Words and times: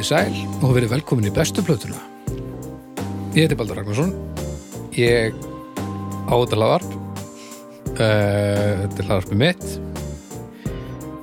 Komiði 0.00 0.16
sæl 0.16 0.62
og 0.64 0.70
verið 0.72 0.92
velkomin 0.94 1.26
í 1.28 1.30
bestu 1.34 1.60
plötuna. 1.60 1.98
Ég 3.36 3.44
heiti 3.44 3.56
Baldur 3.58 3.76
Ragnarsson. 3.76 4.14
Ég 4.96 5.34
á 6.24 6.34
þetta 6.40 6.56
laðarp. 6.56 6.92
Uh, 7.98 8.86
þetta 8.86 9.02
er 9.02 9.08
laðarpið 9.10 9.42
mitt. 9.42 9.66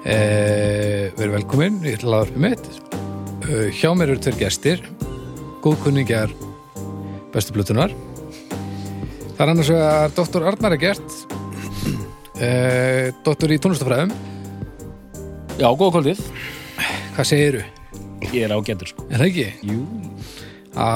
Uh, 0.06 1.10
verið 1.18 1.34
velkomin 1.40 1.80
í 1.82 1.96
þetta 1.96 2.12
laðarpið 2.14 2.44
mitt. 2.44 2.70
Uh, 3.48 3.64
hjá 3.74 3.90
mér 3.98 4.12
eru 4.14 4.22
tveir 4.22 4.38
gestir. 4.44 4.84
Góðkunningjar 5.66 6.36
bestu 7.34 7.56
plötunar. 7.56 7.96
Það 9.40 9.42
er 9.42 9.54
annars 9.56 9.72
vegar 9.73 10.14
Dr. 10.20 10.46
Arnar 10.52 10.76
Egert. 10.78 11.18
Uh, 12.38 13.09
doktor 13.26 13.56
í 13.56 13.58
tónlistafræðum. 13.58 14.14
Já, 15.58 15.66
góða 15.66 15.96
kvöldið. 15.98 16.22
Hvað 17.18 17.30
segiru? 17.32 17.66
Ég 18.26 18.44
er 18.48 18.54
ágættur 18.56 18.90
sko. 18.90 19.06
Er 19.12 19.22
það 19.22 19.28
ekki? 19.32 19.48
Jú. 19.68 19.80
Á 20.78 20.90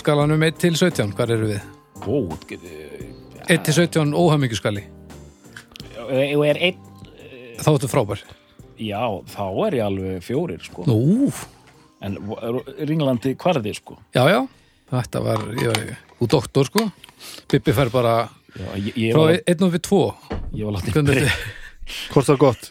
skalanum 0.00 0.42
1 0.46 0.60
til 0.60 0.76
17, 0.76 1.14
hvað 1.16 1.34
eru 1.36 1.50
við? 1.52 1.62
Ó, 2.04 2.14
getur... 2.48 3.06
1 3.50 3.64
til 3.66 3.74
17 3.74 4.12
óhamingjuskali. 4.16 4.84
Og 6.10 6.44
er 6.46 6.60
einn... 6.60 6.84
Þá 7.60 7.70
ertu 7.74 7.90
frábær. 7.90 8.22
Já, 8.80 9.02
þá 9.28 9.42
er 9.66 9.76
ég 9.76 9.84
alveg 9.84 10.22
fjórir 10.24 10.62
sko. 10.64 10.86
Nú, 10.88 11.28
En 12.00 12.16
Ringlandi, 12.88 13.34
hvað 13.36 13.58
er 13.58 13.66
þið 13.68 13.78
sko? 13.82 13.98
já, 14.16 14.22
já. 14.32 14.40
Þetta 14.90 15.20
var, 15.22 15.42
ég 15.60 15.68
var 15.70 15.90
úr 16.24 16.30
doktor, 16.32 16.66
sko. 16.66 16.86
Bibbi 17.50 17.74
fær 17.76 17.90
bara 17.92 18.14
Já, 18.56 18.66
ég, 18.80 18.96
ég 18.96 19.12
frá 19.14 19.20
var, 19.28 19.36
1 19.52 19.66
og 19.66 19.74
við 19.74 19.82
2. 19.86 19.98
ég 20.56 20.66
var 20.66 20.74
látið 20.78 20.96
Hvernig 20.96 21.20
þetta? 21.20 21.58
Hvort 22.10 22.26
það 22.26 22.34
er 22.34 22.40
gott? 22.40 22.70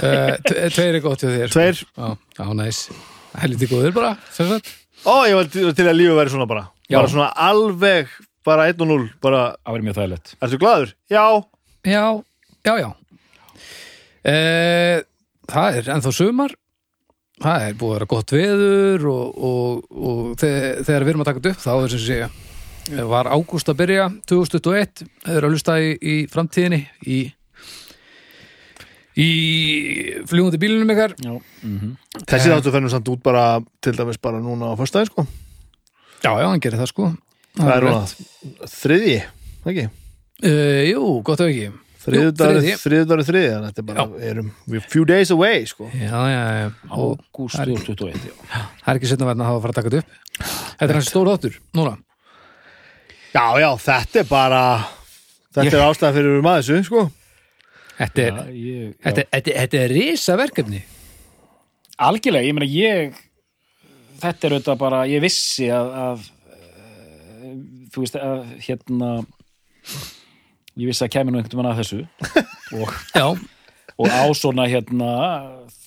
Uh, 0.00 0.34
tveir 0.72 0.98
er 0.98 1.02
gott 1.04 1.24
hjá 1.24 1.30
þér. 1.32 1.50
Tveir? 1.54 1.80
Já, 1.96 2.12
já, 2.38 2.44
næs. 2.60 2.82
Helviti 3.38 3.68
góður 3.70 3.92
bara. 3.94 4.16
Ó, 5.06 5.14
ég 5.28 5.36
var 5.38 5.48
til, 5.52 5.68
til 5.76 5.86
að 5.88 5.96
lífið 5.96 6.18
væri 6.18 6.32
svona 6.34 6.48
bara 6.50 6.64
Já. 6.90 6.98
Bara 6.98 7.08
svona 7.12 7.28
alveg, 7.48 8.08
bara 8.44 8.66
1 8.68 8.80
og 8.82 8.88
0 8.90 9.04
Bara, 9.22 9.42
Það 9.64 9.76
verið 9.76 9.86
mjög 9.86 9.98
þægilegt. 10.00 10.32
ertu 10.42 10.58
glaður? 10.60 10.94
Já 11.10 11.24
Já, 11.86 12.04
já, 12.66 12.74
já. 12.82 12.88
Uh, 14.20 14.98
það 15.48 15.78
er 15.80 15.86
ennþá 15.94 16.12
sumar. 16.12 16.52
Það 17.40 17.62
er 17.70 17.76
búið 17.80 17.92
að 17.94 17.96
vera 17.96 18.08
gott 18.10 18.32
veður 18.36 19.06
og, 19.08 19.38
og, 19.48 19.84
og 19.96 20.18
þegar, 20.42 20.82
þegar 20.84 21.06
við 21.06 21.12
erum 21.14 21.22
að 21.24 21.30
taka 21.30 21.40
þetta 21.40 21.52
upp 21.54 21.62
þá 21.64 21.72
er 21.78 21.94
sem 21.94 22.02
sé 22.04 23.06
var 23.08 23.28
ágúst 23.30 23.68
að 23.70 23.78
byrja 23.80 24.04
2021 24.28 25.04
þau 25.24 25.32
eru 25.38 25.46
að 25.48 25.52
hlusta 25.54 25.76
í, 25.80 25.90
í 26.02 26.14
framtíðinni 26.28 26.80
í 27.06 27.18
í 29.20 30.22
fljúandi 30.30 30.60
bílunum 30.62 30.92
ykkar 30.94 31.14
Já. 31.20 31.34
Mm 31.66 31.96
Þessi 32.26 32.48
Eh. 32.48 32.54
þáttu 32.56 32.72
fennum 32.74 32.90
samt 32.92 33.08
út 33.12 33.22
bara 33.22 33.60
Til 33.82 33.92
dæmis 33.98 34.18
bara 34.22 34.40
núna 34.40 34.72
á 34.72 34.74
föstudaginn 34.78 35.10
sko 35.12 35.26
já, 36.24 36.30
já, 36.36 36.46
hann 36.48 36.60
gerir 36.60 36.78
það 36.80 36.90
sko 36.92 37.10
Það 37.58 37.70
er 37.74 37.82
rétt. 37.82 38.10
núna 38.40 38.70
þriðji, 38.70 39.20
ekki? 39.66 39.84
uh, 40.44 40.82
Jú, 40.90 41.22
gott 41.26 41.40
ef 41.44 41.48
ekki 41.52 41.70
Þriðjudagur, 42.00 42.60
þriðji. 42.62 42.76
þriðjudagur, 42.80 43.24
þriðji 43.28 43.48
Þannig 43.50 43.64
að 43.64 43.70
þetta 43.70 43.80
er 43.82 43.88
bara, 43.90 44.04
erum 44.30 44.46
we're 44.66 44.80
a 44.80 44.88
few 44.88 45.04
days 45.04 45.30
away 45.34 45.64
sko 45.68 45.90
Já, 45.92 46.08
já, 46.32 46.42
já 46.56 46.68
og 46.96 47.18
Ágúst 47.34 47.58
það 47.58 47.60
er- 47.60 47.82
2021, 47.84 48.22
já. 48.24 48.60
það 48.80 48.92
er 48.94 49.00
ekki 49.00 49.10
setna 49.10 49.26
verðin 49.28 49.42
að 49.44 49.50
hafa 49.50 49.58
að 49.58 49.64
fara 49.66 49.72
að 49.74 49.80
taka 49.80 49.90
þetta 49.90 50.00
upp 50.00 50.78
Þetta 50.80 50.88
er 50.88 50.96
hans 51.00 51.10
stór 51.12 51.28
þáttur, 51.28 51.58
núna 51.76 51.92
Já, 53.34 53.44
já, 53.60 53.70
þetta 53.84 54.20
er 54.24 54.28
bara 54.30 54.62
Þetta 55.50 55.66
Ég- 55.66 55.74
er 55.76 55.84
ástæða 55.90 56.14
fyrir 56.16 56.42
maður 56.46 56.62
þessu 56.70 56.84
sko 56.88 57.02
Þetta 58.00 58.22
er, 58.24 58.36
Já, 58.36 58.54
ég, 58.56 58.92
þetta, 59.04 59.26
þetta, 59.34 59.56
þetta 59.60 59.80
er 59.84 59.92
risa 59.92 60.36
verkefni 60.40 60.78
Algjörlega, 62.00 62.48
ég 62.48 62.56
meina 62.56 62.70
ég 62.70 63.18
þetta 64.20 64.46
er 64.46 64.54
auðvitað 64.56 64.80
bara, 64.80 65.00
ég 65.08 65.22
vissi 65.24 65.68
að, 65.72 65.90
að 66.04 66.24
eh, 66.54 67.54
þú 67.92 68.04
veist 68.04 68.18
að 68.20 68.42
hérna 68.66 69.10
ég 70.80 70.90
vissi 70.90 71.04
að 71.06 71.12
kemur 71.16 71.34
nú 71.34 71.40
einhvern 71.40 71.60
veginn 71.60 71.70
að 71.72 71.80
þessu. 71.82 72.00
Og, 72.80 73.40
og 73.98 74.06
á 74.14 74.24
svona 74.38 74.68
hérna 74.70 75.08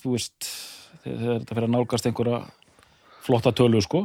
þú 0.02 0.12
veist, 0.12 0.50
þetta 1.02 1.56
fyrir 1.56 1.66
að 1.66 1.72
nálgast 1.72 2.08
einhverja 2.10 2.42
flotta 3.24 3.54
tölu 3.56 3.80
sko. 3.82 4.04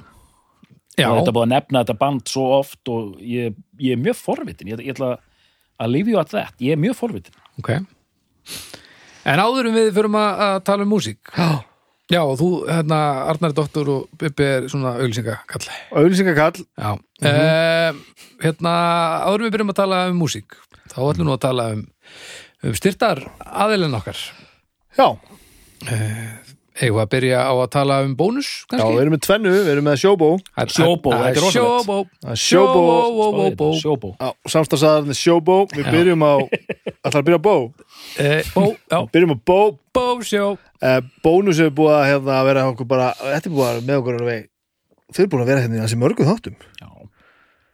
Já, 0.95 1.09
og 1.09 1.19
þetta 1.19 1.33
búið 1.35 1.45
að 1.45 1.51
nefna 1.51 1.83
þetta 1.83 1.97
band 1.99 2.31
svo 2.31 2.45
oft 2.57 2.91
og 2.91 3.19
ég, 3.23 3.57
ég 3.79 3.95
er 3.95 4.01
mjög 4.01 4.17
forvitin. 4.19 4.71
Ég, 4.71 4.81
ég 4.87 4.95
ætla 4.95 5.17
að 5.79 5.93
leave 5.93 6.11
you 6.11 6.19
at 6.21 6.31
that. 6.31 6.55
Ég 6.63 6.75
er 6.75 6.81
mjög 6.81 6.97
forvitin. 7.03 7.35
Ok 7.59 7.73
En 9.29 9.41
áður 9.41 9.69
en 9.69 9.75
við 9.75 9.91
förum 9.97 10.15
að, 10.19 10.45
að 10.45 10.61
tala 10.69 10.85
um 10.85 10.93
músík. 10.95 11.33
Já. 11.35 11.65
Já, 12.09 12.23
og 12.25 12.39
þú, 12.39 12.47
hérna, 12.65 12.99
Arnar 13.29 13.51
doktor 13.53 13.89
og 13.93 14.05
Bibbi 14.17 14.45
er 14.47 14.63
svona 14.71 14.95
auglýsingakall. 14.97 15.67
Auðlýsingakall 15.93 16.63
Já. 16.65 16.95
Mm 17.21 17.99
Hérna, 18.39 18.71
áður 19.27 19.41
en 19.41 19.45
við 19.45 19.53
byrjum 19.57 19.71
að 19.73 19.77
tala 19.81 19.97
um 20.07 20.19
músík 20.23 20.55
þá 20.87 20.99
ætlum 21.03 21.19
við 21.19 21.27
nú 21.27 21.33
að 21.33 21.41
tala 21.43 21.65
um, 21.75 21.81
um 22.63 22.77
styrtar 22.79 23.19
aðeilin 23.45 23.97
okkar. 23.97 24.21
Já, 24.95 25.07
Eigum 26.79 26.95
við 26.95 27.03
að 27.03 27.09
byrja 27.11 27.39
á 27.43 27.53
að 27.59 27.69
tala 27.75 27.95
um 28.05 28.13
bónus, 28.15 28.49
já, 28.63 28.67
kannski? 28.71 28.91
við 28.95 29.01
erum 29.03 29.13
með 29.15 29.21
tvennu, 29.25 29.49
við 29.51 29.69
erum 29.73 29.87
með 29.89 29.97
sjóbó 29.99 30.29
Það 30.39 30.61
er- 30.63 30.73
Sjóbó, 30.75 31.09
það 31.11 31.23
þetta 31.25 31.29
er 31.29 31.43
rosalegt. 31.43 31.55
Sjóbó, 31.59 31.97
Það 32.23 32.31
er 32.31 32.41
sjóbó 32.43 32.83
Sjóbó, 33.09 33.49
bó, 33.59 33.67
Sjóbó 33.81 34.11
Já, 34.19 34.29
samstagsaðarinn 34.53 35.13
er 35.15 35.19
sjóbó 35.19 35.57
Við 35.75 35.89
byrjum 35.91 36.23
á, 36.23 36.33
ætlar 37.03 37.19
að 37.19 37.27
byrja 37.29 37.39
á 37.39 37.45
bó 37.49 37.55
Eh, 38.19 38.43
Bó, 38.55 38.63
já, 38.93 38.99
Byrjum 39.11 39.35
á 39.35 39.37
bó 39.51 39.59
bó, 39.93 40.05
sjó 40.23 40.45
eh, 40.81 41.01
Bónus 41.25 41.59
er 41.59 41.69
búið 41.75 41.95
að 41.97 42.07
hérna, 42.13 42.39
vera 42.47 42.63
okkur 42.71 42.87
bara, 42.87 43.11
Þetta 43.19 43.49
er 43.51 43.53
búið 43.57 43.67
að 43.67 43.73
vera 43.75 43.87
með 43.91 43.99
okkur 44.03 44.19
alveg 44.21 44.47
Þið 45.09 45.23
er 45.25 45.29
búin 45.33 45.43
að 45.43 45.51
vera 45.51 45.65
hérna 45.65 45.77
í 45.79 45.83
þessi 45.83 45.97
mörgum 45.99 46.27
þáttum. 46.29 46.55
Já, 46.79 46.87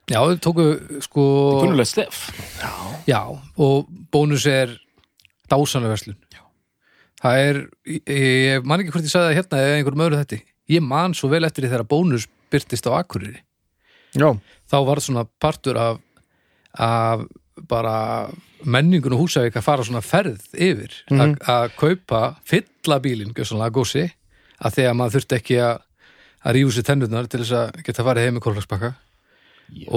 Já, 0.05 0.19
þau 0.21 0.35
tóku, 0.39 0.65
sko 1.01 1.23
kunnulegt 1.63 1.89
stef. 1.89 2.19
Já, 3.09 3.21
og 3.57 3.87
bónus 4.13 4.45
er 4.47 4.69
dásanlega 5.51 5.95
verslun 5.95 6.15
Það 7.21 7.41
er, 7.45 7.61
ég, 7.87 8.01
ég 8.09 8.67
man 8.67 8.81
ekki 8.81 8.93
hvort 8.93 9.07
ég 9.07 9.13
sagði 9.13 9.31
það 9.31 9.39
hérna 9.39 9.61
eða 9.63 9.77
einhverjum 9.79 10.05
öðru 10.07 10.21
þetta 10.21 10.41
Ég 10.65 10.81
man 10.81 11.13
svo 11.13 11.29
vel 11.29 11.45
eftir 11.45 11.65
því 11.65 11.71
þegar 11.71 11.89
bónus 11.89 12.27
byrtist 12.51 12.87
á 12.89 12.97
Akureyri. 12.97 13.39
Já, 14.17 14.33
þá 14.71 14.77
var 14.87 15.01
svona 15.03 15.25
partur 15.41 15.77
af, 15.77 15.99
af 16.73 17.25
bara 17.69 18.27
menningun 18.65 19.13
og 19.13 19.25
húsavík 19.25 19.55
að 19.59 19.67
fara 19.67 19.85
svona 19.85 20.01
ferð 20.01 20.41
yfir. 20.53 20.91
Mhm. 21.11 21.21
að 21.21 21.49
að 21.53 21.65
kaupa 21.77 22.21
fylla 22.43 22.99
bílinn, 22.99 23.33
gjössanlega 23.33 23.75
gósi 23.77 24.09
að 24.59 24.73
því 24.75 24.87
að 24.89 24.97
maður 24.97 25.15
þurfti 25.15 25.37
ekki 25.39 25.59
að 25.61 25.75
að 26.45 26.53
rífa 26.59 26.75
sér 26.75 26.85
tennurnar 26.85 27.27
til 27.29 27.41
þess 27.41 27.57
að 27.57 27.83
geta 27.85 28.05
farið 28.05 28.27
heim 28.27 28.37
með 28.37 28.45
kólflagsbakka 28.45 28.91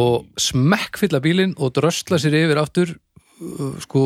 og 0.00 0.28
smekk 0.40 0.96
fylla 0.96 1.20
bílinn 1.20 1.52
og 1.60 1.74
drösla 1.76 2.16
sér 2.20 2.38
yfir 2.38 2.60
aftur 2.60 2.94
uh, 2.96 3.07
sko, 3.84 4.04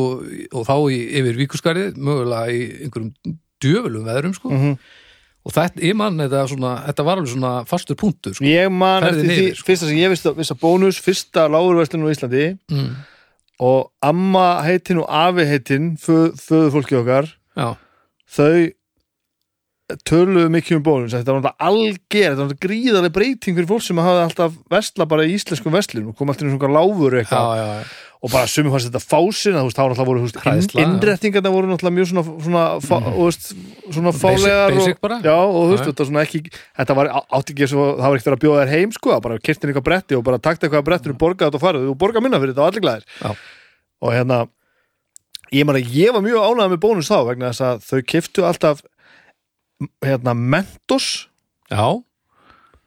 og 0.53 0.67
þá 0.67 0.75
í, 0.93 0.99
yfir 1.21 1.39
víkuskarið 1.39 1.97
mögulega 1.97 2.53
í 2.53 2.61
einhverjum 2.85 3.39
djöfulum 3.63 4.05
veðrum 4.09 4.35
sko. 4.37 4.51
Mhm. 4.51 4.75
og 5.43 5.51
þetta, 5.51 5.81
ég 5.83 5.95
man 5.99 6.19
þetta, 6.21 6.43
svona, 6.47 6.73
þetta 6.87 7.05
var 7.07 7.19
alveg 7.19 7.33
svona 7.33 7.53
fastur 7.67 7.97
punktur 7.99 8.35
sko. 8.37 8.45
ég 8.47 8.69
man 8.71 9.03
Ferðin 9.03 9.23
eftir 9.23 9.31
því 9.31 9.47
yfir, 9.47 9.57
sko. 9.57 9.67
Fyrsta 9.71 9.89
sem 9.89 9.97
ég 9.99 10.13
vissi 10.13 10.53
að 10.53 10.61
bónus 10.61 11.01
Fyrsta 11.03 11.47
lágurverslun 11.51 12.05
á 12.07 12.13
Íslandi 12.13 12.45
mm. 12.71 12.93
Og 13.63 13.91
amma 14.01 14.63
heitin 14.65 15.01
og 15.03 15.09
afi 15.13 15.45
heitin 15.45 15.91
Föðu 16.01 16.71
fólki 16.73 16.97
okkar 16.97 17.27
Já, 17.57 17.75
Þau 18.33 18.71
töluðu 20.07 20.49
mikið 20.55 20.79
um 20.79 20.85
bónus 20.87 21.13
Þetta 21.13 21.35
var 21.35 21.43
náttúrulega 21.43 21.67
alger 21.69 21.99
Þetta 22.23 22.39
var 22.39 22.47
náttúrulega 22.47 22.65
gríðarlega 22.65 23.15
breyting 23.19 23.59
fyrir 23.59 23.69
fólk 23.69 23.85
sem 23.85 24.01
hafði 24.01 24.23
alltaf 24.23 24.57
Vestla 24.73 25.07
bara 25.11 25.27
í 25.27 25.35
íslenskum 25.35 25.75
vestlum 25.75 26.09
Og 26.11 26.17
kom 26.17 26.31
alltaf 26.33 26.47
í 26.47 26.53
svona 26.55 26.73
láfur 26.79 27.17
já, 27.17 27.21
eitthvað. 27.21 27.93
Og 28.23 28.31
bara 28.31 28.47
sumi 28.47 28.71
fannst 28.71 28.87
þetta 28.87 29.01
fásin 29.03 29.57
þá 29.57 29.65
náttúrulega 29.67 30.05
voru 30.07 30.27
já. 30.31 30.79
innrettingarna 30.79 31.51
voru 31.51 31.67
náttúrulega 31.67 31.97
mjög 31.97 32.09
svona, 32.13 32.23
svona, 32.45 32.63
fá, 32.79 32.95
og 33.01 33.19
veist, 33.25 33.49
svona 33.89 34.13
fálegar 34.15 34.71
basic 34.71 34.95
og, 34.95 35.01
bara. 35.03 35.19
já, 35.25 35.35
og 35.35 35.73
veist, 35.73 35.83
þetta 35.89 36.07
svona 36.07 36.23
ekki 36.23 36.43
þetta 36.47 36.97
var 36.99 37.11
átti 37.19 37.55
ekki 37.55 37.69
svo, 37.73 37.89
það 37.99 38.13
var 38.13 38.21
ekkert 38.21 38.37
að 38.37 38.43
bjóða 38.45 38.63
þér 38.63 38.73
heim 38.77 38.95
sko, 38.95 39.19
bara 39.27 39.41
kirtin 39.43 39.73
eitthvað 39.73 39.87
bretti 39.89 40.17
og 40.19 40.23
bara 40.29 40.39
takta 40.39 40.69
eitthvað 40.69 40.87
bretti 40.87 41.11
og 41.11 41.19
borga 41.19 41.49
þetta 41.49 41.59
og 41.59 41.65
farið, 41.65 41.89
þú 41.89 41.97
borga 42.05 42.23
minna 42.23 42.39
fyrir 42.39 42.55
þetta 42.55 42.63
og 42.63 42.71
allir 42.71 42.85
glæðir 42.87 43.43
og 44.03 44.15
hérna 44.15 44.39
ég 45.53 45.67
man 45.67 45.77
að 45.81 45.91
ég 45.93 46.15
var 46.15 46.23
mjög 46.23 46.47
ánægð 46.47 46.73
með 46.73 46.81
bónus 46.87 47.11
þá 47.11 47.19
vegna 47.27 47.51
þess 47.51 47.67
að 47.67 47.85
þau 47.89 48.01
kiftu 48.13 48.47
alltaf 48.47 48.83
hérna 50.05 50.33
Mentos. 50.37 51.27
Já, 51.71 51.99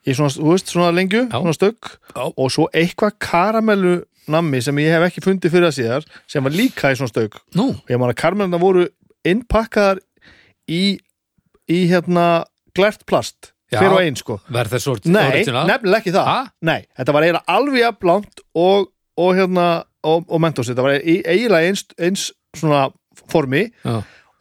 í 0.07 0.15
svona, 0.15 0.59
svona 0.63 0.93
lengju, 0.95 1.27
og 2.15 2.53
svo 2.55 2.69
eitthvað 2.73 3.17
karamellu 3.23 3.97
nammi 4.33 4.61
sem 4.65 4.79
ég 4.83 4.93
hef 4.97 5.07
ekki 5.09 5.23
fundið 5.25 5.53
fyrir 5.55 5.69
að 5.71 5.77
síðar 5.79 6.07
sem 6.31 6.45
var 6.47 6.55
líka 6.57 6.91
í 6.93 6.99
svona 6.99 7.13
stögg 7.13 7.37
nú, 7.59 7.69
og 7.77 7.91
ég 7.93 8.01
man 8.03 8.13
að 8.13 8.19
karamellunar 8.23 8.63
voru 8.63 8.87
innpakkaðar 9.27 10.01
í, 10.71 10.99
í 11.71 11.79
hérna 11.91 12.27
glært 12.77 13.07
plast 13.09 13.53
Já. 13.73 13.81
hver 13.81 13.97
og 13.97 14.03
einn 14.05 14.19
sko 14.19 14.37
verð 14.53 14.77
þess 14.77 14.91
orð 14.93 15.09
Nei, 15.11 15.25
original? 15.33 15.65
nefnilega 15.67 16.03
ekki 16.05 16.15
það? 16.15 16.51
Nei, 16.69 16.81
þetta 16.99 17.15
var 17.17 17.27
eiginlega 17.27 17.57
alveg 17.57 17.81
jafnblant 17.83 18.45
og, 18.63 18.91
og 19.19 19.33
hérna 19.39 19.65
og, 20.07 20.27
og 20.31 20.43
Mentos, 20.45 20.69
þetta 20.71 20.85
var 20.87 20.99
eiginlega 21.01 21.67
eins, 21.73 21.83
eins 21.99 22.29
svona 22.57 22.85
formi 23.33 23.65
Já. 23.83 23.97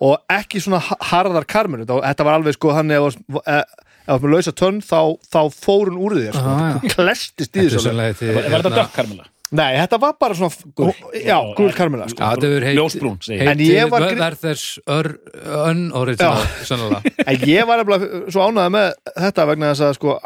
og 0.06 0.36
ekki 0.36 0.62
svona 0.62 0.82
ha- 0.86 1.00
harðar 1.10 1.48
karmur 1.50 1.82
þetta, 1.82 1.98
þetta 2.06 2.28
var 2.28 2.38
alveg 2.38 2.58
sko 2.60 2.76
hann 2.78 2.94
ef, 2.94 3.18
ef 4.06 4.22
með 4.22 4.30
lausa 4.36 4.54
tönn 4.54 4.78
þá, 4.86 5.00
þá 5.26 5.40
fór 5.56 5.90
hún 5.90 5.98
úr 6.06 6.18
þér 6.20 6.36
sko. 6.38 6.54
Ah, 6.54 6.86
klestist 6.94 7.58
í 7.58 7.66
þessu 7.66 7.96
Var 7.96 8.14
þetta 8.20 8.76
dökk 8.76 8.94
karmela? 9.00 9.26
Nei, 9.52 9.76
þetta 9.78 10.00
var 10.02 10.16
bara 10.20 10.38
svona 10.38 10.72
Gul. 10.78 10.94
já, 11.20 11.38
gul 11.58 11.70
karmela 11.76 12.08
sko. 12.10 12.32
Ljósbrún, 12.80 13.20
Werthers 14.18 14.66
Unoriginal 14.88 16.42
Sannlega 16.66 17.14
en 17.26 17.46
ég 17.46 17.68
var 17.70 17.84
nefnilega 17.84 18.34
svo 18.34 18.50
ánægð 18.50 18.74
með 18.78 18.90
þetta 19.28 19.48
vegna 19.52 19.72
þess 19.74 19.86
að 19.90 19.96
sko 20.00 20.18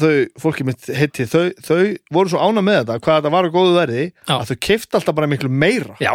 þau, 0.00 0.12
fólki 0.40 0.66
mitt 0.66 0.88
heiti, 0.96 1.26
þau, 1.28 1.50
þau 1.64 1.80
voru 2.14 2.32
svo 2.32 2.42
ánægð 2.42 2.66
með 2.66 2.78
þetta, 2.80 2.98
hvað 3.04 3.18
þetta 3.18 3.32
var 3.36 3.48
á 3.48 3.54
góðu 3.54 3.76
verði 3.76 4.04
Já. 4.08 4.34
að 4.38 4.50
þau 4.50 4.58
keift 4.68 4.98
alltaf 4.98 5.18
bara 5.20 5.30
miklu 5.30 5.52
meira 5.52 5.96
Já, 6.00 6.12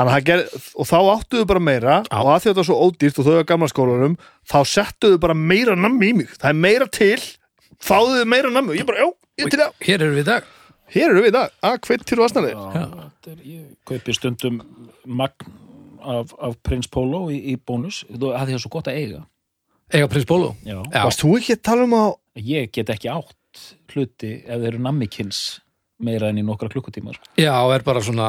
að 0.00 0.12
ger, 0.28 0.44
og 0.76 0.88
þá 0.88 0.96
áttuðu 1.14 1.48
bara 1.50 1.64
meira 1.64 1.98
Já. 2.04 2.20
og 2.20 2.30
að 2.34 2.36
því 2.36 2.36
að 2.36 2.46
þetta 2.50 2.60
var 2.60 2.68
svo 2.70 2.78
ódýrt 2.86 3.20
og 3.20 3.28
þau 3.28 3.34
var 3.38 3.50
gamla 3.50 3.70
skólanum 3.72 4.16
þá 4.52 4.58
settuðu 4.74 5.20
bara 5.24 5.36
meira 5.36 5.76
nammi 5.78 6.12
í 6.12 6.16
mig 6.20 6.32
það 6.36 6.48
er 6.52 6.62
meira 6.68 6.88
til, 7.00 7.18
fáðuðu 7.80 8.28
meira 8.28 8.52
nammi 8.52 8.74
og 8.74 8.80
ég 8.80 8.88
bara, 8.88 9.04
já, 9.06 9.12
ég 9.40 9.52
til 9.52 9.62
það 9.64 9.86
hér 9.88 10.04
erum 10.04 10.18
við 10.20 10.26
í 10.26 10.30
dag 10.34 10.56
hér 10.94 11.08
eru 11.10 11.24
við 11.26 11.34
dag, 11.36 11.52
að 11.66 11.80
hveit 11.86 12.06
til 12.08 12.20
vastnari 12.20 12.52
er, 12.54 13.42
ég 13.44 13.66
kaupi 13.88 14.14
stundum 14.16 14.60
magn 15.06 15.52
af, 16.00 16.32
af 16.40 16.56
Prins 16.64 16.88
Polo 16.88 17.26
í, 17.32 17.38
í 17.52 17.56
bónus. 17.56 18.02
Þú 18.08 18.32
hafði 18.32 18.56
það 18.56 18.62
svo 18.64 18.72
gott 18.72 18.88
að 18.88 19.00
eiga. 19.02 19.24
Eiga 19.90 20.06
prins 20.06 20.26
Bólo 20.28 20.52
Já. 20.62 20.76
Já, 20.86 21.02
Varst 21.02 21.24
þú 21.24 21.32
ekki 21.40 21.56
að 21.56 21.62
tala 21.66 21.86
um 21.88 21.96
að 21.98 22.12
ég 22.46 22.70
get 22.76 22.92
ekki 22.94 23.10
átt 23.10 23.64
hluti 23.90 24.30
ef 24.44 24.60
þeir 24.62 24.68
eru 24.70 24.82
nammikins 24.84 25.40
meira 26.00 26.28
enn 26.30 26.38
í 26.40 26.44
nokkra 26.46 26.70
klukkutíma 26.70 27.12
sko. 27.16 27.26
já, 27.36 27.52
er 27.74 27.82
bara 27.84 28.00
svona 28.00 28.28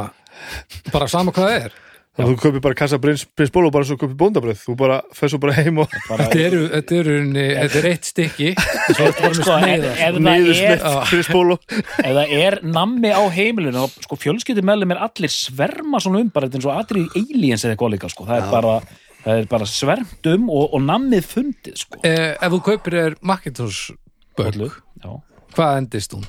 bara 0.92 1.08
sama 1.08 1.32
hvað 1.32 1.48
það 1.48 1.66
er 1.68 1.76
Þannig 2.12 2.28
að 2.28 2.32
þú 2.36 2.42
kaupir 2.44 2.62
bara 2.66 2.76
kassa 2.76 2.98
prins, 3.00 3.22
prins 3.40 3.52
Bólo 3.56 3.70
bara 3.72 3.86
svo 3.88 3.96
kaupir 3.96 4.18
bóndabröð 4.20 4.58
þú 4.66 4.74
bara 4.82 4.98
fer 5.16 5.30
svo 5.32 5.38
bara 5.40 5.54
heim 5.56 5.78
og 5.80 5.94
Þetta 6.10 6.40
eru, 6.44 6.58
þetta 6.74 6.96
eru, 7.00 7.14
þetta 7.38 7.78
er 7.80 7.86
eitt 7.88 8.10
stykki 8.10 8.50
svo 8.98 9.06
þetta 9.06 9.22
var 9.24 9.30
með 9.30 9.38
sko, 9.38 9.54
ef, 9.56 9.62
sneiða 9.64 9.92
ef, 9.94 10.02
það 10.02 10.18
niður 10.26 10.52
er, 10.52 10.58
snett 10.60 10.98
prins 11.08 11.30
Bólo 11.32 11.56
ef 12.10 12.18
það 12.18 12.34
er 12.42 12.58
nammi 12.68 13.14
á 13.16 13.24
heimilinu 13.32 13.86
þá 13.86 14.04
sko, 14.10 14.18
fjölskyldumellum 14.26 14.92
er 14.92 15.00
allir 15.08 15.32
sverma 15.32 16.02
svona 16.04 16.20
um 16.26 16.34
bara 16.36 16.50
þetta 16.52 16.60
er 16.60 16.66
eins 16.66 16.68
og 16.68 16.82
atrið 16.84 17.16
aliens 17.22 17.64
eða 17.64 17.78
eitthvað 17.78 17.94
líka 17.96 18.12
sko. 18.12 18.28
það, 18.28 18.44
er 18.44 18.52
bara, 18.58 18.76
það 19.24 19.40
er 19.46 19.50
bara 19.56 19.70
svermt 19.72 20.32
um 20.36 20.52
og, 20.52 20.68
og 20.76 20.86
nammið 20.92 21.32
fundið 21.32 21.80
sko. 21.86 22.02
eh, 22.12 22.34
Ef 22.36 22.58
þú 22.58 22.62
kaupir 22.68 23.00
er 23.06 23.16
Macintosh 23.24 23.96
böll, 24.36 24.68
Já. 25.00 25.16
hvað 25.56 25.80
endist 25.80 26.20
hún? 26.20 26.28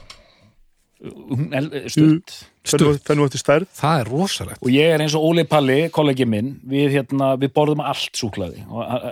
Hún 1.02 1.50
er 1.58 1.88
stutt 1.90 2.38
fennu 2.66 3.24
eftir 3.26 3.42
stærð. 3.42 3.70
Það 3.78 4.02
er 4.02 4.10
rosalegt. 4.12 4.60
Og 4.62 4.70
ég 4.72 4.92
er 4.94 5.02
eins 5.02 5.16
og 5.18 5.24
Óli 5.30 5.44
Palli, 5.50 5.78
kollegi 5.94 6.26
minn 6.28 6.52
við, 6.68 6.98
hérna, 6.98 7.32
við 7.40 7.52
borðum 7.56 7.82
allt 7.84 8.14
súklaði. 8.18 8.62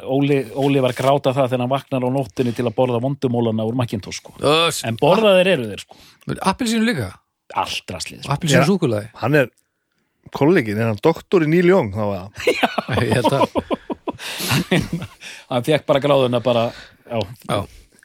Óli, 0.07 0.43
Óli 0.55 0.83
var 0.85 0.95
gráta 0.97 1.35
það 1.37 1.51
þegar 1.51 1.65
hann 1.65 1.73
vaknar 1.73 2.07
á 2.07 2.11
nóttinni 2.15 2.55
til 2.57 2.67
að 2.69 2.77
borða 2.79 3.01
vondumólana 3.03 3.67
úr 3.67 3.79
Macintosh 3.79 4.21
sko. 4.23 4.37
En 4.87 5.01
borðaðir 5.01 5.55
eru 5.57 5.71
þeir 5.73 5.83
sko. 5.87 5.99
Appelsínu 6.53 6.87
líka, 6.87 7.11
allt 7.59 7.91
rastlið 7.91 8.23
sko. 8.23 8.33
appelsínu 8.37 8.63
Já. 8.63 8.69
súkulaði 8.69 9.09
hann 9.23 9.35
er 9.41 9.49
kollegin, 10.37 10.79
er 10.79 10.91
hann 10.93 11.01
doktor 11.03 11.43
í 11.43 11.49
Neil 11.51 11.67
Young 11.73 11.91
þá 11.95 12.03
var 12.07 12.21
það 12.31 13.01
Ég 13.07 13.13
held 13.17 13.33
að, 13.35 13.43
hann 15.51 15.67
fekk 15.67 15.87
bara 15.89 16.03
gráðuna 16.05 16.43
bara 16.45 16.69
já, 16.71 17.19
já 17.49 17.59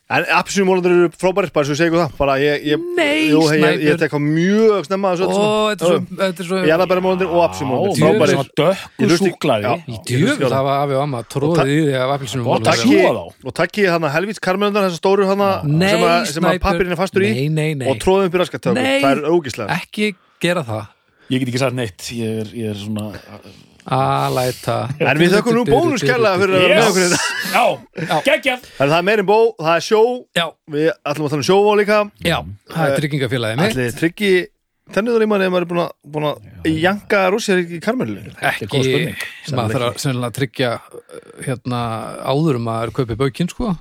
En 0.05 0.21
appisínumólandur 0.37 0.91
eru 0.93 1.07
frábærir, 1.17 1.49
bara 1.49 1.65
svo 1.65 1.73
ég 1.73 1.87
ykkur 1.89 1.97
það 2.03 2.11
bara 2.19 2.33
ég, 2.37 2.65
ég, 2.69 2.81
Nei, 2.93 3.23
jú, 3.31 3.39
ég, 3.49 3.63
ég, 3.65 3.79
ég 3.87 3.95
tek 4.03 4.11
á 4.13 4.19
mjög 4.21 4.83
snemma 4.85 5.15
þessu 5.15 5.25
Ó, 5.25 5.33
öllu 5.33 5.71
þetta 5.71 5.81
er 5.81 5.89
svo, 5.89 5.97
þetta 6.19 6.43
er 6.43 6.49
svo 6.49 6.59
Jarðabæramólandur 6.69 7.31
og 7.33 7.41
Ég 9.01 9.09
hlusti- 9.09 9.31
súkkulaði. 9.31 9.65
Já, 9.65 9.73
Í 9.89 9.97
ég 10.13 10.29
á 10.29 10.45
það. 10.45 10.53
það 10.53 10.63
var 10.69 10.77
afi 10.83 10.93
og 10.93 11.01
amma 11.07 11.23
tróðið 11.25 11.71
í 11.73 11.79
því 11.87 11.97
af 12.03 12.13
appelsínu 12.19 12.45
Og 12.53 12.63
Takk 12.69 12.81
Sjúga 12.83 13.01
ég, 13.01 13.17
þá. 13.17 13.49
og 13.49 13.53
takk 13.57 13.81
ég 13.81 13.89
hann 13.95 14.05
að 14.05 14.13
helvíts 14.19 14.39
karmelundar 14.45 14.85
þessar 14.85 15.01
stóru 15.01 15.25
hann 15.31 15.41
að, 15.41 16.25
sem 16.29 16.43
að 16.53 16.59
pappirinn 16.61 16.93
er 16.93 17.01
fastur 17.01 17.25
í 17.25 17.33
Nei, 17.33 17.49
nei, 17.49 17.73
nei. 17.81 17.89
og 17.89 17.97
tróðum 17.97 18.29
upp 18.29 18.37
í 18.37 18.43
raskatöku, 18.45 18.77
Nei. 18.77 19.01
það 19.01 19.11
er 19.17 19.29
ógislega 19.33 19.79
Ekki 19.81 20.11
gera 20.39 20.61
það 20.69 20.85
ég 21.33 21.39
get 21.41 21.49
ekki 21.49 21.63
sagt 21.65 21.73
neitt 21.81 22.11
ég 22.13 22.43
er, 22.45 22.53
ég 22.53 22.69
er 22.69 22.77
svona 22.77 23.09
Alæta 23.85 24.75
En 24.99 25.19
við 25.19 25.35
þökkum 25.35 25.55
nú 25.59 25.63
bónus 25.67 26.01
kærlega 26.05 26.39
fyrir 26.41 26.55
að 26.57 26.63
vera 26.65 26.77
með 26.79 26.87
okkur 26.89 27.03
hérna. 27.05 27.19
já, 27.53 28.15
geggjað. 28.25 28.65
En 28.81 28.89
það 28.89 28.97
er 28.97 29.05
meirinn 29.09 29.27
bó, 29.29 29.37
það 29.61 29.75
er 29.77 29.85
sjó. 29.85 30.01
Já, 30.35 30.45
Við 30.73 30.87
ætlum 31.05 31.27
að 31.27 31.33
tala 31.35 31.41
um 31.43 31.47
sjóvá 31.49 31.75
líka. 31.79 31.99
Já, 32.25 32.37
það 32.73 32.89
er 32.89 32.99
tryggingafélagið 33.03 33.61
mitt. 33.61 33.75
Ætli 33.75 33.87
tryggi 33.99 34.31
tenniður 34.95 35.25
í 35.25 35.27
manni 35.29 35.45
ef 35.47 35.53
maður 35.53 35.65
er 35.65 35.69
búin 35.71 35.83
að, 35.85 35.93
búin 36.15 36.25
að 36.29 36.67
janka 36.81 37.21
rússir 37.33 37.61
í 37.63 37.79
karmelu 37.81 38.19
er 38.21 38.59
góð 38.69 38.89
Ekki, 38.89 39.15
maður 39.57 39.73
þarf 39.79 39.87
að 39.87 40.01
sennilega 40.03 40.29
að 40.29 40.35
tryggja 40.39 40.71
uh, 40.77 41.15
hérna 41.47 41.79
áður 42.29 42.59
um 42.59 42.67
að 42.73 42.91
kaupi 42.99 43.17
baukinn 43.17 43.49
sko. 43.49 43.71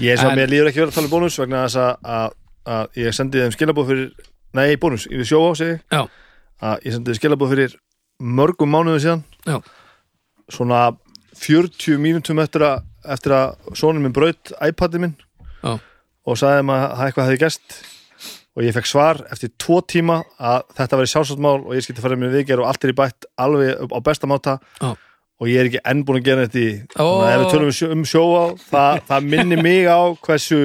Ég 0.00 0.12
er 0.12 0.20
svo, 0.20 0.28
En- 0.32 0.36
mér 0.40 0.52
líður 0.52 0.68
ekki 0.72 0.82
verið 0.82 0.92
að 0.92 0.98
tala 0.98 1.08
um 1.08 1.14
bónus 1.14 1.38
vegna 1.40 1.62
þess 1.64 1.80
að, 1.80 2.12
að, 2.18 2.36
að 2.76 3.00
ég 3.00 3.16
sendi 3.16 3.40
þeim 3.44 3.54
skilabóð 3.56 3.88
fyrir 3.92 4.10
Nei, 4.56 4.76
bónus, 4.80 5.04
yfir 5.12 5.26
sjóvá 5.28 5.48
segi 5.56 5.72
ég. 5.74 5.80
Já, 5.92 6.04
að 6.64 6.84
ég 6.88 6.94
sendi 6.96 7.16
skilabóð 7.16 7.50
fyrir 7.52 7.74
mörgum 8.20 8.70
mánuðu 8.72 9.02
síðan. 9.04 9.24
Já, 9.46 9.58
svona 10.52 10.84
40 11.36 11.98
mínútum 12.00 12.38
eftir 12.42 12.64
að, 12.64 12.84
eftir 13.12 13.34
að 13.36 13.74
sonur 13.76 14.00
minn 14.04 14.14
braut 14.16 14.52
iPadið 14.64 15.02
minn 15.04 15.16
já. 15.62 15.74
og 16.26 16.38
sagði 16.40 16.62
þeim 16.62 16.72
að 16.76 16.84
eitthvað 17.06 17.26
hefði 17.28 17.40
gæst 17.42 17.76
og 18.56 18.64
ég 18.64 18.72
fekk 18.72 18.88
svar 18.88 19.18
eftir 19.34 19.50
tvo 19.60 19.82
tíma 19.84 20.22
að 20.40 20.62
þetta 20.78 20.96
verið 21.02 21.12
sjálfsátmál 21.12 21.58
og 21.60 21.74
ég 21.76 21.84
skilti 21.84 22.00
að 22.00 22.06
fara 22.06 22.16
með 22.22 22.38
viðgerð 22.38 22.62
og 22.64 22.70
allt 22.70 22.86
er 22.88 22.92
í 22.94 22.96
bætt 22.96 23.26
alveg 23.36 23.82
á 23.92 23.98
besta 24.06 24.30
máta. 24.30 24.54
Já. 24.80 24.94
og 25.36 25.50
ég 25.52 25.60
er 25.60 25.68
ekki 25.68 25.82
enn 25.84 26.00
búin 26.08 26.16
að 26.22 26.24
gera 26.30 26.46
þetta 26.46 26.60
í 26.62 26.70
Ó. 26.96 27.04
þannig 27.04 27.26
að 27.26 27.34
ef 27.34 27.40
við 27.42 27.50
tölum 27.52 27.66
um 27.68 27.74
sjó- 27.76 27.90
um 27.92 28.04
sjóa 28.08 28.44
það, 28.70 29.00
það 29.10 29.26
minni 29.34 29.56
mig 29.60 29.84
á 29.84 30.00
hversu 30.24 30.60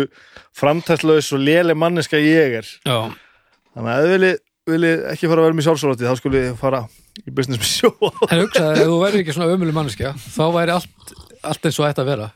framtæslaus 0.56 1.34
og 1.36 1.42
léleg 1.44 1.76
manneska 1.76 2.16
ég 2.22 2.56
er. 2.62 2.70
Þannig 2.88 3.92
að 3.92 4.06
ef 4.06 4.14
viljið 4.16 4.38
vilji 4.72 4.94
ekki 5.12 5.28
fara 5.28 5.42
að 5.42 5.48
vera 5.50 5.58
með 5.60 5.66
sjálfsálati 5.68 6.08
þá 6.08 6.16
skulle 6.22 6.44
ég 6.46 6.56
fara 6.62 6.86
í 7.28 7.32
business 7.36 7.60
með 7.62 7.70
sjóa 7.70 8.12
en 8.32 8.44
hugsaði, 8.46 8.82
ef 8.82 8.88
þú 8.92 9.00
væri 9.04 9.22
ekki 9.24 9.36
svona 9.36 9.56
ömuleg 9.56 9.76
manneskja 9.78 10.14
þá 10.18 10.44
væri 10.56 10.76
allt, 10.76 11.14
allt 11.44 11.66
eins 11.70 11.80
og 11.82 11.88
ætti 11.90 12.04
að 12.04 12.10
vera. 12.12 12.28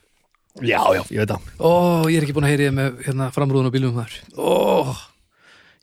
Já, 0.63 0.79
já, 0.95 1.01
ég 1.11 1.19
veit 1.19 1.31
það. 1.33 1.47
Ó, 1.59 1.71
ég 2.07 2.17
er 2.19 2.23
ekki 2.27 2.35
búin 2.37 2.45
að 2.47 2.53
heyri 2.53 2.69
með 2.71 3.01
hérna, 3.07 3.25
framrúðun 3.35 3.67
og 3.67 3.73
bílum 3.75 3.97
þar. 3.97 4.13
Ó, 4.39 4.53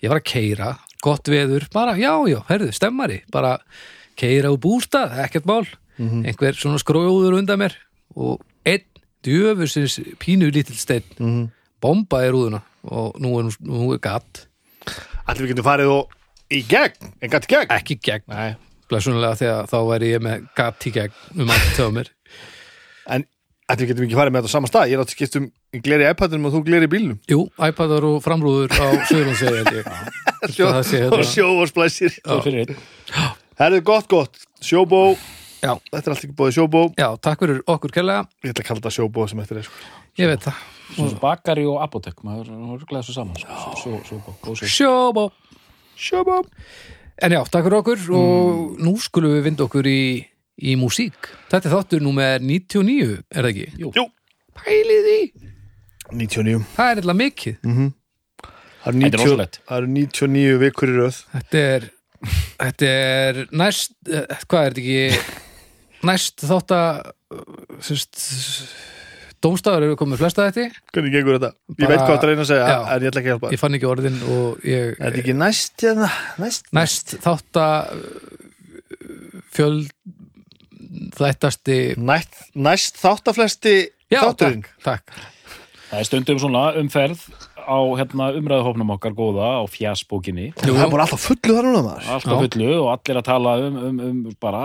ég 0.01 0.09
var 0.13 0.21
að 0.23 0.29
keira 0.33 0.71
gott 1.03 1.29
veður, 1.29 1.67
bara, 1.75 1.97
já, 1.99 2.13
já, 2.31 2.39
herðu, 2.49 2.71
stemmari 2.77 3.19
bara 3.35 3.57
keira 4.17 4.53
úr 4.55 4.61
bústað, 4.63 5.17
ekkert 5.27 5.49
mál. 5.51 5.65
Einhver 5.99 6.57
svona 6.57 6.81
skróður 6.81 7.37
undan 7.37 7.61
mér 7.61 7.75
og 8.17 8.41
einn 8.67 8.87
djöfursins 9.23 9.99
pínu 10.23 10.49
lítill 10.55 10.79
steinn 10.81 11.05
Mhm. 11.21 11.43
bombaði 11.83 12.31
rúðuna 12.33 12.63
og 12.89 13.19
nú 13.21 13.37
er, 13.39 13.51
nú 13.61 13.93
er 13.95 13.99
gatt. 14.03 14.47
Allir 15.29 15.45
við 15.47 15.53
getum 15.53 15.65
farið 15.69 15.91
og 15.93 16.09
í 16.51 16.63
gegn, 16.67 17.13
en 17.23 17.31
gæti 17.31 17.47
gegn? 17.53 17.69
Ekki 17.77 17.99
gegn, 18.03 18.25
Nei. 18.29 18.57
Blessunlega 18.93 19.41
þegar 19.41 19.71
þá 19.73 19.77
væri 19.91 20.13
ég 20.15 20.25
með 20.29 20.47
gatt 20.59 20.87
í 20.89 20.95
gegn 20.95 21.21
um 21.43 21.51
allt 21.57 21.73
tjóða 21.77 21.97
mér. 21.99 22.13
En 23.13 23.25
við 23.81 23.89
getum 23.89 24.05
ekki 24.05 24.17
farið 24.19 24.35
með 24.35 24.45
þetta 24.45 24.53
á 24.53 24.57
sama 24.57 24.69
stað. 24.69 24.91
Ég 24.91 24.95
er 24.99 25.01
átt 25.03 25.11
að 25.11 25.17
skipta 25.17 25.41
um 25.41 25.47
ég 25.73 25.83
gleri 25.87 26.05
iPadinum 26.13 26.49
og 26.49 26.53
þú 26.55 26.61
gleri 26.67 26.87
í 26.87 26.91
bílnum. 26.93 27.19
Jú, 27.31 27.39
iPadar 27.67 28.05
og 28.05 28.19
framrúður 28.23 28.75
á 28.77 28.87
Það 30.43 30.83
sé 30.85 31.01
og 31.07 31.15
þetta. 31.17 31.29
sjó 31.31 31.47
og 31.57 31.71
splæsir. 31.71 32.17
Tveir 32.21 32.43
fyrir 32.45 32.63
einn. 32.67 32.83
Herðu, 33.59 33.81
gott, 33.87 34.09
gott, 34.11 34.43
sjóbó. 34.65 35.03
Já, 35.63 35.77
Þetta 35.93 36.03
er 36.03 36.15
allt 36.15 36.25
ekki 36.27 36.37
búið 36.39 36.57
sjóbó. 36.59 36.83
Já, 36.99 37.09
takk 37.23 37.45
fyrir 37.45 37.61
okkur 37.71 37.93
kærlega 37.95 38.25
Ég 38.43 38.51
ætla 38.51 38.65
að 38.65 38.69
kalla 38.69 38.83
þetta 38.83 38.95
sjóbó 38.97 39.27
sem 39.31 39.43
eftir 39.45 39.61
er 39.61 39.67
sko. 39.69 39.83
Ég 40.19 40.33
veit 40.33 40.47
það. 40.47 40.65
Svona 40.97 41.21
bakari 41.23 41.67
og 41.71 41.79
apotek 41.85 42.19
maður 42.27 42.51
er 42.53 42.83
glæða 42.91 43.07
svo 43.07 43.15
saman 43.17 43.39
sko. 43.39 43.61
sjó, 43.79 43.95
sjó, 44.03 44.19
sjó, 44.21 44.35
sjó, 44.43 44.57
sjó. 44.59 44.73
Sjóbó. 44.77 45.29
Sjóbó 45.97 46.43
En 47.23 47.33
já, 47.35 47.43
takk 47.45 47.67
fyrir 47.69 47.79
okkur 47.79 48.05
og 48.17 48.79
nú 48.83 48.95
skulum 49.01 49.35
við 49.37 49.45
vinda 49.47 49.67
okkur 49.67 49.87
í, 49.87 49.99
í 50.65 50.75
músík. 50.81 51.29
Þetta 51.53 51.69
er 51.69 51.75
þáttur 51.77 52.03
númer 52.05 52.41
99, 52.43 53.19
er 53.31 53.43
það 53.47 53.51
ekki? 53.53 53.67
Jú. 53.83 53.93
Jú, 53.99 54.07
Pælið 54.63 55.07
í. 55.13 55.19
99 56.13 56.65
Það 56.75 56.91
er 56.91 56.99
eitthvað 57.01 57.21
mikið. 57.21 57.59
Það 57.63 57.83
eru 57.83 57.93
Þetta 58.83 58.91
er 58.91 58.97
90 58.99 59.23
rosalegt. 59.23 59.61
það 59.69 59.77
eru 59.79 59.91
99 59.95 60.57
vikur 60.65 60.91
í 60.93 60.97
röð. 60.99 61.19
Þetta 61.37 61.63
er, 61.77 61.87
þetta 62.63 62.89
er 62.93 63.41
næst, 63.63 63.95
eh, 64.11 64.43
hvað 64.51 64.67
er 64.67 64.77
þetta 64.77 64.83
ekki? 64.83 65.39
Næst 66.03 66.43
þátt 66.43 66.75
að 66.75 67.13
sérst, 67.87 68.19
dómstafur 69.43 69.87
eru 69.89 69.99
komið 70.01 70.23
flesta 70.23 70.47
þetta 70.49 70.69
Hvernig 70.95 71.15
gengur 71.17 71.39
þetta? 71.39 71.53
Ég 71.77 71.91
veit 71.91 72.01
hvað 72.03 72.15
það 72.15 72.29
reyna 72.31 72.45
að 72.45 72.51
segja. 72.53 72.67
Já. 72.73 72.79
En 72.95 73.05
ég 73.07 73.13
ætla 73.13 73.23
ekki 73.23 73.31
að 73.31 73.35
hjálpa? 73.35 73.53
Ég 73.55 73.63
fann 73.63 73.79
ekki 73.79 73.91
orðin 73.91 74.19
og 74.37 74.67
ég 74.69 74.95
Þetta 74.99 75.11
er 75.11 75.21
ekki 75.23 75.37
næst 75.39 75.87
hérna? 75.87 76.11
Næst? 76.43 76.69
Næst 76.79 77.15
þátt 77.25 77.61
að 77.63 78.07
fjöld 79.53 79.91
þættasti 81.17 81.79
Næst, 82.01 82.37
næst 82.55 83.01
þáttaflesti 83.01 83.77
Já, 84.13 84.21
þátturinn. 84.27 84.67
takk, 84.85 84.85
takk. 84.85 85.23
það 85.91 85.99
er 86.03 86.09
stundum 86.09 86.41
svona 86.43 86.65
umferð 86.81 87.23
á 87.63 87.79
hérna, 87.97 88.33
umræðuhófnum 88.37 88.91
okkar 88.97 89.15
góða 89.17 89.63
á 89.63 89.65
fjasbókinni 89.71 90.51
Það 90.59 90.81
er 90.83 90.91
bara 90.93 91.07
alltaf 91.07 91.23
fullu 91.29 91.55
þar 91.55 91.69
núna 91.69 91.83
maður. 91.87 92.09
Alltaf 92.17 92.33
Já. 92.33 92.41
fullu 92.43 92.71
og 92.81 92.89
allir 92.97 93.21
að 93.21 93.29
tala 93.29 93.53
um, 93.63 93.77
um, 93.87 94.01
um 94.09 94.17
bara 94.43 94.63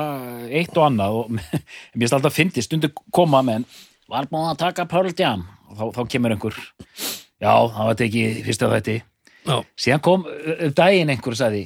eitt 0.50 0.74
og 0.74 0.88
annað 0.88 1.20
og 1.22 1.30
mér 1.38 2.02
finnst 2.02 2.18
alltaf 2.18 2.36
fyndi 2.36 2.64
stundum 2.66 2.96
koma 3.14 3.44
menn 3.46 3.68
var 4.12 4.28
búin 4.32 4.48
að 4.52 4.60
taka 4.64 4.86
Pearl 4.90 5.12
Jam. 5.18 5.46
Og 5.68 5.76
þá, 5.78 5.86
þá 5.98 6.02
kemur 6.14 6.34
einhver. 6.36 6.58
Já, 7.38 7.54
það 7.54 7.82
var 7.84 7.94
þetta 7.94 8.06
ekki 8.08 8.26
fyrsta 8.48 8.70
þetta 8.72 8.96
Já. 9.48 9.58
síðan 9.80 10.02
kom 10.04 10.24
uh, 10.28 10.64
daginn 10.76 11.12
einhver 11.14 11.36
og 11.36 11.40
sagði 11.40 11.66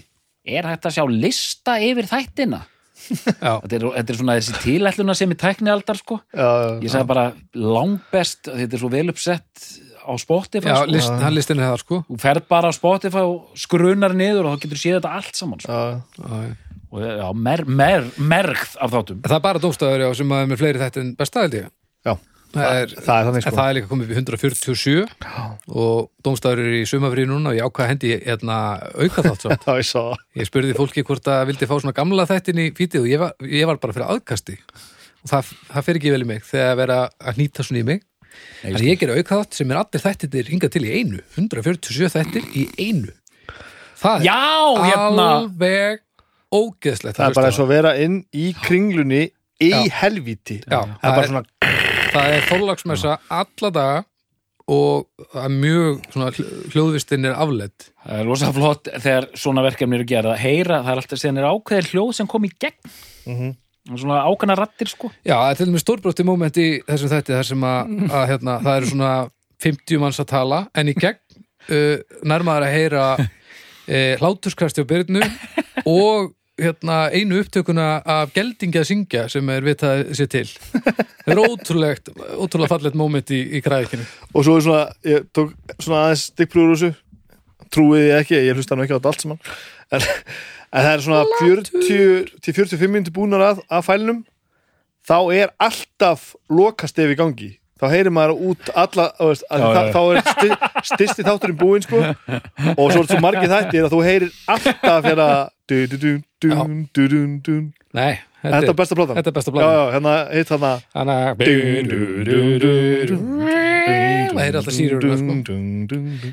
er 0.51 0.65
hægt 0.65 0.87
að 0.89 0.95
sjá 0.97 1.03
lista 1.09 1.75
yfir 1.85 2.07
þættina? 2.09 2.63
Já, 3.11 3.53
þetta 3.63 3.77
er, 3.77 3.85
þetta 3.95 4.13
er 4.13 4.17
svona 4.19 4.35
þessi 4.39 4.57
tilætluna 4.63 5.15
sem 5.17 5.31
er 5.33 5.39
tæknialdar 5.41 5.99
sko. 6.01 6.17
Já, 6.33 6.49
ég 6.81 6.91
sagði 6.93 7.09
bara 7.13 7.27
langbest 7.57 8.49
þetta 8.51 8.77
er 8.77 8.81
svo 8.83 8.89
vel 8.93 9.05
uppsett 9.13 9.69
á 10.01 10.11
Spotify 10.17 10.71
já 10.73 10.79
sko. 10.81 10.91
list, 10.95 11.13
hann 11.21 11.35
listin 11.37 11.61
er 11.61 11.69
það 11.71 11.79
sko. 11.85 11.99
Þú 12.09 12.19
ferð 12.25 12.47
bara 12.49 12.69
á 12.69 12.77
Spotify 12.77 13.23
og 13.29 13.53
skrunar 13.61 14.15
niður 14.17 14.49
og 14.49 14.57
þá 14.57 14.65
getur 14.65 14.81
séð 14.81 14.97
þetta 14.99 15.13
allt 15.21 15.37
saman 15.39 15.61
sko. 15.61 15.77
já, 15.77 16.01
Já, 16.17 16.41
já. 16.49 16.79
og 16.91 17.05
já, 17.05 17.27
mer, 17.47 17.63
mer, 17.69 18.09
mergð 18.17 18.73
af 18.81 18.91
þáttum. 18.97 19.21
Það 19.29 19.37
er 19.37 19.45
bara 19.45 19.61
dómstæður 19.63 20.03
já, 20.03 20.09
sem 20.19 20.33
að 20.35 20.41
er 20.43 20.51
með 20.51 20.61
fleiri 20.65 20.81
þetta 20.81 21.03
en 21.05 21.13
besta 21.21 21.45
held 21.45 21.57
ég 21.61 21.69
já. 22.09 22.13
Það 22.51 22.77
er, 22.81 22.93
það 23.05 23.29
er 23.31 23.43
sko. 23.45 23.53
það 23.55 23.69
er 23.69 23.75
líka 23.77 23.89
komið 23.89 24.09
upp 24.09 24.11
í 24.11 24.17
147 24.19 25.03
og 25.81 25.99
dómstæður 26.25 26.61
er 26.65 26.75
í 26.75 26.83
sumafrí 26.89 27.25
núna 27.29 27.53
og 27.53 27.57
ég 27.57 27.67
ákvað 27.67 27.91
hendi 27.93 28.11
hérna, 28.17 28.57
auka 28.99 29.23
þátt 29.23 29.45
samt. 29.45 30.25
ég 30.39 30.49
spurði 30.49 30.75
fólki 30.75 31.05
hvort 31.07 31.23
það 31.27 31.45
vildi 31.51 31.69
fá 31.69 31.75
svona 31.77 31.95
gamla 31.95 32.27
þættin 32.29 32.59
í 32.59 32.67
fítið 32.75 33.05
og 33.05 33.09
ég 33.11 33.23
var, 33.23 33.33
ég 33.47 33.69
var 33.69 33.79
bara 33.83 33.95
fyrir 33.95 34.11
aðkasti. 34.17 34.57
Og 35.21 35.31
það, 35.31 35.55
það 35.71 35.87
fer 35.87 36.01
ekki 36.01 36.13
vel 36.15 36.23
í 36.25 36.29
mig 36.33 36.45
þegar 36.49 36.73
að 36.73 36.79
vera 36.81 36.99
að 37.31 37.41
nýta 37.41 37.67
svona 37.67 37.83
í 37.83 37.87
mig. 37.91 38.05
Þannig 38.61 38.87
ég 38.89 39.01
ger 39.01 39.15
auka 39.15 39.41
þátt 39.41 39.59
sem 39.59 39.71
er 39.71 39.81
allir 39.81 40.05
þættir 40.05 40.51
hingað 40.51 40.75
til 40.75 40.85
í 40.87 40.93
einu. 40.99 41.23
147 41.39 42.13
þættir 42.15 42.47
í 42.51 42.67
einu. 42.79 43.15
Það 44.01 44.25
já, 44.25 44.39
er 44.41 44.87
hérna! 44.89 45.27
alveg 45.37 46.01
ógeðslegt 46.51 47.19
það 47.19 47.29
er 47.29 47.35
bara 47.37 47.51
eins 47.51 47.59
og 47.61 47.67
að 47.67 47.73
vera 47.75 47.91
inn 48.01 48.17
í 48.33 48.49
kringlunni 48.59 49.27
í 49.61 49.69
Já. 49.69 49.83
helvíti. 50.01 50.57
Já, 50.65 50.81
það 50.97 51.07
er 51.11 51.17
bara 51.19 51.29
svona 51.29 51.43
það 52.11 52.33
er 52.37 52.47
þorlagsmessa 52.49 53.17
alla 53.41 53.71
daga 53.75 53.99
og 54.71 55.07
það 55.33 55.45
er 55.47 55.55
mjög 55.57 56.03
svona 56.13 56.27
hl- 56.35 56.51
hljóðvistin 56.71 57.27
er 57.27 57.33
afledd 57.43 57.87
það 58.05 58.19
er 58.21 58.27
rosa 58.29 58.51
flott 58.55 58.89
þegar 58.93 59.27
svona 59.41 59.63
verkefni 59.65 59.97
eru 59.97 60.05
gerða 60.07 60.35
að 60.35 60.43
heyra, 60.45 60.77
það 60.85 60.91
er 60.93 61.01
alltaf 61.01 61.21
síðan 61.23 61.41
er 61.41 61.47
ákveðir 61.49 61.89
hljóð 61.91 62.11
sem 62.19 62.29
kom 62.31 62.45
í 62.47 62.51
gegn. 62.61 62.93
Mhm. 63.25 63.51
svona 63.97 64.19
ákveðna 64.29 64.55
rattir 64.59 64.87
sko. 64.91 65.09
Já, 65.25 65.35
það 65.35 65.51
er 65.51 65.55
til 65.59 65.65
dæmis 65.71 65.81
stórbrótti 65.85 66.23
moment 66.25 66.57
í 66.61 66.67
þessum 66.85 67.09
þætti 67.11 67.33
þar 67.33 67.47
sem 67.49 67.63
að, 67.65 67.95
að 68.13 68.27
hérna, 68.29 68.57
það 68.61 68.77
eru 68.77 68.91
svona 68.91 69.11
50 69.65 69.99
manns 70.03 70.19
að 70.21 70.29
tala 70.31 70.59
en 70.77 70.87
í 70.91 70.93
gegn 70.93 71.19
uh, 71.73 71.97
nærmaður 72.23 72.67
að 72.67 72.75
heyra 72.77 73.05
uh, 73.19 74.13
hláturskasti 74.21 74.85
á 74.85 74.91
byrnu 74.93 75.23
og 75.89 76.31
hérna, 76.61 76.97
einu 77.13 77.41
upptökuna 77.41 77.87
af 78.05 78.33
geldingi 78.35 78.79
að 78.81 78.87
syngja 78.89 79.25
sem 79.31 79.49
er 79.53 79.65
vitað 79.65 80.11
sér 80.17 80.29
til. 80.31 80.47
Það 80.71 81.33
er 81.33 81.41
ótrúlegt 81.43 82.11
ótrúlega 82.37 82.71
fallegt 82.71 82.97
moment 82.99 83.33
í, 83.33 83.41
í 83.57 83.61
græðikinu 83.65 84.05
og 84.33 84.47
svo 84.47 84.57
er 84.57 84.65
svona, 84.65 84.83
ég 85.07 85.29
tók 85.35 85.53
svona 85.77 86.07
aðeins 86.07 86.25
stikkprúður 86.31 86.73
úr 86.73 86.81
þessu. 86.81 86.91
Trúið 87.71 88.07
ég 88.09 88.17
ekki, 88.19 88.39
ég 88.49 88.57
hlusta 88.57 88.75
nú 88.75 88.83
ekki 88.83 88.97
á 88.97 88.99
allt 88.99 89.23
saman. 89.23 89.39
En, 89.91 90.03
en 90.03 90.85
það 90.85 90.91
er 90.91 91.05
svona 91.05 91.23
40 91.39 92.35
til 92.43 92.57
45 92.57 92.91
minnti 92.91 93.15
búnar 93.15 93.45
að, 93.51 93.63
að 93.71 93.87
fælinum 93.87 94.21
þá 95.07 95.17
er 95.35 95.55
alltaf 95.61 96.33
lokastef 96.51 97.13
í 97.13 97.17
gangi 97.19 97.51
þá 97.81 97.85
heyrir 97.91 98.13
maður 98.13 98.33
út 98.51 98.71
alla 98.77 99.05
þú 99.17 99.29
veist, 99.31 99.45
að 99.49 99.61
Já, 99.61 99.67
já, 99.67 99.81
já. 99.81 99.91
þá 99.91 100.01
er 100.01 100.17
sti, 100.31 100.47
styrsti 100.91 101.25
þátturinn 101.27 101.59
búinn 101.61 101.85
sko 101.85 102.01
og 102.01 102.91
svo 102.93 103.01
er 103.01 103.07
svo 103.09 103.21
margir 103.23 103.51
þættir 103.51 103.87
að 103.87 103.93
þú 103.95 104.01
heyrir 104.05 104.31
alltaf 104.55 105.07
hérna 105.09 105.29
du, 105.71 105.79
du, 105.89 105.97
du. 107.45 107.57
Nei, 107.97 108.13
þetta 108.41 108.51
er 108.51 108.61
þetta, 108.61 108.75
besta 108.81 108.97
platan 108.99 109.17
þetta 109.19 109.31
er 109.31 109.37
besta 109.39 109.51
já, 109.57 109.81
hérna, 109.97 110.13
hitt 110.31 110.49
hérna 110.53 110.71
Þannig 113.81 114.31
að 114.31 114.37
það 114.37 114.47
er 114.47 114.57
alltaf 114.61 114.75
sýrur 114.75 115.03
sko. 115.19 115.33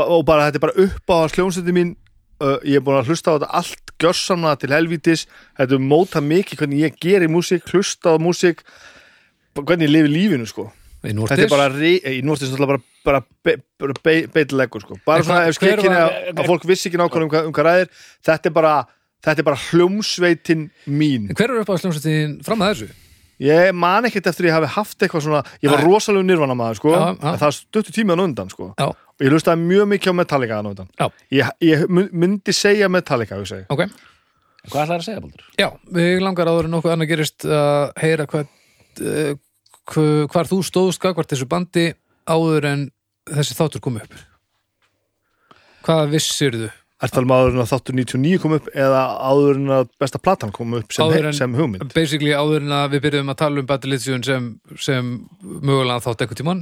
og 0.00 0.22
bara 0.24 0.46
þetta 0.48 0.56
er 0.56 0.64
bara 0.64 0.80
upp 0.86 1.04
á 1.12 1.16
að 1.26 1.32
sljómsveitin 1.34 1.76
mín 1.76 1.90
uh, 2.40 2.58
ég 2.64 2.80
er 2.80 2.84
búin 2.86 2.98
að 3.00 3.10
hlusta 3.12 3.32
á 3.32 3.36
þetta 3.38 3.50
allt 3.60 3.94
gjörsamlega 4.00 4.60
til 4.62 4.72
helvítis 4.74 5.26
þetta 5.58 5.76
er 5.78 5.84
móta 5.92 6.22
mikið 6.24 6.62
hvernig 6.62 6.84
ég 6.86 6.98
geri 7.04 7.28
músík 7.30 7.66
hlusta 7.72 8.14
á 8.14 8.16
músík 8.20 8.62
hvernig 9.56 9.88
ég 9.88 9.94
lifi 9.96 10.12
lífinu 10.14 10.46
sko 10.48 10.70
í 11.04 11.14
þetta 11.16 11.44
er 11.46 11.52
bara, 11.52 11.68
re- 11.72 12.12
í 12.12 12.20
núrtist 12.24 12.52
náttúrulega 12.52 12.80
bara, 13.08 13.20
bara, 13.44 13.60
bara 13.80 13.94
be, 14.04 14.14
beitleggur 14.34 14.82
sko. 14.84 14.98
bara 15.06 15.22
En 15.22 15.24
svona 15.24 15.38
hvað- 15.40 15.48
ef 15.48 15.56
skekkinni 15.56 15.96
hver 15.96 16.02
að, 16.04 16.40
að 16.42 16.50
fólk 16.50 16.66
vissi 16.68 16.88
ekki 16.90 17.00
nákvæmlega 17.00 17.24
um, 17.24 17.30
hvað- 17.32 17.46
um 17.48 17.54
hvað 17.56 17.68
ræðir 17.70 17.88
þetta 18.28 18.50
er 18.50 18.56
bara, 18.58 18.72
þetta 19.24 19.40
er 19.40 19.48
bara 19.48 19.62
hljómsveitin 19.70 20.66
mín 20.88 21.30
En 21.30 21.38
hver 21.38 21.54
er 21.54 21.62
upp 21.62 21.72
á 21.72 21.76
sljómsveitin 21.80 22.34
fram 22.44 22.60
að 22.66 22.74
þessu? 22.74 22.90
Ég 23.40 23.70
man 23.76 24.04
ekkert 24.08 24.26
eftir 24.30 24.46
að 24.46 24.50
ég 24.50 24.56
hafi 24.58 24.70
haft 24.74 25.02
eitthvað 25.06 25.24
svona 25.26 25.42
ég 25.64 25.70
var 25.72 25.80
Nei. 25.82 25.86
rosalega 25.88 26.26
nirvana 26.28 26.56
maður 26.58 26.80
sko 26.80 26.92
Já, 26.92 27.00
já. 27.16 27.32
það 27.40 27.54
stuttu 27.56 27.94
tímaðan 27.96 28.24
undan 28.28 28.50
sko 28.52 28.70
Já, 28.78 28.86
og 28.92 29.24
ég 29.24 29.32
hlustaði 29.32 29.64
mjög 29.70 29.88
mikið 29.94 30.12
á 30.12 30.18
Metallica 30.20 30.58
hann 30.60 30.70
undan 30.74 30.88
já, 31.00 31.06
ég, 31.32 31.52
ég 31.64 31.84
myndi 32.12 32.52
segja 32.56 32.88
Metallica 32.92 33.38
segi. 33.48 33.64
ok 33.72 33.84
hvað 34.70 34.82
ætlaði 34.84 34.98
að 35.00 35.06
segja, 35.08 35.20
Baldur? 35.24 35.44
Já, 35.56 35.68
við 35.96 36.18
langar 36.20 36.50
áður 36.52 36.66
en 36.68 36.74
nokkuð 36.76 36.92
annað 36.92 37.08
gerist 37.14 37.46
að 37.48 37.92
heyra 38.02 38.26
hvað 38.28 38.50
uh, 39.00 39.30
hv- 39.94 40.26
hvar 40.34 40.50
þú 40.50 40.58
stóðst 40.68 41.00
hvort 41.00 41.30
þessu 41.32 41.48
bandi 41.48 41.86
áður 42.28 42.66
en 42.74 42.82
þessi 43.30 43.56
þáttur 43.56 43.80
kom 43.86 43.96
upp 44.02 44.18
Hvað 45.80 46.10
vissirðu? 46.12 46.66
Ertu 47.00 47.16
talað 47.16 47.24
um 47.24 47.32
áður 47.32 47.54
en 47.54 47.62
að 47.62 47.70
þáttur 47.70 47.96
99 47.96 48.38
kom 48.42 48.54
upp 48.58 48.66
eða 48.76 48.98
áður 49.24 49.56
en 49.56 49.70
að 49.78 49.86
besta 50.02 50.18
platan 50.20 50.50
kom 50.52 50.74
upp 50.76 50.92
sem, 50.92 51.12
en- 51.16 51.32
sem 51.32 51.54
hugmynd 51.56 51.94
Basically 51.96 52.34
áður 52.36 52.60
en 52.66 52.74
að 52.76 52.90
við 52.92 53.02
byrjuðum 53.06 53.32
að 53.32 53.38
tala 53.40 53.62
um 53.62 53.66
Battle 53.70 53.94
Edition 53.96 54.22
sem, 54.26 54.50
sem 54.76 55.08
mögulega 55.40 56.02
þátt 56.04 56.26
eitthvað 56.26 56.40
tímann 56.42 56.60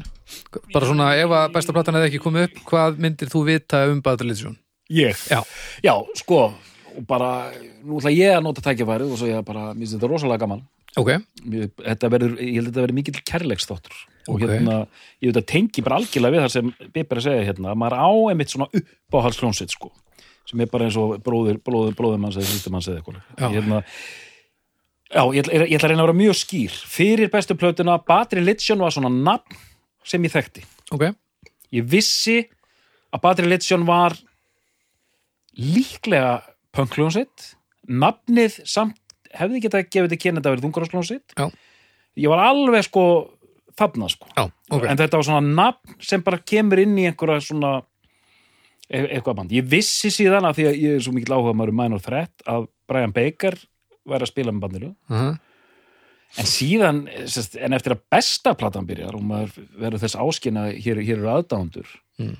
bara 0.72 0.86
svona 0.86 1.08
ef 1.18 1.34
að 1.40 1.52
besta 1.58 1.74
platan 1.74 1.98
hefði 1.98 2.12
ekki 2.12 2.22
komið 2.28 2.46
upp 2.50 2.62
hvað 2.70 3.00
myndir 3.02 3.32
þú 3.34 3.42
vita 3.50 3.82
um 3.90 4.00
Battle 4.06 4.30
Edition? 4.30 4.54
Ég? 4.94 5.18
Já, 5.28 5.42
Já, 5.84 5.92
sko, 6.22 6.38
og 6.96 7.02
bara, 7.10 7.50
nú 7.84 7.98
ætla 7.98 8.14
ég 8.14 8.38
að 8.38 8.44
nota 8.46 8.62
tækifærið 8.64 9.10
og 9.12 9.18
svo 9.20 9.26
ég 9.28 9.42
bara, 9.44 9.72
mér 9.74 9.82
finnst 9.84 9.98
þetta 9.98 10.08
rosalega 10.14 10.40
gaman. 10.46 10.62
ok, 10.96 11.10
Mér- 11.44 11.68
Þetta 11.82 12.08
verður, 12.14 12.38
ég 12.40 12.54
held 12.56 12.68
að 12.68 12.72
þetta 12.72 12.84
verður 12.86 12.96
mikill 12.96 13.20
kærleiksþáttur. 13.28 13.98
Og 14.28 14.34
Ok. 14.38 14.40
hérna, 14.48 14.78
ég 15.22 15.28
veit 15.32 15.42
að 15.42 15.46
tengi 15.52 15.82
bara 15.84 15.96
algjörlega 16.00 16.32
við 16.34 16.42
það 16.46 16.50
sem 16.54 16.72
Bibbi 16.94 17.04
er 17.14 17.18
að 17.20 17.26
segja 17.26 17.44
hérna, 17.48 17.70
að 17.74 17.78
maður 17.82 17.96
á 18.00 18.08
einmitt 18.32 18.50
svona 18.54 18.68
uppáhaldskljónsitt, 18.80 19.70
sko, 19.76 19.92
sem 20.48 20.60
er 20.64 20.70
bara 20.72 20.88
eins 20.88 20.96
og 21.00 21.18
bróðir, 21.24 21.58
bróðir, 21.64 21.94
bróðir 21.98 22.20
manns 22.22 22.38
eða 22.40 22.48
sýstum 22.48 22.72
manns 22.76 22.88
eða 22.88 23.02
eitthvað. 23.02 23.22
Hérna, 23.52 23.80
já, 25.12 25.22
ég 25.36 25.42
ætla, 25.44 25.58
ég 25.60 25.76
ætla 25.76 25.88
að 25.88 25.92
reyna 25.92 26.02
að 26.04 26.08
vera 26.08 26.18
mjög 26.22 26.38
skýr. 26.40 26.76
Fyrir 26.98 27.32
bestu 27.32 27.56
plötuna, 27.58 27.98
Battery 28.08 28.44
Lithium 28.46 28.80
var 28.84 28.94
svona 28.96 29.10
nafn 29.12 29.58
sem 30.08 30.24
ég 30.24 30.32
þekkti. 30.32 30.64
ok 30.96 31.10
ég 31.76 31.84
vissi 31.84 32.38
að 33.12 33.20
Battery 33.26 33.50
Lithium 33.52 33.84
var 33.88 34.14
líklega 35.58 36.38
punkljónsitt 36.76 37.52
nafnið 37.88 38.60
samt 38.68 38.96
hefði 39.34 39.62
getað 39.64 39.88
gefið 39.92 40.12
til 40.14 40.20
kynna 40.22 40.40
þetta 40.40 40.52
verið 40.54 40.66
þungarhásljónsitt 40.66 41.34
Já. 41.36 41.48
ég 42.16 42.32
var 42.32 42.42
alveg 42.46 42.86
sko 42.86 43.04
þarna 43.78 44.08
sko 44.12 44.30
Já, 44.36 44.46
ok, 44.72 44.86
en 44.88 45.00
þetta 45.00 45.20
var 45.20 45.28
svona 45.28 45.54
nafn 45.62 45.98
sem 46.04 46.24
bara 46.24 46.40
kemur 46.40 46.80
inn 46.82 46.96
í 47.00 47.06
einhverja 47.10 47.44
svona 47.50 47.72
e 48.88 49.02
eitthvað 49.18 49.36
band. 49.40 49.52
Ég 49.52 49.68
vissi 49.68 50.10
síðan 50.12 50.48
að 50.48 50.58
því 50.60 50.66
að 50.70 50.80
ég 50.82 50.96
er 50.96 51.04
svo 51.04 51.12
mikil 51.16 51.34
áhuga 51.36 51.54
maður 51.56 51.74
um 51.74 51.80
Minor 51.82 52.00
Threat 52.04 52.46
að 52.48 52.68
Brian 52.88 53.12
Baker 53.12 53.58
væri 54.08 54.24
að 54.24 54.32
spila 54.32 54.54
með 54.54 54.66
bandinu. 54.66 54.94
Uh 55.12 55.36
en 56.36 56.48
síðan, 56.48 56.98
en 57.08 57.76
eftir 57.76 57.94
að 57.94 58.02
besta 58.12 58.52
platan 58.58 58.86
byrjar 58.88 59.16
og 59.16 59.22
maður 59.24 59.62
verður 59.80 60.02
þess 60.02 60.18
áskina 60.20 60.66
hér, 60.74 61.00
hér 61.00 61.16
eru 61.22 61.30
aðdándur 61.32 61.94
Mm. 62.18 62.34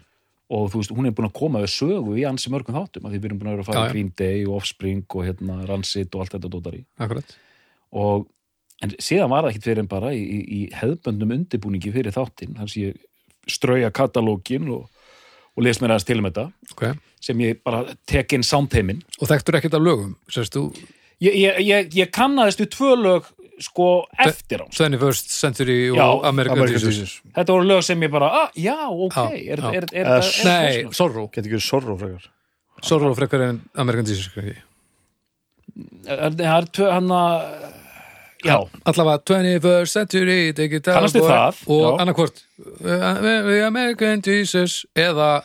og 0.50 0.73
þú 0.73 0.81
veist, 0.81 0.90
hún 0.90 1.07
er 1.07 1.12
búin 1.14 1.28
að 1.28 1.37
koma 1.38 1.61
við 1.62 1.71
sögu 1.71 2.17
í 2.19 2.25
ansi 2.26 2.50
mörgum 2.50 2.75
þáttum, 2.75 3.05
að 3.07 3.12
því 3.12 3.19
við 3.19 3.26
erum 3.28 3.38
búin 3.38 3.49
að 3.49 3.52
vera 3.55 3.62
að 3.62 3.69
fara 3.69 3.83
já. 3.87 3.93
Green 3.93 4.09
Day 4.19 4.40
og 4.45 4.57
Offspring 4.57 5.05
og 5.14 5.25
hérna 5.25 5.59
Rancid 5.69 6.14
og 6.17 6.21
allt 6.25 6.35
þetta 6.35 6.50
dótar 6.50 6.75
í. 6.75 6.81
Akkurat. 6.99 7.37
Og 7.95 8.26
en 8.83 8.95
síðan 8.99 9.31
var 9.31 9.45
það 9.47 9.52
ekkit 9.52 9.69
fyrir 9.69 9.83
en 9.85 9.90
bara 9.93 10.11
í, 10.17 10.19
í, 10.25 10.40
í 10.59 10.61
hefðböndum 10.75 11.35
undirbúningi 11.37 11.93
fyrir 11.95 12.17
þáttin 12.17 12.57
þannig 12.59 12.75
að 12.75 12.83
ég 12.83 12.99
strauja 13.55 13.93
katalógin 13.95 14.69
og, 14.75 14.90
og 15.59 15.67
les 15.67 15.81
mér 15.83 15.97
aðeins 15.97 16.07
til 16.07 16.21
um 16.23 16.29
þetta. 16.29 16.45
Okay. 16.75 16.95
sem 17.25 17.41
ég 17.43 17.59
bara 17.67 17.83
tek 18.07 18.37
inn 18.37 18.47
soundheimin 18.47 19.03
og 19.19 19.27
þekktur 19.33 19.59
ekkert 19.59 19.75
af 19.75 19.83
lögum 19.83 20.15
sérst 20.31 20.55
þú, 20.55 20.69
ég, 21.25 21.35
ég, 21.35 21.59
ég, 21.67 21.91
ég 21.99 22.12
kannaðist 22.15 22.62
við 22.62 22.71
tvö 22.77 22.95
lög 23.00 23.27
sko 23.59 23.88
eftir 24.23 24.62
á. 24.62 24.67
21st 24.71 25.33
Century 25.35 25.79
og 25.91 25.99
Já, 25.99 26.07
American, 26.31 26.61
American 26.61 26.79
Jesus. 26.79 27.00
Jesus. 27.00 27.35
Þetta 27.35 27.57
voru 27.57 27.67
lög 27.67 27.83
sem 27.88 28.05
ég 28.07 28.12
bara, 28.15 28.29
ah, 28.45 28.53
já, 28.55 28.77
ok 28.87 29.17
Já, 29.19 29.25
er, 29.35 29.59
já. 29.59 29.73
er, 29.73 29.87
er, 29.88 29.88
er, 29.91 30.07
er, 30.07 30.29
er, 30.29 30.47
Nei, 30.47 30.93
Sorrow 30.95 31.27
Geti 31.35 31.50
ekki 31.50 31.61
sorrow 31.67 31.99
frekar. 31.99 32.31
Sorrow 32.87 33.17
frekar 33.19 33.49
en 33.49 33.59
American 33.75 34.07
Jesus 34.07 34.31
kannski. 34.31 34.62
er, 36.07 36.31
það 36.38 36.55
er 36.55 36.71
tvö 36.79 36.93
hann 36.95 37.11
að 37.19 37.35
já, 38.45 38.59
allavega 38.85 39.23
21st 39.26 39.92
Century 39.92 40.52
down, 40.52 40.83
Kannast 40.83 41.18
boy. 41.18 41.28
það, 41.30 41.62
og 41.66 41.83
já. 41.83 42.00
annarkvort 42.02 42.45
uh, 42.85 43.66
American 43.66 44.23
Jesus 44.26 44.85
eða 44.95 45.42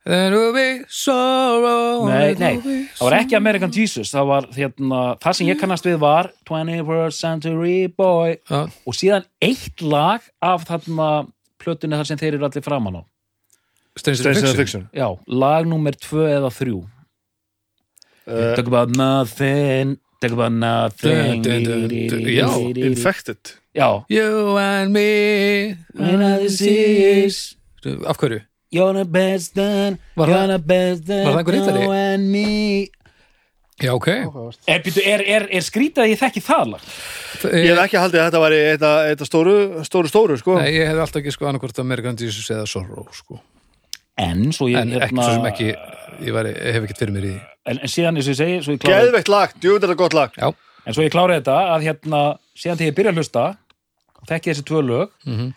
There 0.00 0.32
will 0.32 0.54
be 0.56 0.84
sorrow 0.88 2.06
nei, 2.08 2.32
nei 2.40 2.54
það 2.96 3.04
var 3.04 3.16
ekki 3.18 3.36
American 3.36 3.74
Jesus 3.74 4.10
það 4.14 4.30
var 4.30 4.48
hérna, 4.56 5.00
það 5.20 5.36
sem 5.36 5.50
ég 5.50 5.60
kannast 5.60 5.86
við 5.86 5.98
var 6.00 6.30
21st 6.48 7.20
Century 7.20 7.76
Boy. 7.92 8.38
Já, 8.48 8.64
og 8.66 8.96
síðan 8.96 9.28
eitt 9.44 9.84
lag 9.84 10.24
af 10.40 10.64
þarna 10.70 11.10
plötunni 11.60 12.00
þar 12.00 12.08
sem 12.08 12.20
þeir 12.20 12.38
eru 12.38 12.48
allir 12.48 12.64
framan 12.64 12.96
á. 12.96 13.02
Stranger 14.00 14.22
Stranger 14.22 14.40
Fiction 14.40 14.56
Fiction. 14.56 14.88
Já, 14.96 15.06
lag 15.28 15.68
nummer 15.68 15.92
tvö 15.92 16.24
eða 16.32 16.48
þrjú. 16.54 16.80
Uh, 18.24 18.54
Talk 18.56 18.70
about 18.72 18.96
nothing 18.96 19.98
Talk 20.20 20.32
about 20.32 20.52
nothing. 20.52 21.42
Já, 22.36 22.48
Infected 22.76 23.38
já 23.72 24.04
You 24.08 24.58
and 24.58 24.92
me 24.92 25.76
When 25.94 26.22
all 26.22 26.38
this 26.40 26.60
is 26.60 27.56
Af 28.06 28.18
hverju? 28.18 28.40
You're 28.70 28.92
the 28.92 29.04
best 29.04 29.54
then 29.54 29.98
Var 30.16 30.28
You're 30.28 30.46
the 30.46 30.58
best 30.58 31.06
then 31.06 31.24
var 31.24 31.32
það 31.32 31.38
einhver 31.40 31.56
hittari? 31.58 31.84
You 31.84 31.92
and 31.92 32.28
me 32.30 32.88
Já, 33.80 33.94
ok 33.94 34.08
Er, 34.68 34.82
byrju, 34.84 35.02
er, 35.08 35.24
er, 35.24 35.46
er 35.56 35.64
skrítið 35.64 36.04
að 36.04 36.10
ég 36.12 36.20
þekki 36.20 36.42
það 36.44 36.74
lag? 36.74 36.88
Ég 37.40 37.70
hef 37.70 37.80
ekki 37.86 38.00
haldið 38.02 38.20
að 38.20 38.26
þetta 38.28 38.42
væri 38.44 38.58
þetta, 38.66 38.90
þetta 39.08 39.28
stóru, 39.30 39.54
stóru, 39.88 40.10
stóru, 40.12 40.36
sko 40.42 40.58
Nei, 40.60 40.74
ég 40.76 40.90
hef 40.90 41.00
alltaf 41.06 41.22
ekki 41.22 41.32
sko 41.32 41.48
annarkvort 41.48 41.80
American 41.80 42.18
Jesus 42.20 42.50
eða 42.52 42.66
Sorrow 42.68 43.08
sko. 43.16 43.40
En 44.20 44.50
svo 44.56 44.68
ég 44.70 44.80
en 44.80 44.92
ekki 45.00 45.16
svo 45.16 45.30
sem 45.32 45.48
ekki 45.50 45.68
ég, 45.70 46.32
væri, 46.36 46.52
ég 46.56 46.76
hef 46.76 46.86
ekkert 46.88 47.02
fyrir 47.04 47.14
mér 47.16 47.28
í 47.30 47.34
en, 47.38 47.78
en 47.78 47.88
síðan 47.92 48.18
eins 48.20 48.28
og 48.28 48.34
ég 48.34 48.40
segi 48.40 48.58
svo 48.66 48.74
ég 48.76 48.82
klára, 48.82 49.00
Geðveikt 49.06 49.32
lag, 49.32 49.54
djúið 49.62 49.80
þetta 49.86 49.96
gott 50.00 50.16
lag. 50.16 50.36
Já, 50.36 50.50
En 50.88 50.96
svo 50.96 51.04
ég 51.04 51.12
klára 51.12 51.36
þetta 51.38 51.56
að 51.76 51.84
hérna 51.88 52.20
síðan 52.56 52.78
þegar 52.80 52.90
ég 52.90 52.96
byrja 53.00 53.12
að 53.12 53.18
hlusta 53.20 53.42
þekki 54.30 54.50
þessi 54.52 54.64
tvö 54.68 54.80
lög. 54.84 55.10
Mhm. 55.28 55.50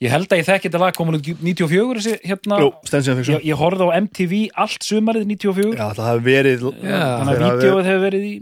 Ég 0.00 0.08
held 0.14 0.30
að 0.32 0.38
ég 0.40 0.46
þekki 0.48 0.68
þetta 0.70 0.80
lag 0.80 0.94
komin 0.96 1.16
út 1.18 1.26
94 1.44 1.98
þessi, 2.00 2.14
hérna, 2.24 2.58
Jú, 2.62 2.68
Stensiðan 2.88 3.18
ég, 3.18 3.24
Fiction 3.26 3.42
ég 3.50 3.58
horfði 3.60 3.84
á 3.84 3.90
MTV 4.00 4.34
allt 4.62 4.86
sumarið 4.86 5.26
94 5.28 5.74
Já, 5.76 5.86
það 5.92 6.06
hafi 6.08 6.22
verið 6.24 6.62
Já. 6.80 7.00
þannig 7.20 7.34
að 7.34 7.42
vídeoið 7.44 7.90
hefur 7.90 8.04
verið 8.06 8.24
í 8.24 8.34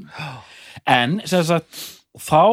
en 0.94 1.16
sem 1.26 1.42
sagt 1.48 1.80
þá 2.14 2.44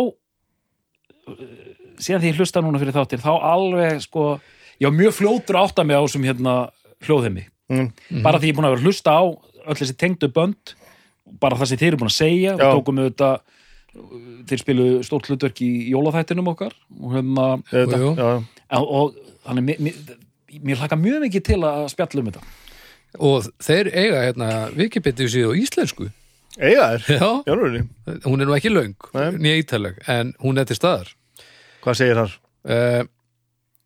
síðan 2.02 2.24
því 2.24 2.32
ég 2.32 2.40
hlusta 2.40 2.64
núna 2.66 2.82
fyrir 2.82 2.96
þáttir 2.96 3.22
þá 3.24 3.32
alveg 3.54 4.02
sko 4.04 4.26
ég 4.82 4.90
var 4.90 4.98
mjög 4.98 5.16
fljótur 5.20 5.60
að 5.60 5.70
átta 5.70 5.86
mig 5.88 5.96
á 5.98 6.04
þessum 6.04 6.26
hérna 6.28 6.56
hljóðheimi. 7.08 7.46
Mm. 7.66 7.88
bara 8.22 8.38
því 8.38 8.46
ég 8.52 8.54
er 8.54 8.58
búin 8.60 8.68
að 8.68 8.74
vera 8.76 8.82
að 8.84 8.86
hlusta 8.86 9.14
á 9.18 9.24
öll 9.26 9.78
þessi 9.80 9.96
tengdu 9.98 10.28
bönd 10.30 10.76
bara 11.42 11.58
það 11.58 11.72
sem 11.72 11.80
þeir 11.82 11.88
eru 11.94 11.98
búin 12.04 12.12
að 12.12 12.18
segja. 12.20 12.52
Og 12.54 12.62
tókum 12.80 13.00
við 13.02 13.08
þetta 13.10 13.30
þeir 14.50 14.62
spilu 14.62 14.86
stórt 15.08 15.30
hlutverk 15.32 15.62
í 15.66 15.70
jólaþættinum 15.94 16.52
okkar 16.52 16.76
og, 17.00 17.08
hérna, 17.16 17.46
Þetta, 17.72 18.00
Jú, 18.02 18.12
jú. 18.20 18.28
og, 18.76 18.92
og 19.00 19.16
þannig 19.48 19.82
mér, 19.88 20.78
hlaka 20.82 20.98
mjög 21.00 21.24
mikið 21.26 21.46
til 21.50 21.60
að 21.64 21.88
spjalla 21.94 22.22
um 22.22 22.30
þetta. 22.30 22.44
Og 23.26 23.48
þeir 23.64 23.90
eiga 23.96 24.22
hérna 24.28 24.50
Wikipedia 24.76 25.32
síðu 25.32 25.56
á 25.56 25.60
íslensku. 25.64 26.10
Eiga 26.60 26.90
þér, 27.04 27.82
hún 28.28 28.44
er 28.44 28.48
nú 28.50 28.54
ekki 28.56 28.72
löng 28.72 28.94
Nei. 29.16 29.30
nýja 29.40 29.62
ítaleg, 29.64 29.98
en 30.12 30.36
hún 30.44 30.60
er 30.62 30.68
til 30.70 30.78
staðar. 30.78 31.10
Hvað 31.84 31.98
segir 32.00 32.20
þar? 32.22 32.36
uh, 32.70 33.02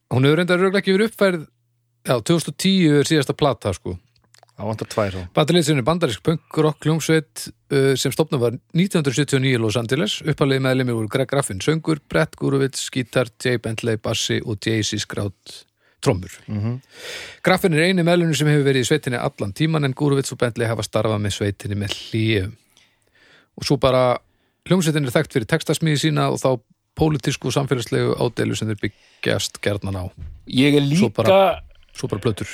Hún 0.09 0.25
hefur 0.25 0.39
reyndar 0.41 0.57
röglega 0.61 0.81
ekki 0.81 0.93
verið 0.97 1.11
uppfærð 1.11 1.41
Já, 2.09 2.15
2010 2.25 2.99
er 2.99 3.09
síðasta 3.09 3.35
plata 3.37 3.73
sko 3.77 3.95
Það 4.59 4.67
vantar 4.67 4.89
tvær 4.91 5.15
þá 5.15 5.19
Bandaliðsinn 5.37 5.79
er 5.79 5.85
bandarísk 5.87 6.23
punk 6.25 6.57
rock 6.65 6.83
hljómsveit 6.83 7.45
uh, 7.47 7.93
sem 7.99 8.11
stopnum 8.11 8.41
var 8.41 8.57
1979 8.75 9.53
í 9.53 9.59
Los 9.61 9.77
Angeles 9.79 10.17
uppalið 10.27 10.63
meðlumir 10.65 10.97
voru 10.97 11.11
Greg 11.13 11.29
Graffin 11.31 11.61
söngur, 11.63 12.01
Brett 12.11 12.35
Gurovits, 12.39 12.89
gítar, 12.91 13.31
Jay 13.39 13.61
Bentley 13.61 13.99
bassi 14.03 14.41
og 14.43 14.59
Jay-Z 14.59 14.99
skrátt 15.05 15.53
trommur. 16.03 16.31
Mhm. 16.47 16.77
Graffin 17.43 17.75
er 17.75 17.85
eini 17.87 18.03
meðlumir 18.07 18.35
sem 18.39 18.47
hefur 18.51 18.67
verið 18.67 18.83
í 18.83 18.89
sveitinni 18.89 19.19
allan 19.19 19.53
tíman 19.55 19.87
en 19.87 19.95
Gurovits 19.95 20.35
og 20.35 20.41
Bentley 20.43 20.67
hafa 20.67 20.83
starfað 20.87 21.23
með 21.23 21.37
sveitinni 21.37 21.79
með 21.79 21.95
hlýjum. 21.95 22.51
Og 23.59 23.67
svo 23.67 23.79
bara 23.79 24.03
hljómsveitin 24.67 25.07
er 25.07 25.15
þekkt 25.15 25.35
fyrir 25.35 25.49
textasmíði 25.55 26.03
sína 26.03 26.29
og 26.33 26.39
þá 26.43 26.51
pólitísku 26.99 27.47
og 27.47 27.55
samfélagslegu 27.55 28.15
ádeilu 28.19 28.55
sem 28.59 28.67
þeir 28.71 28.83
byggjast 28.89 29.59
gerðnan 29.63 29.99
á. 30.03 30.05
ég 30.51 30.75
er 30.75 30.83
líka 30.83 31.13
bara- 31.15 31.61
Svo 31.99 32.07
bara 32.07 32.21
plötur. 32.23 32.47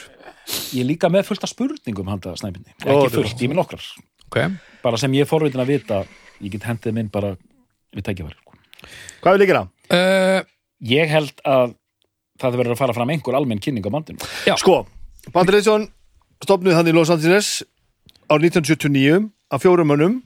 ég 0.73 0.81
er 0.81 0.87
líka 0.89 1.09
með 1.13 1.25
fullt 1.29 1.43
af 1.45 1.49
spurningum 1.53 2.07
handa 2.09 2.33
snæpinni, 2.37 2.73
Ó, 2.85 2.89
ekki 2.95 3.05
er 3.05 3.13
fullt, 3.13 3.39
ég 3.41 3.49
með 3.51 3.59
nokkrar 3.61 3.85
Ok, 4.25 4.37
bara 4.83 4.97
sem 4.97 5.13
ég 5.13 5.21
er 5.25 5.29
forvitin 5.29 5.61
að 5.61 5.69
vita 5.73 5.99
ég 6.41 6.51
get 6.51 6.65
hendið 6.65 6.93
minn 6.97 7.09
bara 7.13 7.35
við 7.95 8.03
tækifæri 8.09 8.35
sko. 8.39 8.53
Hvað 9.23 9.39
líka 9.41 9.59
það? 9.59 9.67
uh, 9.95 10.41
ég 10.81 11.09
held 11.13 11.41
að 11.45 11.75
það 12.41 12.57
verður 12.59 12.73
að 12.75 12.81
fara 12.81 12.93
fram 12.97 13.09
einhver 13.13 13.37
almenn 13.37 13.61
kynning 13.63 13.85
á 13.85 13.91
bandinu 13.93 14.19
Já. 14.49 14.55
Sko, 14.59 14.81
Bandarinsson 15.33 15.87
stopnuð 16.43 16.75
hann 16.75 16.89
í 16.89 16.93
Los 16.93 17.09
Angeles 17.13 17.63
árið 18.29 18.57
1979 18.59 19.29
af 19.53 19.61
fjórum 19.63 19.87
mönnum 19.93 20.17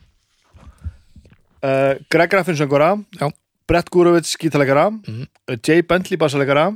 uh, 1.64 1.96
Greg 2.12 2.30
Graffin 2.32 2.58
söngvara 2.60 2.96
Já. 3.20 3.30
Brett 3.70 3.90
Gurovits 3.94 4.36
gítalegara 4.42 4.90
Mhm. 4.92 5.28
uh, 5.52 5.56
Jay 5.68 5.82
Bentley 5.84 6.18
bassalegara 6.18 6.72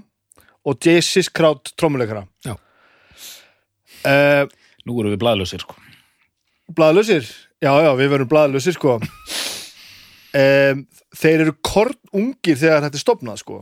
og 0.63 0.77
Jay 0.83 1.01
Siskraut 1.03 1.73
trommulegara 1.79 2.25
Já. 2.45 2.53
uh, 4.07 4.43
nú 4.87 4.99
erum 4.99 5.13
við 5.13 5.21
blæðlausir 5.23 5.63
sko. 5.63 5.75
Blaðlausir? 6.73 7.27
Já, 7.63 7.71
já, 7.83 7.91
við 7.99 8.09
verum 8.15 8.29
blaðlausir 8.31 8.75
sko. 8.75 8.97
Um, 10.33 10.85
Þeir 11.13 11.43
eru 11.45 11.53
kornungir 11.61 12.57
þegar 12.57 12.87
þetta 12.87 12.97
er 12.97 13.03
stopnað 13.03 13.41
sko. 13.43 13.59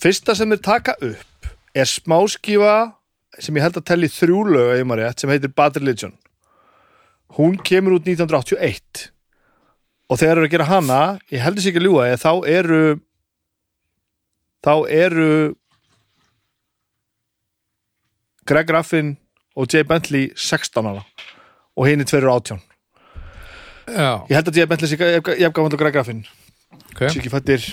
Fyrsta 0.00 0.34
sem 0.34 0.50
þeir 0.50 0.62
taka 0.64 0.96
upp 1.06 1.50
er 1.78 1.86
smáskífa 1.86 2.72
sem 3.38 3.54
ég 3.56 3.62
held 3.62 3.78
að 3.78 3.86
telli 3.92 4.08
þrjú 4.10 4.40
lög 4.50 4.72
ef 4.74 4.88
maður 4.88 5.04
rétt, 5.06 5.22
sem 5.22 5.30
heitir 5.30 5.52
Bad 5.54 5.78
Religion. 5.78 6.16
Hún 7.38 7.54
kemur 7.62 8.00
út 8.00 8.08
1981 8.10 9.06
og 10.10 10.18
þegar 10.18 10.34
þeir 10.34 10.40
eru 10.40 10.48
að 10.48 10.54
gera 10.56 10.66
hana 10.72 11.00
ég 11.30 11.44
heldur 11.44 11.62
sér 11.62 11.70
ekki 11.70 11.80
að 11.80 11.86
ljúga 11.86 12.08
ég, 12.10 12.18
þá 12.18 12.32
eru 12.50 12.80
þá 14.66 14.72
eru 14.90 15.28
Greg 18.50 18.68
Graffin 18.70 19.14
og 19.56 19.70
Jay 19.70 19.86
Bentley 19.86 20.30
16 20.36 20.90
ára 20.90 21.04
og 21.76 21.86
er 22.02 22.08
2 22.10 22.20
18 22.26 22.58
já, 23.90 24.12
Ég 24.30 24.34
held 24.36 24.50
að 24.50 24.58
Jay 24.60 24.68
Bentley 24.70 24.90
sé 24.90 24.98
hann 25.00 25.76
og 25.78 25.80
Greg 25.80 25.94
Graffin 25.96 26.24
ok. 26.90 27.06
Sér 27.06 27.20
ekki 27.22 27.32
fættir 27.32 27.68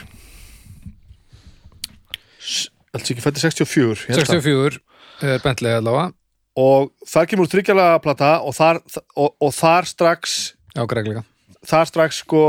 ekki 3.15 3.25
fættir 3.25 3.43
64 3.49 4.07
ég 4.07 4.15
held 4.15 4.25
það. 4.25 4.41
64 4.41 4.79
er 5.27 5.41
Bentley 5.43 5.73
allavega. 5.73 6.11
Og 6.57 6.91
þar 7.05 7.27
kemur 7.29 7.49
þryggjalega 7.49 8.01
plata 8.01 8.29
og 8.45 8.53
þar, 8.57 8.79
og, 9.17 9.33
og 9.41 9.53
þar 9.53 9.87
strax 9.89 10.37
Já, 10.73 10.83
Greg 10.89 11.09
líka. 11.09 11.23
þar 11.65 11.89
strax 11.89 12.21
sko 12.23 12.43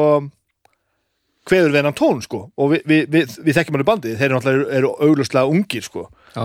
kveður 1.49 1.73
við 1.73 1.81
hennan 1.81 1.97
tón 1.97 2.23
sko. 2.25 2.43
Og 2.61 2.73
við, 2.75 2.83
við, 2.89 3.05
við, 3.13 3.37
við 3.45 3.57
þekkjum 3.57 3.77
hann 3.77 3.85
í 3.85 3.89
bandið. 3.89 4.17
Þeir 4.21 4.27
eru 4.29 4.39
náttúrulega 4.39 4.91
auglustlega 5.07 5.53
ungir 5.53 5.85
sko. 5.87 6.03
Já, 6.35 6.43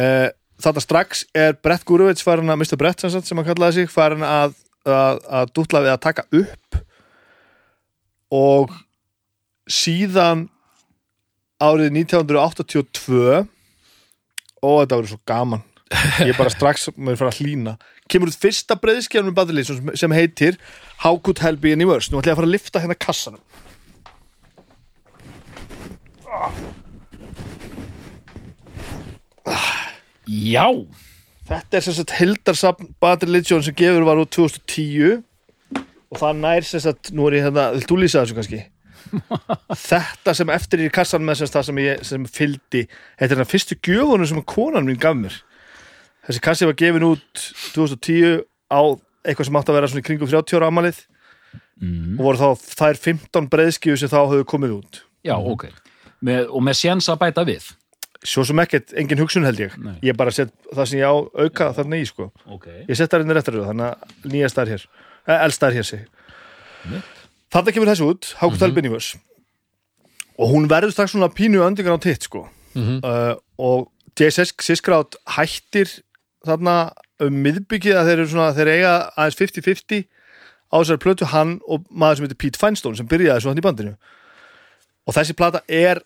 uh, 0.00 0.28
þetta 0.64 0.82
strax 0.84 1.24
er 1.36 1.56
Brett 1.62 1.86
Gurovits 1.88 2.24
farin 2.26 2.52
að 2.52 2.62
Mr. 2.62 2.78
Brett 2.80 3.02
sem, 3.02 3.12
sagt, 3.12 3.28
sem 3.28 3.38
hann 3.38 3.48
kallaði 3.48 3.80
sig 3.80 3.92
farin 3.92 4.24
að, 4.26 4.54
að, 4.86 5.20
að 5.40 5.52
dútla 5.56 5.84
við 5.84 5.94
að 5.94 6.04
taka 6.06 6.26
upp 6.40 6.80
og 8.30 8.74
síðan 9.70 10.46
árið 11.60 11.96
1982 12.00 13.24
og 14.60 14.76
þetta 14.82 14.96
verður 14.96 15.12
svo 15.12 15.20
gaman. 15.28 15.64
Ég 16.22 16.30
er 16.30 16.38
bara 16.38 16.52
strax 16.52 16.86
mér 16.94 17.18
fara 17.18 17.32
að 17.32 17.40
hlýna. 17.42 17.74
Kemur 18.10 18.30
út 18.30 18.38
fyrsta 18.38 18.76
breyðskjafnum 18.78 19.34
badalið 19.34 19.72
sem, 19.72 19.90
sem 19.98 20.14
heitir 20.14 20.58
How 21.02 21.18
Could 21.18 21.42
Hell 21.42 21.58
Be 21.58 21.74
Any 21.74 21.88
Worse? 21.88 22.12
Nú 22.12 22.20
ætla 22.20 22.32
ég 22.32 22.36
að 22.36 22.42
fara 22.42 22.50
að 22.50 22.56
lifta 22.56 22.82
hérna 22.84 22.98
kassanum 22.98 23.42
Já, 30.30 30.66
Þetta 31.50 31.78
er 31.78 31.82
sem 31.82 31.94
sagt 31.96 32.12
Hildarsapn 32.14 32.92
Bad 33.02 33.24
Religion 33.26 33.62
sem 33.66 33.74
gefur 33.74 34.04
var 34.06 34.20
úr 34.22 34.28
2010 34.30 35.24
og 36.10 36.18
það 36.18 36.42
nær 36.44 36.66
sem 36.66 36.82
sagt, 36.82 37.10
nú 37.14 37.26
er 37.26 37.40
ég 37.40 37.46
hérna, 37.48 37.70
vil 37.74 37.86
þú 37.90 37.98
lýsa 37.98 38.22
þessu 38.22 38.36
kannski? 38.38 38.60
þetta 39.90 40.34
sem 40.36 40.52
eftir 40.54 40.84
í 40.84 40.90
kassan 40.94 41.24
með 41.26 41.40
sem 41.40 41.64
sem 41.66 41.80
ég 41.82 42.04
sem 42.06 42.26
fylgdi, 42.30 42.84
þetta 43.18 43.34
er 43.34 43.42
það 43.42 43.50
fyrstu 43.50 43.78
gjöfunum 43.82 44.30
sem 44.30 44.42
konan 44.46 44.86
mín 44.86 45.00
gaf 45.02 45.18
mér. 45.18 45.40
Þessi 46.28 46.44
kassi 46.44 46.70
var 46.70 46.78
gefin 46.78 47.08
út 47.08 47.44
2010 47.74 48.44
á 48.70 48.80
eitthvað 49.26 49.50
sem 49.50 49.58
átti 49.58 49.72
að 49.72 49.78
vera 49.80 49.90
svona 49.90 50.04
í 50.04 50.06
kringum 50.06 50.30
30 50.30 50.60
ára 50.60 50.70
amalið 50.70 51.02
mm. 51.82 52.14
og 52.14 52.24
voru 52.28 52.42
þá 52.44 52.70
þær 52.78 53.02
15 53.10 53.50
breiðskíu 53.50 53.98
sem 53.98 54.12
þá 54.12 54.20
höfðu 54.22 54.46
komið 54.54 54.78
út. 54.78 55.02
Já, 55.26 55.34
ok. 55.34 55.66
Með, 56.22 56.46
Og 56.52 56.62
með 56.62 56.78
séns 56.84 57.10
að 57.10 57.22
bæta 57.24 57.46
við 57.48 57.72
svo 58.26 58.44
sem 58.44 58.58
ekkert, 58.62 58.92
engin 59.00 59.20
hugsun 59.22 59.46
held 59.48 59.60
ég. 59.62 59.76
Nei. 59.80 59.94
ég 60.04 60.16
bara 60.16 60.32
set 60.34 60.52
það 60.68 60.90
sem 60.90 61.00
ég 61.00 61.08
á 61.08 61.16
auka 61.16 61.70
þarna 61.76 62.00
í 62.00 62.06
sko. 62.08 62.30
Ok. 62.46 62.66
Ég 62.88 62.98
sett 62.98 63.12
það 63.12 63.36
eftir 63.36 63.56
það, 63.56 63.70
þannig 63.70 63.86
að 63.86 64.28
nýja 64.34 64.50
staðar 64.52 64.74
hér. 64.74 64.86
Eh, 65.26 65.44
Elstaðar 65.46 65.78
hér 65.78 65.88
sig. 65.88 66.04
Þarna 67.50 67.74
kemur 67.74 67.90
þessu 67.90 68.10
út, 68.10 68.34
Hákust 68.40 68.62
mm 68.62 68.84
-hmm. 68.84 69.20
og 70.38 70.48
hún 70.48 70.68
verður 70.68 70.92
strax 70.92 71.12
svona 71.12 71.28
pínu 71.28 71.60
öndingar 71.64 71.96
á 71.96 72.00
titt 72.00 72.22
sko. 72.22 72.48
Mhm. 72.74 73.00
uh, 73.04 73.34
og 73.58 73.90
JSS 74.18 74.54
Siskrát 74.60 75.16
hættir 75.26 75.88
þarna 76.46 76.92
um 77.20 77.32
miðbyggið 77.44 77.96
að 77.98 78.06
þeir 78.06 78.18
eru 78.18 78.28
svona 78.28 78.54
þeir 78.56 78.68
eiga 78.68 78.92
aðeins 79.16 79.38
50-50 79.40 80.04
á 80.70 80.74
þessari 80.78 81.02
plötu 81.02 81.28
hann 81.32 81.58
og 81.66 81.84
maður 81.90 82.16
sem 82.16 82.24
heitir 82.24 82.40
Pete 82.40 82.58
Feinstone 82.60 82.96
sem 82.96 83.08
byrjaði 83.10 83.40
svo 83.40 83.50
hann 83.50 83.58
í 83.58 83.66
bandinu. 83.66 83.94
Og 85.06 85.16
þessi 85.16 85.36
plata 85.36 85.62
er 85.66 86.02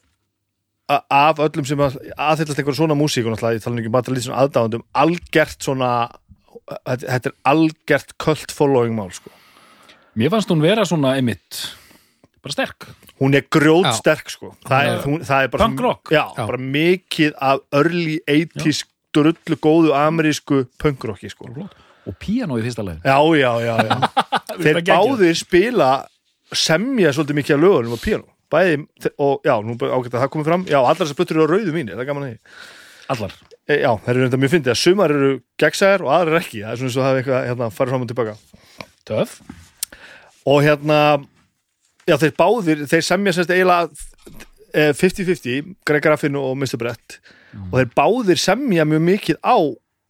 af 0.89 1.39
öllum 1.41 1.67
sem 1.67 1.79
að- 1.81 1.97
aðhyllast 2.19 2.59
einhverja 2.61 2.81
svona 2.81 2.97
músík 2.99 3.25
og 3.27 3.33
náttúrulega, 3.35 3.57
ég 3.57 3.65
tala 3.65 3.81
um 3.87 3.93
bara 3.93 4.13
lítið 4.13 4.27
svona 4.29 4.43
aðdáðandum 4.45 4.85
algert 4.95 5.63
svona 5.65 5.93
þetta, 6.87 7.27
er 7.31 7.35
algert 7.45 8.19
cult 8.19 8.53
following 8.53 8.95
mál 8.97 9.11
sko. 9.13 9.31
Mér 10.17 10.31
fannst 10.31 10.49
hún 10.53 10.61
vera 10.63 10.85
svona 10.85 11.15
einmitt 11.17 11.75
bara 12.45 12.53
sterk 12.53 12.87
hún 13.21 13.35
er 13.35 13.47
grjót 13.49 13.89
sterk 13.97 14.29
sko. 14.31 14.55
það, 14.67 14.83
er, 14.85 14.99
Já. 14.99 15.05
hún, 15.07 15.23
það 15.25 15.43
er 15.45 15.49
bara 15.49 15.69
já, 16.11 16.25
Já. 16.37 16.47
bara 16.47 16.59
mikið 16.59 17.33
af 17.41 17.61
early 17.73 18.19
80s 18.29 18.85
drullu 19.15 19.57
góðu 19.63 19.95
amerísku 19.97 20.67
punkrocki 20.79 21.31
sko. 21.31 21.49
og 22.07 22.19
píanó 22.21 22.59
í 22.61 22.65
fyrsta 22.67 22.85
leið 22.85 23.01
já, 23.05 23.17
já, 23.41 23.53
já, 23.65 23.77
já. 23.89 23.97
þeir 24.65 24.83
báðir 24.85 25.39
spila 25.41 25.91
semja 26.53 27.13
svolítið 27.15 27.39
mikið 27.41 27.57
af 27.57 27.63
lögunum 27.65 27.97
á 27.97 28.01
píanó 28.05 28.34
bæði, 28.55 28.79
og 29.27 29.45
já, 29.47 29.55
nú 29.67 29.77
ágætt 29.77 30.15
að 30.15 30.23
það 30.23 30.31
komið 30.37 30.51
fram. 30.51 30.65
Já, 30.71 30.79
allar 30.81 31.03
þessar 31.03 31.19
plötur 31.21 31.41
eru 31.41 31.47
á 31.47 31.53
rauðu 31.53 31.75
mínu, 31.75 31.95
það 31.95 32.05
er 32.05 32.11
gaman 32.11 32.27
að 32.27 32.33
því. 32.33 32.63
Allar? 33.15 33.37
E, 33.65 33.77
já, 33.81 33.91
þeir 34.07 34.15
eru 34.15 34.25
reynda 34.25 34.41
mjög 34.41 34.55
fyndið. 34.55 34.73
Að 34.75 34.81
sumar 34.81 35.15
eru 35.15 35.31
gegnsæðar 35.61 36.07
og 36.07 36.15
aðrar 36.15 36.41
ekki, 36.41 36.65
það 36.65 36.73
er 36.73 36.81
svona 36.81 36.91
eins 36.91 36.99
og 36.99 37.05
það 37.05 37.11
hefði 37.11 37.23
eitthvað 37.25 37.47
hérna, 37.51 37.71
farið 37.75 37.95
fram 37.95 38.05
og 38.05 38.11
tilbaka 38.13 38.37
Töf 39.05 39.39
og 40.45 40.61
hérna 40.65 40.99
já, 42.09 42.17
þeir 42.21 42.35
báðir, 42.37 42.85
þeir 42.91 43.07
semja 43.07 43.35
sérst 43.37 43.53
eiginlega 43.55 43.89
eh, 44.75 44.93
50-50 44.97 45.73
Greg 45.89 46.05
Graffin 46.05 46.37
og 46.41 46.53
Mr. 46.59 46.77
Brett. 46.81 47.19
Og 47.71 47.79
þeir 47.79 47.91
báðir 47.97 48.41
semja 48.41 48.87
mjög 48.89 49.05
mikið 49.09 49.41
á 49.41 49.57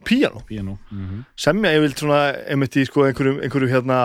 píano, 0.05 0.43
Píanó. 0.49 0.79
Mm 0.91 1.25
semja 1.37 1.73
yfirlt 1.79 2.03
svona 2.03 2.21
einmitt 2.51 2.77
í 2.77 2.85
sko 2.85 3.07
einhverjum, 3.07 3.41
einhverjum 3.41 3.73
hérna 3.73 3.99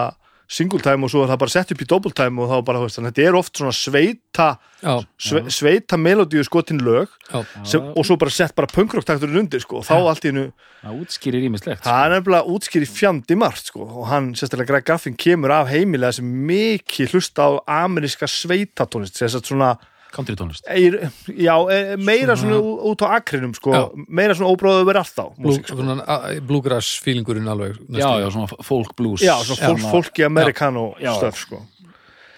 single 0.50 0.82
time 0.82 1.06
og 1.06 1.12
svo 1.14 1.22
er 1.24 1.30
það 1.30 1.42
bara 1.44 1.54
sett 1.54 1.72
upp 1.74 1.82
í 1.84 1.88
double 1.90 2.12
time 2.18 2.42
og 2.42 2.50
þá 2.50 2.56
bara, 2.66 2.80
þú 2.82 2.88
veist, 2.88 2.98
þannig 2.98 3.12
að 3.12 3.20
þetta 3.20 3.30
er 3.30 3.38
oft 3.38 3.60
svona 3.62 3.74
sveita 3.78 4.48
Já, 4.80 4.94
sve, 5.20 5.42
sveita 5.52 6.00
melodíu 6.00 6.44
skotin 6.48 6.80
lög 6.82 7.12
já, 7.28 7.42
sem, 7.68 7.84
og 7.92 8.08
svo 8.08 8.16
bara 8.22 8.34
sett 8.34 8.56
bara 8.58 8.70
punkrocktakturinn 8.72 9.44
undir 9.44 9.62
sko, 9.62 9.82
og 9.82 9.86
þá 9.86 9.96
allt 10.00 10.26
í 10.26 10.32
hennu 10.32 10.46
Það 10.80 11.02
útskýrir 11.04 11.46
ímislegt 11.50 11.84
Það 11.86 12.02
er 12.06 12.14
nefnilega 12.16 12.56
útskýri 12.56 12.90
fjandi 12.90 13.38
margt 13.38 13.70
sko 13.70 13.86
og 13.86 14.10
hann, 14.10 14.32
sérstaklega 14.40 14.72
Greg 14.72 14.88
Graffin, 14.88 15.18
kemur 15.20 15.54
af 15.54 15.70
heimilega 15.74 16.16
sem 16.18 16.34
mikið 16.50 17.14
hlusta 17.14 17.46
á 17.46 17.50
ameríska 17.84 18.30
sveitatónist, 18.32 19.20
þess 19.20 19.42
að 19.42 19.52
svona 19.52 19.74
Country 20.12 20.36
tónlist. 20.36 20.66
Já, 20.66 21.56
eh, 21.70 21.96
meira 21.98 22.36
svona, 22.40 22.58
ú- 22.58 22.80
út 22.90 23.02
á 23.06 23.20
akrinum 23.20 23.54
sko, 23.54 23.72
Já. 23.74 23.82
meira 24.08 24.34
svona 24.34 24.50
óbróðu 24.50 24.86
verið 24.88 25.04
alltaf 25.04 25.36
Blú, 25.38 25.54
sko. 25.60 25.76
svona, 25.78 26.42
bluegrass 26.42 27.00
feelingurinn 27.04 27.46
alveg. 27.48 27.78
Já, 27.94 28.10
já, 28.18 28.30
svona 28.34 28.48
folk 28.66 28.96
blues. 28.96 29.22
Já, 29.22 29.36
svona 29.44 29.70
fólk, 29.70 29.92
fólki 29.94 30.26
amerikano 30.26 30.96
Já. 31.00 31.14
stöf 31.20 31.36
sko. 31.38 31.62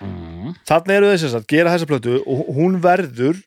Mm. 0.02 0.56
Þannig 0.66 0.96
eru 0.98 1.12
þess 1.14 1.36
að 1.38 1.48
gera 1.48 1.72
þessa 1.76 1.88
plötu 1.88 2.20
og 2.26 2.48
hún 2.58 2.80
verður 2.82 3.38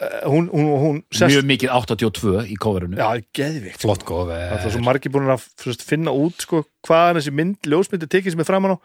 eh, 0.00 0.22
hún, 0.24 0.48
hún, 0.48 0.68
hún 0.80 1.02
sest 1.12 1.34
Mjög 1.34 1.44
mikið 1.50 1.74
82 1.74 2.46
í 2.48 2.56
coverinu. 2.56 2.96
Já, 2.96 3.20
geðvikt 3.36 3.82
Flott 3.84 4.04
góð 4.08 4.32
Það 4.32 4.64
er 4.64 4.70
svo 4.72 4.80
margir 4.86 5.12
búin 5.12 5.28
að 5.34 5.44
finna 5.84 6.10
út 6.14 6.40
sko, 6.40 6.64
hvaðan 6.88 7.20
þessi 7.20 7.34
mynd, 7.34 7.60
ljósmynd 7.68 8.02
er 8.02 8.08
tekið 8.08 8.34
sem 8.34 8.40
er 8.40 8.48
framan 8.48 8.74
á. 8.74 8.76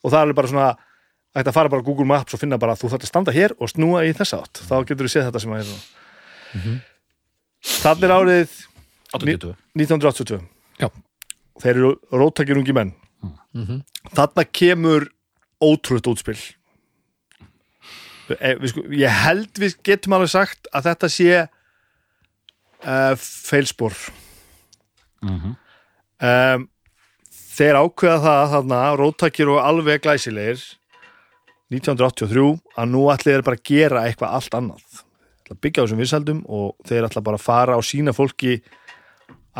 Og 0.00 0.12
það 0.12 0.16
er 0.20 0.24
alveg 0.28 0.38
bara 0.38 0.48
svona 0.48 0.70
ætti 1.36 1.50
að 1.50 1.56
fara 1.56 1.70
bara 1.72 1.84
Google 1.86 2.08
Maps 2.10 2.34
og 2.34 2.40
finna 2.42 2.58
bara 2.60 2.74
að 2.74 2.82
þú 2.82 2.92
þarft 2.92 3.06
að 3.06 3.12
standa 3.12 3.34
hér 3.34 3.54
og 3.58 3.70
snúa 3.70 4.02
í 4.08 4.14
þessa 4.16 4.40
átt. 4.42 4.62
Þá 4.66 4.74
getur 4.88 5.06
þú 5.06 5.12
séð 5.12 5.28
þetta 5.28 5.42
sem 5.44 5.52
að 5.54 5.60
er 5.64 5.74
mm 6.60 6.78
Þannig 7.60 8.06
er 8.06 8.12
árið 8.14 8.52
82 9.12 9.50
1982 9.76 10.38
Já. 10.80 10.88
Þeir 11.60 11.74
eru 11.74 11.90
róttakir 12.14 12.56
ungi 12.56 12.72
menn. 12.72 12.94
Mhm. 13.52 13.82
Þarna 14.16 14.44
kemur 14.48 15.10
ótrútt 15.60 16.08
útspil. 16.08 16.38
E, 18.30 18.54
við 18.56 18.72
sko, 18.72 18.84
Ég 18.96 19.10
held 19.26 19.60
við 19.60 19.76
getum 19.84 20.16
alveg 20.16 20.32
sagt 20.32 20.70
að 20.72 20.88
þetta 20.88 21.10
sé 21.12 21.30
uh, 22.86 23.14
feilspor. 23.20 23.96
Mhm. 25.20 25.56
um, 26.24 26.68
Þeir 27.50 27.76
ákveða 27.76 28.20
það 28.24 28.52
þarna, 28.54 28.76
róttakir 28.96 29.50
og 29.52 29.58
alveg 29.60 30.00
glæsilegir 30.00 30.62
1983 31.70 32.46
að 32.80 32.90
nú 32.90 33.04
ætli 33.12 33.32
þeir 33.34 33.44
bara 33.46 33.58
að 33.60 33.68
gera 33.70 34.04
eitthvað 34.08 34.34
allt 34.38 34.56
annað 34.58 34.82
ætla 35.44 35.54
að 35.56 35.60
byggja 35.66 35.82
á 35.82 35.84
þessum 35.86 36.02
vinsaldum 36.02 36.40
og 36.48 36.74
þeir 36.88 37.06
ætla 37.08 37.22
bara 37.26 37.38
að 37.40 37.44
fara 37.46 37.76
og 37.78 37.86
sína 37.86 38.14
fólki 38.16 38.56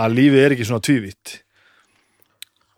að 0.01 0.17
lífið 0.19 0.45
er 0.47 0.55
ekki 0.57 0.67
svona 0.69 0.85
tvívitt 0.87 1.37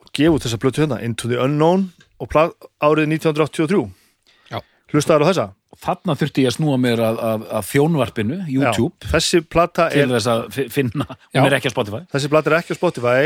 og 0.03 0.13
gefa 0.17 0.37
út 0.37 0.47
þessa 0.47 0.61
blötu 0.63 0.83
hérna 0.85 1.01
Into 1.05 1.29
the 1.31 1.41
Unknown 1.41 1.89
og 2.23 2.37
árið 2.37 3.09
1983 3.17 3.83
Já. 4.53 4.61
hlustaður 4.93 5.27
á 5.27 5.31
þessa 5.33 5.49
Þarna 5.83 6.15
þurfti 6.15 6.43
ég 6.45 6.51
að 6.51 6.55
snúa 6.59 6.75
mér 6.79 7.01
að, 7.03 7.17
að, 7.27 7.45
að 7.59 7.63
þjónvarpinu, 7.73 8.37
YouTube 8.53 8.93
Já. 9.03 9.09
þessi 9.17 9.39
plata 9.51 9.87
til 9.91 10.03
er 10.05 10.11
þess 10.13 10.29
að 10.31 10.43
fi- 10.55 10.67
finna, 10.71 11.07
Já. 11.33 11.41
hún 11.41 11.49
er 11.49 11.57
ekki 11.57 11.73
á 11.73 11.75
Spotify 11.75 12.01
þessi 12.13 12.31
plata 12.31 12.51
er 12.53 12.57
ekki 12.61 12.77
á 12.77 12.79
Spotify 12.79 13.23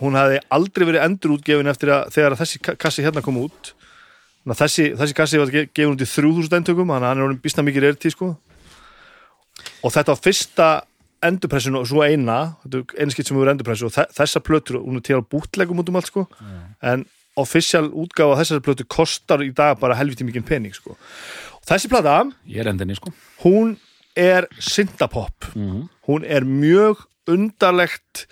hún 0.00 0.16
hefði 0.18 0.40
aldrei 0.56 0.86
verið 0.88 1.04
endurútgefin 1.06 1.70
eftir 1.70 1.92
að 1.94 2.08
þegar 2.16 2.38
þessi 2.40 2.62
ka- 2.66 2.74
kassi 2.80 3.04
hérna 3.06 3.22
kom 3.22 3.38
út 3.44 3.70
Þannig 3.70 3.79
þessi, 4.46 4.94
þessi 4.96 5.14
kassi 5.14 5.38
var 5.38 5.50
ge- 5.52 5.68
gefin 5.74 5.92
út 5.96 6.00
í 6.04 6.08
3000 6.08 6.56
endtökum 6.60 6.88
þannig 6.88 7.04
að 7.04 7.08
hann 7.10 7.18
er 7.18 7.24
orðin 7.28 7.42
býstna 7.44 7.64
mikið 7.66 7.82
reyrti 7.84 8.10
sko. 8.14 8.36
og 9.84 9.92
þetta 9.92 10.14
var 10.14 10.20
fyrsta 10.24 10.68
endurpressun 11.22 11.76
og 11.76 11.86
svo 11.86 12.00
eina 12.02 12.56
skipt 13.12 13.28
sem 13.28 13.36
hefur 13.36 13.50
endurpressu 13.52 13.84
og 13.86 13.92
þe- 13.92 14.08
þessa 14.16 14.40
plötur, 14.40 14.80
hún 14.80 14.96
er 14.96 15.00
til 15.04 15.16
að 15.18 15.28
bútlegum 15.28 15.78
út 15.82 15.88
um 15.88 15.96
allt 15.96 16.06
sko. 16.08 16.26
en 16.82 17.04
official 17.36 17.90
útgáfa 17.90 18.38
þessari 18.40 18.60
plötu 18.64 18.84
kostar 18.88 19.38
í 19.44 19.52
dag 19.54 19.78
bara 19.78 19.94
helviti 19.94 20.24
mikið 20.24 20.44
pening 20.46 20.74
sko. 20.74 20.96
og 20.96 21.62
þessi 21.68 21.88
plata 21.88 22.24
endinni, 22.72 22.96
sko 22.96 23.12
hún 23.44 23.76
er 24.16 24.48
syndapopp 24.58 25.54
mm 25.54 25.88
hún 26.10 26.24
er 26.26 26.40
mjög 26.42 27.04
undarlegt 27.28 28.26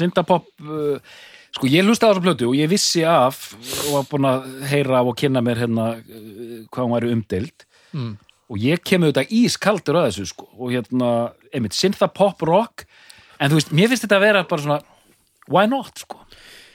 Syndapopp 0.00 0.46
uh, 0.60 0.98
Sko, 1.56 1.68
ég 1.72 1.86
hlusta 1.86 2.08
á 2.08 2.12
þessa 2.12 2.24
plötu 2.24 2.50
og 2.50 2.56
ég 2.58 2.68
vissi 2.68 3.00
af 3.08 3.54
og 3.56 3.92
var 3.94 4.08
búin 4.10 4.28
að 4.28 4.48
heyra 4.68 4.98
af 5.00 5.08
og 5.08 5.16
kynna 5.16 5.40
mér 5.44 5.62
hérna 5.62 5.86
uh, 5.96 6.58
hvað 6.68 6.82
hún 6.84 6.96
væri 6.96 7.12
umdeild. 7.14 7.66
Mm. 7.96 8.16
og 8.52 8.58
ég 8.60 8.82
kemur 8.84 9.08
þetta 9.10 9.32
ískaldur 9.32 9.96
að 9.96 10.10
þessu 10.10 10.26
sko 10.30 10.44
og 10.52 10.74
hérna, 10.74 11.12
einmitt, 11.54 11.74
synthapop 11.74 12.42
rock. 12.46 12.84
En 13.40 13.50
þú 13.50 13.58
veist, 13.58 13.72
mér 13.74 13.88
finnst 13.90 14.04
þetta 14.04 14.18
að 14.18 14.26
vera 14.26 14.42
bara 14.50 14.62
svona 14.62 14.76
why 15.50 15.64
not, 15.70 15.96
sko? 16.04 16.20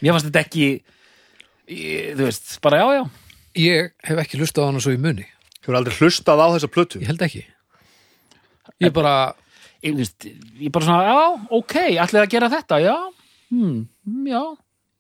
Mér 0.02 0.16
finnst 0.16 0.28
þetta 0.32 0.42
ekki 0.42 0.66
ég, 0.66 2.16
þú 2.18 2.26
veist, 2.26 2.56
bara 2.66 2.82
já, 2.82 2.88
já. 2.98 3.04
Ég 3.62 3.94
hef 4.08 4.24
ekki 4.24 4.42
hlustað 4.42 4.66
á 4.66 4.70
hana 4.72 4.82
svo 4.84 4.96
í 4.96 5.00
muni. 5.02 5.28
Hefur 5.62 5.78
aldrei 5.78 5.98
hlustað 6.00 6.42
á 6.42 6.48
þessa 6.56 6.72
plötu? 6.72 7.02
Ég 7.04 7.12
held 7.12 7.24
ekki. 7.28 7.46
Ég 8.82 8.94
bara, 8.96 9.16
ég, 9.84 9.94
þú 9.94 10.02
veist, 10.02 10.28
ég 10.58 10.74
bara 10.74 10.90
svona, 10.90 11.06
já, 11.06 11.48
ok 11.60 11.78
ætlið 12.02 12.24
að 12.26 12.32
gera 12.34 12.52
þetta, 12.58 12.82
já. 12.82 12.96
Hmm, 13.52 13.82
já, 14.26 14.42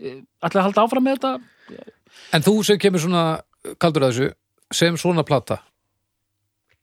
ætlið 0.01 0.61
að 0.61 0.67
halda 0.67 0.85
áfram 0.85 1.07
með 1.07 1.19
þetta? 1.19 1.83
En 2.35 2.45
þú 2.45 2.55
sem 2.67 2.79
kemur 2.81 3.03
svona 3.03 3.25
kaldur 3.81 4.07
að 4.07 4.15
þessu, 4.15 4.31
sem 4.73 4.97
svona 4.99 5.25
plata 5.27 5.61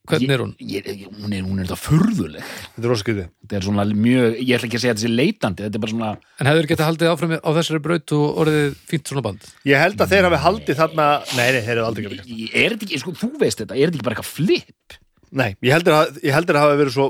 Hvernig 0.08 0.32
er 0.32 0.40
hún? 0.40 0.52
Ég, 0.62 0.86
ég, 0.88 1.08
hún, 1.12 1.32
er, 1.36 1.42
hún 1.44 1.58
er 1.60 1.66
þetta 1.68 1.76
furðuleg. 1.82 2.52
Þetta 2.76 2.88
er 2.88 3.00
skrítið 3.02 3.26
þetta 3.28 3.58
er 3.58 3.66
svona 3.66 3.84
mjög, 3.88 4.38
ég 4.40 4.52
ætla 4.56 4.68
ekki 4.68 4.78
að 4.78 4.84
segja 4.84 4.94
að 4.94 5.02
þetta 5.02 5.04
sé 5.04 5.10
leitandi 5.12 5.64
þetta 5.66 5.78
er 5.78 5.82
bara 5.84 5.92
svona, 5.92 6.12
En 6.38 6.48
hefur 6.48 6.68
getað 6.70 6.88
haldið 6.88 7.12
áfram 7.12 7.34
á 7.36 7.50
þessari 7.58 7.82
braut 7.84 8.14
og 8.16 8.40
orðið 8.44 8.78
fínt 8.88 9.12
svona 9.12 9.24
band? 9.26 9.48
ég 9.68 9.82
held 9.82 10.00
að 10.00 10.14
þeir 10.14 10.28
hafi 10.28 10.40
haldið 10.46 10.80
þarna 10.80 11.08
nei, 11.36 11.44
nei, 11.44 11.60
þeir 11.60 11.74
eru 11.74 11.84
aldrei 11.84 12.06
gert 12.06 12.32
er 12.48 12.74
þetta 12.74 12.88
ekki, 12.88 13.00
sko, 13.04 13.14
þú 13.20 13.30
veist 13.42 13.62
þetta 13.62 13.76
er 13.76 13.84
þetta 13.84 13.98
ekki 13.98 14.08
bara 14.08 14.16
eitthvað 14.16 14.32
flip? 14.32 14.98
Nei, 15.28 15.50
ég 15.68 15.76
heldur 15.76 15.98
að, 15.98 16.20
ég 16.24 16.36
heldur 16.38 16.58
að 16.58 16.64
hafa 16.64 16.80
verið 16.80 16.96
svo 16.96 17.08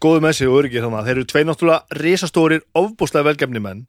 góðu 0.00 0.24
með 0.24 0.36
sig 0.38 0.48
og 0.48 0.60
öryggir 0.62 0.86
þannig 0.86 1.08
þeir 1.08 1.16
eru 1.18 1.28
tvei 1.28 1.44
náttúrulega 1.44 2.00
risastórir 2.00 2.64
ofbúslega 2.78 3.28
velgefni 3.28 3.60
menn 3.60 3.84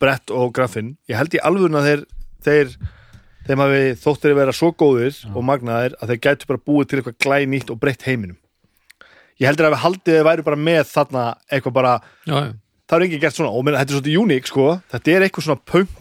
Brett 0.00 0.32
og 0.32 0.54
Graffin 0.56 0.94
ég 1.10 1.18
held 1.18 1.36
í 1.36 1.42
alvörun 1.44 1.78
að 1.80 1.88
þeir, 1.88 2.04
þeir 2.46 2.74
þeim 3.48 3.64
hafi 3.64 3.82
þóttir 4.00 4.34
að 4.34 4.40
vera 4.40 4.56
svo 4.56 4.70
góðir 4.72 5.18
og 5.34 5.44
magnaðir 5.46 5.96
að 6.00 6.12
þeir 6.12 6.22
gætu 6.26 6.50
bara 6.50 6.64
búið 6.70 6.88
til 6.88 7.00
eitthvað 7.00 7.18
glænýtt 7.24 7.72
og 7.72 7.80
breytt 7.82 8.06
heiminum. 8.08 8.38
Ég 9.40 9.48
heldur 9.48 9.70
að 9.70 9.74
við 9.76 9.84
haldið 9.84 10.18
þeir 10.18 10.26
væri 10.28 10.46
bara 10.46 10.60
með 10.60 10.82
þarna 10.90 11.24
eitthvað 11.48 11.76
bara, 11.78 11.94
já, 12.28 12.34
já. 12.36 12.52
það 12.88 12.96
er 12.96 13.06
enginn 13.06 13.22
gert 13.22 13.38
svona. 13.38 13.52
Og 13.56 13.64
menn, 13.64 13.78
þetta 13.78 13.92
er 13.92 13.98
svolítið 13.98 14.20
uník 14.20 14.50
sko, 14.50 14.66
þetta 14.92 15.12
er 15.14 15.26
eitthvað 15.26 15.46
svona 15.48 15.64
punk 15.72 15.99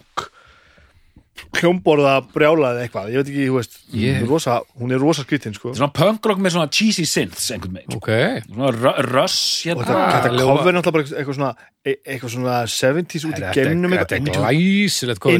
hljómborða 1.59 2.13
brjálaði 2.33 2.83
eitthvað, 2.85 3.09
ég 3.13 3.19
veit 3.21 3.29
ekki, 3.31 3.45
þú 3.49 3.55
veist 3.57 3.77
Ég- 3.93 4.17
hún, 4.19 4.23
er 4.23 4.29
rosa, 4.29 4.55
hún 4.79 4.93
er 4.95 4.99
rosa 5.03 5.23
skrítin 5.25 5.53
sko. 5.55 5.73
Svona 5.77 5.91
punkrock 5.93 6.39
með 6.41 6.55
svona 6.55 6.69
cheesy 6.71 7.05
synths 7.09 7.49
einhvern 7.55 7.79
veginn 7.79 7.97
ok. 7.97 8.09
Svona 8.49 8.71
ru- 8.75 8.95
rush 9.09 9.67
og 9.73 9.83
hérna 9.83 9.99
þetta, 10.15 10.33
ljóma- 10.37 10.57
cover 10.57 10.69
er 10.73 10.77
náttúrulega 10.79 10.91
bara 10.91 11.03
eitthvað 11.21 11.37
svona 11.39 11.51
eitthvað 11.89 12.33
svona 12.35 12.57
70s 12.67 13.25
út 13.25 13.37
í 13.39 13.43
geimnum. 13.55 13.93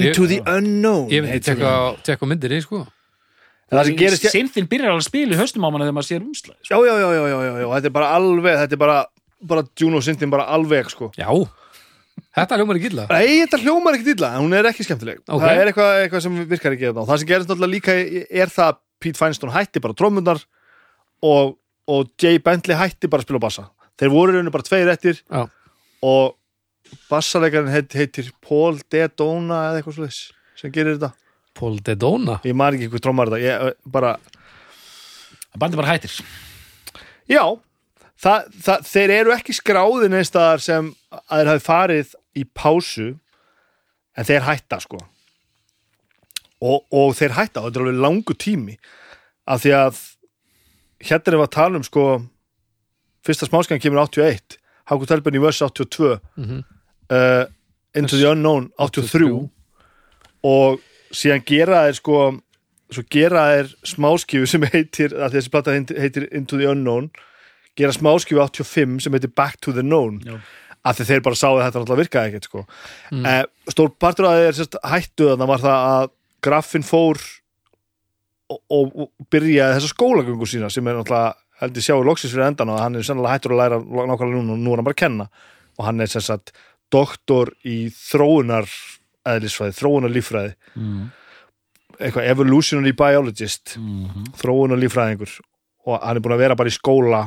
Into 0.10 0.28
the 0.28 0.40
Unknown 0.46 1.10
ég 1.12 1.22
veit 1.28 1.44
tekka 1.46 1.74
tekka 2.04 2.26
á 2.26 2.28
myndir 2.30 2.52
í 2.58 2.62
sko. 2.64 2.86
En 3.70 3.78
það 3.78 3.86
sem 3.86 3.96
gerist 4.00 4.24
já, 4.26 4.32
Synthin 4.34 4.66
byrjar 4.66 4.90
alveg 4.96 5.04
að 5.04 5.10
spila 5.12 5.36
í 5.36 5.38
höstum 5.38 5.62
á 5.62 5.70
manna 5.70 5.86
þegar 5.86 5.98
maður 6.00 6.10
sér 6.10 6.24
umslag 6.26 6.56
já, 6.66 6.78
já, 6.82 6.94
já, 6.98 7.10
já, 7.14 7.26
já, 7.30 7.52
já, 7.62 7.68
þetta 7.76 7.86
er 7.86 7.94
bara 7.94 8.08
alveg 8.18 8.56
þetta 8.64 8.74
er 8.74 8.82
bara, 8.82 9.06
bara 9.46 9.64
Juno 9.80 10.02
Sintin 10.02 10.32
bara 10.34 10.48
alveg 10.50 10.90
sko. 10.90 11.12
Já, 11.20 11.30
þetta 12.38 12.60
ljómar 12.60 12.80
ekki 12.80 12.92
illa. 12.92 13.06
Nei, 13.10 13.40
þetta 13.44 13.60
hljómar 13.64 13.98
ekki 13.98 14.14
illa, 14.16 14.32
en 14.36 14.46
hún 14.46 14.56
er 14.58 14.70
ekki 14.70 14.86
skemmtileg. 14.88 15.22
Ok. 15.26 15.44
Það 15.44 15.62
er 15.62 15.72
eitthvað, 15.72 15.92
eitthvað 16.04 16.24
sem 16.26 16.38
virkar 16.54 16.76
ekki 16.76 16.88
þarna. 16.90 17.04
og 17.04 17.10
það 17.10 17.22
sem 17.22 17.30
gerist 17.32 17.50
náttúrulega 17.52 17.74
líka 17.76 17.96
er 18.44 18.54
það 18.54 18.72
að 18.72 18.82
Pete 19.00 19.20
Feinstein 19.20 19.54
hætti 19.56 19.84
bara 19.84 19.96
trómundar 19.96 20.42
og, 21.24 21.56
og 21.88 22.12
Jay 22.22 22.42
Bentley 22.44 22.78
hætti 22.80 23.10
bara 23.12 23.24
að 23.24 23.30
spila 23.30 23.44
bassa. 23.46 23.70
Þeir 24.00 24.14
voru 24.14 24.34
í 24.34 24.38
rauninu 24.38 24.54
bara 24.54 24.68
tveir 24.68 24.92
eftir 24.92 25.22
já, 25.24 25.46
og 26.06 26.36
bassalegarinn 27.10 27.72
heit, 27.74 27.96
heitir 27.96 28.30
Paul 28.46 28.80
Dedona 28.92 29.70
eða 29.70 29.80
eitthvað 29.82 29.98
svoleiðis 29.98 30.22
sem 30.60 30.74
gerir 30.76 30.98
þetta. 30.98 31.14
Paul 31.60 31.80
Dedona? 31.84 32.38
Ég 32.48 32.56
man 32.56 32.78
ekki 32.78 32.92
hvað 32.92 33.04
trómar 33.08 33.32
þetta 33.32 33.42
ég, 33.44 33.80
bara, 33.90 34.14
Bandi 35.60 35.80
bara 35.80 35.96
hættir. 35.96 36.14
Já 37.30 37.44
það, 38.24 38.50
það, 38.66 38.84
þeir 38.92 39.14
eru 39.20 39.34
ekki 39.36 39.56
skráðin 39.58 40.18
einstaðar 40.20 40.64
sem 40.64 40.92
að 41.12 41.40
þeir 41.42 41.52
hafi 41.54 41.66
farið 41.66 42.14
í 42.40 42.44
pásu 42.56 43.08
en 44.20 44.28
þeir 44.28 44.46
hætta 44.48 44.80
sko. 44.84 45.00
Og, 46.60 46.82
og 46.92 47.14
þeir 47.16 47.38
hætta 47.38 47.62
og 47.62 47.70
þetta 47.70 47.80
er 47.80 47.86
alveg 47.86 48.02
langu 48.04 48.36
tími. 48.36 48.76
Af 49.50 49.62
því 49.64 49.72
að 49.78 50.02
hérna 51.08 51.32
er 51.32 51.38
við 51.40 51.46
að 51.46 51.54
tala 51.56 51.80
um 51.80 51.86
sko 51.88 52.04
fyrsta 53.26 53.48
smáskan 53.48 53.80
kemur 53.82 54.02
81 54.04 54.58
Háku 54.90 55.06
Telben 55.08 55.38
í 55.38 55.42
Vöss 55.44 55.62
82 55.64 56.18
Mhm. 56.36 56.64
uh, 57.14 57.46
Into 57.96 58.18
the 58.18 58.28
Unknown 58.32 58.72
83 58.78 59.50
og 60.46 60.80
síðan 61.12 61.42
gera 61.46 61.86
þeir 61.88 61.98
sko 61.98 62.18
svo 62.94 63.04
gera 63.12 63.44
þeir 63.54 63.72
smáskífu 63.86 64.48
sem 64.50 64.62
heitir 64.74 65.14
þessi 65.16 65.50
plata 65.54 65.74
heitir 65.74 66.28
Into 66.34 66.58
the 66.58 66.68
Unknown 66.72 67.10
gera 67.80 67.96
smáskífu 67.96 68.42
85 68.44 69.04
sem 69.06 69.16
heitir 69.16 69.34
Back 69.36 69.60
to 69.64 69.74
the 69.76 69.86
Known 69.86 70.22
Já. 70.26 70.38
af 70.84 71.00
því 71.00 71.10
þeir 71.10 71.26
bara 71.26 71.40
sáu 71.40 71.58
að 71.58 71.66
þetta 71.66 71.82
náttúrulega 71.82 72.04
virkaði 72.04 72.32
ekkert 72.32 72.48
sko. 72.50 72.64
Mm. 73.12 73.26
eh, 73.26 73.44
stór 73.74 73.92
partur 74.00 74.30
að 74.30 74.46
þeir 74.46 74.80
hættu 74.94 75.30
þannig 75.34 75.54
var 75.54 75.66
það 75.66 75.90
að 75.90 76.16
Graffin 76.40 76.88
fór 76.88 77.20
og, 78.50 78.60
og, 78.72 78.92
og 79.06 79.30
byrjaði 79.32 79.78
þessa 79.78 79.94
skólagöngu 79.94 80.50
sína 80.50 80.72
sem 80.74 80.88
er 80.88 81.00
náttúrulega 81.00 81.36
heldur 81.60 81.84
sjáu 81.84 82.04
loksins 82.08 82.34
fyrir 82.34 82.48
endan 82.48 82.72
og 82.72 82.80
hann 82.80 82.96
er 82.96 83.06
sannlega 83.06 83.36
hættur 83.36 83.56
að 83.56 83.62
læra 83.62 83.80
nákvæmlega 83.84 84.40
núna 84.40 84.56
og 84.56 84.62
nú 84.64 84.74
er 84.74 84.80
hann 84.80 84.88
bara 84.88 84.98
að 84.98 85.04
kenna 85.04 85.28
og 85.76 85.86
hann 85.88 86.04
er 86.04 86.12
sagt 86.12 86.54
doktor 86.92 87.52
í 87.68 87.90
þróunar 87.94 88.70
eðlisfræði, 89.30 89.76
þróunar 89.78 90.14
líffræði 90.14 90.54
mm. 90.80 91.02
eitthvað 92.00 92.30
evolutionary 92.32 92.96
biologist 92.98 93.76
Mm 93.78 94.30
þróunar 94.40 94.80
líffræðingur 94.80 95.36
og 95.90 96.00
hann 96.00 96.18
er 96.18 96.24
búin 96.24 96.38
að 96.38 96.44
vera 96.46 96.58
bara 96.60 96.72
í 96.72 96.76
skóla 96.76 97.22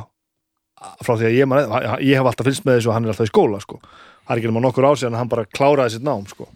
frá 1.03 1.13
því 1.15 1.25
að 1.29 1.35
ég, 1.37 1.47
man, 1.47 1.73
ég 2.03 2.17
hef 2.19 2.25
alltaf 2.31 2.45
fylgst 2.49 2.65
með 2.67 2.79
þessu 2.79 2.89
og 2.91 2.95
hann 2.97 3.05
er 3.07 3.13
alltaf 3.13 3.29
í 3.29 3.31
skóla 3.33 3.59
sko. 3.63 3.79
það 4.27 4.33
er 4.35 4.41
ekki 4.41 4.49
nema 4.51 4.63
nokkur 4.65 4.87
ásíðan 4.89 5.15
að 5.17 5.21
hann 5.23 5.31
bara 5.33 5.45
kláraði 5.57 5.93
sitt 5.95 6.03
nám 6.07 6.25
sko. 6.27 6.47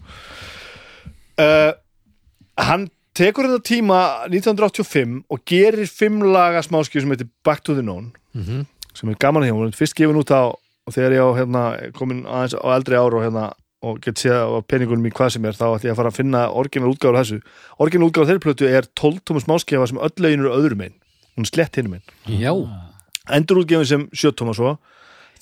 uh, 1.42 1.72
hann 2.58 2.88
tekur 3.18 3.48
þetta 3.48 3.64
tíma 3.66 4.00
1985 4.30 5.22
og 5.32 5.40
gerir 5.48 5.88
fimm 5.90 6.20
laga 6.32 6.60
smáskjöf 6.62 7.02
sem 7.04 7.14
heitir 7.14 7.30
Back 7.44 7.64
to 7.66 7.74
the 7.74 7.82
Known 7.82 8.12
Mhm. 8.34 8.66
sem 8.94 9.08
er 9.10 9.14
gaman 9.18 9.42
hjá, 9.42 9.52
hún 9.54 9.72
fyrst 9.74 9.94
gefin 9.96 10.18
út 10.20 10.30
á 10.30 10.52
og 10.52 10.92
þegar 10.94 11.12
ég 11.16 11.22
á 11.24 11.30
hérna, 11.38 11.62
komin 11.92 12.24
aðeins 12.24 12.54
á 12.54 12.68
eldri 12.76 12.94
ár 12.96 13.14
og 13.16 13.22
hérna 13.24 13.52
og 13.82 14.00
get 14.00 14.16
séð 14.18 14.34
á 14.34 14.58
peningunum 14.66 15.06
í 15.06 15.12
hvað 15.14 15.32
sem 15.32 15.44
er 15.44 15.52
þá 15.54 15.76
ætti 15.76 15.86
ég 15.88 15.92
að 15.94 15.96
fara 16.00 16.10
að 16.10 16.16
finna 16.18 16.40
orginal 16.50 16.90
útgáður 16.94 17.18
þessu 17.22 17.40
orginal 17.78 18.08
útgáður 18.10 18.26
þeirri 18.32 18.44
plötu 18.46 18.66
er 18.70 18.86
12 18.98 19.20
tóma 19.24 19.40
smáskefa 19.44 19.86
sem 19.88 19.98
öll 19.98 20.14
legin 20.18 20.40
eru 20.40 20.54
öðrum 20.56 20.82
einn 20.82 20.94
hún 21.38 21.46
slett 21.46 21.76
hinum 21.78 21.94
einn 21.98 22.02
já, 23.28 23.36
endur 23.36 23.60
útgefin 23.62 23.86
sem 23.86 24.08
7 24.12 24.32
tóma 24.40 24.54
svo 24.56 24.76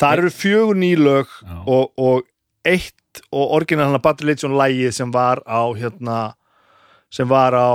það 0.00 0.18
eru 0.18 0.30
fjögur 0.30 0.76
nýlög 0.76 1.26
og, 1.66 1.92
og 1.96 2.26
eitt 2.66 3.22
og 3.32 3.54
orginal 3.56 3.86
hann 3.88 3.96
að 3.96 4.02
Battle 4.04 4.26
Legion 4.28 4.52
lægið 4.58 4.90
sem 4.92 5.12
var 5.14 5.40
á 5.48 5.62
hérna 5.78 6.34
sem 7.10 7.28
var 7.30 7.54
á 7.56 7.70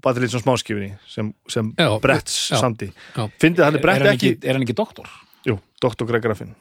Battle 0.00 0.22
Legion 0.24 0.40
smáskifinni 0.40 0.94
sem, 1.10 1.32
sem 1.48 1.72
Já, 1.76 1.98
Bretts 2.00 2.50
já. 2.54 2.56
samdi 2.62 2.88
Já. 3.16 3.26
fyndið 3.42 3.64
hann 3.66 3.74
er 3.76 3.82
Brett 3.82 4.06
ekki, 4.14 4.36
er 4.42 4.54
hann 4.56 4.62
ekki 4.64 4.76
doktor? 4.78 5.10
jú, 5.44 5.58
Dr. 5.82 6.06
Greg 6.08 6.22
Graffin 6.24 6.54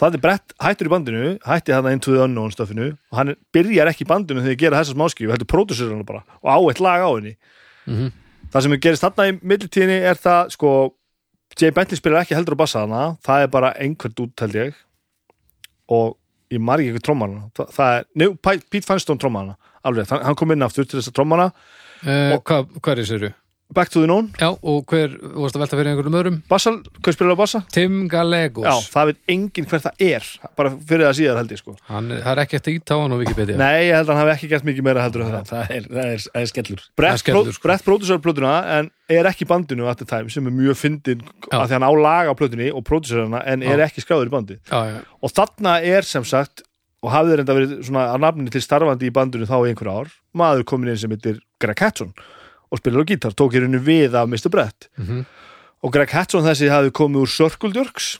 það 0.00 0.16
er 0.16 0.22
Brett 0.24 0.54
hættur 0.64 0.88
í 0.88 0.92
bandinu 0.92 1.34
hætti 1.46 1.74
hann 1.76 1.90
Into 1.92 2.14
the 2.16 2.24
Unknown 2.24 2.50
stöfinu 2.50 2.88
og 3.12 3.18
hann 3.20 3.34
byrjar 3.54 3.90
ekki 3.92 4.06
í 4.06 4.08
bandinu 4.08 4.40
þegar 4.42 4.54
ég 4.56 4.62
gera 4.64 4.80
þessa 4.80 4.96
smáskifu 4.96 5.30
heldur 5.30 5.50
pródusur 5.52 5.92
hann 5.92 6.02
bara 6.08 6.24
og 6.40 6.48
á 6.48 6.56
eitt 6.72 6.80
lag 6.82 7.04
á 7.04 7.10
henni 7.14 7.36
Mhm. 7.86 8.12
það 8.52 8.62
sem 8.62 8.74
gerist 8.78 9.02
þarna 9.02 9.24
í 9.26 9.32
millitíðinni 9.42 10.00
er 10.06 10.14
það 10.14 10.50
sko 10.54 10.70
Jay 11.60 11.74
Bentley 11.74 12.00
spilar 12.00 12.24
ekki 12.24 12.36
heldur 12.36 12.56
á 12.56 12.62
bassa 12.64 12.86
hana 12.86 13.02
það 13.24 13.44
er 13.44 13.52
bara 13.52 13.74
einhvert 13.80 14.24
út 14.24 14.44
held 14.44 14.58
ég. 14.58 14.80
Og 15.92 16.16
ég 16.52 16.62
margir 16.62 16.92
ekki 16.94 17.06
trommarna 17.08 17.48
það, 17.56 17.70
það 17.76 17.98
er, 17.98 18.08
njú, 18.22 18.32
Pete 18.44 18.86
Feinstein 18.86 19.20
trommarna 19.20 19.56
alveg, 19.86 20.10
hann, 20.12 20.36
kom 20.38 20.54
inn 20.54 20.64
aftur 20.64 20.86
til 20.86 21.00
þess 21.00 21.10
að 21.10 21.16
trommana 21.18 21.48
uh, 21.50 22.36
hvað, 22.46 22.68
hvað 22.78 22.92
er 22.92 23.02
þessu? 23.02 23.32
Back 23.72 23.92
to 23.94 24.02
the 24.02 24.08
Known, 24.10 24.30
já, 24.38 24.48
og 24.52 24.84
hver, 24.92 25.14
þú 25.18 25.44
varst 25.44 25.56
að 25.58 25.64
velta 25.64 25.78
fyrir 25.80 25.90
einhverjum 25.92 26.18
öðrum? 26.20 26.38
Bassa, 26.50 26.72
hvað 27.00 27.16
spilar 27.16 27.36
á 27.36 27.38
bassa? 27.42 27.62
Tim 27.72 27.98
Gallegos. 28.12 28.66
Já, 28.68 28.90
það 28.94 29.10
veit 29.12 29.20
enginn 29.36 29.68
hver 29.70 29.84
það 29.86 30.06
er 30.08 30.30
bara 30.58 30.72
fyrir 30.76 31.06
það 31.08 31.18
síðar 31.20 31.40
held 31.42 31.54
ég 31.56 31.62
sko. 31.62 31.76
Hann, 31.90 32.10
það 32.14 32.32
er 32.34 32.42
ekki 32.44 32.58
eftir 32.60 32.78
ít 32.78 32.92
á 32.92 32.96
hann 33.00 33.14
á 33.14 33.18
Wikipedia. 33.22 33.60
Nei, 33.60 33.78
ég 33.88 33.96
held 33.98 34.08
að 34.08 34.14
hann 34.14 34.22
hafi 34.26 34.34
ekki 34.36 34.50
gert 34.52 34.68
mikið 34.68 34.88
meira 34.88 35.06
heldur 35.06 35.24
en 35.26 35.32
það. 35.38 35.52
Það 35.52 35.76
er, 35.78 35.86
það 35.92 36.10
er, 36.12 36.26
það 36.28 36.42
er 36.42 36.50
skellur. 36.52 36.82
Er 36.82 37.00
Brett, 37.02 37.24
pró 37.28 37.44
sko. 37.48 37.64
Brett 37.66 37.86
pródusar 37.86 38.22
plötuna 38.24 38.54
en 38.78 38.90
er 39.12 39.28
ekki 39.30 39.46
bandinu 39.48 39.88
at 39.90 40.00
the 40.00 40.08
time 40.08 40.30
sem 40.32 40.46
er 40.48 40.54
mjög 40.54 40.78
fyndin 40.80 41.24
að 41.52 41.66
því 41.68 41.76
hann 41.76 41.86
á 41.88 41.92
lag 41.98 42.30
á 42.30 42.34
plötunni 42.38 42.68
og 42.72 42.84
pródusar 42.88 43.24
hana 43.26 43.42
en 43.48 43.64
er 43.66 43.80
Já. 43.80 43.86
ekki 43.88 44.04
skráður 44.04 44.30
í 44.30 44.34
bandi 44.34 44.58
já, 44.58 44.78
já, 44.88 45.00
og 45.20 45.34
þarna 45.34 45.74
er 45.84 46.06
sem 46.08 46.24
sagt 46.28 46.64
og 47.02 47.10
hafði 47.10 47.40
reynda 47.40 47.56
verið 47.56 47.74
svona 47.88 48.06
að 48.12 48.22
nafni 48.22 48.52
til 48.54 48.62
starfandi 48.62 49.08
í 49.10 49.14
bandinu 49.14 49.48
þá 49.50 49.56
í 49.58 49.72
einhver 49.72 49.90
ár 49.90 50.12
maður 50.38 50.64
komin 50.70 50.92
inn 50.92 51.00
sem 51.02 51.12
heitir 51.12 51.40
Greg 51.62 51.82
Hatson 51.82 52.14
og 52.72 52.80
spilar 52.80 53.04
á 53.04 53.10
gítar, 53.12 53.34
tók 53.36 53.52
í 53.54 53.60
rauninu 53.60 53.82
við 53.84 54.14
af 54.16 54.28
Mr. 54.30 54.48
Brett 54.50 54.88
Mhm. 54.98 55.24
og 55.82 55.92
Greg 55.92 56.10
Hatson 56.10 56.44
þessi 56.46 56.70
hafði 56.72 56.90
komið 56.96 57.22
úr 57.26 57.28
Circle 57.28 57.72
Jerks 57.76 58.18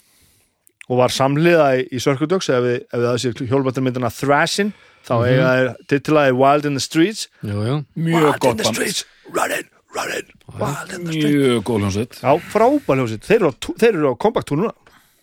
og 0.91 0.99
var 0.99 1.09
samliða 1.15 1.69
í, 1.81 1.89
í 1.95 2.01
Circle 2.03 2.27
Jerks 2.29 2.49
ef 2.53 2.61
við, 2.63 2.81
ef 2.93 2.99
við 2.99 3.07
það 3.09 3.21
séu 3.23 3.49
hjólbættarmyndina 3.49 4.11
Thrashin 4.13 4.73
þá 5.07 5.13
Mhm. 5.17 5.27
eiga 5.31 5.49
þeir 5.57 5.75
titilaði 5.89 6.37
Wild 6.37 6.67
in 6.67 6.75
the 6.75 6.81
Streets 6.85 7.29
jú, 7.43 7.57
jú. 7.65 7.85
mjög 7.97 8.23
Wild 8.23 8.35
in 8.35 8.41
gott 8.41 8.57
the 8.59 8.65
band 8.65 8.75
Streets, 8.77 9.05
running, 9.31 9.67
running 9.95 10.27
Wild 10.59 10.93
in 10.93 11.05
the 11.05 11.13
Streets 11.13 11.35
mjög 11.35 11.63
góð 11.65 11.79
hljómsveit 11.81 12.21
Já, 12.21 12.33
frábær 12.53 12.97
hljómsveit, 12.99 13.25
þeir 13.27 13.41
eru 13.41 13.49
á, 13.49 13.55
tú- 13.59 13.77
þeir 13.79 13.95
eru 13.97 14.11
á 14.13 14.15
kompakt 14.19 14.51
núna 14.53 14.73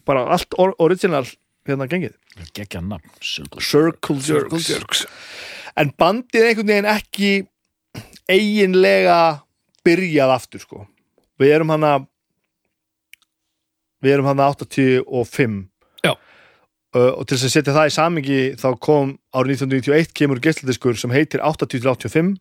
bara 0.05 0.25
allt 0.25 0.53
or 0.57 0.73
original 0.79 1.23
hérna 1.67 1.85
gengið 1.87 2.13
geggja 2.55 2.81
nafn 2.81 3.09
Circle. 3.21 3.61
Circle 3.61 4.59
Jerks 4.63 5.05
en 5.77 5.91
bandið 5.99 6.47
einhvern 6.49 6.67
veginn 6.67 6.85
ekki 6.97 7.47
eiginlega 8.29 9.19
byrjað 9.85 10.33
aftur 10.35 10.63
sko. 10.63 10.85
Við 11.39 11.55
erum 11.55 11.73
hana 11.73 11.93
við 14.03 14.15
erum 14.17 14.29
hana 14.29 14.49
85 14.53 15.63
Já. 16.05 16.13
Uh, 16.95 17.13
og 17.19 17.25
til 17.27 17.37
þess 17.37 17.47
að 17.49 17.55
setja 17.55 17.75
það 17.75 17.89
í 17.89 17.95
samingi 17.95 18.39
þá 18.59 18.69
kom 18.81 19.15
árið 19.35 19.59
1991 19.65 20.13
kemur 20.17 20.41
gæstladiskur 20.43 20.97
sem 20.99 21.13
heitir 21.13 21.43
80-85 21.45 22.37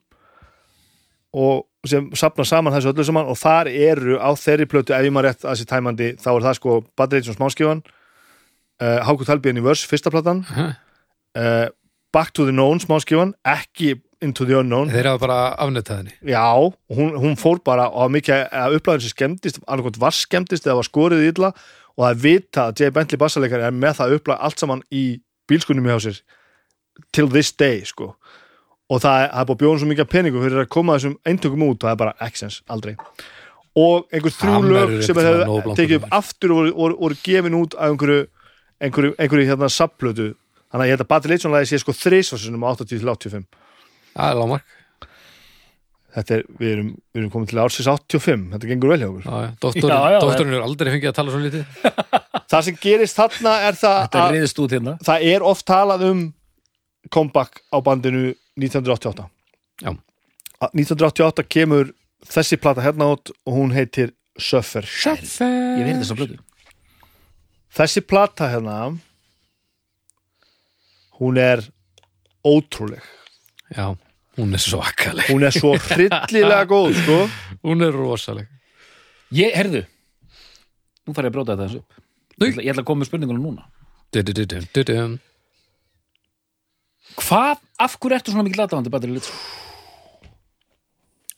og 1.38 1.66
sem 1.86 2.08
sapnar 2.16 2.48
saman 2.48 2.72
þessu 2.72 2.92
öllu 2.92 3.04
saman 3.06 3.28
og 3.28 3.36
þar 3.38 3.68
eru 3.68 4.16
á 4.16 4.32
þeirri 4.38 4.66
plötu 4.70 4.94
ef 4.96 5.04
ég 5.04 5.12
maður 5.12 5.28
rétt 5.28 5.44
að 5.44 5.52
þessi 5.52 5.68
tæmandi 5.68 6.08
þá 6.18 6.30
er 6.32 6.46
það 6.46 6.58
sko 6.58 6.76
Bad 6.96 7.14
Rage 7.14 7.32
og 7.32 7.36
smáskifan 7.36 7.82
uh, 7.84 8.98
Hákut 9.04 9.28
Halbjörn 9.30 9.60
í 9.60 9.64
Vörs, 9.66 9.84
fyrsta 9.86 10.12
platan 10.14 10.44
uh, 10.48 11.68
Back 12.14 12.32
to 12.32 12.48
the 12.48 12.54
Known 12.54 12.80
smáskifan 12.82 13.34
ekki 13.46 13.98
Into 14.24 14.46
the 14.48 14.56
Unknown. 14.58 14.90
Þeir 14.90 15.12
hafa 15.12 15.20
bara 15.22 15.38
afnetaðinni 15.62 16.16
Já, 16.26 16.42
og 16.58 16.74
hún, 16.90 17.12
hún 17.20 17.36
fór 17.38 17.60
bara 17.64 17.86
og 17.92 18.02
hafa 18.04 18.14
mikið 18.16 18.44
að 18.60 18.78
upplæðin 18.78 19.04
sem 19.04 19.14
skemmtist 19.14 19.60
annarkot 19.66 20.00
var 20.02 20.16
skemmtist 20.16 20.66
eða 20.66 20.80
var 20.80 20.88
skorið 20.88 21.24
illa 21.28 21.52
og 21.52 22.02
það 22.02 22.10
er 22.10 22.20
vita 22.24 22.66
að 22.66 22.82
J. 22.82 22.90
Bentley 22.96 23.20
bassaleikari 23.20 23.66
er 23.68 23.74
með 23.74 24.00
það 24.00 24.16
upplæð 24.18 24.44
allt 24.48 24.62
saman 24.62 24.82
í 24.90 25.04
bílskunum 25.50 25.86
hjá 25.90 25.98
sér 26.08 26.20
till 27.14 27.28
this 27.30 27.52
day 27.54 27.84
sko. 27.86 28.12
Og 28.88 29.02
það 29.04 29.24
er, 29.24 29.32
það 29.34 29.52
að 29.52 29.60
bjóða 29.62 29.80
svo 29.82 29.90
mikið 29.90 30.10
peningum 30.14 30.44
fyrir 30.46 30.62
að 30.64 30.70
koma 30.72 30.96
þessum 30.96 31.18
eintökum 31.28 31.66
út 31.68 31.82
það 31.84 31.92
er 31.92 32.00
bara 32.00 32.14
accents, 32.24 32.62
aldrei. 32.72 32.94
Og 33.78 34.08
einhver 34.10 34.34
þrjú 34.34 34.60
lög 34.64 34.94
sem 35.06 35.18
eitthvað 35.18 35.44
hefur 35.44 35.78
tekið 35.78 36.00
upp 36.00 36.18
aftur 36.18 36.54
og 36.54 36.60
voru, 36.60 36.74
voru, 36.78 36.98
voru 37.04 37.18
gefin 37.22 37.58
út 37.58 37.76
af 37.78 37.92
einhverju 37.92 38.26
einhverju, 38.82 39.14
einhverju 39.18 39.48
hérna 39.48 39.70
subplötu 39.72 40.28
þannig 40.70 40.84
að 40.84 40.88
ég 40.88 40.94
held 40.94 41.04
að 41.04 41.10
Battle 41.12 41.32
Legion 41.32 41.54
lagi 41.54 41.70
sé 41.70 41.80
sko 41.82 41.94
þrísvarsunum 41.96 42.66
á 42.66 42.68
80 42.74 42.90
til 42.92 43.10
85 43.10 43.46
það 44.18 44.32
er 44.34 44.38
lámark 44.42 44.74
þetta 46.18 46.34
er, 46.38 46.44
við 46.58 46.72
erum, 46.72 46.88
við 47.12 47.20
erum 47.20 47.32
komin 47.32 47.50
til 47.50 47.60
ársins 47.62 47.88
85 47.92 48.46
þetta 48.54 48.70
gengur 48.70 48.92
vel 48.92 48.98
hjá 49.02 49.08
okkur. 49.08 49.26
Já, 49.28 49.38
já. 49.44 49.50
Doktor, 49.62 49.92
Já, 49.92 50.18
doktorinn 50.24 50.56
er 50.56 50.64
aldrei 50.66 50.90
fengið 50.94 51.10
að 51.10 51.16
tala 51.18 51.34
svo 51.34 51.42
lítið. 51.44 51.64
Það 52.50 52.64
sem 52.64 52.78
gerist 52.80 53.18
þarna 53.18 53.54
er 53.68 53.76
það 53.76 53.96
Þetta 54.06 54.20
er 54.24 54.36
að 54.38 54.72
hérna. 54.72 54.94
það 55.04 55.26
er 55.28 55.44
oft 55.44 55.66
talað 55.68 56.04
um 56.08 56.22
comeback 57.12 57.60
á 57.68 57.76
bandinu 57.84 58.22
1988 58.56 59.26
Já. 59.84 59.90
Að 60.58 60.72
1988 60.80 61.44
kemur 61.52 61.92
þessi 62.26 62.58
plata 62.58 62.82
hérna 62.82 63.12
út 63.14 63.30
og 63.44 63.52
hún 63.54 63.74
heitir 63.76 64.14
Suffer. 64.38 64.86
Þessi 67.74 68.02
plata 68.06 68.48
hérna 68.48 68.78
hún 71.18 71.38
er 71.42 71.62
ótrúleg. 72.46 73.02
Já, 73.74 73.92
hún 74.38 74.54
er 74.56 74.62
svakaleg 74.62 75.28
hún 75.32 75.44
er 75.46 75.54
svo 75.54 75.74
hryllilega 75.76 76.64
góð 76.72 76.94
sko. 77.02 77.18
Hún 77.66 77.82
er 77.84 77.92
rosaleg 77.94 78.48
Ég, 79.34 79.52
herðu 79.52 79.84
Nú 81.08 81.14
fær 81.16 81.26
ég 81.26 81.32
að 81.32 81.36
bróta 81.38 81.54
þetta 81.56 81.66
eins 81.66 81.78
upp. 81.80 81.98
Ég 82.38 82.50
ætla, 82.52 82.62
ég 82.64 82.72
ætla 82.72 82.82
að 82.84 82.88
koma 82.90 83.02
með 83.02 83.10
spurningunum 83.10 83.44
núna 83.48 83.66
Du-du-du-du-du-du. 84.14 85.18
Hvað, 87.18 87.58
af 87.80 87.96
hverju 88.00 88.16
ertu 88.16 88.32
svona 88.32 88.44
mikið 88.46 88.60
lataðandi 88.62 88.92
Battery 88.92 89.16
Litz? 89.16 89.32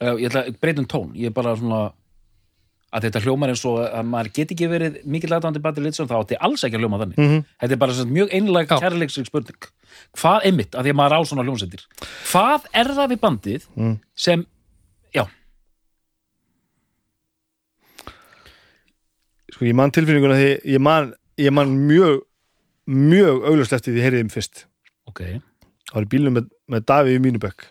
Uh, 0.00 0.14
ég 0.20 0.28
ætla 0.30 0.44
að 0.46 0.58
breyta 0.62 0.82
um 0.84 0.88
tón 0.90 1.10
Ég 1.18 1.30
er 1.30 1.34
bara 1.36 1.56
svona 1.58 1.80
að 2.92 3.04
þetta 3.06 3.20
hljómar 3.24 3.52
eins 3.52 3.64
og 3.70 3.76
að 3.86 4.06
maður 4.10 4.30
get 4.34 4.50
ekki 4.54 4.66
verið 4.70 4.96
mikið 5.06 5.30
lataðandi 5.30 5.62
Battery 5.62 5.84
Litz 5.86 6.00
þá 6.00 6.14
átti 6.18 6.38
alls 6.40 6.64
ekki 6.66 6.76
að 6.78 6.82
hljóma 6.84 6.98
þannig 7.02 7.18
Mhm. 7.22 7.44
Þetta 7.62 7.72
er 7.76 7.80
bara 7.84 7.92
svona 7.94 8.14
mjög 8.16 8.32
einlega 8.34 8.66
Já. 8.76 8.80
kærleiksig 8.82 9.26
spurning 9.26 9.68
Hvað 10.16 10.46
einmitt, 10.48 10.72
að 10.74 10.84
því 10.86 10.90
að 10.94 10.98
maður 11.00 11.16
á 11.16 11.20
svona 11.30 11.44
hljómsendir 11.46 11.84
Hvað 12.32 12.66
er 12.74 12.86
það 12.98 13.08
við 13.14 13.20
bandið 13.20 13.66
Mm. 13.76 13.98
sem, 14.14 14.46
já, 15.14 15.24
sko, 19.52 19.64
ég 19.66 19.74
man 19.78 19.90
tilfinninguna 19.94 20.38
því 20.38 20.50
ég 20.74 20.80
man, 20.82 21.12
ég 21.38 21.52
man 21.54 21.68
mjög 21.88 22.20
mjög 22.90 23.44
augljóst 23.50 23.72
eftir 23.76 23.94
því 23.94 24.10
þeim 24.16 24.32
fyrst 24.32 24.64
ok 25.10 25.20
það 25.22 25.94
var 25.94 26.06
í 26.06 26.10
bílnum 26.14 26.36
með, 26.38 26.48
með 26.70 26.84
Davíð 26.90 27.18
í 27.18 27.22
Mínubekk 27.26 27.66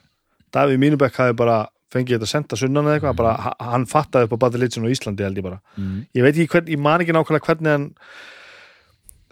Davíð 0.55 0.77
í 0.77 0.82
Mínubekk 0.86 1.19
hafi 1.19 1.36
bara 1.39 1.60
fengið 1.93 2.17
þetta 2.19 2.30
senda 2.30 2.58
sunnan 2.60 2.86
eða 2.86 2.99
eitthvað, 2.99 3.15
bara, 3.17 3.34
ha- 3.45 3.56
hann 3.71 3.86
fattaði 3.89 4.28
upp 4.30 4.43
á 4.43 4.47
Legion 4.58 4.86
á 4.86 4.93
Íslandi 4.93 5.23
held 5.25 5.38
ég 5.38 5.43
bara. 5.45 5.60
Mm. 5.78 6.06
ég 6.15 6.23
veit 6.23 6.36
ekki 6.36 6.52
hvern, 6.54 6.67
ég 6.69 6.80
man 6.80 7.02
ekki 7.02 7.15
nákvæmlega 7.15 7.47
hvernig 7.47 7.71
hann 7.73 7.88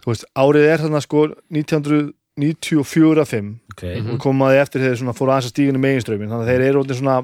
þú 0.02 0.12
veist, 0.12 0.24
árið 0.34 0.68
er 0.72 0.78
þarna 0.84 1.00
sko 1.04 1.24
1994-5 1.54 3.50
Ok, 3.72 3.82
og 4.12 4.18
komaði 4.22 4.60
eftir 4.62 4.82
þeir 4.84 4.98
svona 5.00 5.14
fóru 5.16 5.30
aðeins 5.34 5.50
að 5.50 5.54
stíginni 5.54 5.82
meginströmin 5.82 6.30
þannig 6.30 6.46
að 6.46 6.50
þeir 6.52 6.66
eru 6.68 6.82
orðin 6.82 6.98
svona 7.00 7.16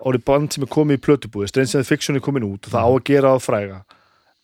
árið 0.00 0.24
band 0.24 0.54
sem 0.54 0.64
er 0.64 0.70
komið 0.72 0.98
í 0.98 1.02
plötubúi 1.06 1.48
Strange 1.50 1.76
and 1.80 1.86
Fiction 1.88 2.16
er 2.18 2.24
komin 2.24 2.46
út 2.46 2.66
og 2.66 2.72
það 2.74 2.86
á 2.86 2.90
að 2.90 3.04
gera 3.10 3.34
á 3.34 3.38
fræga. 3.42 3.78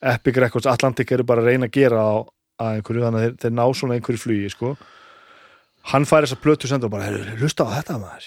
Epic 0.07 0.37
Records, 0.37 0.69
Atlantic 0.69 1.12
eru 1.16 1.25
bara 1.27 1.40
að 1.42 1.49
reyna 1.51 1.66
að 1.71 1.77
gera 1.79 2.03
á 2.03 2.14
að 2.61 2.79
einhverju, 2.79 3.03
þannig 3.07 3.21
að 3.21 3.25
þeir, 3.27 3.37
þeir 3.42 3.55
ná 3.57 3.64
svona 3.75 3.97
einhverju 3.97 4.21
flugi 4.23 4.51
sko. 4.53 4.77
hann 5.92 6.05
fær 6.05 6.25
þessa 6.27 6.40
plötu 6.42 6.66
senda 6.66 6.87
og 6.87 6.90
bara, 6.90 7.05
"Heyrðu, 7.07 7.38
hlusta 7.38 7.62
á 7.64 7.71
þetta 7.79 7.95
maður 8.01 8.25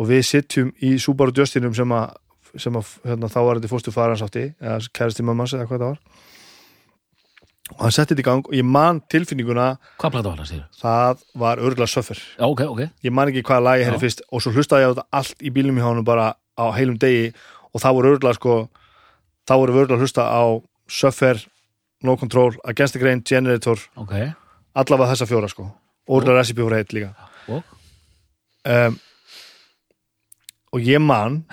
og 0.00 0.08
við 0.08 0.24
sitjum 0.26 0.72
í 0.80 0.94
Subaru 1.02 1.34
Justinum 1.36 1.76
sem 1.76 1.92
að, 1.92 2.16
sem 2.56 2.76
að 2.80 2.96
hérna, 3.04 3.28
þá 3.28 3.40
var 3.44 3.60
þetta 3.60 3.72
fórstu 3.74 3.94
farans 3.94 4.24
átti 4.24 4.48
eða 4.56 4.80
kæristi 4.96 5.26
mammans 5.26 5.54
eða 5.56 5.68
hvað 5.68 5.84
það 5.84 5.92
var. 5.92 6.26
Og 7.70 7.84
hann 7.84 7.94
setti 7.94 8.16
þetta 8.16 8.24
í 8.24 8.26
gang 8.26 8.48
og 8.48 8.56
ég 8.56 8.66
man 8.66 8.98
tilfinninguna. 9.12 9.66
Hvað 10.00 10.14
plata 10.16 10.32
var 10.32 10.40
það, 10.40 10.48
segir 10.48 10.80
það 10.80 11.20
var 11.44 11.60
örgulega 11.62 11.92
söffur 11.92 12.18
Já, 12.18 12.46
ok, 12.48 12.64
ok. 12.66 12.80
Ég 13.06 13.14
man 13.14 13.30
ekki 13.30 13.44
hvaða 13.46 13.66
lagi 13.68 13.86
henni 13.86 14.02
fyrst 14.02 14.24
og 14.26 14.42
svo 14.42 14.54
hlustaði 14.56 14.86
ég 14.86 14.90
á 14.90 14.92
þetta 14.96 15.20
allt 15.20 15.44
í 15.44 15.52
bílnum 15.54 15.78
hjá 15.78 15.86
hann 15.86 16.06
bara 16.08 16.32
á 16.58 16.64
heilum 16.74 16.98
degi 16.98 17.30
og 17.70 17.84
það 17.84 17.96
voru 18.00 18.14
örgulega 18.16 18.40
sko 18.40 18.56
þá 19.46 19.54
voru 19.60 19.84
að 19.84 20.02
hlusta 20.02 20.26
á 20.26 20.42
Suffer, 20.90 21.38
No 22.02 22.16
Control, 22.16 22.56
Against 22.64 22.96
the 22.96 23.00
Grain, 23.00 23.22
Generator. 23.22 23.78
Ok, 24.00 24.16
allavega 24.74 25.12
þessa 25.12 25.28
fjóra 25.30 25.50
sko. 25.50 25.68
Og 26.08 26.20
örgulega 26.20 26.40
Recipe 26.40 26.64
for 26.64 26.74
Hate 26.74 26.96
líka. 26.96 27.12
Og? 27.46 27.62
Um, 28.66 28.98
og 30.72 30.80
ég 30.86 31.00
man 31.02 31.44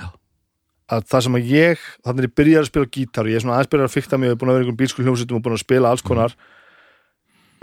að 0.88 1.04
það 1.10 1.24
sem 1.26 1.36
að 1.40 1.48
ég 1.52 1.80
þannig 2.06 2.24
er 2.24 2.28
ég 2.30 2.36
byrjar 2.40 2.62
að 2.64 2.70
spila 2.70 2.86
gítar 2.96 3.26
og 3.28 3.32
ég 3.32 3.36
er 3.36 3.44
svona 3.44 3.56
aðeins 3.58 3.72
byrjar 3.74 3.90
að 3.90 3.96
fykta 3.98 4.18
mig 4.22 4.30
og 4.30 4.36
er 4.36 4.40
búin 4.40 4.50
að 4.52 4.54
vera 4.56 4.64
einhverjum 4.64 4.80
bílskur 4.82 5.04
hljómsveitum 5.08 5.38
og 5.40 5.44
búin 5.48 5.58
að 5.58 5.64
spila 5.66 5.90
alls 5.92 6.06
konar 6.06 6.36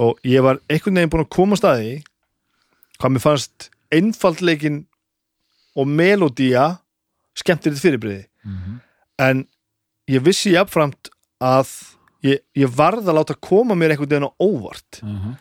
og 0.05 0.19
ég 0.27 0.43
var 0.45 0.59
einhvern 0.69 0.99
veginn 0.99 1.13
búin 1.15 1.25
að 1.25 1.31
koma 1.37 1.57
að 1.57 1.63
staði 1.63 1.93
hvað 2.99 3.15
mér 3.15 3.25
fannst 3.25 3.69
einfaldleikin 3.95 4.81
og 5.79 5.89
melodía 5.91 6.67
skemmtir 7.39 7.73
þetta 7.75 7.85
fyrirbriði 7.89 8.25
Mhm. 8.45 8.81
en 9.19 9.47
ég 10.11 10.21
vissi 10.21 10.51
jafnframt 10.53 11.09
að 11.41 11.71
ég, 12.23 12.39
ég 12.57 12.69
varð 12.77 13.07
að 13.09 13.17
láta 13.17 13.35
koma 13.41 13.75
mér 13.75 13.95
einhvern 13.95 14.11
veginn 14.11 14.29
á 14.29 14.33
óvart 14.43 15.01
Mhm. 15.03 15.33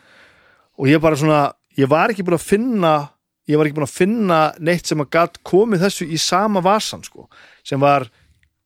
og 0.78 0.86
ég 0.88 1.00
bara 1.00 1.16
svona, 1.16 1.52
ég 1.76 1.86
var 1.88 2.08
ekki 2.08 2.24
búin 2.24 2.38
að 2.38 2.48
finna 2.48 3.10
ég 3.48 3.56
var 3.60 3.66
ekki 3.68 3.76
búin 3.76 3.86
að 3.88 3.96
finna 3.98 4.38
neitt 4.58 4.86
sem 4.88 5.00
að 5.04 5.10
gatt 5.10 5.38
komið 5.44 5.82
þessu 5.86 6.06
í 6.08 6.18
sama 6.20 6.62
vasan 6.64 7.02
sko, 7.04 7.26
sem 7.66 7.80
var 7.82 8.08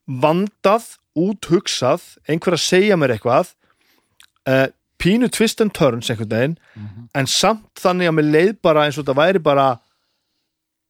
vandað, 0.09 0.97
úthugsað 1.19 2.05
einhver 2.31 2.55
að 2.55 2.63
segja 2.63 2.97
mér 2.97 3.17
eitthvað 3.17 3.51
uh, 4.49 4.69
pínu 5.03 5.29
twist 5.35 5.61
and 5.61 5.75
turns 5.75 6.11
einhvern 6.11 6.31
veginn, 6.31 6.55
Mhm. 6.79 7.09
en 7.15 7.27
samt 7.27 7.75
þannig 7.83 8.09
að 8.09 8.15
mér 8.19 8.31
leið 8.33 8.55
bara 8.63 8.85
eins 8.87 8.99
og 8.99 9.05
þetta 9.05 9.19
væri 9.19 9.43
bara 9.43 9.67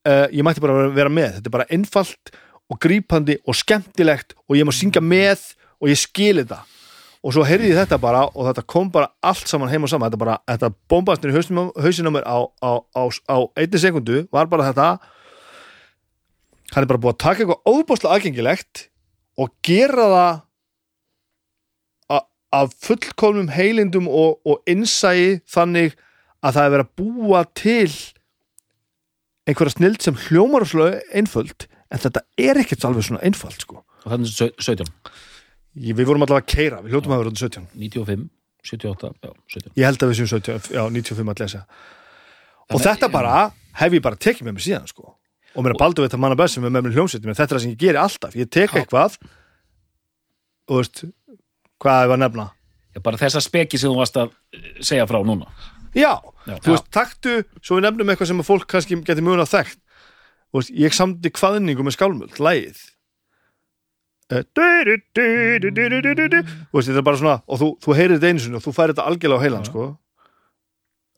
uh, 0.09 0.27
ég 0.33 0.45
mætti 0.45 0.61
bara 0.61 0.89
vera- 0.93 1.11
með. 1.13 1.35
Þetta 1.39 1.47
er 1.49 1.57
bara 1.57 1.67
einfalt 1.71 2.31
og 2.71 2.79
grípandi 2.81 3.39
og 3.49 3.55
skemmtilegt 3.57 4.35
og 4.49 4.57
ég 4.57 4.65
má 4.69 4.73
syngja 4.73 5.01
með 5.01 5.55
og 5.81 5.89
ég 5.89 5.97
skil 5.99 6.37
þetta 6.43 6.61
og 7.29 7.35
svo 7.37 7.45
heyrði 7.45 7.75
ég 7.75 7.77
þetta 7.83 7.99
bara 8.01 8.25
og 8.33 8.49
þetta 8.49 8.65
kom 8.73 8.89
bara 8.93 9.11
allt 9.21 9.51
saman 9.51 9.69
heim 9.69 9.85
og 9.85 9.93
saman. 9.93 10.09
Þetta, 10.09 10.21
bara, 10.23 10.39
þetta 10.49 10.73
bombastur 10.89 11.29
í 11.29 11.37
hausnum, 11.37 11.71
hausinu 11.77 12.09
á 12.09 12.15
mér 12.17 12.25
á, 12.25 12.39
á, 12.65 12.73
á, 12.97 13.03
á 13.29 13.37
einni 13.53 13.81
sekundu 13.83 14.23
var 14.33 14.49
bara 14.49 14.71
þetta. 14.71 14.89
Hann 16.73 16.85
er 16.85 16.89
bara 16.89 17.03
búið 17.05 17.19
að 17.19 17.23
taka 17.27 17.45
eitthvað 17.45 17.69
óbúslega 17.69 18.17
aðgengilegt 18.17 18.87
og 19.37 19.53
gera 19.65 20.09
það 20.15 20.45
af 22.49 22.73
fullkomnum 22.81 23.51
heilindum 23.53 24.09
og, 24.09 24.39
og 24.49 24.63
innsæi 24.69 25.43
þannig 25.53 25.97
að 26.41 26.55
það 26.57 26.65
er 26.65 26.73
verið 26.75 26.87
að 26.87 26.95
búa 27.03 27.43
til 27.59 27.97
einhverja 29.49 29.75
snild 29.75 30.05
sem 30.05 30.17
hljómar 30.29 30.65
og 30.65 30.71
slögu 30.73 31.03
einföld 31.13 31.67
en 31.93 32.03
þetta 32.03 32.25
er 32.41 32.61
ekkert 32.63 32.87
alveg 32.89 33.09
svona 33.09 33.25
einfalt 33.25 33.65
sko. 33.65 33.83
Og 34.05 34.13
þannig 34.13 34.33
er 34.45 34.55
17, 34.65 34.93
Ég- 35.79 35.97
við 35.97 36.09
vorum 36.11 36.25
allavega 36.27 36.45
að 36.45 36.51
keira, 36.55 36.81
við 36.83 36.95
hljóttum 36.97 37.15
að 37.15 37.23
vera 37.23 37.31
út 37.33 37.39
17 37.43 37.67
95, 37.75 38.27
78, 38.69 39.13
já, 39.23 39.31
17 39.55 39.73
ég 39.79 39.85
held 39.89 40.03
að 40.03 40.11
við 40.11 40.19
séum 40.19 40.31
17, 40.33 40.73
já, 40.75 40.83
95 40.91 41.33
að 41.35 41.43
lesa. 41.45 41.63
Og 42.69 42.83
þetta 42.85 43.09
bara 43.13 43.37
hef 43.79 43.93
ég 43.97 44.03
bara 44.03 44.17
tekið 44.19 44.49
með 44.49 44.57
mér 44.59 44.65
síðan 44.67 44.89
sko. 44.91 45.15
og 45.55 45.65
mér 45.65 45.73
er 45.73 45.79
baldur 45.81 46.05
við 46.05 46.11
þetta 46.11 46.21
manna 46.21 46.37
best 46.37 46.55
sem 46.55 46.65
er 46.65 46.71
með 46.71 46.85
mér 46.87 46.93
hljómsveitum 46.99 47.33
þetta 47.35 47.43
er 47.43 47.57
það 47.57 47.63
sem 47.63 47.71
ég 47.73 47.79
geri 47.81 47.99
alltaf, 47.99 48.35
ég 48.37 48.51
tek 48.51 48.71
Já. 48.71 48.79
eitthvað 48.83 49.17
og 50.69 50.77
veist 50.83 51.01
hvað 51.81 52.03
ég 52.05 52.11
var 52.13 52.19
að 52.19 52.23
nefna? 52.27 52.47
Já, 52.95 53.01
bara 53.05 53.21
þessa 53.21 53.41
speki 53.45 53.79
sem 53.81 53.91
þú 53.91 53.97
varst 54.01 54.19
að 54.21 54.33
eh, 54.53 54.69
segja 54.85 55.07
frá 55.09 55.19
núna. 55.25 55.49
Já, 55.97 56.13
Já. 56.47 56.59
þú 56.63 56.75
veist, 56.75 56.89
taktu 56.95 57.35
svo 57.63 57.79
við 57.79 57.87
nefnum 57.87 58.13
eitthvað 58.13 58.31
sem 58.33 58.43
að 58.43 58.49
fólk 58.51 58.69
kannski 58.71 58.99
geti 59.09 59.25
mjög 59.25 59.43
að 59.47 59.53
þekkt. 59.55 59.81
Þú 60.49 60.61
veist, 60.61 60.73
ég 60.85 60.97
samdi 60.97 61.33
kvaðningu 61.33 61.85
með 61.87 61.97
skálmöld, 61.97 62.39
lægið 62.43 62.79
og 66.73 66.85
þetta 66.85 67.01
er 67.01 67.07
bara 67.07 67.21
svona 67.21 67.39
og 67.47 67.63
þú, 67.63 67.71
þú 67.85 67.97
heyrir 67.97 68.19
þetta 68.19 68.33
einu 68.33 68.45
sinni 68.45 68.61
og 68.61 68.65
þú 68.67 68.75
færir 68.77 68.95
þetta 68.95 69.09
algjörlega 69.09 69.41
á 69.41 69.45
heilan 69.47 69.67
sko. 69.69 69.89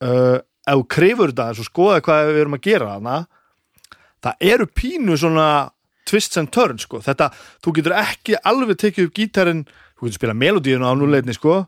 Uh, 0.00 0.38
ef 0.70 0.78
þú 0.78 0.86
krifur 0.94 1.34
þetta 1.34 1.50
eins 1.50 1.60
og 1.60 1.68
skoða 1.68 2.00
hvað 2.06 2.30
við 2.30 2.40
erum 2.44 2.56
að 2.56 2.64
gera 2.68 2.94
þarna 2.94 3.18
það 4.24 4.48
eru 4.52 4.66
pínu 4.80 5.18
svona 5.20 5.46
twists 6.08 6.40
and 6.40 6.50
turns 6.54 6.86
sko. 6.86 7.00
Þetta, 7.04 7.30
þú 7.64 7.76
getur 7.78 7.96
ekki 7.98 8.38
alveg 8.46 8.80
tekið 8.80 9.08
upp 9.08 9.14
gítarin 9.18 9.62
þú 9.66 10.06
getur 10.06 10.18
spila 10.20 10.36
melodíuna 10.36 10.90
á 10.90 10.94
núleitni 10.96 11.36
sko 11.36 11.64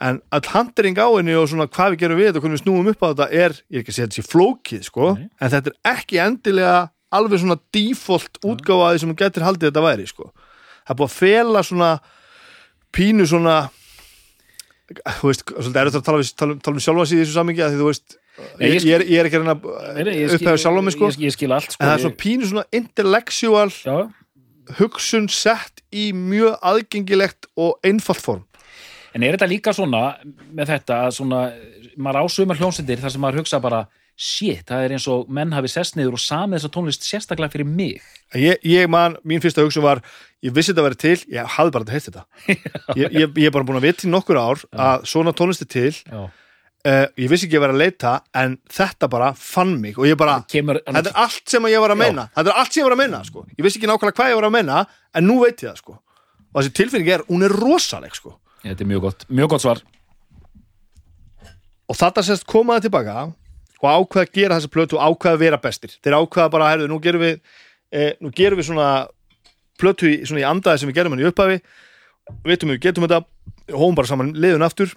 en 0.00 0.20
all 0.32 0.48
handering 0.54 0.96
á 0.96 1.08
henni 1.12 1.34
og 1.36 1.48
svona 1.50 1.68
hvað 1.68 1.94
við 1.94 2.02
gerum 2.02 2.20
við 2.20 2.38
og 2.38 2.44
hvernig 2.44 2.56
við 2.56 2.62
snúum 2.64 2.88
upp 2.92 3.04
á 3.04 3.08
þetta 3.12 3.26
er 3.28 3.56
ég 3.68 3.76
er 3.76 3.82
ekki 3.82 3.92
að 3.92 3.96
segja 3.98 4.08
þetta 4.08 4.18
sé 4.18 4.30
flókið 4.32 4.86
sko 4.88 5.10
Nei. 5.18 5.26
en 5.28 5.52
þetta 5.52 5.72
er 5.72 5.92
ekki 5.92 6.20
endilega 6.24 6.78
alveg 7.10 7.42
svona 7.42 7.58
default 7.74 8.40
útgáðaði 8.46 9.02
sem 9.02 9.12
getur 9.18 9.44
haldið 9.44 9.68
þetta 9.68 9.84
væri 9.84 10.06
sko 10.08 10.30
það 10.90 10.96
er 10.96 10.98
búið 11.00 11.10
að 11.10 11.18
fela 11.20 11.62
svona 11.66 11.90
pínu 12.90 13.26
svona 13.30 13.58
þú 15.20 15.28
veist, 15.30 15.44
svolítið 15.46 15.80
er 15.80 15.90
þetta 15.90 16.00
að 16.00 16.08
tala, 16.08 16.22
við, 16.22 16.32
tala, 16.40 16.56
um 16.74 16.82
sjálfa 16.82 17.06
sig 17.06 17.20
í 17.20 17.22
þessu 17.22 17.36
samingi 17.36 17.62
að 17.62 17.76
því 17.76 17.80
þú 17.80 17.90
veist 17.90 18.16
Nei, 18.58 18.70
ég, 18.70 18.74
ég 18.74 18.86
ég, 18.88 18.94
er, 18.96 19.04
ég 19.04 19.20
er 19.20 19.28
ekki 19.28 19.38
að 19.38 19.50
skil- 19.50 20.38
upphæða 20.38 20.60
sjálfa 20.62 20.82
mig 20.86 20.94
sko. 20.96 21.10
ég, 21.20 21.34
skil 21.34 21.52
allt 21.54 21.74
sko, 21.74 21.78
en 21.82 21.90
það 21.90 21.94
er 21.94 22.02
svona 22.04 22.20
pínu 22.22 22.48
svona 22.50 22.64
intellectual 22.80 23.68
já, 23.70 23.96
hugsun 24.80 25.28
sett 25.30 25.82
í 25.92 26.10
mjög 26.16 26.56
aðgengilegt 26.62 27.48
og 27.58 27.78
einfalt 27.86 28.22
form. 28.22 28.44
En 29.14 29.24
er 29.26 29.34
þetta 29.34 29.50
líka 29.50 29.74
svona 29.74 30.16
með 30.54 30.70
þetta 30.76 31.00
að 31.08 31.16
svona, 31.18 31.40
maður 31.98 32.24
ásumar 32.24 32.60
hljómsendir 32.60 33.02
þar 33.02 33.14
sem 33.14 33.24
maður 33.24 33.42
hugsa 33.42 33.60
bara 33.62 33.84
shit, 34.20 34.66
það 34.68 34.82
er 34.84 34.94
eins 34.96 35.06
og 35.10 35.28
menn 35.32 35.54
hafi 35.56 35.70
sest 35.72 35.96
niður 35.96 36.18
og 36.18 36.22
samið 36.22 36.58
þessa 36.58 36.72
tónlist 36.74 37.06
sérstaklega 37.06 37.54
fyrir 37.54 37.68
mig. 37.68 38.02
Ég, 38.36 38.60
ég 38.68 38.90
man, 38.92 39.16
mín 39.24 39.40
fyrsta 39.40 39.64
hugsun 39.64 39.84
var 39.84 40.02
ég 40.44 40.52
vissi 40.56 40.74
þetta 40.74 40.82
að 40.82 40.88
vera 40.90 40.98
til, 41.00 41.14
ég 41.32 41.54
hafði 41.56 41.74
bara 41.76 41.94
heitt 41.94 42.08
þetta. 42.08 42.26
Ég, 43.00 43.06
ég, 43.14 43.32
ég 43.38 43.48
er 43.48 43.54
bara 43.54 43.66
búin 43.66 43.78
að 43.78 43.86
vita 43.86 44.06
í 44.06 44.10
nokkur 44.10 44.38
ár 44.40 44.62
að 44.74 45.06
svona 45.08 45.32
tónlist 45.36 45.64
er 45.64 45.70
til. 45.72 45.92
Já. 46.10 46.20
uh, 46.26 47.06
ég 47.20 47.30
vissi 47.32 47.46
ekki 47.48 47.58
að 47.60 47.64
vera 47.64 47.76
að 47.76 47.82
leita 47.84 48.12
en 48.42 48.58
þetta 48.72 49.08
bara 49.12 49.30
fann 49.38 49.76
mig 49.80 49.98
og 50.00 50.08
ég 50.08 50.18
bara, 50.20 50.40
Kemur, 50.50 50.82
þetta 50.84 51.12
er 51.12 51.22
allt 51.24 51.54
sem 51.54 51.70
ég 51.70 51.84
var 51.84 51.94
að 51.94 52.00
meina 52.02 52.26
þetta 52.34 52.52
er 52.52 52.60
allt 52.62 52.74
sem 52.74 52.82
ég 52.82 52.88
var 52.88 52.96
að 52.96 53.02
meina, 53.04 53.22
sko. 53.28 53.46
Ég 53.56 53.64
vissi 53.64 53.80
ekki 53.80 53.90
nákvæmlega 53.90 54.20
hvað 54.20 54.32
ég 54.34 54.40
var 54.40 54.48
að 54.50 54.56
meina, 54.58 54.82
en 55.16 55.28
nú 55.28 55.38
veit 55.44 55.56
ég 55.56 55.70
það, 55.70 55.80
sko. 55.80 55.96
Og 56.50 56.60
þessi 56.60 56.76
tilfinning 56.80 57.14
er, 57.14 57.24
hún 57.30 57.46
er 57.46 57.56
rosaleg, 57.56 58.16
sko. 58.18 58.36
Þetta 58.66 58.84
er 58.84 58.90
mjög 58.90 59.06
gott, 59.06 59.26
mjög 59.30 59.54
gott 59.54 59.84
og 61.90 61.98
þetta 61.98 62.22
sérst 62.22 62.46
komaði 62.48 62.86
tilbaka 62.86 63.24
og 63.80 63.88
ákveða 63.88 64.26
að 64.26 64.32
gera 64.36 64.58
þessa 64.58 64.72
plötu 64.74 64.98
og 64.98 65.04
ákveða 65.08 65.36
að 65.36 65.42
vera 65.44 65.60
bestir. 65.60 65.96
Þeir 66.04 66.18
ákveða 66.20 66.52
bara, 66.52 66.70
herðu, 66.74 66.88
nú 66.90 67.00
gerum 67.02 67.24
við 67.24 67.38
eh, 67.92 68.12
nú 68.20 68.32
gerum 68.36 68.60
við 68.60 68.68
svona 68.68 68.90
plötu 69.80 70.10
í, 70.10 70.16
svona 70.28 70.42
í 70.42 70.48
andaði 70.48 70.82
sem 70.82 70.90
við 70.90 71.00
gerum 71.00 71.16
hann 71.16 71.24
í 71.24 71.28
upphafi. 71.30 71.60
Veitum 72.44 72.74
við 72.74 72.82
getum 72.84 73.06
þetta. 73.06 73.24
Hóum 73.70 73.96
bara 73.96 74.10
saman 74.10 74.34
liðun 74.36 74.66
aftur. 74.66 74.92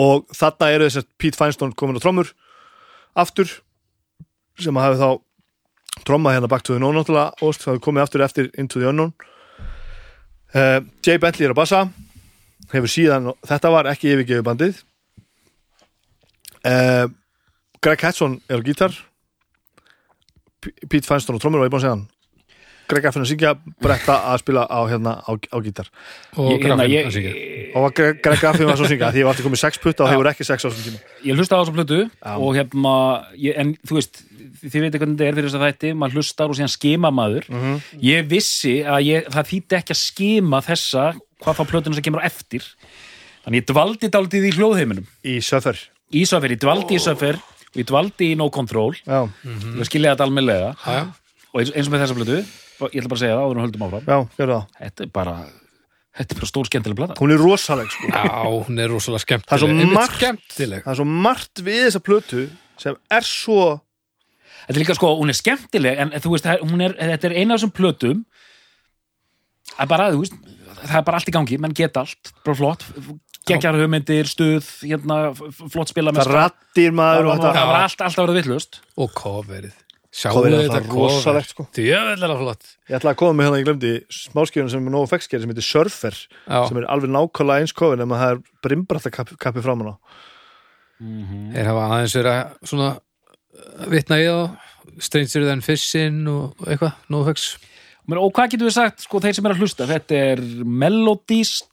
Og 0.00 0.26
þarna 0.34 0.70
eru 0.74 0.88
þess 0.88 1.02
að 1.02 1.10
Pete 1.20 1.38
Feinstein 1.38 1.74
komin 1.76 1.98
á 1.98 2.02
trommur 2.02 2.30
aftur 3.18 3.50
sem 4.60 4.76
að 4.76 4.86
hafi 4.86 5.00
þá 5.00 6.04
trommað 6.06 6.36
hérna 6.36 6.48
náttúrulega 6.50 7.26
og 7.42 7.56
það 7.56 7.72
hafi 7.72 7.82
komið 7.84 8.02
aftur 8.04 8.24
eftir 8.24 8.50
Into 8.58 8.80
the 8.80 8.88
Unknown. 8.88 9.12
Uh, 10.54 10.80
Jay 11.06 11.18
Bentley 11.18 11.46
er 11.46 11.54
á 11.54 11.58
bassa. 11.58 11.88
Hefur 12.72 12.90
síðan, 12.90 13.32
þetta 13.46 13.70
var 13.70 13.88
ekki 13.90 14.12
yfirgefið 14.14 14.46
bandið 14.46 14.80
uh, 16.64 17.06
Greg 17.80 18.00
Hatson 18.04 18.40
er 18.48 18.60
á 18.60 18.62
gítar. 18.66 18.92
P- 20.60 20.74
Pete 20.88 21.06
Feinstein 21.08 21.36
á 21.36 21.40
trommur 21.40 21.62
og 21.62 21.68
ég 21.68 21.72
búin 21.72 21.80
að 21.80 21.86
segja 21.86 21.94
hann. 21.96 22.08
Greg 22.90 23.04
Affin 23.06 23.22
að 23.22 23.28
syngja, 23.30 23.50
Bretta 23.78 24.16
að 24.32 24.40
spila 24.42 24.64
á, 24.66 24.80
hérna, 24.90 25.12
á, 25.22 25.30
á 25.30 25.56
gítar. 25.62 25.86
Og 26.34 26.48
Ég- 26.58 26.64
hérna, 26.66 26.86
ég- 26.90 27.70
og 27.76 27.82
var 27.86 27.92
Greg, 27.94 28.18
að 28.26 28.82
syngja 28.90 29.12
því 29.14 29.20
ég 29.22 29.24
var 29.28 29.30
alltaf 29.34 29.46
komið 29.46 29.60
sex 29.62 29.78
putta 29.78 30.04
og 30.04 30.10
voru 30.18 30.28
ekki 30.32 30.44
sex 30.44 30.64
á 30.66 30.68
þessum 30.68 30.88
tíma. 30.90 30.98
Ég 31.24 31.38
hlusta 31.38 31.54
á 31.54 31.62
þessa 31.62 31.76
plötu 31.76 32.00
og 32.34 32.56
hérna, 32.58 32.94
ég, 33.38 33.54
en 33.56 33.76
þú 33.86 33.94
veist 33.94 34.24
þið 34.60 34.80
veitir 34.82 34.98
hvernig 35.00 35.16
þetta 35.16 35.28
er 35.30 35.34
fyrir 35.38 35.48
þess 35.48 35.58
að 35.60 35.66
þætti 35.70 35.92
maður 35.96 36.16
hlustar 36.18 36.50
og 36.50 36.56
síðan 36.58 36.74
skima 36.74 37.10
maður. 37.14 37.46
Mhm. 37.48 37.80
ég 38.02 38.26
vissi 38.28 38.74
að 38.82 39.00
ég, 39.06 39.24
það 39.30 39.48
þýtti 39.52 39.78
ekki 39.78 39.94
að 39.94 40.02
skima 40.02 40.58
þessa, 40.60 41.14
hvað 41.40 41.56
þá 41.56 41.64
plötuna 41.70 41.94
sem 41.94 42.02
kemur 42.02 42.20
á 42.20 42.26
eftir. 42.26 42.66
Þannig 43.46 43.62
ég 43.62 43.66
dvaldi 43.70 44.10
daldið 44.10 44.50
í 44.50 44.52
hljóðheiminum. 44.58 45.06
Í 45.24 45.38
Söffer 45.38 45.78
í 46.16 46.24
Söfer, 46.28 46.54
ég 46.54 46.60
dvaldi 46.62 46.96
í 46.98 47.02
Söfer 47.02 47.38
og 47.40 47.78
ég 47.78 47.86
dvaldi 47.88 48.32
í 48.32 48.36
No 48.38 48.48
Control. 48.54 48.94
Já, 49.06 49.20
til 49.44 49.78
að 49.84 49.88
skilja 49.90 50.14
þetta 50.14 50.26
almennilega. 50.26 50.72
Og 51.52 51.60
eins, 51.62 51.72
eins 51.74 51.88
og 51.90 51.94
með 51.94 52.04
þessa 52.04 52.16
plötu 52.18 52.38
og 52.80 52.94
ég 52.94 53.02
ætla 53.02 53.10
bara 53.12 53.18
að 53.18 53.22
segja 53.24 53.36
það 53.36 53.44
áður 53.44 53.50
en 53.52 53.60
við 53.60 53.66
höldum 53.68 53.84
áfram. 53.86 54.06
Já, 54.08 54.18
gerðu 54.38 54.56
það. 54.56 54.78
Þetta 54.80 55.04
er 55.06 55.10
bara, 55.18 55.34
þetta 56.20 56.34
er 56.34 56.40
bara 56.40 56.50
stór 56.50 56.70
skemmtileg 56.70 56.98
plata. 57.02 57.16
Hún 57.20 57.34
er 57.34 57.42
rosaleg 57.44 57.92
sko. 57.94 58.10
Já, 58.10 58.24
hún 58.68 58.80
er 58.84 58.90
rosalega 58.94 59.24
skemmtileg. 59.26 59.50
Það 59.50 59.56
er 59.56 59.64
svo 59.66 59.94
margt- 59.98 60.18
skemmtileg. 60.20 60.82
það 60.86 60.92
er 60.94 61.00
svo 61.02 61.08
margt 61.28 61.62
við 61.66 61.80
þessa 61.88 62.02
plötu 62.10 62.44
sem 62.80 62.98
er 63.10 63.26
svo 63.28 63.60
Þetta 64.60 64.76
er 64.76 64.82
líka 64.84 64.94
sko, 64.94 65.08
hún 65.18 65.32
er 65.32 65.36
skemmtileg 65.38 65.98
en 65.98 66.10
þú 66.20 66.30
veist, 66.34 66.46
er, 66.46 66.60
þetta 66.98 67.26
er 67.30 67.32
eina 67.40 67.54
af 67.56 67.58
þessum 67.62 67.70
plötum. 67.74 68.18
Að 69.80 69.88
bara, 69.90 70.10
þú 70.12 70.20
veist 70.20 70.34
það 70.84 70.96
er 71.00 71.04
bara 71.08 71.18
allt 71.18 71.30
í 71.30 71.34
gangi, 71.34 71.58
menn 71.64 71.74
geta 71.74 72.02
allt 72.04 72.30
bara 72.44 72.58
flott, 72.58 72.84
geggjar 73.48 73.78
hugmyndir, 73.80 74.28
stuð 74.28 74.66
hérna, 74.84 75.20
flott 75.72 75.92
spila 75.92 76.12
með 76.12 76.26
það 76.26 76.34
rattir 76.36 76.96
maður 76.96 77.30
og 77.30 77.38
það 77.38 77.46
þetta 77.46 77.68
var 77.70 77.78
allt, 77.84 78.02
allt 78.06 78.18
að 78.18 78.26
vera 78.26 78.36
villust 78.40 78.80
og 78.96 79.14
coverið. 79.16 79.76
Coverið 79.76 79.86
Sjáu 80.10 80.40
er 80.42 80.54
þetta 80.56 80.78
alltaf 80.80 80.94
rosalegt, 80.96 81.52
sko. 81.52 81.64
Djöfellega 81.76 82.36
flott. 82.40 82.72
Ég 82.90 82.96
ætla 82.98 83.12
að 83.12 83.18
koma 83.20 83.36
með 83.38 83.46
hérna, 83.46 83.60
ég 83.60 83.68
glemdi 83.68 83.92
smáskjöfun 84.10 84.72
sem 84.72 84.88
er 84.88 84.94
nógu 84.96 85.10
fexkeri 85.12 85.44
sem 85.44 85.52
heitir 85.52 85.66
Surfer 85.68 86.16
Já, 86.18 86.64
sem 86.66 86.80
er 86.80 86.88
alveg 86.90 87.12
nákvæmlega 87.14 87.62
eins 87.62 87.74
kofin 87.78 88.02
en 88.02 88.10
það 88.10 88.32
er 88.32 88.40
brimbrætta 88.66 89.12
kappi, 89.14 89.38
kappi 89.38 89.62
framan 89.62 89.94
á. 89.94 89.96
Þeir 91.54 91.70
hafa 91.70 91.86
aðeins 91.86 92.16
verið 92.18 92.32
að 92.34 92.72
svona 92.72 92.90
uh, 92.98 93.86
vitna 93.94 94.18
í 94.18 94.26
þá 94.26 94.66
Stranger 95.06 95.46
than 95.46 95.62
Fishin 95.62 96.24
og 96.28 96.58
og 96.58 96.66
eitthvað, 96.66 96.98
NoFX 97.14 97.46
Men, 98.10 98.18
og 98.18 98.32
hvað 98.34 98.54
getur 98.56 98.66
við 98.66 98.74
sagt, 98.74 99.04
sko, 99.04 99.20
þeir 99.22 99.36
sem 99.36 99.46
er 99.46 99.52
að 99.54 99.60
hlusta? 99.62 99.86
Þetta 99.86 100.20
er 100.32 100.40
melodíst 100.66 101.69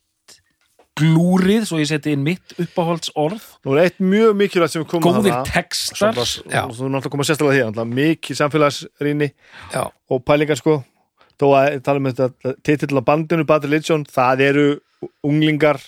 glúrið, 0.98 1.66
svo 1.70 1.80
ég 1.82 1.90
seti 1.90 2.14
inn 2.16 2.24
mitt 2.26 2.56
uppáhalds 2.62 3.12
orð, 3.18 3.44
nú 3.66 3.76
er 3.76 3.88
eitt 3.88 4.00
mjög 4.04 4.38
mikilvægt 4.40 4.76
sem 4.76 4.84
við 4.84 4.90
komum 4.94 5.20
góðir 5.20 5.36
þarna, 5.36 5.52
textar. 5.54 6.22
Og 6.22 6.74
þú 6.76 6.92
náttúrulega 6.92 7.14
koma 7.16 7.28
sérstaklega 7.28 7.58
því 7.58 7.66
náttúrulega 7.68 8.00
mikið 8.02 8.40
samfélagsrýni 8.42 9.30
Já, 9.74 9.84
og 9.88 10.24
pælingar 10.28 10.60
sko. 10.60 10.80
Þó 11.38 11.48
að 11.54 11.78
tala 11.86 12.02
um 12.02 12.10
þetta 12.10 12.56
titill 12.66 12.98
á 12.98 13.04
bandinu 13.06 13.46
Bad 13.48 13.68
Religion, 13.70 14.08
það 14.10 14.48
eru 14.48 14.66
unglingar 15.26 15.82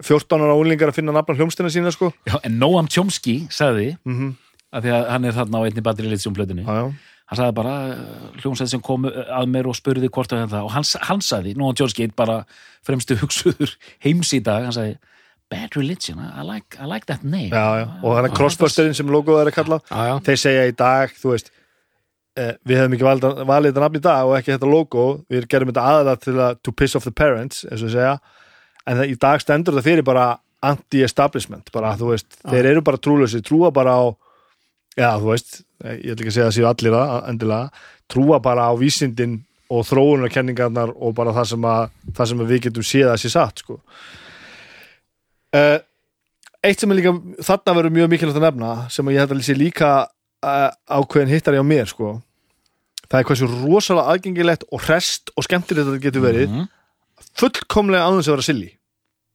14 0.00 0.40
ára 0.42 0.56
unglingar 0.56 0.90
að 0.90 0.98
finna 0.98 1.12
nafna 1.14 1.36
hljómsdina 1.36 1.70
sína 1.70 1.92
sko. 1.94 2.10
Já, 2.26 2.38
en 2.40 2.56
Noam 2.58 2.88
Chomsky 2.90 3.44
sagði 3.52 3.92
mm 4.08 4.32
að 4.74 4.86
því 4.86 4.94
að 4.96 5.10
hann 5.12 5.28
er 5.28 5.36
þarna 5.36 5.60
á 5.60 5.64
einni 5.68 5.84
batterí 5.86 6.12
litsjónplötunni 6.12 6.64
já, 6.64 6.78
já. 6.80 6.86
Hann 7.30 7.40
sagði 7.40 7.56
bara 7.56 7.74
hljómsæð 8.42 8.70
sem 8.74 8.84
kom 8.84 9.08
að 9.08 9.48
mér 9.50 9.68
og 9.70 9.76
spurði 9.78 10.10
hvort 10.12 10.32
að 10.34 10.44
þetta 10.44 10.62
og 10.66 10.72
hann, 10.74 10.86
hann 11.08 11.24
sagði, 11.24 11.54
nú 11.56 11.70
á 11.72 11.76
George 11.76 11.96
Gate 11.96 12.16
bara 12.16 12.42
fremstu 12.84 13.16
hugsuður 13.22 13.74
heims 14.04 14.32
í 14.36 14.42
dag. 14.44 14.66
Hann 14.68 14.76
sagði, 14.76 14.98
Bad 15.52 15.76
Religion 15.78 16.20
I 16.20 16.44
like, 16.44 16.76
I 16.80 16.88
like 16.88 17.06
that 17.06 17.24
name. 17.24 17.52
Já, 17.52 17.84
já. 17.84 17.86
og 18.02 18.16
þannig 18.18 18.36
crossbusterinn 18.36 18.96
sem 18.96 19.12
logoð 19.12 19.42
er 19.42 19.52
að 19.52 19.58
kalla. 19.58 19.80
Já, 19.88 20.16
þeir 20.28 20.40
segja 20.40 20.68
í 20.68 20.76
dag, 20.76 21.12
þú 21.20 21.34
veist 21.34 21.50
eh, 22.40 22.54
við 22.66 22.80
hefum 22.80 22.96
ekki 22.96 23.08
valið, 23.08 23.42
valið 23.48 23.72
þetta 23.72 23.84
nafn 23.84 24.00
í 24.00 24.04
dag 24.08 24.28
og 24.30 24.38
ekki 24.38 24.54
þetta 24.54 24.70
logo, 24.72 25.04
við 25.32 25.48
gerum 25.52 25.72
þetta 25.72 25.84
aðalega 25.90 26.24
til 26.24 26.36
að 26.38 26.62
to 26.64 26.74
piss 26.76 26.98
off 26.98 27.08
the 27.08 27.14
parents, 27.14 27.64
eins 27.70 27.84
og 27.84 27.92
segja. 27.94 28.16
En 28.84 29.00
það, 29.00 29.12
í 29.12 29.20
dag 29.24 29.44
stendur 29.44 29.76
þetta 29.76 29.88
fyrir 29.88 30.06
bara 30.06 30.26
anti-establishment, 30.64 31.72
bara 31.72 31.92
þú 32.00 32.14
veist. 32.14 32.40
Þeir 32.42 32.70
eru 32.72 32.84
bara 32.84 33.00
trúlösi, 33.00 33.40
trúa 33.44 33.72
bara 33.72 33.96
á 34.00 34.04
já, 34.96 35.10
þú 35.20 35.30
veist, 35.32 35.62
eh, 35.84 35.96
ég 36.04 36.12
ætla 36.14 36.22
ekki 36.24 36.32
að 36.32 36.36
segja 36.38 36.48
að 36.50 36.56
séu 36.58 36.66
allir 36.70 36.92
það, 36.96 37.28
endilega, 37.28 37.70
trúa 38.08 38.40
bara 38.42 38.68
á 38.68 38.72
vísindin 38.78 39.40
og 39.70 39.86
þróunarkenningarnar 39.88 40.92
og 40.94 41.14
bara 41.14 41.32
það 41.32 41.46
sem, 41.54 41.64
að, 41.64 41.90
það 42.14 42.28
sem 42.30 42.40
að 42.44 42.50
við 42.52 42.60
getum 42.68 42.82
séð 42.86 43.08
að 43.14 43.20
sé 43.24 43.30
satt, 43.32 43.58
sko 43.64 43.80
uh, 45.54 45.78
Eitt 46.64 46.80
sem 46.80 46.88
er 46.94 46.96
líka 46.96 47.10
þarna 47.44 47.74
verður 47.76 47.92
mjög 47.92 48.12
mikilvægt 48.14 48.38
að 48.40 48.44
nefna 48.46 48.68
sem 48.92 49.08
að 49.10 49.12
ég 49.16 49.20
held 49.24 49.34
að 49.36 49.42
sé 49.44 49.56
líka 49.58 49.88
uh, 50.08 50.70
ákveðin 50.88 51.32
hittari 51.34 51.60
á 51.60 51.64
mér 51.66 51.90
sko 51.90 52.14
það 53.04 53.18
er 53.20 53.26
hversu 53.28 53.48
rosalega 53.50 54.14
aðgengilegt 54.14 54.64
og 54.72 54.80
hrest 54.86 55.28
og 55.36 55.44
skemmtilegt 55.44 55.90
þetta 55.90 56.04
getur 56.06 56.24
verið 56.24 56.48
Mhm. 56.54 56.64
fullkomlega 57.36 58.06
ánum 58.08 58.22
sem 58.24 58.32
vera 58.34 58.42
silly 58.48 58.70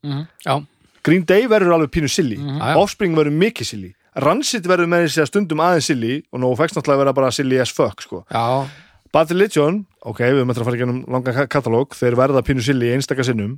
Mhm. 0.03 0.25
já, 0.45 0.65
Green 1.03 1.23
Day 1.25 1.45
verður 1.47 1.73
alveg 1.77 1.91
pínu 1.93 2.09
silly 2.09 2.37
Mhm. 2.37 2.57
já, 2.57 2.65
já. 2.73 2.77
Offspring 2.81 3.13
verður 3.15 3.37
mikið 3.37 3.65
silly 3.65 3.93
Rancid 4.23 4.67
verður 4.69 4.89
með 4.91 5.05
þessi 5.07 5.21
að 5.23 5.29
stundum 5.31 5.61
aðeins 5.63 5.87
silly 5.91 6.13
og 6.33 6.41
nú 6.43 6.51
fækst 6.59 6.77
náttúrulega 6.77 7.03
vera 7.03 7.13
bara 7.17 7.31
silly 7.35 7.59
as 7.61 7.71
fuck 7.73 8.01
sko. 8.05 8.23
já, 8.31 8.67
Bad 9.13 9.31
Religion, 9.33 9.85
ok, 10.05 10.19
við 10.21 10.43
eftir 10.45 10.61
að 10.61 10.67
fara 10.69 10.77
gennum 10.83 10.99
langan 11.09 11.47
katalóg, 11.49 11.95
þeir 11.97 12.17
verða 12.19 12.43
pínu 12.45 12.61
silly 12.61 12.91
í 12.91 12.93
einstaka 12.97 13.23
sinnum, 13.25 13.55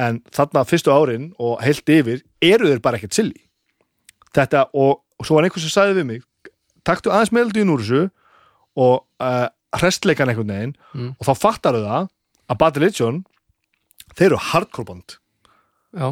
en 0.00 0.22
þarna 0.34 0.62
fyrstu 0.66 0.90
árin 0.94 1.26
og 1.38 1.58
heilt 1.62 1.88
yfir, 1.92 2.22
eru 2.42 2.70
þeir 2.70 2.80
bara 2.82 2.96
ekkert 2.98 3.14
silly 3.18 3.42
þetta 4.34 4.64
og, 4.74 5.02
og 5.20 5.26
svo 5.28 5.36
var 5.36 5.46
einhvers 5.46 5.62
sem 5.66 5.70
sagði 5.74 5.98
við 6.00 6.06
mig 6.08 6.22
taktu 6.84 7.12
aðeins 7.14 7.30
meðalduðin 7.36 7.70
úr 7.74 7.82
þessu 7.84 8.00
og 8.80 9.04
uh, 9.22 9.46
hrestleikan 9.78 10.28
einhvern 10.32 10.50
veginn 10.50 10.74
Mm. 10.94 11.12
og 11.18 11.26
þá 11.26 11.34
fattar 11.38 11.74
þau 11.74 11.84
það 11.84 12.08
að 12.54 12.58
Bad 12.64 12.76
Religion 12.78 13.16
þeir 14.14 14.26
eru 14.32 14.36
hardcore 14.50 14.86
band 14.90 15.16
já, 15.94 16.08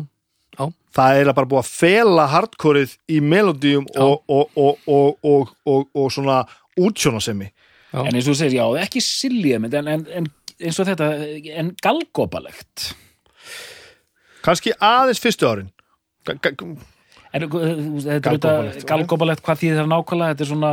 það 0.92 1.20
er 1.22 1.32
bara 1.32 1.48
búið 1.48 1.62
að 1.62 1.72
fela 1.72 2.26
hardcoreið 2.28 2.96
í 3.09 3.20
melodíum 3.24 3.86
og, 3.96 4.22
og, 4.28 4.50
og, 4.57 4.82
og, 4.86 5.16
og, 5.24 5.53
og, 5.64 5.86
og 5.96 6.12
svona 6.12 6.42
útsjónasemi 6.78 7.48
Já. 7.92 8.00
en 8.07 8.14
eins 8.14 8.26
og 8.26 8.32
þú 8.32 8.38
segir, 8.40 8.59
já, 8.61 8.66
ekki 8.86 9.03
silly 9.05 9.55
en, 9.57 9.66
en, 9.68 10.07
en 10.09 10.28
eins 10.62 10.78
og 10.80 10.88
þetta, 10.88 11.09
en 11.61 11.72
galgópalegt 11.84 12.92
kannski 14.42 14.72
aðeins 14.82 15.20
fyrstu 15.22 15.46
árin. 15.46 15.68
Er 16.26 17.46
Galgóbalegt, 17.46 18.24
auðvitað 18.28 18.86
galgóbalegt 18.88 19.44
hvað 19.44 19.61
þýðir 19.62 19.78
það 19.80 19.92
nákvæmlega, 19.92 20.34
þetta 20.34 20.44
er 20.44 20.50
svona 20.50 20.72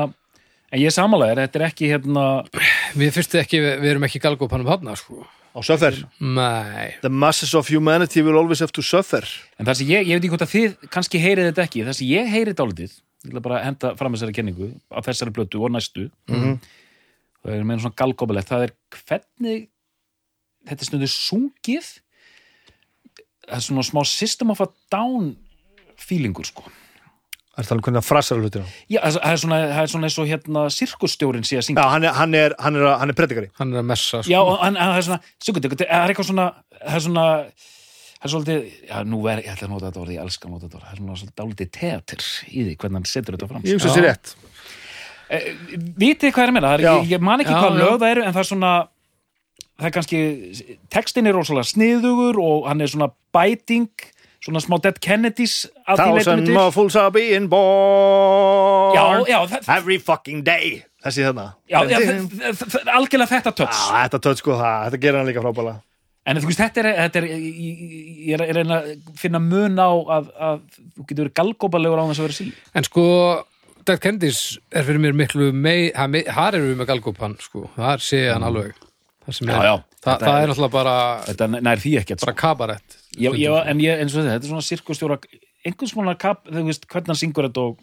en 0.69 0.81
ég 0.81 0.93
samanlega, 0.93 1.45
þetta 1.45 1.59
er 1.59 1.65
ekki 1.69 1.91
hérna 1.93 2.25
Við 2.99 3.13
fyrstu 3.15 3.39
ekki, 3.39 3.61
við, 3.63 3.75
við 3.83 3.93
erum 3.93 4.07
ekki 4.09 4.21
galgópanum 4.23 4.69
hafna, 4.69 4.95
sko. 4.99 5.23
Á 5.55 5.59
suffer? 5.65 5.95
Nei. 6.19 6.95
the 7.01 7.09
masses 7.09 7.53
of 7.57 7.69
humanity 7.69 8.21
will 8.21 8.37
always 8.37 8.59
have 8.59 8.73
to 8.75 8.81
suffer. 8.85 9.23
En 9.59 9.65
það 9.65 9.81
sem 9.81 9.87
ég, 9.91 10.07
ég 10.07 10.17
veit 10.17 10.23
ekki 10.23 10.33
hvort 10.33 10.45
að 10.45 10.53
þið 10.55 10.89
kannski 10.93 11.21
heyrið 11.21 11.49
þetta 11.51 11.65
ekki, 11.65 11.85
það 11.87 11.97
sem 11.99 12.11
ég 12.11 12.33
heyrið 12.33 12.59
dálítið 12.59 12.97
ég 13.19 13.33
ætla 13.33 13.43
bara 13.43 13.57
að 13.59 13.65
henda 13.67 13.89
fram 13.99 14.13
þessari 14.15 14.35
kenningu 14.37 14.69
á 14.95 14.99
þessari 15.03 15.33
blötu 15.35 15.63
og 15.65 15.73
næstu. 15.75 16.09
Mhm. 16.31 16.59
það 17.43 17.55
er 17.55 17.65
meina 17.67 17.81
svona 17.81 17.99
galgóbalegt 17.99 18.51
það 18.51 18.63
er 18.67 18.73
hvernig 18.95 19.67
þetta 20.67 20.81
er 20.81 20.89
stundu 20.89 21.09
sungið. 21.11 21.89
Það 23.47 23.57
er 23.57 23.65
svona 23.65 23.83
smá 23.87 24.05
system 24.05 24.51
of 24.51 24.61
a 24.61 24.67
down 24.91 25.35
feelingur 25.99 26.45
sko 26.47 26.63
Það 27.59 27.65
er 27.65 27.67
talað 27.67 27.79
um 27.79 27.83
hvernig 27.83 27.99
það 27.99 28.07
frasar 28.07 28.37
hlutina? 28.39 28.67
Já, 28.87 28.99
það 29.03 29.25
er 29.29 29.39
svona, 29.41 29.57
það 29.67 29.81
er 29.81 29.89
svona 29.91 30.07
eins 30.07 30.17
og 30.21 30.27
hérna 30.29 30.61
sirkustjórin 30.71 31.43
sé 31.43 31.57
að 31.59 31.65
syngja. 31.67 31.83
Já, 31.83 31.91
hann 31.91 32.05
er, 32.07 32.13
hann 32.15 32.37
er, 32.39 32.53
hann 32.63 32.77
er, 32.79 32.85
hann 33.01 33.11
er 33.11 33.17
predikari. 33.17 33.49
Hann 33.59 33.73
er 33.73 33.81
að 33.81 33.89
messa, 33.89 34.21
sko. 34.23 34.31
Já, 34.31 34.37
og 34.39 34.61
hann, 34.61 34.77
hann, 34.79 34.93
það 34.93 34.99
er 35.01 35.05
svona, 35.09 35.33
sjökundi, 35.43 35.71
það 35.73 35.91
er 35.97 36.13
eitthvað 36.13 36.27
svona, 36.29 36.45
það 36.77 36.95
er 36.95 37.03
svona, 37.03 37.25
það 38.15 38.29
er 38.29 38.33
svolítið, 38.33 38.69
já, 38.87 38.95
nú 39.11 39.19
er, 39.27 39.41
ég 39.43 39.57
ætla 39.57 39.67
að 39.67 39.73
nota 39.73 39.89
þetta 39.89 40.01
orð, 40.05 40.13
ég 40.15 40.23
elska 40.23 40.47
að 40.47 40.53
nota 40.53 40.69
þetta 40.69 40.79
orð, 40.79 40.85
það 40.85 40.93
er 40.93 41.01
svona 41.01 41.17
svolítið 41.19 41.41
dálítið 41.41 41.71
teater 41.79 42.23
í 42.29 42.63
því, 42.69 42.77
hvernig 42.79 43.01
hann 43.01 43.09
setur 43.11 43.37
þetta 43.37 43.49
fram. 43.51 43.67
Ég 43.67 43.75
hugsa 43.81 43.91
sér 43.97 44.07
rétt. 44.07 44.31
Eh, 45.29 45.49
Vitið 45.99 46.31
hvað 46.37 46.47
er 46.47 46.55
meina, 46.55 46.71
það 46.71 46.79
er, 46.79 46.85
ég, 46.87 47.11
ég 47.17 47.27
man 47.27 47.43
ekki 47.43 47.51
Já, 47.53 47.59
hvað 47.65 47.81
lög 47.83 47.99
það 47.99 48.13
eru, 48.15 48.23
en 48.23 48.37
það 48.37 48.45
er 48.45 48.49
svona, 48.53 48.71
það 49.75 49.89
er 49.91 49.97
kannski, 49.99 50.21
textin 50.95 51.27
er 51.27 51.35
rosalega 51.35 51.69
sniðugur 51.73 52.39
og 52.39 52.71
hann 52.71 52.87
er 52.87 52.95
svona 52.95 53.11
bæting, 53.35 53.91
svona 54.45 54.61
smá 54.63 54.77
Dead 54.81 54.99
Kennedys 55.03 55.55
Thousand 55.85 56.47
muffles 56.55 56.95
are 56.95 57.11
being 57.11 57.49
born 57.51 58.95
Já, 58.95 59.03
já, 59.27 59.39
Every 59.77 59.97
fucking 59.99 60.43
day 60.47 60.83
Þessi 61.03 61.23
þarna 61.29 61.53
algjörlega 61.71 63.29
þetta 63.37 63.53
töts. 63.55 63.83
Já, 63.87 64.01
þetta 64.05 64.19
töt 64.25 64.41
sko 64.41 64.57
það, 64.59 64.81
þetta 64.89 64.99
gerir 65.05 65.19
hann 65.21 65.29
líka 65.31 65.43
frábæla 65.45 65.75
En 66.29 66.37
þú 66.37 66.49
veist, 66.51 66.59
þetta 66.61 66.81
er, 66.83 66.87
þetta 67.07 67.21
er 67.23 67.27
ég, 67.31 68.33
er 68.35 68.41
að 68.43 68.49
reyna 68.59 68.75
að 68.83 68.89
finna 69.17 69.39
mun 69.41 69.79
á 69.81 69.87
að, 69.89 70.27
að 70.49 70.59
þú 70.77 71.05
getur 71.09 71.23
verið 71.23 71.33
galgópalegur 71.39 72.01
á 72.03 72.05
þess 72.11 72.19
að 72.21 72.27
vera 72.27 72.35
síl. 72.37 72.49
En 72.77 72.85
sko, 72.85 73.05
Dead 73.87 74.01
Kennedys 74.03 74.41
er 74.69 74.85
fyrir 74.85 75.01
mér 75.01 75.15
miklu 75.17 75.47
mei, 75.55 75.87
ha- 75.95 76.05
mei- 76.11 76.27
þar 76.27 76.59
eru 76.59 76.67
við 76.69 76.77
með 76.83 76.89
galgópan, 76.91 77.33
sko. 77.41 77.63
Þar 77.79 78.03
sé 78.05 78.19
hann 78.29 78.45
alveg. 78.45 78.75
Það, 79.25 79.37
sem 79.39 79.49
Já, 79.49 79.55
er, 79.55 79.65
já. 79.71 79.73
Það, 80.03 80.27
það 80.27 80.29
er- 80.35 80.43
er 80.43 80.51
náttúrulega 80.53 80.75
bara, 80.75 80.95
Þetta 81.31 81.49
nær 81.71 81.81
því 81.87 81.95
ekkert. 82.03 82.25
bara 82.27 82.37
kabarett. 82.43 82.98
Já, 83.17 83.31
já, 83.33 83.53
en 83.71 83.79
ég, 83.81 83.99
eins 84.03 84.13
og 84.13 84.21
þetta, 84.21 84.35
þetta 84.35 84.45
er 84.45 84.51
svona 84.51 84.65
sirkustjóra, 84.67 85.17
einhvers 85.65 85.93
konar 85.97 86.17
kap, 86.21 86.43
þú 86.45 86.65
veist, 86.67 86.85
hvernig 86.87 87.07
hann 87.09 87.17
syngur 87.19 87.47
þetta 87.49 87.63
og 87.71 87.79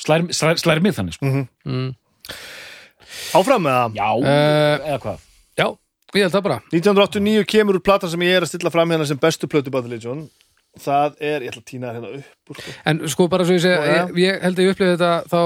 slær, 0.00 0.24
slær, 0.32 0.56
slær 0.60 0.80
mig 0.84 0.94
þannig, 0.96 1.16
sko. 1.18 1.32
Mm. 1.66 1.90
Áfram 3.36 3.62
með 3.66 3.76
það 3.76 3.98
Já, 4.00 4.08
Eh, 4.32 4.88
eða 4.90 4.98
hvað? 5.04 5.20
Já, 5.60 5.66
ég 6.16 6.24
held 6.26 6.34
það 6.34 6.42
bara. 6.48 6.58
1989 6.72 7.44
kemur 7.52 7.78
úr 7.78 7.84
platan 7.84 8.10
sem 8.12 8.20
ég 8.26 8.36
er 8.36 8.42
að 8.46 8.50
stilla 8.50 8.72
fram 8.72 8.90
hérna 8.90 9.06
sem 9.06 9.18
bestu 9.20 9.46
plötu 9.50 9.70
Bad 9.70 9.84
Religion 9.88 10.26
Það 10.76 11.14
er, 11.24 11.40
ég 11.46 11.48
ætla 11.52 11.62
að 11.62 11.68
týna 11.70 11.88
þér 11.88 11.94
hérna 11.96 12.08
upp 12.18 12.50
úr, 12.52 12.58
sko. 12.60 12.72
En 12.84 12.98
sko 13.08 13.28
bara 13.32 13.44
svo 13.48 13.54
ég 13.56 13.62
segja, 13.64 13.78
ég, 13.86 14.10
ég 14.20 14.42
held 14.42 14.58
að 14.58 14.66
ég 14.66 14.74
upplifði 14.74 14.96
þetta 14.98 15.12
þá 15.32 15.40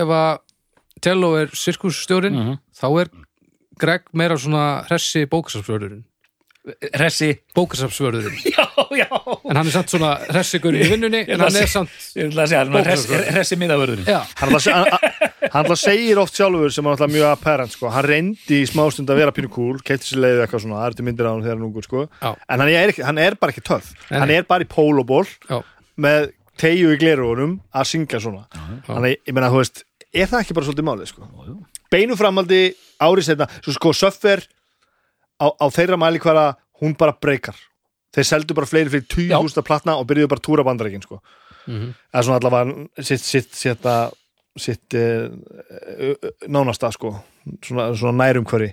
ef 0.00 0.12
að 0.16 0.38
Tello 1.04 1.34
er 1.36 1.50
sirkusstjórin, 1.52 2.32
Mhm. 2.36 2.54
þá 2.72 2.86
er 3.02 3.10
Greg 3.78 4.02
meira 4.16 4.38
svona 4.40 4.86
hressi 4.88 5.26
bókasafsvörðurinn. 5.28 6.04
Ressi. 6.98 7.28
Já. 8.96 9.06
En 9.46 9.56
hann 9.60 9.68
er 9.68 9.74
samt 9.74 9.92
svona 9.92 10.12
hressigurinn 10.26 10.82
í 10.82 10.88
vinnunni, 10.90 11.20
en 11.30 11.42
hann 11.44 11.54
er 11.60 11.68
samt, 11.70 11.92
Ég 12.18 12.30
ætla 12.32 12.42
að 12.46 12.50
segja, 12.50 12.62
hann 12.64 12.74
er 12.80 12.88
res- 12.88 13.04
Bókasafsvörður. 13.06 13.36
ressi 13.36 13.58
miðavörðurinn. 13.60 14.08
Hann 15.54 15.70
segir 15.78 16.18
oft 16.20 16.34
sjálfur 16.36 16.72
sem 16.74 16.88
alltaf 16.90 17.12
mjög 17.12 17.28
apparent 17.30 17.74
sko. 17.76 17.90
Hann 17.94 18.04
reyndi 18.08 18.58
í 18.62 18.66
smástund 18.68 19.10
að 19.12 19.20
vera 19.22 19.34
pínu 19.36 19.50
cool 19.54 19.78
Keipti 19.86 20.10
sér 20.10 20.22
leiðið 20.24 20.42
eitthvað 20.46 20.64
svona, 20.64 20.80
það 20.82 20.88
er 20.90 20.96
til 20.98 21.06
myndir 21.06 21.28
á 21.28 21.30
hann 21.30 21.44
þegar 21.44 21.54
hann 21.54 21.62
er 21.62 21.68
ungur 21.70 21.86
sko. 21.86 22.02
En 22.34 22.64
hann 22.64 22.72
er, 22.72 22.90
ekki, 22.92 23.04
hann 23.06 23.22
er 23.22 23.38
bara 23.40 23.54
ekki 23.54 23.64
töff 23.70 23.92
Nei, 24.10 24.18
Hann 24.24 24.34
er 24.34 24.48
bara 24.50 24.66
í 24.66 24.68
pólóból 24.70 25.24
með 26.02 26.32
tegju 26.60 26.90
í 26.96 26.98
glerugunum 27.00 27.54
að 27.76 27.88
syngja 27.92 28.20
svona 28.26 28.46
Þannig, 28.88 29.20
ég 29.28 29.36
meina, 29.36 29.52
þú 29.54 29.62
veist, 29.62 29.84
er 30.16 30.26
það 30.32 30.42
ekki 30.42 30.56
bara 30.58 30.66
svolítið 30.68 30.88
málið, 30.90 31.10
sko? 31.14 31.30
Beinu 31.92 32.16
framaldi, 32.18 32.60
árið 33.06 33.28
setna, 33.30 33.46
svo 33.62 33.72
sko, 33.76 33.92
Söffer 33.94 34.42
á, 35.40 35.46
á 35.52 35.66
þeirra 35.72 35.98
mæli 36.00 36.20
hverja, 36.22 36.56
hún 36.80 36.96
bara 36.98 37.12
breykar. 37.12 37.56
Þeir 38.16 38.28
seldu 38.28 38.54
bara 38.56 38.68
fleiri 38.68 38.92
fyrir 38.92 39.06
tíu 39.10 39.28
Já. 39.32 39.40
hústa 39.40 39.64
platna 39.64 39.96
og 40.00 40.06
byrjuðu 40.08 40.30
bara 40.32 40.44
túra 40.44 40.64
bandarækin, 40.64 41.02
sko. 41.04 41.20
Mhm. 41.66 41.92
Það 42.12 42.20
er 42.20 42.26
svona 42.28 42.38
allavega 42.40 43.04
sitt, 43.04 43.24
sitt, 43.24 43.54
sitt, 43.54 43.88
sitt 44.56 44.94
uh, 44.96 46.30
nánasta, 46.48 46.92
sko. 46.94 47.12
Svona, 47.62 47.90
svona 47.98 48.16
nærum 48.24 48.46
hverju. 48.48 48.72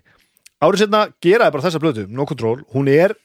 Árið 0.64 0.86
setna 0.86 1.08
geraði 1.22 1.52
bara 1.52 1.66
þessa 1.66 1.82
blötu, 1.84 2.06
No 2.08 2.26
Control. 2.26 2.64
Hún 2.74 2.88
er, 2.88 3.16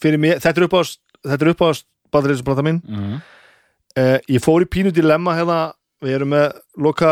fyrir 0.00 0.18
mig, 0.22 0.38
þetta 0.40 0.62
er 0.62 0.68
upp 0.68 0.78
á, 0.80 0.82
þetta 1.26 1.44
er 1.44 1.52
upp 1.52 1.64
á 1.66 1.68
bandarækinsplata 2.14 2.64
mín. 2.64 2.80
Mhm. 2.86 3.20
Uh, 3.96 4.18
ég 4.28 4.42
fór 4.44 4.60
í 4.60 4.68
pínu 4.68 4.92
dilemma 4.92 5.32
hérna, 5.36 5.72
við 6.04 6.18
erum 6.18 6.28
með 6.34 6.58
loka 6.76 7.10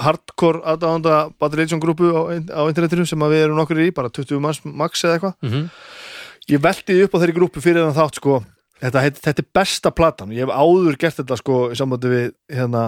hardcore 0.00 0.60
aðdáðanda 0.68 1.20
Bad 1.40 1.54
Religion 1.56 1.80
grúpu 1.80 2.10
á, 2.12 2.22
á 2.52 2.62
internetinu 2.68 3.06
sem 3.08 3.18
við 3.26 3.44
erum 3.46 3.56
nokkur 3.60 3.80
í, 3.80 3.88
bara 3.96 4.10
20 4.12 4.40
manns 4.44 4.60
max 4.64 5.04
eða 5.06 5.16
eitthvað. 5.18 5.34
mhm, 5.46 5.70
Ég 6.46 6.60
velti 6.62 6.94
upp 7.02 7.14
á 7.16 7.18
þeirri 7.18 7.34
grúpu 7.34 7.58
fyrir 7.64 7.82
þann 7.82 7.96
þátt 7.96 8.20
sko, 8.20 8.36
þetta, 8.78 9.00
heit, 9.02 9.16
þetta 9.18 9.42
er 9.42 9.48
besta 9.58 9.90
platan, 9.90 10.30
ég 10.36 10.44
hef 10.46 10.52
áður 10.54 10.98
gert 11.00 11.16
þetta 11.18 11.38
sko 11.40 11.56
í 11.72 11.78
sambandi 11.80 12.12
við 12.12 12.28
hérna 12.54 12.82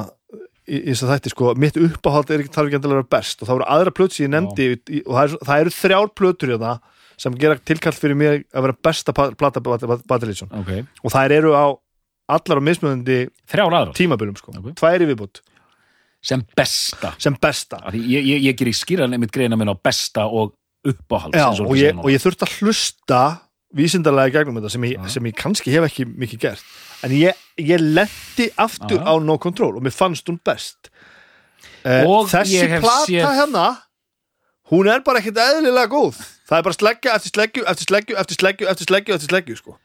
í, 0.69 0.77
í 0.79 0.93
þess 0.93 1.03
að 1.09 1.11
þætti 1.17 1.33
sko, 1.33 1.55
mitt 1.59 1.81
uppáhald 1.81 2.31
er 2.31 2.45
ekki 2.45 2.55
þarf 2.55 2.69
ekki 2.71 2.79
að 2.79 2.93
vera 2.93 3.09
best 3.17 3.43
og 3.43 3.49
það 3.49 3.57
voru 3.59 3.69
aðra 3.75 3.95
plötur 3.97 4.15
sem 4.21 4.29
ég 4.29 4.35
nefndi 4.37 4.69
í, 4.77 5.01
og 5.09 5.17
það, 5.17 5.25
er, 5.25 5.35
það 5.49 5.65
eru 5.65 5.75
þrjár 5.81 6.09
plötur 6.21 6.53
hérna 6.55 6.77
sem 7.19 7.35
gera 7.35 7.59
tilkall 7.67 7.97
fyrir 7.99 8.15
mig 8.21 8.45
að 8.55 8.69
vera 8.69 8.77
besta 8.87 9.15
plata 9.17 9.59
Bad, 9.65 9.87
Bad, 9.91 10.07
Bad 10.07 10.23
Religion 10.29 10.53
Ok. 10.55 10.71
og 11.03 11.11
það 11.17 11.35
eru 11.41 11.55
á 11.59 11.67
allar 12.29 12.61
á 13.67 13.81
aðrar. 13.81 13.95
tímabilum 13.99 14.37
sko, 14.39 14.53
Ok. 14.55 14.71
tvær 14.79 15.03
í 15.03 15.09
viðbútt 15.11 15.41
Sem 16.25 16.43
besta. 16.57 17.13
sem 17.19 17.37
besta 17.41 17.79
Ég, 17.95 18.25
ég, 18.27 18.43
ég 18.49 18.57
gerir 18.59 18.75
skýran 18.75 19.13
einmitt 19.15 19.31
greina 19.33 19.57
minn 19.57 19.71
á 19.71 19.77
besta 19.79 20.27
og 20.27 20.55
uppáhalds. 20.87 21.37
Já, 21.39 21.47
og, 21.63 21.77
ég, 21.79 21.95
og 21.99 22.11
ég 22.11 22.23
þurfti 22.23 22.47
að 22.47 22.57
hlusta 22.59 23.21
vísindarlega 23.77 24.31
í 24.31 24.35
gegnum 24.39 24.59
þetta 24.59 24.71
sem 24.73 24.85
ég, 24.89 25.09
sem 25.13 25.27
ég 25.29 25.37
kannski 25.37 25.73
hef 25.75 25.87
ekki 25.89 26.07
mikið 26.09 26.41
gert 26.47 26.63
en 27.05 27.13
ég, 27.15 27.37
ég 27.61 27.83
lendi 27.83 28.47
aftur 28.57 28.97
Já. 28.99 29.05
á 29.05 29.13
No 29.21 29.37
Control 29.43 29.77
og 29.77 29.85
mér 29.85 29.93
fannst 29.95 30.31
hún 30.31 30.39
best 30.41 30.89
uh, 31.85 32.07
Og 32.09 32.31
þessi 32.33 32.63
plata 32.81 33.05
séð- 33.05 33.29
hérna 33.37 33.67
hún 34.73 34.89
er 34.89 35.05
bara 35.05 35.21
ekkert 35.21 35.43
eðlilega 35.43 35.91
góð 35.93 36.17
það 36.49 36.57
er 36.59 36.65
bara 36.71 36.79
sleggju 36.79 37.13
eftir 37.13 37.35
sleggju 37.35 37.67
eftir 37.69 38.41
sleggju 38.41 38.71
eftir 38.73 38.89
sleggju 38.89 39.15
eftir 39.19 39.29
sleggju 39.35 39.59
sko. 39.61 39.77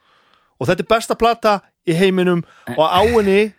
og 0.60 0.68
þetta 0.70 0.86
er 0.86 0.90
besta 0.94 1.18
plata 1.20 1.54
í 1.84 1.92
heiminum 1.98 2.40
og 2.78 2.86
á 2.88 3.00
henni 3.04 3.52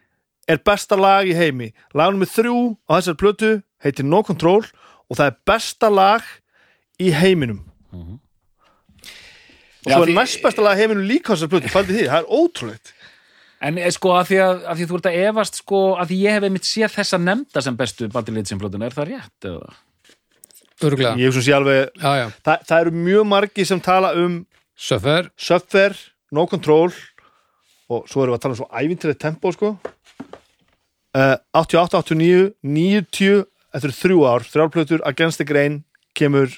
er 0.47 0.59
besta 0.65 0.97
lag 0.99 1.25
í 1.29 1.33
heimi 1.37 1.71
lagunum 1.93 2.21
með 2.25 2.33
þrjú 2.37 2.57
á 2.85 2.91
þessari 2.99 3.19
plötu 3.21 3.51
heitir 3.85 4.05
No 4.05 4.21
Control 4.27 4.63
og 4.65 5.17
það 5.17 5.25
er 5.31 5.39
besta 5.49 5.89
lag 5.89 6.21
í 7.01 7.11
heiminum 7.15 7.63
og 7.95 8.19
Já, 9.85 9.95
svo 9.97 10.03
er 10.03 10.09
því- 10.09 10.17
næst 10.17 10.41
besta 10.43 10.61
lag 10.65 10.77
í 10.77 10.81
heiminum 10.81 11.05
líka 11.09 11.33
á 11.33 11.35
þessari 11.35 11.51
plötu, 11.55 11.69
fældi 11.73 11.93
því, 11.99 12.05
það 12.09 12.21
er 12.23 12.29
ótrúleitt 12.39 12.93
En 13.65 13.77
eh, 13.79 13.89
sko 13.89 14.11
að 14.13 14.27
því 14.29 14.37
að, 14.43 14.63
að 14.69 14.77
því 14.77 14.85
þú 14.89 14.95
ert 14.99 15.05
að 15.09 15.17
efast 15.25 15.55
sko 15.61 15.77
að 15.97 16.09
því 16.11 16.17
ég 16.25 16.33
hef 16.35 16.43
einmitt 16.43 16.67
séð 16.67 16.91
þessa 16.97 17.17
nefnda 17.23 17.61
sem 17.63 17.77
bestu 17.79 18.07
bandilitsinflótuna, 18.13 18.85
er 18.89 18.93
það 18.97 19.07
rétt? 19.13 19.47
Eða? 19.47 19.75
örgulega. 20.85 21.13
ég 21.17 21.29
hef 21.29 21.33
svo 21.37 21.43
sé 21.45 21.53
alveg, 21.55 21.89
Já, 21.95 22.11
já, 22.19 22.25
það, 22.45 22.65
það 22.67 22.81
eru 22.83 22.91
mjög 23.07 23.25
margi 23.31 23.65
sem 23.65 23.79
tala 23.81 24.11
um 24.19 24.35
Söffer, 24.75 25.29
Suffer, 25.39 25.95
No 26.35 26.43
Control 26.51 26.91
og 27.87 28.09
svo 28.11 28.25
erum 28.25 28.35
við 28.35 28.37
að 28.37 28.43
tala 28.43 28.57
um 28.57 28.59
svo 28.59 28.67
ævintilegt 28.75 29.21
tempo 29.23 29.53
sko 29.55 29.71
uh, 31.15 31.35
88, 31.55 32.03
89, 32.03 32.53
90 32.61 33.43
eftir 33.75 33.95
þrjú 33.95 34.21
ár, 34.29 34.45
þrjálplötur 34.47 35.03
Against 35.07 35.41
the 35.41 35.47
Grain 35.47 35.81
kemur 36.15 36.51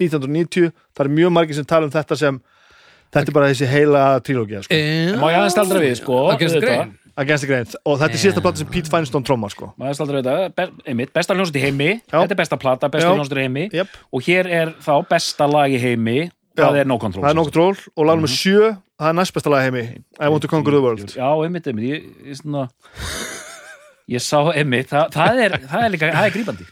1990, 0.00 0.72
það 0.92 1.06
eru 1.06 1.16
mjög 1.16 1.32
margir 1.32 1.56
sem 1.56 1.68
tala 1.68 1.88
um 1.88 1.92
þetta 1.94 2.18
sem 2.20 2.38
þetta 3.14 3.30
er 3.30 3.36
bara 3.36 3.50
þessi 3.52 3.68
heila 3.70 4.04
trilógia 4.24 4.62
sko. 4.64 4.76
En 4.76 5.18
Má 5.20 5.28
ég 5.32 5.40
aðeins 5.40 5.56
staldra 5.56 5.82
við, 5.82 5.98
sko? 6.02 6.22
Against 6.34 6.58
the. 6.58 6.62
Grain. 6.64 6.94
Against 7.16 7.46
the 7.46 7.48
Grain. 7.48 7.68
Og 7.88 7.98
þetta 8.02 8.18
er 8.18 8.22
síðasta 8.26 8.42
plata 8.44 8.60
sem 8.60 8.70
Pete 8.72 8.92
Feinstein 8.92 9.24
trommar 9.24 9.54
sko. 9.54 9.70
Má 9.72 9.86
ég 9.86 9.92
aðeins 9.92 10.00
staldra 10.02 10.20
við 10.20 10.30
þetta, 10.30 10.66
einmitt, 10.92 11.12
besta 11.16 11.36
hljónsut 11.36 11.56
í 11.56 11.62
heimi. 11.64 11.90
Já. 12.02 12.18
Þetta 12.18 12.36
er 12.36 12.40
besta 12.42 12.60
plata, 12.60 12.90
besta 12.92 13.14
hljónsut 13.14 13.38
í 13.38 13.46
heimi. 13.46 13.68
Yep. 13.72 13.96
Og 14.12 14.26
hér 14.28 14.50
er 14.60 14.74
þá 14.84 14.92
besta 15.08 15.48
lag 15.48 15.72
í 15.72 15.80
heimi. 15.80 16.26
Það 16.56 16.82
er 16.82 16.88
No 16.88 16.96
Control 17.00 17.24
það 17.24 17.32
er 17.32 17.36
No 17.36 17.42
Control 17.44 17.74
og 17.76 18.06
lagnum 18.08 18.24
með 18.24 18.32
sjö 18.32 18.60
það 18.96 19.10
er 19.10 19.16
næst 19.18 19.36
besta 19.36 19.52
lag 19.52 19.64
í 19.64 19.70
heimi. 19.70 19.86
I 20.16 20.30
Want 20.32 20.44
to 20.44 20.52
Conquer 20.52 20.76
the 20.76 20.84
World. 20.84 21.16
Já, 21.16 21.28
einmitt, 21.44 21.68
einmitt. 21.68 21.88
Ég, 21.88 22.06
ég, 22.24 22.38
svona, 22.40 22.68
ég 22.68 23.45
sá 24.22 24.38
einmitt 24.54 24.88
það, 24.92 25.08
það, 25.16 25.40
er, 25.46 25.56
það 25.66 25.84
er 25.88 25.90
líka, 25.96 26.10
það 26.14 26.26
er 26.28 26.34
grípandi. 26.36 26.66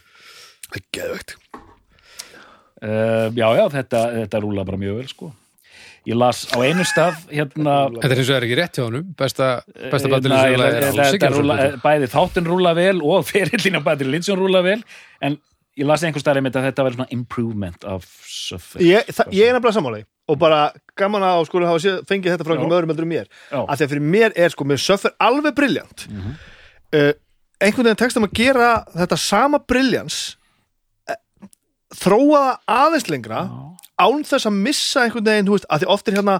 Það 0.65 0.77
er 0.79 0.85
geðvegt. 0.99 1.35
Uh, 2.85 3.31
Já, 3.35 3.47
já, 3.55 3.65
þetta, 3.71 3.99
þetta 4.21 4.39
rúla 4.43 4.63
bara 4.67 4.77
mjög 4.79 4.97
vel 4.99 5.07
sko. 5.09 5.31
Ég 6.05 6.13
las 6.19 6.43
á 6.53 6.57
einu 6.61 6.83
stað 6.85 7.15
hérna 7.33 7.75
Þetta 7.95 8.11
er 8.13 8.19
eins 8.21 8.29
og 8.29 8.35
er 8.37 8.45
ekki 8.45 8.57
rétt 8.59 8.77
hjá 8.77 8.83
honum. 8.85 9.05
Besta, 9.17 9.47
besta 9.89 10.09
ég- 10.11 10.27
ég- 10.53 11.25
alls 11.25 11.39
rúlla- 11.39 11.57
ekki 11.63 11.79
bæði 11.81 12.09
þáttinn 12.13 12.49
rúla 12.51 12.73
vel 12.77 12.99
og 13.01 13.25
ferillin 13.31 13.79
á 13.79 13.81
Patrik 13.87 14.11
Lindsson 14.13 14.37
rúla 14.37 14.61
vel 14.63 14.83
en 15.25 15.39
ég 15.75 15.87
las 15.89 16.03
einhver 16.05 16.21
stað 16.21 16.37
einmitt 16.43 16.55
að 16.59 16.67
þetta 16.69 16.85
var 16.85 16.93
svona 16.99 17.09
improvement 17.15 17.83
of 17.89 18.05
Suffolk 18.29 18.83
ég, 18.85 19.09
það, 19.09 19.33
ég 19.33 19.49
er 19.49 19.57
nefnilega 19.57 19.75
sammála 19.79 20.03
í 20.03 20.05
og 20.29 20.37
bara 20.41 20.59
gaman 20.97 21.25
að 21.25 21.41
sko 21.49 21.59
hafa 21.65 21.81
séð, 21.83 21.97
fengið 22.09 22.35
þetta 22.35 22.45
frá 22.47 22.53
einhverjum 22.55 22.77
öðrum 22.77 22.93
heldur 22.93 23.05
en 23.05 23.11
mér. 23.11 23.27
Að 23.53 23.75
því 23.81 23.85
að 23.87 23.91
fyrir 23.95 24.05
mér 24.13 24.37
er 24.45 24.53
sko, 24.53 24.65
mér 24.69 24.79
söffur 24.81 25.11
alveg 25.21 25.57
briljant 25.57 26.05
Mhm. 26.11 26.37
uh, 26.95 27.11
einhvern 27.61 27.87
veginn 27.89 28.01
tekst 28.03 28.17
um 28.19 28.25
að 28.27 28.35
gera 28.39 28.69
þetta 28.95 29.17
sama 29.21 29.59
briljans 29.63 30.17
uh, 31.09 31.17
þróa 31.95 32.41
það 32.43 32.77
aðeins 32.79 33.09
lengra 33.11 33.41
án 33.95 34.25
þess 34.27 34.49
að 34.49 34.57
missa 34.65 35.05
einhvern 35.05 35.27
veginn, 35.29 35.47
þú 35.47 35.55
veist, 35.57 35.67
að 35.71 35.83
því 35.85 35.91
oft 35.95 36.09
er 36.11 36.17
hérna 36.17 36.33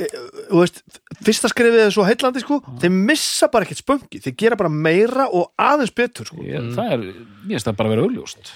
eh, 0.00 0.14
þú 0.48 0.62
veist, 0.62 0.78
fyrsta 1.26 1.50
skrifið 1.52 1.82
er 1.84 1.92
svo 1.92 2.06
heillandi 2.08 2.40
sko, 2.44 2.60
þeir 2.80 2.94
missa 2.96 3.50
bara 3.52 3.66
ekkert 3.68 3.82
spöngi 3.84 4.22
þeir 4.24 4.36
gera 4.44 4.56
bara 4.62 4.72
meira 4.72 5.26
og 5.28 5.50
aðeins 5.60 5.92
betur 5.92 6.30
sko. 6.30 6.40
Ég, 6.46 6.70
það 6.76 6.94
er, 6.96 7.04
mér 7.44 7.52
finnst 7.58 7.68
það 7.68 7.78
bara 7.82 7.90
að 7.90 7.96
vera 7.96 8.06
augljóst. 8.08 8.52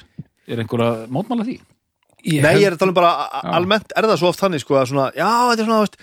Er 0.49 0.61
einhver 0.64 0.85
að 0.87 1.05
mótmála 1.12 1.45
því? 1.49 1.59
Ég 2.24 2.41
Nei, 2.41 2.51
held- 2.55 2.62
ég 2.62 2.66
er 2.70 2.74
að 2.78 2.80
tala 2.80 2.93
um 2.95 2.97
bara 2.97 3.12
a- 3.28 3.41
almennt 3.59 3.93
er 3.93 4.07
það 4.09 4.18
svo 4.22 4.30
oft 4.32 4.41
þannig 4.41 4.62
sko 4.64 4.78
að 4.80 4.87
svona, 4.95 5.11
já, 5.12 5.28
þetta 5.51 5.61
er 5.61 5.68
svona, 5.68 5.80
þú 5.82 5.89
veist. 5.89 5.99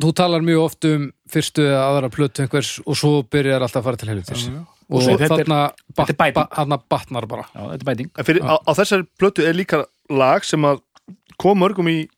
Þú 0.00 0.10
talar 0.22 0.44
mjög 0.46 0.62
oft 0.68 0.86
um 0.88 1.08
fyrstu 1.34 1.64
eða 1.66 1.80
aðra 1.90 2.08
plötu 2.14 2.44
einhvers 2.46 2.70
og 2.86 2.96
svo 2.96 3.10
byrjar 3.26 3.66
alltaf 3.66 3.82
að 3.82 3.88
fara 3.90 3.98
til 4.00 4.08
helvitis 4.14 4.46
og 4.90 5.02
svo- 5.02 5.16
þetta 5.16 5.24
er- 5.24 5.44
þarna 5.44 5.60
þetta 5.94 6.08
er 6.10 6.18
bæting. 6.22 6.34
ba, 6.34 6.46
þarna 6.56 6.78
batnar 6.90 7.26
bara. 7.30 7.44
Já, 7.54 7.60
þetta 7.70 7.80
er 7.80 7.88
bæting. 7.90 8.10
En 8.18 8.24
fyrir, 8.24 8.42
á, 8.42 8.54
á 8.66 8.70
þessari 8.74 9.06
plötu 9.18 9.46
er 9.46 9.54
líka 9.54 9.84
lag 10.10 10.44
sem 10.44 10.60
að 10.62 10.80
kom 11.38 11.58
mörgum 11.58 11.88
í 11.88 12.08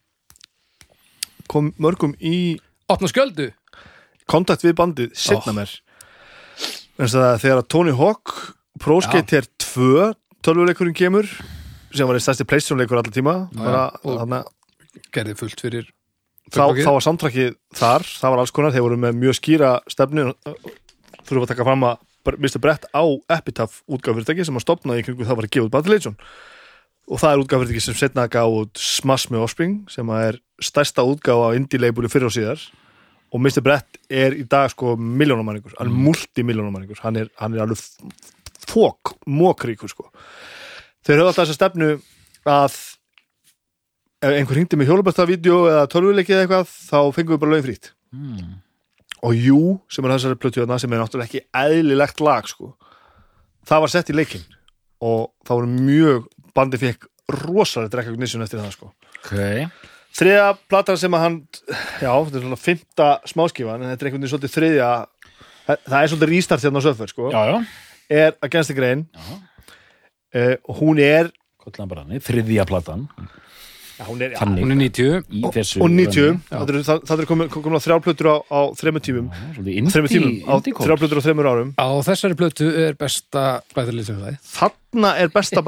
kom 1.48 1.72
mörgum 1.78 2.14
í 2.20 2.58
Opna 2.88 3.08
skjöldu. 3.10 3.52
kontakt 4.30 4.62
við 4.64 4.74
bandið 4.78 5.14
setna 5.16 5.52
Oh. 5.52 5.56
mér 5.58 5.70
en 6.98 7.06
það 7.06 7.26
að 7.34 7.40
þegar 7.42 7.58
að 7.62 7.68
Tony 7.68 7.92
Hawk 7.96 8.54
Pro 8.80 9.00
Skater 9.00 9.42
2 9.58 10.14
tölvuleikurinn 10.42 10.94
kemur 10.96 11.26
sem 11.92 12.06
var 12.06 12.14
einn 12.16 12.24
stærsti 12.24 12.46
Playstation 12.46 12.78
leikur 12.78 12.98
allar 12.98 13.12
tíma 13.12 13.34
bara, 13.52 13.90
og- 14.04 14.18
þarna, 14.20 14.44
gerði 15.12 15.36
fullt 15.36 15.60
fyrir 15.60 15.86
þá, 16.50 16.72
þá 16.72 16.92
var 16.92 17.00
samtrakið 17.04 17.54
þar 17.74 18.00
það 18.06 18.30
var 18.30 18.38
alls 18.38 18.50
konar, 18.50 18.72
þeir 18.72 18.82
voru 18.86 18.96
með 18.98 19.18
mjög 19.20 19.36
skýra 19.40 19.80
stefnu 19.88 20.32
þurfum 21.26 21.42
að 21.44 21.48
taka 21.48 21.64
fram 21.64 21.80
að 21.84 21.98
Mr. 22.30 22.60
Brett 22.62 22.86
á 22.94 23.02
Epitaph 23.34 23.82
útgáfyrirtæki 23.90 24.46
sem 24.46 24.58
að 24.58 24.66
stopnaði 24.66 25.02
í 25.02 25.06
kringu 25.06 25.26
það 25.26 25.38
var 25.40 25.48
að 25.48 25.54
gefa 25.56 25.68
út 25.68 25.74
Battle 25.74 25.94
Legion 25.94 26.18
og 27.10 27.22
það 27.22 27.32
er 27.32 27.42
útgáfyrirtæki 27.42 27.84
sem 27.84 27.98
setna 27.98 28.28
gaf 28.30 28.54
út 28.60 28.78
Smash 28.78 29.32
með 29.32 29.46
Offspring 29.46 29.80
sem 29.92 30.12
að 30.12 30.28
er 30.28 30.38
stærsta 30.62 31.04
útgáfa 31.08 31.50
á 31.50 31.56
indie-labeli 31.58 32.12
fyrir 32.12 32.30
og 32.30 32.36
síðar 32.36 32.62
og 33.32 33.40
Mr. 33.40 33.62
Brett 33.64 34.00
er 34.12 34.36
í 34.36 34.44
dag 34.44 34.70
sko 34.72 34.94
miljónumæningur, 34.96 35.74
hann 35.78 35.90
er 35.90 36.00
multimiljónumæningur 36.06 37.02
hann 37.02 37.18
er, 37.24 37.30
hann 37.40 37.56
er 37.56 37.64
alveg 37.64 37.80
fók, 38.68 39.16
mókríkur 39.26 39.90
sko 39.90 40.10
þeir 41.02 41.18
höfðu 41.18 41.30
alltaf 41.32 41.46
þessa 41.46 41.58
stefnu 41.58 41.94
að 42.48 42.76
ef 44.22 44.36
einhver 44.36 44.58
hringdi 44.58 44.78
með 44.78 44.92
hjólubæstavídeó 44.92 45.62
eða 45.70 45.88
tölvuleikið 45.90 46.36
eða 46.36 46.44
eitthvað 46.46 46.74
þá 46.74 46.98
fengum 47.16 47.34
við 47.34 47.42
bara 47.42 47.54
lögin 47.54 47.66
frýtt 47.66 47.90
mm. 48.14 48.52
Og 49.22 49.38
Jú, 49.38 49.60
sem 49.92 50.04
er 50.04 50.16
þessari 50.16 50.38
plötu 50.40 50.62
þarna, 50.62 50.80
sem 50.82 50.92
er 50.92 51.02
náttúrulega 51.02 51.30
ekki 51.30 51.44
eðlilegt 51.54 52.22
lag 52.24 52.48
sko. 52.50 52.72
það 53.68 53.84
var 53.84 53.92
sett 53.92 54.10
í 54.10 54.16
leikinn 54.16 54.44
og 55.02 55.30
það 55.46 55.58
voru 55.60 55.72
mjög 55.72 56.28
bandi 56.56 56.80
fekk 56.82 57.08
rosalega 57.42 58.00
recognition 58.00 58.42
eftir 58.42 58.60
það 58.60 58.74
sko. 58.74 58.90
ok, 59.20 59.34
þriða 60.18 60.48
platan 60.68 60.98
sem 61.00 61.14
að 61.14 61.24
hann 61.26 61.38
já, 62.02 62.10
þetta 62.10 62.40
er 62.40 62.46
svona 62.46 62.60
fymta 62.60 63.08
smáskifan 63.30 63.82
en 63.82 63.92
þetta 63.92 64.04
er 64.04 64.10
einhvern 64.10 64.24
veginn 64.24 64.34
svolítið 64.34 64.56
þriðja 64.56 64.90
það 65.86 65.98
er 66.00 66.12
svolítið 66.12 66.34
restart 66.34 66.66
hérna 66.66 66.82
á 66.82 66.86
söffer 66.88 67.14
sko. 67.14 67.30
er 68.10 68.34
Against 68.42 68.72
the 68.72 68.76
Grain 68.76 69.06
uh, 69.22 70.56
hún 70.80 70.98
er, 71.02 71.30
þriðja 72.26 72.66
platan 72.66 73.06
hún 74.09 74.20
er 74.22 74.30
Þannig. 74.38 74.62
Hún 74.62 74.72
er 74.72 74.78
90 74.82 75.24
í 75.30 75.42
þessu 75.55 75.80
og 75.82 75.90
90, 75.90 76.40
Já. 76.50 76.59
það 76.59 76.68
eru- 76.72 76.82
eru 77.18 77.26
komin, 77.30 77.48
komin 77.48 77.78
á 77.78 77.82
þrjár 77.84 78.03
plötur 78.05 78.28
á, 78.32 78.36
á 78.50 78.61
þremur 78.78 79.03
tímum. 79.07 79.26
Svolítið 79.57 79.90
þremur 79.92 80.12
tímum, 80.12 80.30
indie, 80.32 80.44
á 80.48 80.55
þremur 81.26 81.48
árum. 81.53 81.70
Á 81.78 81.88
þessari 82.07 82.34
plötu 82.38 82.68
er 82.86 82.94
besta 82.94 83.44
bæður 83.74 83.96
lýsum 83.98 84.20
þarna 84.53 85.11
er 85.18 85.28
besta 85.32 85.62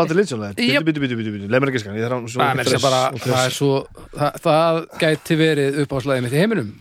bitu, 0.84 1.00
bitu, 1.00 1.00
bitu, 1.00 1.16
bitu, 1.16 1.32
bitu, 1.34 1.48
leið 1.48 1.60
mér 1.64 1.70
ekki 1.72 1.80
skan 1.84 1.94
að- 2.44 2.44
Það 2.44 2.74
er 2.74 2.82
bara, 2.84 3.02
það 3.24 3.44
er 3.46 3.54
svo 3.56 3.86
það, 4.14 4.40
það 4.44 4.80
gæti 5.00 5.36
verið 5.40 5.78
upp 5.84 5.92
á 5.94 5.96
slæðið 6.04 6.22
mitt 6.22 6.32
í 6.34 6.40
heiminum 6.44 6.72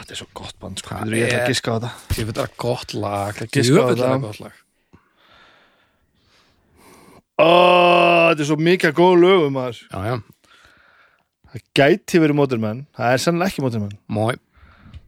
þetta 0.00 0.10
er 0.10 0.16
svo 0.22 0.26
gott 0.34 0.54
band 0.60 0.78
sko. 0.78 0.94
Er 0.96 1.06
ég 1.12 1.26
ætla 1.28 1.36
er- 1.36 1.44
að 1.44 1.50
giska 1.52 1.68
á 1.70 1.76
þetta. 1.76 1.90
Ég 2.16 2.24
veit 2.30 2.34
það 2.40 2.48
gott 2.56 2.94
lag. 2.94 3.34
Gott 4.22 4.40
lag. 4.40 4.52
Ó, 7.36 8.32
þetta 8.32 8.40
er 8.40 8.48
svo 8.48 8.56
mikið 8.56 8.92
góð 8.96 9.16
lögum. 9.20 9.56
Já, 9.92 10.00
já, 10.08 10.14
það 11.56 11.64
gæti 11.80 12.20
verið 12.22 12.38
Motorman 12.38 12.82
það 12.96 13.14
er 13.16 13.22
sannlega 13.24 13.52
ekki 13.52 13.64
Motorman 13.64 13.96
mói 14.12 14.34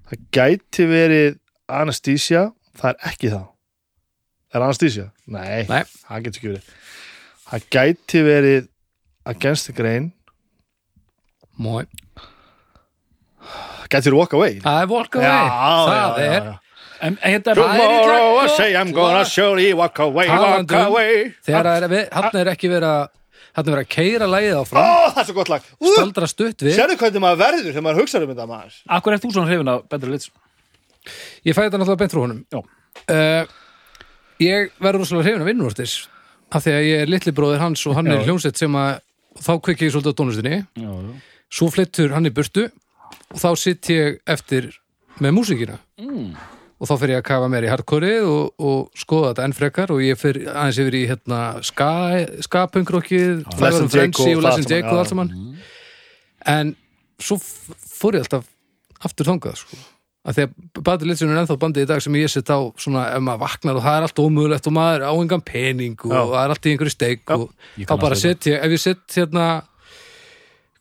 það 0.08 0.24
gæti 0.38 0.86
verið 0.88 1.38
Anesthesia 1.68 2.46
það 2.78 2.94
er 2.94 3.10
ekki 3.10 3.32
það. 3.32 3.46
Er 4.54 4.64
Anesthesia? 4.64 5.08
Nei, 5.28 5.64
Nei. 5.68 5.82
það 6.06 6.22
getur 6.24 6.40
ekki 6.40 6.52
verið. 6.52 6.68
Það 7.48 7.66
gæti 7.74 8.22
verið 8.24 8.68
Against 9.28 9.68
the 9.68 9.74
Grain. 9.76 10.12
Mói 11.58 11.84
það 13.42 13.90
gæti 13.92 14.08
verið 14.08 14.18
Walk 14.22 14.38
Away. 14.38 14.56
Það 14.64 14.80
er 14.80 14.90
Walk 14.94 15.20
Away. 15.20 15.52
Það 15.52 16.22
er 16.24 16.48
já. 16.48 16.56
En 16.98 17.14
þetta 17.22 17.52
er 17.52 17.60
Tomorrow 17.60 18.40
I 18.42 18.46
say 18.56 18.72
I'm 18.74 18.90
gonna 18.90 19.22
surely 19.24 19.68
walk 19.72 20.00
away 20.02 20.26
walk 20.26 20.72
um- 20.72 20.80
away. 20.88 21.34
Þegar 21.46 21.68
er 22.34 22.50
ekki 22.50 22.70
verið 22.72 22.88
að 22.88 23.17
er 23.66 23.72
verið 23.74 23.84
að 23.86 23.94
keira 23.96 24.26
lagið 24.30 24.54
Ó, 24.54 24.60
áfram 24.62 24.84
það 25.14 25.18
er 25.22 25.26
svo 25.28 25.34
gott 25.38 25.48
lag 25.52 25.62
Ú, 25.80 25.92
staldra 25.96 26.26
stutt 26.30 26.62
við 26.62 26.76
Sérðu 26.78 26.96
hvernig 27.00 27.22
maður 27.24 27.40
verður 27.42 27.68
þegar 27.72 27.84
maður 27.88 28.00
hugsaður 28.02 28.26
um 28.28 28.32
þetta 28.34 28.46
maður 28.52 28.76
Akkur 28.98 29.12
er 29.16 29.22
þú 29.24 29.30
svona 29.34 29.48
hrifin 29.50 29.72
af 29.72 29.82
Better 29.90 30.12
Lids? 30.12 30.30
Ég 31.48 31.56
fæ 31.56 31.60
þetta 31.64 31.78
náttúrulega 31.80 32.00
beint 32.04 32.14
frá 32.14 32.20
honum 32.22 32.40
Já. 32.52 32.60
uh, 32.60 33.44
Ég 34.44 34.70
verður 34.78 35.02
rosalega 35.02 35.26
hrifin 35.28 35.42
að 35.44 35.50
vinnurvartis 35.50 35.96
af 36.54 36.64
því 36.64 36.72
að 36.78 36.86
ég 36.88 37.02
er 37.04 37.10
litli 37.12 37.32
bróðir 37.36 37.60
hans 37.60 37.82
og 37.90 37.96
hann 37.98 38.06
er 38.12 38.22
hljómsveit 38.24 38.56
sem 38.60 38.76
að 38.78 39.00
þá 39.44 39.50
kveiki 39.66 39.88
ég 39.88 39.92
svolítið 39.92 40.14
á 40.14 40.18
tónlistinni 40.20 40.58
Já, 40.78 40.92
já. 40.92 41.10
svo 41.58 41.68
flyttur 41.74 42.14
hann 42.14 42.28
í 42.28 42.32
burtu 42.34 42.68
og 42.68 43.40
þá 43.42 43.48
sitt 43.60 43.90
ég 43.92 44.20
eftir 44.28 44.70
með 45.20 45.34
músíkina 45.40 45.78
Mm. 45.98 46.30
Og 46.78 46.86
þá 46.86 46.94
fer 47.00 47.12
ég 47.12 47.20
að 47.20 47.26
kafa 47.26 47.50
meir 47.50 47.66
í 47.66 47.70
hardcoreið 47.72 48.28
og, 48.30 48.64
og 48.70 48.98
skoða 48.98 49.32
þetta 49.32 49.46
enn 49.48 49.56
frekar 49.58 49.92
og 49.94 50.02
ég 50.04 50.20
fer 50.20 50.40
aðeins 50.46 50.80
yfir 50.84 50.96
í 50.98 51.04
hérna 51.10 51.40
ska-punkrokkið 51.66 53.44
Les 53.58 53.80
and 53.82 53.94
Jake 53.94 54.14
Frenzy 54.14 54.34
og 54.34 54.38
og 54.38 54.42
það 54.42 54.48
Les 54.48 54.50
allt 54.52 54.64
and 54.64 54.74
Jake 54.74 54.92
og 54.92 55.02
allt 55.02 55.12
saman 55.12 55.32
en 56.54 56.74
svo 57.18 57.38
fór 57.42 58.18
ég 58.18 58.26
alltaf 58.26 58.50
aftur 59.08 59.30
þangað 59.32 59.62
sko 59.62 59.80
að 60.28 60.36
því 60.36 60.44
að 60.44 60.82
Badur 60.84 61.08
Litsun 61.08 61.30
er 61.32 61.40
ennþá 61.40 61.56
bandið 61.62 61.86
í 61.86 61.88
dag 61.88 62.02
sem 62.04 62.16
ég 62.18 62.30
set 62.30 62.50
á 62.52 62.58
svona 62.78 63.06
ef 63.14 63.22
maður 63.24 63.42
vaknar 63.46 63.78
og 63.78 63.84
það 63.86 63.96
er 63.96 64.06
allt 64.06 64.20
ómögulegt 64.22 64.68
og 64.68 64.74
maður 64.76 65.06
á 65.08 65.12
engan 65.14 65.44
pening 65.46 65.96
og 66.04 66.12
Já. 66.12 66.20
það 66.20 66.40
er 66.42 66.54
allt 66.54 66.66
í 66.66 66.72
einhverju 66.74 66.94
steik 66.94 67.22
Já. 67.24 67.36
og 67.38 67.86
þá 67.88 67.94
bara 68.02 68.18
set 68.18 68.48
ég, 68.50 68.58
ef 68.58 68.74
ég 68.74 68.82
set 68.82 69.16
hérna 69.16 69.46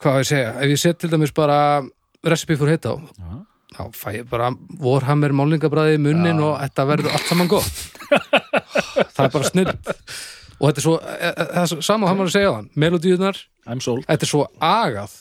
hvað 0.01 0.13
á 0.13 0.17
ég 0.17 0.25
að 0.25 0.31
segja, 0.31 0.49
ef 0.61 0.73
ég 0.73 0.81
set 0.81 0.99
til 1.01 1.11
dæmis 1.13 1.33
bara 1.35 1.59
recipe 2.27 2.57
for 2.59 2.69
hit 2.69 2.85
á. 2.85 2.93
Þá 3.77 3.83
fæ 3.93 4.07
ég 4.15 4.29
bara 4.29 4.49
vorhammer 4.81 5.35
málingabræði 5.37 5.99
í 5.99 6.01
munnin 6.01 6.41
og 6.43 6.57
þetta 6.63 6.87
verður 6.89 7.13
allt 7.13 7.29
saman 7.29 7.51
gott. 7.51 7.83
Það 9.15 9.23
er 9.25 9.33
bara 9.33 9.51
snill 9.51 9.71
og 10.57 10.63
þetta 10.65 10.79
er 10.81 10.85
svo, 10.85 10.95
e, 10.97 11.27
e, 11.29 11.45
það 11.53 11.61
er 11.61 11.69
svo 11.69 11.83
sama 11.85 12.07
hann 12.09 12.17
var 12.17 12.29
að 12.29 12.33
segja 12.33 12.49
á 12.49 12.57
hann, 12.57 12.69
melodíunar 12.81 13.39
þetta 13.67 14.15
er 14.25 14.29
svo 14.29 14.45
agað 14.63 15.11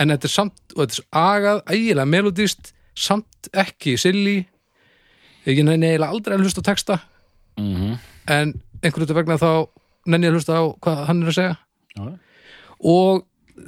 en 0.00 0.14
þetta 0.14 0.28
er 0.28 0.32
samt, 0.32 0.60
og 0.74 0.82
þetta 0.82 0.94
er 0.94 0.98
svo 1.00 1.06
agað 1.20 1.62
ægilega 1.74 2.08
melodíst, 2.08 2.72
samt 2.96 3.50
ekki 3.56 3.96
silly. 4.00 4.36
Ég 5.48 5.62
nenni 5.64 5.90
eiginlega 5.90 6.12
aldrei 6.12 6.36
að 6.36 6.44
hlusta 6.46 6.64
texta. 6.64 7.00
Mm 7.58 7.74
-hmm. 7.76 7.98
en 8.26 8.54
einhverju 8.82 9.08
út 9.08 9.16
vegna 9.16 9.36
þá 9.36 9.68
nenni 10.06 10.28
að 10.28 10.38
hlusta 10.38 10.54
á 10.56 10.64
hvað 10.80 11.04
hann 11.06 11.22
er 11.22 11.28
að 11.28 11.34
segja. 11.34 11.56
Já. 11.96 12.18
og 12.80 13.26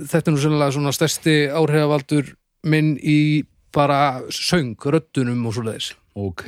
þetta 0.08 0.30
er 0.30 0.32
nú 0.32 0.40
sannlega 0.40 0.72
svona 0.72 0.92
stærsti 0.92 1.50
áhrifavaldur 1.50 2.36
minn 2.62 2.96
í 3.02 3.44
bara 3.74 3.98
söng, 4.30 4.74
röddunum 4.76 5.46
og 5.48 5.54
svo 5.56 5.66
leiðis 5.68 5.92
Ok. 6.12 6.42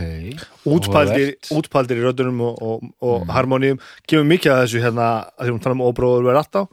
Útpældir, 0.68 1.30
Áhugavert. 1.30 1.46
útpældir 1.56 1.96
í 1.96 2.02
röddunum 2.04 2.40
og, 2.44 2.58
og, 2.60 2.82
og 3.00 3.30
harmoníum. 3.32 3.78
Gefur 4.04 4.26
mikið 4.28 4.52
af 4.52 4.58
þessu 4.66 4.82
hérna 4.84 5.06
að 5.40 5.46
því 5.46 5.54
hún 5.54 5.62
tala 5.64 5.76
um 5.78 5.84
óbróður 5.86 6.26
verið 6.26 6.40
alltaf 6.42 6.66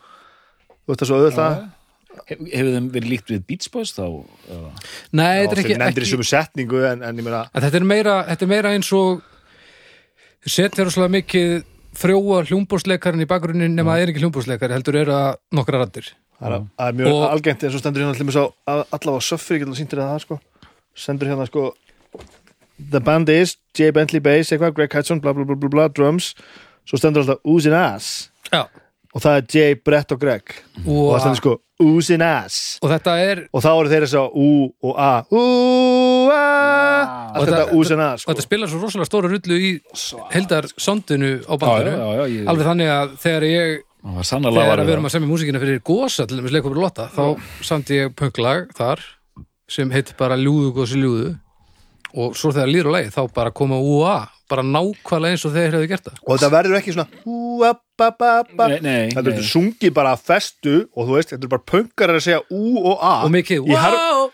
þú 0.81 0.91
veist 0.91 1.03
það 1.03 1.07
svo 1.11 1.19
auðvitað 1.21 1.61
Hef, 2.27 2.39
Hefur 2.51 2.73
þeim 2.75 2.89
verið 2.91 3.07
líkt 3.13 3.29
við 3.31 3.43
Beach 3.47 3.69
Boys 3.71 3.93
þá? 3.95 4.03
eða? 4.51 4.71
Nei, 5.15 5.37
þetta 5.45 5.55
er 5.55 5.61
ekki, 5.63 5.77
nefndir 5.79 6.03
í 6.03 6.07
ekki 6.09 6.11
sumu 6.11 6.25
setningu 6.27 6.81
en, 6.89 7.05
en 7.07 7.21
ég 7.21 7.23
meina 7.23 7.45
en 7.55 7.63
þetta 7.63 7.79
er 7.79 7.85
meira, 7.87 8.15
þetta 8.27 8.43
er 8.45 8.51
meira 8.51 8.73
eins 8.75 8.89
og 8.97 9.21
setja 10.51 10.83
rosalega 10.83 11.13
mikið 11.15 11.53
frjóa 12.01 12.41
hljómbórsleikarinn 12.49 13.23
í 13.23 13.29
bakgrunnin 13.31 13.75
nema 13.79 13.95
það 13.95 14.03
er 14.03 14.11
ekki 14.11 14.23
hljómbórsleikari 14.25 14.75
heldur 14.75 14.99
eru 15.05 15.15
það 15.15 15.39
nokkra 15.59 15.81
raddir 15.85 16.11
það 16.41 16.57
er, 16.57 16.67
er 16.87 16.97
mjög 16.99 17.23
algengt 17.29 17.63
eins 17.67 17.77
og 17.77 17.83
stendur 17.83 18.03
hérna 18.03 18.15
allir 18.17 18.35
svo 18.35 18.45
allavega 18.65 19.25
söffir, 19.27 19.57
ég 19.59 19.63
get 19.63 19.71
að 19.71 19.79
sýndir 19.79 20.01
það 20.03 20.21
sko. 20.25 20.39
Stendur 20.97 21.31
hérna 21.31 21.47
sko 21.49 21.71
The 22.91 22.99
band 22.99 23.29
is 23.29 23.57
J. 23.77 23.91
Bentley 23.93 24.21
Bass, 24.23 24.49
eitthvað, 24.51 24.73
Greg 24.79 24.93
Hudson, 24.97 25.21
bla 25.21 25.33
bla 25.37 25.45
bla 25.45 25.55
bla, 25.55 25.69
bla 25.69 25.87
drums. 25.93 26.33
Svo 26.87 26.97
stendur 26.97 27.21
alltaf 27.21 27.43
Oozin 27.45 27.75
Ass 27.77 28.31
Já. 28.49 28.65
og 29.13 29.21
það 29.21 29.35
er 29.37 29.43
J. 29.53 29.75
Brett 29.85 30.15
og 30.15 30.21
Greg. 30.21 30.55
Og 30.85 30.89
og, 30.89 31.11
það 31.13 31.21
stendur 31.21 31.41
sko 31.43 31.57
Oozin 31.81 32.21
Ass 32.25 32.77
og 32.81 32.91
þetta 32.91 33.13
er 33.21 33.43
og 33.49 33.63
þá 33.63 33.69
eru 33.71 33.91
þeir 33.91 34.03
þess 34.05 34.17
að 34.19 34.35
U 34.41 34.49
og 34.89 34.97
A. 34.97 35.11
U, 35.29 35.43
A. 36.33 36.41
Allt 37.31 37.41
Og 37.41 37.47
þetta 37.47 38.09
sko. 38.19 38.33
þetta 38.33 38.45
spilar 38.45 38.71
svo 38.71 38.81
rosalega 38.81 39.09
stóra 39.09 39.31
rullu 39.31 39.57
í 39.57 39.71
heldar 40.33 40.67
sondinu 40.75 41.31
á 41.47 41.53
bandinu. 41.55 41.93
Já, 41.95 42.09
já, 42.17 42.23
ég, 42.33 42.49
alveg 42.51 42.69
þannig 42.71 42.91
að 42.97 43.15
þegar 43.23 43.47
ég 43.47 43.79
þegar 44.01 44.67
var 44.71 44.83
við 44.83 44.93
erum 44.95 45.07
að 45.09 45.15
semja 45.15 45.29
músíkina 45.29 45.61
fyrir 45.61 45.81
gósa 45.85 46.25
til 46.27 46.41
þess 46.41 46.55
leikum 46.55 46.73
við 46.73 46.83
lotta, 46.83 47.07
þá 47.13 47.23
samt 47.65 47.93
ég 47.93 48.13
pönglag 48.17 48.71
þar 48.77 49.03
sem 49.71 49.91
heitir 49.93 50.17
bara 50.19 50.39
ljúðu 50.39 50.73
gósi 50.75 50.99
ljúðu. 50.99 51.31
Og 52.11 52.33
svo 52.35 52.51
þegar 52.51 52.67
líður 52.67 52.91
á 52.91 52.95
leið 52.97 53.11
þá 53.15 53.21
bara 53.31 53.53
koma 53.55 53.77
UA 53.79 54.15
bara 54.51 54.63
nákvæmlega 54.67 55.37
eins 55.37 55.45
og 55.47 55.53
þeir 55.55 55.77
hefðu 55.77 55.89
gert 55.91 56.07
það. 56.09 56.17
Og 56.25 56.33
þetta 56.33 56.49
verður 56.51 56.77
ekki 56.81 56.95
svona 56.95 57.21
U, 57.23 57.61
A, 57.63 57.71
ba, 57.99 58.09
ba, 58.17 58.31
ba. 58.57 58.67
Nei, 58.73 58.81
nei, 58.83 59.13
þetta 59.13 59.33
er 59.37 59.47
sungið 59.47 59.93
bara 59.95 60.11
að 60.17 60.25
festu 60.27 60.75
og 60.91 61.07
þú 61.07 61.17
veist, 61.17 61.31
þetta 61.31 61.47
er 61.47 61.53
bara 61.53 61.67
pöngar 61.71 62.13
að 62.15 62.23
segja 62.25 62.41
U 62.49 62.81
og 62.81 62.97
A 62.97 63.13
og 63.27 63.31
mikið 63.31 63.69
wow, 63.69 64.25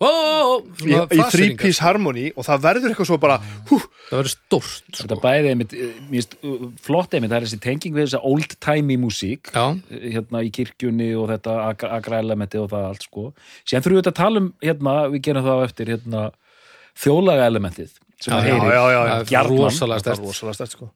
wow, 0.00 0.60
í, 0.80 0.94
í 0.96 1.20
three-piece 1.32 1.82
harmony 1.84 2.30
og 2.32 2.46
það 2.46 2.62
verður 2.64 2.92
eitthvað 2.92 3.08
svo 3.10 3.18
bara 3.20 3.38
hú, 3.68 3.78
það 4.08 4.16
verður 4.16 4.32
stórt 4.32 4.92
Þetta 4.96 5.16
sko. 5.16 5.20
bæði 5.24 5.52
einmitt, 5.52 5.74
eh, 5.76 5.96
finnst, 6.10 6.36
uh, 6.40 6.66
flott 6.84 7.16
einmitt, 7.16 7.32
það 7.32 7.38
er 7.40 7.48
þessi 7.48 7.60
tenging 7.66 7.96
við 7.96 8.06
þessa 8.08 8.22
old-timey 8.30 9.00
músík 9.00 9.52
já, 9.52 9.64
eh, 9.90 10.06
hérna 10.16 10.44
í 10.46 10.52
kirkjunni 10.56 11.10
og 11.20 11.28
þetta 11.34 11.56
agra 11.90 12.22
elementi 12.24 12.60
og 12.60 12.70
það 12.72 12.86
allt 12.90 13.08
sko. 13.08 13.26
Síðan 13.64 13.86
þurfum 13.86 14.00
við 14.00 14.12
að 14.12 14.20
tala 14.22 14.44
um, 14.44 14.52
hérna, 14.64 14.96
við 15.12 15.26
gerum 15.28 15.48
það 15.48 15.60
á 15.60 15.66
eftir 15.68 15.92
hérna, 15.94 16.24
þjólaga 17.00 17.50
elementið 17.50 17.92
sem 18.20 18.34
Já, 18.36 18.40
já, 18.44 18.82
já, 19.24 19.40
er 19.40 19.48
rosalega 19.48 20.00
stert 20.56 20.74
sko 20.76 20.90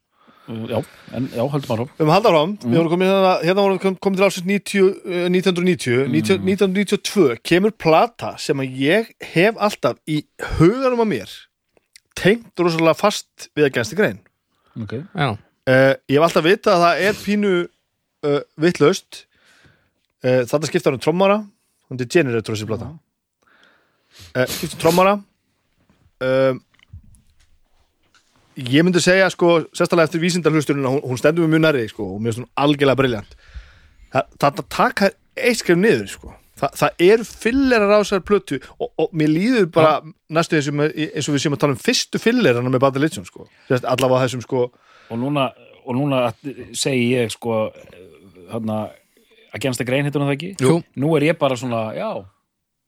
já, 0.45 0.77
en 1.17 1.29
já, 1.33 1.43
höldum 1.53 1.73
árum 1.75 1.89
Við 1.89 2.03
höfum 2.03 2.13
haldið 2.13 2.29
áfram, 2.31 2.53
við 2.65 2.77
vorum 2.79 2.93
komið 2.93 3.11
hérna, 3.11 3.33
hérna 3.41 3.65
vorum 3.65 3.79
við 3.79 3.97
komið 4.05 4.21
til 4.21 4.27
ásins 4.27 4.47
90, 4.51 4.91
eh, 5.05 5.25
1990, 5.31 6.05
90 6.13 6.45
1992 6.45 7.39
kemur 7.43 7.73
plata 7.73 8.35
sem 8.41 8.61
að 8.61 8.77
ég 8.83 9.09
hef 9.33 9.57
alltaf 9.57 9.97
í 10.07 10.21
huganum 10.57 11.03
á 11.03 11.07
mér 11.09 11.33
tengt 12.15 12.53
rosalega 12.61 12.95
fast 12.95 13.49
við 13.57 13.67
að 13.67 13.75
gensti 13.79 13.97
grein. 13.99 14.21
okay. 14.79 15.03
já, 15.15 15.35
Uh, 15.65 15.95
ég 16.05 16.19
hef 16.19 16.25
alltaf 16.27 16.43
vitað 16.45 16.75
að 16.75 16.83
það 16.83 16.99
er 17.07 17.15
pínu 17.17 17.51
uh, 17.65 18.41
vitlaust. 18.61 19.23
Uh, 20.21 20.43
þetta 20.45 20.69
skipta 20.69 20.91
um 20.93 21.01
trommara. 21.01 21.39
Hann 21.89 22.01
er 22.03 22.09
generator 22.13 22.53
þessi 22.53 22.67
plata. 22.69 22.91
Uh, 24.35 24.45
skipta 24.45 24.77
um 24.77 24.83
trommara. 24.83 25.15
Uh, 26.21 26.59
ég 28.55 28.85
myndi 28.85 29.01
segja 29.03 29.27
sko, 29.33 29.57
sérstaklega 29.75 30.09
eftir 30.09 30.23
vísindarhlusturinn 30.23 30.87
hún, 30.87 31.03
hún 31.03 31.19
stendur 31.19 31.49
með 31.51 31.65
nærri 31.65 31.85
sko, 31.91 32.15
og 32.15 32.21
mér 32.21 32.33
finnst 32.33 32.43
hún 32.45 32.51
algjörlega 32.65 32.99
briljant 33.01 33.37
Þa, 34.15 34.23
þetta 34.39 34.65
taka 34.71 35.07
eitt 35.35 35.59
skrif 35.59 35.79
niður 35.79 36.07
sko. 36.07 36.33
Þa, 36.55 36.69
það 36.79 37.01
eru 37.03 37.25
fillerar 37.27 37.91
á 37.91 37.99
þessar 37.99 38.21
plötu 38.23 38.59
og, 38.79 38.87
og 39.01 39.15
mér 39.17 39.31
líður 39.33 39.65
bara 39.75 39.95
næstu 40.31 40.55
eins 40.55 40.69
og, 40.71 40.83
eins 40.87 41.27
og 41.27 41.35
við 41.35 41.41
séum 41.43 41.57
að 41.57 41.63
tala 41.65 41.75
um 41.75 41.81
fyrstu 41.83 42.21
fillerana 42.23 42.71
með 42.71 42.83
Bad 42.85 42.99
Religion 43.01 43.27
sko. 43.27 43.47
Allavega 43.75 44.21
þessum 44.23 44.45
sko. 44.45 44.61
Og 45.11 45.19
núna, 45.19 45.49
og 45.83 45.97
núna 45.97 46.21
segi 46.45 47.09
ég 47.11 47.33
sko 47.35 47.65
hérna, 48.53 48.85
að 49.51 49.65
gensta 49.67 49.87
grein 49.87 50.07
hittur 50.07 50.23
það 50.23 50.37
ekki? 50.37 50.53
Jú. 50.63 50.79
nú 50.95 51.11
er 51.17 51.27
ég 51.27 51.41
bara 51.41 51.59
svona, 51.59 51.89
já, 51.97 52.07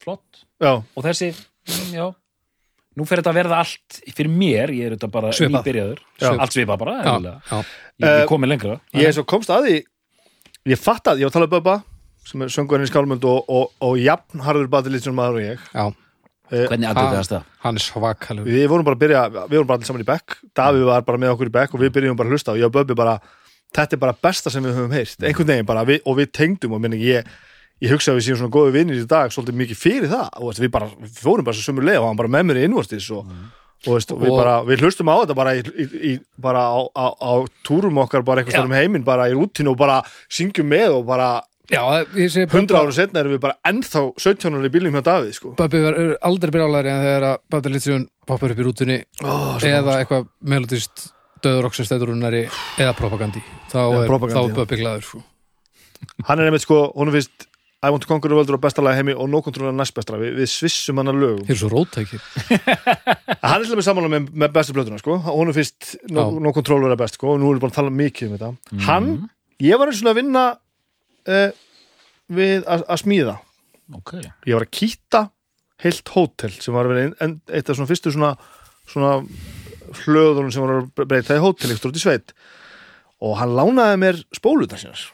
flott. 0.03 0.45
Já, 0.63 0.77
og 0.79 1.03
þessi, 1.03 1.33
mm, 1.67 1.91
já 1.97 2.07
nú 2.97 3.05
fer 3.05 3.21
þetta 3.21 3.31
að 3.33 3.37
verða 3.41 3.59
allt 3.61 3.99
fyrir 4.17 4.31
mér, 4.33 4.71
ég 4.73 4.87
er 4.89 4.95
þetta 4.97 5.09
bara 5.13 5.29
Svipað. 5.35 5.53
nýbyrjaður, 5.59 5.99
Svipað. 6.17 6.39
allt 6.45 6.55
svipað 6.57 6.79
bara 6.81 6.95
já, 6.97 7.03
eðlilega. 7.11 7.41
já. 7.51 7.59
ég 8.01 8.07
er 8.09 8.21
Eh, 8.23 8.25
komið 8.29 8.51
lengra 8.53 8.79
ég 8.97 9.07
er 9.07 9.13
svo 9.13 9.23
komst 9.29 9.49
að 9.53 9.67
því 9.67 9.75
ég 10.73 10.81
fatt 10.81 11.07
að, 11.11 11.21
ég 11.21 11.27
var 11.27 11.31
að 11.31 11.37
tala 11.37 11.47
um 11.49 11.53
Bubba 11.55 11.75
sem 12.27 12.41
er 12.41 12.47
söngurinn 12.51 12.83
í 12.87 12.91
skálmönd 12.91 13.23
og, 13.23 13.45
og, 13.47 13.71
og 13.81 13.97
jafn 14.01 14.41
harður 14.43 14.67
Bad 14.69 14.89
Religion 14.89 15.15
maður 15.15 15.37
og 15.39 15.45
ég 15.45 15.59
já. 15.73 15.85
hvernig 16.49 16.87
Ha- 16.87 16.93
aðdöðast 16.95 17.31
það? 17.35 17.43
hann 17.63 17.75
er 17.75 17.83
svakalug 17.85 18.45
við 18.47 18.67
vorum 18.67 18.83
bara 18.87 18.95
að 18.97 19.03
byrja, 19.05 19.21
við 19.47 19.55
vorum 19.57 19.67
bara 19.67 19.77
allir 19.79 19.87
saman 19.91 20.03
í 20.03 20.09
bekk 20.09 20.37
Davíð 20.55 20.85
var 20.89 21.01
bara 21.07 21.17
með 21.21 21.33
okkur 21.35 21.47
í 21.51 21.55
bekk 21.57 21.73
og 21.75 21.81
við 21.85 21.93
byrjum 21.97 22.17
bara 22.17 22.29
að 22.29 22.33
hlusta 22.35 22.51
og 22.55 22.57
ég 22.59 22.65
og 22.67 22.71
Bubbi 22.75 22.95
bara, 22.95 23.17
þetta 23.75 23.93
er 23.93 24.01
bara 24.03 24.15
besta 24.27 24.49
sem 24.51 24.63
við 24.63 24.75
höfum 24.79 24.93
heyrt, 24.95 25.17
einhvern 25.23 25.47
veginn 25.53 25.65
bara 25.69 25.85
við, 25.85 26.01
og 26.05 26.17
við 26.17 26.31
tengdum 26.31 26.73
og 26.73 26.81
minni 26.81 26.97
ég 27.03 27.25
ég 27.83 27.93
hugsa 27.93 28.13
að 28.13 28.19
við 28.19 28.27
séum 28.27 28.39
svona 28.41 28.53
góðu 28.53 28.73
vinnir 28.75 28.99
í 29.01 29.07
dag 29.09 29.33
svolítið 29.33 29.59
mikið 29.61 29.79
fyrir 29.79 30.11
það 30.11 30.27
og 30.39 30.49
veist, 30.49 30.63
við 30.63 30.73
bara, 30.73 30.89
við 31.03 31.19
fórum 31.21 31.47
bara 31.47 31.57
svo 31.57 31.67
sömur 31.67 31.87
leið 31.87 31.99
og 32.01 32.07
hann 32.09 32.21
bara 32.21 32.33
með 32.37 32.47
mér 32.49 32.61
í 32.61 32.63
innvastis 32.67 33.09
og, 33.13 33.27
og, 33.85 33.91
veist, 33.91 34.13
og 34.15 34.23
við 34.23 34.33
bara, 34.33 34.55
við 34.67 34.85
hlustum 34.85 35.11
á 35.13 35.15
þetta 35.19 35.37
bara 35.37 35.53
í, 35.57 35.61
í, 35.85 36.13
bara 36.41 36.63
á, 36.73 36.79
á, 36.89 37.05
á 37.13 37.33
túrum 37.67 38.01
okkar 38.01 38.25
bara 38.25 38.41
eitthvað 38.41 38.57
Já. 38.57 38.63
stærnum 38.63 38.79
heiminn 38.79 39.05
bara 39.07 39.29
í 39.29 39.37
rútinu 39.37 39.75
og 39.75 39.79
bara 39.81 39.99
syngjum 40.25 40.71
með 40.73 40.97
og 41.01 41.05
bara 41.11 41.29
100 41.67 42.77
árum 42.79 42.93
setna 42.95 43.19
erum 43.19 43.33
við 43.35 43.41
bara 43.43 43.57
ennþá 43.67 44.05
17 44.15 44.55
ára 44.55 44.69
í 44.69 44.71
bílum 44.71 44.95
hjá 44.95 45.03
Davíð 45.03 45.33
sko. 45.35 45.49
Bubbi 45.59 45.81
var 45.83 45.97
aldrei 46.29 46.53
brjálæri 46.55 46.93
en 46.93 47.01
þegar 47.03 47.25
að 47.27 47.41
Bubbi 47.51 47.73
Littsjón 47.73 48.05
poppar 48.27 48.53
upp 48.53 48.61
í 48.61 48.67
rútunni 48.67 48.97
oh, 49.27 49.57
eða 49.59 49.97
eitthvað 49.99 50.29
melodist 50.47 51.09
döður 51.43 51.67
okkur 51.67 51.89
stæðurunari 51.89 52.45
eða 52.79 52.93
propagandi 52.97 53.43
þá 53.71 53.81
er 53.83 54.07
er 54.07 54.55
Bubbi 54.55 54.79
glæður 54.79 55.05
sko. 55.09 55.21
hann 56.29 56.39
er 56.39 56.49
einmitt 56.49 56.63
sko, 56.63 56.79
hún 56.95 57.11
fyrst 57.13 57.46
I 57.85 57.91
want 57.91 58.01
to 58.01 58.07
conquer 58.09 58.29
the 58.31 58.33
world 58.33 58.49
er 58.49 58.57
besta 58.57 58.81
lagi 58.81 58.97
heimi 58.97 59.13
og 59.13 59.27
no 59.29 59.43
control 59.45 59.69
er 59.69 59.75
næst 59.77 59.93
bestra, 59.93 60.17
við, 60.17 60.31
við 60.39 60.49
svissum 60.49 60.97
hann 60.97 61.11
að 61.11 61.19
lögum. 61.21 61.43
Þeir 61.45 61.53
eru 61.53 61.59
svo 61.59 61.67
rótækir 61.69 62.23
hann 63.43 63.59
er 63.59 63.67
til 63.67 63.77
með 63.77 63.85
samanlega 63.85 64.13
með, 64.15 64.29
með 64.33 64.55
bestu 64.55 64.73
blötuna 64.73 64.97
sko. 64.97 65.17
hún 65.27 65.51
er 65.51 65.57
fyrst 65.59 65.91
no, 66.09 66.23
no 66.41 66.53
control 66.55 66.87
er 66.87 66.97
best 66.97 67.19
sko. 67.19 67.35
og 67.35 67.41
nú 67.41 67.51
erum 67.51 67.59
við 67.59 67.65
bara 67.67 67.75
að 67.75 67.77
tala 67.77 67.93
mikið 67.93 68.31
um 68.31 68.33
þetta. 68.33 68.49
Hann, 68.87 69.11
ég 69.61 69.77
var 69.77 69.91
eins 69.91 70.01
og 70.01 70.09
að 70.09 70.17
vinna 70.17 70.45
uh, 71.29 71.45
við 72.39 72.65
að 72.65 72.85
að 72.87 73.01
smíða. 73.03 73.35
Ok, 73.99 74.15
ég 74.25 74.57
var 74.57 74.65
að 74.65 74.73
kýta 74.79 75.21
heilt 75.85 76.13
hótel 76.15 76.55
sem 76.57 76.73
var 76.73 76.89
að 76.89 76.95
vera 76.95 77.29
eitt 77.29 77.69
af 77.69 77.77
svona 77.77 77.91
fyrstu 77.91 78.15
svona, 78.15 78.31
svona 78.89 79.13
hlöðunum 80.01 80.49
sem 80.49 80.65
var 80.65 80.79
að 80.79 81.05
breyta 81.05 81.37
í 81.37 81.45
hótel 81.45 81.75
ykkur 81.75 81.93
út 81.93 82.01
í 82.01 82.03
sveit. 82.07 82.33
Og 83.21 83.37
hann 83.37 83.53
lánaði 83.53 84.01
mér 84.01 84.19
spólutar 84.33 84.81
sinnas 84.81 85.11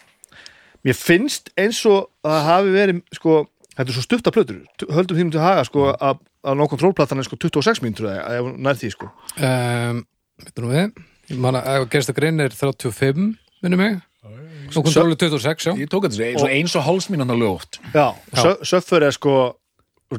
mér 0.83 0.97
finnst 0.97 1.51
eins 1.59 1.81
og 1.89 2.09
að 2.23 2.35
það 2.35 2.47
hafi 2.49 2.75
verið 2.75 3.01
sko, 3.19 3.39
þetta 3.73 3.87
er 3.87 3.97
svo 3.97 4.05
stutta 4.05 4.33
plötur. 4.35 4.61
Höldum 4.91 5.19
því 5.19 5.27
til 5.33 5.43
haga 5.43 5.65
sko 5.67 5.89
að, 5.93 6.23
að 6.43 6.59
no 6.59 6.69
control-platan 6.71 7.23
er 7.23 7.27
sko 7.27 7.39
26 7.39 7.83
mínútur 7.85 8.09
eða 8.11 8.55
nær 8.57 8.79
því 8.79 8.93
sko. 8.95 9.11
Um, 9.39 10.03
veitum 10.43 10.71
við. 10.73 11.05
Ég 11.31 11.39
man 11.39 11.59
að 11.59 11.87
gersta 11.93 12.15
grein 12.15 12.43
er 12.43 12.55
35 12.55 13.31
minnum 13.63 13.79
mig. 13.79 14.01
Og 14.23 14.85
kontrólu 14.85 15.15
26 15.19 15.67
já. 15.67 15.73
Ég 15.77 15.89
tók 15.91 16.07
þetta 16.07 16.23
eins 16.23 16.43
og 16.43 16.51
eins 16.51 16.75
og 16.79 16.85
hálsmínúna 16.85 17.35
lögt 17.35 17.81
já, 17.91 18.15
já. 18.31 18.53
söffur 18.63 19.03
er 19.03 19.11
sko 19.11 19.33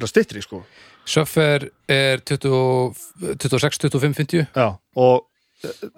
stittri 0.05 0.43
sko. 0.45 0.63
Söffer 1.05 1.69
er 1.89 2.21
20 2.25 2.95
26, 3.41 3.79
25, 3.89 4.15
50 4.15 4.47
Já, 4.55 4.77
og 4.97 5.27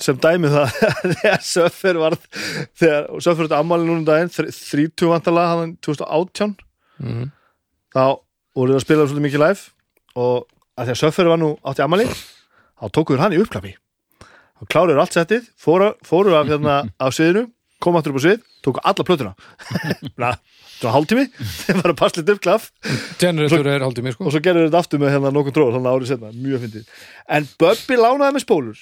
sem 0.02 0.18
dæmi 0.22 0.50
það 0.52 0.76
þegar 1.16 1.40
Söffer 1.46 1.98
var 2.02 2.16
þegar 2.78 3.08
Söffer 3.24 3.48
þetta 3.48 3.60
ammali 3.62 3.88
núna 3.88 4.02
um 4.02 4.06
daginn 4.08 4.32
þr- 4.34 4.52
30 4.52 5.10
vantalega 5.14 5.54
hann 5.54 5.76
2018 5.86 6.56
Mhm. 6.96 7.26
þá 7.92 8.04
voru 8.56 8.72
það 8.72 8.78
að 8.80 8.84
spila 8.86 9.04
svolítið 9.08 9.26
mikið 9.26 9.42
live 9.42 9.66
og 10.16 10.46
að 10.80 10.94
Söffer 10.96 11.28
var 11.28 11.40
nú 11.42 11.50
átti 11.60 11.84
ammali 11.84 12.06
þá 12.08 12.86
tókuður 12.96 13.20
hann 13.26 13.34
í 13.36 13.40
uppklappi 13.42 13.74
þá 14.56 14.64
kláruður 14.72 15.02
allt 15.02 15.12
settið 15.18 15.50
fóru, 15.60 15.90
fóru 16.04 16.32
af 16.38 16.48
hérna 16.48 16.78
á 17.04 17.06
sviðinu 17.12 17.50
kom 17.84 17.92
aftur 17.98 18.14
upp 18.16 18.20
á 18.20 18.24
svið, 18.24 18.38
tóku 18.64 18.80
alla 18.88 19.04
plötuna. 19.04 19.32
Na, 20.16 20.30
það 20.80 20.86
var 20.86 20.94
hálftími 20.94 21.24
þeir 21.36 21.76
var 21.82 21.92
að 21.92 21.98
passa 22.00 22.22
litt 22.22 22.30
uppklapp 22.32 22.64
Generator 23.20 23.68
er 23.68 23.84
mér 23.84 24.14
sko. 24.16 24.24
og 24.24 24.32
svo 24.32 24.40
gerður 24.46 24.70
þetta 24.70 24.80
aftur 24.80 25.02
með 25.02 25.12
hérna 25.12 25.32
nokkuð 25.36 25.54
tróð 25.58 25.74
þannig 25.76 25.92
árið 25.92 26.08
setna, 26.14 26.30
mjög 26.32 26.62
fyndið. 26.64 26.86
En 27.36 27.48
Bubbi 27.60 27.98
lánaði 28.00 28.38
með 28.38 28.44
spólur 28.46 28.80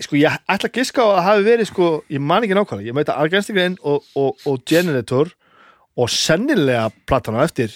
sko 0.00 0.16
ég 0.16 0.32
ætla 0.48 0.68
að 0.70 0.76
giska 0.78 1.02
á 1.04 1.06
að 1.08 1.16
það 1.18 1.26
hafi 1.28 1.44
verið 1.48 1.68
sko, 1.70 1.88
ég 2.14 2.20
man 2.24 2.44
ekki 2.46 2.56
nákvæmlega 2.56 2.88
ég 2.88 2.96
meit 2.96 3.10
að 3.12 3.20
Argenstigrein 3.24 3.76
og, 3.82 4.04
og, 4.16 4.36
og 4.48 4.62
Generator 4.68 5.30
og 5.98 6.08
sennilega 6.14 6.88
platana 7.08 7.42
eftir 7.44 7.74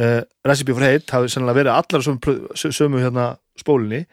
uh, 0.00 0.22
Recipe 0.46 0.74
for 0.76 0.84
Hate 0.84 1.14
hafi 1.16 1.30
sennilega 1.32 1.60
verið 1.62 1.74
allar 1.76 2.04
sömu, 2.04 2.38
sömu 2.54 3.02
hérna 3.02 3.28
spólinni 3.58 4.04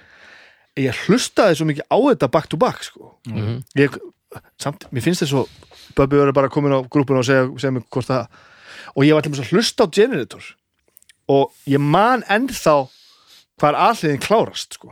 ég 0.79 0.97
hlustaði 1.05 1.55
svo 1.59 1.67
mikið 1.69 1.87
á 1.87 1.97
þetta 2.09 2.31
back 2.33 2.49
to 2.51 2.57
back 2.61 2.83
sko 2.83 3.13
Mhm. 3.27 3.61
ég, 3.79 3.95
samt, 4.61 4.85
mér 4.91 5.01
finnst 5.05 5.23
þess 5.23 5.31
svo 5.33 5.45
Bubbi 5.95 6.17
verið 6.19 6.33
bara 6.35 6.49
komin 6.51 6.73
á 6.75 6.79
grúpuna 6.91 7.21
og 7.21 7.25
segja, 7.27 7.45
segja 7.57 7.71
mig 7.71 7.83
hvort 7.89 8.07
það 8.09 8.27
og 8.95 9.03
ég 9.05 9.13
var 9.15 9.21
til 9.23 9.31
að 9.31 9.51
hlusta 9.51 9.83
á 9.87 9.93
Generator 9.95 10.43
og 11.27 11.51
ég 11.67 11.79
man 11.81 12.23
ennþá 12.29 12.75
hvað 13.59 13.69
er 13.71 13.77
alliðin 13.79 14.19
klárast 14.21 14.75
sko. 14.75 14.91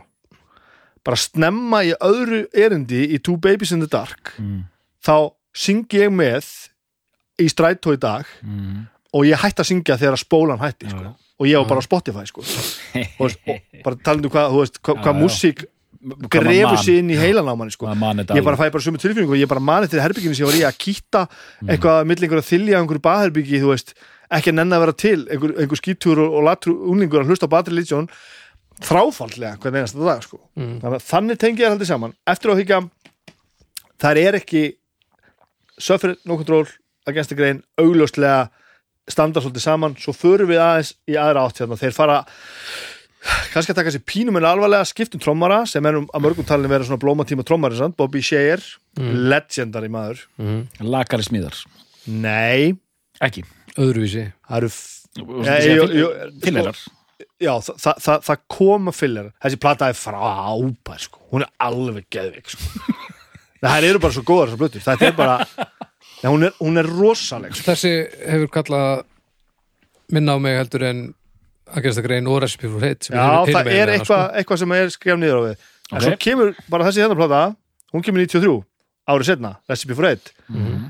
Bara 1.04 1.18
snemma 1.20 1.82
í 1.84 1.92
öðru 2.00 2.44
erindi 2.54 3.04
í 3.14 3.20
Two 3.22 3.36
Babies 3.36 3.72
in 3.74 3.80
the 3.84 3.90
Dark 3.90 4.34
Mm. 4.38 4.64
þá 5.04 5.32
syngi 5.54 6.00
ég 6.04 6.10
með 6.14 6.48
í 7.40 7.48
strætó 7.50 7.92
í 7.94 8.00
dag 8.00 8.24
Mm. 8.42 8.86
og 9.14 9.24
ég 9.28 9.38
hætti 9.38 9.62
að 9.62 9.70
syngja 9.70 9.98
þegar 10.00 10.18
spólan 10.18 10.58
hætti 10.62 10.90
sko. 10.90 11.14
Og 11.38 11.46
ég 11.50 11.58
var 11.58 11.66
bara 11.68 11.82
á 11.82 11.84
Spotify 11.84 12.24
sko. 12.26 12.42
og, 13.20 13.30
og 13.46 13.60
bara 13.84 13.96
talandi 13.96 14.26
um 14.28 14.32
hvað, 14.34 14.78
hvað 14.82 15.14
já. 15.14 15.18
músík 15.18 15.64
grefur 16.30 16.78
sig 16.78 16.98
inn 17.00 17.10
í 17.10 17.16
heilan 17.18 17.48
á 17.48 17.54
manni 17.56 17.72
sko. 17.74 17.86
Ég 17.88 18.44
bara 18.44 18.56
fæ 18.56 18.70
bara 18.70 18.82
sömu 18.84 19.00
tilfinningu 19.00 19.34
og 19.34 19.40
ég 19.40 19.48
bara 19.48 19.60
mani 19.60 19.88
til 19.88 20.00
herbygginu 20.00 20.34
sem 20.34 20.46
ég 20.46 20.50
var 20.50 20.58
í 20.58 20.66
að 20.68 20.78
kýtta 20.78 21.22
eitthvað 21.68 22.04
mill 22.06 22.20
einhver 22.22 22.42
að 22.42 22.50
þylja 22.50 22.80
einhverju 22.80 23.02
baðherbyggi 23.06 23.62
ekki 24.34 24.50
að 24.52 24.56
nenni 24.58 24.76
að 24.76 24.82
vera 24.84 24.96
til 24.96 25.18
einhver, 25.28 25.52
einhver 25.60 25.80
skítur 25.80 26.20
og, 26.24 26.36
og 26.38 26.46
latru 26.48 26.74
unlingur 26.90 27.22
að 27.22 27.32
hlusta 27.32 27.48
á 27.48 27.54
Batri 27.54 27.74
Legion 27.76 28.08
þráfaldlega 28.82 29.58
hvern 29.62 29.76
einasta 29.80 30.00
dag 30.02 30.22
sko. 30.24 30.40
Mm. 30.58 30.80
þannig 30.82 30.96
að 30.98 31.06
þannig 31.10 31.38
tengi 31.38 31.62
ég 31.62 31.70
haldið 31.74 31.90
saman 31.92 32.14
eftir 32.26 32.50
á 32.50 32.54
higgja 32.58 32.80
þær 34.02 34.20
er 34.24 34.40
ekki 34.40 34.64
Suffer 35.78 36.16
No 36.24 36.36
Control 36.38 36.66
Against 37.06 37.30
the 37.32 37.36
Grain 37.38 37.62
augljóslega 37.80 38.48
standa 39.10 39.40
svolítið 39.42 39.64
saman 39.66 39.94
svo 40.00 40.14
förum 40.16 40.48
við 40.48 40.60
aðeins 40.64 40.94
í 41.10 41.16
aðra 41.20 41.44
átt 41.44 41.60
hérna. 41.60 41.76
þeir 41.76 41.92
fara 41.96 42.18
kannski 43.52 43.72
að 43.72 43.78
taka 43.80 43.92
sér 43.94 44.04
pínum 44.08 44.36
en 44.40 44.46
alvarlega 44.48 44.84
skiptum 44.88 45.20
trommara 45.22 45.62
sem 45.68 45.84
er 45.86 45.98
um 46.00 46.06
að 46.12 46.24
mörgum 46.26 46.46
talin 46.48 46.70
vera 46.72 46.84
svona 46.84 47.00
blómatíma 47.00 47.44
trommari 47.46 47.76
sant? 47.78 47.96
Bobby 47.96 48.20
Shear, 48.24 48.60
legendary 48.98 49.88
maður 49.92 50.24
mm. 50.40 50.60
Lakari 50.88 51.24
smíðar 51.26 51.56
nei, 52.06 52.74
Ekki 53.24 53.44
öðruvísi 53.80 54.26
það 54.44 54.58
eru 54.58 54.72
f- 54.72 55.06
Ja, 57.40 57.46
já, 57.46 57.52
það, 57.66 57.76
það, 57.84 57.98
það, 58.06 58.22
það 58.28 58.42
koma 58.56 58.92
fyllir 58.94 59.30
þessi 59.44 59.60
plata 59.64 59.88
er 59.92 59.98
frábær 59.98 61.00
sko. 61.04 61.20
hún 61.32 61.44
er 61.46 61.50
alveg 61.66 62.06
geðvik 62.14 62.52
sko. 62.54 62.94
það 63.64 63.88
eru 63.90 64.02
bara 64.04 64.16
svo 64.16 64.24
góðar 64.28 64.52
svo 64.52 64.60
blötu 64.60 64.82
þetta 64.84 65.08
er 65.10 65.16
bara 65.18 65.36
Nei, 66.24 66.30
hún, 66.32 66.46
er, 66.48 66.54
hún 66.60 66.80
er 66.80 66.86
rosaleg 66.88 67.52
sko. 67.56 67.66
þessi 67.72 67.90
hefur 68.30 68.48
kallað 68.54 69.04
minna 70.14 70.36
á 70.36 70.38
mig 70.40 70.56
heldur 70.58 70.84
en 70.88 71.02
að 71.74 71.82
gerast 71.86 72.00
að 72.02 72.06
grein 72.08 72.28
og 72.30 72.42
recipe 72.44 72.68
for 72.70 72.84
hate 72.84 73.08
sem 73.08 73.16
já, 73.16 73.24
það 73.48 73.70
er 73.72 73.80
hana, 73.88 73.94
eitthvað, 73.98 74.24
eitthvað 74.40 74.60
sem 74.62 74.74
er 74.76 74.90
skrifað 74.94 75.20
niður 75.22 75.40
á 75.40 75.42
við 75.48 75.54
en 75.54 75.96
Ok. 75.98 76.02
svo 76.04 76.16
kemur 76.24 76.52
bara 76.72 76.86
þessi 76.88 77.02
hérna 77.04 77.16
plata 77.18 77.40
hún 77.94 78.04
kemur 78.04 78.24
93, 78.24 78.54
árið 79.12 79.28
setna 79.30 79.54
Recipe 79.70 79.96
for 79.98 80.08
Eight 80.08 80.30
Mhm. 80.48 80.84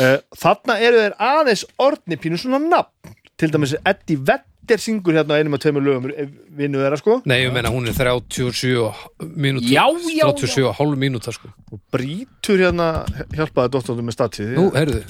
uh, 0.00 0.16
þarna 0.38 0.76
eru 0.86 1.02
þeir 1.04 1.14
aðeins 1.18 1.64
orðni 1.82 2.18
pínu 2.22 2.38
svona 2.38 2.58
nafn 2.62 3.14
til 3.40 3.52
dæmis 3.54 3.72
Eddie 3.80 4.18
Vedder 4.20 4.78
syngur 4.82 5.16
hérna 5.16 5.34
á 5.34 5.40
einum 5.40 5.56
af 5.56 5.62
tveimur 5.64 5.82
lögum 5.82 6.10
eh, 6.12 6.28
vinnu 6.58 6.78
þeirra 6.82 6.98
sko. 7.00 7.16
Nei, 7.26 7.40
ég 7.46 7.54
meina 7.54 7.72
hún 7.72 7.88
er 7.88 7.96
37 7.96 9.32
mínútur 9.40 9.72
Já, 9.72 9.84
já, 10.12 10.26
37 10.28 10.68
og 10.68 10.76
hálf 10.78 10.98
mínúta 11.00 11.32
sko. 11.34 11.50
Og 11.72 11.80
brítur 11.92 12.60
hérna 12.60 12.90
hjálpaði 13.34 13.72
dóttornum 13.74 14.06
með 14.10 14.18
statið. 14.18 14.52
Nú, 14.58 14.68
heyrðu, 14.76 15.02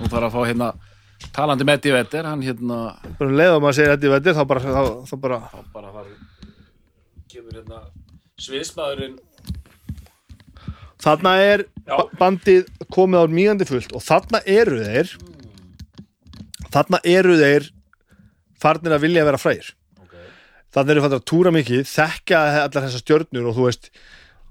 Nú 0.00 0.08
þarf 0.10 0.30
að 0.30 0.34
fá 0.34 0.40
hérna 0.48 0.70
Talandi 1.34 1.64
með 1.64 1.78
Eddie 1.78 1.92
Vedder 1.94 2.26
Hann 2.26 2.42
hérna 2.44 2.78
bara 3.20 3.28
um 3.30 3.36
leið 3.38 3.52
og 3.54 3.60
maður 3.62 3.76
segir 3.78 3.92
Eddie 3.94 4.10
Vedder 4.12 4.34
þá 4.36 4.42
bara, 4.50 4.60
þá, 4.64 4.82
þá 5.08 5.14
bara 5.22 5.38
Þá 5.52 5.60
bara 5.76 5.92
þar 5.94 6.08
Kemur 7.30 7.60
hérna 7.60 7.78
Sviðsmaðurinn. 8.44 9.14
Þarna 11.04 11.32
er 11.44 11.62
Já. 11.86 11.96
ba- 12.00 12.08
bandið 12.18 12.66
komið 12.92 13.22
á 13.22 13.26
mýgandi 13.30 13.66
fullt 13.68 13.92
og 13.94 14.02
þarna 14.02 14.40
eru 14.48 14.80
þeir 14.82 15.12
þarna 16.74 17.00
eru 17.06 17.38
þeir 17.38 17.70
farnir 18.60 18.96
að 18.96 19.06
vilja 19.06 19.26
vera 19.28 19.40
frægir. 19.40 19.72
Þarna 20.74 20.94
eru 20.94 21.04
farnir 21.04 21.20
að 21.20 21.28
túra 21.30 21.52
mikið 21.54 21.86
þekka 21.86 22.42
allar 22.64 22.86
þessar 22.86 23.04
stjörnur 23.04 23.50
og 23.50 23.58
þú 23.58 23.66
veist 23.68 23.90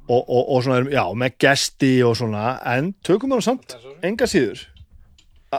og, 0.08 0.22
og, 0.22 0.44
og 0.56 0.64
svona, 0.66 0.92
já, 0.92 1.04
með 1.20 1.38
gesti 1.44 1.94
og 2.06 2.16
svona, 2.20 2.58
en 2.76 2.94
tökum 3.06 3.34
það 3.34 3.42
nú 3.42 3.46
samt 3.46 3.76
enga 4.04 4.28
síður. 4.30 4.64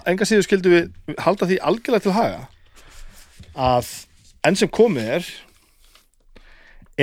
Enga 0.05 0.27
síður 0.29 0.49
skildu 0.49 0.73
við 0.73 1.19
halda 1.23 1.49
því 1.49 1.61
algjörlega 1.71 2.07
til 2.07 2.17
haga 2.17 2.43
að 3.55 3.91
enn 4.45 4.59
sem 4.59 4.71
komið 4.73 5.13
er 5.19 5.29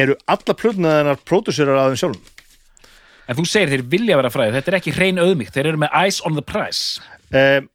eru 0.02 0.16
alla 0.32 0.56
plötunaðinnar 0.58 1.22
pródúsirar 1.28 1.80
að 1.80 1.94
þeim 1.94 2.02
sjálfum. 2.02 2.28
En 3.30 3.38
þú 3.38 3.46
segir 3.48 3.72
þeir 3.72 3.86
vilja 3.92 4.18
vera 4.18 4.32
fræðir 4.34 4.58
Þetta 4.58 4.72
er 4.72 4.76
ekki 4.80 4.92
hrein 4.96 5.20
auðmíkt 5.22 5.54
Þeir 5.56 5.68
eru 5.70 5.80
með 5.84 5.94
eyes 5.96 6.18
on 6.28 6.36
the 6.36 6.44
prize. 6.44 7.00
Um, 7.30 7.70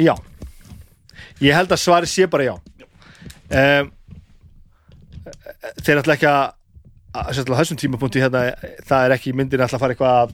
Já 0.00 0.14
Ég 1.44 1.56
held 1.56 1.72
að 1.72 1.82
svari 1.82 2.08
sé 2.10 2.28
bara 2.30 2.48
já. 2.48 2.54
Um, 3.50 3.92
Þeir 5.82 6.00
ætla 6.00 6.14
ekki 6.14 6.28
að 6.30 6.44
að 7.16 7.32
sérstaklega 7.32 7.62
þessum 7.62 7.80
tímapunkti 7.80 8.22
hérna, 8.22 8.42
það 8.86 9.06
er 9.06 9.14
ekki 9.16 9.34
myndin 9.36 9.62
ætla 9.64 9.78
að 9.78 9.82
fara 9.84 9.94
eitthvað 9.96 10.16
að, 10.22 10.32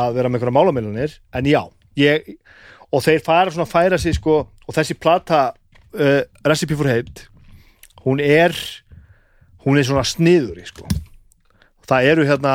að 0.00 0.16
vera 0.18 0.30
með 0.30 0.38
einhverja 0.38 0.56
málamilunir 0.56 1.16
en 1.38 1.48
já, 1.48 1.60
ég 2.00 2.30
og 2.88 3.04
þeir 3.04 3.24
fara 3.26 3.52
svona 3.54 3.66
að 3.68 3.74
færa 3.74 4.00
sig 4.00 4.16
sko 4.16 4.38
og 4.48 4.76
þessi 4.76 4.96
plata 4.98 5.42
uh, 5.52 6.22
Recipe 6.46 6.78
for 6.78 6.90
Hate 6.90 7.28
hún 8.04 8.22
er 8.24 8.56
hún 9.66 9.78
er 9.78 9.86
svona 9.86 10.06
sniður 10.06 10.60
sko. 10.68 10.88
Það 11.88 12.10
eru 12.10 12.26
hérna 12.28 12.54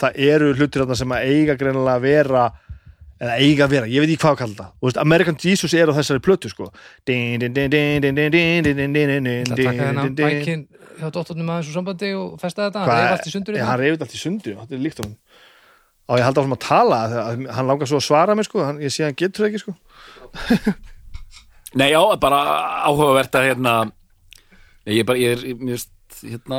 það 0.00 0.18
eru 0.26 0.52
hlutir 0.54 0.82
hérna 0.84 0.96
sem 0.98 1.14
að 1.16 1.30
eiga 1.30 1.56
greinilega 1.60 1.96
að 1.98 2.04
vera 2.04 2.44
eða 3.22 3.34
eiga 3.38 3.66
að 3.66 3.74
vera, 3.74 3.88
ég 3.90 4.02
veit 4.02 4.10
ekki 4.10 4.22
hvað 4.24 4.34
að 4.34 4.40
kalla 4.42 4.56
það 4.58 4.86
veist, 4.86 5.00
American 5.04 5.38
Jesus 5.40 5.74
er 5.78 5.90
á 5.90 5.94
þessari 5.98 6.22
plötu 6.24 6.50
sko 6.50 6.70
Það 7.06 7.44
taka 9.54 9.88
þennan 9.88 10.16
bækin 10.18 10.64
hjá 10.98 11.08
dóttunum 11.14 11.50
aðeins 11.50 11.70
og 11.70 11.76
sambandi 11.78 12.10
og 12.18 12.34
festa 12.42 12.68
þetta, 12.68 12.84
hann 12.84 12.90
reyði 12.94 13.14
allt 13.14 13.28
í 13.28 13.34
sundu 13.34 13.58
hann 13.58 13.80
reyði 13.80 14.00
allt 14.06 14.14
í 14.14 14.20
sundu, 14.20 14.56
þetta 14.60 14.76
er 14.76 14.82
líkt 14.84 15.02
á 15.02 15.04
hann 15.04 15.14
og 16.04 16.20
ég 16.20 16.26
haldi 16.26 16.38
á 16.38 16.44
hann 16.44 16.56
að 16.56 16.64
tala 16.66 16.98
hann 17.56 17.70
langar 17.70 17.90
svo 17.90 18.00
að 18.00 18.06
svara 18.08 18.36
mér 18.36 18.48
sko, 18.48 18.66
ég 18.82 18.94
sé 18.94 19.04
að 19.04 19.10
hann 19.12 19.20
getur 19.22 19.48
ekki 19.48 19.62
sko 19.64 19.74
Nei 21.74 21.88
já, 21.90 21.98
bara 22.22 22.38
áhugavert 22.86 23.34
að 23.34 23.48
hérna 23.50 23.72
ég 24.86 25.10
er 25.10 25.44
mjög 25.58 25.90
Hérna, 26.24 26.58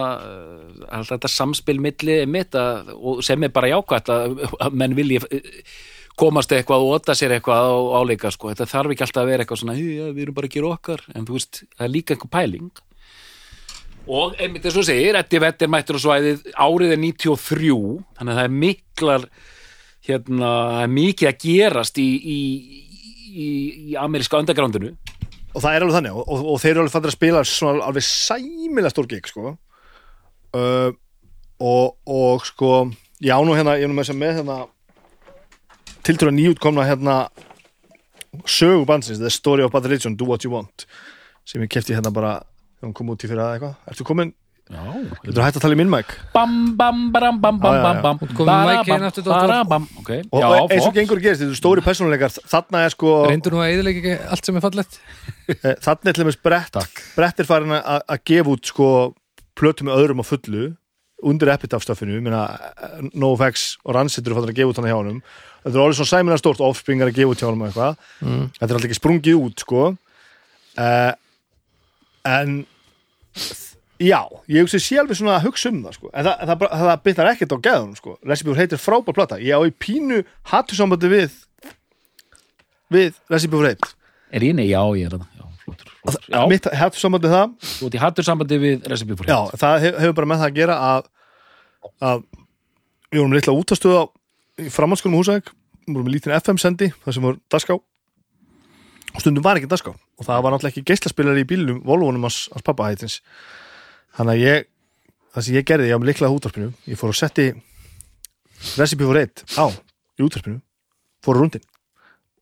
alltaf 0.91 1.15
þetta 1.15 1.29
samspil 1.31 1.77
milli 1.81 2.17
mitt 2.29 2.53
að, 2.59 2.89
sem 3.25 3.45
er 3.47 3.53
bara 3.55 3.69
jákvæmt 3.71 4.09
að 4.11 4.75
menn 4.75 4.93
vilji 4.97 5.21
komast 6.19 6.51
eitthvað 6.55 6.85
og 6.85 6.97
óta 6.97 7.15
sér 7.17 7.35
eitthvað 7.35 7.67
á 7.67 7.75
áleika 7.99 8.31
sko, 8.31 8.51
þetta 8.51 8.67
þarf 8.71 8.93
ekki 8.93 9.05
alltaf 9.05 9.23
að 9.23 9.31
vera 9.31 9.43
eitthvað 9.43 9.61
svona, 9.61 9.75
"Hey, 9.75 9.95
ja, 9.99 10.05
við 10.11 10.21
erum 10.23 10.35
bara 10.35 10.47
að 10.47 10.55
gera 10.55 10.73
okkar. 10.75 11.01
En 11.15 11.25
þú 11.25 11.33
veist, 11.35 11.63
það 11.77 11.85
er 11.85 11.95
líka 11.95 12.13
einhver 12.15 12.31
pæling. 12.31 12.71
Og 14.07 14.35
einmitt 14.37 14.65
og 14.65 14.75
þú 14.75 14.83
segir 14.85 15.17
Eddi 15.17 15.39
Vettir 15.41 15.67
mættur 15.67 15.97
á 15.97 16.05
svæðið 16.05 16.41
árið 16.53 16.91
er 16.93 16.99
93, 17.01 18.03
þannig 18.17 18.33
að 18.33 18.37
það 18.37 18.43
er 18.43 18.53
miklar 18.63 19.29
hérna, 20.05 20.51
mikið 20.87 21.29
að 21.31 21.39
gerast 21.41 21.97
í, 21.97 22.09
í, 22.21 22.39
í, 23.33 23.47
í 23.89 23.95
ameríska 23.97 24.37
undergroundinu. 24.37 24.93
Og 25.55 25.63
það 25.63 25.71
er 25.73 25.85
alveg 25.85 25.95
þannig 25.97 26.19
og, 26.19 26.27
og, 26.27 26.45
og 26.53 26.61
þeir 26.61 26.71
eru 26.71 26.83
alveg 26.83 26.93
fannir 26.93 27.09
að 27.09 27.17
spila 27.17 27.43
svona 27.49 27.87
alveg 27.87 28.05
sæmilega 28.05 28.93
stór 28.93 29.09
gig 29.09 29.27
sko. 29.31 29.55
Uh, 30.55 30.91
og, 31.59 31.97
og 32.05 32.45
sko 32.45 32.71
ég 33.23 33.33
á 33.33 33.41
nú 33.41 33.55
hérna, 33.57 33.79
ég 33.79 33.87
er 33.87 33.91
nú 33.91 33.97
með 33.97 34.05
þess 34.05 34.15
að 34.15 34.21
með 34.21 34.39
hérna 34.39 34.59
tildur 36.05 36.31
að 36.31 36.37
nýjútkomna 36.39 36.85
hérna 36.87 37.17
sögu 38.45 38.85
bandsins, 38.87 39.19
The 39.21 39.31
Story 39.33 39.63
of 39.65 39.71
Bad 39.73 39.85
Religion 39.87 40.15
Do 40.19 40.27
What 40.29 40.45
You 40.45 40.53
Want 40.53 40.85
sem 41.47 41.61
ég 41.63 41.69
kefti 41.71 41.95
hérna 41.95 42.11
bara 42.13 42.39
þegar 42.79 42.89
hún 42.89 42.97
kom 42.97 43.13
út 43.13 43.23
í 43.23 43.29
fyrir 43.29 43.43
að 43.43 43.53
eitthvað. 43.55 43.77
Ertu 43.91 44.05
komin, 44.07 44.31
Já, 44.65 44.81
getur 45.21 45.43
hægt 45.45 45.59
að 45.59 45.61
tala 45.61 45.75
í 45.75 45.77
minn 45.77 45.91
mæk? 45.93 46.13
bam 46.33 46.53
bam 46.77 47.01
bam 47.13 47.37
bam 47.41 47.59
bam 47.61 47.83
bam. 48.01 48.21
Bara, 48.39 48.79
bam, 48.81 49.03
aftur, 49.05 49.21
doktor. 49.21 49.45
bara, 49.45 49.59
bam, 49.69 49.85
og, 50.01 50.39
og 50.41 50.73
eins 50.73 50.87
og 50.89 50.95
gengur 50.95 51.21
gerist, 51.21 51.43
þetta 51.43 51.51
eru 51.53 51.59
stóri 51.59 51.83
persónuleikar. 51.85 52.33
Þarna 52.49 52.81
er 52.87 52.95
sko, 52.95 53.11
Reyndu 53.29 53.53
nú 53.53 53.61
að 53.61 53.75
eðilega 53.75 54.01
ekki 54.01 54.31
allt 54.33 54.49
sem 54.49 54.57
er 54.57 54.65
fallegt. 54.65 54.97
Eh, 55.53 55.75
þarna 55.85 56.09
er 56.09 56.17
til 56.17 56.23
dæmis 56.25 56.39
brett. 56.41 56.79
Brett 57.13 57.43
er 57.43 57.49
farin 57.49 57.75
að 57.77 58.23
gefa 58.25 58.55
út 58.55 58.71
sko 58.73 58.87
plötu 59.55 59.85
með 59.85 60.01
öðrum 60.01 60.25
á 60.25 60.25
fullu 60.25 60.63
undir 61.25 61.53
epitafstöfinu, 61.53 62.17
ég 62.17 62.25
meina 62.25 62.41
eh, 62.57 63.03
NoFX 63.13 63.75
og 63.85 63.93
Rancid 63.99 64.25
eru 64.25 64.39
farin 64.39 64.49
að 64.49 64.57
gefa 64.63 64.73
út 64.73 64.81
hana 64.81 64.89
hjá 64.89 64.97
honum 64.97 65.21
þetta 65.65 65.79
er 65.79 65.81
alveg 65.81 65.97
svona 65.97 66.11
sæmilega 66.11 66.41
stórt 66.41 66.61
offspringar 66.61 67.09
að 67.09 67.17
gefa 67.17 67.33
út 67.33 67.41
hjá 67.41 67.47
og 67.49 67.63
eitthvað, 67.65 67.99
mm. 68.21 68.41
þetta 68.59 68.67
er 68.67 68.77
alltaf 68.77 68.87
ekki 68.89 68.97
sprungið 68.99 69.39
út 69.41 69.63
sko. 69.63 69.85
Uh, 70.75 71.13
en 72.29 72.57
já, 74.01 74.19
ég 74.51 74.65
hugsi 74.65 74.99
alveg 75.01 75.17
svona 75.17 75.39
að 75.39 75.47
hugsa 75.47 75.71
um 75.71 75.81
það 75.87 75.97
sko, 75.97 76.11
en 76.11 76.27
það, 76.27 76.43
það, 76.51 76.65
það, 76.83 76.93
bytnar 77.07 77.31
ekkert 77.31 77.55
á 77.55 77.57
geðunum 77.69 77.97
sko, 77.97 78.17
Recipe 78.29 78.51
for 78.51 78.61
Hate 78.61 78.77
er 78.77 78.83
frábær 78.83 79.17
plata. 79.17 79.39
Ég 79.41 79.57
á 79.57 79.61
í 79.65 79.73
pínu 79.73 80.21
hattusambandi 80.51 81.09
við 81.15 81.39
við 82.93 83.17
Recipe 83.33 83.57
for 83.57 83.65
Hate 83.65 83.95
Er 84.35 84.43
ég? 84.43 84.55
Nei, 84.57 84.67
já, 84.67 84.81
ég 84.97 85.09
er. 85.09 85.21
Já, 86.29 86.41
mitt 86.49 86.67
hattusambandi 86.69 87.29
við 87.29 87.33
það? 87.33 87.53
Þú 87.71 87.87
ert 87.87 87.95
í 87.95 88.01
hattur 88.03 88.27
sambandi 88.27 88.57
við 88.61 88.85
Recipe 88.91 89.17
for 89.17 89.29
Já, 89.29 89.39
það 89.57 89.79
hef, 89.87 89.97
hefur 90.03 90.17
bara 90.19 90.29
með 90.29 90.43
það 90.43 90.51
að 90.51 90.59
gera 90.59 90.77
að, 90.91 91.07
að 92.11 92.25
við 93.09 93.21
vorum 93.21 93.35
litla 93.37 93.55
útastöða 93.55 94.03
í 94.61 94.69
framhaldsskólum 94.71 95.17
húsæk 95.19 95.49
við 95.85 95.97
vorum 95.97 96.07
með 96.07 96.15
lítinn 96.15 96.35
FM-sendi 96.37 96.89
það 97.03 97.17
sem 97.17 97.25
voru 97.25 97.39
dagská 97.51 97.75
og 97.75 99.19
stundum 99.23 99.43
var 99.45 99.59
ekki 99.59 99.69
dagská 99.71 99.91
og 99.91 100.27
það 100.27 100.45
var 100.45 100.55
náttúrulega 100.55 100.73
ekki 100.73 100.85
geislaspilari 100.89 101.43
í 101.43 101.49
bílum 101.49 101.81
Volvonum 101.85 102.23
hans, 102.23 102.45
hans 102.53 102.63
pappa 102.65 102.87
hætins. 102.87 103.19
Þannig 104.15 104.33
að 104.33 104.43
ég 104.45 104.67
það 105.35 105.45
sem 105.47 105.57
ég 105.57 105.67
gerði, 105.67 105.89
ég 105.91 105.95
á 105.95 105.99
með 105.99 106.11
liklað 106.11 106.37
útarpinu 106.37 106.71
ég 106.87 106.99
fór 106.99 107.11
að 107.11 107.19
setti 107.19 107.47
Recipe 108.79 109.07
for 109.07 109.19
Eight 109.19 109.43
á 109.59 109.67
í 109.67 110.23
útarpinu, 110.23 110.61
fór 111.23 111.41
rundin 111.41 111.65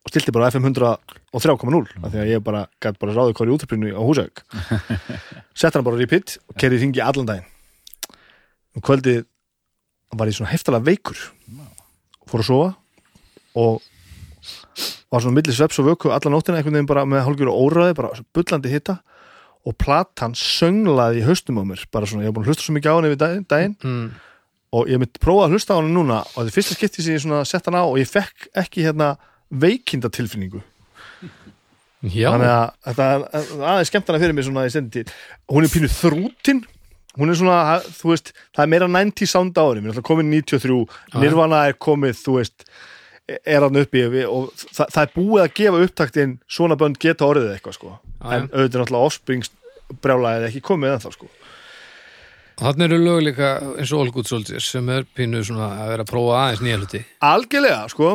og 0.03 0.11
stilti 0.11 0.34
bara 0.36 0.51
FM 0.51 0.70
100 0.70 0.93
og 1.34 1.41
3.0 1.41 1.82
af 2.03 2.14
því 2.14 2.22
að 2.22 2.30
ég 2.30 2.45
bara 2.45 2.66
gæti 2.84 3.01
bara 3.01 3.16
ráðið 3.18 3.38
hvað 3.39 3.49
í 3.49 3.55
útrupinu 3.55 3.93
á 3.97 4.01
Húsauk 4.03 4.43
sett 5.59 5.74
hann 5.74 5.86
bara 5.86 5.97
repeat 5.97 6.38
og 6.45 6.57
kerði 6.59 6.84
þingi 6.84 7.01
allan 7.01 7.30
daginn. 7.30 7.49
Um 8.78 8.86
kvöldið 8.86 9.24
var 10.14 10.30
ég 10.30 10.38
svona 10.38 10.53
heftalega 10.53 10.86
veikur 10.86 11.18
fór 12.30 12.43
að 12.43 12.49
sofa 12.49 12.69
og 13.59 13.82
var 15.13 15.24
svona 15.24 15.38
milli 15.38 15.55
sveps 15.55 15.80
og 15.82 15.89
vöku 15.91 16.11
allan 16.13 16.36
nóttina 16.36 16.59
einhvern 16.59 16.78
veginn 16.78 16.89
bara 16.89 17.05
með 17.07 17.26
hálfgjör 17.28 17.51
og 17.51 17.65
óræði 17.67 17.97
bara 17.99 18.24
bullandi 18.36 18.71
hitta 18.74 18.97
og 19.63 19.78
platan 19.80 20.36
sönglaði 20.36 21.21
í 21.21 21.26
haustum 21.28 21.61
á 21.61 21.63
mér 21.67 21.86
bara 21.93 22.09
svona, 22.09 22.26
ég 22.26 22.32
hef 22.32 22.36
búin 22.36 22.47
að 22.47 22.51
hlusta 22.51 22.65
svo 22.65 22.76
mikið 22.76 22.91
á 22.91 22.95
henni 22.97 23.13
við 23.13 23.21
daginn, 23.47 23.76
mm. 23.80 24.07
og 24.76 24.91
ég 24.91 24.99
myndi 24.99 25.24
prófa 25.24 25.45
að 25.47 25.55
hlusta 25.55 25.78
á 25.78 25.80
hann 25.80 25.93
núna 25.95 26.19
og 26.26 26.36
þetta 26.41 26.49
er 26.49 26.57
fyrsta 26.57 26.78
skipti 26.80 27.05
sem 27.05 27.15
ég 27.15 27.24
svona 27.24 27.43
sett 27.47 27.69
hann 27.69 27.80
á 27.80 27.84
og 27.86 27.95
ég 28.01 28.09
fekk 28.09 28.49
ekki 28.65 28.88
hérna 28.88 29.13
veikinda 29.53 30.11
tilfinningu 30.11 30.63
Já, 32.03 32.34
þannig 32.34 32.49
að 32.51 32.65
þetta 32.84 33.05
er 33.07 33.43
aðeins 33.63 33.89
skemmtana 33.93 34.19
fyrir 34.19 34.36
mig 34.36 34.43
svona 34.43 34.65
í 34.67 34.71
stendi 34.74 34.91
tíð. 34.97 35.11
Hún 35.53 35.63
er 35.63 35.71
pínu 35.71 35.89
þrútin 35.93 36.57
hún 37.20 37.30
er 37.30 37.38
svona, 37.38 37.78
þú 37.86 38.14
veist, 38.14 38.34
það 38.55 38.66
er 38.66 38.72
meira 38.74 38.89
90 38.89 39.30
sound 39.30 39.59
á 39.59 39.64
henni, 39.66 39.86
við 39.86 39.93
erum 39.93 40.07
komin 40.07 40.34
93 40.34 41.22
Nirvana 41.22 41.64
er 41.70 41.78
komið, 41.78 42.20
þú 42.24 42.38
veist 42.39 42.68
er 43.28 43.64
hann 43.64 43.80
uppi 43.80 44.03
og 44.28 44.49
það, 44.59 44.88
það 44.89 45.01
er 45.03 45.11
búið 45.14 45.43
að 45.43 45.53
gefa 45.59 45.84
upptaktin 45.88 46.34
svona 46.51 46.78
bönd 46.80 46.99
geta 46.99 47.28
orðið 47.28 47.53
eitthvað 47.53 47.78
sko. 47.78 47.93
Já, 48.20 48.26
en 48.36 48.49
auðvitað 48.51 48.84
náttúrulega 48.84 49.07
offsprings 49.07 49.53
brjálaðið 50.03 50.49
ekki 50.49 50.64
komið 50.68 50.95
ennþá 50.97 51.14
sko. 51.16 51.30
Þannig 52.59 52.86
eru 52.86 52.99
lög 53.01 53.22
líka 53.26 53.53
eins 53.80 53.93
og 53.95 54.03
All 54.03 54.14
Good 54.14 54.30
Soldiers 54.30 54.68
sem 54.76 54.89
er 54.93 55.07
pínu 55.18 55.41
svona 55.45 55.72
að 55.84 55.93
vera 55.93 56.05
að 56.05 56.11
prófa 56.11 56.36
aðeins 56.41 56.64
nýja 56.66 56.82
hluti. 56.82 57.01
Algjörlega 57.26 57.80
sko 57.93 58.11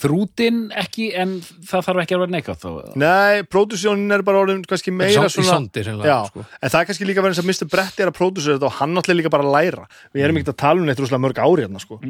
þrútin 0.00 0.58
ekki 0.80 1.10
en 1.20 1.34
það 1.68 1.84
þarf 1.86 2.00
ekki 2.02 2.14
að 2.16 2.22
vera 2.24 2.32
neikvæð 2.34 2.60
þá 2.62 2.96
Nei, 3.02 3.42
pródusjónin 3.52 4.14
er 4.16 4.22
bara 4.26 4.40
orðin 4.44 4.62
kannski 4.68 4.92
meira 4.96 5.26
Í 5.26 5.32
svona 5.34 5.48
sondi, 5.50 5.82
hreinlega, 5.84 6.08
Já, 6.08 6.18
sko. 6.30 6.44
en 6.62 6.70
það 6.72 6.80
er 6.80 6.88
kannski 6.90 7.08
líka 7.10 7.24
verið 7.24 7.34
eins 7.36 7.42
að 7.44 7.50
Mr. 7.50 7.68
Brett 7.74 8.00
er 8.00 8.08
að 8.12 8.16
pródusera 8.16 8.56
þetta 8.56 8.68
og 8.70 8.76
hann 8.80 8.94
náttúrulega 8.96 9.20
líka 9.20 9.32
bara 9.34 9.44
að 9.44 9.54
læra. 9.58 9.84
Við 10.14 10.24
erum 10.24 10.40
ekkert 10.40 10.54
að 10.54 10.60
tala 10.64 10.80
um 10.80 10.88
neitt 10.88 11.02
rúslega 11.04 11.24
mörg 11.26 11.42
ári 11.44 11.66
hérna 11.66 11.82
sko. 11.84 12.00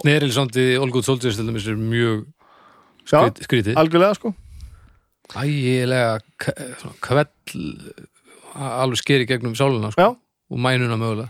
Snerilsondi 0.00 0.66
All 0.78 0.90
Good 0.94 1.06
Soldiers 1.06 1.36
til 1.38 1.46
dæmis 1.50 1.66
er 1.70 1.76
mjög 1.78 2.24
skrítið. 3.06 3.74
algjörlega 3.78 4.14
sko. 4.18 4.34
Ægilega 5.34 6.20
k- 6.38 6.54
svona 6.80 6.94
kvell 7.02 7.26
alveg 8.54 9.00
skeri 9.02 9.26
gegnum 9.28 9.54
sáluna 9.58 9.90
sko. 9.94 10.16
Og 10.50 10.58
mænuna 10.62 10.94
mögulega 10.98 11.28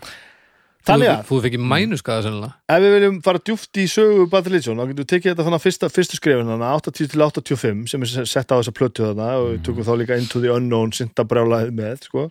þannig 0.86 1.10
að 1.10 1.22
þú 1.28 1.38
fikk 1.44 1.56
mænuskaða 1.72 2.24
sennilega. 2.26 2.54
Ef 2.70 2.82
við 2.84 2.94
viljum 2.96 3.18
fara 3.26 3.42
djúft 3.42 3.80
í 3.80 3.86
sögu 3.90 4.26
Bad 4.30 4.48
Religion 4.50 4.78
þá 4.78 4.84
getum 4.84 5.02
við 5.02 5.10
tekið 5.12 5.32
þetta 5.32 5.46
þannig 5.48 5.64
fyrsta, 5.64 5.90
fyrstu 5.92 6.18
skrifin 6.18 6.50
þannig 6.52 6.66
80 6.70 7.12
til 7.12 7.24
85 7.26 7.84
sem 7.92 8.06
er 8.06 8.28
sett 8.30 8.54
á 8.54 8.56
þessa 8.56 8.74
plötu 8.76 9.06
þarna 9.08 9.28
og 9.40 9.48
við 9.52 9.62
tökum 9.66 9.86
þá 9.88 9.92
líka 10.00 10.18
Into 10.20 10.42
the 10.44 10.52
Unknown 10.54 10.94
synda 10.96 11.26
brjálaðið 11.26 11.76
með 11.80 12.08
sko. 12.08 12.26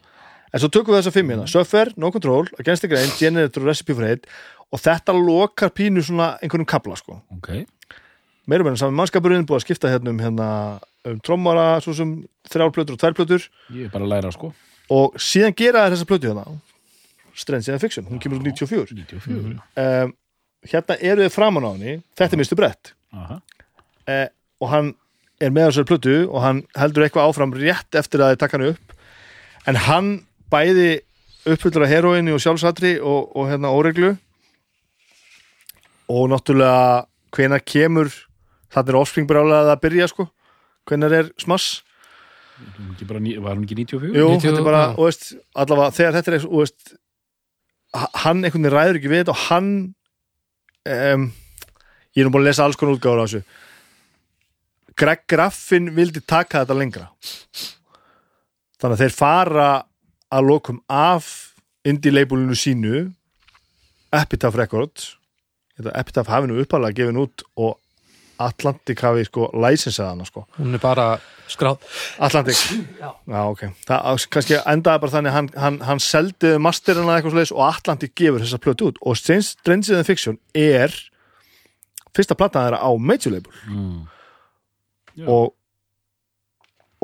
en 0.51 0.63
svo 0.63 0.71
tökum 0.71 0.95
við 0.95 1.01
þessa 1.01 1.15
fimm 1.15 1.31
hérna. 1.33 1.47
Suffer, 1.51 1.91
No 1.97 2.11
Control, 2.15 2.47
Against 2.59 2.85
the 2.85 2.91
Grain, 2.91 3.11
Generator 3.19 3.63
og 3.63 3.71
Recipe 3.71 3.95
for 3.95 4.07
Hate 4.07 4.29
og 4.71 4.81
þetta 4.81 5.15
lokar 5.15 5.73
pínu 5.75 6.03
svona 6.03 6.35
einhvernum 6.41 6.67
kapla 6.69 6.95
sko. 6.99 7.19
ok, 7.35 7.65
meira 8.47 8.63
meira 8.63 8.79
saman 8.79 8.95
mannskapurinn 9.01 9.47
búið 9.47 9.61
að 9.61 9.65
skipta 9.67 9.91
hérna 9.91 10.13
um, 10.13 10.21
hérna, 10.21 10.47
um 11.05 11.19
trommara, 11.19 11.81
svo 11.83 11.95
sem 11.97 12.15
þrjár 12.51 12.71
plötur 12.71 12.95
og 12.95 13.01
tvær 13.01 13.17
plötur. 13.17 13.49
Ég 13.73 13.89
er 13.89 13.93
bara 13.93 14.07
að 14.07 14.15
læra 14.15 14.31
sko. 14.31 14.53
Og 14.93 15.17
síðan 15.17 15.55
gera 15.57 15.87
þessa 15.89 16.05
plötu 16.05 16.29
hérna 16.29 16.45
Strange 17.35 17.71
and 17.73 17.81
Fiction, 17.83 18.05
hún 18.09 18.21
kemur 18.23 18.39
úr 18.39 18.47
94 18.47 18.95
94 18.95 19.59
um, 19.75 20.13
hérna 20.65 20.97
eru 21.01 21.25
þið 21.25 21.33
framan 21.35 21.67
á 21.67 21.69
henni. 21.75 21.95
Þetta 22.17 22.37
er 22.37 22.41
mistu 22.41 22.57
brett. 22.59 22.93
Aha. 23.15 23.39
uh, 24.09 24.27
og 24.63 24.71
hann 24.71 24.93
er 25.43 25.51
með 25.51 25.69
þessari 25.69 25.89
plötu 25.89 26.15
og 26.29 26.39
hann 26.43 26.61
heldur 26.79 27.05
eitthvað 27.05 27.29
áfram 27.29 27.55
rétt 27.55 27.97
eftir 27.99 28.23
að 28.23 28.33
þið 28.35 28.41
taka 28.43 28.57
hann 28.57 28.69
upp. 28.71 28.95
En 29.67 29.79
hann 29.87 30.11
bæði 30.53 30.89
uppfyllur 31.45 31.85
af 31.85 31.91
heroinni 31.91 32.33
og 32.33 32.41
sjálfsatri 32.41 32.95
og, 33.01 33.33
og 33.35 33.49
hérna 33.51 33.73
óreglu. 33.75 34.13
Og 36.09 36.29
náttúrulega 36.31 37.05
hvenær 37.35 37.63
kemur 37.65 38.13
þetta 38.73 38.91
er 38.91 38.99
offspringbrjálega 38.99 39.73
að 39.75 39.83
byrja 39.83 40.09
sko. 40.11 40.27
Hvenær 40.87 41.17
er 41.19 41.31
smass? 41.41 41.81
Var 42.55 43.55
hún 43.57 43.65
ekki 43.65 43.75
94? 43.75 44.13
Jú, 44.15 44.27
90, 44.31 44.45
þetta 44.45 44.61
er 44.61 44.67
bara, 44.67 44.83
og 44.95 45.09
veist, 45.09 45.33
allavega 45.59 45.95
þegar 45.97 46.15
þetta 46.19 46.31
er, 46.37 46.45
og 46.47 46.61
veist 46.61 46.93
hann 47.95 48.43
einhvern 48.43 48.65
veginn 48.65 48.73
ræður 48.73 48.99
ekki 48.99 49.11
við 49.11 49.23
þetta 49.23 49.35
og 49.35 49.43
hann 49.47 49.69
um, 50.85 51.29
ég 52.15 52.23
er 52.23 52.27
nú 52.27 52.33
búin 52.33 52.45
að 52.45 52.49
lesa 52.51 52.65
alls 52.65 52.79
konar 52.79 52.97
útgáður 52.97 53.23
á 53.23 53.25
þessu. 53.25 53.41
Greg 54.95 55.25
Graffin 55.27 55.89
vildi 55.95 56.23
taka 56.23 56.63
þetta 56.63 56.77
lengra. 56.77 57.09
Þannig 58.79 58.95
að 58.95 59.03
þeir 59.03 59.15
fara 59.15 59.69
að 60.35 60.47
lokum 60.49 60.79
af 60.91 61.27
indie-labelinu 61.87 62.55
sínu 62.57 63.05
Epitaph 64.15 64.57
Records. 64.59 65.15
Epitaph 65.75 66.31
hafi 66.31 66.47
nú 66.47 66.61
uppalega 66.63 67.01
gefin 67.01 67.19
út 67.19 67.43
og 67.59 67.75
Atlantic 68.41 69.01
hafi 69.05 69.25
sko 69.27 69.49
læsensað 69.53 70.11
hana 70.11 70.27
sko. 70.27 70.45
Hún 70.59 70.75
er 70.75 70.81
bara 70.83 71.07
skráð. 71.51 71.83
Atlantic. 72.19 72.61
Já, 73.01 73.41
ok. 73.43 73.65
Það 73.87 74.27
kannski 74.35 74.59
endaði 74.61 75.03
bara 75.03 75.15
þannig 75.17 75.35
hann, 75.35 75.49
hann, 75.59 75.81
hann 75.87 76.01
seldi 76.03 76.55
masterina 76.61 77.17
eitthvað 77.17 77.35
svoleiðis 77.35 77.53
og 77.55 77.65
Atlantic 77.67 78.15
gefur 78.17 78.43
þessa 78.43 78.61
plötu 78.63 78.89
út. 78.91 78.99
Og 79.05 79.19
Strange 79.19 79.95
and 79.95 80.07
Fiction 80.07 80.39
er 80.55 80.93
fyrsta 82.15 82.37
platan 82.37 82.67
þeirra 82.67 82.81
á 82.83 82.91
Major 82.99 83.35
Label. 83.35 83.61
Mm. 83.69 84.01
Já. 85.15 85.29
og 85.31 85.53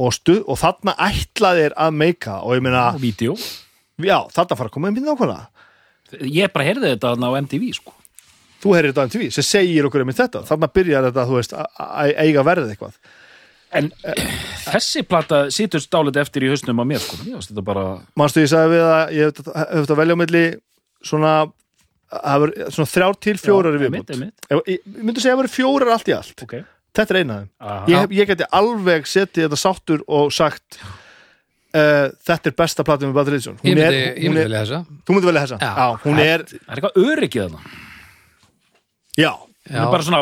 og, 0.02 0.14
stuð, 0.16 0.42
og 0.50 0.58
þarna 0.58 0.96
ætlaðir 1.04 1.76
að 1.80 1.96
meika 2.00 2.40
og 2.42 2.56
ég 2.58 2.64
meina, 2.66 2.90
já, 4.02 4.18
þarna 4.34 4.58
fara 4.58 4.72
að 4.72 4.74
koma 4.74 4.90
einmitt 4.90 5.06
nákvæmlega? 5.06 5.68
Ég 6.26 6.52
bara 6.52 6.66
heyrði 6.66 6.94
þetta 6.96 7.12
þarna 7.12 7.30
á 7.30 7.38
MTV 7.44 7.68
sko 7.78 7.94
þú 8.62 8.76
heyrir 8.76 8.92
þetta 8.94 9.04
á 9.04 9.08
MTV, 9.10 9.30
sem 9.36 9.44
segir 9.48 9.88
okkur 9.90 10.04
einmitt 10.04 10.20
þetta. 10.22 10.44
Þarna 10.50 10.70
byrjar 10.76 11.08
þetta, 11.10 11.26
þú 11.30 11.38
veist, 11.40 11.54
að- 11.58 11.82
að 11.82 12.14
eiga 12.26 12.44
verðið 12.46 12.74
eitthvað. 12.76 13.00
En 13.72 13.88
þessi 14.68 15.02
plata 15.08 15.46
situr 15.54 15.80
stálit 15.80 16.18
eftir 16.20 16.44
í 16.44 16.50
hausnum 16.52 16.82
á 16.82 16.86
mér 16.86 17.00
sko. 17.00 17.18
Bara 17.64 17.86
manstu 18.20 18.44
ég 18.44 18.50
sagði 18.52 18.74
við 18.76 18.86
að 18.92 19.14
ég 19.16 19.30
hef 19.30 19.42
þetta 19.46 19.96
að 19.96 20.02
velja 20.02 20.16
á 20.18 20.22
milli 20.22 20.44
svona, 21.08 21.32
það 22.12 22.40
var 22.44 22.52
svona 22.76 22.92
þrjár 22.92 23.20
til 23.24 23.38
fjórar 23.40 23.78
viðbútt 23.80 24.12
einmitt. 24.12 24.34
Ef- 24.52 24.66
ég 24.68 24.80
ég 24.84 25.04
myndi 25.08 25.24
segja 25.24 25.32
að 25.32 25.38
það 25.38 25.42
voru 25.44 25.54
fjórar 25.56 25.94
allt 25.96 26.12
í 26.12 26.16
allt. 26.18 26.44
Ok. 26.44 26.58
Þetta 26.92 27.14
er 27.16 27.20
eina 27.22 27.34
af 27.34 27.40
þeim. 27.40 27.52
Aha. 27.62 27.86
ég, 27.88 28.12
ég 28.20 28.28
geti 28.28 28.50
alveg 28.60 29.08
setið 29.08 29.46
þetta 29.48 29.60
sáttur 29.62 30.02
og 30.12 30.34
sagt 30.36 30.82
uh, 30.82 32.10
þetta 32.28 32.52
er 32.52 32.58
besta 32.60 32.84
platin 32.84 33.08
með 33.08 33.16
Bad 33.22 33.32
Religion 33.32 33.56
ég 33.64 33.72
hún 33.72 33.80
myndi, 33.80 33.86
er, 33.88 33.96
ég 33.96 34.28
hún 34.28 34.36
myndi 34.36 34.42
er, 34.44 34.50
velja 34.50 34.66
þessa. 34.66 34.82
Þú 35.08 35.16
myndi 35.16 35.30
velja 35.32 35.46
þessa? 35.46 35.60
Já. 35.64 35.72
já, 35.72 35.88
hún 36.04 36.20
er, 36.20 36.44
það 36.52 36.68
er 36.68 36.82
eitthvað 36.82 37.00
öryggið 37.06 37.46
þarna 37.48 37.64
já, 39.18 39.32
hún 39.36 39.82
er 39.82 39.92
bara 39.92 40.06
svona 40.08 40.22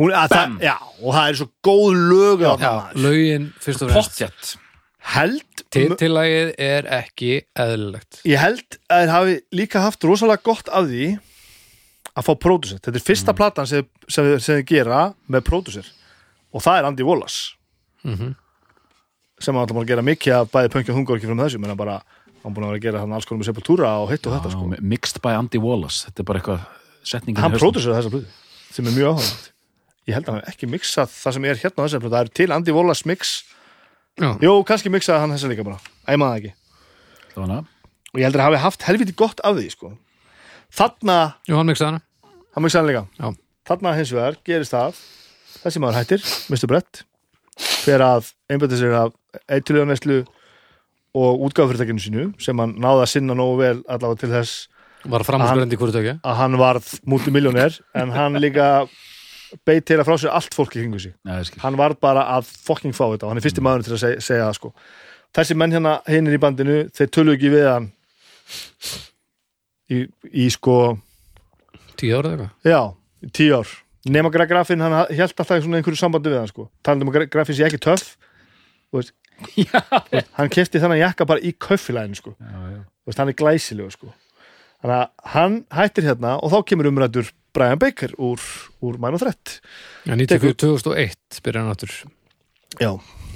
hún, 0.00 0.12
að, 0.16 0.34
það, 0.34 0.56
já 0.64 0.74
og 1.00 1.14
það 1.14 1.28
er 1.28 1.38
svo 1.40 1.48
góð 1.66 2.00
lög 2.10 2.44
á 2.44 2.52
já, 2.60 2.72
lögin 2.96 3.48
fyrst 3.60 3.86
og 3.86 3.92
fremst. 3.94 4.52
held 5.14 5.64
titillagið 5.70 6.52
er 6.60 6.88
ekki 6.92 7.32
eðlilegt. 7.58 8.20
Ég 8.28 8.40
held 8.42 8.78
að 8.90 9.02
þeir 9.04 9.12
hafi 9.14 9.36
líka 9.56 9.84
haft 9.84 10.04
rosalega 10.04 10.44
gott 10.44 10.68
af 10.68 10.88
því 10.90 11.10
að 12.10 12.26
fá 12.26 12.32
pródusert 12.42 12.84
þetta 12.84 12.98
er 13.00 13.06
fyrsta 13.06 13.34
platan 13.38 13.68
sem, 13.70 13.86
sem, 14.08 14.28
sem, 14.42 14.60
þið 14.60 14.66
gera 14.68 15.02
með 15.30 15.44
pródusir 15.46 15.88
og 16.50 16.64
það 16.64 16.80
er 16.80 16.88
Andy 16.90 17.06
Wallace. 17.06 17.56
Mhm. 18.02 18.34
sem 19.40 19.54
hann 19.54 19.62
alltaf 19.62 19.76
búin 19.76 19.86
að 19.86 19.92
gera 19.94 20.04
mikið 20.04 20.34
að 20.36 20.48
bæði 20.52 20.70
pönkja 20.74 20.94
þungur 20.96 21.16
ekki 21.16 21.28
frá 21.30 21.38
þessu. 21.38 21.60
Menn 21.62 21.72
að 21.72 21.78
bara, 21.80 21.94
hann 22.42 22.52
búin 22.52 22.66
að 22.66 22.72
vera 22.74 22.78
að 22.80 22.82
gera 22.84 23.04
alls 23.06 23.24
konar 23.28 23.40
með 23.40 23.48
Sepultura 23.48 23.92
og 24.02 24.10
hitt 24.12 24.26
og 24.28 24.34
þetta 24.36 24.50
sko. 24.52 24.66
mixed 24.84 25.20
by 25.24 25.32
Andy 25.38 25.60
Wallace. 25.62 26.04
Þetta 26.04 26.20
er 26.20 26.28
bara 26.28 26.42
eitthvað 26.42 26.66
setningin 27.04 27.40
hann 27.42 27.52
pródusir 27.56 27.92
þessa 27.94 28.10
blöðu 28.12 28.26
sem 28.74 28.86
er 28.86 28.94
mjög 28.96 29.14
áhugað 29.14 29.48
ég 30.10 30.14
held 30.16 30.26
að 30.28 30.32
hann 30.34 30.40
hafi 30.42 30.52
ekki 30.54 30.68
mixað 30.70 31.10
það 31.14 31.36
sem 31.36 31.44
er 31.50 31.60
hérna 31.62 31.78
á 31.80 31.84
þessari 31.86 32.02
blöðu 32.04 32.14
það 32.16 32.24
er 32.26 32.32
til 32.40 32.52
Andy 32.56 32.72
Wallace 32.76 33.06
mix. 33.08 33.32
Já, 34.20 34.30
jú, 34.42 34.52
kannski 34.66 34.90
mixaði 34.92 35.20
hann 35.22 35.32
þessa 35.34 35.48
líka 35.52 35.64
bara. 35.64 35.78
Æ, 36.04 36.10
ég 36.12 36.18
maður 36.20 36.32
það 36.32 36.40
ekki. 36.40 36.52
Að- 37.36 37.68
og 38.10 38.18
ég 38.20 38.24
heldur 38.26 38.40
að 38.42 38.48
hafi 38.50 38.62
haft 38.64 38.82
helviti 38.88 39.14
gott 39.16 39.40
af 39.46 39.54
því 39.56 39.68
sko. 39.70 39.92
þarna 40.74 41.16
jú, 41.48 41.56
hann 41.56 41.66
mixaði 41.70 41.90
hana. 41.92 42.02
Hann 42.54 42.64
mixaði 42.64 42.80
hann 42.82 42.90
líka. 42.90 43.04
Já. 43.20 43.36
þarna 43.70 43.94
hins 43.96 44.12
vegar 44.12 44.36
gerist 44.44 44.72
það. 44.74 44.98
Þessi 45.62 45.80
maður 45.82 45.98
hættir, 46.00 46.22
Mr. 46.50 46.66
Brett. 46.66 47.02
Fyrir 47.60 48.02
að 48.04 48.32
einbæta 48.50 48.76
sér 48.80 48.94
af 48.98 49.12
eitulíðanæslu 49.48 50.26
og 51.14 51.40
útgáfyrirtækinu 51.46 52.02
sínu 52.02 52.24
sem 52.42 52.58
hann 52.58 52.74
náði 52.80 53.04
að 53.04 53.10
sinna 53.14 53.34
nógu 53.34 53.58
vel 53.60 53.78
allavega 53.88 54.20
til 54.24 54.30
þess 54.30 54.68
var 55.08 55.24
framhúsgröndi 55.24 55.78
hvort 55.80 55.94
tökja 55.94 56.16
að 56.20 56.38
hann 56.40 56.56
varð 56.60 56.88
multimiljóner 57.08 57.78
en 58.00 58.12
hann 58.14 58.38
líka 58.42 58.66
beit 59.66 59.86
til 59.88 59.98
að 59.98 60.06
frá 60.06 60.16
sér 60.20 60.34
allt 60.36 60.54
fólk 60.54 60.76
í 60.76 60.82
kringu 60.82 61.00
sig. 61.02 61.14
Skil. 61.48 61.60
hann 61.64 61.78
var 61.78 61.96
bara 62.00 62.26
að 62.36 62.50
fucking 62.66 62.94
fá 62.94 63.06
þetta 63.08 63.26
og 63.26 63.32
hann 63.32 63.40
er 63.40 63.46
fyrsti 63.46 63.64
maður 63.64 63.88
til 63.88 63.96
að 63.96 64.02
segja, 64.04 64.24
segja 64.24 64.48
það 64.48 64.58
sko. 64.60 64.72
Þessi 65.36 65.56
menn 65.58 65.74
hérna 65.74 65.94
hinnir 66.10 66.36
í 66.36 66.42
bandinu 66.42 66.80
þeir 66.94 67.12
tölu 67.14 67.36
ekki 67.36 67.52
við 67.52 67.68
hann 67.70 67.90
í, 69.90 70.04
í 70.30 70.48
sko 70.54 70.76
tíu 72.00 72.16
ára 72.18 72.34
eða 72.34 72.48
eitthvað? 72.48 72.70
Já, 72.70 72.80
í 73.26 73.32
tíu 73.40 73.58
ár. 73.58 73.76
Nema 74.10 74.30
Greg 74.32 74.48
Graffin, 74.48 74.80
hann 74.80 74.96
held 75.10 75.26
alltaf 75.28 75.58
í 75.58 75.64
svona 75.64 75.80
einhverju 75.80 76.00
sambandi 76.00 76.32
við 76.32 76.40
hann 76.40 76.50
sko, 76.50 76.70
talandi 76.86 77.06
um 77.06 77.12
að 77.12 77.26
Graffin 77.32 77.58
sé 77.58 77.66
ekki 77.66 77.82
töff 77.82 78.14
Já, 79.56 79.80
hann 80.36 80.50
kefti 80.52 80.80
þennan 80.80 81.00
jakka 81.00 81.26
bara 81.28 81.40
í 81.40 81.52
kaufilæðinu 81.56 82.18
sko, 82.18 82.32
já, 82.36 82.58
já. 82.74 82.80
þú 82.82 83.10
veist, 83.10 83.20
hann 83.22 83.32
er 83.32 83.36
glæsilegu 83.38 83.94
sko, 83.94 84.10
þannig 84.80 84.96
að 84.96 85.30
hann 85.34 85.58
hættir 85.76 86.08
hérna 86.08 86.36
og 86.40 86.54
þá 86.54 86.58
kemur 86.70 86.90
umrættur 86.90 87.30
Brian 87.56 87.80
Baker 87.82 88.14
úr, 88.22 88.42
úr 88.84 88.98
Mæn 89.02 89.16
og 89.18 89.22
Þrett 89.24 89.56
Já, 90.06 90.14
94, 90.14 90.54
2001 90.62 91.40
byrja 91.44 91.64
hann 91.64 91.74
áttur 91.74 91.94
já, 92.80 92.92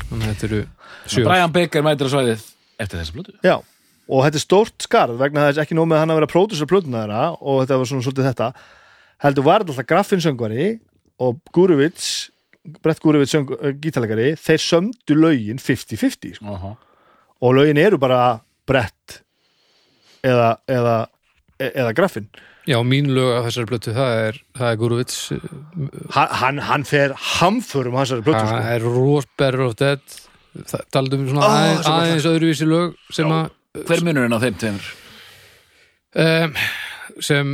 Þannig 0.09 0.24
að 0.24 0.30
þetta 0.30 0.49
eru 0.49 0.61
ár. 0.64 1.28
Brian 1.28 1.55
Baker 1.55 1.86
mætir 1.86 2.11
á 2.11 2.14
svæðið 2.14 2.45
eftir 2.84 3.01
þessi 3.01 3.16
blötu 3.16 3.36
já 3.45 3.57
og 4.05 4.24
þetta 4.26 4.36
er 4.36 4.45
stórt 4.45 4.84
skarð 4.84 5.20
vegna 5.20 5.47
þess 5.49 5.62
ekki 5.64 5.76
nóg 5.78 5.88
með 5.88 5.97
að 5.97 6.03
hann 6.03 6.12
að 6.12 6.18
vera 6.18 6.28
að 6.28 6.34
pródusera 6.34 6.70
plötuna 6.70 7.03
þeirra 7.05 7.20
og 7.40 7.61
þetta 7.62 7.78
var 7.80 7.88
svona 7.88 8.05
svolítið 8.05 8.28
þetta 8.28 8.49
heldur 9.24 9.47
var 9.47 9.62
þetta 9.64 9.72
alltaf 9.74 9.88
Graffin 9.88 10.24
söngvari 10.24 10.66
og 11.24 11.38
Guruvits 11.57 12.09
Brett 12.84 13.01
Guruvits 13.01 13.32
söng, 13.34 13.49
uh, 13.53 13.72
gítalegari 13.80 14.34
þeir 14.40 14.62
sömdu 14.64 15.16
lögin 15.16 15.61
50-50 15.61 16.38
sko. 16.38 16.53
Aha. 16.53 16.74
og 17.40 17.57
lögin 17.57 17.80
eru 17.80 18.01
bara 18.01 18.40
Brett 18.68 19.20
eða, 20.24 20.55
eða, 20.68 20.97
e- 21.65 21.73
eða 21.83 21.95
Graffin 21.99 22.29
Já, 22.65 22.79
mín 22.81 23.11
lög 23.12 23.35
af 23.39 23.47
þessari 23.49 23.69
blötu, 23.69 23.93
það 23.97 24.12
er, 24.29 24.37
það 24.57 24.71
er 24.73 24.79
Guruvits 24.81 25.17
hann, 26.15 26.31
hann, 26.41 26.61
hann 26.71 26.85
fer 26.89 27.12
hamförum 27.39 27.99
hans 27.99 28.12
að 28.15 28.23
plötu 28.25 28.41
það 28.41 28.55
sko. 28.55 28.71
er 28.77 28.87
Rose 28.89 29.29
Better 29.41 29.65
of 29.67 29.75
Dead 29.81 30.05
það 30.71 30.85
taldum 30.95 31.27
svona 31.29 31.45
Ó, 31.45 31.51
aðeins, 31.59 31.89
aðeins 31.93 32.29
öðruvísi 32.31 32.69
lög 32.71 32.95
sem 33.12 33.33
að 33.35 33.51
Hver 33.75 33.99
er 33.99 34.05
munurinn 34.07 34.37
á 34.37 34.41
þeim 34.45 34.57
tveimur? 34.62 34.91
um, 36.25 36.55
sem 37.21 37.51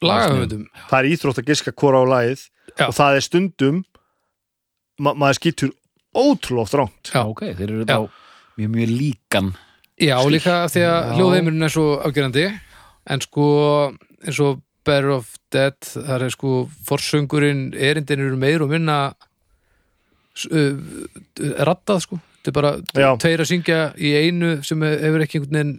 lagahöfundum 0.00 0.64
það 0.88 0.96
er 1.02 1.08
íþrótt 1.12 1.40
að 1.42 1.50
giska 1.52 1.74
hvora 1.76 2.00
á 2.00 2.04
lagið 2.14 2.44
Já. 2.78 2.86
og 2.88 2.94
það 2.96 3.18
er 3.20 3.26
stundum 3.26 3.82
ma 5.00 5.12
maður 5.16 5.38
skýtur 5.40 5.74
ótrúlega 6.16 6.64
oft 6.64 6.78
ránt 6.80 7.12
Já. 7.12 7.22
Ok, 7.28 7.44
þeir 7.58 7.66
eru 7.76 7.84
Já. 7.84 7.92
þá 7.92 8.58
mjög 8.60 8.72
mjög 8.78 8.94
líkan 8.96 9.52
Já, 10.00 10.16
líka 10.32 10.62
af 10.64 10.72
því 10.72 10.82
að 10.88 11.10
hljóðheimurinn 11.18 11.66
er 11.68 11.72
svo 11.76 11.86
afgerandi 12.08 12.46
en 13.10 13.22
sko 13.24 13.46
eins 14.24 14.40
og 14.44 14.60
Better 14.86 15.12
of 15.12 15.34
Dead 15.52 15.76
þar 15.82 16.24
er 16.24 16.32
sko 16.32 16.64
forsöngurinn 16.88 17.70
erindin 17.76 18.22
eru 18.24 18.38
meir 18.40 18.64
og 18.64 18.72
minna 18.72 18.98
uh, 20.48 20.74
rattað 21.68 22.04
sko. 22.06 22.20
Þetta 22.40 22.48
er 22.50 22.56
bara 22.56 23.16
tveir 23.20 23.42
að 23.44 23.50
syngja 23.50 23.78
í 24.00 24.14
einu 24.16 24.54
sem 24.64 24.80
hefur 24.80 25.24
ekki 25.26 25.42
einhvern 25.42 25.58
veginn 25.58 25.74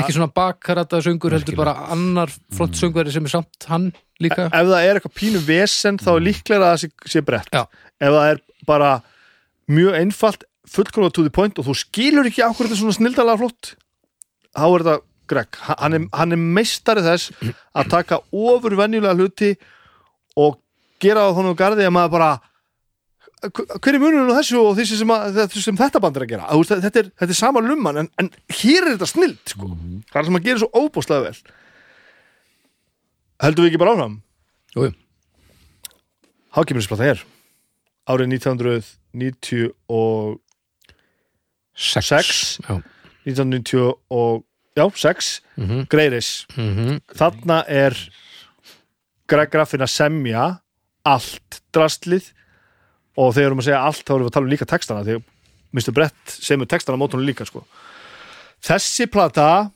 ekki 0.00 0.14
svona 0.16 0.32
bakkarata 0.34 0.98
söngur 1.04 1.36
heldur 1.36 1.54
bara 1.60 1.76
annar 1.94 2.32
frontsöngvari 2.56 3.14
sem 3.14 3.28
er 3.28 3.34
samt 3.36 3.68
hann 3.70 3.92
líka. 4.22 4.48
Ef 4.48 4.66
það 4.72 4.88
er 4.88 4.98
eitthvað 4.98 5.14
pínu 5.20 5.44
vesen 5.46 6.00
þá 6.02 6.10
er 6.16 6.26
líklega 6.26 6.58
að 6.58 6.66
það 6.66 6.82
sé, 6.82 6.90
sé 7.14 7.22
brett. 7.28 7.54
Já. 7.54 7.62
ef 8.02 8.16
það 8.16 8.32
er 8.32 8.42
bara 8.66 8.90
mjög 9.70 10.00
einfalt 10.00 10.44
fullkomlega 10.72 11.14
to 11.14 11.24
the 11.26 11.34
point 11.34 11.58
og 11.60 11.68
þú 11.68 11.78
skilur 11.78 12.26
ekki 12.26 12.42
ákvörðu 12.42 12.72
þetta 12.72 12.78
er 12.78 12.82
svona 12.82 12.98
snildalega 12.98 13.40
flott 13.44 13.72
þá 14.52 14.66
er 14.66 14.84
þetta 14.84 14.98
Greg 15.30 15.58
Ha- 15.66 15.76
hann 15.80 15.94
er, 15.98 16.06
hann 16.12 16.32
er 16.34 16.40
meistari 16.40 17.02
þess 17.04 17.30
að 17.74 17.90
taka 17.92 18.18
ofur 18.32 18.74
venjulega 18.78 19.14
hluti 19.18 19.52
og 20.36 20.58
gera 21.02 21.28
það 21.28 21.36
þannig 21.38 21.54
á 21.54 21.60
garði 21.62 21.86
að 21.88 21.94
maður 21.98 22.14
bara 22.16 22.30
hver 23.42 23.96
er 23.96 23.98
munurinn 23.98 24.30
á 24.30 24.38
þessu 24.38 24.60
og 24.62 24.76
þessu 24.78 24.96
sem, 25.00 25.10
að, 25.10 25.38
sem 25.58 25.78
þetta 25.78 25.98
band 26.02 26.18
er 26.20 26.24
að 26.26 26.30
gera? 26.30 26.44
Þú 26.52 26.60
veist, 26.60 26.74
þetta, 26.84 27.00
er, 27.02 27.08
þetta 27.18 27.34
er 27.34 27.38
sama 27.40 27.62
lumman 27.64 27.98
en, 28.04 28.08
en 28.22 28.28
hér 28.60 28.84
er 28.86 28.92
þetta 28.94 29.08
snild 29.10 29.40
sko. 29.50 29.70
það 30.12 30.20
er 30.20 30.28
sem 30.28 30.38
að 30.38 30.46
gera 30.46 30.62
svo 30.62 30.68
óbúslega 30.78 31.24
vel. 31.26 31.38
Heldur 33.42 33.64
við 33.66 33.72
ekki 33.72 33.80
bara 33.82 33.94
áfram? 33.96 34.14
Jú, 34.76 34.86
jú. 34.86 34.92
Þá 36.52 36.60
kemur 36.68 36.82
þessi 36.84 36.92
plata 36.92 37.08
hér 37.08 37.24
árið 38.12 38.30
1990 38.36 39.72
og 39.90 40.38
sex, 44.76 44.80
Sex. 44.80 44.80
Já. 44.80 44.80
1990 44.80 44.80
og 44.80 44.92
já, 44.92 44.96
6 44.96 45.40
Mhm, 45.56 45.86
Greiris, 45.88 46.46
mhm. 46.56 47.00
þarna 47.14 47.64
er 47.68 47.96
Graffin 49.28 49.80
að 49.80 49.88
semja 49.90 50.60
allt 51.04 51.60
drastlið 51.72 52.32
og 53.16 53.34
þegar 53.34 53.42
við 53.42 53.46
erum 53.46 53.58
að 53.58 53.64
segja 53.68 53.80
allt 53.86 54.04
þá 54.04 54.12
erum 54.14 54.22
við 54.24 54.30
að 54.30 54.32
tala 54.36 54.46
um 54.46 54.52
líka 54.52 54.66
textana 54.68 55.04
þegar 55.04 55.22
Mr. 55.72 55.92
Brett 55.92 56.28
semur 56.28 56.66
textana 56.68 56.98
mótunum 56.98 57.24
líka 57.26 57.44
sko. 57.46 57.64
þessi 58.62 59.06
plata 59.10 59.70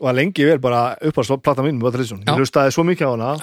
var 0.00 0.14
lengi 0.14 0.44
vel 0.46 0.58
bara 0.58 0.96
uppáðs 1.02 1.30
plata 1.42 1.62
mín 1.62 1.80
ég 1.80 2.38
hlustaði 2.38 2.72
svo 2.72 2.84
mikið 2.84 3.06
á 3.06 3.10
hana 3.10 3.36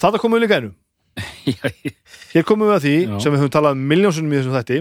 þetta 0.00 0.18
komum 0.20 0.38
við 0.38 0.46
líka 0.46 0.60
einu 0.60 0.72
hér 2.32 2.44
komum 2.46 2.68
við 2.68 2.76
að 2.76 2.84
því 2.84 2.96
Já. 3.08 3.20
sem 3.20 3.32
við 3.32 3.40
höfum 3.40 3.50
talað 3.50 3.72
um 3.76 3.86
miljónsunum 3.90 4.32
í 4.32 4.36
þessum 4.40 4.56
þætti 4.56 4.78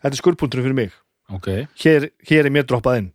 þetta 0.00 0.14
er 0.14 0.20
skurðpunturinn 0.22 0.64
fyrir 0.66 0.74
mig 0.78 0.92
Ok 1.30 1.46
hér, 1.84 2.10
hér 2.26 2.46
er 2.46 2.50
mér 2.50 2.64
droppað 2.66 2.98
inn 3.02 3.10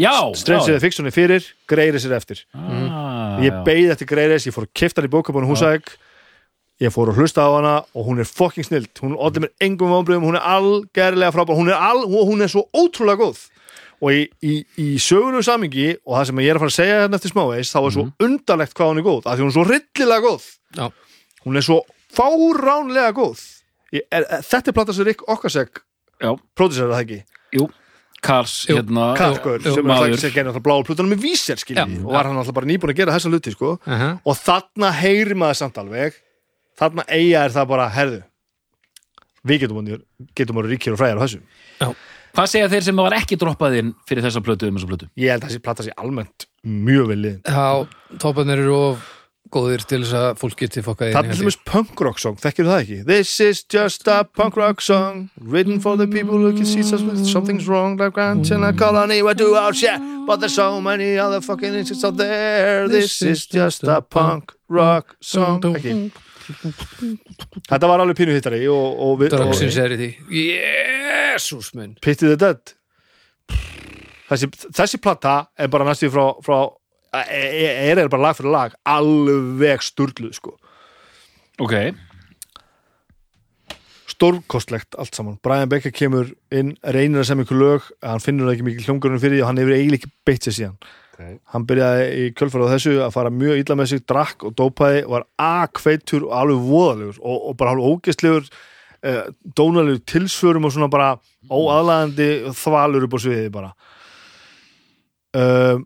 Já, 0.00 0.14
Strange 0.38 0.68
já. 0.70 0.74
eða 0.76 0.80
Fiction 0.80 1.06
er 1.06 1.14
fyrir, 1.14 1.50
Greiris 1.68 2.06
er 2.08 2.16
eftir. 2.16 2.44
Ah, 2.54 3.36
ég 3.44 3.52
beið 3.66 3.92
eftir 3.92 4.08
Greiris, 4.08 4.46
ég 4.48 4.54
fór 4.54 4.68
að 4.68 4.74
kifta 4.74 5.02
hann 5.02 5.10
í 5.10 5.12
bókabónu 5.12 5.50
húsæk 5.50 5.94
ég 6.82 6.92
fór 6.92 7.12
að 7.12 7.20
hlusta 7.22 7.44
á 7.46 7.50
hana 7.54 7.74
og 7.94 8.06
hún 8.08 8.22
er 8.22 8.28
fucking 8.28 8.66
snild. 8.66 8.90
Hún 9.02 9.14
oddi 9.14 9.44
mér 9.44 9.52
engum 9.62 9.92
vonbröðum, 9.92 10.26
hún 10.30 10.38
er 10.38 10.46
algerlega 10.54 11.34
frábær. 11.34 11.58
Hún 11.58 11.70
er, 11.70 11.78
all, 11.78 12.04
og 12.06 12.30
hún 12.30 12.42
er 12.42 12.50
svo 12.50 12.64
ótrúlega 12.74 13.20
góð. 13.22 13.44
Og 14.02 14.16
í, 14.16 14.22
í, 14.42 14.54
í 14.82 14.86
sögulegu 14.98 15.44
samingi 15.46 15.92
og 16.02 16.16
það 16.16 16.28
sem 16.30 16.42
ég 16.42 16.50
er 16.50 16.58
að 16.58 16.64
fara 16.64 16.72
að 16.72 16.78
segja 16.80 16.96
hérna 17.04 17.18
eftir 17.20 17.30
smávegis 17.30 17.70
þá 17.70 17.78
er 17.82 17.94
svo 17.94 18.06
undarlegt 18.26 18.74
hvað 18.74 18.90
hún 18.90 18.98
er 19.02 19.06
góð 19.06 19.28
af 19.28 19.36
því 19.36 19.44
hún 19.44 19.52
er 19.52 19.56
svo 19.56 19.66
rillilega 19.68 20.24
góð. 20.24 20.48
Já. 20.74 20.86
hún 21.44 21.60
er 21.60 21.66
svo 21.68 21.76
fáránlega 22.16 23.12
góð. 23.14 23.44
Ég, 23.94 24.08
er, 24.10 24.26
er, 24.26 24.42
þetta 24.48 24.72
er 24.72 24.76
plata 24.80 24.96
sem 24.96 25.06
Rick 25.06 25.22
Okkasek 25.30 25.82
Já. 26.18 26.32
pródusera 26.58 26.96
það 26.96 27.04
ekki? 27.04 27.20
Jú, 27.60 27.68
Kars, 28.22 28.54
hérna 28.70 29.12
Karkur 29.18 29.58
jú, 29.58 29.74
sem 29.74 29.82
er 29.82 29.88
maður. 29.90 30.12
alltaf 30.12 30.20
sem 30.22 30.34
gerði 30.34 30.52
alltaf 30.52 30.64
bláu 30.66 30.84
plötunum 30.86 31.10
með 31.14 31.24
vísir 31.24 31.56
Já. 31.58 31.62
skilji 31.64 31.98
og 32.04 32.12
var 32.14 32.28
hann 32.30 32.38
alltaf 32.38 32.54
bara 32.54 32.68
nýbúin 32.70 32.92
að 32.94 33.00
gera 33.00 33.16
þessa 33.16 33.32
hluti 33.32 33.52
sko. 33.54 33.72
uh 33.82 33.92
-huh. 34.02 34.20
og 34.24 34.36
þarna 34.38 34.92
heyri 35.00 35.34
maður 35.34 35.58
samt 35.58 35.78
alveg 35.82 36.14
þarna 36.78 37.04
eiga 37.08 37.44
er 37.44 37.50
það 37.50 37.66
bara 37.68 37.88
herðu 37.88 38.22
við 39.44 39.60
getum 39.60 40.02
getum 40.34 40.56
orðið 40.56 40.70
ríkir 40.76 40.92
og 40.94 40.98
fræðar 40.98 41.18
á 41.18 41.24
þessu 41.26 41.40
Hvað 42.32 42.46
segja 42.48 42.68
þeir 42.72 42.82
sem 42.82 42.96
var 42.96 43.12
ekki 43.12 43.36
droppað 43.36 43.74
inn 43.76 43.94
fyrir 44.08 44.24
þessa 44.24 44.40
plötu 44.40 44.68
um 44.68 44.76
þessa 44.78 44.88
plötu? 44.88 45.08
ég 45.20 45.30
held 45.30 45.42
að 45.44 45.50
þessi 45.50 45.62
plata 45.62 45.82
sé 45.82 45.92
almennt 45.96 46.46
mjög 46.64 47.08
vel 47.10 47.18
liðin 47.18 47.42
Já, 47.44 47.86
topparnir 48.18 48.58
eru 48.62 48.76
of 48.76 49.21
góðir 49.52 49.82
til 49.84 50.00
þess 50.04 50.14
að 50.16 50.28
fólk 50.40 50.60
geti 50.62 50.82
fokkað 50.84 51.10
inn 51.10 51.16
það 51.16 51.26
er 51.26 51.34
til 51.34 51.44
dæmis 51.44 51.58
punk 51.68 52.00
rock 52.06 52.22
song, 52.22 52.38
þekkir 52.40 52.68
það 52.70 52.82
ekki? 52.84 52.98
This 53.08 53.34
is 53.40 53.64
just 53.64 54.08
a 54.08 54.22
punk 54.24 54.56
rock 54.56 54.80
song 54.84 55.28
written 55.40 55.80
for 55.82 55.98
the 55.98 56.06
people 56.06 56.38
who 56.38 56.52
can 56.54 56.66
see 56.66 56.84
something's 56.84 57.68
wrong 57.68 57.98
like 57.98 58.14
grants 58.14 58.50
in 58.54 58.62
a 58.64 58.72
colony 58.72 59.22
where 59.22 59.34
do 59.34 59.56
out 59.56 59.76
shit 59.76 60.00
but 60.26 60.40
there's 60.40 60.54
so 60.54 60.80
many 60.80 61.18
other 61.18 61.40
fucking 61.40 61.74
instances 61.74 62.04
out 62.04 62.16
there. 62.16 62.88
This 62.88 63.22
is 63.22 63.46
just 63.46 63.84
a 63.84 64.00
punk 64.00 64.52
rock 64.68 65.16
song. 65.20 65.60
Ekki? 65.62 66.12
þetta 67.68 67.88
var 67.88 68.02
alveg 68.02 68.18
pínu 68.18 68.34
hittari 68.34 68.62
er 69.84 69.94
í 69.94 69.98
því. 70.00 70.10
Jésús 70.38 71.72
minn 71.78 71.96
Pity 72.02 72.32
the 72.32 72.38
Dead. 72.38 72.74
Þessi, 74.32 74.48
þessi 74.72 75.00
plata 75.02 75.34
er 75.58 75.68
bara 75.72 75.86
næstu 75.86 76.08
frá, 76.12 76.32
frá 76.44 76.58
er, 77.12 77.98
er 77.98 78.08
bara 78.08 78.28
lag 78.28 78.38
fyrir 78.38 78.54
lag 78.54 78.78
alveg 78.88 79.84
sturluð 79.84 80.36
sko. 80.38 80.56
Ok, 81.60 81.74
stórkostlegt 84.12 84.96
allt 85.00 85.14
saman. 85.16 85.38
Brian 85.42 85.70
Becker 85.70 85.92
kemur 85.94 86.32
inn, 86.54 86.74
reynir 86.94 87.22
að 87.22 87.30
semja 87.30 87.46
ykkur 87.46 87.60
lög 87.60 87.86
hann 88.04 88.22
finnur 88.22 88.48
það 88.48 88.56
ekki 88.56 88.66
mikið 88.68 88.88
hljóngurinn 88.88 89.22
fyrir 89.22 89.38
því 89.38 89.44
og 89.44 89.48
hann 89.50 89.60
hefur 89.62 89.76
eiginlega 89.76 90.00
ekki 90.00 90.12
beitt 90.28 90.48
sér 90.48 90.58
síðan. 90.58 90.76
Ok. 91.12 91.24
hann 91.52 91.64
byrjaði 91.68 92.04
í 92.16 92.28
kjölfæra 92.32 92.66
á 92.66 92.72
þessu 92.72 92.92
að 93.04 93.10
fara 93.12 93.30
mjög 93.36 93.58
illa 93.60 93.74
með 93.76 93.88
sig, 93.90 94.02
drakk 94.08 94.46
og 94.48 94.54
dópaði 94.56 95.02
var 95.12 95.26
akveitur 95.44 96.24
og 96.24 96.32
alveg 96.38 96.62
voðalegur 96.70 97.18
og, 97.20 97.36
og 97.50 97.58
bara 97.60 97.74
alveg 97.74 97.90
ógestlegur 97.90 98.46
uh, 98.48 99.26
dónalegur 99.58 100.00
tilsvörum 100.08 100.68
og 100.68 100.72
svona 100.72 100.88
bara 100.92 101.10
óaðlæðandi 101.52 102.28
þvalur 102.56 103.06
upp 103.08 103.16
á 103.16 103.20
sviði 103.26 103.52
bara. 103.52 103.72
Uh, 105.36 105.84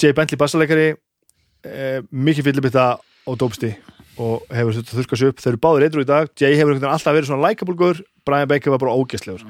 Jay 0.00 0.16
Bentley 0.16 0.40
bassaleikari 0.40 0.88
uh, 0.94 1.98
mikið 2.10 2.50
fyllibita 2.50 2.88
og 3.26 3.40
dópsti 3.40 3.72
og 4.22 4.46
hefur 4.48 4.76
þetta 4.78 4.96
þurrkað 4.96 5.20
sér 5.20 5.32
upp. 5.32 5.42
Þeir 5.42 5.52
eru 5.52 5.62
báðir 5.66 5.86
eitthvað 5.86 6.06
í 6.06 6.10
dag, 6.12 6.30
Jay 6.40 6.60
hefur 6.60 6.78
alltaf 6.88 7.16
verið 7.16 7.32
svona 7.32 7.50
likeable 7.50 7.96
Brian 8.26 8.48
Baker 8.50 8.72
var 8.74 8.82
bara 8.82 8.96
ógæstlegur 8.96 9.44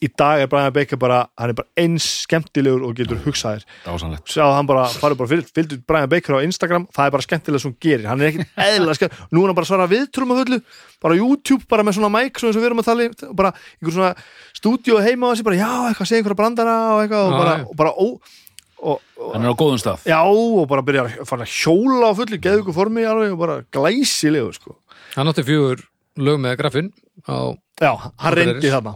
í 0.00 0.08
dag 0.16 0.40
er 0.40 0.48
Brian 0.48 0.72
Baker 0.72 0.96
bara 1.00 1.18
hann 1.38 1.52
er 1.52 1.56
bara 1.58 1.68
eins 1.78 2.06
skemmtilegur 2.24 2.86
og 2.88 2.94
getur 2.96 3.20
hugsaðir 3.26 3.66
sjá 3.84 4.44
hann 4.54 4.68
bara, 4.68 4.86
farið 4.88 5.18
bara 5.20 5.30
fylgd, 5.34 5.50
fylgdu 5.56 5.78
Brian 5.88 6.08
Baker 6.10 6.38
á 6.40 6.44
Instagram, 6.46 6.86
það 6.94 7.08
er 7.08 7.14
bara 7.16 7.26
skemmtilega 7.26 7.62
sem 7.62 7.72
hún 7.72 7.80
gerir. 7.84 8.06
Hann 8.08 8.22
er 8.22 8.30
ekkert 8.30 8.60
eðlilega 8.66 8.96
skemmt, 8.96 9.18
nú 9.28 9.44
er 9.44 9.52
hann 9.52 9.58
bara 9.58 9.68
svara 9.68 9.88
viðtrum 9.90 10.32
að 10.32 10.42
fullu, 10.42 10.60
bara 11.04 11.18
YouTube, 11.20 11.68
bara 11.68 11.84
með 11.84 11.98
svona 11.98 12.12
mic, 12.16 12.40
svona 12.40 12.52
eins 12.52 12.60
og 12.60 12.64
við 12.64 12.70
erum 12.70 12.82
að 12.82 12.88
tala 12.88 13.04
í, 13.04 13.12
bara 13.42 13.52
einhver 13.52 13.96
svona 13.98 14.12
stúdíu 14.56 15.02
heima 15.04 15.28
á 15.28 15.30
þessi, 15.34 15.48
bara 15.50 15.60
já, 15.60 15.70
eitthvað, 15.90 16.10
segja 16.10 16.22
einhverja 16.22 16.40
brandara 16.40 16.78
og 16.94 17.02
eitthvað, 17.04 17.26
og 17.26 17.36
bara, 17.36 17.58
og 17.66 17.76
bara 17.82 17.92
ó, 17.92 18.00
og, 18.00 18.16
og, 18.16 18.49
hann 18.80 19.44
er 19.44 19.52
á 19.52 19.56
góðum 19.60 19.80
stað. 19.80 20.04
Já, 20.08 20.20
og 20.24 20.68
bara 20.70 20.84
byrja 20.86 21.04
að 21.08 21.26
fara 21.28 21.46
að 21.46 21.52
hjóla 21.52 22.10
á 22.10 22.12
fullu 22.18 22.38
geðu 22.40 22.62
ykkur 22.62 22.76
formi 22.76 23.04
alveg 23.08 23.34
og 23.34 23.40
bara 23.42 23.56
glæsilegu 23.74 24.54
sko. 24.56 24.76
Hann 25.16 25.30
átti 25.30 25.44
fjögur 25.46 25.82
lög 26.20 26.40
með 26.42 26.56
grafin 26.60 26.92
á, 27.28 27.54
já, 27.80 27.92
hann 28.20 28.36
reyndi 28.38 28.72
þarna. 28.72 28.94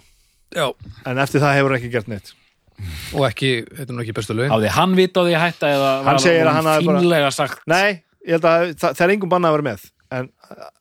Já. 0.55 0.69
en 1.11 1.19
eftir 1.19 1.43
það 1.43 1.57
hefur 1.59 1.73
hann 1.75 1.81
ekki 1.81 1.93
gert 1.93 2.09
neitt. 2.11 2.33
Og 3.15 3.27
ekki, 3.29 3.51
þetta 3.71 3.91
er 3.91 3.97
nú 3.97 4.03
ekki 4.03 4.15
bestu 4.17 4.35
lögin. 4.35 4.51
Hafði 4.55 4.71
hann 4.75 4.95
vit 4.99 5.15
á 5.15 5.23
því 5.23 5.35
að 5.35 5.45
hætta 5.45 5.73
eða 5.75 5.91
Hann 6.09 6.23
segir 6.23 6.47
að 6.49 6.57
hann 6.59 6.71
hafi 6.71 6.87
bara- 6.87 7.61
nei, 7.71 8.03
ég 8.27 8.35
held 8.39 8.49
að 8.51 8.75
það, 8.75 8.97
það 8.97 9.05
er 9.07 9.15
engum 9.15 9.31
bannað 9.31 9.51
að 9.53 9.57
vera 9.59 9.69
með. 9.69 9.85
En 10.15 10.29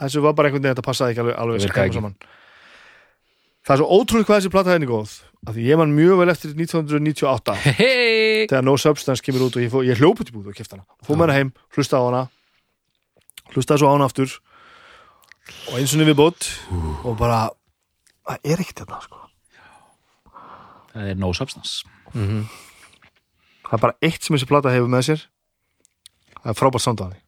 þessu 0.01 0.21
var 0.21 0.33
bara 0.33 0.49
einhvern 0.49 0.63
veginn 0.63 0.75
þetta 0.75 0.87
passaði 0.87 1.13
ekki 1.13 1.23
alveg, 1.23 1.37
alveg 1.37 2.15
Það 3.63 3.73
er 3.73 3.79
svo 3.79 3.87
ótrúlega 3.95 4.27
hvað 4.27 4.39
þessi 4.41 4.51
plata 4.51 4.73
henni 4.73 4.89
góð 4.89 5.11
af 5.47 5.55
því 5.55 5.65
ég 5.67 5.79
man 5.79 5.93
mjög 5.95 6.21
vel 6.21 6.31
eftir 6.31 6.53
1998 6.55 7.55
Hei, 7.79 8.45
þegar 8.47 8.63
No 8.65 8.75
Substance 8.79 9.23
kemur 9.23 9.47
út 9.47 9.57
og 9.59 9.65
ég, 9.65 9.75
ég 9.89 9.99
hljóp 9.99 10.21
út 10.23 10.31
í 10.31 10.35
búð 10.35 10.51
og 10.51 10.57
kefti 10.57 10.77
hana. 10.77 10.85
Fór 11.03 11.19
með 11.19 11.25
hana 11.27 11.37
heim, 11.39 11.51
hlusta 11.75 11.99
á 11.99 12.03
hana. 12.05 12.23
Hlustaði 13.53 13.83
svo 13.83 13.91
á 13.91 13.95
hana 13.95 14.07
aftur. 14.09 14.37
Og 15.71 15.79
eins 15.79 15.91
og 15.93 15.99
niður 15.99 16.13
við 16.13 16.19
bótt 16.21 16.47
og 17.03 17.17
bara, 17.19 17.41
það 18.23 18.53
er 18.53 18.63
ekkert 18.63 18.83
þetta 18.83 19.01
sko. 19.03 19.19
það 20.93 21.09
er 21.11 21.19
no 21.19 21.33
substance. 21.35 21.83
Það 22.13 23.75
er 23.77 23.83
bara 23.83 23.97
eitt 24.05 24.23
sem 24.23 24.37
þessi 24.37 24.47
plata 24.49 24.71
hefur 24.71 24.91
með 24.91 25.07
sér. 25.09 25.25
Það 26.39 26.53
er 26.53 26.59
frábært 26.59 26.87
henni. 27.03 27.19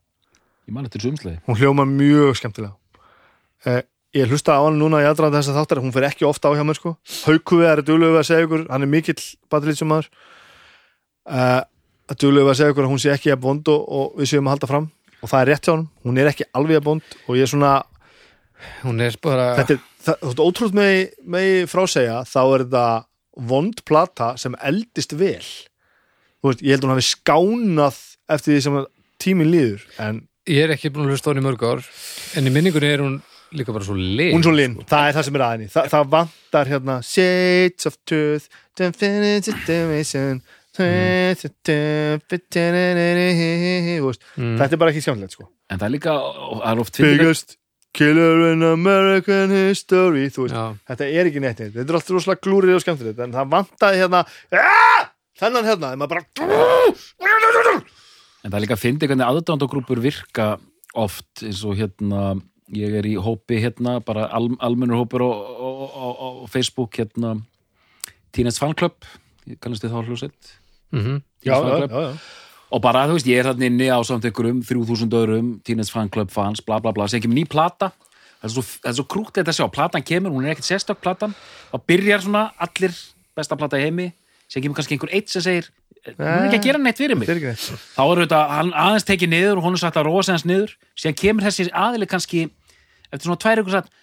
Ég 0.65 0.73
man 0.73 0.87
eftir 0.87 1.03
sumslega 1.03 1.43
hún 1.45 1.59
hljóma 1.59 1.85
mjög 1.85 2.39
skemmtilega. 2.39 2.73
Eh, 3.65 3.83
ég 4.15 4.31
hlusta 4.31 4.55
á 4.55 4.63
hann 4.63 4.79
núna 4.79 5.01
í 5.03 5.07
aðdraðan 5.09 5.41
þess 5.41 5.51
að 5.51 5.59
þáttar 5.59 5.81
hún 5.83 5.93
fer 5.95 6.07
ekki 6.09 6.27
ofta 6.27 6.51
á 6.51 6.55
hjá 6.55 6.63
mér 6.67 6.79
sko. 6.79 6.95
Hauku 7.25 7.61
við 7.61 7.71
er 7.71 7.81
duglegu 7.85 8.19
að 8.19 8.27
segja 8.29 8.47
ykkur, 8.47 8.67
hann 8.71 8.85
er 8.85 8.91
mikill 8.91 9.17
batalítsum 9.51 9.91
maður 9.91 10.07
uh, 11.31 11.63
duglegu 12.15 12.51
að 12.51 12.59
segja 12.61 12.75
ykkur 12.75 12.87
að 12.87 12.93
hún 12.93 13.03
sé 13.03 13.11
ekki 13.15 13.33
að 13.35 13.43
bond 13.43 13.73
og, 13.73 13.83
og 13.83 14.15
við 14.21 14.31
séum 14.31 14.47
að 14.47 14.55
halda 14.55 14.71
fram. 14.71 14.87
Og 15.19 15.31
það 15.31 15.41
er 15.41 15.51
rétt 15.51 15.67
hjá 15.67 15.73
hann, 15.73 15.85
hún 16.05 16.21
er 16.21 16.31
ekki 16.31 16.47
alveg 16.55 16.79
að 16.79 16.87
bond 16.87 17.19
og 17.25 17.37
ég 17.39 17.47
er 17.47 17.51
svona, 17.51 17.73
er 19.07 19.19
bara 19.25 19.49
þetta 19.59 19.77
er 19.77 19.83
þú 20.05 20.17
veist, 20.29 20.43
ótrúð 20.43 20.75
með, 20.77 20.95
með 21.35 21.51
frásegja 21.71 22.19
þá 22.29 22.41
er 22.43 22.65
þetta 22.65 22.87
vond 23.49 23.81
plata 23.87 24.33
sem 24.39 24.55
eldist 24.63 25.15
vel. 25.17 25.43
Þú 26.39 26.51
veist, 26.51 26.63
ég 26.63 26.75
held 26.75 26.85
að 26.85 26.87
hún 26.87 26.95
hafi 26.95 27.07
skánað 27.09 28.01
eftir 28.35 28.53
því 28.53 28.63
sem 28.65 28.81
tíminn 29.21 29.51
líður 29.51 29.85
en 30.01 30.25
ég 30.49 30.65
er 30.65 30.75
ekki 30.75 30.91
búin 30.93 31.07
að 31.07 31.15
hlusta 31.15 31.31
á 31.31 31.31
hann 31.33 31.41
í 31.41 31.45
mörg 31.45 31.63
ár 31.65 31.81
en 32.37 32.47
í 32.47 32.53
minningunni 32.53 32.91
er 32.91 33.03
hún 33.03 33.15
líka 33.53 33.73
bara 33.75 33.85
svo 33.85 33.95
lit 33.97 34.33
hún 34.33 34.41
er 34.41 34.47
svo 34.47 34.55
linn, 34.55 34.75
það 34.89 35.09
er 35.09 35.13
það 35.17 35.23
sem 35.27 35.35
er 35.35 35.43
aðinni 35.45 35.67
Þa, 35.73 35.81
það 35.93 36.07
vantar 36.15 36.65
hérna 36.71 36.95
Shades 37.05 37.85
of 37.91 37.97
Truth 38.05 38.47
Þú 44.01 44.09
veist, 44.09 44.23
Mm. 44.35 44.57
þetta 44.59 44.73
er 44.75 44.79
bara 44.81 44.91
ekki 44.91 45.03
skemmtilegt 45.05 45.31
sko 45.37 45.45
en 45.71 45.79
það 45.79 45.85
er 45.87 45.93
líka, 45.93 46.11
það 46.11 46.65
er 46.73 46.79
oft 46.83 46.97
Biggest 46.99 47.55
killer 47.95 48.41
in 48.51 48.63
American 48.67 49.49
history 49.55 50.25
þetta 50.29 51.05
er 51.07 51.29
ekki 51.29 51.39
neitt 51.43 51.61
þetta 51.63 51.79
er 51.85 51.95
alltaf 51.95 52.11
rosalega 52.11 52.43
glúrið 52.43 52.75
og 52.75 52.83
skemmtilegt 52.83 53.19
en 53.23 53.31
það 53.37 53.53
vantaði 53.53 54.01
hérna 54.03 54.25
"Ah!" 54.51 55.07
þennan 55.39 55.65
hérna, 55.69 55.93
en 55.93 55.99
maður 55.99 56.09
bara 56.09 56.25
En 58.43 58.51
það 58.51 58.57
er 58.59 58.61
líka 58.67 58.75
að 58.77 58.83
fyndi 58.83 59.07
hvernig 59.09 59.25
aðdándagrúpur 59.25 59.99
virka 60.03 60.59
oft 60.93 61.41
eins 61.41 61.63
og 61.65 61.73
hérna 61.79 62.35
ég 62.73 62.95
er 62.97 63.05
í 63.05 63.15
hópi 63.21 63.59
hérna 63.61 63.99
bara 64.05 64.25
al, 64.33 64.49
almennur 64.59 64.97
hópur 65.03 65.21
á, 65.21 65.29
á, 65.29 65.69
á, 65.93 66.07
á 66.17 66.27
Facebook 66.49 66.97
hérna 66.97 67.35
Teenage 68.33 68.57
Fan 68.59 68.73
Club 68.73 68.95
kannast 69.61 69.83
þið 69.85 69.93
þá 69.93 70.07
hljósett 70.07 70.53
Mhm. 70.95 71.21
já, 71.43 71.53
Fan 71.59 71.67
já, 71.69 71.77
Club. 71.77 71.91
já, 71.91 72.01
já. 72.01 72.17
og 72.71 72.81
bara 72.81 73.05
þú 73.07 73.13
veist 73.17 73.27
ég 73.27 73.39
er 73.39 73.45
þarna 73.51 73.65
inni 73.65 73.87
á 73.91 73.99
samt 74.05 74.23
einhverjum 74.25 74.61
3000 74.63 75.13
öðrum 75.13 75.61
Teenage 75.63 75.91
Fan 75.91 76.09
Club 76.09 76.29
fans 76.31 76.61
bla 76.61 76.79
bla 76.79 76.91
bla 76.91 77.07
sem 77.07 77.21
kemur 77.21 77.35
ný 77.35 77.45
plata 77.47 77.91
það 78.41 78.43
er 78.45 78.49
svo, 78.49 78.63
svo 78.93 79.03
krúkt 79.05 79.33
þetta 79.37 79.51
að 79.51 79.59
sjá 79.59 79.67
platan 79.71 80.03
kemur, 80.03 80.31
hún 80.31 80.45
er 80.45 80.55
ekkert 80.55 80.65
sérstök 80.69 81.01
platan 81.01 81.35
þá 81.71 81.77
byrjar 81.87 82.21
svona 82.25 82.51
allir 82.57 82.93
besta 83.35 83.55
plata 83.57 83.77
í 83.77 83.85
heimi 83.89 84.11
sem 84.47 84.61
kemur 84.61 84.75
kannski 84.77 84.95
einhver 84.97 85.13
eitt 85.13 85.29
sem 85.29 85.41
segir 85.41 85.69
hún 86.13 86.25
er 86.27 86.47
ekki 86.47 86.59
að 86.59 86.67
gera 86.67 86.81
neitt 86.81 87.01
fyrir 87.01 87.19
mig. 87.19 87.29
Er 87.29 87.57
þá 87.57 88.03
er 88.05 88.21
þetta 88.23 88.41
hann 88.51 88.73
aðeins 88.85 89.07
tekið 89.07 89.31
niður 89.33 89.61
og 89.61 89.67
hún 89.67 89.77
er 89.77 89.83
sagt 89.83 89.99
að 89.99 90.09
rosa 90.09 90.35
hans 90.35 90.45
niður. 90.47 90.75
Síðan 90.99 91.17
kemur 91.21 91.47
þessi 91.47 91.67
aðili 91.71 92.09
kannski 92.11 92.43
eftir 93.09 93.25
svona 93.27 93.41
tvær 93.41 93.63
ykkur 93.63 93.77
sagt 93.79 93.93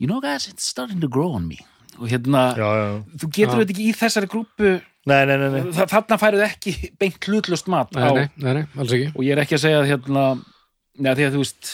you 0.00 0.08
know 0.08 0.20
guys, 0.20 0.48
it's 0.48 0.64
starting 0.64 1.00
to 1.00 1.08
grow 1.08 1.34
on 1.36 1.46
me. 1.48 1.60
Og 2.00 2.08
hérna, 2.08 2.54
já, 2.56 2.64
já. 2.64 2.86
þú 3.20 3.28
getur 3.36 3.60
þetta 3.60 3.74
ekki 3.74 3.90
í 3.90 3.96
þessari 3.98 4.30
grúpu 4.30 4.78
Nei, 5.08 5.24
nei, 5.24 5.36
nei, 5.40 5.48
nei. 5.48 5.60
þa 5.72 5.86
þarna 5.88 6.16
færið 6.20 6.42
ekki 6.44 6.72
beint 7.00 7.28
hlutlust 7.28 7.68
mat 7.72 7.92
nei, 7.96 8.04
á, 8.04 8.10
nei, 8.16 8.26
nei, 8.36 8.50
nei, 8.60 8.64
alls 8.76 8.96
ekki. 8.96 9.12
Og 9.14 9.24
ég 9.24 9.36
er 9.36 9.44
ekki 9.44 9.56
að 9.56 9.62
segja 9.64 9.78
að 9.80 9.88
hérna 9.94 10.24
neða 11.00 11.16
því 11.16 11.26
að 11.26 11.36
þú 11.36 11.44
veist 11.44 11.70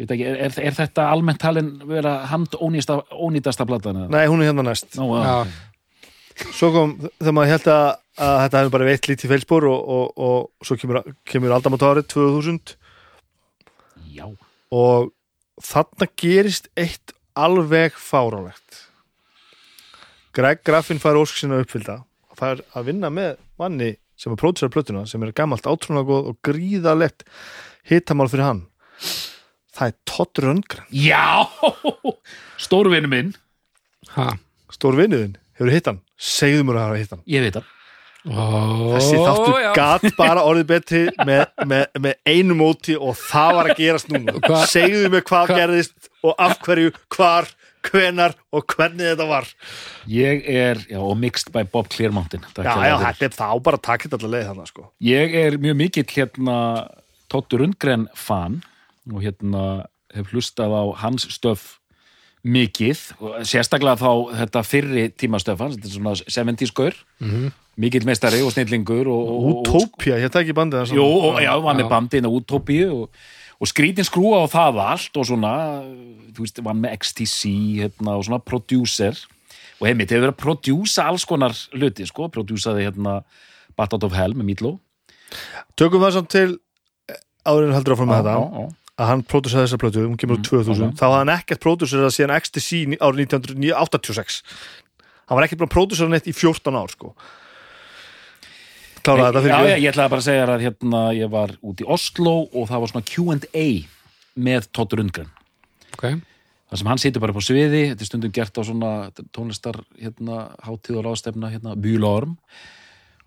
ekki, 0.00 0.24
er, 0.24 0.36
er, 0.46 0.54
er 0.70 0.76
þetta 0.78 1.08
almennt 1.12 1.42
talin 1.42 1.72
vera 1.90 2.20
hand 2.30 2.54
ónýtasta, 2.54 3.00
ónýtasta 3.10 3.66
platan 3.68 4.04
eða? 4.04 4.12
nei, 4.14 4.22
hún 4.30 4.42
er 4.42 4.50
hérna 4.50 4.64
næst. 4.70 4.94
Nú, 4.98 5.10
já. 5.18 5.42
Svo 6.48 6.70
kom, 6.74 6.92
þegar 7.18 7.34
maður 7.36 7.52
held 7.54 7.70
að, 7.72 7.86
að 8.20 8.36
þetta 8.44 8.60
hefur 8.60 8.74
bara 8.74 8.88
veitt 8.88 9.08
lítið 9.10 9.32
feilspor 9.34 9.66
og, 9.70 9.80
og, 9.94 10.20
og 10.26 10.66
svo 10.66 10.76
kemur, 10.80 11.00
kemur 11.28 11.54
aldamotárið 11.56 12.08
2000 12.12 12.74
já, 14.14 14.26
og 14.72 15.10
þarna 15.64 16.08
gerist 16.20 16.70
eitt 16.80 17.14
alveg 17.38 17.96
fárálegt 18.00 18.86
Greg 20.36 20.62
Graffin 20.66 21.00
fær 21.02 21.18
ósk 21.20 21.40
sinna 21.40 21.60
uppfylda 21.62 22.00
og 22.30 22.38
fær 22.38 22.62
að 22.76 22.90
vinna 22.90 23.10
með 23.12 23.40
manni 23.60 23.94
sem 24.20 24.34
er 24.34 24.40
pródusar 24.40 24.72
plötuna 24.72 25.06
sem 25.08 25.22
er 25.24 25.34
gammalt 25.36 25.66
átrúnagóð 25.68 26.30
og 26.30 26.38
gríðalegt 26.46 27.24
hitamál 27.88 28.28
fyrir 28.30 28.46
hann. 28.46 28.60
Það 29.74 29.88
er 29.88 29.96
Todd 30.10 30.40
Rundgren. 30.44 30.86
Já. 30.92 31.48
Stórvinu 32.64 33.10
minn. 33.10 33.32
Ha? 34.14 34.34
Stór 34.70 34.98
vinnuðinn, 34.98 35.34
hefur 35.58 35.72
hitt 35.72 35.88
hann 35.90 36.02
segðu 36.20 36.64
mér 36.68 36.78
að 36.80 36.88
hafa 36.88 36.98
hitt 37.02 37.14
hann. 37.16 37.22
Ég 37.32 37.46
veit 37.46 37.56
það 37.60 37.76
Ó, 38.20 38.42
þessi 38.98 39.16
þáttur 39.16 39.54
já. 39.64 39.70
gat 39.78 40.02
bara 40.18 40.42
orðið 40.44 40.66
betri 40.68 40.98
með, 41.24 41.46
með, 41.64 41.86
með 42.04 42.18
einu 42.28 42.56
móti 42.58 42.92
og 43.00 43.14
það 43.16 43.54
var 43.56 43.70
að 43.72 43.78
gerast 43.78 44.10
núna. 44.12 44.34
Hva- 44.44 44.66
segðu 44.68 45.08
mér 45.14 45.24
hvað 45.24 45.46
hva- 45.48 45.56
gerðist 45.56 46.10
og 46.28 46.34
af 46.44 46.58
hverju, 46.66 46.90
hvar, 47.16 47.48
hvenar 47.88 48.34
og 48.52 48.66
hvernig 48.74 49.06
þetta 49.14 49.26
var. 49.30 49.48
Ég 50.12 50.44
er, 50.52 50.82
já, 50.92 50.98
og 51.00 51.16
mixed 51.16 51.48
by 51.54 51.64
Bob 51.72 51.88
Clearmountain. 51.88 52.44
Takk 52.52 52.68
já, 52.68 52.90
já, 52.90 52.98
þetta. 53.06 53.24
er 53.30 53.36
þá 53.40 53.62
bara 53.70 53.80
takkit 53.88 54.12
allar 54.18 54.34
leið 54.36 54.46
þarna 54.50 54.68
sko. 54.68 54.84
Ég 55.00 55.38
er 55.46 55.56
mjög 55.64 55.80
mikill 55.80 56.04
hérna 56.12 56.58
Tóttur 57.32 57.64
Undgren 57.64 58.04
fan 58.14 58.60
og 59.08 59.24
hérna 59.24 59.64
hef 60.12 60.28
hlustað 60.34 60.76
á 60.76 60.82
hans 61.06 61.24
stöf 61.32 61.78
mikið 62.46 63.00
sérstaklega 63.44 63.98
þá 64.00 64.10
þetta 64.44 64.62
fyrri 64.64 65.08
tímastöf 65.12 65.60
hans, 65.60 65.76
þetta 65.76 65.90
er 65.90 65.96
svona 65.98 66.14
70s 66.54 66.72
gaur. 66.76 66.94
Mhm. 67.20 67.50
mikill 67.80 68.04
meistari 68.04 68.42
og 68.44 68.50
snillingur 68.52 69.08
og, 69.08 69.28
Utopia, 69.64 70.18
ég 70.20 70.28
það 70.28 70.42
ekki 70.42 70.56
bandið 70.56 70.78
hans. 70.82 70.90
Jú, 70.92 71.04
og, 71.04 71.38
já, 71.40 71.52
hann 71.64 71.80
er 71.80 71.88
bandinn 71.88 72.26
á 72.28 72.30
Utopíu 72.30 72.90
og, 72.92 73.08
og 73.60 73.68
skrítin 73.70 74.04
skrúa 74.04 74.42
á 74.44 74.46
það 74.52 74.80
allt 74.84 75.16
og 75.16 75.24
svona, 75.24 75.52
þú 76.34 76.44
veist, 76.44 76.60
vann 76.66 76.82
með 76.82 76.98
XTC 76.98 77.48
hérna, 77.80 78.18
og 78.18 78.26
svona 78.26 78.42
producer. 78.44 79.16
Og 79.80 79.86
heimitt 79.88 80.10
hefur 80.12 80.26
verið 80.26 80.34
að 80.34 80.42
prodjúsa 80.42 81.06
alls 81.08 81.24
konar 81.24 81.56
hluti, 81.72 82.04
sko, 82.04 82.28
prodjúsaði 82.28 82.84
hérna 82.84 83.22
Bat 83.78 83.94
Out 83.96 84.04
of 84.04 84.12
Hell 84.18 84.34
með 84.36 84.50
Meatloaf. 84.50 84.76
Tökum 85.80 86.02
það 86.04 86.18
samt 86.18 86.28
til 86.34 86.58
áður 87.48 87.70
en 87.70 87.76
heldur 87.78 87.94
áfram 87.96 88.10
með 88.12 88.18
Já, 88.20 88.24
þetta. 88.26 88.36
já, 88.36 88.60
já. 88.60 88.76
Að 89.00 89.08
hann 89.08 89.24
pródussaði 89.24 89.66
þessa 89.66 89.80
plötu, 89.80 90.04
hún 90.04 90.18
kemur 90.20 90.38
úr 90.38 90.44
2000 90.44 90.90
ok. 90.90 90.96
þá 90.98 91.04
hafði 91.06 91.18
hann 91.22 91.34
ekkert 91.34 91.62
pródusserað 91.64 92.14
síðan 92.16 92.36
XTC 92.36 92.80
árið 93.00 93.22
1986 93.30 94.40
hann 95.30 95.38
var 95.38 95.46
ekkert 95.46 95.62
búin 95.62 95.70
að 95.70 95.76
pródusserað 95.76 96.16
neitt 96.16 96.26
í 96.28 96.34
14 96.34 96.76
ár 96.80 96.90
sko. 96.92 97.12
Kláraði 99.00 99.28
þetta 99.30 99.42
fyrir 99.44 99.70
já, 99.70 99.78
ég 99.80 99.92
ætlaði 99.92 100.12
bara 100.12 100.20
að 100.20 100.26
segja 100.26 100.48
að 100.48 100.64
hérna 100.66 101.04
ég 101.16 101.30
var 101.32 101.54
út 101.64 101.80
í 101.80 101.86
Oslo 101.88 102.34
og 102.50 102.66
það 102.68 102.82
var 102.82 102.90
svona 102.92 103.06
Q&A 103.08 103.68
með 104.40 104.66
Todd 104.76 104.96
Rundgren. 104.98 105.30
Ok. 105.94 106.04
Þar 106.70 106.80
sem 106.82 106.90
hann 106.90 107.00
situr 107.02 107.22
bara 107.22 107.34
på 107.34 107.42
sviði, 107.42 107.84
þetta 107.92 108.04
er 108.04 108.10
stundum 108.10 108.34
gert 108.34 108.58
á 108.58 108.62
svona 108.66 108.90
tónlistar 109.34 109.80
hérna, 109.98 110.50
hátíð 110.66 111.00
og 111.00 111.06
ráðstefna 111.08 111.50
hérna, 111.54 111.78
Búlorm 111.78 112.36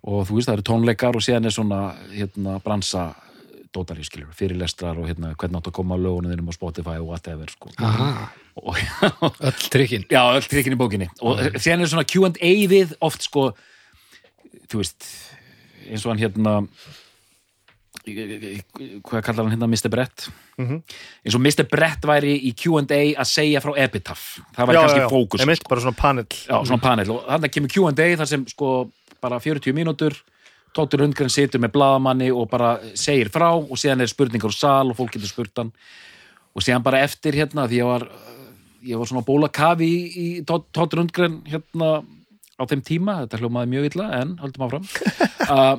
og 0.03 0.27
þú 0.27 0.37
veist 0.37 0.49
það 0.49 0.57
eru 0.57 0.67
tónleikar 0.67 1.17
og 1.17 1.23
síðan 1.23 1.47
er 1.47 1.55
svona 1.55 1.81
hérna, 2.11 2.59
bransa 2.63 3.09
dótari 3.73 4.05
skilur, 4.05 4.31
fyrirlestrar 4.37 4.99
og 5.01 5.09
hérna, 5.09 5.33
hvernig 5.39 5.59
átt 5.59 5.69
að 5.71 5.77
koma 5.79 5.97
að 5.97 6.05
lögunum 6.07 6.33
þínum 6.33 6.49
á 6.49 6.53
Spotify 6.55 6.97
og 7.01 7.11
whatever 7.11 7.51
sko. 7.51 7.71
Aha, 7.83 8.09
og, 8.61 8.81
öll 9.49 9.69
trikkin 9.73 10.07
já, 10.11 10.21
öll 10.21 10.49
trikkin 10.49 10.77
í 10.77 10.79
bókinni. 10.79 11.09
Og 11.25 11.41
síðan 11.57 11.85
er 11.85 11.93
svona 11.93 12.07
Q&A 12.07 12.53
við 12.69 12.93
oft 13.03 13.25
sko 13.25 13.51
þú 14.69 14.81
veist, 14.81 15.07
eins 15.89 16.05
og 16.05 16.13
hann 16.13 16.21
hérna 16.23 16.57
hvað 18.03 19.21
kallar 19.23 19.45
hann 19.45 19.53
hérna 19.53 19.67
Mr. 19.69 19.89
Brett? 19.89 20.27
Mhm. 20.57 20.81
eins 21.23 21.35
og 21.35 21.41
Mr. 21.41 21.63
Brett 21.69 22.03
væri 22.03 22.35
í 22.49 22.51
Q&A 22.57 23.15
að 23.15 23.29
segja 23.29 23.61
frá 23.63 23.77
Epitaph. 23.77 24.41
Það 24.55 24.67
væri 24.67 24.75
já, 24.75 24.81
kannski 24.81 24.99
já, 24.99 25.05
já, 25.05 25.09
fókus 25.09 25.41
einmitt, 25.41 25.69
bara 25.69 25.81
svona 25.81 25.97
panel. 25.97 26.25
Já, 26.27 26.57
svona 26.65 26.81
panel. 26.81 27.11
Og 27.11 27.25
þannig 27.29 27.53
kemur 27.53 27.69
Q&A 27.71 28.09
þar 28.19 28.27
sem 28.27 28.45
sko 28.47 28.91
bara 29.21 29.39
40 29.39 29.73
mínútur 29.73 30.17
Tóttir 30.73 31.03
Rundgren 31.03 31.31
situr 31.31 31.61
með 31.61 31.75
blaðamanni 31.75 32.31
og 32.33 32.47
bara 32.51 32.75
segir 32.97 33.29
frá 33.33 33.51
og 33.53 33.75
síðan 33.79 34.03
er 34.03 34.11
spurningar 34.11 34.49
úr 34.49 34.55
sal 34.57 34.89
og 34.89 34.97
fólk 34.97 35.15
getur 35.15 35.31
spurt 35.31 35.61
hann. 35.61 35.71
Og 36.53 36.65
síðan 36.65 36.85
bara 36.85 37.03
eftir 37.05 37.37
hérna 37.37 37.67
því 37.69 37.79
ég 37.81 37.89
var, 37.89 38.07
ég 38.85 39.01
var 39.01 39.09
svona 39.09 39.25
bóla 39.27 39.49
kafi 39.53 39.89
í, 39.89 40.03
í 40.13 40.27
Tóttir 40.47 40.99
Rundgren 40.99 41.41
hérna 41.49 41.95
á 42.57 42.63
þeim 42.69 42.83
tíma, 42.85 43.19
þetta 43.23 43.41
hljómaði 43.41 43.71
mjög 43.73 43.89
illa 43.91 44.09
en 44.21 44.37
höldum 44.43 44.67
áfram. 44.67 44.89
Uh, 45.43 45.75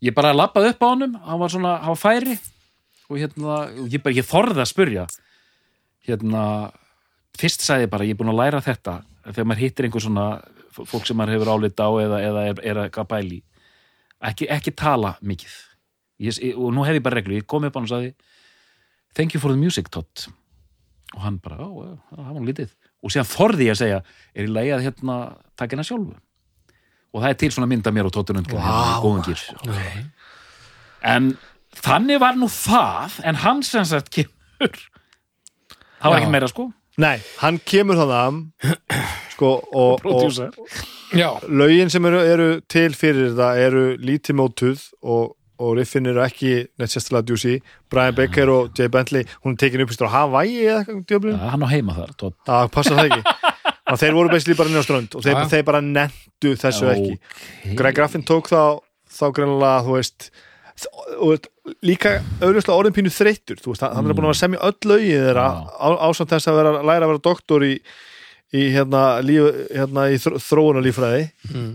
ég 0.00 0.14
bara 0.16 0.30
lappaði 0.32 0.70
upp 0.72 0.80
á 0.80 0.88
honum 0.88 1.18
hann 1.20 1.40
var 1.42 1.50
svona, 1.52 1.74
hann 1.82 1.92
var 1.92 1.98
færi 2.00 2.36
og 3.12 3.18
hérna, 3.20 3.58
ég 3.92 4.00
bara, 4.00 4.14
ég 4.16 4.24
þorði 4.24 4.62
að 4.62 4.70
spurja 4.70 5.02
hérna 6.08 6.44
fyrst 7.40 7.64
sagði 7.64 7.86
ég 7.86 7.92
bara, 7.92 8.06
ég 8.08 8.14
er 8.14 8.20
búin 8.20 8.32
að 8.32 8.40
læra 8.40 8.62
þetta. 8.64 8.96
Þegar 9.28 9.48
maður 9.50 9.62
hittir 9.64 9.86
einhver 9.86 10.04
svona 10.04 10.26
fólk 10.76 11.06
sem 11.06 11.18
maður 11.18 11.36
hefur 11.36 11.52
álita 11.54 11.86
á 11.86 11.92
eða, 12.06 12.20
eða 12.28 12.44
er, 12.50 12.62
er 12.72 12.82
að 12.86 13.08
pæli 13.10 13.38
í. 13.40 13.42
Ekki, 14.28 14.48
ekki 14.52 14.74
tala 14.76 15.14
mikið. 15.24 15.56
Ég, 16.20 16.40
og 16.52 16.74
nú 16.76 16.84
hef 16.84 16.98
ég 16.98 17.04
bara 17.04 17.20
reglu, 17.20 17.38
ég 17.38 17.48
kom 17.48 17.64
upp 17.64 17.76
á 17.76 17.78
hann 17.80 17.88
og 17.88 17.92
sagði 17.94 18.12
thank 19.16 19.34
you 19.34 19.40
for 19.40 19.52
the 19.52 19.58
music 19.58 19.88
Todd. 19.90 20.28
Og 21.16 21.22
hann 21.24 21.40
bara, 21.42 21.58
ó, 21.64 21.70
já, 21.82 21.94
það 22.14 22.34
var 22.36 22.48
lítið. 22.48 22.74
Og 23.00 23.12
síðan 23.12 23.30
þorði 23.30 23.66
ég 23.66 23.74
að 23.74 23.80
segja, 23.80 24.02
er 24.34 24.46
ég 24.46 24.52
leið 24.54 24.74
að 24.76 24.84
hérna 24.86 25.16
taka 25.58 25.74
hérna 25.74 25.86
sjálfu? 25.88 26.18
Og 27.10 27.24
það 27.24 27.32
er 27.32 27.38
til 27.40 27.50
svona 27.54 27.70
mynda 27.70 27.92
mér 27.94 28.06
og 28.06 28.14
Tóttur 28.14 28.38
Undgren 28.38 28.62
hérna, 28.62 29.22
gýr 29.26 29.40
okay. 29.58 30.04
en 31.10 31.32
þannig 31.74 32.20
var 32.22 32.36
nú 32.38 32.46
það 32.52 33.16
en 33.26 33.40
hann 33.42 33.64
sem 33.66 33.88
sagt 33.88 34.12
kemur. 34.14 34.84
Það 36.00 36.12
var 36.12 36.20
ekki 36.20 36.30
meira 36.36 36.50
sko. 36.52 36.68
Nei, 37.00 37.16
hann 37.40 37.58
kemur 37.66 37.98
þannig 37.98 38.76
sko, 39.34 39.56
og, 39.72 39.96
og 39.96 40.04
Producer. 40.04 40.54
Já, 41.16 41.28
lögin 41.48 41.90
sem 41.90 42.06
eru, 42.06 42.22
eru 42.22 42.48
til 42.70 42.94
fyrir 42.96 43.32
þetta 43.32 43.50
eru 43.58 43.84
lítið 43.98 44.36
mótuð 44.38 44.82
og, 45.02 45.32
og 45.60 45.72
riffin 45.78 46.06
eru 46.10 46.22
ekki 46.24 46.52
neitt 46.78 46.92
sérstaklega 46.92 47.26
djúsi 47.30 47.56
Brian 47.90 48.16
Baker 48.18 48.52
og 48.52 48.78
Jay 48.78 48.92
Bentley 48.92 49.26
hún 49.40 49.56
er 49.56 49.62
tekin 49.64 49.84
upp 49.84 49.94
í 49.94 50.10
Hawaii 50.14 50.60
eða 50.66 50.82
eitthvað 50.84 51.00
djöflin? 51.10 51.38
Ja, 51.38 51.50
hann 51.54 51.66
á 51.66 51.68
heima 51.72 51.96
þar 51.98 52.14
það 52.46 52.70
passa 52.76 52.98
það 52.98 53.10
ekki. 53.10 53.24
Og 53.90 53.98
þeir 53.98 54.14
voru 54.14 54.30
basically 54.30 54.54
bara 54.54 54.70
inn 54.70 54.78
á 54.78 54.86
strönd 54.86 55.14
og 55.18 55.24
þeir, 55.24 55.38
þeir 55.50 55.64
bara 55.66 55.80
nendu 55.82 56.52
þessu 56.54 56.86
ekki. 56.92 57.16
Greg 57.74 57.96
Graffin 57.96 58.22
tók 58.22 58.46
þá 58.46 58.78
þá 59.10 59.24
greinlega, 59.34 59.80
þú 59.82 59.96
veist 59.96 60.28
og 61.20 61.48
líka 61.84 62.12
auðvitað 62.40 62.76
orðin 62.76 62.94
pínu 62.96 63.12
þreyttur 63.12 63.58
þú 63.60 63.74
veist, 63.74 63.84
hann 63.84 64.06
er 64.06 64.16
búin 64.16 64.30
að 64.30 64.38
semja 64.40 64.62
öll 64.64 64.88
lögin 64.88 65.26
þeirra 65.26 65.46
á, 65.76 65.88
ásamt 66.08 66.32
þess 66.32 66.50
að 66.50 66.60
vera 66.60 66.72
læra 66.78 67.04
að 67.04 67.12
vera 67.12 67.24
doktor 67.26 67.66
í, 67.66 67.74
í 68.56 68.66
hérna, 68.74 69.04
líf, 69.22 69.46
hérna 69.70 70.08
í 70.10 70.18
þróunarlífræði 70.18 71.24
mm. 71.50 71.70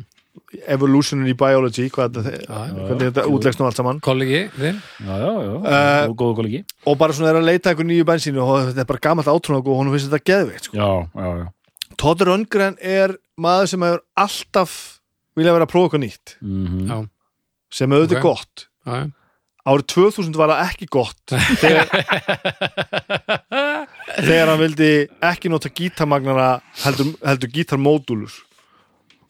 evolution 0.75 1.23
in 1.23 1.37
biology 1.39 1.87
hvað 1.93 2.19
þetta, 2.19 2.33
Já, 2.43 2.59
já. 2.67 2.79
hvernig 2.85 3.05
þetta 3.09 3.25
útlegst 3.31 3.61
nú 3.61 3.67
allt 3.69 3.79
saman. 3.79 4.01
Kollegi 4.03 4.41
þinn? 4.57 4.79
Já, 4.99 5.15
já, 5.23 5.31
já, 5.45 5.53
uh, 6.11 6.63
og 6.85 6.97
bara 6.99 7.15
svona 7.15 7.31
er 7.31 7.39
að 7.39 7.47
leita 7.49 7.71
einhver 7.71 7.87
nýju 7.87 8.07
bensínu 8.07 8.43
og 8.43 8.71
þetta 8.71 8.83
er 8.83 8.89
bara 8.91 9.05
gamalt 9.07 9.31
átrúnag 9.31 9.69
og 9.71 9.79
hún 9.79 9.93
finnst 9.95 10.11
þetta 10.11 10.31
geðveikt 10.31 10.69
sko. 10.69 10.79
já, 10.79 10.89
já, 11.15 11.29
já. 11.43 11.47
Todd 12.01 12.23
Rundgren 12.27 12.75
er 12.83 13.15
maður 13.39 13.69
sem 13.71 13.83
hefur 13.85 14.01
alltaf 14.19 14.73
vilja 15.35 15.53
vera 15.55 15.67
að 15.67 15.71
prófa 15.71 15.87
eitthvað 15.89 16.03
nýtt. 16.05 16.33
Mm 16.43 16.89
Já, 16.89 16.97
sem 17.75 17.91
auðvitað 17.95 18.19
Ok. 18.19 18.25
gott. 18.25 18.65
Já, 18.85 18.93
já. 18.99 19.07
árið 19.65 19.85
2000 19.95 20.37
var 20.39 20.51
það 20.53 20.63
ekki 20.69 20.87
gott. 20.91 21.35
Þegar, 21.61 21.87
þegar 24.13 24.51
hann 24.51 24.61
vildi 24.61 24.91
ekki 25.25 25.51
nota 25.51 25.71
gítarmagnara 25.73 26.49
heldur, 26.83 27.13
heldur 27.25 27.53
gítarmódúlur 27.55 28.37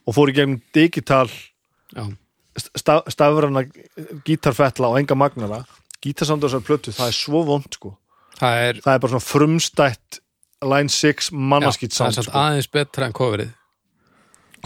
og 0.06 0.16
fór 0.16 0.32
í 0.32 0.36
gegnum 0.38 0.62
digital 0.76 1.30
staf, 2.56 3.08
stafrana 3.12 3.66
gítarfella 4.28 4.92
og 4.92 5.00
enga 5.02 5.18
magnara 5.18 5.64
gítarsamdur 6.04 6.52
þessar 6.52 6.66
plötu, 6.66 6.94
það 6.94 7.10
er 7.10 7.18
svo 7.18 7.42
vond 7.48 7.66
sko. 7.74 7.96
Það 8.36 8.62
er, 8.68 8.80
það 8.84 8.94
er 8.94 9.04
bara 9.04 9.14
svona 9.16 9.26
frumstætt 9.26 10.20
line 10.66 10.92
6 10.92 11.32
já, 11.32 11.38
mannaskýt 11.54 11.96
það 11.96 11.96
er 11.96 12.16
samt 12.16 12.18
samt 12.20 12.30
sko. 12.30 12.42
aðeins 12.42 12.70
betra 12.72 13.08
en 13.10 13.16
coverið 13.16 13.54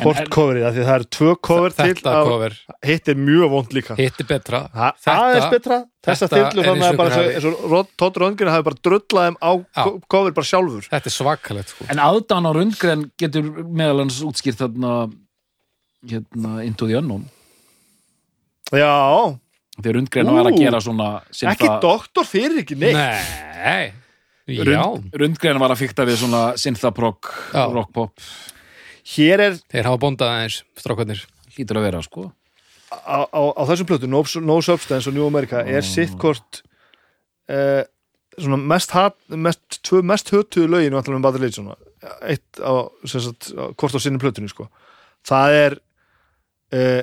hvort 0.03 0.19
En- 0.21 0.27
coverið, 0.33 0.65
af 0.67 0.73
því 0.75 0.83
það 0.87 0.95
eru 0.95 1.07
tvö 1.17 1.31
cover 1.41 1.69
til 1.75 1.95
af- 2.09 2.25
cover, 2.27 2.55
hitt 2.83 3.07
er 3.09 3.15
mjög 3.15 3.49
vond 3.49 3.69
líka. 3.73 3.95
Hitti 3.99 4.23
betra. 4.29 4.61
Það 4.73 4.93
Þetta- 5.05 5.15
aðeins 5.23 5.49
betra, 5.53 5.77
þessa 6.03 6.23
er 6.23 6.51
þannig 6.63 6.85
að 6.89 6.97
bara 6.97 7.83
Todd 7.97 8.15
Röndgren 8.23 8.51
hafi 8.53 8.63
bara 8.63 8.79
drullað 8.83 9.27
þeim 9.29 9.37
á 9.41 9.51
ko- 9.83 10.01
cover 10.09 10.31
bara 10.31 10.45
sjálfur. 10.45 10.87
Þetta 10.89 11.05
er 11.11 11.15
svakalegt 11.17 11.69
sko. 11.75 11.85
En 11.89 11.97
aðdán 11.97 12.47
á 12.47 12.51
Rundgren 12.55 13.11
getur 13.17 13.43
meðal 13.65 13.99
hans 14.05 14.21
útskýrt 14.21 14.59
þarna 14.63 15.11
hérna 16.07 16.63
Into 16.65 16.87
the 16.87 16.95
Unknown. 16.95 17.25
Já, 18.71 19.37
þegar 19.81 19.95
Rundgren 19.97 20.29
Ú. 20.29 20.33
var 20.37 20.51
að 20.51 20.59
gera 20.59 20.79
svona 20.83 21.07
ekki 21.33 21.69
doktor 21.81 22.23
fyrir 22.27 22.59
ekki 22.63 22.77
neitt. 22.77 22.93
Nei, 23.59 23.91
Rund, 24.49 25.11
Rundgren 25.13 25.59
var 25.61 25.69
að 25.73 25.77
fykta 25.83 26.05
við 26.09 26.17
svona 26.23 26.43
synthapop, 26.57 27.21
Já. 27.53 27.65
rockpop 27.73 28.11
Hér 29.15 29.41
er 29.47 29.55
Þeir 29.71 29.87
hafa 29.89 30.01
bondað 30.01 30.33
aðeins, 30.33 30.57
strákarnir 30.77 31.23
hlýtur 31.55 31.79
að 31.79 31.87
vera 31.89 32.01
sko 32.05 32.27
á, 32.89 33.25
á, 33.29 33.41
á 33.57 33.61
þessum 33.69 33.87
plötu 33.89 34.09
No, 34.09 34.23
no 34.45 34.57
Substance 34.65 35.09
og 35.09 35.15
New 35.17 35.27
America 35.27 35.61
er 35.65 35.85
sitt 35.85 36.15
hvort 36.19 36.61
uh, 37.49 37.83
svona 38.39 38.57
mest, 38.61 38.93
hat, 38.95 39.17
mest 39.29 39.79
tvö 39.85 40.01
mest 40.05 40.31
hötuðu 40.33 40.69
lögin 40.71 40.95
og 40.97 41.01
allir 41.03 41.17
um 41.19 41.25
Badri 41.25 41.45
Leeds 41.47 41.59
eitt 42.23 42.61
á, 42.63 42.87
sem 43.09 43.21
sagt, 43.25 43.49
á- 43.57 43.73
hvort 43.75 43.97
á 43.97 43.99
sinni 43.99 44.21
plötunni 44.21 44.49
sko. 44.51 44.69
það 45.27 45.57
er 45.63 45.77
uh, 46.73 47.01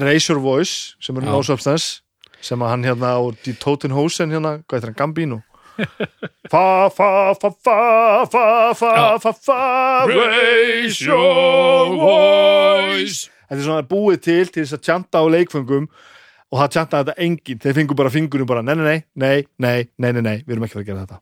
Raise 0.00 0.30
Your 0.32 0.40
Voice 0.42 0.94
sem 1.02 1.16
er. 1.18 1.26
No 1.26 1.42
Substance 1.44 2.00
sem 2.40 2.62
að 2.64 2.70
hann 2.72 2.86
hérna 2.88 3.12
á 3.18 3.20
Die 3.44 3.52
Toten 3.60 3.92
Hosen 3.92 4.30
hérna, 4.32 4.60
hvað 4.64 4.78
heitir 4.78 4.92
hann, 4.94 5.00
Gambino 5.02 5.40
Fa, 6.50 6.90
fa, 6.90 7.08
fa, 7.38 7.50
fa, 7.50 7.74
fa, 8.30 8.44
fa, 8.74 9.18
fa, 9.22 9.32
fa 9.32 9.58
Raise 10.10 11.00
your 11.04 11.92
voice. 11.96 13.28
Þetta 13.50 13.58
er 13.58 13.66
svona 13.66 13.86
búið 13.86 14.22
til 14.26 14.46
til 14.50 14.64
þess 14.64 14.76
að 14.78 14.82
tjanta 14.86 15.22
á 15.22 15.24
leikfengum 15.30 15.86
og 16.50 16.58
það 16.58 16.72
tjantaði 16.74 17.06
þetta 17.06 17.24
enginn, 17.26 17.60
þeir 17.62 17.76
fengur 17.78 17.98
bara 17.98 18.10
fingurum 18.14 18.48
bara, 18.50 18.62
nei, 18.66 18.74
nei, 18.78 18.84
nei, 19.14 19.44
nei, 19.62 19.86
nei, 19.98 20.10
nei, 20.16 20.22
nei, 20.26 20.36
við 20.42 20.56
erum 20.56 20.66
ekki 20.66 20.78
verið 20.80 20.86
að 20.86 20.90
gera 20.90 21.04
þetta. 21.06 21.18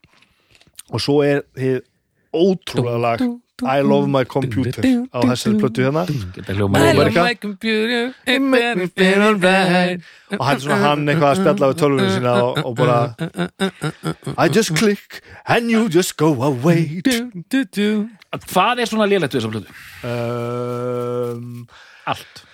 Og 0.89 1.05
svo 1.05 1.19
er 1.25 1.43
þið 1.57 1.79
ótrúlega 2.37 3.01
lag. 3.05 3.25
I 3.67 3.81
love 3.83 4.07
my 4.09 4.23
computer. 4.25 4.83
á 5.11 5.19
þessari 5.27 5.59
plötu 5.59 5.83
hérna. 5.83 6.05
geta 6.35 6.55
hljóma 6.55 6.79
I 6.79 6.93
love 6.95 7.15
my 7.15 7.35
computer. 7.35 8.15
It 8.27 8.43
better 8.53 8.87
feel 8.95 9.23
alright. 9.23 10.01
Og 10.31 10.45
hann 10.47 10.57
er 10.57 10.63
svona 10.63 10.79
hann 10.85 11.09
eitthvað 11.09 11.31
að 11.33 11.41
spjalla 11.41 11.71
við 11.73 11.79
tölvunum 11.83 12.11
sína 12.15 12.33
og, 12.45 12.61
og 12.65 12.77
bara 12.79 12.99
I 14.39 14.49
just 14.55 14.75
click 14.79 15.23
and 15.47 15.71
you 15.71 15.89
just 15.89 16.17
go 16.17 16.31
away. 16.43 17.01
Hvað 18.53 18.83
er 18.85 18.91
svona 18.91 19.09
lélegt 19.11 19.35
við 19.35 19.41
þessa 19.41 19.53
plötu? 19.55 19.71
um, 20.07 21.67
allt. 22.07 22.45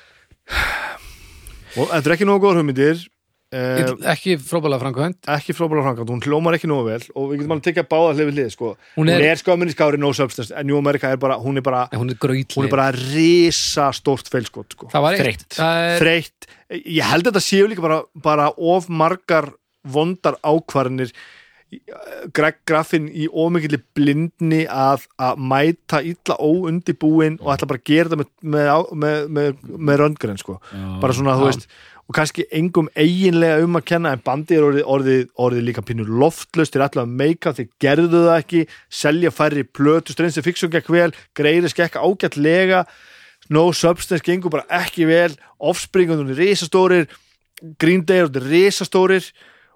og 1.75 1.91
þetta 1.91 2.07
er 2.09 2.15
ekki 2.17 2.29
nógu 2.29 2.45
góður 2.47 2.63
hugmyndir 2.63 3.03
um, 3.53 4.05
Ekki 4.15 4.37
frábælega 4.41 4.81
framkvæmt 4.83 5.29
ekki 5.35 5.55
frábæla 5.57 5.85
framkvæmt, 5.85 6.11
hún 6.15 6.23
hljómar 6.25 6.57
ekki 6.57 6.71
nógu 6.71 6.87
vel 6.89 7.05
og 7.15 7.29
við 7.31 7.43
getum 7.43 7.55
alveg 7.57 7.67
tekið 7.69 7.85
að 7.85 7.91
báða 7.93 8.15
hlið 8.15 8.29
við 8.31 8.39
hlið 8.39 8.51
sko. 8.55 8.71
Hún 8.97 9.13
er- 9.13 9.27
er, 9.29 9.37
skömminni 9.43 9.75
skári 9.77 10.01
no 10.01 10.13
substance 10.17 10.55
en 10.55 10.67
New 10.67 10.79
America 10.81 11.11
er 11.13 11.21
bara, 11.21 11.37
hún 11.39 11.57
er 11.61 11.63
bara 11.63 11.85
hún 11.93 12.11
er 12.11 12.17
hún 12.17 12.65
er 12.65 12.71
bara 12.71 12.91
risa 12.93 13.91
stórt 13.93 14.29
feilskot 14.33 14.73
sko. 14.73 14.89
Það 14.93 15.03
var 15.07 15.13
eitt 15.15 15.25
Þreytt. 15.25 15.49
Það 15.61 15.85
er, 15.85 16.01
þreytt, 16.03 16.51
ég 16.87 17.05
held 17.13 17.27
að 17.27 17.33
þetta 17.33 17.45
séu 17.51 17.69
líka 17.71 17.83
bara, 17.85 18.03
bara 18.15 18.51
of 18.57 18.89
margar 18.89 19.53
vondar 19.85 20.39
ákvarðinir 20.43 21.13
Greg 22.35 22.61
Graffin 22.69 23.09
í 23.11 23.27
ómikilli 23.31 23.81
blindni 23.97 24.61
að, 24.71 25.07
að 25.19 25.41
mæta 25.51 26.01
illa 26.07 26.37
óundibúin 26.39 27.39
og 27.41 27.51
ætla 27.55 27.69
bara 27.71 27.81
að 27.81 27.89
gera 27.89 28.11
þetta 28.13 28.21
með, 28.21 28.31
með, 28.55 28.93
með, 29.05 29.25
með, 29.39 29.65
með 29.89 30.01
röndgren 30.03 30.41
sko. 30.41 30.59
bara 31.03 31.17
svona, 31.17 31.37
þú 31.41 31.49
veist 31.51 31.67
og 32.05 32.17
kannski 32.19 32.45
engum 32.53 32.91
eiginlega 33.01 33.65
um 33.65 33.79
að 33.79 33.87
kenna 33.89 34.13
en 34.13 34.23
bandið 34.25 34.59
er 34.59 34.67
orðið, 34.67 34.85
orðið, 34.95 35.23
orðið 35.41 35.67
líka 35.69 35.85
pínur 35.89 36.11
loftlust, 36.21 36.75
þeir 36.75 36.87
ætla 36.89 37.05
að 37.07 37.15
meika 37.21 37.55
þeir 37.57 37.71
gerðu 37.81 38.21
það 38.27 38.37
ekki, 38.37 38.63
selja 38.93 39.33
færri 39.33 39.65
plötu 39.65 40.13
strengst 40.13 40.43
fixum 40.45 40.73
gekk 40.75 40.91
vel, 40.93 41.11
greiris 41.37 41.77
gekk 41.77 41.97
ágætlega. 41.97 42.85
No 43.53 43.71
substance 43.77 44.25
gengur 44.25 44.53
bara 44.53 44.69
ekki 44.83 45.09
vel. 45.09 45.33
Offspring 45.61 46.13
og 46.13 46.23
þeir 46.23 46.39
risastórir. 46.39 47.09
Green 47.81 48.05
Day 48.05 48.25
þeir 48.25 48.49
risastórir 48.51 49.29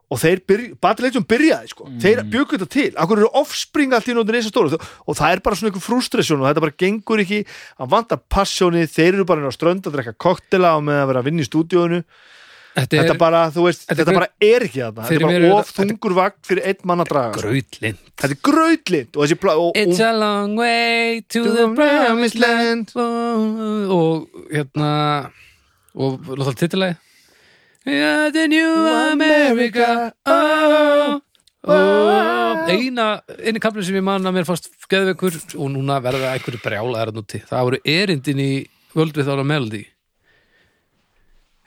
og 0.09 0.21
þeir 0.23 0.41
byrja, 0.49 0.77
Badileitum 0.81 1.25
byrjaði 1.29 1.69
sko. 1.69 1.89
þeir 2.01 2.23
bjöku 2.33 2.57
þetta 2.57 2.69
til, 2.73 2.93
akkur 2.97 3.19
eru 3.21 3.29
offspring 3.37 3.93
allt 3.93 4.09
í 4.09 4.15
nóttin 4.17 4.39
risastórir? 4.39 4.79
Og 5.07 5.19
það 5.19 5.33
er 5.35 5.43
bara 5.45 5.59
svona 5.59 5.69
einhver 5.73 5.85
frustration 5.85 6.41
og 6.41 6.49
þetta 6.49 6.65
bara 6.65 6.79
gengur 6.81 7.21
ekki. 7.25 7.43
Að 7.79 7.93
vanta 7.93 8.17
passjónið, 8.17 8.89
þeir 8.95 9.13
eru 9.19 9.25
bara 9.29 9.41
inn 9.45 9.53
á 9.53 9.59
strönd 9.59 9.85
að 9.85 9.99
drekka 9.99 10.17
koktela 10.17 10.77
og 10.79 10.87
með 10.89 11.03
að 11.03 11.07
vera 11.13 11.21
að 11.21 11.29
vinna 11.31 11.45
í 11.45 11.49
stúdíónu 11.51 12.03
Þetta 12.79 12.95
þetta 13.01 13.15
er 13.15 13.19
bara, 13.19 13.39
þú 13.51 13.63
veist, 13.65 13.81
þetta 13.89 14.05
þetta, 14.05 14.15
bara 14.15 14.29
er 14.45 14.65
ekki 14.69 14.81
þetta 14.85 15.07
Fyrir 15.09 15.25
er 15.25 15.27
bara 15.27 15.55
of 15.59 15.67
þetta- 15.71 15.87
þungur 15.89 16.15
vagn 16.15 16.37
fyrir 16.47 16.67
einn 16.69 16.85
mann 16.87 17.01
að 17.03 17.09
draga 17.11 17.33
sko. 17.33 17.49
gröytlind 17.49 17.99
þetta 18.15 18.35
er 18.37 18.41
gröðlind 18.49 19.17
og 19.19 19.23
og, 19.59 19.73
It's 19.75 19.99
og, 19.99 20.07
a 20.07 20.13
long 20.13 20.55
way 20.57 21.21
to 21.29 21.43
the 21.43 21.67
promised 21.75 22.39
land. 22.39 22.93
Og 22.95 24.29
hérna 24.53 25.31
og 25.99 26.21
náttúrulega 26.23 26.55
titilagi 26.55 26.97
Yeah, 27.89 28.29
the 28.29 28.47
new 28.49 28.87
America. 29.13 30.13
Oh, 30.27 31.21
oh. 31.65 32.67
eina 32.69 33.07
eini 33.41 33.61
kaplinn 33.65 33.87
sem 33.87 33.97
ég 33.97 34.05
man 34.05 34.29
að 34.29 34.35
mér 34.37 34.45
fannst 34.45 34.67
geðveikur 34.93 35.39
og 35.57 35.71
núna 35.73 35.97
verða 36.05 36.35
einhverju 36.35 36.61
brjála 36.61 37.01
er 37.01 37.13
að 37.13 37.21
núti 37.23 37.41
það 37.49 37.63
voru 37.69 37.79
erindin 37.89 38.43
í 38.45 38.51
World 38.93 39.17
Without 39.17 39.41
a 39.41 39.47
Melody. 39.47 39.87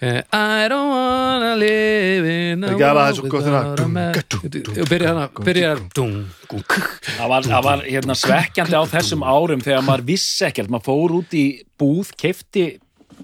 Eh, 0.01 0.19
I 0.33 0.67
don't 0.69 0.89
wanna 0.89 1.55
live 1.57 2.29
in 2.29 2.63
a 2.65 2.73
world 2.73 2.81
þegar 2.81 3.41
without 3.41 3.81
a 3.81 3.85
dung, 3.85 4.77
og 4.81 4.89
byrja 4.89 5.13
hana, 5.15 5.25
byrja 5.45 5.71
dung, 5.93 6.19
dung, 6.49 6.75
það 7.05 7.65
var, 7.65 7.81
hérna, 7.85 8.17
svekkjandi 8.17 8.77
á 8.77 8.85
þessum 8.93 9.25
árum 9.25 9.61
þegar 9.61 9.85
maður 9.85 10.05
vissi 10.09 10.45
ekkert, 10.45 10.69
maður 10.73 10.87
fór 10.89 11.15
út 11.21 11.33
í 11.37 11.45
búð, 11.81 12.13
keifti 12.17 12.67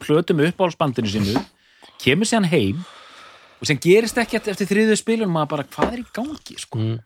plötum 0.02 0.41
uppáhalsbandinu 0.49 1.14
sínu 1.14 1.45
kemur 2.03 2.30
sér 2.30 2.45
heim 2.52 2.84
og 3.57 3.68
sem 3.69 3.80
gerist 3.82 4.18
ekkert 4.22 4.48
eftir 4.53 4.69
þriðu 4.69 4.98
spilun 4.99 5.32
maður 5.34 5.53
bara, 5.56 5.68
hvað 5.76 5.94
er 5.98 6.02
í 6.03 6.07
gangi 6.14 6.57
sko? 6.61 6.80
Mm. 6.82 6.98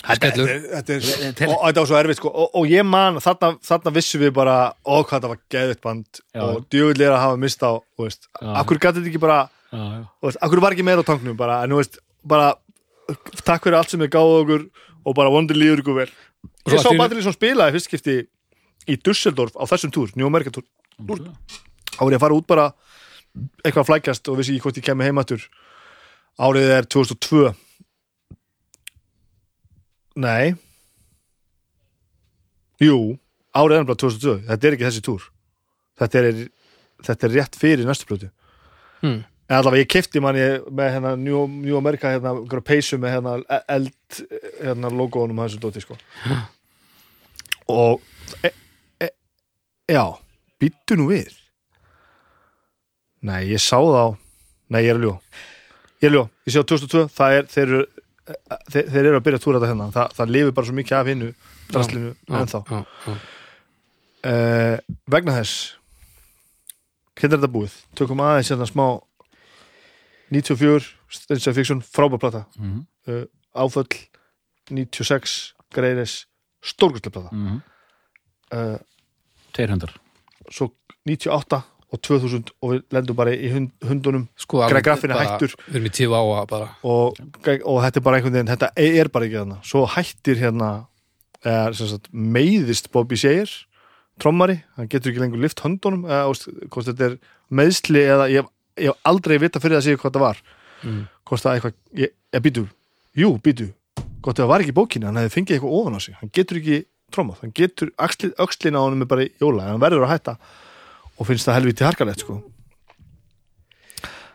Þetta 0.00 0.28
er, 0.30 0.60
þetta 0.64 0.94
er, 0.94 1.00
Þetta 1.04 1.44
er- 1.44 1.50
og, 1.50 1.56
og 1.58 1.64
þetta 1.66 1.82
var 1.82 1.88
svo 1.90 1.96
erfitt 2.00 2.16
sko, 2.22 2.30
og, 2.32 2.54
og 2.56 2.70
ég 2.72 2.86
man, 2.88 3.18
þarna, 3.20 3.50
þarna 3.68 3.92
vissum 3.98 4.22
við 4.22 4.30
bara 4.38 4.54
ó 4.80 4.94
hvað 5.02 5.10
þetta 5.18 5.30
var 5.34 5.40
geðvitt 5.52 5.82
band 5.84 6.20
Já. 6.32 6.40
og 6.46 6.76
er 7.04 7.12
að 7.12 7.20
hafa 7.20 7.36
mist 7.42 7.60
á 7.66 7.72
akkur 8.62 8.80
gæti 8.80 8.96
þetta 9.02 9.10
ekki 9.12 9.20
bara 9.20 9.40
akkur 10.40 10.62
var 10.64 10.72
ekki 10.72 10.86
meira 10.88 11.04
á 11.04 11.08
tanknum 11.10 11.36
bara, 11.36 11.58
en 11.66 11.76
veist, 11.76 12.00
bara 12.24 12.54
takk 13.44 13.66
fyrir 13.66 13.76
allt 13.76 13.92
sem 13.92 14.00
þið 14.00 14.12
gáðu 14.14 14.40
okkur 14.40 14.64
og 15.04 15.16
bara 15.18 15.32
vondur 15.32 15.56
líður 15.58 15.82
ykkur 15.84 15.96
vel. 16.00 16.10
Svo 16.64 16.76
ég 16.78 16.82
sá 16.84 16.88
einu- 16.90 17.00
Badri 17.02 17.22
sem 17.26 17.32
spilaði 17.36 17.76
fyrst 17.76 17.90
skipti 17.90 18.16
í 18.88 18.96
Dusseldorf 19.04 19.52
á 19.60 19.64
þessum 19.68 19.92
túr, 19.92 20.10
New 20.16 20.26
America 20.30 20.50
túr 20.54 20.64
þá 21.00 22.00
var 22.00 22.12
ég 22.14 22.16
að 22.18 22.24
fara 22.24 22.36
út 22.40 22.46
bara 22.48 22.70
eitthvað 23.64 23.82
að 23.82 23.90
flækjast 23.90 24.30
og 24.30 24.38
vissi 24.40 24.54
ekki 24.54 24.64
hvort 24.66 24.80
ég 24.80 24.86
kemi 24.86 25.06
heimatur 25.06 25.44
árið 26.40 26.72
er 26.76 26.88
2002 26.88 27.50
nei. 30.20 30.54
Jú, 32.80 32.96
árið 33.56 33.76
er 33.76 33.82
nefnilega 33.84 34.02
2002 34.04 34.36
þetta 34.48 34.68
er 34.68 34.76
ekki 34.76 34.86
þessi 34.88 35.02
túr. 35.04 35.26
Þetta 36.00 36.20
er, 36.20 36.38
þetta 37.08 37.26
er 37.28 37.36
rétt 37.36 37.58
fyrir 37.60 37.88
næstu 37.88 38.08
plötu. 38.08 38.30
Hmm. 39.00 39.22
en 39.48 39.56
allavega 39.56 39.80
ég 39.80 39.88
kefti 39.88 40.20
manni 40.20 40.42
með 40.68 40.90
hérna 40.94 41.14
New, 41.16 41.46
New 41.48 41.76
America 41.78 42.10
hérna, 42.12 42.34
peysu 42.60 42.98
með 43.00 43.14
hérna 43.14 43.60
eld 43.72 44.18
hérna 44.60 44.90
logoðunum 44.92 45.40
þessu 45.40 45.60
dóti 45.62 45.82
sko. 45.82 45.96
Og 47.72 48.04
e, 48.44 48.52
e, 49.00 49.08
já, 49.90 50.04
býttu 50.60 51.00
nú 51.00 51.08
við 51.10 51.39
nei, 53.22 53.42
ég 53.52 53.60
sá 53.60 53.76
þá. 53.78 54.16
Nei, 54.70 54.84
ég 54.86 54.94
er 54.94 55.00
ljó 55.02 55.14
ég 56.00 56.08
er 56.08 56.14
ljó, 56.14 56.22
ég 56.46 56.52
sé 56.54 56.60
á 56.62 56.64
2002 56.64 57.08
það 57.12 57.34
er, 57.38 57.48
þeir 57.52 57.66
eru 57.68 57.80
þeir, 58.70 58.86
þeir 58.94 59.04
eru 59.10 59.18
að 59.18 59.24
byrja 59.26 59.38
að 59.40 59.44
túra 59.44 59.58
þetta 59.60 59.70
hérna. 59.72 59.88
Það, 59.96 60.14
það 60.16 60.30
lifir 60.36 60.54
bara 60.56 60.66
svo 60.68 60.74
mikið 60.78 60.96
af 61.00 61.06
hinnu 61.10 61.28
draslinu 61.70 62.12
ennþá. 62.30 62.60
já, 62.70 62.80
já. 63.06 63.14
uh, 64.30 64.76
vegna 65.10 65.34
þess 65.40 65.56
hérna 67.20 67.36
er 67.36 67.40
þetta 67.42 67.52
búið? 67.52 67.74
Tökum 67.98 68.22
aðeins 68.24 68.50
hérna 68.54 68.68
smá 68.70 68.86
94, 70.30 70.86
Stage 71.10 71.52
Fiction 71.56 71.80
frábærplata 71.82 72.44
Mhm. 72.56 72.86
uh, 73.08 73.24
áföll 73.54 73.88
96, 74.70 75.54
Greiris 75.74 76.26
stórkustlega 76.62 77.10
plata. 77.12 77.30
Mhm. 77.34 77.60
uh, 78.52 78.78
tveir 79.52 79.70
hundar 79.70 79.92
svo 80.50 80.70
98 81.06 81.62
og 81.92 82.00
2000 82.06 82.52
og 82.62 82.70
við 82.74 82.82
lendum 82.94 83.16
bara 83.18 83.32
í 83.34 83.48
hund, 83.52 83.70
hundunum. 83.82 84.28
Sko, 84.38 84.60
Greg 84.70 84.84
Graffin 84.86 85.10
er 85.10 85.18
bara- 85.18 85.32
hættur. 85.34 85.54
og, 86.84 87.18
og 87.64 87.80
þetta 87.82 87.96
er 87.96 88.04
bara 88.06 88.16
einhvern 88.20 88.36
veginn 88.38 88.52
þetta 88.52 88.70
er 88.76 89.08
bara 89.08 89.26
ekki 89.26 89.40
þarna. 89.40 89.58
Svo 89.66 89.82
hættir 89.90 90.38
hérna 90.38 90.70
er, 91.44 91.72
sagt, 91.74 92.06
meiðist 92.12 92.90
Bobby 92.92 93.16
Seyer 93.16 93.50
trommari, 94.20 94.60
hann 94.76 94.88
getur 94.92 95.10
ekki 95.12 95.22
lengur 95.22 95.40
lift 95.40 95.60
höndunum 95.64 96.04
eða 96.04 96.26
veist, 96.28 96.48
hvort 96.70 96.86
þetta 96.90 97.06
er 97.10 97.18
meðsli 97.50 98.02
eða 98.04 98.26
ég, 98.30 98.48
hef- 98.78 98.98
aldrei 99.08 99.38
vita 99.40 99.58
fyrir 99.62 99.78
að 99.80 99.86
segja 99.88 99.96
hvað 100.02 100.12
það 100.18 100.24
var. 100.26 100.42
Mm. 100.84 101.00
hvort 101.28 101.42
það 101.44 101.56
eitthvað, 101.58 101.74
ég, 102.00 102.10
ég 102.34 102.40
býtu 102.44 102.62
jú, 103.16 103.28
býtu, 103.44 103.66
gott 104.22 104.38
ef 104.38 104.44
það 104.44 104.48
var 104.52 104.60
ekki 104.64 104.72
í 104.72 104.76
bókinni 104.78 105.04
hann 105.08 105.18
hefði 105.20 105.32
fengið 105.34 105.56
eitthvað 105.56 105.74
ofan 105.80 105.96
á 105.96 106.00
sig, 106.00 106.14
hann 106.20 106.30
getur 106.32 106.56
ekki 106.60 106.78
trommað, 107.12 107.40
hann 107.42 107.52
getur, 107.56 107.90
öxlin 108.00 108.78
á 108.78 108.80
honum 108.80 109.02
er 109.04 109.10
bara 109.10 109.24
í 109.26 109.30
jóla, 109.42 109.66
hann 109.68 109.80
verður 109.82 110.06
að 110.06 110.12
hætta 110.14 110.36
og 111.20 111.28
finnst 111.28 111.46
það 111.48 111.58
helviti 111.60 111.84
harkalegt 111.86 112.24
sko 112.24 112.40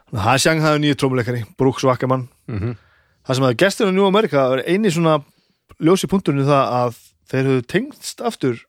Þannig 0.06 0.22
að 0.22 0.28
það 0.30 0.42
sjang 0.44 0.60
það 0.62 0.76
er 0.76 0.82
nýju 0.84 0.98
trómuleikari, 1.02 1.42
Brooks 1.58 1.84
Wackerman 1.84 2.28
Mhm. 2.48 2.76
það 3.26 3.36
sem 3.36 3.44
að 3.48 3.58
gestur 3.58 3.90
á 3.90 3.94
New 3.96 4.06
America 4.06 4.44
er 4.54 4.62
eini 4.70 4.92
svona 4.94 5.16
ljósi 5.82 6.08
punkturinn 6.08 6.46
það 6.46 6.74
að 6.78 7.00
þeir 7.32 7.48
höfðu 7.50 7.66
tengst 7.68 8.22
aftur 8.22 8.62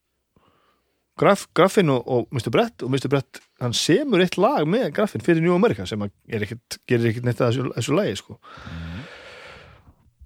graf, 1.19 1.47
Graffin 1.55 1.89
og, 1.93 2.03
og 2.09 2.27
Mr. 2.33 2.51
Brett 2.51 2.83
og 2.83 2.91
Mr. 2.91 3.09
Brett, 3.09 3.41
hann 3.61 3.73
semur 3.73 4.21
eitt 4.21 4.37
lag 4.41 4.67
með 4.69 4.91
Graffin 4.97 5.21
fyrir 5.25 5.41
New 5.45 5.55
America 5.55 5.87
sem 5.87 6.03
er 6.03 6.11
ekkit, 6.45 6.79
gerir 6.89 7.09
ekkit 7.13 7.25
neitt 7.25 7.41
að 7.41 7.53
þessu, 7.55 7.71
þessu 7.77 7.95
lagi 7.97 8.17
sko. 8.21 8.37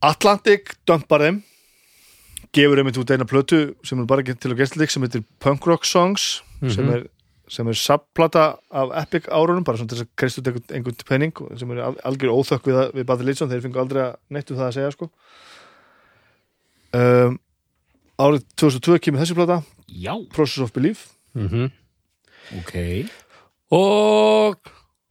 Atlantic 0.02 0.72
dömpar 0.88 1.20
þeim 1.26 1.42
gefur 2.56 2.80
þeim 2.80 2.90
út 3.02 3.12
eina 3.14 3.26
plötu 3.28 3.60
sem 3.86 4.00
er 4.02 4.08
bara 4.10 4.22
til 4.24 4.50
að 4.54 4.58
gestlik 4.62 4.90
sem 4.90 5.02
heitir 5.04 5.22
Punk 5.42 5.66
Rock 5.68 5.84
Songs 5.86 6.40
sem 6.70 6.86
Mhm. 6.86 6.94
er 6.94 7.06
sem 7.50 7.66
er 7.66 7.74
subplata 7.74 8.44
af 8.70 8.92
Epic 9.02 9.26
árunum 9.26 9.64
bara 9.66 9.76
svona 9.80 9.90
til 9.90 9.98
þess 9.98 10.06
að 10.06 10.12
kreist 10.22 10.38
út 10.38 10.50
einhvern, 10.70 11.00
penning 11.08 11.32
sem 11.58 11.70
er 11.74 11.80
al- 11.88 11.98
algjör 12.06 12.30
óþökk 12.38 12.68
við, 12.70 12.78
við 12.94 13.06
Badi 13.08 13.26
Lýtsson 13.26 13.50
þeir 13.50 13.64
fengu 13.64 13.80
aldrei 13.82 14.02
að 14.06 14.16
neitt 14.30 14.52
um 14.54 14.60
það 14.60 14.68
að 14.68 14.76
segja 14.78 14.92
sko. 14.94 15.08
um, 16.94 17.38
árið 18.20 18.44
2002 18.60 18.98
kemur 19.06 19.22
þessi 19.24 19.36
plata 19.38 19.60
já, 19.90 20.14
Process 20.34 20.62
of 20.66 20.72
Belief. 20.76 21.08
Mhm. 21.34 21.70
ok. 22.60 22.74
Og 23.74 24.56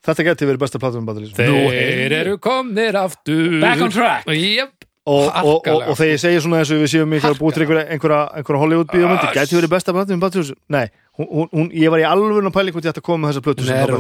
þetta 0.06 0.26
geti 0.30 0.48
verið 0.49 0.64
besta 0.64 0.80
plata 0.82 0.99
um 0.99 1.06
Badi 1.07 1.26
Lýtsson 1.26 1.44
þeir 1.44 2.16
eru 2.22 2.38
komnir 2.44 2.95
aftur. 2.99 3.60
Back 3.64 3.82
on 3.84 3.91
track. 3.91 4.28
Jep. 4.36 4.78
Og, 5.10 5.30
og, 5.41 5.68
og, 5.68 5.84
og 5.90 5.98
þegar 5.98 6.11
ég 6.14 6.22
segi 6.22 6.41
svona 6.44 6.60
og 6.61 6.81
við 6.84 6.91
séum 6.94 7.10
mikið 7.14 7.30
að 7.31 7.40
búið 7.40 7.56
til 7.57 7.64
einhverja, 7.65 7.86
einhverja, 7.95 8.19
einhverja 8.40 8.61
Hollywood 8.64 8.91
bíómyndi, 8.94 9.30
gæti 9.36 9.57
verið 9.57 9.72
besta 9.73 9.94
um 10.15 10.23
Lýtsson 10.23 10.52
nei, 10.76 10.86
hún, 11.19 11.49
hún, 11.56 11.69
ég 11.73 11.94
var 11.94 12.03
í 12.03 12.07
alveg 12.10 12.36
að 12.52 12.56
pæli 12.60 12.73
hvort 12.76 12.86
ég 12.88 12.94
ætti 12.94 13.02
að 13.03 13.07
koma 13.10 13.23
með 13.26 13.34
þessa 13.34 13.45
plötu 13.48 13.68
er 13.73 13.94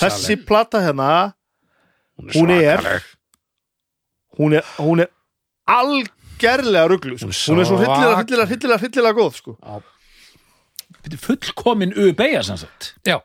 þessi 0.00 0.38
plata 0.46 0.82
hérna 0.84 1.10
hún 2.36 2.52
er- 2.54 2.86
hún 4.38 4.56
er, 4.60 4.64
hún 4.78 5.00
er 5.04 5.10
algerlega 5.66 6.88
rugglu 6.92 7.16
sko. 7.18 7.30
Hún 7.32 7.60
er 7.62 7.68
svo 7.68 7.78
hryllilega, 7.80 8.12
svakaleg. 8.12 8.26
hryllilega, 8.26 8.48
hryllilega, 8.50 8.80
hryllilega 8.84 9.16
góð 9.18 9.38
sko. 9.40 9.56
Þetta 11.06 11.16
er 11.16 11.22
fullkomin 11.24 11.94
UBA 11.96 12.42
sem 12.46 12.60
sagt 12.60 12.92
já, 13.06 13.18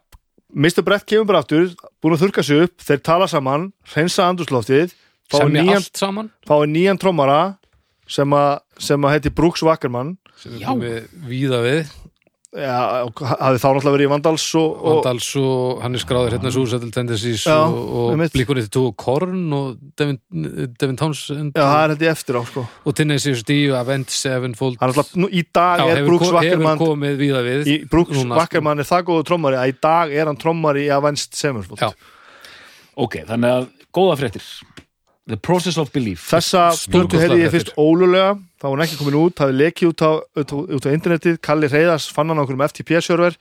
Mr. 0.53 0.84
Brett 0.84 1.06
kemur 1.07 1.27
bara 1.30 1.41
aftur 1.43 1.69
búin 2.03 2.15
að 2.18 2.26
þurka 2.26 2.43
sig 2.45 2.65
upp, 2.65 2.76
þeir 2.84 3.02
tala 3.06 3.27
saman 3.31 3.69
hreinsa 3.93 4.26
andrúsloftið 4.30 4.95
fá 5.32 5.40
semja 5.40 5.66
nýjan, 5.66 5.82
allt 5.82 6.03
saman 6.03 6.32
fá 6.48 6.56
nýjan 6.68 7.02
trommara 7.02 7.40
sem 8.12 8.38
að 8.38 8.53
sem 8.82 9.08
að 9.08 9.18
heiti 9.18 9.34
Brooks 9.34 9.64
Wackerman 9.66 10.16
sem 10.41 10.58
Já. 10.58 10.66
er 10.66 10.70
komið 10.74 11.28
víða 11.32 11.64
við 11.66 11.82
ja, 12.52 13.06
og 13.08 13.22
hafði 13.24 13.60
þá 13.62 13.66
náttúrulega 13.68 13.94
verið 13.95 14.06
í 14.08 14.12
Vandals 14.12 14.45
og, 14.60 14.72
og 14.76 14.98
Vandals 14.98 15.28
og 15.40 15.84
hann 15.86 15.95
er 15.95 16.02
skráður 16.03 16.34
hérna 16.36 16.52
Suicidal 16.52 16.91
Tendencies 16.91 17.45
Já, 17.48 17.56
og, 17.64 17.94
og. 18.12 18.24
Blíkunni 18.34 18.66
til 18.68 18.90
og 18.90 18.95
Korn 18.99 19.45
og 19.56 19.78
Devin, 19.99 20.18
Devin 20.76 20.99
Townsend 20.99 21.56
já, 21.56 21.64
það 21.64 21.84
er 21.86 21.94
held 21.94 22.03
ég 22.03 22.12
eftir 22.12 22.40
á 22.40 22.44
sko. 22.49 22.66
og 22.68 22.98
Tennessee 22.98 23.45
D 23.48 23.58
og 23.72 23.78
Avenged 23.80 24.12
Sevenfold 24.16 24.82
hann 24.82 24.91
er 24.91 24.95
alltaf, 24.98 25.14
nú, 25.16 25.30
í 25.32 25.45
dag 25.48 25.86
Já, 25.86 25.95
er 25.95 26.10
Brooks 26.10 26.34
Wackerman 26.36 26.82
komið 26.82 27.22
víða 27.24 27.45
við 27.48 27.72
í, 27.72 27.78
Brooks 27.91 28.18
núna, 28.18 28.34
sko. 28.34 28.41
Wackerman 28.41 28.84
er 28.84 28.90
það 28.91 29.08
góðu 29.12 29.28
trommari 29.32 29.62
að 29.62 29.72
í 29.72 29.78
dag 29.88 30.18
er 30.18 30.32
hann 30.32 30.41
trommari 30.41 30.88
í 30.90 30.91
Avenged 30.98 31.40
Sevenfold 31.40 31.86
Já. 31.86 31.94
ok, 32.99 33.22
þannig 33.32 33.56
að 33.62 33.72
góða 33.95 34.20
fréttir 34.20 34.52
The 35.32 35.40
Process 35.40 35.78
of 35.82 35.91
Belief. 35.95 36.24
Þessa 36.30 36.68
plötu 36.91 37.20
heyrði 37.22 37.45
ég 37.45 37.53
fyrst 37.53 37.74
ólulega 37.80 38.36
þá 38.62 38.68
var 38.68 38.76
hún 38.76 38.84
ekki 38.86 38.99
komin 38.99 39.18
út, 39.18 39.41
hafði 39.41 39.58
lekið 39.58 39.90
út 39.90 40.03
á, 40.06 40.12
út, 40.44 40.53
út 40.78 40.86
á 40.86 40.90
internetið, 40.94 41.40
Kalli 41.41 41.70
Reyðars 41.72 42.10
fann 42.14 42.30
hann 42.30 42.38
á 42.38 42.44
okkur 42.44 42.58
um 42.60 42.64
FTP-server, 42.68 43.38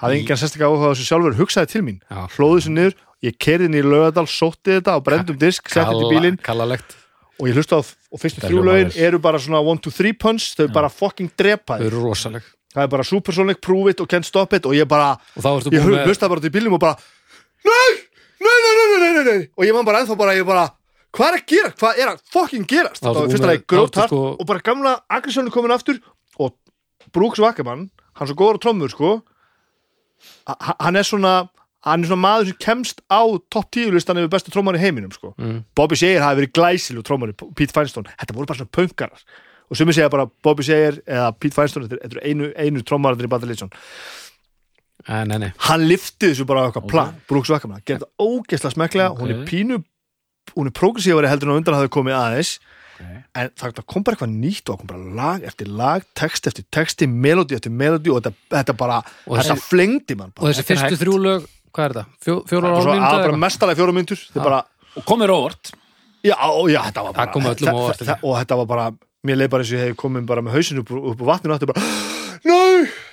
hafði 0.00 0.22
engan 0.22 0.40
sérstaklega 0.40 0.70
áhuga 0.72 0.88
á 0.88 0.92
þessu 0.94 1.08
sjálfur, 1.10 1.36
hugsaði 1.40 1.72
til 1.74 1.84
mín. 1.84 2.00
Já. 2.08 2.22
hlóði 2.38 2.62
þessu 2.62 2.72
niður, 2.78 2.96
ég 3.26 3.38
kerði 3.42 3.68
inn 3.68 3.76
í 3.76 3.84
Lögadal 3.84 4.26
sótti 4.30 4.78
þetta 4.78 4.96
á 4.96 4.98
brendum 5.04 5.38
disk, 5.38 5.68
setti 5.68 5.84
þetta 5.84 6.08
í 6.08 6.12
bílinn. 6.14 6.40
kallalegt. 6.42 6.96
Og 7.40 7.50
ég 7.50 7.58
hlusta 7.58 7.78
á 7.78 7.82
og 7.82 8.20
fyrstu 8.20 8.44
þrjú 8.44 8.64
lögin 8.64 8.92
eru 9.02 9.18
bara 9.22 9.40
svona 9.42 9.60
1-2-3 9.64 10.12
punch, 10.20 10.52
þau 10.56 10.68
bara 10.72 10.90
fucking 10.92 11.32
drepa 11.36 11.78
rosaleg. 11.92 12.44
Það 12.72 12.86
er 12.86 12.92
bara 12.92 13.04
supersonic, 13.04 13.60
prove 13.60 13.92
it 13.92 14.00
og 14.00 14.08
can't 14.08 14.24
stop 14.24 14.54
it. 14.56 14.64
Og 14.68 14.72
ég 14.76 14.88
bara, 14.88 15.16
og 15.36 15.66
ég 15.68 16.06
hlusta 16.06 16.28
bara 16.30 16.40
út 16.40 16.48
í 16.48 16.52
bílnum 16.52 16.78
og 16.78 16.80
bara 16.80 16.96
nei, 17.66 17.90
nei, 18.40 18.54
nei, 18.64 18.72
nei, 18.78 18.86
nei, 18.92 19.10
nei, 19.12 19.24
nei! 19.28 19.50
Og 19.56 19.66
ég 19.66 19.76
man 19.76 19.84
bara 19.84 20.00
ennþá 20.00 20.16
bara, 20.16 20.36
ég 20.38 20.46
bara 20.48 20.70
hvað 21.12 21.28
er 21.28 21.38
að 21.38 21.46
gera, 21.52 21.70
hvað 21.80 21.98
er 22.02 22.08
að 22.12 22.20
fucking 22.32 22.66
gerast? 22.68 23.02
Það 23.02 23.14
var 23.14 23.22
búin 23.22 23.32
fyrsta 23.34 23.46
með- 23.46 23.52
lagi 23.52 23.66
grótart 23.72 24.08
sko- 24.12 24.36
og 24.40 24.46
bara 24.46 24.60
gamla 24.60 24.92
aggressjónu 25.10 25.50
komin 25.52 25.74
aftur 25.76 25.98
og 26.38 26.54
Brooks 27.12 27.38
Wackerman 27.42 27.90
hann 28.14 28.28
svo 28.28 28.34
góður 28.36 28.60
trommur 28.60 28.90
sko. 28.92 29.22
Ha- 30.46 30.76
hann 30.80 30.96
er 30.96 31.02
svona 31.06 31.48
hann 31.84 32.04
er 32.04 32.08
svona 32.08 32.22
maður 32.22 32.46
sem 32.52 32.58
kemst 32.62 33.00
á 33.10 33.20
topp 33.50 33.70
10 33.74 33.90
listan 33.92 34.16
yfir 34.16 34.30
bestu 34.30 34.52
trómar 34.54 34.76
í 34.78 34.82
heiminum 34.82 35.10
sko. 35.12 35.34
mm. 35.38 35.64
Bobby 35.74 35.96
Sayer 35.98 36.20
hafi 36.22 36.40
verið 36.46 36.52
glæsilu 36.54 37.02
trómari 37.02 37.34
Pete 37.34 37.72
Feinstein, 37.74 38.04
þetta 38.06 38.34
voru 38.36 38.46
bara 38.46 38.58
svona 38.60 38.70
pönkarar 38.70 39.24
og 39.70 39.76
sumir 39.76 39.92
segja 39.96 40.08
bara 40.10 40.26
Bobby 40.42 40.62
Sayer 40.62 41.00
eða 41.06 41.32
Pete 41.40 41.54
Feinstein, 41.56 41.88
þetta 41.88 41.98
þetta 42.04 42.16
eru 42.20 42.28
einu, 42.30 42.52
einu 42.54 42.82
trómaratir 42.86 43.26
í 43.26 43.28
Bad 43.28 43.42
Religion 43.42 43.70
Eh, 45.08 45.24
nei, 45.26 45.36
nei. 45.42 45.52
hann 45.66 45.80
lifti 45.88 46.28
þessu 46.30 46.44
bara 46.46 46.62
á 46.62 46.70
eitthvað 46.70 46.86
plan 46.88 47.16
Brooks 47.26 47.50
Wackerman, 47.50 47.82
gerði 47.82 48.04
þetta 48.04 48.22
ógeðslega 48.22 48.74
smeklega 48.76 49.10
Ok. 49.10 49.18
hún 49.18 49.30
er 49.34 49.40
pínu, 49.50 49.84
hún 50.56 50.68
er 50.68 50.74
progressífari 50.76 51.28
heldur 51.30 51.48
en 51.50 51.54
á 51.56 51.58
undan 51.60 51.76
hafði 51.78 51.92
komið 51.98 52.16
aðeins. 52.18 52.52
Okay. 53.02 53.22
en 53.34 53.48
það 53.58 53.72
það 53.78 53.86
kom 53.90 54.02
bara 54.06 54.14
eitthvað 54.14 54.34
nýtt 54.36 54.68
og 54.68 54.74
það 54.76 54.80
kom 54.82 54.90
bara 54.92 55.14
lag 55.18 55.44
eftir 55.48 55.66
lag, 55.74 56.04
text 56.14 56.46
eftir 56.46 56.64
texti 56.70 57.06
melodi 57.10 57.56
eftir 57.56 57.72
melodi 57.74 58.12
og 58.12 58.20
þetta, 58.22 58.32
þetta 58.52 58.74
bara 58.78 58.98
Og 59.26 59.38
þetta 59.40 59.56
þessi- 59.56 59.64
flengdi 59.72 60.14
mann 60.20 60.30
Og 60.30 60.34
bara. 60.36 60.52
þessi 60.52 60.62
Þetta 60.62 60.72
er 60.76 60.82
fyrstu 60.82 60.98
þrjú 61.00 61.16
lög, 61.24 61.46
hvað 61.72 61.84
er 61.88 61.94
þetta? 61.96 62.04
Fjó, 62.22 62.34
fjóra 62.46 62.68
Það 62.68 62.76
ára 62.76 62.92
mínútu 62.92 63.08
það 63.08 63.16
eða 63.18 63.24
bara 63.26 63.40
mestalega 63.42 63.78
fjórum 63.80 63.98
myndur 63.98 64.20
og 64.92 65.04
komir 65.08 65.32
óvart 65.34 65.72
já, 66.22 66.36
já, 66.70 66.80
þetta 66.86 67.02
var 67.08 67.12
bara 67.16 67.32
Það 67.32 67.72
óvart, 67.72 67.98
þa- 67.98 68.06
þa- 68.12 68.18
og 68.22 68.36
þetta 68.38 68.56
var 68.60 68.66
bara, 68.70 68.86
mér 69.26 69.36
leið 69.40 69.50
bara 69.56 69.62
eins 69.64 69.72
og 69.72 69.78
ég 69.80 69.88
hef 69.88 69.96
komið 70.04 70.26
bara 70.30 70.42
með 70.46 70.52
hausinu 70.60 70.84
upp, 70.84 70.90
upp 70.92 71.20
á 71.22 71.26
vatninu 71.32 71.54
og 71.54 71.58
þetta 71.58 71.66
er 71.66 71.72
bara, 71.72 71.82
næ, 72.46 72.60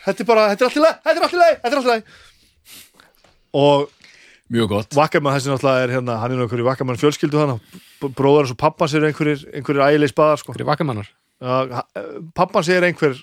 þetta 0.06 0.20
er 0.22 0.30
bara 0.30 0.44
þetta 0.52 0.62
er 0.62 0.70
allt 0.70 0.78
í 0.78 0.84
leið, 0.86 1.00
þetta 1.08 1.18
er 1.18 1.26
allt 1.26 1.34
í 1.34 1.42
leið, 1.42 1.56
þetta 1.64 1.74
er 1.74 1.80
allt 1.80 1.88
í 1.88 1.94
leið 1.96 2.04
og 3.58 3.90
mjög 4.54 4.70
gott 4.74 4.98
Vakkermann 4.98 5.38
þessi 5.38 5.52
náttúrulega 5.54 5.86
er 5.86 5.96
hérna, 5.98 6.20
hann 6.22 6.36
er 6.36 6.44
einhverju 6.44 6.68
Vakkermann 6.68 7.00
fjölskyldu 7.00 7.42
hann 7.42 7.58
bróðar 8.18 8.48
hans 8.48 8.54
og 8.56 8.60
pappans 8.62 8.96
eru 8.98 9.10
einhverjir, 9.10 9.44
einhverjir 9.54 9.86
ægileg 9.86 10.14
spaðar 10.14 10.42
sko. 10.42 10.56
Vakamannar. 10.68 11.10
uh, 11.44 11.82
pappans 12.36 12.70
er 12.72 12.88
einhver 12.88 13.20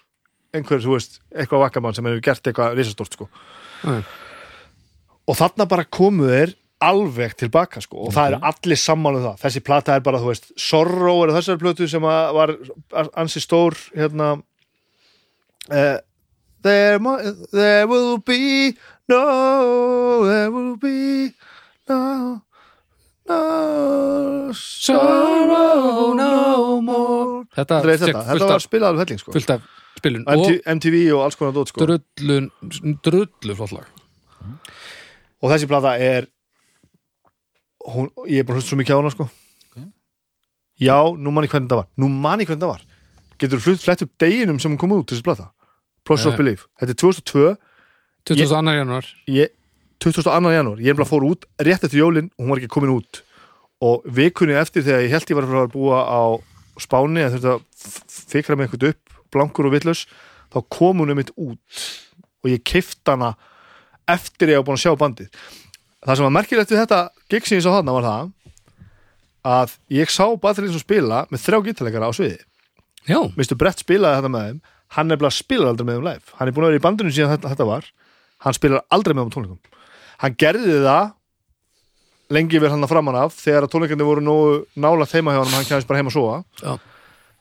einhver, 0.57 0.81
þú 0.81 0.95
veist, 0.95 1.19
eitthvað 1.35 1.67
Vakkermann 1.67 1.97
sem 1.97 2.07
hefur 2.07 2.23
gert 2.25 2.49
eitthvað 2.49 2.79
risastort 2.79 3.17
sko. 3.17 3.29
Mm. 3.87 4.05
og 5.27 5.37
þarna 5.37 5.67
bara 5.69 5.85
komu 5.85 6.31
þeir 6.31 6.55
alveg 6.87 7.35
tilbaka 7.41 7.81
sko. 7.85 8.07
og 8.07 8.15
það 8.15 8.31
er 8.31 8.47
allir 8.51 8.81
sammála 8.81 9.21
um 9.21 9.25
það 9.27 9.45
þessi 9.45 9.63
plata 9.65 9.97
er 9.97 10.05
bara, 10.05 10.21
þú 10.21 10.33
veist, 10.33 10.51
Sorrow 10.61 11.23
er 11.25 11.33
þessari 11.37 11.61
plötu 11.61 11.89
sem 11.91 12.05
að 12.09 12.35
var 12.37 12.53
ansi 13.21 13.43
stór 13.45 13.77
hérna 13.97 14.35
uh, 15.71 15.99
there, 16.63 16.99
there 17.53 17.87
will 17.87 18.19
be 18.19 18.77
no 19.09 19.23
there 20.27 20.51
will 20.51 20.77
be 20.83 21.33
no 21.89 22.43
no 23.29 24.53
sorrow 24.53 26.15
no 26.15 26.81
more 26.81 27.45
Þetta, 27.57 27.79
Þetta, 27.81 27.89
fékk 27.89 28.01
þetta, 28.05 28.23
þetta 28.29 28.47
var 28.51 28.59
af, 28.59 28.65
spilað 28.67 28.89
alveg 28.93 29.03
helling 29.07 29.21
sko. 29.23 29.33
fullt 29.33 29.51
af 29.55 29.63
spilun. 29.97 30.25
MTV, 30.29 30.57
MTV 30.77 30.97
og 31.17 31.23
alls 31.25 31.39
konar 31.41 31.55
dót 31.57 31.71
sko. 31.73 31.87
drullun, 31.87 32.51
drullu 33.07 33.55
flott 33.57 33.73
lag. 33.73 33.87
og 35.41 35.51
þessi 35.55 35.69
plata 35.71 35.95
er 36.03 36.27
hún, 37.87 38.11
ég 38.29 38.43
er 38.43 38.49
bara 38.49 38.59
hlust 38.61 38.69
svo 38.73 38.77
mikið 38.81 38.93
á 38.93 39.01
hana 39.01 39.15
sko. 39.15 39.29
já, 40.81 40.99
nú 41.17 41.33
man 41.33 41.47
ég 41.47 41.51
hvernig 41.55 41.71
það 41.73 41.81
var 41.81 41.89
nú 41.97 42.11
man 42.13 42.41
ég 42.45 42.51
hvernig 42.51 42.67
það 42.67 42.75
var 42.75 42.85
getur 43.41 43.63
þú 43.65 43.77
flett 43.81 44.03
upp 44.05 44.13
deginum 44.21 44.61
sem 44.61 44.71
hún 44.75 44.79
kom 44.81 44.93
út 44.99 45.09
þessi 45.09 45.25
plata 45.25 45.51
Process 46.07 46.29
of 46.31 46.35
Eh. 46.35 46.39
Belief, 46.39 46.67
þetta 46.79 46.93
er 46.93 47.01
2002 47.03 47.57
22. 48.27 48.75
januar. 48.75 49.07
ég, 49.31 49.53
22. 50.03 50.53
janúar, 50.53 50.81
ég 50.83 51.03
fór 51.07 51.23
út 51.23 51.47
rétt 51.63 51.85
eftir 51.87 52.01
jólin 52.01 52.31
og 52.35 52.43
hún 52.43 52.51
var 52.51 52.59
ekki 52.59 52.73
komin 52.75 52.97
út 52.97 53.21
og 53.87 54.07
vikunni 54.11 54.57
eftir 54.59 54.83
þegar 54.83 55.05
ég 55.05 55.13
held 55.15 55.31
ég 55.31 55.39
var 55.39 55.47
að 55.47 55.61
að 55.61 55.75
búa 55.77 56.01
á 56.03 56.23
Spáni 56.77 57.23
að 57.25 57.39
þetta 57.39 57.53
fikra 58.11 58.57
mig 58.57 58.67
eitthvað 58.67 58.91
upp 58.91 59.15
blankur 59.33 59.69
og 59.69 59.77
villus, 59.77 60.05
þá 60.53 60.59
kom 60.73 61.01
hún 61.01 61.15
um 61.15 61.21
mitt 61.21 61.31
út 61.37 61.85
og 62.43 62.51
ég 62.51 62.65
keift 62.67 63.07
hana 63.07 63.35
eftir 64.11 64.53
ég 64.53 64.59
á 64.59 64.67
búin 64.67 64.77
að 64.77 64.85
sjá 64.87 64.99
bandið 64.99 65.31
það 66.03 66.19
sem 66.19 66.27
var 66.27 66.35
merkilegt 66.35 66.73
við 66.73 66.83
þetta 66.83 67.01
gig 67.31 67.47
sem 67.47 67.59
ég 67.61 67.65
sá 67.65 67.73
þarna 67.77 67.95
var 67.97 68.09
það 68.09 68.33
að 69.47 69.77
ég 69.95 70.11
sá 70.11 70.25
Bathrið 70.43 70.75
sem 70.75 70.83
spila 70.83 71.23
með 71.31 71.45
þrjá 71.47 71.61
gítarleikara 71.69 72.11
á 72.11 72.17
sviði 72.17 72.43
Mr. 73.07 73.55
Brett 73.55 73.83
spilaði 73.83 74.19
þetta 74.19 74.33
með 74.35 74.51
þeim 74.51 74.61
hann 74.97 75.15
er 75.15 75.21
bara 75.21 75.35
spilar 75.35 75.71
aldrei 75.71 75.87
með 75.87 75.99
þeim 76.01 76.09
live 76.11 76.37
hann 76.39 76.51
er 76.51 76.57
búin 76.57 76.67
að 76.67 76.75
vera 76.75 76.81
í 76.81 76.87
bandinu 76.87 77.15
síðan 77.15 77.35
þetta, 77.37 77.55
þetta 77.55 77.69
var 77.71 77.91
hann 78.47 78.57
spilar 78.57 78.85
aldrei 78.95 79.15
með 79.17 79.29
á 79.29 79.35
tónleikum. 79.35 79.79
Hann 80.23 80.37
gerði 80.41 80.81
það 80.87 81.13
lengi 82.35 82.59
verið 82.59 82.75
hann 82.75 82.87
að 82.87 82.93
framan 82.93 83.19
af 83.21 83.39
þegar 83.39 83.67
að 83.67 83.73
tónleikandi 83.73 84.07
voru 84.07 84.25
nógu 84.25 84.55
nála 84.83 85.07
þeima 85.09 85.35
hjá 85.35 85.41
hann 85.43 85.55
hann 85.55 85.69
kemist 85.69 85.91
bara 85.91 86.01
heim 86.01 86.11
að 86.11 86.43
já. 86.63 86.73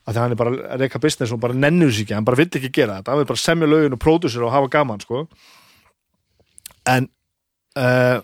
að 0.05 0.11
því 0.11 0.21
hann 0.21 0.35
er 0.35 0.39
bara 0.41 0.53
að 0.75 0.83
reyka 0.83 1.01
business 1.01 1.33
og 1.33 1.41
bara 1.41 1.57
nennur 1.57 1.89
sér 1.89 2.05
ekki 2.05 2.17
hann 2.17 2.27
bara 2.27 2.37
vill 2.37 2.49
ekki 2.49 2.69
gera 2.69 2.99
þetta, 2.99 3.11
hann 3.11 3.21
vil 3.23 3.29
bara 3.31 3.41
semja 3.41 3.69
lögin 3.69 3.97
og 3.97 4.01
pródusir 4.03 4.45
og 4.45 4.53
hafa 4.53 4.69
gaman 4.75 5.01
sko. 5.01 5.25
En 6.85 7.09
uh, 7.81 8.21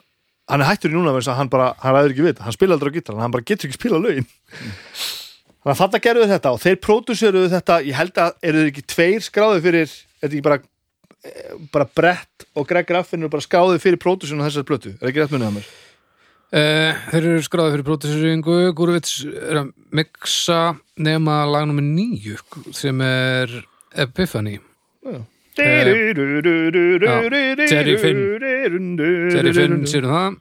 hann 0.51 0.61
er 0.61 0.69
hættur 0.69 0.93
í 0.93 0.97
núna 0.97 1.15
þess 1.17 1.31
að 1.33 1.39
hann 1.41 1.49
bara, 1.49 1.71
hann 1.81 1.97
ræður 1.97 2.13
ekki 2.13 2.27
við 2.27 2.45
hann 2.45 2.57
spila 2.57 2.77
aldrei 2.77 2.93
á 2.93 2.95
gítar 2.99 3.17
hann 3.21 3.33
bara 3.33 3.47
getur 3.47 3.69
ekki 3.69 3.79
spila 3.79 4.01
lögin. 4.01 4.29
Þannig 5.61 5.73
að 5.75 5.81
þetta 5.81 6.03
gerðu 6.05 6.29
þetta 6.29 6.51
og 6.53 6.61
þeir 6.61 6.77
pródúsiruðu 6.81 7.49
þetta. 7.51 7.81
Ég 7.85 7.97
held 7.97 8.15
að 8.17 8.37
eru 8.49 8.61
þeir 8.61 8.69
ekki 8.71 8.85
tveir 8.89 9.25
skráði 9.25 9.65
fyrir 9.65 9.83
er 9.85 9.91
þetta 9.93 10.31
ekki 10.31 10.45
bara 10.45 10.61
bara 11.73 11.85
Brett 11.95 12.45
og 12.57 12.67
Greg 12.69 12.87
Graffin 12.89 13.21
eru 13.21 13.29
bara 13.29 13.45
skráði 13.45 13.81
fyrir 13.83 14.01
pródúsinu 14.01 14.45
þessar 14.45 14.65
plötu, 14.67 14.95
er 14.97 15.11
ekki 15.11 15.21
rétt 15.21 15.33
munið 15.33 15.49
að 15.49 15.57
mér? 15.59 15.71
Uh, 16.51 17.01
þeir 17.13 17.25
eru 17.29 17.43
skráðið 17.45 17.75
fyrir 17.77 17.87
próduseringu 17.87 18.55
Gúruvits 18.75 19.21
er 19.23 19.61
að 19.61 19.69
mixa 19.95 20.57
nema 20.99 21.45
lag 21.47 21.67
nummer 21.69 21.85
nýju 21.85 22.41
sem 22.75 22.99
er 23.05 23.53
Epiphany. 24.03 24.57
Terry 25.55 26.11
Terry 27.71 27.95
Finn. 28.01 28.19
Terry 29.31 29.53
Finn 29.55 29.87
sér 29.87 30.09
um 30.09 30.15
það? 30.17 30.35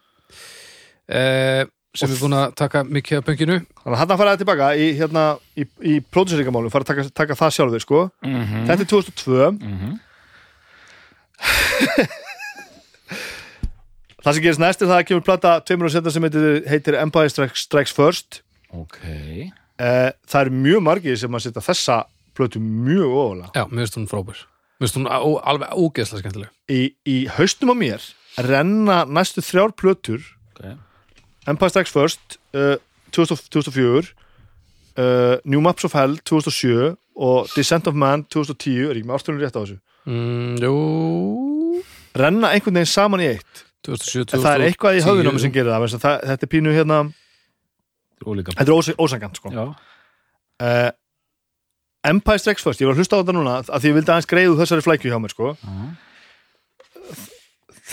Uh, 1.11 1.62
sem 1.94 2.11
er 2.11 2.20
búin 2.23 2.36
að 2.39 2.52
taka 2.59 2.85
mikið 2.86 3.19
af 3.19 3.24
pönginu 3.27 3.57
Þannig 3.65 3.94
að 3.97 3.98
hann 3.98 4.19
faraði 4.20 4.40
tilbaka 4.44 4.69
í, 4.78 4.85
hérna, 4.98 5.24
í, 5.59 5.65
í 5.90 5.97
pródúseringamálum, 6.07 6.70
fara 6.70 6.86
að 6.86 6.90
taka, 6.93 7.07
taka 7.23 7.39
það 7.39 7.57
sjálfur 7.57 7.82
sko. 7.82 8.05
mm 8.27 8.69
Þetta 8.69 8.85
er 8.85 8.90
2002 8.93 9.51
-hmm. 9.51 9.98
Það 14.21 14.37
sem 14.37 14.45
gerist 14.45 14.61
næst 14.61 14.83
er 14.85 14.91
það 14.91 14.99
að 15.01 15.07
kemur 15.09 15.25
plata 15.25 15.51
tveimur 15.65 15.89
og 15.89 15.93
setna 15.95 16.12
sem 16.12 16.25
heitir, 16.27 16.59
heitir 16.69 16.97
Empire 17.01 17.31
Strikes, 17.33 17.62
Strikes 17.65 17.95
First. 17.97 18.43
Ok. 18.77 18.99
Eh, 19.07 20.11
Það 20.29 20.43
eru 20.45 20.57
mjög 20.61 20.83
margir 20.85 21.17
sem 21.17 21.33
að 21.39 21.47
setja 21.47 21.62
þessa 21.65 21.97
plötu 22.37 22.61
mjög 22.61 23.15
ofalega. 23.17 23.51
Já, 23.57 23.65
frábær. 24.11 24.43
Mér 24.81 24.89
finnst 24.89 24.97
hún 25.01 25.09
á- 25.09 25.41
alveg 25.45 25.73
ógeðslega 25.77 26.23
skemmtileg. 26.23 26.53
Í, 26.69 26.81
í 27.09 27.17
haustum 27.33 27.73
á 27.73 27.77
mér 27.77 28.05
renna 28.41 29.05
næstu 29.09 29.43
þrjár 29.43 29.73
plötur 29.77 30.21
okay. 30.55 30.77
Empire 31.49 31.73
Strikes 31.73 31.93
First 31.93 32.39
uh, 32.55 32.77
2000, 33.12 33.49
2004 33.51 34.12
uh, 35.01 35.41
New 35.45 35.61
Maps 35.65 35.85
of 35.85 35.97
Hell 35.97 36.19
2007 36.25 36.97
og 37.21 37.49
Descent 37.57 37.89
of 37.91 37.97
Man 37.99 38.25
2010 38.31 38.87
er 38.87 38.95
ekki 39.01 39.09
með 39.09 39.19
ástöðunum 39.19 39.43
rétt 39.45 39.57
á 39.59 39.62
þessu 39.65 39.79
mm, 40.07 40.61
Jú 40.65 40.75
renna 42.21 42.51
einhvern 42.55 42.81
veginn 42.81 42.91
saman 42.91 43.23
í 43.23 43.29
eitt 43.31 43.65
2007, 43.87 44.35
en 44.37 44.43
það 44.45 44.55
er 44.55 44.65
eitthvað 44.67 44.97
í 44.99 45.03
2010. 45.03 45.09
höfðunum 45.09 45.39
sem 45.41 45.53
gerir 45.55 45.73
það, 45.73 45.95
það 46.03 46.25
þetta 46.31 46.47
er 46.47 46.53
pínu 46.55 46.75
hérna, 46.75 46.99
Ólíka 48.27 48.53
þetta 48.53 48.67
er 48.67 48.77
ós, 48.77 48.91
ósangant 49.01 49.39
sko. 49.41 49.53
Uh, 50.61 50.91
Empire 52.05 52.41
Strikes 52.41 52.65
First, 52.65 52.83
ég 52.83 52.89
var 52.89 52.97
að 52.97 53.01
hlusta 53.01 53.17
á 53.17 53.21
þetta 53.23 53.37
núna 53.37 53.55
að 53.63 53.79
því 53.81 53.91
ég 53.91 53.97
vildi 53.97 54.13
aðeins 54.13 54.29
greiðu 54.29 54.59
þessari 54.59 54.85
flækju 54.85 55.13
hjá 55.13 55.21
mér 55.23 55.33
sko. 55.33 55.55
já. 55.57 55.87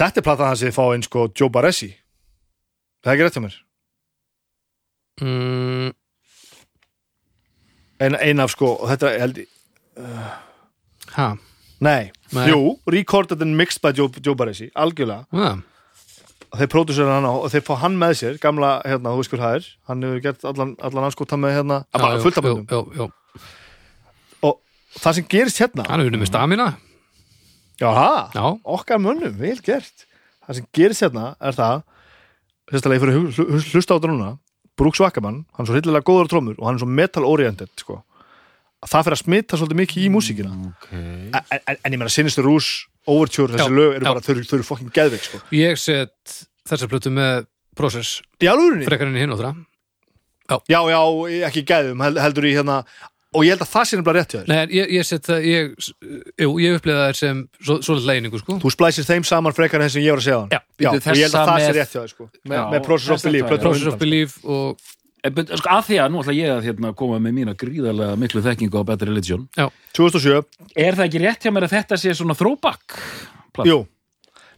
þetta 0.02 0.22
er 0.22 0.28
platan 0.28 0.52
hans 0.52 0.66
ég 0.66 0.76
fá 0.76 0.84
inn 0.96 1.06
sko, 1.06 1.30
Joe 1.32 1.52
Baresi 1.54 1.94
það 3.04 3.12
er 3.12 3.16
ekki 3.16 3.28
rétt 3.28 3.40
hjá 3.40 3.46
mér 3.46 3.58
mm, 5.24 5.90
ein, 8.04 8.20
ein 8.20 8.44
af 8.44 8.52
sko, 8.56 8.76
þetta 8.92 9.14
er 9.14 9.24
held 9.24 9.44
ég 9.46 9.54
Ha, 11.18 11.32
Nei, 11.80 12.12
Nei. 12.34 12.48
jú, 12.50 12.78
recorded 12.90 13.42
and 13.46 13.56
mixed 13.58 13.82
by 13.84 13.92
Joe, 13.94 14.10
Joe 14.24 14.34
Baresi, 14.36 14.72
algjörlega. 14.74 15.28
Og 16.48 16.62
þeir 16.62 16.70
pródusera 16.72 17.18
hann 17.18 17.26
og 17.28 17.50
þeir 17.52 17.64
fá 17.68 17.74
hann 17.84 17.98
með 18.00 18.14
sér 18.22 18.38
gamla, 18.42 18.78
hérna, 18.88 19.12
þú 19.14 19.20
veist 19.22 19.34
hver 19.36 19.44
er. 19.58 19.66
Hann 19.90 20.02
hefur 20.06 20.22
gert 20.24 20.46
allan, 20.48 20.72
allan 20.82 21.08
anskota 21.10 21.38
með 21.38 21.58
hérna 21.60 21.82
að 21.92 22.02
bara 22.02 22.18
já, 22.18 22.24
fullt 22.24 22.40
af 22.40 22.48
jú. 22.48 23.08
og 24.48 24.56
það 24.98 25.18
sem 25.20 25.28
gerist 25.30 25.60
hérna 25.62 25.86
Hann 25.90 26.02
er 26.02 26.10
unnið 26.10 26.24
með 26.24 26.32
stamina. 26.32 26.68
Já, 27.78 27.90
það, 27.94 28.34
Já, 28.40 28.46
okkar 28.78 29.04
mönnum, 29.04 29.36
vel 29.38 29.60
gert. 29.62 30.08
Það 30.48 30.56
sem 30.62 30.68
gerist 30.74 31.04
hérna 31.06 31.28
er 31.44 31.54
það 31.60 31.84
sérstaklega 32.72 32.98
ég 32.98 33.04
fyrir 33.04 33.14
að 33.14 33.22
hlu- 33.22 33.48
hlu- 33.52 33.72
hlusta 33.76 33.94
á 33.94 33.98
þetta 34.00 34.10
núna 34.16 34.32
Brooks 34.78 35.00
Wackerman, 35.04 35.44
hann 35.54 35.66
er 35.66 35.70
svo 35.70 35.76
hildilega 35.78 36.06
góður 36.08 36.26
á 36.26 36.32
trómur 36.32 36.56
og 36.60 36.66
hann 36.68 36.76
er 36.78 36.82
svo 36.82 36.88
metal-oriented 36.90 37.70
sko. 37.82 38.00
Að 38.86 38.92
það 38.94 39.08
fyrir 39.08 39.18
að 39.18 39.22
smita 39.24 39.58
svolítið 39.60 39.80
mikið 39.82 40.06
í 40.06 40.10
músíkina 40.14 40.52
ok 40.70 40.88
en, 40.94 41.34
en, 41.58 41.78
en 41.82 41.96
ég 41.96 41.98
meina 41.98 42.14
Sinister 42.14 42.46
Rús, 42.46 42.68
Overture, 43.10 43.54
þessi 43.56 43.66
Já, 43.72 43.74
lög 43.80 43.96
eru 43.98 44.06
já. 44.06 44.10
bara, 44.12 44.24
þau 44.26 44.34
eru, 44.36 44.64
fokkin 44.68 44.92
geðveik 44.94 45.26
sko. 45.26 45.42
ég 45.58 45.80
set 45.82 46.38
þessar 46.70 46.92
plötu 46.92 47.14
með 47.16 47.48
Process 47.78 48.22
frekarinn 48.42 49.18
í 49.18 49.22
hinn 49.26 49.34
og 49.36 49.42
það 49.42 49.64
já, 50.72 50.80
já, 50.94 51.00
ekki 51.50 51.64
geðum 51.68 52.02
hel- 52.06 52.20
heldur 52.24 52.48
í 52.48 52.54
hérna 52.56 52.82
og 53.36 53.44
ég 53.44 53.54
held 53.54 53.64
að 53.66 53.72
það 53.74 53.88
sé 53.90 53.98
nefnilega 54.00 54.18
rétt 54.22 54.34
hjá 54.34 54.40
þér 54.40 54.52
Nei, 54.54 54.76
ég, 54.78 54.92
ég 54.96 55.06
set 55.08 55.26
það, 55.28 55.48
ég, 55.52 55.74
jú, 56.46 56.54
ég 56.64 56.78
upplega 56.80 57.02
það 57.10 57.18
sem 57.20 57.42
svo, 57.60 57.76
svolítið 57.84 58.08
leiningu, 58.12 58.40
sko. 58.42 58.56
þú 58.64 58.72
splæsir 58.74 59.08
þeim 59.10 59.26
saman 59.28 59.56
frekar 59.58 59.84
en 59.84 59.92
sem 59.94 60.06
ég 60.06 60.16
var 60.16 60.22
að 60.22 60.28
segja 60.30 60.40
Já, 60.54 60.60
Já, 60.80 60.90
og 60.94 60.96
ég 60.96 61.26
held 61.26 61.36
að 61.42 61.50
það 61.52 61.66
sé 61.66 61.74
rétt 61.76 61.92
hjá 61.94 62.00
þér 62.00 62.14
sko. 62.14 62.30
með, 62.48 62.56
Já, 62.58 62.64
með 62.72 62.86
Process 62.88 63.12
of 63.12 63.22
þessa 63.26 64.00
Belief 64.02 64.38
og, 64.46 64.88
sko, 65.26 65.70
að 65.74 65.86
því 65.88 65.98
að 66.04 66.12
nú 66.14 66.22
ætla 66.22 66.36
ég 66.38 66.52
að 66.54 66.66
hérna, 66.68 66.92
koma 66.96 67.18
með 67.20 67.34
mína 67.40 67.54
gríðarlega 67.58 68.18
miklu 68.22 68.42
þekkingu 68.46 68.80
á 68.80 68.88
Better 68.88 69.10
Religion 69.10 69.48
2007, 69.98 70.44
Er 70.78 70.96
það 70.98 71.06
ekki 71.10 71.22
rétt 71.24 71.44
hjá 71.48 71.52
mér 71.56 71.66
að 71.68 71.74
þetta 71.78 71.98
sé 72.00 72.14
svona 72.16 72.36
throwback? 72.38 72.98
Plata? 73.54 73.70
jú. 73.70 73.80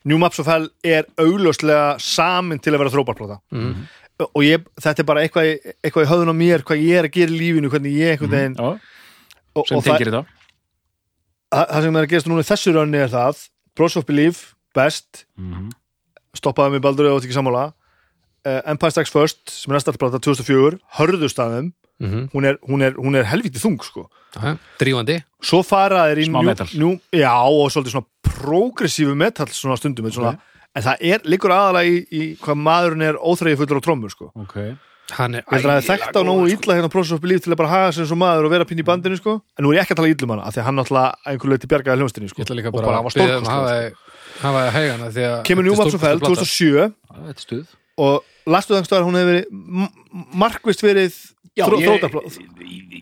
New 0.05 0.17
Maps 0.19 0.39
of 0.39 0.47
Hell 0.47 0.69
er 0.83 1.07
augljóslega 1.19 1.97
samin 1.99 2.59
til 2.63 2.71
að 2.73 2.79
vera 2.83 2.91
þróparplata 2.93 3.39
mm, 3.51 3.73
og 4.29 4.41
ég, 4.43 4.63
þetta 4.79 5.03
er 5.03 5.07
bara 5.07 5.23
eitthvað, 5.25 5.49
í- 5.51 5.73
eitthvað 5.83 6.05
í 6.05 6.09
höfðun 6.11 6.31
á 6.31 6.35
mér 6.39 6.63
hvað 6.67 6.83
ég 6.83 6.99
er 7.01 7.07
að 7.09 7.15
gera 7.17 7.31
í 7.35 7.39
lífinu, 7.39 7.71
hvernig 7.71 7.97
ég 7.99 8.23
veginn 8.23 8.55
Já, 8.59 8.69
og, 9.55 9.67
sem 9.67 9.77
og 9.77 9.83
það, 9.83 9.89
tengir 9.89 10.11
þetta 10.11 10.21
það. 10.23 10.35
Það 11.73 11.83
sem 11.85 11.95
er 11.99 12.05
að 12.05 12.11
gerast 12.13 12.27
núna 12.29 12.43
í 12.45 12.47
þessu 12.49 12.73
raunni 12.75 12.99
er 13.03 13.11
það 13.11 13.43
Process 13.79 14.01
of 14.01 14.07
Belief, 14.09 14.41
best. 14.75 15.25
Mhm. 15.39 15.69
stoppaði 16.37 16.75
mig 16.77 16.81
baldur 16.83 17.07
eða 17.09 17.19
ekki 17.23 17.33
sammála 17.35 17.63
Empire 18.69 18.91
Strikes 18.95 19.13
First, 19.13 19.41
sem 19.53 19.71
er 19.73 19.79
næsta 19.79 19.93
plata 19.97 20.19
2004, 20.23 20.79
hörðustæðum 20.99 21.71
mm 21.99 22.29
hún 22.33 22.45
er, 22.47 22.57
hún 22.63 22.81
er, 22.85 22.93
hún 22.95 23.15
er 23.19 23.25
helviti 23.27 23.59
þung 23.59 23.81
sko 23.83 24.05
drífandi. 24.79 25.17
svo 25.43 25.63
fara 25.67 26.05
þeir 26.07 26.21
í 26.23 26.27
Smá 26.29 26.37
new, 26.39 26.47
metal. 26.47 26.67
new, 26.79 26.93
já 27.11 27.33
og 27.43 27.71
svolítið 27.73 27.95
svona 27.97 28.07
progressífu 28.23 29.15
metal 29.19 29.47
svona 29.51 29.75
stundum 29.75 30.07
svona, 30.13 30.37
en 30.75 30.85
það 30.85 31.03
er 31.11 31.25
líkur 31.27 31.51
aðalega 31.51 31.89
í, 31.89 31.97
í 32.11 32.21
hvað 32.39 32.61
maðurinn 32.63 33.03
er 33.09 33.19
óþræði 33.19 33.59
fullur 33.59 33.81
á 33.81 33.85
trommur 33.87 34.13
sko. 34.13 34.29
Ok 34.39 34.55
Hann 35.17 35.33
er 35.39 35.43
held 35.49 35.65
að 35.65 35.71
það 35.71 35.79
er 35.79 35.85
þekkt 35.89 36.17
á 36.19 36.21
nógu 36.21 36.43
illa 36.53 36.75
hérna 36.77 36.89
Process 36.93 37.15
of 37.17 37.21
Belief 37.23 37.41
til 37.41 37.49
að 37.51 37.57
bara 37.63 37.69
haga 37.71 37.93
sér 37.95 38.03
eins 38.05 38.11
og 38.13 38.19
maður 38.21 38.45
og 38.45 38.51
vera 38.53 38.67
pinn 38.69 38.79
í 38.79 38.85
bandinu 38.85 39.17
sko. 39.17 39.39
en 39.57 39.65
nú 39.65 39.71
er 39.73 39.79
ég 39.79 39.87
ekki 39.87 39.95
að 39.95 39.99
tala 40.03 40.11
íllum 40.13 40.33
hana 40.35 40.43
af 40.45 40.53
því 40.53 40.61
að 40.61 40.67
hann 40.69 40.77
náttúrulega 40.77 41.31
einhverju 41.33 41.53
leiti 41.55 41.69
bjargaði 41.71 41.97
hljómsdynni 42.03 42.29
sko. 42.29 42.39
Ég 42.39 42.45
ætla 42.45 42.57
líka 42.59 42.69
og 42.69 42.77
bara, 42.77 42.93
hann 42.93 43.07
var 43.07 43.15
að 43.15 43.19
biðja 43.19 43.39
um 43.39 43.49
að 43.49 43.55
hafa, 43.55 43.73
hafa 44.43 44.61
hægana 44.77 45.09
því 45.15 45.25
að 45.31 45.39
kemur 45.49 45.65
New 45.65 45.75
Maps 45.81 45.97
of 45.97 46.05
Hell 46.05 46.21
stórkostleg 46.21 46.77
plata. 46.77 46.93
2007 47.09 47.25
Þetta 47.25 47.33
er 47.33 47.45
stuð 47.47 47.65
og 48.05 48.21
lastu 48.49 48.75
þangstöðar 48.77 49.05
hún 49.07 49.19
hefur 49.19 49.33
verið 49.33 50.31
markvist 50.45 50.81
verið 50.85 51.19
þrótarplata 51.59 52.29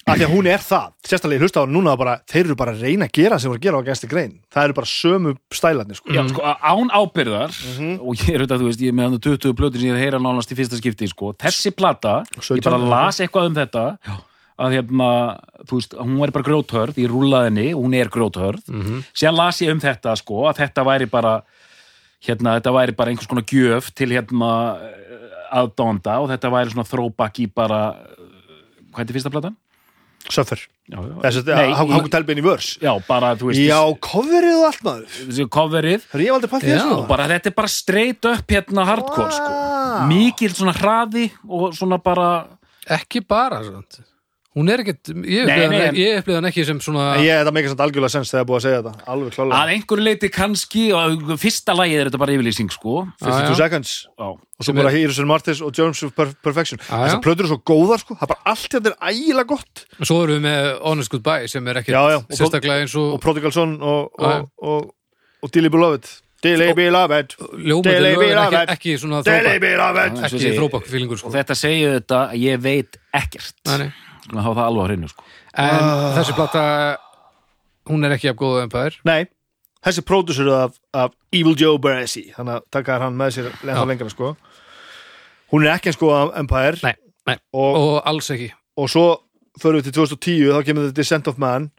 af 0.08 0.16
því 0.18 0.24
að 0.26 0.32
hún 0.32 0.48
er 0.50 0.62
það 0.64 0.86
sérstaklega 1.06 1.38
ég 1.38 1.44
hlusta 1.46 1.62
á 1.62 1.64
hann 1.66 1.74
núna 1.76 1.94
bara, 2.00 2.14
þeir 2.32 2.46
eru 2.48 2.56
bara 2.58 2.72
að 2.74 2.86
reyna 2.88 3.06
að 3.10 3.12
gera 3.20 3.38
sem 3.40 3.52
voru 3.52 3.60
að 3.60 3.66
gera 3.68 3.82
á 3.84 3.88
gæsti 3.90 4.10
grein 4.10 4.32
það 4.54 4.64
eru 4.70 4.76
bara 4.78 4.90
sömu 4.90 5.34
stælarnir 5.54 6.00
sko. 6.00 6.14
Já, 6.16 6.22
sko, 6.32 6.42
án 6.58 6.90
ábyrðar 6.96 7.52
Mhm. 7.54 7.92
og 8.02 8.16
ég 8.16 8.30
er 8.34 8.42
auðvitað, 8.42 8.62
þú 8.64 8.70
veist, 8.72 8.82
ég 8.82 8.88
er 8.90 8.98
með 8.98 9.10
hann 9.10 9.20
20 9.28 9.54
blöður 9.54 9.78
sem 9.82 9.90
ég 9.90 9.94
er 9.94 9.98
að 10.00 10.06
heyra 10.06 10.20
nánast 10.24 10.52
í 10.52 10.58
fyrsta 10.58 10.80
skipti, 10.80 11.08
sko 11.12 11.34
þessi 11.38 11.76
plata, 11.76 12.24
ég 12.34 12.42
17, 12.42 12.64
bara 12.64 12.78
já. 12.82 12.90
las 12.90 13.20
eitthvað 13.20 13.46
um 13.52 13.56
þetta 13.56 13.86
að 14.58 14.74
hérna, 14.74 15.10
þú 15.68 15.74
veist, 15.78 15.94
hún 15.94 16.18
væri 16.18 16.34
bara 16.34 16.48
grjóthörð, 16.50 16.96
ég 16.98 17.12
rúlaði 17.12 17.46
henni, 17.52 17.68
hún 17.78 17.94
er 17.94 18.10
grjóthörð 18.10 18.64
Mhm. 18.70 19.04
síðan 19.14 19.36
las 19.38 19.60
ég 19.62 19.72
um 19.72 19.80
þetta, 19.80 20.18
sko 20.18 20.48
að 20.50 20.58
þetta 20.64 20.86
væri 20.86 21.06
bara 21.12 21.44
hérna, 22.26 22.58
þetta 22.60 22.74
væri 22.74 22.96
bara 22.98 23.12
einhvers 23.12 23.28
konar 23.28 23.44
gjöf 23.46 23.94
til 23.94 24.10
hérna 24.10 24.80
aðdónda 25.52 26.18
og 26.24 26.30
þetta 26.34 26.52
væri 26.54 26.74
svona 26.74 26.88
throwback 26.90 27.40
í 27.44 27.48
bara 27.54 27.80
hvað 28.92 29.00
er 29.00 29.06
þetta 29.06 29.18
fyrsta 29.20 29.34
platan? 29.34 29.56
Suffer, 30.28 30.60
Já, 30.92 30.98
já. 31.00 31.14
þess 31.24 31.38
að 31.40 31.50
Nei, 31.56 31.74
Hákon 31.78 32.10
Telbein 32.12 32.40
í 32.42 32.44
vörs 32.44 32.74
já, 32.84 32.90
bara, 33.08 33.30
þú 33.40 33.48
veist, 33.48 33.62
Já, 33.64 33.78
coverið 34.04 34.58
og 34.58 34.66
allt 34.68 34.82
maður 34.84 35.48
coverið 35.56 36.04
Það 36.10 36.18
er 36.20 36.24
ég 36.26 36.34
aldrei 36.36 36.52
pælt 36.52 36.66
í 36.66 36.68
Já. 36.68 36.76
þessu 36.82 36.98
og 36.98 37.06
bara 37.08 37.28
þetta 37.32 37.52
er 37.52 37.56
bara 37.62 37.72
straight 37.72 38.28
up 38.28 38.52
hérna 38.52 38.86
hardcore 38.90 39.38
sko. 39.38 39.48
Vá. 39.54 40.02
mikil 40.10 40.52
svona 40.52 40.74
hraði 40.76 41.30
og 41.48 41.78
svona 41.78 42.02
bara 42.04 42.28
Ekki 42.98 43.22
bara, 43.28 43.62
svona. 43.64 44.04
Hún 44.58 44.72
er 44.74 44.82
ekkert, 44.82 45.12
ég 45.14 45.46
upplýði 45.46 45.78
hann, 45.78 45.98
ég 46.02 46.30
ekki 46.50 46.64
sem 46.66 46.80
svona, 46.82 47.04
ég, 47.22 47.30
þetta 47.44 47.52
meikar 47.54 47.74
samt 47.74 47.84
algjörlega 47.86 48.14
sens 48.16 48.32
þegar 48.34 48.48
búið 48.50 48.58
að 48.58 48.64
segja 48.66 48.80
þetta 48.82 49.08
Alveg 49.14 49.36
klálega 49.36 49.60
að 49.62 49.74
einhverju 49.76 50.06
leiti 50.08 50.30
kannski 50.34 50.86
og 50.98 51.34
fyrsta 51.44 51.76
lagið 51.78 52.02
er 52.02 52.10
þetta 52.10 52.22
bara 52.24 52.34
yfirlýsing 52.34 52.74
sko. 52.74 52.96
52 53.22 53.54
já. 53.54 53.60
seconds 53.62 53.94
Já. 54.18 54.28
Og 54.58 54.66
svo 54.66 54.74
bara 54.80 54.94
Heroes 54.96 55.20
and 55.22 55.30
Martyrs 55.30 55.62
og 55.62 55.76
Germs 55.78 56.02
of 56.08 56.16
Per- 56.18 56.34
Perfection. 56.42 56.82
Þessar 56.88 57.22
plötur 57.22 57.46
eru 57.46 57.52
svo 57.54 57.60
góðar 57.62 58.02
sko 58.02 58.18
Það 58.18 58.26
er 58.26 58.32
bara 58.34 58.54
allt 58.56 58.74
þetta 58.74 58.94
er 58.94 59.12
ægilega 59.14 59.52
gott 59.54 59.84
svo 60.02 60.22
erum 60.24 60.40
við 60.40 60.46
með 60.48 60.70
Honest 60.88 61.14
Goodbye 61.14 61.52
sem 61.54 61.68
er 61.70 61.82
ekkert 61.84 62.00
og- 62.02 62.40
sérstaklega 62.40 62.88
eins 62.88 62.96
Og 62.98 63.12
og 63.14 63.22
Prodigal 63.22 63.54
Son 63.54 63.78
og, 63.78 64.10
og, 64.18 64.50
og, 64.58 64.90
og 65.46 65.54
Dilly 65.54 65.70
Beloved 65.70 66.10
Dilly 66.42 66.74
Beloved 66.78 67.34
en 67.58 68.20
Beloved. 68.22 68.70
ekki, 68.70 68.98
svona 69.02 69.22
Dilly 69.26 69.56
þróbak, 69.58 69.62
Beloved 69.62 70.12
eins 70.18 70.34
og 70.34 70.42
og 71.14 71.22
sko. 71.22 71.32
þetta 71.34 71.56
segir 71.58 71.96
þetta 71.98 72.20
að 72.30 72.44
ég 72.44 72.62
veit 72.62 73.00
ekkert 73.14 73.56
Nei, 73.66 73.78
nei. 73.86 73.90
Skulum 74.28 74.44
hafa 74.44 74.60
það 74.60 74.68
alveg 74.68 74.84
á 74.84 74.88
hreinu 74.92 75.08
sko. 75.10 75.24
En 75.56 75.80
Ah. 75.82 76.14
þessi 76.18 76.36
plata 76.36 76.64
hún 77.88 78.04
er 78.06 78.12
ekki 78.18 78.30
af 78.30 78.36
góðu 78.36 78.62
empire 78.64 78.92
Nei, 79.06 79.26
þessi 79.86 80.02
pródusur 80.04 80.50
af, 80.52 80.76
af 80.94 81.12
Evil 81.32 81.56
Joe 81.56 81.80
Baresi 81.80 82.26
Þannig 82.36 82.58
að 82.58 82.64
taka 82.72 83.00
hann 83.00 83.16
með 83.18 83.32
sér 83.38 83.52
lengra 83.64 83.82
Já. 83.84 83.88
lengra 83.88 84.10
sko. 84.12 84.36
Hún 85.52 85.64
er 85.66 85.78
ekki 85.78 85.88
eins 85.94 85.98
góð 86.02 86.16
af 86.18 86.38
Empire 86.40 86.78
Nei, 86.84 86.94
nei, 87.28 87.38
og, 87.54 87.76
og 87.76 88.02
alls 88.06 88.30
ekki. 88.32 88.52
og 88.78 88.90
svo 88.90 89.06
förum 89.60 89.80
við 89.80 89.84
til 89.88 89.94
2010 89.94 90.52
þá 90.52 90.64
kemur 90.68 90.84
þetta 90.90 90.94
Descent 91.00 91.28
of 91.28 91.38
Man. 91.40 91.72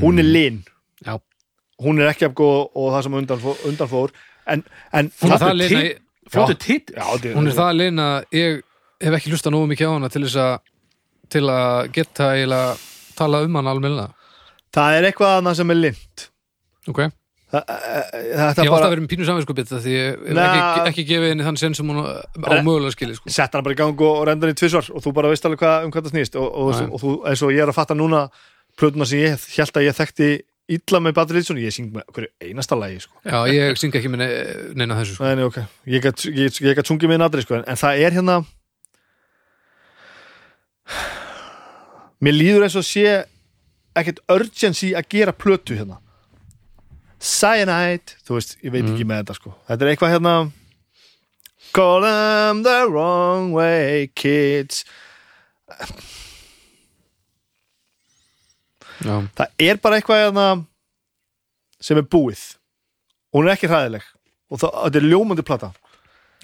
Hún 0.00 0.18
er 0.18 0.24
lin. 0.24 0.64
Já. 1.04 1.18
hún 1.82 1.98
er 2.00 2.08
ekki 2.12 2.24
af 2.24 2.34
góð 2.38 2.70
og 2.78 2.92
það 2.94 3.02
sem 3.02 3.14
undan, 3.18 3.40
undan 3.66 3.88
fór. 3.90 4.10
En, 4.46 4.62
en 4.92 5.10
Hún 5.20 5.32
er 5.32 5.38
það- 5.38 5.48
það 5.48 5.56
lina, 5.58 5.80
flottu 6.30 6.54
titt 6.58 6.90
Já, 6.94 7.02
þetta 7.02 7.28
er- 7.28 7.34
hún 7.34 7.48
er 7.48 7.52
það 7.58 7.72
lina 7.76 8.06
ég 8.32 8.62
hef 9.00 9.12
ekki 9.18 9.30
hlusta 9.32 9.50
nógu 9.50 9.66
mikið 9.74 9.88
á 9.90 9.92
hana 9.98 10.08
til 10.08 10.22
þess 10.22 10.36
að 10.36 10.58
til 11.32 11.44
að 11.50 11.90
geta 11.96 12.30
eiginlega 12.34 12.76
tala 13.18 13.42
um 13.46 13.60
hana 13.60 13.74
almennilega 13.74 14.10
það 14.74 14.96
er 14.98 15.10
eitthvað 15.10 15.36
annað 15.40 15.60
sem 15.60 15.74
er 15.74 15.80
lind 15.80 16.24
ok, 16.90 17.02
ég 17.04 17.12
það, 17.54 17.68
hef 17.74 18.30
þetta 18.30 18.48
alltaf 18.48 18.72
bara 18.74 18.90
verið 18.92 19.04
með 19.04 19.12
pínu 19.12 19.28
saminskupið 19.28 19.74
því 19.74 19.94
ég 19.94 20.08
hef 20.08 20.38
Nei. 20.38 20.46
ekki, 20.46 20.88
ekki 20.92 21.06
gefið 21.12 21.30
henni 21.34 21.46
þann 21.48 21.60
sen 21.60 21.76
sem 21.78 21.92
hún 21.92 22.02
á 22.02 22.54
mögulega 22.64 22.96
skilið 22.96 23.20
sko. 23.20 23.34
sett 23.36 23.54
hana 23.54 23.66
bara 23.66 23.76
í 23.76 23.80
gang 23.82 23.94
og, 24.00 24.16
og 24.22 24.26
renda 24.28 24.48
henni 24.48 24.58
tvisvar 24.58 24.90
og 24.90 25.04
þú 25.04 25.14
bara 25.20 25.30
veist 25.32 25.46
alveg 25.48 25.62
hvað, 25.62 25.86
um 25.86 25.94
hvað 25.94 26.08
það 26.08 26.16
snýst 26.16 26.40
og, 26.40 26.48
og, 26.50 26.82
og, 26.88 26.98
þú, 27.04 27.14
eins 27.30 27.44
og 27.46 27.54
ég 27.54 27.64
er 27.64 27.72
að 27.72 27.78
fatta 27.78 27.96
núna 27.98 28.26
plötuna 28.80 29.06
sem 29.06 29.22
ég 29.22 29.46
held 29.58 29.78
að 29.78 29.86
ég 29.86 29.96
þekkti 30.00 30.32
illa 30.74 31.00
með 31.04 31.16
Badri 31.18 31.40
Litsson, 31.40 31.60
ég 31.60 31.74
syng 31.74 31.90
með 31.92 32.06
hverju 32.16 32.30
einasta 32.40 32.76
lagi 32.78 33.02
sko. 33.04 33.18
já, 33.20 33.36
ég 33.52 33.78
syng 33.80 33.96
ekki 33.98 34.10
með 34.12 34.22
ne- 34.22 34.76
neina 34.80 34.96
þessu 34.96 35.18
sko. 35.18 35.26
Nei, 35.28 35.36
nei, 35.36 35.44
ok, 35.44 35.58
ég 35.92 36.04
get, 36.04 36.24
ég, 36.32 36.60
ég 36.64 36.80
sungið 36.88 37.12
með 37.12 37.20
nadri 37.20 37.44
sko, 37.44 37.58
en, 37.58 37.66
en 37.68 37.80
það 37.80 38.04
er 38.06 38.16
hérna 38.16 38.38
mér 42.24 42.36
líður 42.36 42.66
eins 42.66 42.76
og 42.78 42.86
sé 42.86 43.04
ekkert 43.94 44.20
urgency 44.32 44.92
að 44.96 45.08
gera 45.14 45.34
plötu 45.36 45.76
hérna. 45.78 46.00
Cyanide 47.24 48.18
þú 48.26 48.38
veist, 48.38 48.56
ég 48.64 48.74
veit 48.74 48.84
ekki 48.84 49.06
með 49.08 49.22
þetta 49.22 49.38
sko. 49.38 49.54
Þetta 49.68 49.84
er 49.86 49.92
eitthvað 49.94 50.14
hérna 50.16 50.34
Call 51.74 52.04
them 52.04 52.62
the 52.62 52.84
wrong 52.86 53.50
way 53.56 54.06
kids. 54.14 54.84
Já, 59.02 59.16
það 59.34 59.48
er 59.58 59.80
bara 59.82 59.98
eitthvað 59.98 60.20
hérna 60.22 60.44
sem 61.82 61.98
er 61.98 62.06
búið. 62.06 62.44
Hún 63.34 63.48
er 63.48 63.56
ekki 63.56 63.68
hræðileg. 63.72 64.04
Og 64.52 64.60
það, 64.62 64.76
þetta 64.84 65.00
er 65.00 65.08
ljómandi 65.10 65.44
plata 65.46 65.72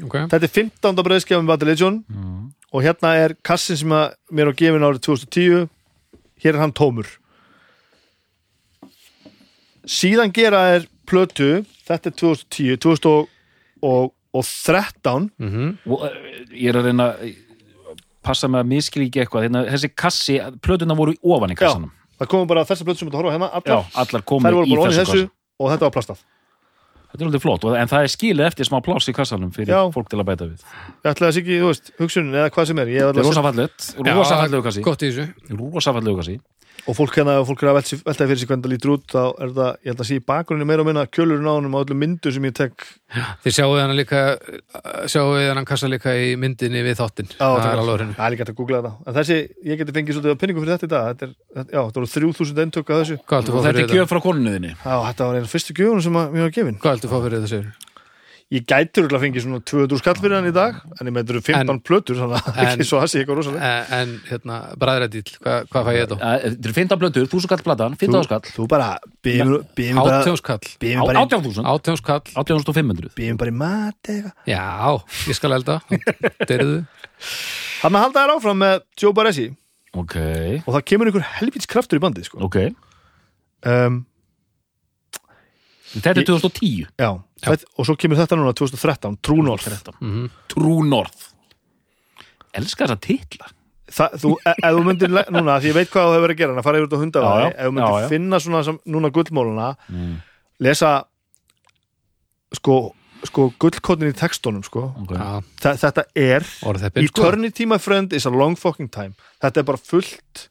ok. 0.00 0.16
Þetta 0.32 0.40
er 0.40 0.52
15. 0.56 1.04
breyðskjafum 1.06 1.48
Bad 1.50 1.64
Religion 1.66 2.00
og 2.70 2.78
hérna 2.84 3.10
er 3.18 3.34
kassin 3.46 3.76
sem 3.80 3.92
að 3.94 4.06
mér 4.30 4.50
á 4.50 4.52
gefin 4.58 4.86
árið 4.86 5.00
2010 5.08 5.68
hér 6.44 6.54
er 6.54 6.62
hann 6.62 6.76
tómur. 6.76 7.08
Síðan 9.84 10.32
gera 10.34 10.60
er 10.76 10.82
plötu. 11.08 11.50
Þetta 11.88 12.06
er 12.10 12.14
2010 12.22 12.76
2013 12.80 15.30
mm 15.40 15.70
og 15.90 15.98
uh, 16.06 16.10
ég 16.54 16.68
er 16.70 16.76
að 16.78 16.86
reyna 16.90 17.04
að 17.14 17.18
passa 18.22 18.46
með 18.52 18.60
að 18.62 18.70
miskil 18.74 19.04
ekki 19.06 19.20
eitthvað. 19.24 19.44
Hérna, 19.48 19.60
þessi 19.72 19.88
kassi, 19.96 20.34
plötuna 20.62 20.94
voru 20.94 21.12
ofan 21.24 21.50
í 21.50 21.54
Já, 21.56 21.60
kassanum 21.64 21.92
það 22.20 22.30
komum 22.34 22.50
bara 22.50 22.66
þessar 22.68 22.88
plötu 22.88 23.02
sem 23.02 23.10
þú 23.10 23.20
horfa 23.20 23.32
á 23.32 23.34
hérna 23.36 23.48
já, 23.48 23.52
allar, 24.02 24.04
allar 24.20 24.24
voru 24.58 24.68
í 24.68 24.76
þessu 24.76 25.00
þessu 25.00 25.22
og 25.60 25.72
þetta 25.72 25.86
var 25.86 25.94
plastað 25.96 26.24
þetta 27.10 27.20
er 27.24 27.26
alveg 27.30 27.42
flott, 27.42 27.64
og- 27.64 27.76
en 27.76 27.88
það 27.88 28.02
er 28.06 28.12
skilið 28.14 28.46
eftir 28.46 28.64
smá 28.68 28.78
pláss 28.82 29.08
í 29.08 29.14
kassanum 29.14 29.50
fyrir 29.52 29.72
Já. 29.74 29.90
fólk 29.92 30.08
til 30.08 30.18
að 30.20 30.24
bæta 30.30 30.46
við. 30.50 30.62
Ég 31.04 31.10
ætla 31.10 31.26
þess 31.30 31.40
ekki, 31.42 31.60
þú 31.60 31.66
veist, 31.72 31.90
hugsunin 31.98 32.34
eða 32.34 32.50
hvað 32.50 32.66
sem 32.66 32.78
er 32.78 32.86
þetta 32.86 33.00
er 33.00 33.10
alveg 33.10 33.24
rosafallegt, 33.30 33.94
rosafallegu 33.98 34.62
kassi. 34.62 34.82
gott 34.82 35.02
í 35.02 35.10
þessu. 35.10 35.28
Rosafallegu 35.74 36.16
kassi 36.16 36.40
og 36.88 36.96
fólk 36.96 37.16
hérna, 37.18 37.36
ef 37.40 37.48
fólk 37.50 37.62
er 37.64 37.70
að 37.70 37.78
velta 38.06 38.26
fyrir 38.26 38.40
sig 38.40 38.48
hvernig 38.48 38.64
það 38.64 38.72
lítur 38.72 38.92
út 38.94 39.04
þá 39.10 39.20
er 39.44 39.52
það, 39.56 39.70
ég 39.84 39.90
held 39.90 40.02
að 40.02 40.08
sé 40.08 40.16
í 40.16 40.22
bakgrunni 40.30 40.66
meira 40.68 40.84
og 40.84 40.88
minna 40.88 41.04
kjölurinn 41.10 41.50
á 41.50 41.52
honum 41.52 41.76
á 41.76 41.80
öllum 41.82 42.00
myndu 42.00 42.32
sem 42.32 42.46
ég 42.48 42.54
tek. 42.56 42.86
Þið 43.44 43.56
sjáu 43.56 43.74
hann 43.76 43.94
líka 43.98 44.22
sjáu 45.10 45.34
hann 45.36 45.68
kassa 45.68 45.90
líka 45.90 46.14
í 46.16 46.32
myndinni 46.40 46.84
við 46.86 47.00
þáttinn. 47.02 47.32
Já, 47.34 47.44
það 47.44 47.58
það 47.58 47.68
er 47.68 47.74
er 47.74 47.82
alveg 47.84 48.00
hreinu. 48.00 48.16
Það 48.16 48.26
er 48.26 48.34
líka 48.34 48.44
hægt 48.44 48.54
að 48.54 48.60
googla 48.62 48.80
þetta 48.80 49.10
En 49.10 49.18
þessi, 49.20 49.38
ég 49.66 49.82
geti 49.82 49.96
fengið 49.98 50.18
svolítið 50.18 50.34
að 50.36 50.40
penningu 50.44 50.64
fyrir 50.64 50.74
þetta 50.76 50.88
í 50.88 50.94
dag. 50.94 51.10
Þetta 51.10 51.28
er, 51.28 51.36
þetta, 51.58 51.70
já, 51.76 51.80
þetta 51.90 52.00
voru 52.00 52.12
3000 52.14 52.64
eintök 52.64 52.90
af 52.94 53.04
þessu. 53.04 53.20
Hvað 53.26 53.40
heldur 53.40 53.54
og 53.54 53.60
fá 53.60 53.66
þetta 53.66 53.74
fyrir 53.74 53.84
er 53.84 53.90
þetta? 53.90 54.00
gjöf 54.00 54.12
frá 54.14 54.22
konunniðinni 54.24 54.72
Já, 54.78 54.96
þetta 55.10 55.30
var 55.30 55.40
einu 55.40 55.52
fyrstu 55.54 55.76
gjöfunum 55.76 56.04
sem 56.06 56.20
að 56.20 56.34
mér 56.36 56.46
var 56.46 56.58
gefin. 56.60 56.80
Hvað 56.80 56.96
heldur 56.96 57.12
fá 57.12 57.18
fyrir 57.20 57.40
þetta 57.40 57.54
segir 57.54 57.89
ég 58.50 58.64
gæti 58.66 58.98
örugglega 58.98 59.22
fengið 59.22 59.42
svona 59.44 59.60
200 59.62 59.98
skall 60.00 60.16
fyrir 60.18 60.34
hann 60.34 60.48
í 60.50 60.52
dag 60.54 60.78
en 60.98 61.06
ég 61.06 61.14
meitur 61.14 61.36
15 61.38 61.70
En- 61.70 61.80
plötur 61.86 62.16
þannig 62.18 62.40
að 62.40 62.56
en- 62.58 62.70
ekki 62.80 62.86
svo 62.88 62.98
að 62.98 63.10
sé 63.12 63.20
eitthvað 63.20 63.38
rosalega 63.38 63.68
en, 63.70 63.92
en 64.00 64.14
hérna, 64.26 64.56
bræðrædíl, 64.82 65.22
hvað 65.38 65.68
hva 65.70 65.82
fæ 65.86 65.90
ég 65.94 66.00
þetta? 66.10 66.18
Eh, 66.18 66.48
Þetta 66.50 66.68
er 66.72 66.76
15 66.80 66.98
blöndur, 67.04 67.28
1000 67.30 67.44
skall 67.46 67.62
platan, 67.68 67.94
15 68.00 68.26
skall. 68.26 68.40
þú 68.56 68.66
bara 68.72 68.88
býðum 69.22 69.54
býðum 69.78 70.00
bara 70.02 70.18
Átjónskall 70.24 70.66
býðum 70.82 71.06
bara, 71.06 71.22
í- 71.22 71.30
18.000, 71.30 71.70
Átjónskall, 71.76 72.26
18.500 72.42 73.14
býðum 73.14 73.38
bara 73.38 73.54
í 73.54 73.56
mat 73.62 74.10
eitthvað 74.10 74.50
já, 74.50 74.66
ég 75.30 75.38
skal 75.38 75.52
elda. 75.60 75.78
Deyriðu 76.50 76.82
hann 77.84 77.94
að 77.96 78.02
halda 78.08 78.20
þér 78.26 78.34
áfram 78.34 78.58
með 78.66 78.80
Joe 78.98 79.14
Baresi. 79.14 79.46
Ok, 79.94 80.14
og 80.66 80.74
það 80.74 80.84
kemur 80.90 81.08
einhver 81.10 81.24
helvits 81.38 81.66
kraftur 81.70 81.98
í 81.98 82.02
bandið 82.02 82.26
sko. 82.28 82.42
ok. 82.46 82.56
Um, 83.66 84.06
Þetta 85.90 86.10
er 86.12 86.18
Ég- 86.22 86.26
2010 86.28 86.86
já, 86.98 87.08
Þetta, 87.40 87.70
og 87.78 87.88
svo 87.88 87.96
kemur 87.96 88.20
þetta 88.20 88.36
núna 88.38 88.52
2013 88.56 89.16
True 89.24 89.44
North 89.46 89.64
13. 89.68 89.96
Mhm. 90.00 90.28
True 90.52 90.84
North 90.88 91.30
Elskar 92.56 92.90
þessa 92.90 93.00
titla 93.00 93.50
Það, 93.90 94.12
þú, 94.22 94.32
e- 94.46 94.54
ef 94.54 94.74
þú 94.76 94.82
myndir 94.86 95.10
núna, 95.10 95.56
því 95.58 95.70
ég 95.72 95.74
veit 95.74 95.88
hvað 95.90 96.04
þú 96.04 96.14
hefur 96.14 96.24
verið 96.24 96.36
að 96.36 96.40
gera 96.40 96.54
að 96.54 96.66
fara 96.66 96.78
yfir 96.78 96.90
þetta 96.92 97.22
já. 97.24 97.46
ef 97.50 97.64
þú 97.64 97.72
myndir 97.74 97.94
Já, 97.96 98.02
já. 98.04 98.08
finna 98.12 98.38
svona 98.44 98.60
sem, 98.68 98.78
núna 98.86 99.10
gullmóluna 99.10 99.66
mm. 99.88 100.12
lesa 100.62 100.90
sko, 102.54 102.76
sko 103.26 103.48
gullkotnin 103.58 104.12
í 104.12 104.16
textunum 104.20 104.62
sko. 104.62 104.84
okay. 105.02 105.18
Já, 105.18 105.42
Þa, 105.64 105.74
þetta 105.82 106.06
er 106.14 106.46
orðheppin 106.70 107.10
sko 107.10 107.26
Eternity 107.26 107.66
my 107.66 107.80
friend 107.82 108.14
is 108.14 108.28
a 108.30 108.34
long 108.34 108.54
fucking 108.54 108.92
time 108.94 109.18
þetta 109.42 109.64
er 109.64 109.68
bara 109.72 109.82
fullt 109.90 110.46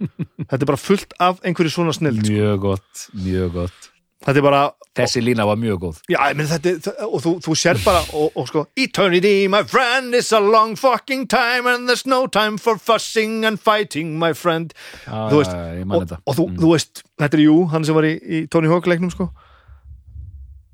þetta 0.48 0.62
er 0.62 0.68
bara 0.72 0.80
fullt 0.80 1.16
af 1.20 1.44
einhverju 1.44 1.74
svona 1.76 1.92
snill 1.92 2.16
sko. 2.16 2.32
Mjög 2.32 2.60
gott, 2.64 3.06
mjög 3.12 3.56
gott 3.60 3.90
bara 4.26 4.70
Þessi 4.96 5.20
lína 5.22 5.44
var 5.46 5.56
mjög 5.56 5.78
góð 5.84 5.98
já, 6.10 6.18
þetta, 6.34 6.70
er- 6.90 7.06
og 7.06 7.20
þú, 7.22 7.30
þú 7.40 7.54
sér 7.56 7.78
bara 7.84 8.00
og, 8.12 8.32
og 8.36 8.48
sko 8.48 8.66
Eternity 8.76 9.46
my 9.48 9.62
friend 9.64 10.14
is 10.14 10.32
a 10.32 10.40
long 10.40 10.74
fucking 10.76 11.26
time 11.30 11.66
and 11.66 11.88
there's 11.88 12.04
no 12.06 12.26
time 12.26 12.58
for 12.58 12.76
fussing 12.76 13.44
and 13.46 13.58
fighting 13.60 14.18
my 14.18 14.32
friend 14.34 14.74
Já, 15.06 15.30
Þú 15.30 15.36
veist, 15.40 15.54
man 15.86 16.02
og, 16.02 16.18
og 16.26 16.36
þú, 16.36 16.46
Mm. 16.50 16.58
þú 16.58 16.72
veist, 16.74 17.02
þetta 17.22 17.38
er 17.38 17.44
jú 17.46 17.68
hann 17.70 17.84
sem 17.84 17.94
var 17.94 18.02
í, 18.04 18.12
í 18.20 18.48
Tony 18.50 18.68
Hawk 18.68 18.86
leiknum 18.86 19.10
sko 19.14 19.30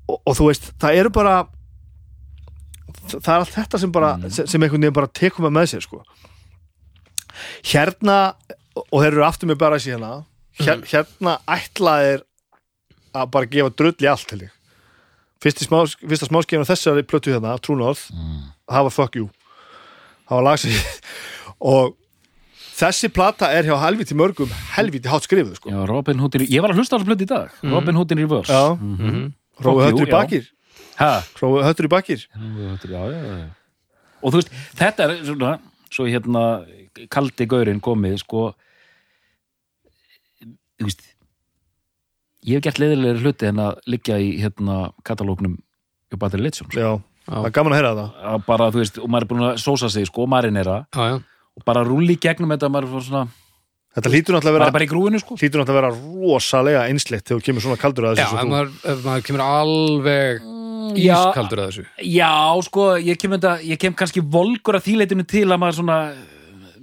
og, 0.09 0.19
og 0.25 0.35
þú 0.35 0.47
veist, 0.49 0.71
það 0.81 0.95
eru 1.03 1.09
bara 1.13 1.37
það 3.07 3.31
er 3.31 3.39
allt 3.45 3.53
þetta 3.55 3.79
sem 3.79 3.91
bara 3.91 4.15
Mm. 4.17 4.29
sem, 4.31 4.61
einhvern 4.61 4.81
veginn 4.81 4.93
bara 4.97 5.07
tekum 5.07 5.45
með 5.45 5.55
með 5.61 5.69
sér 5.75 5.85
sko 5.87 6.01
hérna 7.71 8.33
og 8.75 8.97
þeir 9.01 9.11
eru 9.13 9.23
aftur 9.27 9.47
með 9.53 9.57
bara 9.61 9.77
síðan 9.79 10.25
hér, 10.59 10.81
Mm. 10.81 10.83
hérna 10.89 11.37
ætlaðir 11.47 12.23
að 13.13 13.29
bara 13.31 13.45
gefa 13.51 13.69
drull 13.75 13.95
í 14.03 14.07
allt 14.11 14.31
held 14.31 14.47
ég 14.47 14.53
fyrsta 15.43 16.25
smáskifin 16.27 16.65
á 16.65 16.69
þessari 16.71 17.03
plötu 17.05 17.31
hérna, 17.35 17.57
True 17.61 17.77
North 17.77 18.09
Mm. 18.11 18.41
það 18.67 18.83
var 18.87 18.93
Fuck 18.95 19.15
You 19.15 19.29
það 20.27 20.35
var 20.39 20.43
lagsi 20.49 20.73
og 21.71 21.95
þessi 22.77 23.09
plata 23.13 23.49
er 23.53 23.63
hjá 23.69 23.77
helviti 23.81 24.13
mörgum 24.17 24.49
helviti 24.75 25.09
hátt 25.09 25.23
skrifuð 25.25 25.55
sko. 25.57 25.69
Já, 25.73 25.79
Robin 25.89 26.19
Hood 26.19 26.35
Ég 26.41 26.61
var 26.61 26.69
að 26.73 26.77
hlusta 26.81 26.93
á 26.93 26.97
þessu 26.99 27.07
blöð 27.09 27.23
í 27.25 27.29
dag 27.29 27.49
Robin 27.63 27.95
Hood 27.97 28.11
in 28.13 28.21
Reverse 28.25 28.51
Já. 28.53 28.75
Mhm. 28.77 29.33
Róðu 29.57 29.81
Fuck 29.81 29.81
you, 29.81 29.85
höttur 29.87 30.07
í 30.07 30.13
bakir? 30.13 30.49
Róðu 31.41 31.63
höttur 31.65 31.87
í 31.87 31.93
bakir 31.93 32.21
Já, 32.27 33.01
já, 33.09 33.21
já. 33.23 33.47
Og 34.21 34.33
þú 34.33 34.41
veist, 34.41 34.51
þetta 34.77 35.07
er 35.07 35.15
svona 35.25 35.55
Svo 35.93 36.05
hérna 36.09 36.43
kaldi 37.13 37.45
gaurinn 37.49 37.79
komið 37.81 38.17
sko 38.25 38.49
Þú 40.77 40.85
veist 40.89 41.01
Ég 42.47 42.57
hef 42.59 42.63
gert 42.67 42.79
leiðilegri 42.79 43.23
hluti 43.25 43.47
en 43.49 43.57
að 43.59 43.79
liggja 43.91 44.17
í 44.23 44.29
hérna 44.39 44.77
katalóknum 45.07 45.57
hjá 46.11 46.19
Battery 46.21 46.45
Lithium 46.45 46.69
sko. 46.71 46.79
Já, 46.79 46.91
það 47.27 47.47
er 47.49 47.55
gaman 47.57 47.73
að 47.75 47.81
heyra 47.81 47.95
það. 47.97 48.13
Að 48.31 48.45
bara, 48.47 48.69
þú 48.71 48.79
veist, 48.83 48.99
og 49.03 49.09
maður 49.11 49.25
er 49.25 49.31
búin 49.33 49.43
að 49.49 49.57
sósa 49.65 49.89
sig 49.91 50.07
sko, 50.07 50.23
og 50.23 50.31
marinera. 50.31 50.77
Já, 50.95 51.03
já, 51.11 51.17
og 51.57 51.65
bara 51.67 51.83
rúli 51.83 52.15
í 52.15 52.21
gegnum 52.23 52.53
þetta 52.55 52.69
maður 52.71 52.87
er 53.01 53.05
svona, 53.09 53.25
Þetta 53.97 54.11
hlýtur 54.13 54.35
náttúrulega 54.35 54.51
að 54.51 54.53
maður 54.53 54.61
vera 54.61 54.69
er 54.69 54.75
bara 54.77 54.85
í 54.85 54.89
grúinu 54.91 55.19
sko. 55.23 55.35
hlýtur 55.41 55.57
náttúrulega 55.63 55.73
að 55.73 55.97
vera 55.97 56.27
rosalega 56.29 56.81
einsleitt 56.91 57.23
þegar 57.25 57.39
þú 57.41 57.45
kemur 57.47 57.63
svona 57.65 57.77
kaldur 57.81 58.05
að 58.05 58.11
já 58.19 58.25
þessu 58.27 58.35
ef, 58.37 58.41
svo 58.43 58.49
maður, 58.51 58.67
ef 58.93 58.99
maður 59.07 59.23
kemur 59.25 59.43
alveg 59.47 60.43
ískaldur 61.01 61.61
að 61.63 61.69
þessu. 61.71 61.85
Já, 62.13 62.33
sko, 62.67 62.85
ég 63.01 63.17
kem, 63.21 63.33
þetta, 63.33 63.53
ég 63.71 63.79
kem 63.81 63.95
kannski 63.97 64.21
volgur 64.21 64.77
að 64.77 64.85
þýleitinu 64.87 65.25
til 65.27 65.47
að 65.49 65.61
maður 65.63 65.79
svona 65.79 65.97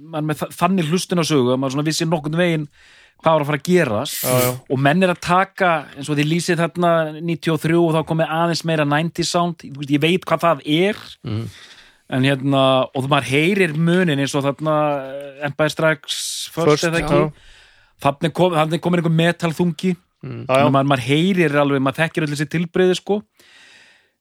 maður 0.05 0.27
með 0.29 0.41
þa- 0.41 0.49
þannig 0.59 0.91
hlustun 0.91 1.23
á 1.23 1.25
sögu 1.25 1.53
að 1.55 1.61
maður 1.63 1.75
svona 1.77 1.87
vissi 1.87 2.05
nokkurn 2.09 2.37
veginn 2.39 2.67
hvað 3.23 3.31
var 3.31 3.43
að 3.43 3.49
fara 3.49 3.59
að 3.61 3.69
gerast. 3.69 4.17
Já, 4.21 4.33
já. 4.43 4.49
og 4.69 4.81
menn 4.85 5.05
er 5.05 5.13
að 5.13 5.21
taka 5.25 5.69
eins 5.95 6.09
og 6.11 6.17
því 6.19 6.25
lýsið 6.29 6.61
þarna 6.61 6.91
93 7.19 7.79
og 7.79 7.95
þá 7.95 8.01
komið 8.11 8.33
aðeins 8.37 8.63
meira 8.69 8.85
90 8.85 9.29
sound. 9.29 9.65
Ég, 9.65 10.01
veit 10.03 10.27
hvað 10.27 10.45
það 10.45 10.65
er. 10.65 11.01
Mhm. 11.25 11.47
en 12.05 12.21
hérna, 12.21 12.63
og 12.93 13.01
þú 13.01 13.09
maður 13.09 13.29
heyrir 13.31 13.71
munin 13.73 14.19
eins 14.21 14.35
og 14.37 14.43
þarna 14.45 14.73
eh, 15.09 15.45
Empire 15.47 15.71
Strikes 15.73 16.17
First, 16.53 16.83
eða 16.85 16.99
ekki? 17.01 17.21
þannig 18.05 18.33
kom, 18.37 18.53
komin 18.77 19.01
einhver 19.01 19.15
metalþungi. 19.15 19.95
Já, 19.95 20.29
já. 20.29 20.43
Þannig 20.45 20.67
að 20.67 20.75
maður, 20.75 20.89
maður 20.91 21.05
heyrir 21.07 21.55
alveg, 21.63 21.81
maður 21.81 22.03
þekkir 22.03 22.27
allir 22.27 22.37
þessi 22.37 22.51
tilbreyði 22.53 22.97
sko. 22.99 23.17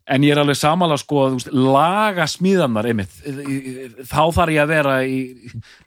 En 0.05 0.25
ég 0.25 0.33
er 0.33 0.41
alveg 0.41 0.57
samanlega 0.57 1.01
sko 1.01 1.21
að 1.27 1.47
laga 1.53 2.27
smíðanar 2.29 2.89
einmitt, 2.89 3.13
þá 4.09 4.23
þarf 4.37 4.53
ég 4.53 4.65
að 4.65 4.73
vera 4.73 4.97
í 5.05 5.21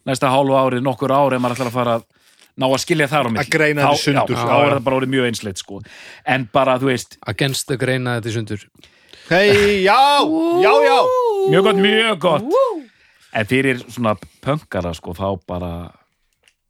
næsta 0.10 0.32
hálfu 0.34 0.56
árið 0.58 0.86
nokkur 0.86 1.14
ári 1.14 1.38
ef 1.38 1.44
maður 1.44 1.58
ætlar 1.58 1.70
að 1.70 1.76
fara 1.76 1.98
að 2.00 2.08
ná 2.58 2.68
að 2.68 2.80
skilja 2.84 3.08
þar 3.12 3.30
á 3.30 3.32
mig 3.34 3.42
Að 3.48 3.78
þá 3.78 4.56
er 4.58 4.76
það 4.76 4.84
bara 4.86 5.00
orðið 5.00 5.14
mjög 5.14 5.30
einsleitt 5.30 5.62
sko. 5.62 5.82
En 6.26 6.48
bara, 6.54 6.78
þú 6.82 6.92
veist, 6.92 7.18
Against 7.30 7.68
the 7.70 7.78
greina 7.80 8.18
þetta 8.18 8.32
í 8.32 8.36
sundur. 8.36 8.68
Hei, 9.28 9.84
já, 9.84 10.00
já, 10.64 10.74
já. 10.88 10.98
Mjög 11.52 11.68
gott, 11.68 11.82
mjög 11.84 12.20
gott. 12.24 12.60
En 13.36 13.48
fyrir 13.50 13.82
svona 13.92 14.16
pönkara 14.44 14.94
sko, 14.98 15.14
þá 15.18 15.28
bara 15.48 15.72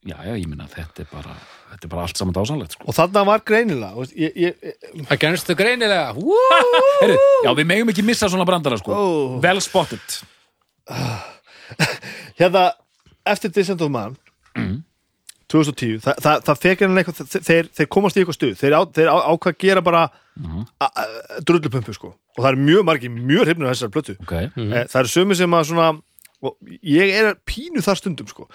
já, 0.08 0.18
já, 0.26 0.34
ég 0.34 0.48
minna, 0.50 0.68
þetta 0.72 1.06
er 1.06 1.10
bara 1.12 1.36
þetta 1.68 1.86
er 1.86 1.92
bara 1.92 2.06
allt 2.08 2.20
saman 2.20 2.36
dásanlegt 2.36 2.76
sko. 2.76 2.88
Og 2.90 2.98
þarna 2.98 3.24
var 3.28 3.44
greinilega 3.48 3.94
þú 3.94 4.04
veist, 4.04 4.16
ég, 4.18 4.40
ég, 4.42 5.06
Against 5.14 5.48
the 5.48 5.56
greinilega. 5.60 6.12
Woo! 6.18 6.40
Heru, 7.04 7.20
já, 7.46 7.52
við 7.62 7.70
megum 7.70 7.94
ekki 7.94 8.06
missa 8.08 8.32
svona 8.32 8.48
brandara 8.50 8.80
sko. 8.82 8.96
Ó. 8.96 9.06
well 9.44 9.62
spotted. 9.64 10.20
Hérna, 12.40 12.72
eftir 13.28 13.54
Descent 13.54 13.84
of 13.84 13.94
Man 13.94 14.18
2010 15.48 16.02
það, 16.04 16.18
það, 16.26 16.42
það 16.48 16.58
fekir 16.64 16.88
hann 16.88 16.98
eitthvað 17.02 17.20
þe- 17.32 17.44
þeir, 17.48 17.68
þeir 17.78 17.88
komast 17.96 18.18
í 18.18 18.22
eitthvað 18.24 18.38
stuð 18.38 18.56
þeir, 18.60 18.74
á, 18.76 18.82
þeir 18.98 19.08
á, 19.08 19.16
ákvað 19.32 19.54
að 19.54 19.60
gera 19.64 19.82
bara 19.86 20.02
a- 20.84 20.92
a- 20.92 21.08
drullupumpu 21.48 21.94
sko. 21.96 22.14
Og 22.38 22.44
það 22.44 22.50
eru 22.52 22.66
mjög 22.68 22.84
margir 22.86 23.10
mjög 23.16 23.46
hrifnir 23.48 23.70
af 23.70 23.78
þessar 23.78 23.94
plötu. 23.96 24.16
Ok, 24.22 24.34
Eh, 24.34 24.84
það 24.92 25.00
eru 25.02 25.14
sömu 25.14 25.36
sem 25.40 25.50
að 25.58 25.66
svona 25.72 25.88
og 26.44 26.58
ég 26.84 27.14
er 27.18 27.34
pínu 27.48 27.82
þar 27.82 27.98
stundum 27.98 28.28
sko. 28.30 28.48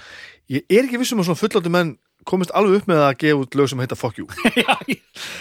Ég 0.51 0.63
er 0.71 0.85
ekki 0.85 1.01
vissum 1.01 1.19
að 1.19 1.27
svona 1.33 1.41
fulláttu 1.41 1.71
menn 1.73 1.97
komist 2.25 2.53
alveg 2.55 2.77
upp 2.83 2.87
með 2.87 3.01
að 3.09 3.17
gefa 3.19 3.41
út 3.43 3.57
lög 3.59 3.69
sem 3.73 3.79
heita 3.83 3.97
Fuck 3.99 4.19
You. 4.19 4.27
Já, 4.55 4.77
ég, 4.87 5.01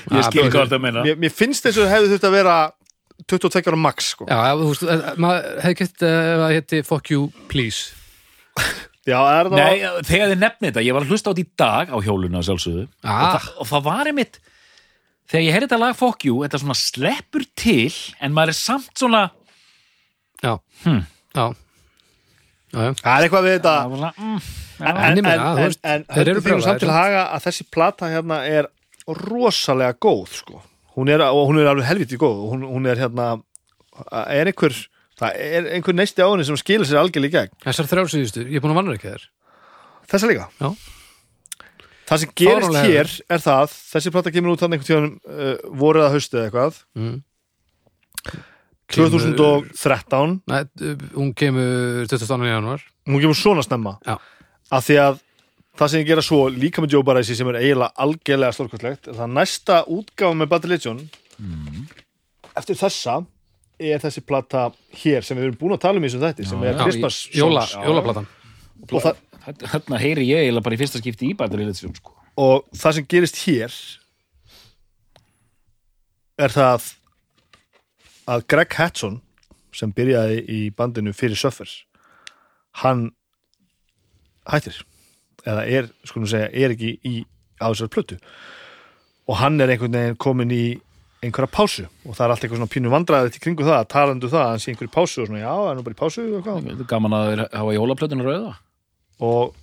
Ah, 0.10 0.22
skil. 0.26 0.42
bara- 0.50 0.66
hvað 0.66 0.72
það 0.72 0.82
meina. 0.82 1.04
Mér, 1.06 1.16
mér 1.22 1.30
finnst 1.36 1.62
þess 1.68 1.78
að 1.78 1.92
hefði 1.94 2.10
þurft 2.16 2.26
að 2.32 2.32
vera 2.40 2.56
22 3.28 3.68
ára 3.70 3.78
max 3.78 4.08
sko. 4.16 4.26
Já, 4.26 4.56
þú 4.58 4.72
veist, 4.72 4.84
eh, 4.90 5.14
maður 5.22 5.62
hefði 5.62 5.78
gett 5.84 6.02
ef 6.02 6.40
það 6.42 6.56
heiti 6.56 6.82
Fuck 6.88 7.12
you, 7.12 7.28
please 7.52 7.92
já, 9.08 9.18
er 9.40 9.50
það 9.50 9.58
Nei, 9.58 10.04
þegar 10.08 10.32
þið 10.32 10.40
nefnið 10.44 10.70
þetta, 10.72 10.84
ég 10.86 10.94
var 10.98 11.06
að 11.06 11.12
hlusta 11.16 11.30
á 11.30 11.32
þetta 11.34 11.42
í 11.46 11.52
dag 11.64 11.92
á 11.94 11.98
hjóluna 12.06 12.42
að 12.42 12.48
sjálfsögðu. 12.50 12.88
Ah. 13.04 13.22
og, 13.22 13.32
það, 13.42 13.50
og 13.64 13.70
það 13.72 13.84
var 13.90 14.10
einmitt 14.12 14.40
þegar 15.32 15.46
ég 15.48 15.56
heyrði 15.56 15.68
þetta 15.70 15.82
lag 15.82 15.96
Fuck 15.98 16.26
You, 16.28 16.42
þetta 16.46 16.62
svona 16.62 16.78
sleppur 16.78 17.46
til 17.56 17.92
en 18.22 18.34
maður 18.36 18.54
er 18.56 18.60
samt 18.62 18.92
svona 19.00 19.24
Já, 20.42 20.56
Hmm. 20.84 21.04
já. 21.38 21.44
Já, 22.72 22.80
já, 22.88 22.92
það 23.04 23.12
er 23.20 23.26
eitthvað 23.28 23.44
við 23.46 23.54
þetta. 23.58 23.72
Var 23.92 23.98
svona, 24.00 24.10
mm, 24.18 24.38
en, 24.82 24.98
En 24.98 25.18
ég 25.20 25.24
meina, 25.26 25.34
en, 25.36 25.58
þú 25.58 25.66
veist, 25.68 25.80
en, 25.84 26.04
þeir 26.08 26.22
eru 26.22 26.32
höldum 26.42 26.46
því 26.62 26.64
samt 26.66 26.80
til 26.80 26.88
brjálaðir. 26.88 27.12
haga 27.12 27.24
að 27.36 27.44
þessi 27.46 27.66
plata 27.76 28.10
hérna 28.10 28.38
er 28.48 28.68
rosalega 29.08 29.98
góð 30.02 30.32
sko. 30.40 30.62
Hún 30.96 31.10
er, 31.12 31.22
og 31.28 31.50
hún 31.52 31.60
er 31.62 31.68
alveg 31.72 31.86
helviti 31.92 32.18
góð. 32.18 32.40
Og 32.46 32.54
hún, 32.56 32.64
hún 32.72 32.88
er 32.90 32.96
hérna 33.04 33.28
er 34.32 34.50
einhver, 34.50 34.74
það 35.22 35.44
er 35.48 35.70
einhver 35.76 35.98
neisti 35.98 36.24
á 36.26 36.30
henni 36.32 36.48
sem 36.48 36.58
skilur 36.60 36.90
sér 36.90 37.02
algjörlega 37.02 37.30
í 37.30 37.36
gegn 37.38 37.62
Þessar 37.66 37.90
þrjár 37.92 38.12
síðustu, 38.14 38.46
ég 38.48 38.58
er 38.60 38.64
búin 38.64 38.74
að 38.74 38.80
vanna 38.82 38.98
ekki 38.98 39.12
þér 39.12 39.28
þessa 40.12 40.30
líka 40.32 40.48
Já. 40.58 40.70
það 42.10 42.24
sem 42.24 42.34
gerist 42.42 42.68
Fáránlega. 42.68 42.86
hér 42.90 43.12
er 43.36 43.44
það 43.46 43.76
þessi 43.92 44.14
plata 44.16 44.34
kemur 44.36 44.56
út 44.56 44.64
þannig 44.64 44.82
einhvern 44.82 44.90
tíðan 44.90 45.12
uh, 45.36 45.76
vorið 45.82 46.08
að 46.08 46.16
haustu 46.18 46.40
eða 46.40 46.48
eitthvað 46.50 46.80
mm. 47.00 47.20
2013 48.92 50.38
Nei, 50.52 50.62
hún 51.16 51.34
kemur 51.38 52.08
22. 52.12 52.40
januar 52.50 52.86
hún 53.08 53.22
kemur 53.24 53.38
svona 53.40 53.64
snemma 53.66 53.98
Já. 54.08 54.18
af 54.72 54.88
því 54.88 54.98
að 55.06 55.22
það 55.80 55.92
sem 55.94 56.02
ég 56.02 56.10
gera 56.10 56.24
svo 56.26 56.42
líka 56.52 56.84
með 56.84 56.98
Joe 56.98 57.08
Barresi 57.08 57.38
sem 57.38 57.48
er 57.54 57.62
eiginlega 57.62 57.96
algjörlega 58.04 58.58
stórkvæslegt 58.58 59.12
er 59.12 59.20
það 59.22 59.36
næsta 59.38 59.84
útgáfa 59.88 60.38
með 60.42 60.52
Bad 60.52 60.68
Religion 60.68 61.00
eftir 62.58 62.80
þessa 62.80 63.22
er 63.90 64.02
þessi 64.04 64.24
plata 64.26 64.68
hér 65.02 65.26
sem 65.26 65.38
við 65.38 65.50
erum 65.50 65.60
búin 65.60 65.76
að 65.76 65.84
tala 65.86 66.00
um 66.02 66.06
í 66.06 66.10
þessum 66.10 66.24
þætti 66.26 66.48
sem 66.50 66.64
er 66.68 66.80
Christmas 66.82 67.20
songs. 67.32 67.76
Það, 68.92 69.22
hérna 69.74 70.02
heyri 70.02 70.28
ég 70.30 70.46
eiginlega 70.46 70.66
bara 70.66 70.78
í 70.78 70.82
fyrsta 70.82 71.02
skipti 71.02 71.30
í 71.32 71.36
liðsjón 71.36 71.96
sko. 71.98 72.16
og 72.42 72.68
það 72.78 72.98
sem 72.98 73.08
gerist 73.10 73.42
hér 73.46 73.78
er 76.42 76.54
það 76.54 76.92
að 78.32 78.46
Greg 78.54 78.78
Hatson 78.78 79.22
sem 79.76 79.94
byrjaði 79.96 80.44
í 80.52 80.60
bandinu 80.76 81.14
fyrir 81.16 81.40
Suffers 81.40 81.82
hann 82.84 83.12
hættir. 84.48 84.82
Eða 85.46 85.66
er, 85.66 85.90
skulum 86.06 86.30
segja, 86.30 86.50
er 86.54 86.74
ekki 86.76 86.96
í 87.08 87.16
á 87.62 87.70
þessari 87.70 87.94
plötu. 87.94 88.18
Og 89.30 89.38
hann 89.42 89.62
er 89.62 89.74
einhvern 89.74 89.96
veginn 89.96 90.20
komin 90.22 90.54
í 90.54 90.66
einhverja 91.22 91.52
pásu. 91.54 91.88
Og 92.06 92.18
það 92.18 92.26
er 92.26 92.34
allt 92.34 92.46
eitthvað 92.46 92.62
svona 92.62 92.74
pínu 92.74 92.92
vandræðið 92.94 93.36
til 93.36 93.44
kringu 93.46 93.68
það, 93.68 93.88
talandu 93.94 94.30
það, 94.32 94.46
hann 94.50 94.62
sé 94.64 94.74
einhverju 94.74 94.94
pásu 94.94 95.24
og 95.24 95.30
svona, 95.30 95.42
já, 95.44 95.52
hann 95.54 95.72
er 95.72 95.80
nú 95.80 95.88
bara 95.88 95.98
í 95.98 96.02
pásu 96.02 96.28
og 96.28 96.46
hvað 96.46 96.86
gaman 96.90 97.18
að 97.18 97.32
þeir 97.32 97.44
hafa 97.62 97.76
jólaplötuna 97.78 98.28
rauða. 98.28 98.54
Og 99.22 99.58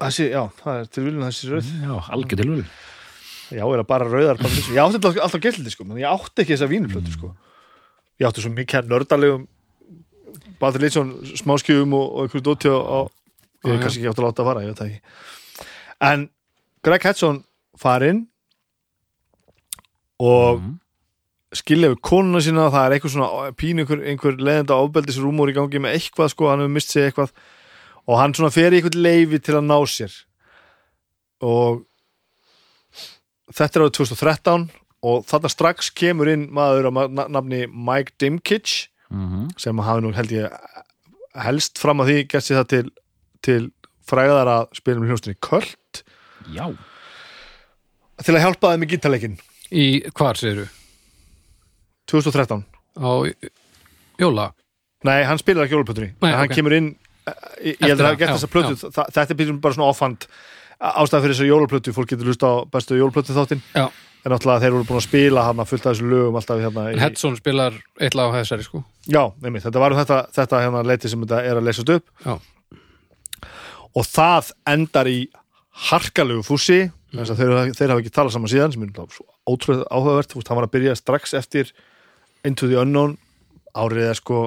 þessi, 0.00 0.30
já, 0.34 0.42
það 0.62 0.80
er 0.80 0.94
til 0.94 1.06
viljum 1.06 1.26
þessi 1.28 1.52
rauð. 1.52 1.74
Já, 1.84 1.94
algjör 2.16 2.42
tilvölu 2.42 2.70
já, 3.50 3.64
er 3.64 3.80
það 3.82 3.86
bara 3.88 4.08
rauðar 4.08 4.40
bandið, 4.40 4.68
ég 4.74 4.82
átti 4.82 5.20
alltaf 5.20 5.42
gætliti 5.42 5.72
sko, 5.74 5.86
menn 5.86 6.00
ég 6.00 6.10
átti 6.10 6.44
ekki 6.44 6.54
þessa 6.54 6.68
vínuplötu 6.70 7.14
sko. 7.14 7.30
Ég 8.20 8.28
átti 8.28 8.44
svo 8.44 8.52
mikið 8.54 8.90
nördalegum 8.90 9.46
Baldur 10.60 10.84
Lýtsson 10.84 11.14
smáskjöfum 11.40 11.94
og, 11.96 12.04
og 12.06 12.26
einhverju 12.26 12.44
dóti 12.46 12.70
á 12.70 13.00
ég 13.66 13.80
kannski 13.82 14.02
ekki 14.02 14.10
átt 14.12 14.20
að 14.20 14.26
láta 14.28 14.44
að 14.44 14.50
fara, 14.50 14.64
ég 14.64 14.70
veit 14.70 14.80
það 14.80 14.90
ekki. 14.90 15.00
En 16.10 16.26
Greg 16.86 17.06
Hatson 17.08 17.40
farinn 17.80 18.26
og 20.20 20.60
Mhm. 20.60 20.74
skilja 21.56 21.88
við 21.94 22.00
konuna 22.04 22.38
sína 22.44 22.68
það 22.70 22.84
er 22.86 22.94
eitthvað 22.98 23.14
svona 23.16 23.52
pínu 23.58 23.82
einhver, 23.82 24.02
einhver 24.06 24.36
leðenda 24.38 24.76
ábeldisrúmur 24.78 25.50
í 25.50 25.54
gangi 25.56 25.80
með 25.82 25.96
eitthvað 25.96 26.30
sko, 26.34 26.48
hann 26.50 26.60
hefur 26.60 26.74
mist 26.76 26.90
sig 26.92 27.08
eitthvað. 27.10 27.30
Og 28.06 28.18
hann 28.20 28.34
svona 28.34 28.52
fer 28.52 28.70
í 28.70 28.80
eitthvað 28.80 29.00
leifi 29.02 29.38
til 29.42 29.54
að 29.56 29.64
ná 29.66 29.78
sér. 29.88 30.12
Og 31.42 31.82
þetta 33.52 33.80
er 33.80 33.84
árið 33.86 33.96
2013 33.98 34.68
og 35.02 35.24
þarna 35.26 35.50
strax 35.50 35.90
kemur 35.96 36.28
inn 36.28 36.48
maður 36.54 36.90
á 36.90 36.92
nafni 37.28 37.66
Mike 37.66 38.12
Dimkich 38.20 38.88
Mhm. 39.10 39.48
sem 39.58 39.76
hafi 39.78 40.00
nú 40.04 40.12
held 40.14 40.30
ég 40.30 40.52
helst 41.34 41.78
fram 41.78 41.98
að 41.98 42.06
því 42.10 42.28
gert 42.28 42.44
sér 42.44 42.60
það 42.62 42.68
til, 42.68 42.90
til 43.42 43.72
fræðar 44.06 44.46
að 44.46 44.68
spila 44.76 45.00
með 45.00 45.08
hljónstinni 45.10 45.40
Köld 45.40 46.02
Já, 46.54 46.66
til 48.22 48.34
að 48.34 48.42
hjálpa 48.44 48.70
þeim 48.74 48.84
í 48.84 48.90
gítarleikin 48.92 49.38
Í 49.70 49.86
hvar 50.16 50.38
segirðu? 50.38 50.68
2013 52.10 52.64
Á 52.98 53.10
jóla? 54.20 54.50
Nei, 55.06 55.22
hann 55.24 55.38
spilar 55.40 55.66
ekki 55.66 55.78
jólplötunni 55.78 56.12
Nei, 56.20 56.32
hann 56.32 56.48
ok. 56.48 56.56
kemur 56.58 56.74
inn 56.76 56.88
eh, 57.30 57.74
ég 57.74 57.84
held 57.86 58.02
að 58.02 58.08
hafa 58.10 58.20
gert 58.20 58.32
það, 58.32 58.38
þessa 58.40 58.52
plötu. 58.54 58.94
þetta 59.14 59.36
er 59.36 59.54
bara 59.62 59.76
svona 59.76 59.92
offhand 59.92 60.26
ástæða 60.80 61.24
fyrir 61.24 61.34
þessar 61.36 61.50
jólaplötu, 61.50 61.92
fólk 61.92 62.12
getur 62.14 62.30
hlusta 62.30 62.48
á 62.48 62.54
bestu 62.72 62.96
jólaplötu 62.96 63.34
þáttinn, 63.36 63.60
en 63.76 64.32
náttúrulega 64.32 64.62
þeir 64.64 64.74
voru 64.76 64.86
búin 64.88 65.00
að 65.00 65.06
spila 65.06 65.42
hann 65.44 65.60
að 65.60 65.68
fullta 65.68 65.92
þessu 65.92 66.08
lögum 66.08 66.38
alltaf 66.40 66.62
hérna 66.62 66.86
í, 66.88 67.00
Hedson 67.00 67.36
spilar 67.36 67.76
eitt 68.00 68.16
lag 68.16 68.32
á 68.32 68.40
þessari 68.40 68.64
sko. 68.64 68.80
Já, 69.04 69.20
nefnir, 69.42 69.64
þetta 69.66 69.82
var 69.82 69.92
um 69.92 70.00
þetta, 70.00 70.20
þetta 70.38 70.62
hérna 70.64 70.84
leiti 70.88 71.12
sem 71.12 71.26
þetta 71.26 71.42
er 71.50 71.60
að 71.60 71.68
leysast 71.68 71.92
upp. 71.92 72.08
Já, 72.24 72.38
og 73.90 74.08
það 74.08 74.50
endar 74.72 75.12
í 75.12 75.18
harkalegu 75.90 76.44
fússi 76.46 76.80
þess 77.12 77.34
að 77.34 77.42
þeir, 77.42 77.54
þeir 77.76 77.92
hafa 77.92 78.02
ekki 78.04 78.14
talað 78.14 78.36
saman 78.36 78.52
síðan 78.52 78.74
sem 78.74 78.88
er 78.88 79.12
svo 79.12 79.28
ótrúið 79.50 79.82
áhugavert. 79.90 80.30
Þú 80.32 80.40
veist, 80.40 80.48
hann 80.52 80.60
var 80.60 80.68
að 80.68 80.74
byrja 80.76 80.96
strax 80.98 81.34
eftir 81.38 81.72
Into 82.46 82.68
the 82.70 82.78
Unknown 82.80 83.18
árið 83.76 84.08
er 84.10 84.18
sko 84.18 84.40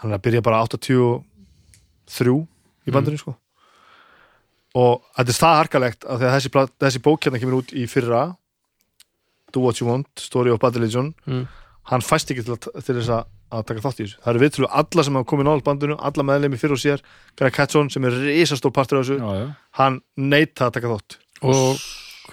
hann 0.00 0.12
er 0.12 0.18
að 0.18 0.24
byrja 0.28 0.42
bara 0.46 0.62
83 0.66 2.34
í 2.88 2.94
bandinu 2.94 3.18
sko. 3.20 3.34
Og 4.78 5.00
þetta 5.16 5.32
er 5.32 5.38
það 5.38 5.56
harkalegt 5.62 6.04
að 6.06 6.24
þessi, 6.26 6.50
þessi 6.84 7.00
bók 7.04 7.24
hérna 7.26 7.40
kemur 7.42 7.60
út 7.62 7.72
í 7.74 7.86
fyrra 7.90 8.22
Do 9.54 9.62
What 9.64 9.80
You 9.80 9.88
Want, 9.88 10.10
Story 10.20 10.52
of 10.52 10.60
Bad 10.60 10.76
Religion 10.76 11.14
Mm. 11.26 11.46
hann 11.88 12.02
fæst 12.04 12.30
ekki 12.30 12.44
til, 12.44 12.56
til 12.60 12.94
þess 12.98 13.08
að, 13.08 13.22
að 13.50 13.62
taka 13.70 13.80
þátt 13.80 14.00
í 14.00 14.04
þessu. 14.04 14.18
Það 14.20 14.32
eru 14.34 14.42
viðtölu 14.44 14.68
alla 14.80 15.04
sem 15.06 15.16
hafa 15.16 15.28
komið 15.30 15.46
nála 15.48 15.64
bandinu 15.64 15.96
alla 15.98 16.24
meðleimi 16.28 16.58
fyrir 16.60 16.76
og 16.76 16.82
síðar 16.82 17.00
Greg 17.40 17.56
Hatson 17.56 17.88
sem 17.90 18.04
er 18.04 18.18
risastór 18.26 18.74
partur 18.76 19.00
af 19.00 19.06
þessu 19.08 19.16
já, 19.16 19.30
já. 19.40 19.46
hann 19.80 19.96
neita 20.20 20.68
að 20.68 20.74
taka 20.76 20.90
þátt. 20.92 21.16
Og 21.48 21.80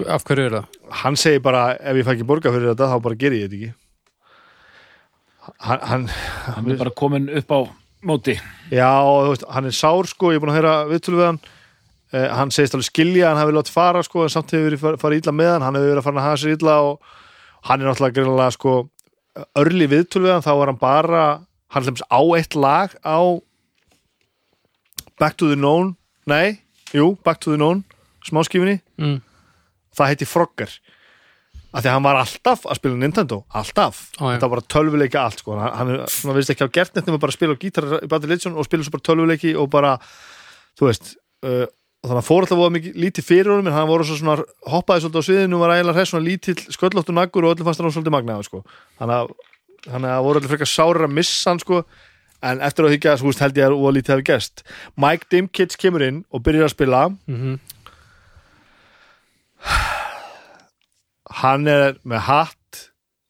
af 0.10 0.24
hverju 0.28 0.46
er 0.50 0.56
það? 0.58 0.66
hann 1.02 1.16
segir 1.16 1.42
bara 1.46 1.64
ef 1.80 1.96
ég 1.96 2.06
fæ 2.06 2.12
ekki 2.16 2.28
borga 2.28 2.52
fyrir 2.52 2.72
þetta 2.74 2.90
þá 2.92 3.02
bara 3.06 3.16
ger 3.16 3.32
ég 3.32 3.46
þetta 3.46 3.56
ekki. 3.60 3.74
Hann, 5.62 5.80
hann 5.90 6.06
Hann 6.56 6.72
er 6.74 6.78
bara 6.82 6.92
komin 6.98 7.30
upp 7.30 7.52
á 7.54 7.60
móti. 8.06 8.36
Já, 8.74 8.90
þú 9.06 9.30
veist, 9.32 9.46
hann 9.50 9.66
er 9.70 9.76
sár 9.78 10.08
sko, 10.10 10.32
ég 10.34 10.40
er 10.40 10.44
búin 10.44 10.52
að 10.54 10.58
heyra 10.60 10.74
viðtölu 10.90 11.20
við 11.22 11.26
hann. 11.30 11.40
Eh, 12.16 12.28
hann 12.38 12.52
segist 12.54 12.76
alveg 12.78 12.90
skilja, 12.90 13.30
hann 13.32 13.38
hafi 13.42 13.54
látt 13.56 13.70
fara 13.74 14.02
sko, 14.06 14.24
en 14.26 14.30
samt 14.34 14.52
hefur 14.54 14.68
verið 14.70 14.82
far- 14.84 14.98
farið 15.02 15.22
illa 15.24 15.34
með 15.36 15.52
hann. 15.56 15.66
Hann 15.68 15.76
hefur 15.80 15.92
verið 15.94 16.02
að 16.02 16.08
fara 16.10 16.20
að 16.22 16.28
hafa 16.28 16.42
sér 16.44 16.56
illa 16.58 16.76
og 16.82 17.00
hann 17.70 17.82
er 17.82 17.90
náttúrulega 17.90 18.18
greinlega 18.20 18.52
sko 18.58 18.76
örli 19.58 19.88
viðtölu 19.92 20.28
við 20.28 20.34
hann, 20.36 20.46
þá 20.46 20.54
var 20.60 20.72
hann 20.72 20.82
bara 20.82 21.24
hann 21.76 21.84
hlems 21.84 22.04
á 22.10 22.20
eitt 22.38 22.56
lag 22.56 22.94
á 23.06 23.20
Back 25.20 25.38
to 25.38 25.48
the 25.50 25.56
Known. 25.56 25.96
Nei, 26.28 26.60
jú, 26.94 27.18
Back 27.24 27.40
to 27.42 27.52
the 27.52 27.58
Known 27.58 27.84
smáskifinni, 28.26 28.80
Mm. 28.98 29.22
Það 29.98 30.12
heiti 30.12 30.28
Frogger. 30.30 30.76
Af 31.76 31.84
því 31.84 31.90
að 31.90 31.96
hann 31.98 32.06
var 32.06 32.20
alltaf 32.22 32.68
að 32.70 32.78
spila 32.80 33.00
Nintendo, 33.00 33.42
alltaf. 33.52 33.98
Ó, 34.22 34.30
þetta 34.30 34.48
var 34.48 34.54
bara 34.54 34.68
tölvuleiki 34.72 35.20
allt 35.20 35.42
sko. 35.44 35.58
hann, 35.60 35.96
veist 36.38 36.54
ekki 36.54 36.68
á 36.68 36.72
gert 36.72 36.96
neitt 36.96 37.10
nema 37.10 37.20
bara 37.20 37.34
að 37.34 37.40
spila 37.40 37.58
á 37.58 37.60
gítar 37.60 37.90
í 38.00 38.12
Battle 38.12 38.32
Legion 38.32 38.56
og 38.56 38.68
spila 38.68 38.86
svo 38.86 38.96
bara 38.96 39.08
tölvuleiki 39.10 39.56
og 39.60 39.68
bara, 39.74 39.98
þú 40.80 40.88
veist 40.88 41.18
uh, 41.44 41.66
og 42.06 42.12
þannig 42.12 42.22
að 42.22 42.28
fór 42.30 42.46
alltaf 42.46 42.64
mikið 42.78 42.98
lítið 43.02 43.26
fyrir 43.26 43.52
honum 43.52 43.68
en 43.72 43.76
hann 43.76 43.90
voru 43.90 44.06
svo 44.08 44.16
svona, 44.20 44.38
hoppaði 44.70 45.04
svolítið 45.04 45.20
á 45.20 45.28
sviðinu 45.28 45.58
og 45.58 45.64
var 45.66 45.74
eiginlega 45.74 45.98
hress 45.98 46.14
svona 46.14 46.28
lítill 46.28 46.58
sköllóttu 46.78 47.16
naggur 47.18 47.48
og 47.48 47.56
öllum 47.56 47.68
fannst 47.68 47.82
hann 47.82 47.96
svolítið 47.96 48.14
magnaði 48.14 48.48
sko. 48.48 48.62
þannig 49.02 49.16
að 49.18 49.34
að 49.86 50.06
það 50.06 50.26
voru 50.26 50.42
allir 50.42 50.52
frekar 50.54 50.70
sárir 50.70 51.06
að 51.06 51.16
missa 51.18 51.52
hann 51.52 51.62
sko. 51.62 51.82
En 52.46 52.62
eftir 52.62 52.86
að 52.86 52.96
þú 53.22 53.30
veist, 53.30 53.42
held 53.42 53.58
ég 53.58 53.66
að 53.66 53.76
og 53.78 53.94
lítið 53.96 54.14
hefði 54.14 54.26
gest 54.28 54.64
Mike 55.02 55.30
Dimkits 55.32 55.80
kemur 55.82 56.04
inn 56.06 56.24
og 56.30 56.44
byrjar 56.46 56.70
að 56.70 56.76
spila. 56.76 57.08
Mm 57.26 57.58
hann 61.42 61.68
er 61.68 61.98
með 62.08 62.26
hatt 62.30 62.82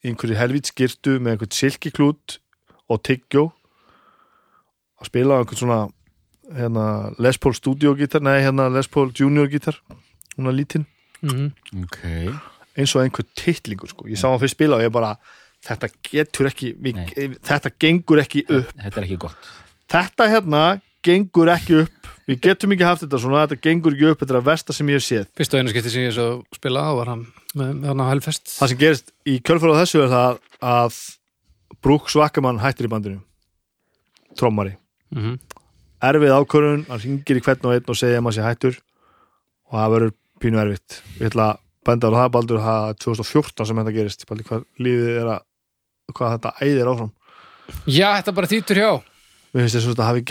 einhverju 0.06 0.38
helvít 0.38 0.70
skirtu 0.70 1.18
með 1.20 1.36
einhvern 1.36 1.56
silkiklút 1.58 2.40
og 2.92 3.02
tyggjó 3.06 3.48
að 5.02 5.10
spila 5.10 5.38
á 5.38 5.42
einhvern 5.42 5.62
svona 5.62 5.80
hérna, 6.54 6.86
Les 7.18 7.40
Paul 7.42 7.56
Studio 7.58 7.96
gítar 7.98 8.22
nei, 8.22 8.40
hérna 8.46 8.70
Les 8.70 8.90
Paul 8.92 9.14
Junior 9.16 9.50
gítar 9.50 9.80
hún 10.38 10.48
er 10.52 10.54
lítinn, 10.54 10.86
-hmm. 11.22 11.52
Ok. 11.84 12.00
Eins 12.76 12.96
og 12.96 13.04
einhver 13.04 13.26
titlingur 13.36 13.88
sko. 13.88 14.08
ég 14.08 14.18
sá 14.18 14.30
hann 14.30 14.40
fyrst 14.40 14.56
spila 14.56 14.76
og 14.76 14.84
ég 14.84 14.92
bara 14.92 15.16
þetta 15.66 15.90
getur 16.04 16.50
ekki, 16.50 16.76
við, 16.78 17.40
þetta 17.42 17.72
gengur 17.80 18.22
ekki 18.22 18.46
upp. 18.50 18.74
Þetta 18.78 19.00
er 19.00 19.04
ekki 19.08 19.18
gott. 19.18 19.52
Þetta 19.90 20.28
hérna 20.30 20.82
gengur 21.04 21.50
ekki 21.50 21.82
upp 21.86 22.05
við 22.30 22.40
getum 22.48 22.74
ekki 22.76 22.88
haft 22.88 23.04
þetta 23.06 23.20
svona, 23.22 23.44
þetta 23.46 23.68
gengur 23.68 23.96
ekki 23.96 24.08
upp 24.12 24.24
þetta 24.24 24.36
er 24.36 24.40
að 24.40 24.48
versta 24.50 24.76
sem 24.76 24.90
ég 24.90 25.00
hef 25.00 25.06
séð. 25.06 25.28
Fyrst 25.38 25.54
og 25.54 25.62
einu 25.62 25.74
skipti 25.74 25.94
sem 25.94 26.06
ég 26.06 26.16
svo 26.16 26.28
spila 26.56 26.88
á 26.90 26.92
var 26.98 27.12
hann 27.14 27.26
með, 27.54 27.86
hann 27.90 28.02
á 28.02 28.06
helfest 28.10 28.50
það 28.56 28.72
sem 28.72 28.82
gerist 28.82 29.14
í 29.30 29.38
kjölfara 29.46 29.78
á 29.78 29.82
þessu 29.84 30.02
er 30.04 30.12
það 30.14 30.40
að 30.72 31.00
Brooks 31.86 32.18
Wackerman 32.18 32.62
hættir 32.64 32.88
í 32.88 32.92
bandinu. 32.92 33.22
Trommari. 34.36 34.76
Mm 35.14 35.22
-hmm. 35.22 35.38
erfið 36.02 36.34
ákvörðun, 36.36 36.86
hann 36.90 37.02
ringir 37.04 37.38
í 37.38 37.44
hvern 37.46 37.66
og 37.66 37.74
einn 37.74 37.92
og 37.94 37.98
segir 37.98 38.18
að 38.18 38.26
maður 38.26 38.38
sé 38.38 38.48
hættur 38.48 38.80
og 39.70 39.78
það 39.80 39.92
verður 39.94 40.16
pínu 40.42 40.62
erfitt. 40.62 41.02
Ég 41.20 41.30
ætla 41.30 41.46
að 41.52 41.60
benda 41.86 42.10
á 42.10 42.18
það 42.18 42.32
baldur 42.32 42.60
það 42.60 42.90
er 42.90 42.98
2014 43.06 43.66
sem 43.66 43.78
þetta 43.78 43.96
gerist. 43.96 44.26
Baldur 44.28 44.46
hvað 44.50 44.66
lífið 44.82 45.20
er 45.22 45.30
að 45.36 45.42
hvað 46.14 46.34
þetta 46.36 46.52
æðir 46.62 46.90
áfram? 46.90 47.12
Já, 47.86 48.08
þetta 48.18 48.36
bara 48.36 48.48
þýtur 48.48 48.82
hjá 48.82 48.92
mér 49.56 49.66
finnst 49.66 49.78
þess 49.78 49.88
að 49.88 49.94
þetta 49.94 50.08
hafi 50.10 50.24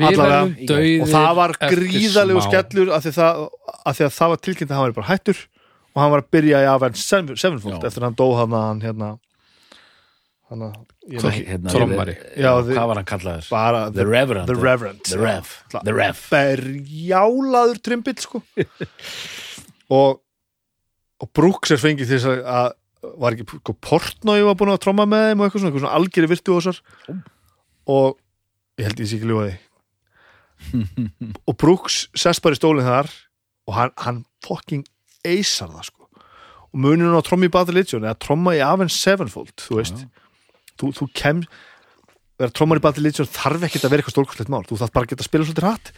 Við 0.00 0.06
Allavega. 0.08 0.76
og 1.04 1.10
það 1.12 1.32
var 1.38 1.56
gríðalegu 1.60 2.44
skellur 2.46 2.92
af 2.96 3.04
því, 3.04 3.14
það, 3.16 3.40
af 3.84 3.98
því 3.98 4.06
að 4.06 4.14
það 4.16 4.32
var 4.34 4.44
tilkynnt 4.46 4.70
að 4.70 4.78
hann 4.78 4.86
var 4.86 4.94
bara 5.00 5.10
hættur 5.10 5.42
og 5.90 6.00
hann 6.00 6.14
var 6.14 6.22
að 6.22 6.30
byrja 6.36 6.62
í 6.62 6.70
Avenged 6.70 7.02
Sevenfold 7.40 7.84
eftir 7.84 8.00
að 8.00 8.08
hann 8.08 8.18
dó 8.20 8.28
hann 8.38 8.56
hann 8.56 8.80
hérna 8.84 9.10
hann 10.50 10.64
að 10.66 10.78
hérna, 11.10 11.70
Trommari. 11.70 12.16
Hvað 12.34 12.88
var 12.90 12.98
hann 12.98 13.08
kallaður? 13.08 13.46
bara 13.52 13.84
The 13.94 14.06
Reverend 14.06 14.50
The 14.50 14.56
Reverend 14.58 15.04
The 15.06 15.20
Rev. 15.20 15.52
The 15.76 15.94
Rev 15.94 16.24
berjálaður 16.32 17.80
trimbill 17.86 18.18
sko 18.20 18.42
og 20.00 20.20
og 21.20 21.28
Brooks 21.36 21.74
er 21.74 21.80
fengið 21.82 22.14
þess 22.14 22.30
að, 22.30 22.40
að 22.48 23.12
var 23.20 23.36
ekki 23.36 23.60
sko, 23.60 23.74
Portnoy 23.84 24.42
var 24.46 24.56
búin 24.60 24.72
að 24.72 24.82
tromma 24.86 25.06
með 25.08 25.26
þeim 25.28 25.42
og 25.42 25.46
eitthvað 25.46 25.62
svona, 25.62 25.70
eitthvað 25.70 25.84
svona 25.84 26.00
algjörði 26.00 26.30
virtuósar 26.34 26.80
og 27.90 28.18
ég 28.80 28.88
held 28.88 29.02
ég 29.02 29.10
sé 29.10 29.18
ekki 29.20 29.30
því. 29.30 29.56
Og 31.48 31.56
Brooks 31.60 32.02
sest 32.18 32.42
bara 32.44 32.56
í 32.56 32.60
stólinn 32.60 32.86
þar 32.86 33.08
og 33.68 33.76
hann, 33.76 33.94
hann 34.00 34.22
fucking 34.44 34.84
eisar 35.26 35.70
það 35.72 35.90
sko. 35.90 36.08
Og 36.70 36.84
muninu 36.84 37.16
á 37.16 37.22
tromma 37.26 37.48
í 37.48 37.52
Battle 37.52 37.76
Legion 37.78 38.06
eða 38.06 38.18
tromma 38.22 38.54
í 38.56 38.62
Avenged 38.64 38.96
Sevenfold 38.96 39.56
þú 39.60 39.80
veist, 39.80 40.04
þú, 40.80 40.92
þú 40.96 41.08
kem 41.16 41.42
vera 42.40 42.54
trommar 42.56 42.80
í 42.80 42.84
Battle 42.84 43.04
Legion 43.04 43.28
þarf 43.28 43.66
ekkert 43.66 43.84
að 43.84 43.92
vera 43.92 44.02
eitthvað 44.02 44.14
stórkostlegt 44.14 44.52
mál, 44.52 44.62
þú 44.64 44.78
þarf 44.80 44.92
bara 44.94 45.06
að 45.06 45.10
geta 45.12 45.24
að 45.24 45.28
spila 45.28 45.46
svolítið 45.46 45.66
hratt. 45.66 45.90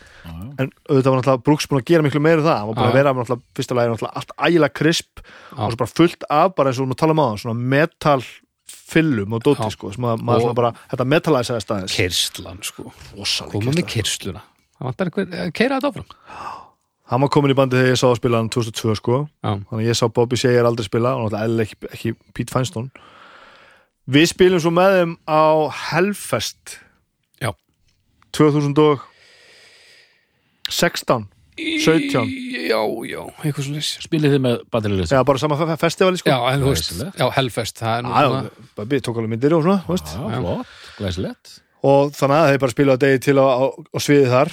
En 0.59 0.71
auðvitað 0.89 1.11
var 1.13 1.21
náttúrulega 1.21 1.45
Brooks 1.47 1.69
búin 1.71 1.83
að 1.83 1.91
gera 1.93 2.07
miklu 2.07 2.23
meira 2.25 2.43
það. 2.43 2.57
Hann 2.59 2.71
var 2.71 2.79
búin 2.79 2.89
að 2.89 2.97
vera 2.99 3.13
náttúrulega 3.15 3.59
fyrsta 3.59 3.77
lagi 3.79 3.93
náttúrulega 3.93 4.23
allt 4.23 4.35
ægilega 4.49 4.77
krisp. 4.81 5.23
Og 5.55 5.61
svo 5.63 5.81
bara 5.83 5.93
fullt 5.93 6.27
af 6.27 6.57
bara 6.57 6.73
eins 6.73 6.81
og 6.81 6.83
við 6.83 6.89
erum 6.89 6.97
að 6.97 7.03
tala 7.05 7.15
um 7.15 7.23
á 7.23 7.27
það 7.29 7.43
svona 7.45 7.69
metal 7.77 8.19
fyllum 8.73 9.31
og 9.36 9.40
dóti 9.44 9.69
sko, 9.74 9.86
sem 9.94 10.05
að 10.09 10.15
maður 10.27 10.43
svona 10.47 10.59
bara, 10.59 10.70
þetta 10.93 11.07
metalæsaði 11.12 11.62
staðins 11.65 11.94
Kyrslan, 11.97 12.59
sko. 12.66 12.82
Með 12.89 12.94
kyrsla. 13.78 13.86
kyrsluna 13.94 14.43
Það 14.82 14.89
vantar 14.89 15.07
einhver 15.09 15.27
að 15.39 15.51
keira 15.55 15.77
þetta 15.78 15.89
áfram. 15.93 16.09
Hann 17.12 17.20
var 17.23 17.31
komin 17.35 17.53
í 17.53 17.57
bandi 17.59 17.77
þegar 17.77 17.93
ég 17.93 18.01
sá 18.01 18.07
að 18.09 18.19
spila 18.19 18.39
hann 18.40 18.49
2002 18.51 18.94
sko, 18.99 19.16
Já, 19.44 19.51
þannig 19.53 19.82
að 19.82 19.89
ég 19.90 19.97
sá 19.99 20.07
Bobby 20.16 20.36
Seger 20.40 20.66
aldrei 20.66 20.86
spila 20.89 21.11
og 21.19 21.23
náttúrulega 21.28 21.65
ekki, 21.66 21.77
ekki 21.93 22.09
Pete 22.32 22.53
Feinstein. 22.55 22.89
Við 24.12 24.27
spilum 24.32 24.61
svo 24.65 24.73
með 24.74 24.90
þeim 24.97 25.12
á 25.28 25.31
Hellfest. 25.93 26.65
Já. 27.39 27.51
2016 28.35 31.28
17 31.82 32.30
Já, 32.62 32.78
já, 33.10 33.20
eitthvað 33.43 33.64
svo 33.66 33.74
leys 33.74 33.90
Spilið 34.05 34.34
þið 34.36 34.43
með 34.47 34.56
batterilist? 34.72 35.12
eða 35.14 35.24
bara 35.28 35.40
sama 35.43 35.56
fe- 35.60 35.76
festivali 35.80 36.20
sko. 36.20 36.30
Já, 36.30 36.39
en 36.55 36.62
þú 36.62 36.70
veist, 36.72 36.90
Glæsilegt. 36.93 37.18
já, 37.22 37.26
Hellfest 37.36 37.80
Það 37.82 37.97
er 37.98 38.02
nú 38.06 38.12
Já, 38.12 38.22
svona 38.28 38.43
já, 38.43 38.66
Bobby 38.76 39.01
tók 39.01 39.16
alveg 39.20 39.32
myndir 39.34 39.56
og 39.56 39.62
svona 39.66 39.78
veist. 39.89 40.12
Já, 40.14 40.39
flott, 40.39 40.66
glæsilegt. 40.98 41.52
Og 41.82 42.12
þannig 42.14 42.39
að 42.39 42.48
þeir 42.52 42.60
bara 42.62 42.74
spila 42.76 42.94
á 42.94 42.98
degi 43.02 43.18
til 43.26 43.36
á, 43.43 43.47
á, 43.47 43.64
á 43.74 43.98
sviði 43.98 44.28
þar. 44.30 44.52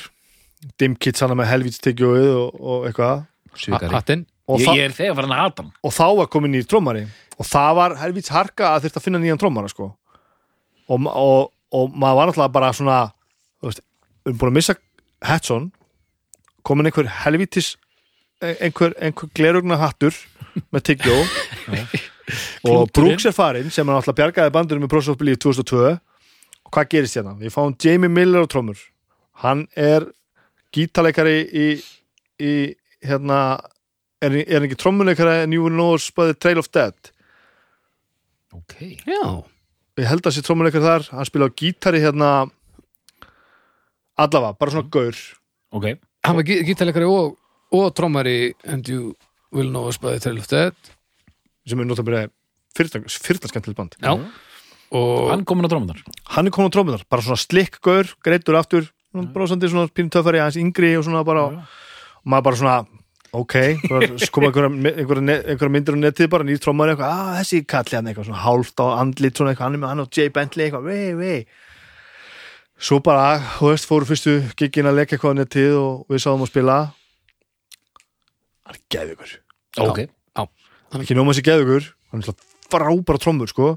Dimkits 0.81 1.22
hann 1.23 1.36
með 1.40 1.49
helvítstyggjóið 1.53 2.30
og, 2.36 2.60
og 2.60 2.88
eitthvað. 2.90 3.26
Hattinn? 3.94 4.26
Og, 4.49 4.60
Ég, 4.64 4.68
ég 4.80 4.88
er 4.90 4.94
þegar 4.98 5.15
farin 5.19 5.31
að 5.36 5.41
hata 5.44 5.64
og 5.86 5.91
þá 5.94 6.06
var 6.18 6.27
komin 6.34 6.52
nýr 6.56 6.65
trómari 6.65 7.03
og 7.38 7.45
það 7.45 7.76
var 7.77 7.94
helvíts 8.02 8.31
harka 8.34 8.72
að 8.73 8.88
þurft 8.88 8.98
að 8.98 9.03
finna 9.06 9.19
nýjan 9.22 9.38
trómara 9.38 9.69
sko. 9.69 9.91
Og, 10.90 11.06
og, 11.06 11.52
og 11.69 11.94
maður 11.94 12.18
var 12.18 12.30
náttúrulega 12.31 12.53
bara 12.56 12.72
svona 12.73 12.95
við 13.61 13.77
erum 14.26 14.40
búin 14.41 14.49
að 14.49 14.57
missa 14.57 14.76
Hetson 15.30 15.68
komin 16.70 16.90
einhver 16.90 17.10
helvítis 17.24 17.74
einhver, 18.40 18.94
einhver 19.02 19.32
glerugna 19.36 19.80
hattur 19.82 20.16
með 20.74 20.86
tyggjó 20.91 21.18
og 22.70 22.91
Brooks 22.96 23.28
er 23.30 23.36
farinn 23.36 23.72
sem 23.74 23.88
er 23.88 23.96
náttúrulega 23.96 24.20
bjargaði 24.22 24.56
bandurum 24.56 24.86
með 24.86 24.94
Prosopil 24.94 25.34
í 25.34 25.38
2002 25.40 25.82
og 25.90 26.74
hvað 26.76 26.90
gerist 26.94 27.18
hérna? 27.18 27.36
Við 27.40 27.54
fáum 27.56 27.76
Jamie 27.82 28.12
Miller 28.12 28.46
á 28.46 28.52
trómur 28.52 28.82
hann 29.44 29.66
er 29.76 30.08
gítarleikari 30.76 31.38
í, 31.50 31.68
í 32.40 32.54
hérna 33.06 33.40
er, 34.22 34.36
er 34.44 34.60
hann 34.60 34.68
ekki 34.70 34.80
trommuleikari 34.80 35.46
en 35.46 35.56
You 35.56 35.66
Will 35.66 35.78
Know 35.78 35.96
Us 35.98 36.10
by 36.14 36.30
the 36.30 36.38
Trail 36.38 36.62
of 36.62 36.72
Dead 36.72 37.14
Ok. 38.50 38.80
Já, 39.06 39.46
ég 40.02 40.08
held 40.10 40.26
að 40.26 40.34
sé 40.34 40.41
trommuleikari 40.41 40.82
þar. 40.82 41.04
Hann 41.14 41.28
spila 41.30 41.46
á 41.46 41.54
gítari 41.54 42.00
hérna 42.02 42.30
allavega, 44.18 44.56
bara 44.58 44.74
svona 44.74 44.90
gaur. 44.90 45.20
Ok 45.70 45.86
hann 46.30 46.38
var 46.40 46.46
gí- 46.48 46.62
gítarleikari 46.68 47.08
og, 47.10 47.36
og 47.76 47.90
trommari 47.98 48.54
And 48.70 48.88
you 48.88 49.16
will 49.52 49.70
know 49.74 49.88
us 49.90 49.98
by 49.98 50.14
the 50.16 50.20
trail 50.24 50.38
of 50.40 50.48
dead 50.50 50.76
sem 51.70 51.80
er 51.82 51.86
náttúrulega 51.90 52.30
fyrirtaskendilegt 52.78 53.78
band. 53.78 53.96
Já. 54.02 54.14
Og 54.92 55.28
Hann 55.30 55.44
komin 55.46 55.66
á 55.66 55.70
drómunar 55.70 56.00
hann 56.34 56.48
er 56.48 56.54
komin 56.56 56.72
á 56.72 56.74
trommunar, 56.74 57.04
bara 57.10 57.22
svona 57.22 57.38
slikk 57.38 57.78
gaur 57.86 58.08
greitur 58.26 58.56
aftur, 58.58 58.88
svona 59.12 59.30
brósandi 59.34 59.70
svona 59.70 59.90
pínu 59.94 60.10
töffari, 60.14 60.40
hans 60.42 60.58
yngri 60.58 60.96
og 60.98 61.04
svona 61.06 61.22
bara 61.28 61.44
og 61.50 61.60
maður 62.26 62.46
bara 62.48 62.58
svona, 62.62 62.78
ok 63.38 63.56
bara 63.90 64.10
koma 64.34 64.50
einhverja, 64.50 65.70
myndir 65.70 65.94
á 65.94 66.00
netið 66.08 66.30
bara 66.34 66.48
nýr 66.48 66.58
trommari 66.64 66.96
eitthvað, 66.96 67.14
að 67.22 67.38
þessi 67.44 67.62
kalli 67.70 67.98
hann 68.00 68.10
eitthvað 68.10 68.30
svona 68.32 68.42
hálft 68.48 68.82
á 68.82 68.86
andlit 68.98 69.38
svona 69.38 69.54
eitthvað, 69.54 69.68
hann 69.70 69.78
er 69.78 69.84
með 69.84 69.94
hann 69.94 70.04
og 70.08 70.10
Jay 70.18 70.34
Bentley 70.34 70.70
eitthvað, 70.70 70.90
vei, 70.90 71.14
vei 71.14 71.38
svo 72.80 73.02
bara, 73.04 73.40
þú 73.58 73.74
veist, 73.74 73.90
fóru 73.90 74.08
fyrstu 74.08 74.38
giggin 74.60 74.88
að 74.90 75.02
leggja 75.02 75.18
eitthvað 75.18 75.36
á 75.36 75.40
netið 75.42 75.76
og 75.80 76.06
við 76.12 76.24
sáðum 76.24 76.46
að 76.46 76.52
spila. 76.54 76.80
Hann 78.70 78.78
er 78.78 78.86
geðugur 78.94 79.38
Ok 79.80 80.06
ekki 80.98 81.18
nóma 81.18 81.34
þessi 81.34 81.46
geðugur, 81.46 81.90
hann 82.12 82.24
er 82.24 82.30
svona 82.30 82.48
frábæra 82.70 83.22
trommur 83.22 83.50
sko, 83.52 83.74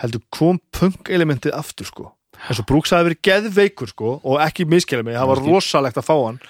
heldur 0.00 0.22
kom 0.34 0.60
punk 0.74 1.10
elementið 1.12 1.54
aftur 1.56 1.88
sko. 1.88 2.10
Eins 2.44 2.60
og 2.60 2.66
Brooks 2.68 2.92
hafi 2.94 3.08
verið 3.08 3.22
geðveikur 3.28 3.90
sko 3.92 4.16
og 4.22 4.40
ekki 4.42 4.66
miskjæla 4.68 5.06
mig, 5.06 5.16
það 5.18 5.30
var 5.30 5.42
rosalegt 5.46 6.00
að 6.00 6.08
fá 6.08 6.14
hann. 6.16 6.40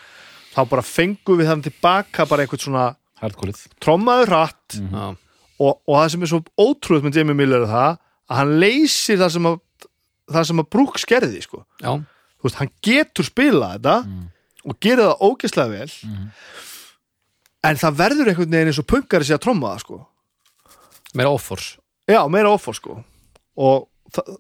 Þá 0.55 0.61
bara 0.71 0.87
fengum 0.87 1.41
við 1.41 1.51
hann 1.51 1.65
tilbaka 1.65 2.27
bara 2.31 2.45
einhvern 2.45 2.63
svona 2.63 2.87
Hardcoreið. 3.21 3.63
trommaður 3.83 4.33
hratt. 4.33 4.79
Já, 4.79 5.05
og, 5.61 5.73
og 5.87 5.95
það 5.99 6.09
sem 6.15 6.25
er 6.27 6.33
svo 6.33 6.41
ótrúið 6.61 7.07
með 7.07 7.21
Jamie 7.21 7.39
Miller 7.39 7.65
er 7.65 7.73
það 7.73 7.91
að 7.95 8.39
hann 8.41 8.55
leysir 8.63 9.21
það 9.21 9.35
sem 9.37 9.49
að 9.51 9.59
það 10.31 10.47
sem 10.51 10.63
að 10.63 10.71
Brooks 10.73 11.05
gerði 11.09 11.43
sko. 11.45 11.65
Veist, 12.45 12.59
hann 12.61 12.73
getur 12.85 13.27
spilað 13.27 13.79
þetta 13.79 13.97
og 14.65 14.79
gerir 14.81 15.05
það 15.05 15.25
ógeðslega 15.29 15.73
vel 15.73 15.91
en 17.65 17.81
það 17.81 17.99
verður 18.01 18.31
einhvern 18.31 18.53
veginn 18.53 18.71
eins 18.73 18.81
og 18.81 18.89
punkari 18.89 19.25
sé 19.25 19.37
að 19.37 19.45
tromma 19.47 19.75
það 19.75 19.85
sko. 19.85 20.01
Meira 21.15 21.31
offors. 21.33 21.77
Já, 22.11 22.21
meira 22.29 22.51
offor 22.53 22.77
sko. 22.77 22.99
Og 23.57 23.87
það 24.13 24.35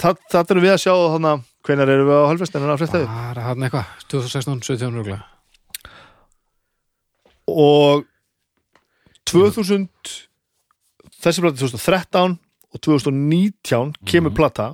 það, 0.00 0.18
það 0.30 0.54
erum 0.54 0.64
við 0.64 0.74
að 0.74 0.82
sjá 0.82 0.92
þannig 0.94 1.30
að 1.30 1.44
hvenær 1.64 1.92
erum 1.94 2.08
við 2.10 2.18
á 2.18 2.28
halvfestinu 2.30 2.72
að 2.72 2.80
frétta 2.82 3.00
við 3.00 3.12
Bara 3.14 3.46
hann 3.48 3.66
eitthvað, 3.66 3.92
2016, 4.12 4.64
17 4.68 4.98
rúglega 4.98 5.22
og 7.44 8.06
2000 9.28 9.88
þessi 11.20 11.44
plata 11.44 11.60
2013 11.60 12.38
og 12.74 12.82
2019 12.82 13.94
kemur 14.08 14.34
plata. 14.34 14.72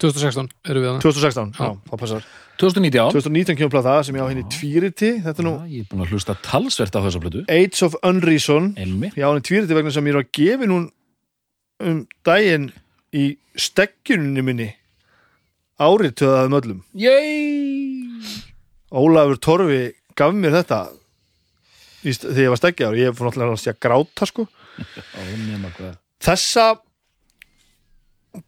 2016 0.00 0.48
erum 0.64 0.84
við 0.84 0.88
hann 0.88 1.02
2016, 1.04 1.50
já, 1.60 1.72
það 1.90 2.00
passar. 2.00 2.28
2019 2.60 3.12
2019 3.16 3.56
kemur 3.58 3.72
plata 3.74 3.96
sem 4.04 4.16
ég 4.16 4.24
á 4.24 4.30
henni 4.30 4.44
tvíriti 4.52 5.10
þetta 5.24 5.42
er 5.42 5.46
nú 5.46 5.52
Já, 5.58 5.66
Ég 5.74 5.84
er 5.84 5.88
búin 5.90 6.04
að 6.04 6.14
hlusta 6.14 6.36
talsvert 6.44 6.96
á 6.96 7.00
þessa 7.04 7.20
plötu. 7.20 7.42
Age 7.52 7.84
of 7.84 7.96
Unreason. 8.06 8.70
Elmi 8.80 9.12
ég 9.12 9.24
á 9.24 9.28
henni 9.28 9.44
tvíriti 9.44 9.76
vegna 9.76 9.92
sem 9.92 10.08
ég 10.08 10.16
er 10.16 10.22
að 10.22 10.30
gefa 10.38 10.68
nú 10.70 10.78
um 11.80 12.02
daginn 12.24 12.70
í 13.16 13.26
steggjunni 13.60 14.44
minni. 14.44 14.70
Árið 15.80 16.16
töðaðum 16.20 16.56
öllum. 16.60 16.80
Yey 16.96 18.00
Ólafur 18.90 19.38
Torfi 19.40 19.82
gaf 20.18 20.34
mér 20.36 20.56
þetta 20.60 20.80
þegar 22.02 22.44
ég 22.44 22.52
var 22.52 22.60
steggjar 22.60 22.94
og 22.94 23.00
ég 23.00 23.16
fór 23.16 23.28
náttúrulega 23.28 23.56
að 23.56 23.62
sé 23.62 23.72
að 23.74 23.82
gráta 23.84 24.28
sko. 24.28 24.46
Hvað. 24.80 25.98
Þessa 26.24 26.64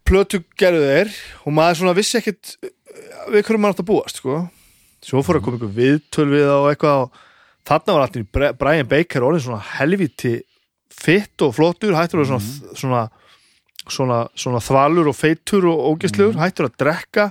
plötu 0.07 0.43
gerðu 0.59 0.87
þeir 0.87 1.13
og 1.43 1.55
maður 1.55 1.81
svona 1.81 1.97
vissi 1.97 2.19
ekkit 2.19 2.55
uh, 2.63 2.71
við 3.33 3.43
hverju 3.43 3.59
maður 3.59 3.75
átt 3.75 3.83
að 3.83 3.89
búast 3.89 4.21
sko. 4.21 4.39
svo 5.03 5.23
fór 5.25 5.39
að 5.39 5.45
koma 5.45 5.59
einhver 5.59 5.75
viðtöl 5.77 6.29
við 6.31 6.47
það 6.47 6.59
og 6.61 6.69
eitthvað 6.71 7.03
og 7.03 7.21
þarna 7.67 7.95
var 7.95 8.05
alltaf 8.05 8.57
Brian 8.59 8.89
Baker 8.91 9.27
orðin 9.27 9.45
svona 9.47 9.61
helviti 9.77 10.37
fitt 10.93 11.43
og 11.43 11.55
flottur 11.57 11.95
hættur 11.97 12.23
að 12.23 12.31
svona, 12.31 12.73
svona, 12.79 13.03
svona, 13.87 14.19
svona 14.39 14.61
þvalur 14.63 15.09
og 15.11 15.17
feitur 15.17 15.67
og 15.71 15.87
ógæstlegur 15.93 16.39
hættur 16.39 16.69
að 16.69 16.77
drekka. 16.83 17.29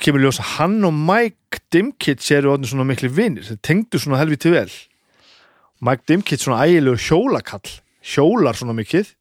Kemur 0.00 0.22
ljósa 0.22 0.46
hann 0.56 0.78
og 0.86 0.94
Mike 0.94 1.64
Dimkits 1.74 2.30
eru 2.34 2.54
orðin 2.54 2.70
svona 2.72 2.86
miklu 2.88 3.10
vinnir 3.12 3.46
þeir 3.46 3.62
tengdu 3.66 4.00
svona 4.00 4.20
helviti 4.22 4.52
vel. 4.54 4.70
Mike 5.82 6.06
Dimkits 6.08 6.46
svona 6.46 6.64
ægilegur 6.66 7.02
hjólakall 7.02 7.78
hjólar 8.00 8.56
svona 8.56 8.76
mikið 8.78 9.14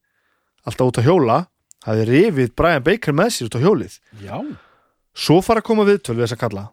alltaf 0.68 0.92
út 0.92 1.02
að 1.02 1.10
hjóla 1.10 1.40
hafði 1.86 2.08
rifið 2.10 2.54
Brian 2.58 2.84
Baker 2.86 3.16
með 3.16 3.32
sér 3.36 3.50
út 3.50 3.58
á 3.58 3.64
hjólið. 3.64 3.96
Já. 4.24 4.36
Svo 5.16 5.40
fara 5.46 5.64
að 5.64 5.70
koma 5.70 5.88
viðtöl 5.88 6.18
við 6.18 6.26
þess 6.26 6.38
að 6.38 6.44
kalla 6.44 6.66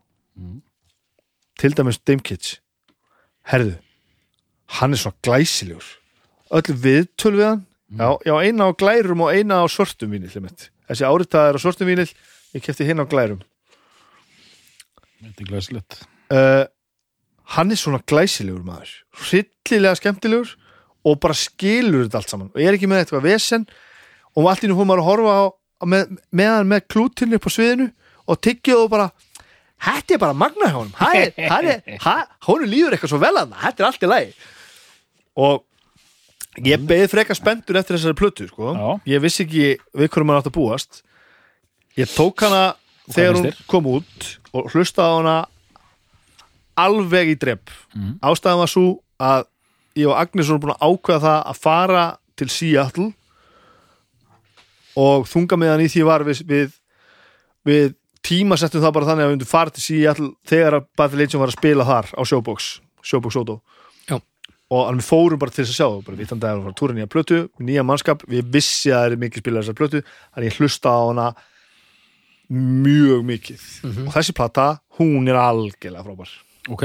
til 1.56 1.72
dæmis 1.72 1.98
Dimkits 2.04 2.58
herðu 3.48 3.78
hann 4.76 4.92
er 4.92 5.00
svona 5.00 5.16
glæsilegur. 5.24 5.86
Öll 6.52 6.74
viðtöl 6.82 7.36
við 7.36 7.46
hann. 7.46 7.62
Já, 7.96 8.08
já, 8.26 8.34
eina 8.42 8.66
á 8.66 8.70
glærum 8.74 9.22
og 9.24 9.32
eina 9.32 9.62
á 9.62 9.66
svörtum 9.70 10.10
vínil 10.10 10.28
þessi 10.30 11.06
áritaðar 11.06 11.56
á 11.56 11.60
svörtum 11.62 11.88
vínil. 11.88 12.10
Ég 12.54 12.64
kefti 12.64 12.86
hinn 12.86 13.00
á 13.00 13.06
glærum. 13.06 13.40
Þetta 15.22 15.42
er 15.42 15.48
glæslegt 15.48 16.00
uh, 16.32 16.66
hann 17.56 17.70
er 17.70 17.78
svona 17.80 18.02
glæsilegur 18.06 18.64
maður. 18.66 18.92
Hryllilega 19.26 19.98
skemmtilegur 20.00 20.54
og 21.06 21.18
bara 21.22 21.36
skilur 21.38 22.06
þetta 22.06 22.20
allt 22.20 22.32
saman. 22.32 22.52
Og 22.54 22.62
ég 22.62 22.70
er 22.70 22.78
ekki 22.78 22.90
með 22.90 23.04
eitthvað 23.04 23.28
vesen 23.28 23.66
og 24.36 24.48
allt 24.50 24.64
í 24.64 24.68
nú 24.70 24.76
fór 24.78 24.88
maður 24.90 25.02
að 25.04 25.08
horfa 25.10 25.36
á, 25.36 25.44
með, 25.86 26.10
með 26.36 26.50
hann 26.54 26.68
með 26.72 26.84
klútinn 26.92 27.36
upp 27.36 27.46
á 27.48 27.50
sviðinu 27.52 27.86
og 28.26 28.40
tyggja 28.44 28.76
og 28.80 28.90
bara 28.92 29.06
þetta 29.86 30.14
er 30.16 30.20
bara 30.22 30.36
magna 30.36 30.70
hjá 30.72 30.78
hann 32.06 32.26
honum 32.48 32.70
líður 32.72 32.96
eitthvað 32.96 33.12
svo 33.14 33.20
vel 33.22 33.32
að 33.36 33.50
það 33.52 33.64
þetta 33.66 33.82
er 33.82 33.88
allt 33.90 34.06
í 34.06 34.10
lagi. 34.12 34.30
Og 35.36 35.64
ég 36.64 36.86
beði 36.88 37.08
freka 37.12 37.34
spenntur 37.36 37.76
eftir 37.76 37.98
þessari 37.98 38.16
plötu 38.16 38.46
sko. 38.48 38.72
Já. 38.72 38.88
ég 39.12 39.20
vissi 39.24 39.44
ekki 39.44 39.66
við 40.00 40.08
hverju 40.08 40.24
maður 40.28 40.40
átt 40.44 40.50
að 40.52 40.56
búast. 40.56 41.02
Ég 41.96 42.08
tók 42.16 42.40
hana 42.44 42.62
þegar 43.12 43.36
hún 43.40 43.52
kom 43.68 43.86
út 43.98 44.30
og 44.56 44.70
hlustaði 44.72 45.18
hana 45.20 45.36
alveg 46.76 47.30
í 47.34 47.36
drepp 47.40 47.70
Mhm. 47.94 48.18
ástæðan 48.20 48.58
var 48.60 48.68
svo 48.68 48.86
að 49.20 49.44
ég 49.96 50.08
og 50.10 50.16
Agnes 50.20 50.48
vorum 50.48 50.60
búin 50.60 50.76
að 50.76 50.84
ákveða 50.88 51.20
það 51.24 51.46
að 51.52 51.56
fara 51.60 52.18
til 52.36 52.48
Seattle 52.48 53.12
og 54.96 55.26
þunga 55.30 55.58
meðan 55.60 55.84
í 55.84 55.88
því 55.92 56.04
var 56.08 56.24
við, 56.26 56.42
við, 56.48 56.76
við 57.68 57.94
tíma 58.26 58.58
settum 58.60 58.82
það 58.84 58.94
bara 58.96 59.10
þannig 59.10 59.24
að 59.24 59.30
við 59.30 59.36
myndum 59.36 59.50
fara 59.50 59.74
til 59.74 59.84
Seattle 59.84 60.30
þegar 60.48 60.78
að 60.80 60.86
Battle 60.98 61.20
Legion 61.20 61.42
var 61.42 61.52
að 61.52 61.58
spila 61.58 61.88
þar 61.88 62.12
á 62.16 62.22
Showbox 62.26 62.70
Showbox 63.06 63.38
Auto 63.38 63.58
Já. 64.08 64.16
og 64.18 64.80
alveg 64.82 65.06
fórum 65.06 65.42
bara 65.42 65.54
til 65.54 65.62
þess 65.62 65.74
að 65.74 65.78
sjá 65.78 66.06
bara 66.06 66.18
við 66.18 66.32
þannig 66.32 66.48
að 66.48 66.56
það 66.56 66.64
var 66.66 66.78
túrin 66.80 67.02
að 67.04 67.12
plötu 67.14 67.42
nýja 67.62 67.84
mannskap, 67.86 68.24
við 68.26 68.48
vissi 68.56 68.90
að 68.90 69.04
það 69.04 69.12
er 69.12 69.22
mikið 69.26 69.44
spilað 69.44 69.66
þessar 69.66 69.78
plötu, 69.82 70.02
þannig 70.34 70.50
ég 70.50 70.58
hlusta 70.60 70.94
á 70.96 71.00
hana 71.06 71.28
mjög 72.46 73.24
mikið. 73.26 73.62
Og 74.06 74.12
þessi 74.14 74.34
plata, 74.36 74.66
hún 75.00 75.26
er 75.26 75.38
algjörlega 75.40 76.04
frábær. 76.06 76.34
Ok, 76.70 76.84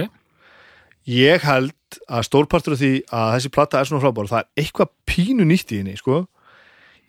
ég 1.10 1.46
held 1.46 2.00
að 2.10 2.26
stórpartur 2.28 2.76
af 2.76 2.82
því 2.82 2.92
að 3.14 3.34
þessi 3.36 3.52
plata 3.54 3.82
er 3.82 3.90
svona 3.90 4.04
frábær 4.04 4.30
það 4.32 4.44
er 4.44 4.64
eitthvað 4.64 4.94
pínu 5.10 5.48
nýtt 5.50 5.74
í 5.74 5.82
henni 5.82 5.98
sko. 6.00 6.24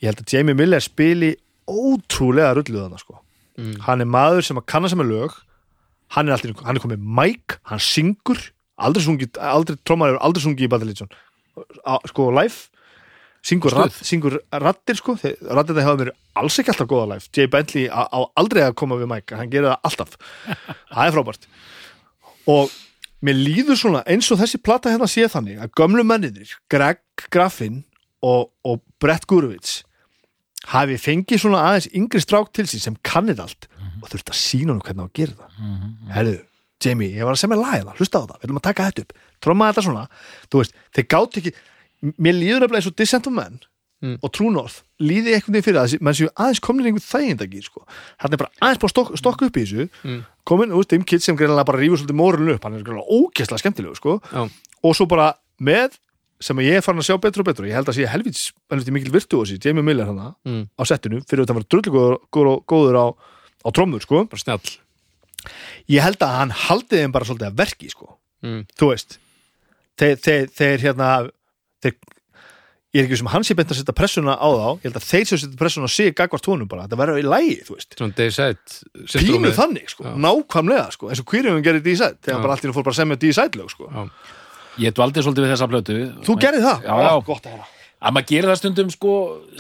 Ég 0.03 0.11
held 0.11 0.23
að 0.24 0.35
Jamie 0.35 0.59
Miller 0.59 0.83
spili 0.83 1.37
ótrúlega 1.70 2.57
rulluð 2.59 2.85
þarna 2.85 3.01
sko. 3.01 3.20
Mm. 3.61 3.74
hann 3.85 4.01
er 4.01 4.09
maður 4.09 4.47
sem 4.47 4.59
að 4.59 4.69
kanna 4.73 4.91
sem 4.91 5.01
er 5.05 5.09
lög. 5.09 5.39
Hann 6.12 6.29
er, 6.29 6.37
alltaf, 6.37 6.65
hann 6.66 6.77
er 6.77 6.83
komið 6.83 7.05
mæk 7.19 7.57
hann 7.70 7.81
syngur, 7.81 8.41
aldrei 8.77 9.05
sungi 9.05 9.29
aldrei, 9.41 9.79
trómar 9.87 10.19
aldrei 10.20 10.45
sungið 10.45 10.66
í 10.69 10.85
Legion 10.89 11.12
sko 12.09 12.29
live. 12.33 12.69
Syngur, 13.43 13.74
ratt, 13.74 13.97
syngur 14.07 14.37
rattir 14.62 14.99
sko. 15.01 15.16
Rattir 15.19 15.74
það 15.74 15.83
hefur 15.83 16.01
mér 16.05 16.12
alls 16.39 16.59
ekki 16.61 16.70
alltaf 16.70 16.89
góða 16.91 17.09
live. 17.15 17.31
Jay 17.35 17.49
Bentley 17.51 17.89
á, 17.91 18.07
á 18.07 18.19
aldrei 18.39 18.62
að 18.62 18.77
koma 18.79 18.99
við 19.01 19.11
mæk 19.11 19.35
hann 19.35 19.51
gerir 19.51 19.73
það 19.73 19.89
alltaf, 19.89 20.19
það 20.95 21.07
er 21.07 21.16
frábært. 21.16 21.49
Og 22.53 22.77
mér 23.23 23.41
líður 23.41 23.81
svona 23.81 24.05
eins 24.11 24.31
og 24.35 24.41
þessi 24.43 24.61
plata 24.62 24.93
hérna 24.93 25.09
sé 25.11 25.27
þannig 25.31 25.62
að 25.62 25.74
gömlu 25.79 26.05
menninir, 26.07 26.55
Greg 26.70 27.03
Graffin 27.35 27.83
og, 28.23 28.53
og 28.62 28.83
Brett 29.03 29.27
Gurevits 29.31 29.81
hafi 30.68 30.97
fengið 31.01 31.40
svona 31.43 31.64
aðeins 31.68 31.89
yngri 31.94 32.20
strák 32.22 32.52
til 32.52 32.64
sín 32.70 32.80
sem 32.80 32.97
kannið 33.02 33.40
allt 33.40 33.68
og 34.02 34.09
þurft 34.10 34.30
að 34.30 34.39
sína 34.39 34.72
hann 34.72 34.80
hvernig 34.80 35.02
á 35.02 35.09
að 35.09 35.12
gera 35.18 35.32
það 35.32 36.14
herðu, 36.14 36.39
Jamie, 36.82 37.10
ég 37.14 37.24
var 37.24 37.34
að 37.34 37.43
semja 37.43 37.56
lagina 37.59 37.93
hlusta 37.98 38.18
á 38.18 38.26
það, 38.26 38.39
við 38.39 38.47
viljum 38.47 38.59
að 38.62 38.66
taka 38.68 38.86
þetta 38.90 39.02
upp 39.02 39.12
tromma 39.43 39.68
þetta 39.72 39.82
svona, 39.86 40.06
þú 40.51 40.59
veist, 40.62 40.72
þeir 40.94 41.06
gátt 41.14 41.36
ekki 41.39 41.52
mér 42.18 42.34
líður 42.34 42.60
nefnilega 42.64 42.80
eins 42.82 42.86
og 42.90 42.97
Descent 42.97 43.26
of 43.26 43.32
Man 43.32 43.60
Mm. 44.02 44.16
og 44.20 44.32
True 44.34 44.51
North, 44.51 44.80
líði 44.98 45.30
eitthvað 45.36 45.62
fyrir 45.62 45.78
að 45.78 45.93
menn 46.02 46.14
séu 46.18 46.26
aðeins 46.34 46.59
komin 46.59 46.86
einhver 46.90 47.05
þægindagi 47.06 47.60
sko. 47.62 47.84
hann 48.18 48.32
er 48.32 48.36
bara 48.36 48.51
aðeins 48.60 48.80
bara 48.82 48.90
stokk, 48.90 49.12
stokk 49.16 49.43
upp 49.47 49.55
í 49.55 49.62
þessu 49.62 49.89
Mm. 50.02 50.24
komin, 50.44 50.70
þú 50.74 50.80
veist, 50.80 50.89
Dim 50.90 51.05
Kidd 51.05 51.22
sem 51.22 51.36
greinilega 51.36 51.64
bara 51.64 51.78
rífur 51.78 51.98
svolítið 52.02 52.18
mórun 52.18 52.51
upp, 52.52 52.64
hann 52.64 52.74
er 52.74 52.82
greinilega 52.82 53.06
ógeðslega 53.06 53.60
skemmtilegu 53.62 53.94
sko. 53.94 54.20
Og 54.82 54.97
svo 54.97 55.06
bara 55.06 55.34
með 55.60 55.94
sem 56.43 56.59
ég 56.64 56.78
er 56.81 56.85
farin 56.85 57.01
að 57.02 57.09
sjá 57.09 57.16
betur 57.23 57.44
og 57.44 57.48
betur 57.51 57.69
ég 57.70 57.77
held 57.78 57.89
að 57.93 57.98
sé 58.01 58.06
helvits, 58.10 58.44
helvits 58.73 58.90
mikil 58.94 59.12
virtuosi 59.14 59.59
Jamie 59.62 59.85
Miller 59.86 60.09
hana 60.10 60.32
Mm. 60.44 60.64
á 60.74 60.82
settinu 60.89 61.20
fyrir 61.23 61.44
að 61.44 61.52
það 61.52 61.59
var 61.60 61.69
drullu 61.70 61.93
góður, 62.66 62.97
á, 62.98 63.06
á 63.62 63.69
trommur 63.73 64.02
sko. 64.02 64.27
ég 65.90 66.02
held 66.02 66.19
að 66.23 66.36
hann 66.39 66.51
haldi 66.66 66.98
þeim 67.02 67.12
bara 67.14 67.24
svolítið 67.28 67.51
að 67.51 67.60
verki 67.62 67.90
sko. 67.93 68.16
mm. 68.43 68.64
þú 68.78 68.90
veist 68.93 69.19
þeir, 69.98 70.16
þeir, 70.24 70.51
þeir 70.59 70.78
hérna 70.86 71.09
þeir, 71.82 71.94
ég 72.93 73.01
er 73.01 73.06
ekki 73.09 73.19
sem 73.23 73.31
hann 73.32 73.44
sé 73.47 73.55
beint 73.56 73.70
að 73.73 73.78
setja 73.81 73.94
pressuna 73.97 74.35
á 74.36 74.48
þá 74.52 74.66
ég 74.82 74.86
held 74.89 74.98
að 75.01 75.06
þeir 75.09 75.27
sem 75.31 75.40
setja 75.43 75.59
pressuna 75.62 75.89
á 75.89 75.90
sig 75.94 76.12
gagvart 76.19 76.47
honum 76.51 76.69
bara, 76.69 76.85
þetta 76.86 76.98
verður 77.01 77.23
í 77.23 77.27
lægi, 77.28 77.56
þú 77.69 77.77
veist 77.78 77.97
Dayside 78.19 78.59
pínu 79.14 79.52
þannig, 79.56 79.89
sko, 79.94 80.05
Já. 80.05 80.14
nákvæmlega 80.27 80.86
sko, 80.97 81.09
eins 81.10 81.23
og 81.23 81.27
hverjum 81.32 81.62
gerir 81.64 81.82
D-Side, 81.86 82.19
þegar 82.27 82.43
bara 82.44 82.56
einu 82.60 82.74
fór 82.77 82.85
bara 82.86 82.94
að 82.97 83.01
semja 83.02 83.20
D-Side 83.23 83.59
lög, 83.62 83.70
sko 83.73 83.89
Já. 83.89 84.05
Ég 84.81 84.94
dvaldi 84.97 85.20
svolítið 85.23 85.44
við 85.47 85.53
þessa 85.55 85.69
plötu. 85.69 85.97
Þú 86.24 86.36
gerði 86.40 86.62
það, 86.65 86.82
Já, 86.86 86.94
já. 87.03 87.12
gott 87.27 87.47
að 87.47 87.53
hera 87.57 87.66
að 88.03 88.15
maður 88.16 88.27
gerir 88.32 88.49
það 88.51 88.57
stundum 88.59 88.89
sko 88.90 89.11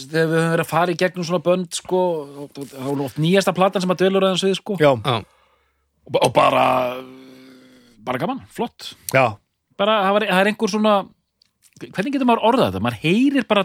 þegar 0.02 0.26
við 0.26 0.32
höfum 0.34 0.50
verið 0.52 0.64
að 0.64 0.70
fara 0.72 0.90
í 0.90 0.96
gegnum 0.98 1.24
svona 1.28 1.42
bönd 1.46 1.76
sko, 1.78 1.98
og- 2.42 3.02
oft 3.04 3.18
nýjasta 3.22 3.52
platan 3.54 3.80
sem 3.84 3.90
að 3.90 4.00
dölur 4.02 4.24
aðeins 4.26 4.42
við 4.42 4.56
sko. 4.58 4.74
Já, 4.82 4.90
Já. 4.98 5.22
og, 6.10 6.16
og 6.26 6.32
bara 6.34 6.96
bara 8.02 8.18
gaman, 8.18 8.40
flott. 8.50 8.94
Já, 9.14 9.36
bara, 9.78 10.00
það, 10.08 10.12
var, 10.16 10.26
það 10.32 10.40
er 10.42 10.50
einhver 10.50 10.72
svona 10.72 10.94
hvernig 11.82 12.12
getur 12.16 12.26
maður 12.26 12.42
orðað 12.50 12.72
þetta, 12.72 12.82
maður 12.82 13.00
heyrir 13.04 13.46
bara 13.46 13.64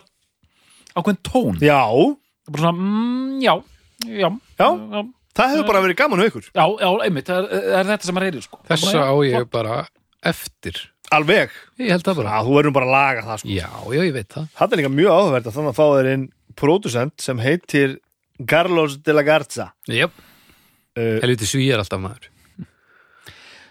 ákveðin 0.98 1.22
tón. 1.26 1.58
Já. 1.62 1.82
Bara 2.48 2.62
svona, 2.62 2.78
mm, 2.78 3.42
já, 3.42 3.54
já 4.06 4.30
Já. 4.30 4.70
já, 4.70 5.02
það 5.38 5.52
hefur 5.56 5.68
bara 5.72 5.82
verið 5.88 5.98
gaman 6.04 6.22
á 6.22 6.26
ykkur. 6.30 6.46
Já, 6.54 6.66
já 6.86 6.90
einmitt, 7.08 7.26
það 7.26 7.50
er, 7.50 7.66
það 7.66 7.80
er 7.82 7.90
þetta 7.92 8.06
sem 8.12 8.16
maður 8.16 8.30
heyrir 8.30 8.46
sko. 8.46 8.60
þessa 8.70 8.94
á 8.94 9.10
Bara, 9.10 9.26
ég 9.26 9.50
bara 9.50 9.88
eftir 10.24 10.80
alveg, 11.16 11.50
ég 11.80 11.92
held 11.94 12.04
það 12.08 12.16
bara. 12.22 12.30
Já, 12.38 12.46
þú 12.48 12.56
verður 12.58 12.74
bara 12.78 12.88
að 12.88 12.96
laga 12.96 13.26
það 13.28 13.42
sko. 13.42 13.50
já, 13.54 13.68
já, 13.96 14.02
ég 14.08 14.14
veit 14.18 14.30
það. 14.34 14.48
Það 14.58 14.74
er 14.74 14.82
líka 14.82 14.94
mjög 14.94 15.12
áhverð 15.18 15.48
að 15.52 15.58
þannig 15.58 15.72
að 15.74 15.78
fá 15.80 15.86
þér 15.98 16.10
inn 16.14 16.26
producent 16.58 17.22
sem 17.22 17.38
heitir 17.44 17.98
Carlos 18.48 18.98
de 19.06 19.14
la 19.18 19.24
Garza. 19.28 19.70
Jep. 19.88 20.12
uh, 20.98 21.20
helviti 21.24 21.46
sví 21.50 21.68
er 21.74 21.80
alltaf 21.84 22.02
maður? 22.02 22.28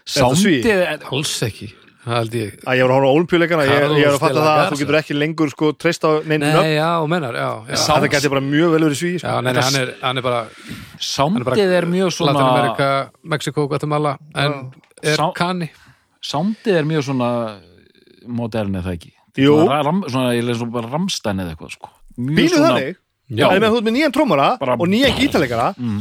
Sándið 0.07 0.65
er- 0.71 1.03
alls 1.11 1.35
ekki. 1.43 1.73
Það 2.07 2.15
held 2.21 2.35
ég. 2.39 2.51
Að 2.63 2.77
ég 2.79 2.85
var 2.87 2.91
að 2.93 2.95
horfa 2.95 3.07
á 3.11 3.15
olimpíuleikana 3.17 3.63
ég, 3.67 3.81
ég 3.99 4.05
er 4.07 4.13
að 4.15 4.21
fatta 4.21 4.39
það 4.39 4.59
að 4.61 4.69
þú 4.71 4.77
getur 4.79 4.97
ekki 5.01 5.15
lengur 5.17 5.49
sko 5.51 5.71
treyst 5.75 6.05
á 6.07 6.11
neinn 6.23 6.39
nöfn. 6.39 6.61
nei, 6.63 6.75
já, 6.77 6.91
mennar, 7.11 7.35
já, 7.35 7.49
já. 7.67 7.75
Sá- 7.75 7.97
þetta 7.99 8.11
geti 8.13 8.29
bara 8.31 8.43
mjög 8.45 8.71
vel 8.71 8.83
verið 8.87 8.99
sví 9.01 9.09
sko. 9.19 9.27
já 9.27 9.41
nei, 9.43 9.51
nei, 9.57 9.63
hann, 9.67 9.75
er, 9.81 9.91
hann 10.01 10.17
er 10.17 10.23
bara 10.23 10.39
Sándið 11.03 11.73
er 11.81 11.85
mjög 11.91 12.13
svona 12.15 12.31
Latin 12.37 12.47
Amerika, 12.47 12.87
Mexico, 13.23 13.67
Guatemala 13.67 14.13
en 14.39 14.71
er 15.03 15.17
Sá- 15.19 15.33
kanni 15.35 15.67
Sándið 16.23 16.77
er 16.81 16.87
mjög 16.89 17.03
svona 17.09 17.29
modern 18.27 18.75
eða 18.81 18.93
ekki 18.97 19.13
Jú. 19.37 19.53
Svona, 19.53 19.83
ram, 19.85 19.99
svona, 20.09 20.31
ég 20.33 20.41
leið 20.47 20.57
svona 20.63 20.73
bara 20.73 20.89
ramstæn 20.89 21.41
eða 21.43 21.51
eitthvað 21.53 21.73
sko. 21.75 21.89
Mjög 22.17 22.37
Bínu 22.39 22.49
svona- 22.55 22.69
þannig, 22.79 22.95
Já. 23.37 23.45
er 23.53 23.59
með 23.61 23.69
þú 23.69 23.77
ert 23.77 23.85
með 23.85 23.93
nýjan 23.97 24.13
trómara 24.15 24.47
Bara- 24.59 24.77
og 24.81 24.87
nýjan 24.89 25.13
gítalegara 25.19 25.67
mm, 25.77 25.99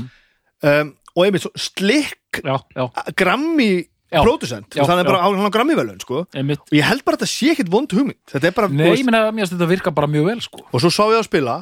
um, 0.63 0.95
og 1.17 1.25
einmitt 1.27 1.43
svo 1.45 1.51
slikk 1.59 2.41
Já, 2.45 2.57
já, 2.77 2.87
grammi 3.17 3.69
Já. 4.13 4.23
producent 4.23 4.71
Já, 4.73 4.85
þannig 4.87 5.05
er 5.05 5.11
bara 5.11 5.19
já. 5.21 5.27
á 5.27 5.29
hann 5.37 5.51
á 5.51 5.53
grammi 5.53 5.75
velun 5.77 6.01
sko. 6.01 6.21
og 6.25 6.29
einmitt 6.39 6.61
ég 6.73 6.83
held 6.87 7.05
bara 7.05 7.17
að 7.19 7.27
þetta 7.27 7.33
sé 7.35 7.51
ekkit 7.53 7.69
vond 7.69 7.93
hugmynd 7.93 8.21
þetta 8.31 8.47
er 8.47 8.53
bara, 8.57 8.69
Nei, 8.69 8.89
ég 8.97 9.05
meina, 9.05 9.25
mér 9.33 9.45
finnst 9.45 9.53
þetta 9.59 9.69
virka 9.69 9.91
bara 9.93 10.07
mjög 10.07 10.25
vel 10.31 10.41
sko. 10.41 10.63
og 10.73 10.81
svo 10.81 10.89
sá 10.89 11.05
ég 11.13 11.19
að 11.21 11.29
spila 11.29 11.57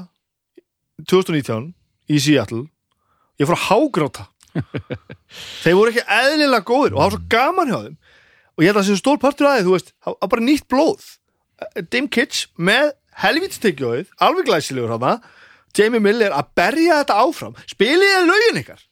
2019 1.11 1.73
í 2.13 2.21
Seattle 2.23 2.67
ég 3.41 3.49
fór 3.49 3.57
að 3.59 3.67
hágráta 3.71 4.29
þeir 5.65 5.75
voru 5.75 5.91
ekki 5.91 6.05
eðlilega 6.07 6.63
góðir 6.69 6.95
og 6.95 7.01
það 7.01 7.07
var 7.09 7.15
svo 7.17 7.23
gaman 7.35 7.73
hjá 7.73 7.79
þeim 7.89 7.97
og 8.55 8.63
ég 8.65 8.71
held 8.71 8.79
að 8.79 8.83
það 8.85 8.91
sé 8.91 8.99
stór 9.01 9.21
partur 9.23 9.49
að 9.51 9.57
þið, 9.59 9.67
þú 9.69 9.75
veist 9.75 9.93
var 10.07 10.31
bara 10.35 10.47
nýtt 10.47 10.67
blóð. 10.71 11.07
Dim 11.91 12.09
Kitsch 12.09 12.49
með 12.59 12.93
helvitstekjóið 13.25 14.11
alveg 14.27 14.49
glæsilegur 14.49 14.95
hana 14.95 15.15
Jamie 15.75 16.03
Miller 16.03 16.35
að 16.35 16.51
berja 16.59 17.01
þetta 17.03 17.17
áfram. 17.25 17.55
Spiliði 17.71 18.27
lögin 18.29 18.61
ykkar. 18.63 18.83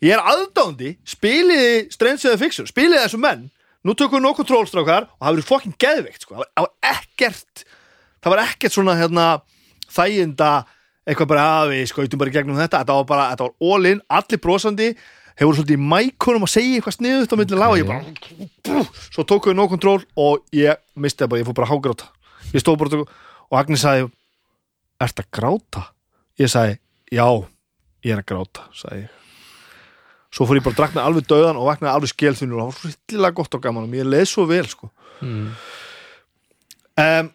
Ég 0.00 0.14
er 0.14 0.22
aðdándi, 0.22 0.94
spiliði 1.04 1.90
Strange 1.92 2.22
of 2.24 2.32
the 2.32 2.38
Fixer, 2.40 2.68
spiliði 2.70 3.02
þessu 3.02 3.18
menn. 3.20 3.48
Nú 3.84 3.94
tökum 3.96 4.20
við 4.20 4.26
nokkuð 4.28 4.48
trólstrákar 4.50 5.08
og 5.08 5.24
það 5.24 5.34
verið 5.36 5.48
fokkin 5.48 5.74
geðveikt 5.80 6.22
sko. 6.26 6.34
það 6.36 6.66
var- 6.66 6.94
ekkert 6.94 7.64
það 8.22 8.30
var 8.34 8.42
ekkert 8.44 8.72
svona 8.72 8.94
hérna 9.00 9.26
þæginda 9.88 10.50
eitthvað 11.08 11.28
bara 11.32 11.44
að 11.62 11.70
við 11.74 11.86
skautum 11.90 12.18
bara 12.20 12.30
gegnum 12.30 12.56
þetta. 12.60 12.82
Þetta 12.84 12.96
var 12.98 13.04
bara, 13.08 13.30
þetta 13.34 13.46
var 13.48 13.54
all 13.74 13.86
in, 13.86 14.02
allir 14.10 14.38
brosandi 14.44 14.88
hefur 15.40 15.56
svolítið 15.56 15.82
mækunum 15.90 16.44
að 16.46 16.52
segja 16.54 16.78
eitthvað 16.78 16.96
sniðut 16.98 17.32
á 17.32 17.36
milli 17.40 17.58
laga 17.60 17.74
og 17.74 17.80
ég 17.80 17.88
bara 17.88 18.84
svo 19.10 19.24
tók 19.24 19.48
við 19.50 19.56
no 19.58 19.66
control 19.72 20.00
og 20.20 20.44
ég 20.56 20.76
misti 21.00 21.24
það 21.24 21.30
bara, 21.32 21.40
ég 21.42 21.48
fór 21.48 21.56
bara 21.60 21.68
að 21.68 21.72
hágráta. 21.74 22.08
Ég 22.52 22.60
stóð 22.64 22.78
bara 22.82 23.00
og- 23.00 23.08
og 23.50 23.58
Agnes 23.60 23.82
sagði 23.84 24.10
Ert 25.00 25.16
að 25.16 25.30
gráta? 25.32 25.82
Ég 26.38 26.50
sagði, 26.52 26.74
já, 27.10 27.24
ég 28.04 28.12
er 28.12 28.20
að 28.20 28.26
gráta 28.28 28.66
sagði 28.76 28.98
ég. 29.06 29.08
Svo 30.30 30.44
fór 30.46 30.58
ég 30.60 30.62
bara 30.62 30.74
að 30.74 30.80
drakna 30.82 31.04
alveg 31.08 31.24
döðan 31.26 31.56
og 31.56 31.66
vaknaði 31.70 31.94
alveg 31.96 32.12
skjelþunur 32.12 32.60
og 32.60 32.60
það 32.60 32.68
var 32.68 32.76
svo 32.76 32.90
rillilega 32.90 33.34
gott 33.40 33.54
og 33.56 33.62
gaman 33.64 33.86
og 33.86 33.90
mér 33.90 34.04
leið 34.12 34.26
svo 34.28 34.44
vel 34.46 34.66
sko. 34.68 34.90
Mm. 35.20 35.48
um, 37.00 37.30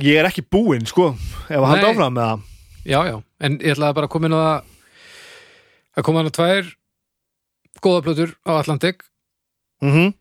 ég 0.00 0.18
er 0.20 0.26
ekki 0.28 0.42
búinn 0.50 0.86
sko 0.88 1.12
ef 1.48 1.54
að 1.60 1.68
halda 1.70 1.90
áfram 1.92 2.16
með 2.16 2.26
það 2.28 2.40
já, 2.90 2.98
já, 3.08 3.16
en 3.40 3.58
ég 3.60 3.72
ætlaði 3.76 3.96
bara 3.96 4.08
að 4.08 4.12
koma 4.14 4.28
inn 4.28 4.34
á 4.36 4.40
það 4.44 4.64
að 6.00 6.06
koma 6.08 6.20
hann 6.20 6.30
að 6.32 6.36
tvær 6.38 6.72
góða 7.84 8.04
plötur 8.06 8.34
á 8.48 8.52
Atlantic. 8.58 9.04
Mm 9.82 9.92
-hmm. 9.92 10.14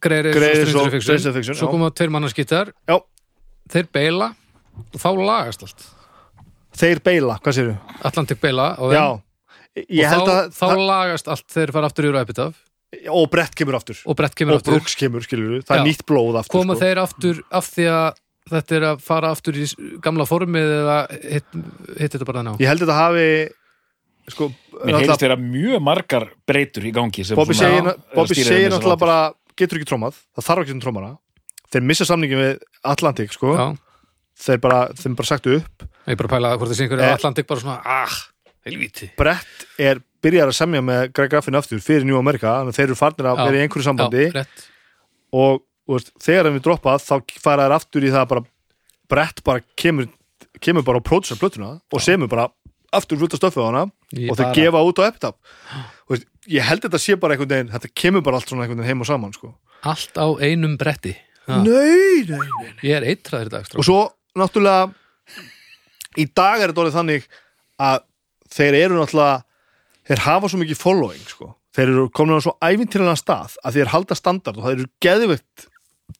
Greiris 0.00 0.74
og 0.74 0.92
Stranger 1.02 1.32
Fiction 1.32 1.56
svo 1.58 1.70
koma 1.72 1.90
tveir 1.90 2.12
mannarskittar 2.14 2.72
þeir 3.72 3.88
beila 3.92 4.32
og 4.94 5.00
þá 5.00 5.08
lagast 5.18 5.64
allt. 5.66 5.88
Þeir 6.78 7.00
beila, 7.02 7.38
hvað 7.42 7.56
séru? 7.56 7.74
Atlantic 8.06 8.40
beila 8.40 8.76
og, 8.78 8.92
já, 8.94 9.20
ég 9.88 10.06
og 10.06 10.28
þá, 10.28 10.30
að 10.30 10.54
þá 10.54 10.86
lagast 10.86 11.28
allt 11.28 11.46
þeir 11.50 11.72
fara 11.74 11.90
aftur 11.90 12.08
í 12.08 12.12
Ræpitaf 12.14 12.54
og 13.12 13.26
brett 13.32 13.54
kemur 13.54 13.76
aftur. 13.76 13.98
Og 14.06 14.16
og 14.16 14.62
Brooks 14.64 14.94
kemur, 14.96 15.20
skilur 15.20 15.60
það 15.60 15.74
er 15.76 15.82
Já. 15.82 15.86
nýtt 15.90 16.06
blóð 16.08 16.40
aftur 16.40 16.60
koma 16.60 16.74
sko. 16.74 16.84
þeir 16.84 17.02
aftur 17.02 17.42
af 17.50 17.68
því 17.68 17.88
að 17.92 18.08
þetta 18.48 18.76
er 18.78 18.86
að 18.88 19.02
fara 19.04 19.30
aftur 19.34 19.58
í 19.60 19.66
gamla 20.04 20.24
formið 20.28 20.70
eða 20.78 20.98
hitt, 21.12 21.48
hitt 21.98 22.14
þetta 22.14 22.28
bara 22.28 22.40
þannig 22.40 22.56
á 22.56 22.60
ég 22.62 22.70
held 22.70 22.80
að 22.80 22.86
þetta 22.86 23.00
hafi 23.02 23.28
sko, 24.34 24.50
Mér 24.84 25.00
heyrist 25.02 25.24
vera 25.24 25.36
mjög 25.40 25.82
margar 25.82 26.28
breytur 26.46 26.86
í 26.86 26.92
gangi 26.94 27.24
sem 27.26 27.38
Bobby 27.38 27.54
segir, 27.58 28.70
náttúrulega 28.70 29.00
bara 29.00 29.18
getur 29.58 29.80
ekki 29.80 29.90
trómað, 29.90 30.20
það 30.38 30.46
þarf 30.50 30.64
ekki 30.64 30.76
um 30.76 30.82
trómara 30.84 31.12
þeir 31.72 31.86
missa 31.88 32.06
samningin 32.08 32.40
við 32.40 32.58
Atlantic 32.88 33.34
sko. 33.36 33.54
Þeir 34.38 34.60
bara, 34.62 34.82
þeim 34.94 35.16
bara 35.18 35.26
sagt 35.26 35.48
upp. 35.50 35.86
Ég 36.06 36.14
er 36.14 36.18
bara 36.20 36.28
að 36.28 36.34
pæla 36.36 36.50
hvort 36.56 36.70
þessi 36.70 36.84
einhverju 36.86 37.04
Eh. 37.04 37.14
Atlantic 37.16 37.48
bara 37.48 37.60
svona, 37.60 37.80
ah, 37.84 38.18
helvíti. 38.64 39.10
Brett 39.18 39.64
er 39.78 40.00
byrjar 40.22 40.52
að 40.52 40.58
semja 40.58 40.82
með 40.82 41.12
Greg 41.12 41.30
Graffin 41.32 41.58
aftur 41.58 41.82
fyrir 41.82 42.06
New 42.06 42.18
America, 42.18 42.46
þannig 42.46 42.72
að 42.74 42.78
þeir 42.78 42.86
eru 42.88 42.98
farnir 42.98 43.26
að 43.26 43.42
vera 43.44 43.58
í 43.58 43.62
einhverju 43.66 43.86
sambandi. 43.88 44.30
já, 44.32 44.44
og 45.32 45.64
veist, 45.88 46.12
þegar 46.22 46.52
við 46.54 46.62
droppað 46.62 47.02
þá 47.02 47.40
fara 47.42 47.66
þær 47.66 47.76
aftur 47.76 48.06
í 48.06 48.12
það 48.12 48.22
að 48.22 48.28
bara 48.28 48.44
brett 49.08 49.44
bara 49.44 49.60
kemur, 49.76 50.08
kemur 50.60 50.84
bara 50.84 50.98
og 50.98 51.04
pródusar 51.04 51.38
plötuna 51.40 51.80
og 51.92 52.00
semur 52.00 52.28
bara 52.28 52.48
aftur 52.92 53.18
fullt 53.20 53.34
af 53.36 53.40
stöfið 53.42 53.64
á 53.64 53.68
hana 53.68 53.84
Í 54.16 54.28
og 54.30 54.36
bara- 54.38 54.54
gefa 54.56 54.80
út 54.84 54.98
á 55.02 55.32
Þú 56.08 56.14
veist, 56.14 56.26
ég 56.48 56.62
held 56.64 56.82
þetta 56.86 56.98
sé 57.02 57.16
bara 57.20 57.34
einhvern 57.34 57.48
veginn 57.52 57.72
þetta 57.74 57.90
kemur 57.94 58.22
bara 58.24 58.36
allt 58.40 58.48
svona 58.48 58.64
einhvern 58.64 58.78
veginn 58.80 58.88
heim 58.88 59.00
og 59.04 59.06
saman 59.06 59.32
sko. 59.32 59.54
allt 59.84 60.14
á 60.16 60.26
einum 60.40 60.76
bretti 60.78 61.16
Ha, 61.48 61.62
nei, 61.64 62.24
nei, 62.28 62.36
nei 62.36 62.82
ég 62.84 62.96
er 62.98 63.04
eitraður 63.08 63.46
í 63.46 63.52
dag 63.54 63.60
og 63.64 63.66
strákar. 63.68 63.84
svo 63.88 64.00
náttúrulega 64.36 64.94
í 66.18 66.26
dag 66.34 66.60
er 66.60 66.68
þetta 66.72 66.82
orðið 66.84 66.96
þannig 66.98 67.28
að 67.80 68.02
þeir 68.52 68.74
eru 68.82 68.98
náttúrulega 68.98 69.42
þeir 70.08 70.22
hafa 70.26 70.48
svo 70.48 70.58
mikið 70.60 70.80
following 70.82 71.24
sko. 71.28 71.54
þeir 71.76 71.88
eru 71.94 72.08
komin 72.10 72.36
á 72.36 72.44
svo 72.44 72.54
æfintilega 72.60 73.16
stað 73.16 73.56
að 73.64 73.78
þeir 73.78 73.92
halda 73.94 74.14
standard 74.18 74.56
og 74.58 74.64
það 74.66 74.76
eru 74.76 74.88
geðvikt 75.04 75.66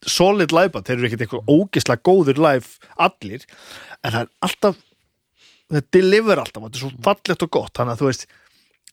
solid 0.06 0.52
live 0.52 0.80
þeir 0.84 0.96
eru 0.98 1.08
ekkert 1.08 1.24
eitthvað 1.26 1.48
ógislega 1.48 2.04
góður 2.08 2.38
live 2.44 2.68
allir 2.96 3.44
en 4.04 4.12
það 4.12 4.20
er 4.22 4.28
alltaf 4.48 4.76
það 5.72 5.86
deliver 5.94 6.40
alltaf, 6.42 6.62
þetta 6.66 6.78
er 6.78 6.84
svo 6.84 6.90
fallegt 7.04 7.44
og 7.46 7.50
gott. 7.58 7.72
Þannig 7.76 7.94
að 7.96 8.02
þú 8.02 8.08
veist 8.10 8.26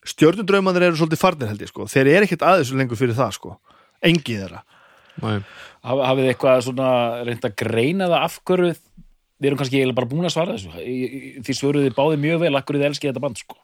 stjörnundraumanir 0.06 0.86
eru 0.90 1.00
svolítið 1.00 1.22
farnir 1.22 1.50
held 1.52 1.64
ég 1.66 1.72
sko. 1.72 1.88
Þeir 1.90 2.10
eru 2.12 2.28
ekkert 2.28 2.44
aðeins 2.46 2.74
lengur 2.78 3.00
fyrir 3.00 3.18
það 3.18 3.32
sko. 3.40 3.56
Engið 4.06 4.42
þeirra. 4.44 4.62
Hafið 5.86 6.22
þið 6.26 6.30
eitthvað 6.34 6.64
svona 6.66 6.90
reynd 7.26 7.46
að 7.48 7.56
greina 7.62 8.08
það 8.12 8.26
af 8.28 8.40
hverju 8.50 8.72
við 9.36 9.50
erum 9.50 9.60
kannski 9.60 9.80
eiginlega 9.80 9.98
bara 10.00 10.10
búin 10.12 10.28
að 10.28 10.34
svara 10.36 10.56
þessu? 10.56 10.72
Í- 10.82 11.10
í- 11.10 11.44
þið 11.46 11.58
svöruðu 11.60 11.94
báði 11.96 12.20
mjög 12.24 12.40
vel 12.46 12.56
af 12.56 12.66
hverju 12.68 12.82
þið 12.82 12.88
elskið 12.90 13.10
þetta 13.12 13.24
band 13.26 13.42
sko. 13.42 13.58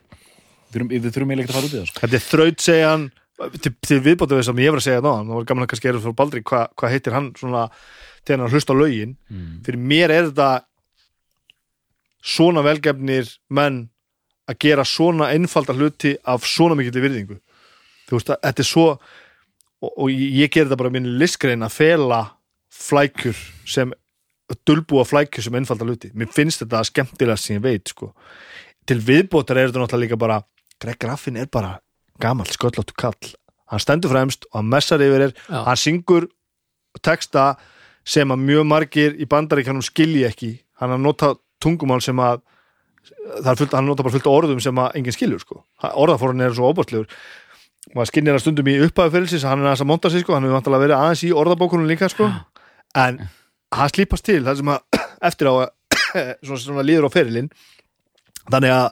við 0.72 1.08
þurfum, 1.12 1.32
eiginlega 1.32 1.44
ekki 1.46 1.52
að 1.52 1.58
fara 1.58 1.68
út 1.68 1.76
í 1.76 1.80
það 1.82 1.88
sko. 1.92 2.02
Þetta 2.06 2.18
er 2.20 2.26
þraut 2.32 2.62
segjan 2.66 3.06
til, 3.62 3.72
til 3.82 4.00
viðbóta 4.06 4.38
við 4.38 4.46
sem 4.48 4.62
ég 4.64 4.72
var 4.72 4.82
að 4.82 4.86
segja 4.88 5.02
náðan 5.04 5.28
það 5.32 5.38
var 5.40 5.48
gaman 5.52 5.66
að 5.66 5.72
kannski 5.74 5.90
erum 5.92 6.04
fyrir 6.06 6.18
Baldri 6.22 6.44
hvað 6.48 6.68
hva 6.80 6.92
heitir 6.94 7.16
hann 7.18 7.30
svona 7.40 7.64
þegar 8.26 8.44
hann 8.46 8.54
hlusta 8.56 8.76
á 8.76 8.82
lögin? 8.82 9.16
Fyrir 9.66 9.82
mér 9.92 10.14
er 10.16 10.30
þetta 10.30 10.50
svona 12.22 12.64
velgefnir 12.66 13.30
menn 13.50 13.88
að 14.50 14.60
gera 14.66 14.86
svona 14.88 15.32
einfalda 15.34 15.74
hluti 15.78 16.16
af 16.28 16.46
svona 16.48 16.78
mikill 16.78 17.02
virðingu. 17.02 17.40
Þú 18.10 18.18
veist 18.18 18.32
að 18.34 18.42
þetta 18.46 18.64
er 18.64 18.68
svo 18.68 18.86
og, 19.82 19.92
og 19.92 20.08
ég, 20.12 20.52
ger 20.52 20.68
þetta 20.68 20.80
bara 20.80 20.94
minn 20.94 21.10
listgrein 21.22 21.66
að 21.66 21.76
fela 21.78 22.22
flækjur 22.72 23.38
sem 23.70 23.94
dulbúa 24.68 25.06
flækjur 25.08 25.48
sem 25.48 25.58
einfalda 25.58 25.88
hluti. 25.88 26.12
Mér 26.18 26.32
finnst 26.34 26.64
þetta 26.64 26.84
skemmtilegast 26.88 27.48
sem 27.48 27.58
ég 27.58 27.66
veit 27.66 27.94
sko. 27.94 28.12
til 28.86 28.98
viðbótar 29.00 29.58
er 29.58 29.70
þetta 29.70 29.80
náttúrulega 29.80 30.04
líka 30.04 30.18
bara 30.18 30.42
Greg 30.82 30.98
Graffin 31.00 31.38
er 31.38 31.48
bara 31.48 31.80
gamall 32.20 32.50
sköllóttu 32.50 32.96
kall. 32.98 33.34
Hann 33.70 33.80
stendur 33.80 34.12
fremst 34.12 34.46
og 34.52 34.60
hann 34.60 34.70
messar 34.70 35.00
yfir 35.00 35.32
Já. 35.32 35.64
hann 35.66 35.78
syngur 35.78 36.28
texta 37.02 37.56
sem 38.04 38.32
að 38.32 38.42
mjög 38.42 38.66
margir 38.68 39.16
í 39.16 39.28
bandaríkjanum 39.30 39.86
skilji 39.86 40.26
ekki. 40.28 40.52
Hann 40.82 40.92
að 40.98 41.06
nota 41.06 41.36
tungumál 41.62 42.02
sem 42.04 42.18
að 42.22 42.42
er 43.42 43.58
fullt, 43.58 43.74
hann 43.74 43.88
nota 43.90 44.06
bara 44.06 44.14
fullt 44.14 44.30
orðum 44.30 44.60
sem 44.62 44.78
að 44.78 44.98
enginn 45.00 45.16
skilur 45.16 45.42
sko, 45.42 45.64
orðaforðin 45.90 46.46
er 46.46 46.58
svo 46.58 46.70
óbústlegur 46.70 47.10
maður 47.96 48.12
skinnir 48.12 48.38
að 48.38 48.44
stundum 48.44 48.70
í 48.70 48.78
upphæðu 48.86 49.14
fyrirlsins 49.16 49.46
hann 49.48 49.62
er 49.62 49.72
aðeins 49.72 49.84
að 49.84 49.90
monta 49.90 50.12
sig 50.14 50.24
sko, 50.24 50.36
hann 50.36 50.46
hefur 50.46 50.60
vantilega 50.60 50.86
verið 50.86 50.98
aðeins 50.98 51.24
í 51.26 51.32
orðabókunum 51.42 51.90
líka 51.90 52.10
sko. 52.12 52.28
En 52.98 53.22
hann 53.76 53.92
slípast 53.92 54.28
til 54.28 54.42
það 54.46 54.60
sem 54.62 54.72
að 54.72 55.00
eftir 55.32 55.50
á 55.50 55.54
svona, 56.46 56.62
svona 56.62 56.86
líður 56.86 57.10
á 57.10 57.16
ferilinn. 57.16 57.50
Þannig 58.52 58.76
að 58.76 58.88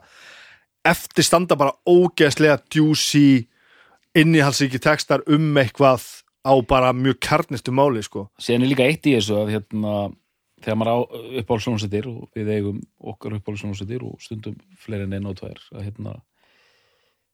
eftir 0.90 1.28
standa 1.28 1.58
bara 1.60 1.76
ógeðslega 1.86 2.60
djúsi 2.72 3.46
innihalsíki 4.18 4.82
textar 4.82 5.24
um 5.30 5.52
eitthvað 5.62 6.08
á 6.42 6.54
bara 6.66 6.94
mjög 6.96 7.20
kjarnistu 7.28 7.74
máli 7.76 8.02
sko. 8.04 8.28
Síðan 8.42 8.66
er 8.66 8.74
líka 8.74 8.88
eitt 8.90 9.06
í 9.06 9.16
þessu 9.20 9.38
að 9.44 9.54
hérna, 9.54 9.96
þegar 10.64 10.80
maður 10.80 10.94
á 10.94 10.98
uppáhaldsjónsettir 11.42 12.10
og 12.12 12.30
við 12.36 12.54
eigum 12.56 12.80
okkar 13.12 13.38
uppáhaldsjónsettir 13.40 14.06
og 14.08 14.22
stundum 14.24 14.58
fleiri 14.82 15.08
en 15.08 15.18
einn 15.18 15.30
og 15.30 15.38
tvær 15.40 15.62
að 15.76 15.86
hérna 15.88 16.16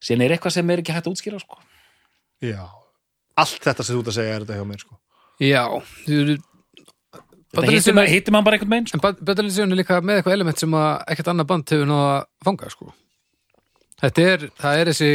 síðan 0.03 0.25
er 0.25 0.35
eitthvað 0.35 0.57
sem 0.57 0.73
er 0.73 0.83
ekki 0.83 0.95
hægt 0.95 1.07
að 1.07 1.15
útskýra 1.15 1.41
sko. 1.41 1.61
Já. 2.43 2.67
allt 3.35 3.63
þetta 3.63 3.83
sem 3.83 3.95
þú 3.95 4.03
ert 4.03 4.11
að 4.11 4.17
segja 4.19 4.35
er 4.35 4.45
þetta 4.45 4.59
hjá 4.59 4.67
mér 4.69 4.83
sko 4.83 4.99
já 5.41 5.63
þú 6.05 6.19
eru 6.21 6.37
þetta 7.55 8.05
hittir 8.09 8.35
man 8.35 8.45
bara 8.45 8.57
einhvern 8.57 8.73
veginn 8.73 8.87
sko. 8.89 8.99
En 8.99 9.25
Betalísjón 9.27 9.73
er 9.73 9.79
líka 9.79 9.99
með 10.03 10.19
eitthvað 10.19 10.37
element 10.37 10.61
sem 10.61 10.77
að 10.77 10.89
ekkert 11.13 11.31
annað 11.31 11.49
band 11.51 11.73
hefur 11.73 11.89
náða 11.89 12.07
að 12.11 12.23
fanga 12.47 12.71
sko. 12.73 12.87
Þetta 14.01 14.25
er, 14.31 14.47
það 14.59 14.79
er 14.79 14.91
þessi 14.91 15.11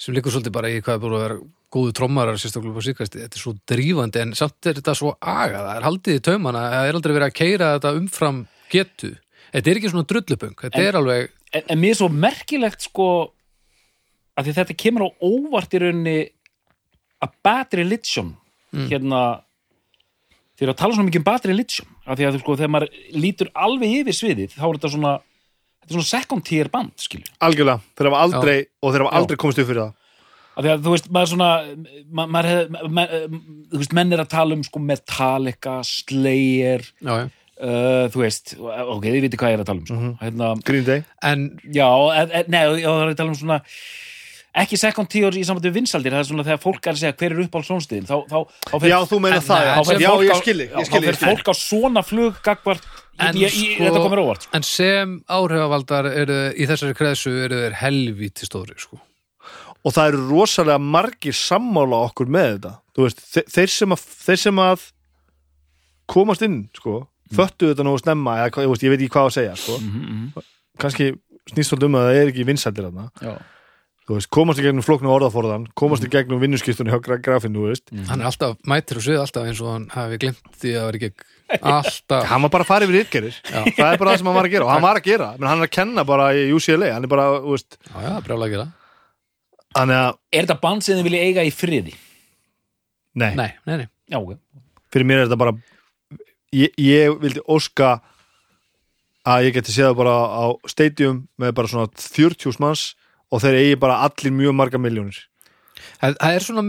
sem 0.00 0.16
líkur 0.16 0.34
svolítið 0.34 0.54
bara 0.56 0.70
í 0.72 0.80
hvað 0.80 0.96
er 0.96 1.02
búin 1.02 1.16
að 1.18 1.24
vera 1.26 1.40
góðu 1.72 1.92
trommarar 1.96 2.36
sérstaklega 2.40 2.76
på 2.76 2.84
síkvæsti, 2.84 3.22
þetta 3.24 3.38
er 3.38 3.42
svo 3.42 3.52
drífandi 3.72 4.20
en 4.22 4.34
samt 4.36 4.68
er 4.68 4.76
þetta 4.80 4.94
svo 4.98 5.14
aga, 5.18 5.62
það 5.66 5.76
er 5.78 5.86
haldið 5.88 6.18
í 6.18 6.24
taumana, 6.28 6.64
það 6.74 6.88
er 6.90 6.98
aldrei 6.98 7.14
verið 7.16 7.28
að 7.30 7.36
keira 7.38 7.70
þetta 7.76 7.92
umfram 8.00 8.42
getu, 8.72 9.12
þetta 9.54 9.72
er 9.72 9.80
ekki 9.80 9.92
svona 9.94 10.08
drullupung, 10.12 10.56
þetta 10.60 10.82
En- 10.82 10.88
er 10.90 10.98
alveg 11.00 11.30
en, 11.52 11.64
en 11.68 11.80
mér 11.80 11.94
er 11.94 11.98
svo 12.02 12.10
merkilegt 12.12 12.84
sko 12.88 13.08
að 14.36 14.46
því 14.50 14.54
þetta 14.58 14.76
kemur 14.84 15.04
á 15.04 15.10
óvart 15.24 15.74
í 15.76 15.80
rauninni 15.82 16.18
að 17.22 17.34
bad 17.44 17.74
religion 17.80 18.30
hérna 18.72 19.22
þeir 20.56 20.66
eru 20.68 20.72
að 20.74 20.78
tala 20.80 20.94
svona 20.96 21.08
mikið 21.08 21.20
um 21.22 21.26
bad 21.26 21.48
religion 21.50 21.88
af 22.06 22.16
því 22.18 22.26
að 22.28 22.38
sko, 22.42 22.54
þegar 22.60 22.72
maður 22.72 22.94
lítur 23.24 23.50
alveg 23.64 23.96
yfir 24.02 24.16
sviðið 24.16 24.54
þá 24.56 24.64
er 24.68 24.78
þetta 24.78 24.90
svona 24.94 25.12
þetta 25.82 25.90
er 25.90 25.96
svona 25.98 26.10
second 26.12 26.44
tier 26.48 26.70
band 26.72 26.92
skilju 27.04 27.32
algjörlega, 27.44 27.80
þeir 27.98 28.08
hafa 28.10 28.22
aldrei 28.26 28.56
og 28.80 28.92
þeir 28.94 29.04
hafa 29.04 29.12
Já. 29.12 29.18
aldrei 29.20 29.40
komist 29.44 29.60
upp 29.62 29.68
fyrir 29.72 29.82
það 29.84 29.92
því 30.60 30.72
að 30.74 30.82
þú 30.84 30.90
veist, 30.94 31.06
maður 31.16 31.30
svona 31.32 31.50
ma 32.12 32.26
maður 32.28 32.50
hef, 32.52 32.74
ma 32.92 33.06
þú 33.72 33.80
veist, 33.80 33.94
menn 33.96 34.12
er 34.12 34.20
að 34.24 34.32
tala 34.34 34.58
um 34.58 34.62
sko 34.66 34.82
Metallica, 34.84 35.78
Slayer 35.88 36.84
já, 37.00 37.12
já. 37.22 37.26
uh, 37.62 38.04
þú 38.12 38.20
veist, 38.26 38.54
ok, 38.60 39.06
þið 39.08 39.20
viti 39.28 39.40
hvað 39.40 39.54
ég 39.54 39.58
er 39.60 39.64
að 39.64 39.70
tala 39.72 39.80
um 39.80 39.88
sko. 39.88 40.14
hérna, 40.20 40.52
Green 40.68 40.84
Day, 40.88 41.04
en 41.22 41.46
já, 41.72 41.88
en, 42.20 42.34
nei, 42.52 42.64
já, 42.82 42.88
það 42.90 43.04
er 43.06 43.12
að 43.14 43.20
tala 43.22 43.32
um 43.32 43.38
svona 43.40 43.60
ekki 44.62 44.76
second 44.76 45.08
tier 45.08 45.32
í 45.32 45.42
samvættu 45.48 45.70
vinsaldir 45.72 46.12
það 46.12 46.20
er 46.20 46.26
svona 46.28 46.44
þegar 46.44 46.58
fólk 46.60 46.84
er 46.84 46.92
að 46.92 46.98
segja 47.00 47.14
hver 47.22 47.32
er 47.32 47.38
upp 47.46 47.54
á 47.56 47.60
sónstíðin 47.64 48.04
þá, 48.10 48.16
þá, 48.28 48.36
þá 48.68 48.74
fer, 48.82 48.90
já 48.92 48.98
þú 49.08 49.20
meina 49.24 49.38
En- 49.38 49.46
það 49.46 49.92
en 49.94 50.02
já 50.04 50.10
ég 50.26 50.40
skilji, 50.42 50.66
þá 50.74 50.98
fer 51.06 51.18
fólk 51.22 51.48
á 51.48 51.54
svona 51.56 52.02
flug 52.04 52.42
gagvart, 52.44 52.84
ég, 53.32 53.38
ég, 53.46 53.54
sko- 53.56 53.86
þetta 53.86 54.02
komir 54.04 54.20
óvart 54.20 54.44
sko. 54.44 54.52
en 54.58 54.66
sem 54.68 55.14
áhrifavaldar 55.38 56.10
eru, 56.12 56.36
í 56.52 56.68
þessari 56.68 56.98
kreðsu 57.00 57.32
eru 57.46 57.62
þeir 57.62 57.78
helvíti 57.80 58.44
stóri 58.50 58.76
sko. 58.76 59.00
Og 59.84 59.92
það 59.96 60.08
eru 60.12 60.24
rosalega 60.30 60.78
margir 60.78 61.34
sammála 61.34 62.02
okkur 62.08 62.30
með 62.30 62.48
þetta. 62.52 62.72
Veist, 63.02 63.22
þe 63.34 63.42
þeir 63.56 63.70
sem 63.74 63.94
að, 63.96 64.02
þeir 64.26 64.40
sem 64.46 64.60
að 64.62 64.84
komast 66.12 66.44
inn 66.46 66.58
sko, 66.76 66.98
föttu 67.32 67.70
þetta 67.72 67.86
nú 67.86 67.94
snemma 68.00 68.36
eða, 68.42 68.50
hvað- 68.54 68.66
ég, 68.66 68.72
veist, 68.74 68.84
ég 68.86 68.92
veit 68.92 69.00
ekki 69.00 69.14
hvað 69.16 69.30
að 69.30 69.36
segja 69.38 69.56
sko. 69.56 70.44
kannski 70.82 71.06
snýst 71.52 71.72
svolítið 71.72 71.88
um 71.90 71.96
að 71.98 72.06
það 72.08 72.20
er 72.22 72.30
ekki 72.32 72.46
vinsældir 72.48 72.86
þarna. 72.90 73.34
Veist, 74.12 74.28
komast 74.34 74.58
í 74.58 74.64
gegnum 74.66 74.82
flóknu 74.84 75.08
orðaforðan 75.14 75.68
komast 75.78 76.02
í 76.04 76.08
gegnum 76.10 76.40
vinnuskiptunni 76.42 76.90
hjá 76.92 76.98
gra- 77.00 77.20
grafinn 77.22 77.54
veist, 77.62 77.86
hann 78.10 78.20
er 78.20 78.26
alltaf 78.28 78.56
mætir 78.68 78.98
og 78.98 79.04
svið 79.06 79.20
alltaf 79.22 79.46
eins 79.46 79.60
og 79.62 79.70
hann 79.72 79.86
hafi 79.94 80.18
glemt 80.18 80.42
því 80.58 80.72
að 80.74 80.86
vera 80.88 80.98
ekki 80.98 81.12
alltaf. 81.72 82.26
Hann 82.28 82.42
var 82.42 82.50
bara 82.50 82.64
að 82.66 82.70
fara 82.72 82.84
yfir 82.88 82.98
ytgerir 83.04 83.38
það 83.46 83.92
er 83.92 83.98
bara 84.02 84.10
það 84.12 84.18
sem 84.18 84.26
hann 84.26 84.36
var 84.40 84.48
að 84.50 84.54
gera 84.56 84.66
og 84.66 84.72
hann 84.74 84.82
var 84.88 84.98
að 85.00 85.06
gera, 85.06 85.28
menn 85.38 85.48
hann 85.52 85.62
er 85.62 85.68
að 85.70 85.74
kenna 85.78 86.04
bara 86.04 86.26
í 86.34 86.44
UCLA 86.52 86.92
hann 86.96 87.06
er 87.06 87.12
bara, 87.14 87.28
þú 87.46 87.54
veist. 87.54 87.78
Já, 87.88 87.98
já, 88.08 88.12
brjála 88.26 88.48
að 88.50 88.54
gera. 88.56 88.66
að, 88.66 88.81
er 90.32 90.44
þetta 90.46 90.58
band 90.62 90.84
sem 90.84 90.98
þið 90.98 91.08
vilja 91.08 91.26
eiga 91.28 91.44
í 91.48 91.52
friði? 91.54 91.94
Nei, 93.14 93.34
nei, 93.36 93.50
nei, 93.68 93.76
nei, 93.82 93.88
já, 94.08 94.18
ok, 94.18 94.38
fyrir 94.92 95.08
mér 95.08 95.22
er 95.22 95.28
þetta 95.28 95.40
bara 95.42 95.56
ég, 96.56 96.72
ég 96.80 97.18
vildi 97.20 97.44
óska 97.52 97.98
að 99.28 99.48
ég 99.48 99.58
geti 99.58 99.74
séð 99.74 99.90
það 99.90 99.98
bara 100.00 100.14
á 100.32 100.44
stadium 100.72 101.20
með 101.40 101.54
bara 101.58 101.70
svona 101.70 101.90
40 101.92 102.60
manns 102.62 102.86
og 103.32 103.44
þeir 103.44 103.60
eigi 103.60 103.76
bara 103.80 104.00
allir 104.06 104.34
mjög 104.34 104.56
marga 104.58 104.80
miljónir 104.80 105.20
það, 106.00 106.16
það 106.16 106.38
er 106.38 106.46
svona 106.48 106.66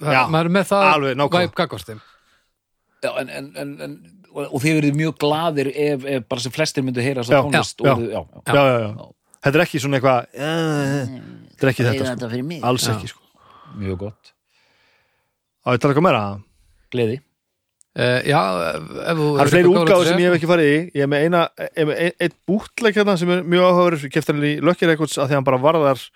það, 0.00 0.16
Já, 0.16 0.22
maður 0.30 0.48
er 0.50 0.54
með 0.56 0.66
það 0.70 0.88
alveg, 0.88 1.16
nákvæmlega. 1.18 1.46
vibe 1.46 1.58
gagvart 1.60 1.88
þeim. 1.88 2.02
Já, 3.02 3.10
en, 3.18 3.30
en, 3.38 3.48
en, 3.58 3.72
en 3.86 3.94
og, 4.32 4.44
og 4.46 4.62
þið 4.62 4.76
verið 4.78 4.98
mjög 5.00 5.16
gladir 5.22 5.70
ef, 5.72 6.06
ef 6.16 6.28
bara 6.30 6.44
sem 6.44 6.54
flestir 6.54 6.86
myndu 6.86 7.04
heyra 7.04 7.24
svo 7.26 7.34
Já, 7.34 7.42
tónlist 7.46 7.82
já, 7.82 7.92
og, 7.92 8.04
já, 8.06 8.22
já. 8.22 8.42
já, 8.46 8.62
já, 8.68 8.78
já. 8.86 9.08
Þetta 9.42 9.58
er 9.58 9.64
ekki 9.66 9.82
svona 9.82 9.98
eitthvað 9.98 10.30
uh, 10.38 11.10
þetta 11.50 11.66
er 11.66 11.72
ekki 11.72 11.88
þetta, 11.88 12.06
sko. 12.14 12.30
fyrir 12.32 12.48
mig. 12.48 12.62
Alls 12.68 12.88
ekki 12.92 13.10
sko. 13.12 13.20
mjög 13.82 14.00
gott, 14.06 14.32
á 15.66 15.68
ég 15.74 15.82
tala 15.82 15.94
eitthvað 15.94 16.08
meira. 16.08 16.24
Gleði. 16.92 17.20
Uh, 17.92 18.22
já, 18.24 18.38
það 18.40 19.10
eru 19.12 19.50
fleiri 19.52 19.68
útgáður 19.68 20.06
sem 20.08 20.20
ég 20.22 20.30
hef 20.30 20.38
ekki 20.38 20.48
farið 20.48 20.70
í. 20.70 20.76
Ég 20.96 21.04
er 21.04 21.10
með 21.12 21.26
eina, 21.26 21.42
ég 21.60 21.82
er 21.82 21.88
með 21.90 21.98
ein, 22.06 22.14
eitt 22.24 22.36
bútleik 22.48 22.96
hérna 22.96 23.18
sem 23.20 23.32
er 23.34 23.42
mjög 23.44 23.66
áhugaður, 23.68 23.98
hann 24.30 24.46
í 24.48 24.52
Lucky 24.64 24.88
Records 24.88 25.18
að 25.20 25.28
því 25.28 25.38
hann 25.38 25.48
bara 25.48 25.60
varðar 25.60 26.06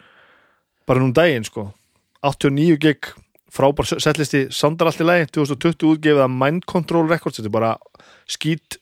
bara 0.89 1.03
núm 1.03 1.13
daginn 1.17 1.45
sko. 1.45 1.69
89 2.25 2.79
gig 2.81 3.11
frábær 3.57 3.89
setlisti 3.89 4.47
Sandar 4.55 4.91
allt 4.91 5.03
í 5.03 5.07
lagi, 5.07 5.29
2020 5.37 5.93
útgefið 5.93 6.25
að 6.25 6.35
Mind 6.35 6.67
Control 6.69 7.07
Records, 7.11 7.41
þetta 7.41 7.51
er 7.51 7.57
bara 7.59 7.73
skít 8.31 8.79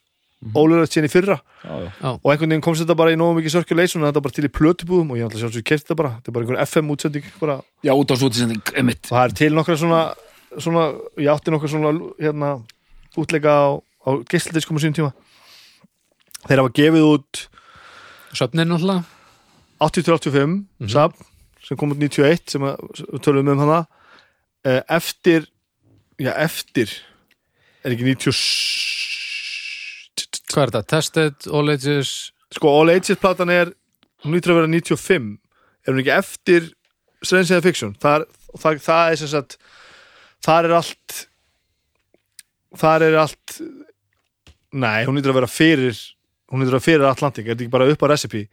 ólöflegt 0.53 0.93
síðan 0.93 1.09
í 1.09 1.13
fyrra. 1.13 1.39
Já, 1.65 1.75
já. 1.89 2.11
og 2.13 2.29
einhvern 2.29 2.53
veginn 2.53 2.65
komst 2.65 2.85
þetta 2.85 2.99
bara 2.99 3.15
í 3.15 3.17
nógu 3.17 3.39
mikið 3.39 3.55
circulation 3.57 4.05
og 4.05 4.11
þetta 4.11 4.25
bara 4.27 4.37
til 4.37 4.45
í 4.45 4.53
plötubúðum 4.59 5.15
og 5.15 5.21
ég 5.21 5.29
ætla 5.29 5.41
að 5.41 5.45
sjálfsög 5.47 5.67
kert 5.71 5.87
þetta 5.87 5.99
bara. 6.03 6.13
Þetta 6.19 6.31
er 6.31 6.37
bara 6.37 6.47
einhver 6.47 6.61
FM 6.67 6.93
útsending 6.95 7.33
bara. 7.41 7.57
já, 7.81 7.93
út 7.95 8.13
á 8.13 8.17
svo 8.21 8.29
til 8.29 8.45
sending, 8.45 8.75
emitt 8.77 9.09
og 9.09 9.17
það 9.17 9.25
er 9.25 9.37
til 9.41 9.53
nokkra 9.57 9.79
svona 9.81 10.03
svona, 10.63 10.85
ég 11.19 11.31
átti 11.33 11.53
nokkuð 11.53 11.73
svona 11.73 11.93
hérna, 12.21 12.51
útleika 13.19 13.51
á, 13.51 13.67
á 14.07 14.11
geisladiskum 14.29 14.79
á 14.79 14.81
sínum 14.83 14.97
tíma. 14.99 15.13
Þeir 16.45 16.63
hafa 16.63 16.75
gefið 16.77 17.09
út 17.09 17.45
Söfnin 18.35 18.67
náttúrulega. 18.67 19.05
80-85 19.85 20.91
safn 20.91 21.27
sem 21.65 21.79
kom 21.79 21.95
út 21.95 22.01
91 22.01 22.51
sem 22.51 22.65
að, 22.67 22.81
við 23.13 23.25
tölum 23.25 23.51
um 23.55 23.63
hana. 23.63 23.81
Eh, 24.67 24.83
eftir 24.93 25.49
já, 26.19 26.33
eftir 26.35 26.91
er 27.85 27.95
ekki 27.95 28.09
90 30.45 30.53
Hvað 30.53 30.63
er 30.63 30.73
þetta? 30.73 30.85
Tested, 30.93 31.47
All 31.51 31.73
Ages? 31.73 32.13
Sko 32.55 32.71
All 32.71 32.93
Ages 32.93 33.21
platan 33.21 33.53
er 33.53 33.73
hún 34.25 34.37
lítur 34.37 34.55
að 34.55 34.63
vera 34.63 34.73
95 34.73 35.39
er 35.85 35.93
hún 35.93 36.03
ekki 36.03 36.15
eftir 36.15 36.73
Strange 37.25 37.49
Science 37.49 37.65
Fiction? 37.65 37.95
Það, 38.01 38.27
það, 38.61 38.83
það 38.85 39.13
er 39.13 39.21
sem 39.21 39.33
sagt 39.33 39.57
það 40.45 40.69
er 40.69 40.77
allt 40.81 41.17
það 42.81 43.07
er 43.09 43.17
allt 43.23 43.57
nei, 44.75 45.05
hún 45.07 45.17
lítur 45.17 45.33
að 45.33 45.41
vera 45.41 45.51
fyrir 45.51 45.97
hún 46.53 46.63
lítur 46.63 46.77
að 46.77 46.79
vera 46.79 46.87
fyrir 46.89 47.09
Atlantic, 47.09 47.47
er 47.47 47.55
þetta 47.55 47.67
ekki 47.67 47.75
bara 47.75 47.89
upp 47.91 48.05
á 48.05 48.07
recipe? 48.13 48.45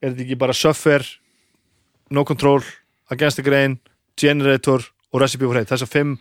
Er 0.00 0.12
þetta 0.12 0.26
ekki 0.26 0.40
bara 0.40 0.56
Suffer 0.56 1.04
No 2.12 2.22
Control, 2.24 2.62
Against 3.10 3.40
the 3.40 3.44
Grain 3.46 3.78
Generator 4.18 4.84
og 5.12 5.22
Recipe 5.22 5.46
for 5.46 5.58
Hate 5.58 5.72
þessar 5.72 5.90
fimm 5.90 6.16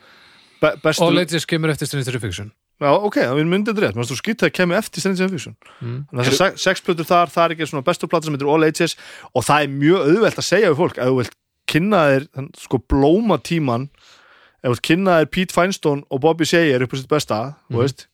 be 0.61 0.75
bestu 0.83 1.05
All 1.05 1.23
Ages 1.23 1.47
kemur 1.49 1.73
eftir 1.73 1.89
Stranger 1.89 2.19
Fiction 2.21 2.51
Já, 2.75 2.89
ok, 2.91 3.17
það 3.21 3.39
er 3.39 3.47
myndið 3.47 3.77
rétt, 3.79 3.95
þú 3.95 4.17
skýtt 4.19 4.41
að 4.41 4.49
það 4.49 4.55
kemur 4.57 4.77
eftir 4.81 5.03
Strange 5.03 5.27
Fiction. 5.31 5.53
Mm. 5.79 5.99
Þannig 6.09 6.21
að 6.21 6.29
þessar 6.31 6.57
sex 6.59 6.83
plötur 6.83 7.07
þar, 7.07 7.31
það 7.31 7.45
er 7.45 7.53
ekki 7.55 7.67
svona 7.69 7.85
bestu 7.87 8.09
plata 8.11 8.27
sem 8.27 8.35
heitir 8.35 8.49
All 8.51 8.67
Ages. 8.67 8.97
Og 9.31 9.45
það 9.47 9.63
er 9.63 9.77
mjög 9.77 10.09
auðvelt 10.09 10.41
að 10.41 10.47
segja 10.49 10.71
við 10.73 10.81
fólk 10.81 10.99
ef 10.99 11.11
þú 11.11 11.21
vilt 11.21 11.37
kynna 11.71 12.01
þér 12.09 12.27
þann, 12.35 12.49
sko 12.59 12.81
blóma 12.91 13.39
tíman 13.39 13.87
ef 14.59 14.67
þú 14.67 14.73
vilt 14.73 14.85
kynna 14.89 15.15
þér 15.21 15.31
Pete 15.37 15.55
Feinstein 15.55 16.03
og 16.11 16.21
Bobby 16.25 16.49
Sayer 16.49 16.83
upp 16.83 16.93
á 16.93 16.97
sitt 16.99 17.09
besta, 17.15 17.39
þú 17.71 17.79
veist 17.85 18.05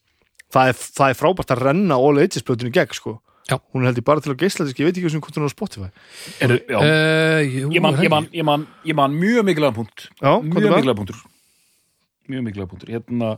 það 0.54 0.72
er, 0.72 0.80
það 1.00 1.10
er 1.10 1.20
frábært 1.20 1.54
að 1.56 1.66
renna 1.66 1.98
All 1.98 2.22
Ages 2.22 2.46
plötunni 2.46 2.72
í 2.74 2.78
gegn, 2.78 2.96
sko. 2.96 3.18
Já. 3.50 3.58
hún 3.74 3.84
er 3.84 3.90
held 3.90 4.00
ég 4.00 4.06
bara 4.08 4.22
til 4.24 4.32
að 4.32 4.44
geisla 4.44 4.64
þess, 4.64 4.78
ég 4.80 4.88
veit 4.88 4.96
ekki 4.96 5.08
hvernig 5.08 5.24
hvort 5.26 5.38
hún 5.38 5.44
er 5.44 5.52
á 5.52 5.56
Spotify. 5.56 5.90
Er, 6.46 6.54
já, 6.62 6.78
uh, 6.78 7.40
jú, 7.44 7.72
ég, 7.74 7.82
man, 7.84 7.98
er 7.98 8.06
ég, 8.06 8.12
man, 8.14 8.28
ég, 8.32 8.46
man, 8.48 8.66
ég 8.88 8.96
man 8.96 9.18
mjög 9.18 9.48
mikilvæg 9.50 9.74
punkt. 9.76 10.06
Já, 10.22 10.30
er 10.38 10.46
mjög 10.46 10.68
það? 10.68 10.76
mikilvæg 10.78 11.00
punktur. 11.02 11.22
Mjög 12.32 12.46
mikilvæg 12.46 12.70
punktur. 12.72 12.94
Hérna, 12.94 13.32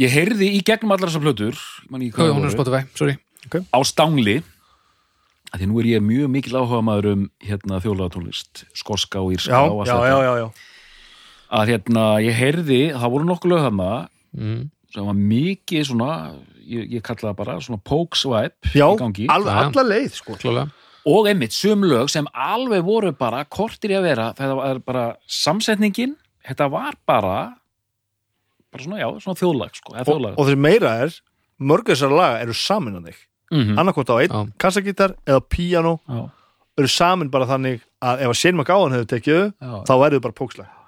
ég 0.00 0.14
heyrði 0.14 0.48
í 0.56 0.62
gegnum 0.66 0.94
allar 0.94 1.10
þessar 1.10 1.26
plötur 1.26 1.58
ég 1.58 1.90
man 1.92 2.04
ekki 2.04 2.16
Hvað 2.16 2.24
hvað 2.24 2.30
er 2.30 2.38
hún 2.38 2.40
á 2.40 2.48
það 2.48 2.48
voru, 2.48 2.56
Spotify? 2.56 2.82
Sorry 2.98 3.18
á 3.48 3.80
stangli 3.86 4.40
því 5.50 5.66
nú 5.66 5.80
er 5.82 5.88
ég 5.90 6.04
mjög 6.04 6.30
mikil 6.30 6.58
áhuga 6.60 6.82
maður 6.86 7.08
um 7.10 7.22
hérna, 7.42 7.80
þjólaðatónlist, 7.82 8.64
skorska 8.76 9.22
og 9.22 9.34
írska 9.34 9.50
Já, 9.50 9.64
já, 9.88 9.96
já, 10.06 10.18
já, 10.22 10.32
já. 10.38 10.46
að 11.58 11.72
hérna, 11.72 12.04
ég 12.22 12.36
heyrði, 12.38 12.82
það 12.94 13.14
voru 13.16 13.26
nokkuð 13.26 13.54
lög 13.54 13.64
þarna 13.66 13.88
mm. 14.38 14.60
sem 14.94 15.08
var 15.10 15.18
mikið 15.18 15.88
svona 15.88 16.12
ég, 16.62 16.84
ég 16.94 17.02
kalla 17.02 17.32
það 17.32 17.40
bara 17.40 17.56
svona 17.66 17.82
swipe 18.20 18.74
Já, 18.76 18.86
í 18.86 19.00
gangi 19.00 19.26
alveg 19.26 19.56
Já. 19.56 19.64
alla 19.66 19.86
leið, 19.90 20.12
sko 20.20 20.38
Klálega 20.38 20.70
og 21.10 21.26
einmitt 21.30 21.56
sum 21.56 21.84
lög 21.88 22.10
sem 22.12 22.26
alveg 22.36 22.84
voru 22.84 23.12
bara 23.16 23.44
kortir 23.48 23.94
í 23.94 23.96
að 23.96 24.06
vera 24.10 24.26
þetta 24.36 24.56
var 24.58 24.80
bara 24.84 25.04
samsetningin 25.24 26.12
þetta 26.46 26.68
var 26.72 26.98
bara 27.08 27.36
bara 28.70 28.86
svona, 28.86 29.00
já, 29.02 29.08
svona 29.24 29.40
þjóðlag 29.40 29.78
sko, 29.78 29.94
eða 29.94 30.04
og, 30.04 30.10
þjóðlag. 30.10 30.34
og 30.36 30.48
þessi 30.48 30.62
meira 30.66 30.96
er 31.04 31.16
mörg 31.60 31.90
þessar 31.92 32.16
laga 32.16 32.42
eru 32.44 32.56
samin 32.56 32.98
á 32.98 33.02
þig. 33.08 33.22
Mm 33.50 33.78
annarkvort 33.82 34.12
á 34.14 34.16
einn 34.22 34.52
kassagítar 34.62 35.16
eða 35.26 35.40
píano 35.42 35.96
já, 36.06 36.20
eru 36.78 36.90
samin 36.90 37.30
bara 37.30 37.48
þannig 37.50 37.80
að 37.98 38.22
ef 38.22 38.30
að 38.30 38.38
Shane 38.38 38.56
McGowan 38.60 38.94
hefur 38.94 39.08
tekið 39.10 39.40
þau, 39.58 39.80
þá 39.88 39.94
verður 39.98 40.22
bara 40.28 40.38
pókslega 40.38 40.80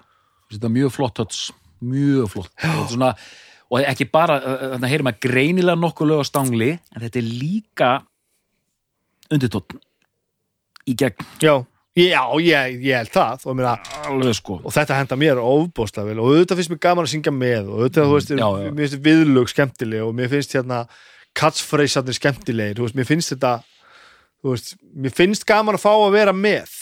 þetta 0.53 0.69
er 0.69 0.75
mjög 0.77 0.93
flott 0.93 1.15
touch, 1.17 1.41
mjög 1.83 2.31
flott. 2.33 2.51
Þetta 2.61 2.83
er 2.83 2.91
svona, 2.91 3.11
og 3.69 3.87
ekki 3.89 4.07
bara 4.13 4.39
þannig 4.43 4.85
að 4.85 4.93
heyrum 4.93 5.11
að 5.11 5.19
greinilega 5.25 5.79
nokkuð 5.81 6.11
lög 6.11 6.23
á 6.23 6.25
stangli 6.29 6.71
en 6.75 7.03
þetta 7.05 7.21
er 7.21 7.29
líka 7.29 7.91
undirtótt 9.33 9.77
í 10.89 10.95
gegn. 10.99 11.27
Já, 11.41 11.55
já 11.93 12.21
ég, 12.41 12.77
ég 12.81 12.97
held 12.97 13.11
það 13.13 13.43
og, 13.45 13.57
meina, 13.57 13.73
alveg 14.09 14.37
sko 14.37 14.55
og 14.63 14.73
þetta 14.73 14.97
henda 14.97 15.17
mér 15.19 15.41
ofbóðslega 15.41 16.09
vel 16.09 16.21
og 16.23 16.31
auðvitað 16.31 16.59
finnst 16.59 16.73
mér 16.73 16.81
gaman 16.87 17.05
að 17.05 17.11
syngja 17.11 17.33
með 17.35 17.67
og 17.67 17.83
auðvitað, 17.83 18.07
þú 18.07 18.15
veist, 18.17 18.31
já, 18.33 18.47
já. 18.63 18.71
mér 18.71 18.87
finnst 18.87 19.03
viðlög 19.05 19.51
skemmtileg 19.51 20.05
og 20.07 20.15
mér 20.17 20.31
finnst 20.31 20.55
hérna 20.57 20.79
catchphrasearnir 21.37 22.17
skemmtilegir, 22.17 22.79
þú 22.79 22.87
veist, 22.87 22.97
mér 22.97 23.09
finnst 23.09 23.33
þetta 23.35 23.53
þú 24.41 24.55
veist, 24.55 24.73
mér 25.05 25.15
finnst 25.19 25.45
gaman 25.49 25.77
að 25.77 25.85
fá 25.85 25.91
að 25.93 26.15
vera 26.17 26.33
með 26.33 26.73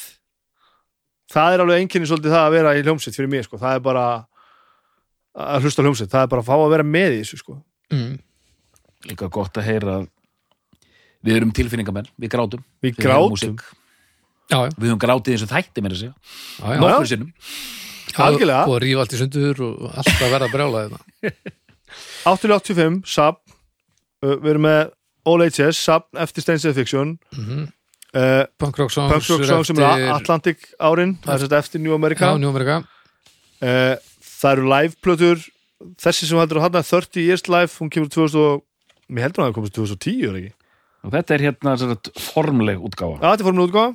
það 1.32 1.58
er 1.58 1.66
alveg 1.66 1.84
einkenni 1.84 2.10
svolítið 2.10 2.36
það 2.36 2.48
að 2.48 2.56
vera 2.56 2.74
í 2.78 2.86
hljómsveit 2.86 3.20
fyrir 3.20 3.32
mig, 3.36 3.46
sko, 3.48 3.60
það 3.60 3.78
er 3.78 3.86
bara 3.86 4.06
að 5.32 5.68
hlusta 5.68 5.84
á 5.84 5.86
hljómsveit, 5.86 6.12
það 6.12 6.26
er 6.26 6.32
bara 6.32 6.46
að 6.46 6.50
fá 6.50 6.56
að 6.56 6.74
vera 6.78 6.88
með 6.88 7.18
í 7.18 7.22
þessu, 7.22 7.42
sko 7.44 7.60
mm. 7.92 8.16
líka 9.12 9.32
gott 9.32 9.60
að 9.60 9.68
heyra 9.68 10.00
að 10.00 10.10
við 11.22 11.38
erum 11.38 11.54
tilfinningamenn, 11.56 12.10
við 12.16 12.34
grátum 12.34 12.66
við 12.84 12.98
grátum. 13.04 13.60
Já, 14.52 14.58
já, 14.68 14.72
við 14.76 14.90
höfum 14.92 15.02
grátið 15.02 15.36
eins 15.36 15.46
og 15.46 15.52
þætti 15.52 15.84
með 15.86 15.98
já. 16.04 16.12
nokkur 16.60 17.10
sinnum. 17.10 17.34
Algjörlega. 18.22 18.64
Og 18.68 18.82
rífa 18.84 19.06
allt 19.06 19.16
í 19.16 19.20
sundur 19.22 19.62
og 19.64 19.86
allt 19.92 20.16
að 20.18 20.34
verða 20.36 20.50
brjála 20.52 20.86
þetta 20.86 21.02
885, 22.28 22.98
Sab. 23.10 23.40
Uh, 24.22 24.36
við 24.36 24.50
erum 24.54 24.68
með 24.68 24.82
All 25.32 25.46
HS, 25.46 25.80
Sab 25.80 26.10
eftir 26.20 26.44
Stainside 26.44 26.76
Fiction. 26.78 27.16
Mm 27.38 27.70
uh, 28.16 28.46
Punk 28.58 28.78
Rock 28.78 28.92
Songs 28.92 29.12
Punk 29.12 29.28
Rock 29.30 29.46
Song 29.48 29.66
sem 29.66 29.82
er 29.82 30.10
Atlantic 30.14 30.68
árin 30.80 31.16
það 31.24 31.48
er 31.48 31.58
eftir 31.62 31.84
New 31.84 31.96
America. 31.96 32.32
Já, 32.32 32.40
New 32.40 32.52
America. 32.52 32.82
Uh, 33.62 33.96
það 34.42 34.56
eru 34.56 34.70
live-plötur 34.72 35.46
þessi 36.02 36.30
sem 36.30 36.40
heldur 36.40 36.62
að 36.62 36.70
hana 36.70 36.84
30 36.86 37.24
Years 37.26 37.48
Live, 37.50 37.74
hún 37.80 37.92
kemur 37.94 38.12
2000 38.12 38.42
og 38.42 38.66
mér 39.10 39.30
heldur 39.30 39.46
að 39.46 39.52
það 39.52 39.58
komist 39.60 39.78
2010 39.78 40.26
er 40.30 40.40
ekki? 40.42 40.56
Og 41.02 41.14
þetta 41.16 41.34
er 41.34 41.44
hérna 41.48 41.76
formleg 42.22 42.82
útgáfa. 42.82 43.18
Já, 43.18 43.28
þetta 43.32 43.42
er 43.42 43.48
fórum 43.48 43.64
útgáfa 43.66 43.92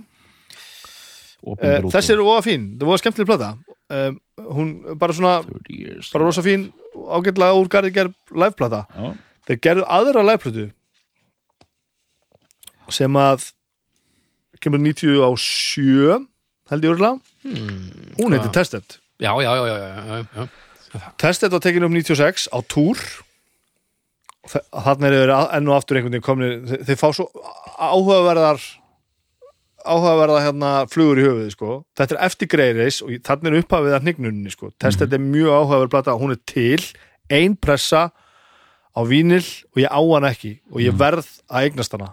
þessi 1.92 2.14
er 2.14 2.22
óa 2.24 2.40
fín, 2.44 2.72
það 2.80 2.90
var 2.90 3.02
skemmtileg 3.02 3.28
plata 3.28 3.50
um, 3.92 4.18
hún 4.56 4.72
bara 4.98 5.16
svona 5.16 5.40
30 5.46 5.76
years 5.76 6.10
bara 6.12 6.28
rosa 6.28 6.44
fín, 6.44 6.70
ágætlega 6.94 7.58
úr 7.58 7.70
garði 7.72 7.92
gerð 7.94 8.14
live-plata 8.34 8.84
Já. 8.90 9.12
þeir 9.48 9.60
gerðu 9.68 9.86
aðra 9.98 10.24
live-plötu 10.26 10.68
sem 12.96 13.18
að 13.20 13.50
kemur 14.62 14.82
90 14.82 15.22
á 15.22 15.30
7 15.38 16.26
held 16.70 16.86
ég 16.86 16.94
örgulega 16.94 17.18
hmm. 17.46 18.14
hún 18.20 18.36
heitir? 18.36 18.54
Tested 18.54 19.00
Já, 19.16 19.32
já, 19.40 19.48
já, 19.56 19.64
já, 19.64 19.76
já, 19.80 20.24
já. 20.36 20.48
Tested 21.16 21.52
var 21.52 21.62
tekinu 21.64 21.88
um 21.88 21.94
96 21.96 22.50
á 22.52 22.58
túr 22.68 23.00
þannig 24.46 25.08
er 25.08 25.14
þeir 25.16 25.32
enn 25.56 25.70
og 25.70 25.76
aftur 25.76 25.98
einhvern 25.98 26.18
veginn 26.18 26.66
þeir, 26.68 26.82
þeir 26.86 26.98
fá 27.00 27.08
svo 27.16 27.26
áhugaverðar 27.76 28.60
áhugaverða 29.86 30.42
hérna 30.44 30.70
flugur 30.90 31.20
í 31.20 31.24
höfuði 31.26 31.54
sko. 31.54 31.78
þetta 31.98 32.16
er 32.16 32.22
eftir 32.26 32.50
Greyreis 32.52 33.00
og 33.04 33.14
þannig 33.26 33.52
er 33.52 33.62
upphafið 33.62 33.96
að 33.96 34.06
hnignunni 34.06 34.52
sko. 34.52 34.70
Tested 34.82 35.14
er 35.14 35.22
mjög 35.22 35.54
áhugaverð 35.54 35.94
plata 35.94 36.16
hún 36.18 36.34
er 36.34 36.42
til, 36.48 36.82
ein 37.32 37.56
pressa 37.56 38.10
á 38.96 39.00
vínil 39.06 39.44
og 39.74 39.82
ég 39.82 39.90
á 39.92 40.00
hann 40.00 40.28
ekki 40.28 40.52
og 40.72 40.84
ég 40.84 40.96
verð 40.98 41.28
að 41.48 41.68
eignast 41.68 41.96
hana. 41.96 42.12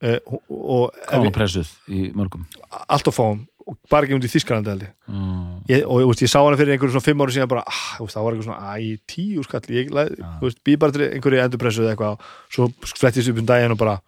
Uh, 0.00 0.16
og, 0.48 0.98
Kála 1.10 1.32
pressuð 1.34 1.70
í 1.92 2.08
mörgum? 2.16 2.46
Allt 2.88 3.08
of 3.10 3.18
fáum. 3.18 3.42
Og 3.68 3.76
bara 3.92 4.06
ekki 4.06 4.16
um 4.16 4.22
til 4.22 4.30
Þískalandi 4.32 4.72
held 4.72 4.84
mm. 4.88 5.58
ég, 5.68 5.82
og 5.84 6.06
veist, 6.08 6.22
ég 6.24 6.30
sá 6.32 6.38
hana 6.40 6.56
fyrir 6.58 6.72
einhverjum 6.74 6.96
svona 6.96 7.06
fimm 7.06 7.20
ári 7.22 7.34
síðan 7.36 7.50
bara, 7.50 7.62
ah, 7.68 7.82
veist, 8.00 8.16
það 8.16 8.24
var 8.24 8.34
eitthvað 8.34 8.46
svona, 8.48 8.70
æ, 8.72 9.02
tíu 9.12 9.44
skall 9.46 9.68
ég, 9.76 9.92
þú 9.92 10.46
veist, 10.46 10.62
býð 10.66 10.78
bara 10.80 10.96
til 10.96 11.04
einhverju 11.04 11.42
endurpressu 11.44 11.84
eða 11.84 11.92
eitthvað, 11.92 12.24
svo 12.56 12.70
flettist 12.96 13.30
upp 13.30 13.42
um 13.42 13.50
daginn 13.52 13.76
og 13.76 13.78
bara 13.84 13.98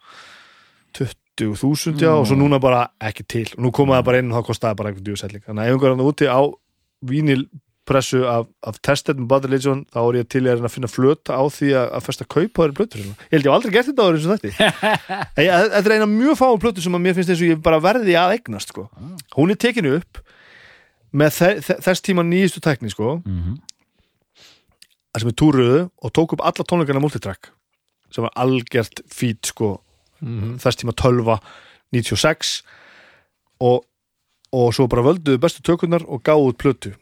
20.000 1.41 1.99
já, 2.01 2.11
og 2.13 2.25
svo 2.29 2.37
núna 2.37 2.59
bara 2.61 2.87
ekki 3.01 3.25
til. 3.25 3.47
Og 3.57 3.65
nú 3.65 3.71
komaði 3.73 4.01
það 4.01 4.07
bara 4.09 4.21
inn 4.21 4.31
og 4.31 4.39
þá 4.39 4.47
kostaði 4.49 4.79
bara 4.79 4.91
einhver 4.91 5.05
djúselling 5.07 5.45
þannig 5.45 5.63
að 5.63 5.69
ef 5.69 5.77
einhverjum 5.77 6.03
úti 6.05 6.27
á 6.29 6.41
vínilpressu 7.09 8.21
af, 8.29 8.45
af 8.63 8.77
tested 8.85 9.17
með 9.19 9.29
Bad 9.33 9.47
Religion 9.49 9.81
þá 9.91 9.99
er 10.03 10.19
ég 10.21 10.29
til 10.29 10.43
ég 10.45 10.53
að 10.53 10.67
að 10.69 10.75
finna 10.75 10.91
flöta 10.91 11.39
á 11.39 11.43
því 11.49 11.73
að, 11.79 11.89
að 11.97 12.05
festa 12.05 12.29
kaupa 12.29 12.63
þeirri 12.63 12.77
plötur 12.77 13.01
hérna. 13.01 13.17
ég 13.17 13.33
held 13.33 13.43
ég 13.43 13.49
hef 13.49 13.57
aldrei 13.57 13.73
gert 13.73 13.89
þetta 13.89 14.05
á 14.05 14.09
eins 14.13 14.27
og 14.29 14.37
þetta. 14.37 14.71
Þetta 15.73 15.83
er 15.83 15.97
eina 15.97 16.09
mjög 16.13 16.39
fáum 16.39 16.61
plötur 16.63 16.85
sem 16.85 16.95
að 16.95 17.05
mér 17.07 17.17
finnst 17.17 17.33
eins 17.33 17.43
og 17.43 17.49
ég 17.49 17.65
bara 17.65 17.81
verði 17.83 18.15
að 18.19 18.37
eignast 18.37 18.71
sko. 18.71 18.87
hún 19.35 19.51
er 19.51 19.59
tekinu 19.59 19.97
upp 19.99 20.21
með 21.13 21.35
þe 21.35 21.49
þe 21.65 21.75
þess 21.89 22.05
tíma 22.05 22.23
nýjustu 22.25 22.61
tækni 22.63 22.93
sko, 22.93 23.19
Mm 23.25 23.57
að 25.13 25.23
sem 25.23 25.29
er 25.29 25.37
túruðu 25.37 25.81
og 26.01 26.13
tók 26.15 26.35
upp 26.35 26.43
alla 26.45 26.65
tónleikana 26.65 27.01
multitrack 27.03 27.51
sem 28.13 28.25
var 28.25 28.33
algjört 28.43 29.03
fít 29.09 29.49
sko, 29.49 29.75
Mhm. 30.23 30.57
þess 30.63 30.79
tíma 30.81 30.95
12 30.95 31.39
96 31.93 32.63
og, 33.61 33.83
og 34.51 34.73
svo 34.73 34.87
bara 34.89 35.05
völduðu 35.05 35.39
bestu 35.41 35.61
tökurnar 35.61 36.05
og 36.07 36.23
gáðu 36.25 36.51
út 36.51 36.59
plötu. 36.61 36.93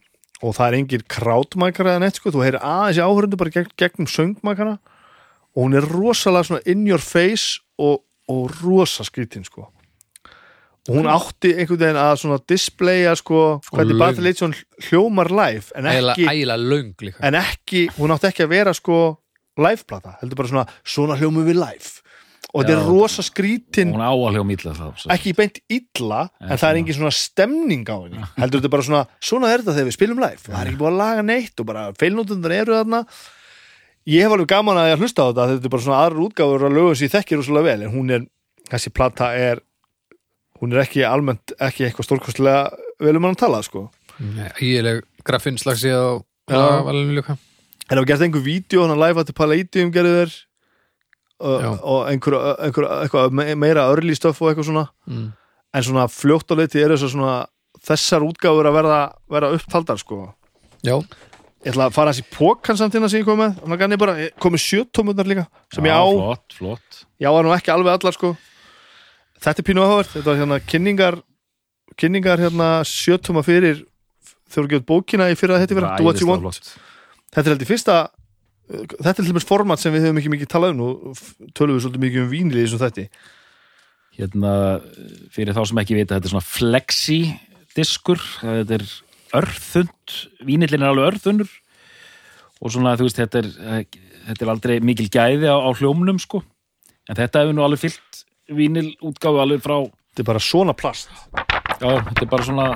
Og 0.42 0.56
það 0.58 0.68
er 0.68 0.78
engin 0.80 1.04
krátmækara 1.08 1.96
eða 1.96 2.02
neitt 2.02 2.18
sko, 2.18 2.32
þú 2.34 2.42
heyrir 2.44 2.64
aðeins 2.66 2.98
í 2.98 3.06
áhörundu 3.06 3.38
bara 3.38 3.54
gegn, 3.54 3.70
gegnum 3.78 4.10
söngmækara 4.10 4.80
og 5.52 5.60
hún 5.66 5.76
er 5.78 5.86
rosalega 5.86 6.48
svona 6.48 6.66
in 6.66 6.88
your 6.88 7.00
face 7.04 7.60
og, 7.78 8.02
og 8.28 8.52
rosa 8.64 9.06
skrítin 9.06 9.46
sko. 9.46 9.68
Og 10.90 10.96
hún 10.98 11.06
átti 11.12 11.52
einhvern 11.54 11.78
veginn 11.78 12.00
að 12.02 12.16
svona 12.24 12.40
displaya 12.50 13.14
sko 13.20 13.62
hvernig 13.70 13.94
löng. 13.94 14.00
Battle 14.02 14.26
Legion 14.26 14.56
hljómar 14.88 15.30
live 15.30 15.76
en 15.78 15.86
ekki, 15.92 16.26
ægilega 16.26 16.58
löng 16.58 16.94
líka. 17.06 17.20
en 17.22 17.38
ekki 17.38 17.84
hún 18.00 18.16
átti 18.16 18.32
ekki 18.32 18.48
að 18.48 18.54
vera 18.56 18.74
sko 18.74 19.02
liveplata, 19.62 20.18
heldur 20.24 20.40
bara 20.40 20.50
svona 20.50 20.66
svona 20.82 21.20
hljómum 21.20 21.46
við 21.46 21.60
live 21.62 22.01
og 22.52 22.64
þetta 22.64 22.74
er 22.76 22.88
rosa 22.88 23.24
skrítin 23.26 23.94
hún 23.96 24.04
á 24.04 24.12
að 24.12 24.36
hljóma 24.36 24.56
illa 24.56 24.74
svo. 24.76 25.12
ekki 25.16 25.34
beint 25.38 25.60
illa, 25.72 26.22
en 26.44 26.58
það 26.60 26.68
er 26.70 26.80
engin 26.82 26.98
svona 26.98 27.14
stemning 27.16 27.86
á 27.88 27.98
henni, 27.98 28.26
heldur 28.42 28.62
þetta 28.62 28.74
bara 28.76 28.88
svona 28.88 29.04
svona 29.24 29.52
er 29.52 29.64
þetta 29.64 29.78
þegar 29.78 29.90
við 29.90 29.98
spilum 29.98 30.24
live, 30.24 30.42
það 30.48 30.60
er 30.60 30.72
ekki 30.72 30.82
búið 30.82 30.92
að 30.92 31.00
laga 31.02 31.26
neitt 31.28 31.64
og 31.64 31.70
bara 31.72 31.86
feilnótundar 32.00 32.56
eru 32.58 32.78
þarna. 32.82 33.02
Ég 34.10 34.26
hef 34.26 34.34
alveg 34.34 34.50
gaman 34.50 34.80
að 34.82 34.92
ég 34.92 35.04
hlusta 35.04 35.24
á 35.24 35.30
þetta 35.30 35.48
þetta 35.52 35.70
er 35.70 35.74
bara 35.76 35.86
svona 35.86 36.00
aðrar 36.04 36.24
útgáfur 36.26 36.66
að 36.66 36.78
lögum 36.80 36.96
ég 36.98 37.14
þekkir 37.14 37.44
úrslega 37.44 37.68
vel, 37.70 37.86
en 37.86 37.94
hún 37.94 38.16
er, 38.16 38.24
þessi 38.72 38.94
plata 38.98 39.32
er 39.38 39.62
hún 40.62 40.76
er 40.76 40.84
ekki 40.84 41.06
almennt 41.08 41.54
ekki 41.58 41.88
eitthvað 41.88 42.08
stórkostlega 42.10 42.64
vel 43.02 43.16
um 43.18 43.28
hann 43.28 43.38
að 43.38 43.44
tala 43.46 43.62
sko. 43.66 43.88
ægileg 44.60 45.06
graffinnslags 45.26 45.86
ég 45.86 45.98
á 45.98 46.22
Já. 46.50 46.84
valinu 46.86 47.18
líka. 47.18 47.38
En 47.90 47.98
það 47.98 48.02
var 48.02 48.10
gert 48.12 48.26
einhver 48.26 48.44
vídeo, 48.46 48.84
hann 48.84 48.96
að 48.96 49.04
live 49.06 49.22
að 49.22 49.34
Palladium 49.38 49.92
gerðu 49.94 50.26
og, 51.42 51.64
Já. 51.66 51.72
og 51.82 52.02
einhver, 52.12 52.36
einhver, 52.68 53.32
me- 53.34 53.56
meira 53.60 53.88
early 53.92 54.16
stuff 54.18 54.42
og 54.42 54.52
eitthvað 54.52 54.70
svona. 54.70 54.86
Mm. 55.10 55.32
en 55.74 55.84
svona 55.88 56.06
fljótt 56.12 56.52
á 56.52 56.56
leiti 56.60 56.82
er 56.84 56.92
þess 56.92 57.08
að 57.08 57.14
svona 57.16 57.36
þessar 57.88 58.26
útgáfur 58.28 58.68
að 58.68 58.76
verða, 58.76 59.02
verða 59.32 59.52
upptaldar 59.56 59.98
sko. 60.02 60.18
Já, 60.84 60.98
ég 61.64 61.72
ætla 61.72 61.88
að 61.88 61.96
fara 61.96 62.12
í 62.12 62.26
pókan 62.36 62.78
samtíðna 62.78 63.10
sem 63.10 63.22
ég 63.22 63.26
kom 63.30 63.40
með. 63.40 63.56
Þannig 63.62 63.86
að 63.86 63.96
ég 63.96 64.02
bara, 64.04 64.16
ég 64.20 64.36
kom 64.42 64.52
með 64.56 64.66
sjötómundar 64.66 65.30
líka 65.32 65.46
sem 65.74 65.88
ég 65.88 65.94
Já, 65.94 66.00
á, 66.04 66.08
flott, 66.12 66.58
flott. 66.58 67.04
Ég 67.22 67.32
á 67.32 67.40
nú 67.40 67.54
ekki 67.56 67.72
alveg 67.72 67.96
allar 67.96 68.18
sko. 68.18 68.34
Þetta 69.42 69.64
er 69.64 69.68
pínu 69.72 69.86
áhverð, 69.86 70.12
þetta 70.18 70.30
var 70.30 70.42
hérna 70.42 70.60
kynningar 70.68 71.22
kynningar 71.98 72.40
hérna 72.42 72.70
sjötóma 72.88 73.44
fyrir 73.46 73.82
þegar 74.52 74.68
þú 74.68 74.72
gefur 74.74 74.88
bókina 74.92 75.30
í 75.32 75.38
fyrra 75.40 75.60
þetta 77.32 77.48
er 77.48 77.54
heldur 77.54 77.70
fyrsta 77.70 77.96
þetta 78.72 79.12
er 79.12 79.18
til 79.20 79.28
dæmis 79.30 79.48
format 79.48 79.82
sem 79.82 79.94
við 79.94 80.08
höfum 80.08 80.20
ekki 80.22 80.34
mikið 80.34 80.52
talað 80.52 80.76
um 80.76 80.84
og 80.86 81.22
tölum 81.58 81.78
við 81.78 81.86
svolítið 81.86 82.04
mikið 82.06 82.24
um 82.24 82.32
vínlið 82.32 82.62
í 82.62 82.66
þessum 82.66 82.82
þætti. 82.82 83.06
Hérna, 84.18 84.54
fyrir 85.34 85.56
þá 85.56 85.64
sem 85.70 85.82
ekki 85.82 85.98
vita 85.98 86.18
þetta 86.18 86.30
er 86.30 86.34
svona 86.34 86.48
flexi 86.48 87.20
diskur 87.76 88.22
þetta 88.42 88.78
er 88.78 88.86
örþund 89.40 90.16
vínillin 90.48 90.84
er 90.84 90.92
alveg 90.92 91.14
örþunur 91.14 91.52
og 92.62 92.74
svona 92.74 92.98
þú 93.00 93.08
veist 93.08 93.22
þetta 93.22 93.42
er, 93.42 93.52
þetta 94.28 94.46
er 94.46 94.52
aldrei 94.54 94.76
mikil 94.84 95.08
gæði 95.12 95.48
á, 95.50 95.58
á 95.58 95.70
hljómnum 95.74 96.20
sko. 96.22 96.44
En 97.10 97.18
þetta 97.18 97.46
hefur 97.46 97.58
nú 97.58 97.66
alveg 97.66 97.88
fyllt 97.88 98.24
vínil 98.52 98.92
útgáfu 99.00 99.42
alveg 99.42 99.64
frá 99.64 99.78
þetta 99.82 100.24
er 100.24 100.28
bara 100.28 100.44
svona 100.44 100.76
plast. 100.78 101.12
Já, 101.82 101.90
þetta 102.12 102.26
er 102.26 102.32
bara 102.32 102.48
svona 102.48 102.68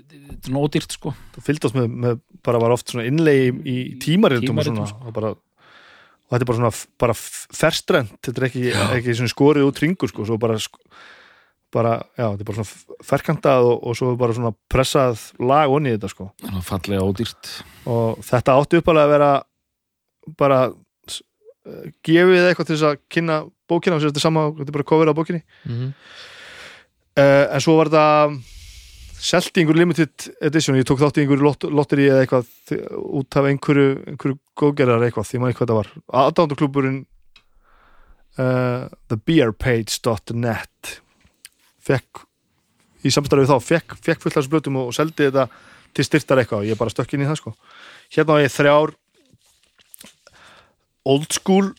þetta 0.00 0.34
er 0.34 0.48
svona 0.48 0.64
ódýrt 0.64 0.96
sko. 0.96 1.12
Það 1.34 1.46
fylgdast 1.46 1.76
með, 1.76 1.94
með 2.04 2.18
bara 2.46 2.60
var 2.62 2.74
oft 2.74 2.92
innlegi 2.96 3.46
í, 3.50 3.54
í 3.60 3.76
tímaritum 4.02 4.58
og 4.58 4.66
Tímaritum, 4.66 4.90
svona 4.90 5.10
og, 5.10 5.14
bara, 5.16 5.32
og 5.36 6.34
þetta 6.34 6.40
er 6.40 6.50
bara 6.50 6.60
svona 6.60 6.72
bara 7.04 7.16
ferstrend, 7.16 8.12
þetta 8.18 8.42
er 8.42 8.48
ekki, 8.50 8.64
ekki 8.98 9.30
skorið 9.32 9.68
út 9.68 9.82
ringur 9.84 10.12
sko, 10.12 10.26
svo 10.28 10.38
bara 10.40 10.58
bara, 11.70 11.98
já, 12.18 12.24
þetta 12.24 12.42
er 12.42 12.48
bara 12.48 12.64
svona 12.64 12.98
ferkantað 13.06 13.68
og, 13.68 13.76
og 13.86 13.98
svo 13.98 14.14
bara 14.18 14.34
svona 14.36 14.54
pressað 14.72 15.28
lag 15.38 15.70
onni 15.70 15.92
í 15.92 15.98
þetta 15.98 16.10
sko. 16.10 16.30
Fallega 16.66 17.04
ódýrt. 17.06 17.52
Og 17.90 18.24
þetta 18.26 18.56
átti 18.58 18.80
uppalega 18.80 19.06
að 19.06 19.14
vera 19.14 19.30
bara 20.40 20.64
gefið 22.02 22.48
eitthvað 22.48 22.66
til 22.66 22.74
þess 22.74 22.88
að 22.88 23.00
kynna 23.12 23.38
bókina 23.70 24.00
þetta 24.02 24.18
er 24.18 24.24
sama, 24.24 24.48
þetta 24.56 24.72
er 24.72 24.76
bara 24.80 24.88
cover 24.90 25.12
á 25.12 25.14
bókinni. 25.14 25.44
Mm 25.68 25.94
uh, 27.18 27.46
en 27.54 27.62
svo 27.62 27.76
var 27.78 27.90
þetta 27.90 28.40
selt 29.20 29.52
í 29.54 29.62
einhver 29.62 29.78
limited 29.78 30.28
edition 30.46 30.78
ég 30.78 30.86
tók 30.88 31.00
þátt 31.02 31.20
í 31.20 31.24
einhverju 31.24 31.44
lot, 31.44 31.66
lotteri 31.68 32.08
eða 32.08 32.24
eitthvað 32.24 32.46
út 33.20 33.36
af 33.36 33.48
einhverju, 33.50 33.88
einhverju 34.14 34.38
góðgerðar 34.60 35.06
eitthvað, 35.06 35.28
því 35.28 35.40
maður 35.40 35.52
eitthvað 35.54 35.72
það 35.72 35.80
var. 35.80 35.90
Aðdándarklúburinn 36.22 37.00
uh, 38.40 38.88
thebeerpage.net 39.12 40.94
fekk 41.90 42.24
í 43.04 43.12
samstarfið 43.12 43.52
þá, 43.52 43.58
fekk, 43.64 43.98
fekk 44.00 44.24
fullt 44.24 44.36
af 44.36 44.42
þessu 44.42 44.54
blötum 44.54 44.80
og, 44.80 44.90
og 44.90 44.96
seldi 44.96 45.28
þetta 45.28 45.46
til 45.96 46.06
styrtar 46.06 46.42
eitthvað. 46.42 46.64
Og 46.64 46.72
ég 46.72 46.80
bara 46.80 46.92
stökk 46.92 47.14
inn 47.16 47.24
í 47.24 47.28
það 47.28 47.40
sko. 47.40 47.54
Hérna 48.14 48.36
á 48.36 48.42
ég 48.44 48.54
þrjár 48.54 48.94
old 51.10 51.32
school 51.32 51.70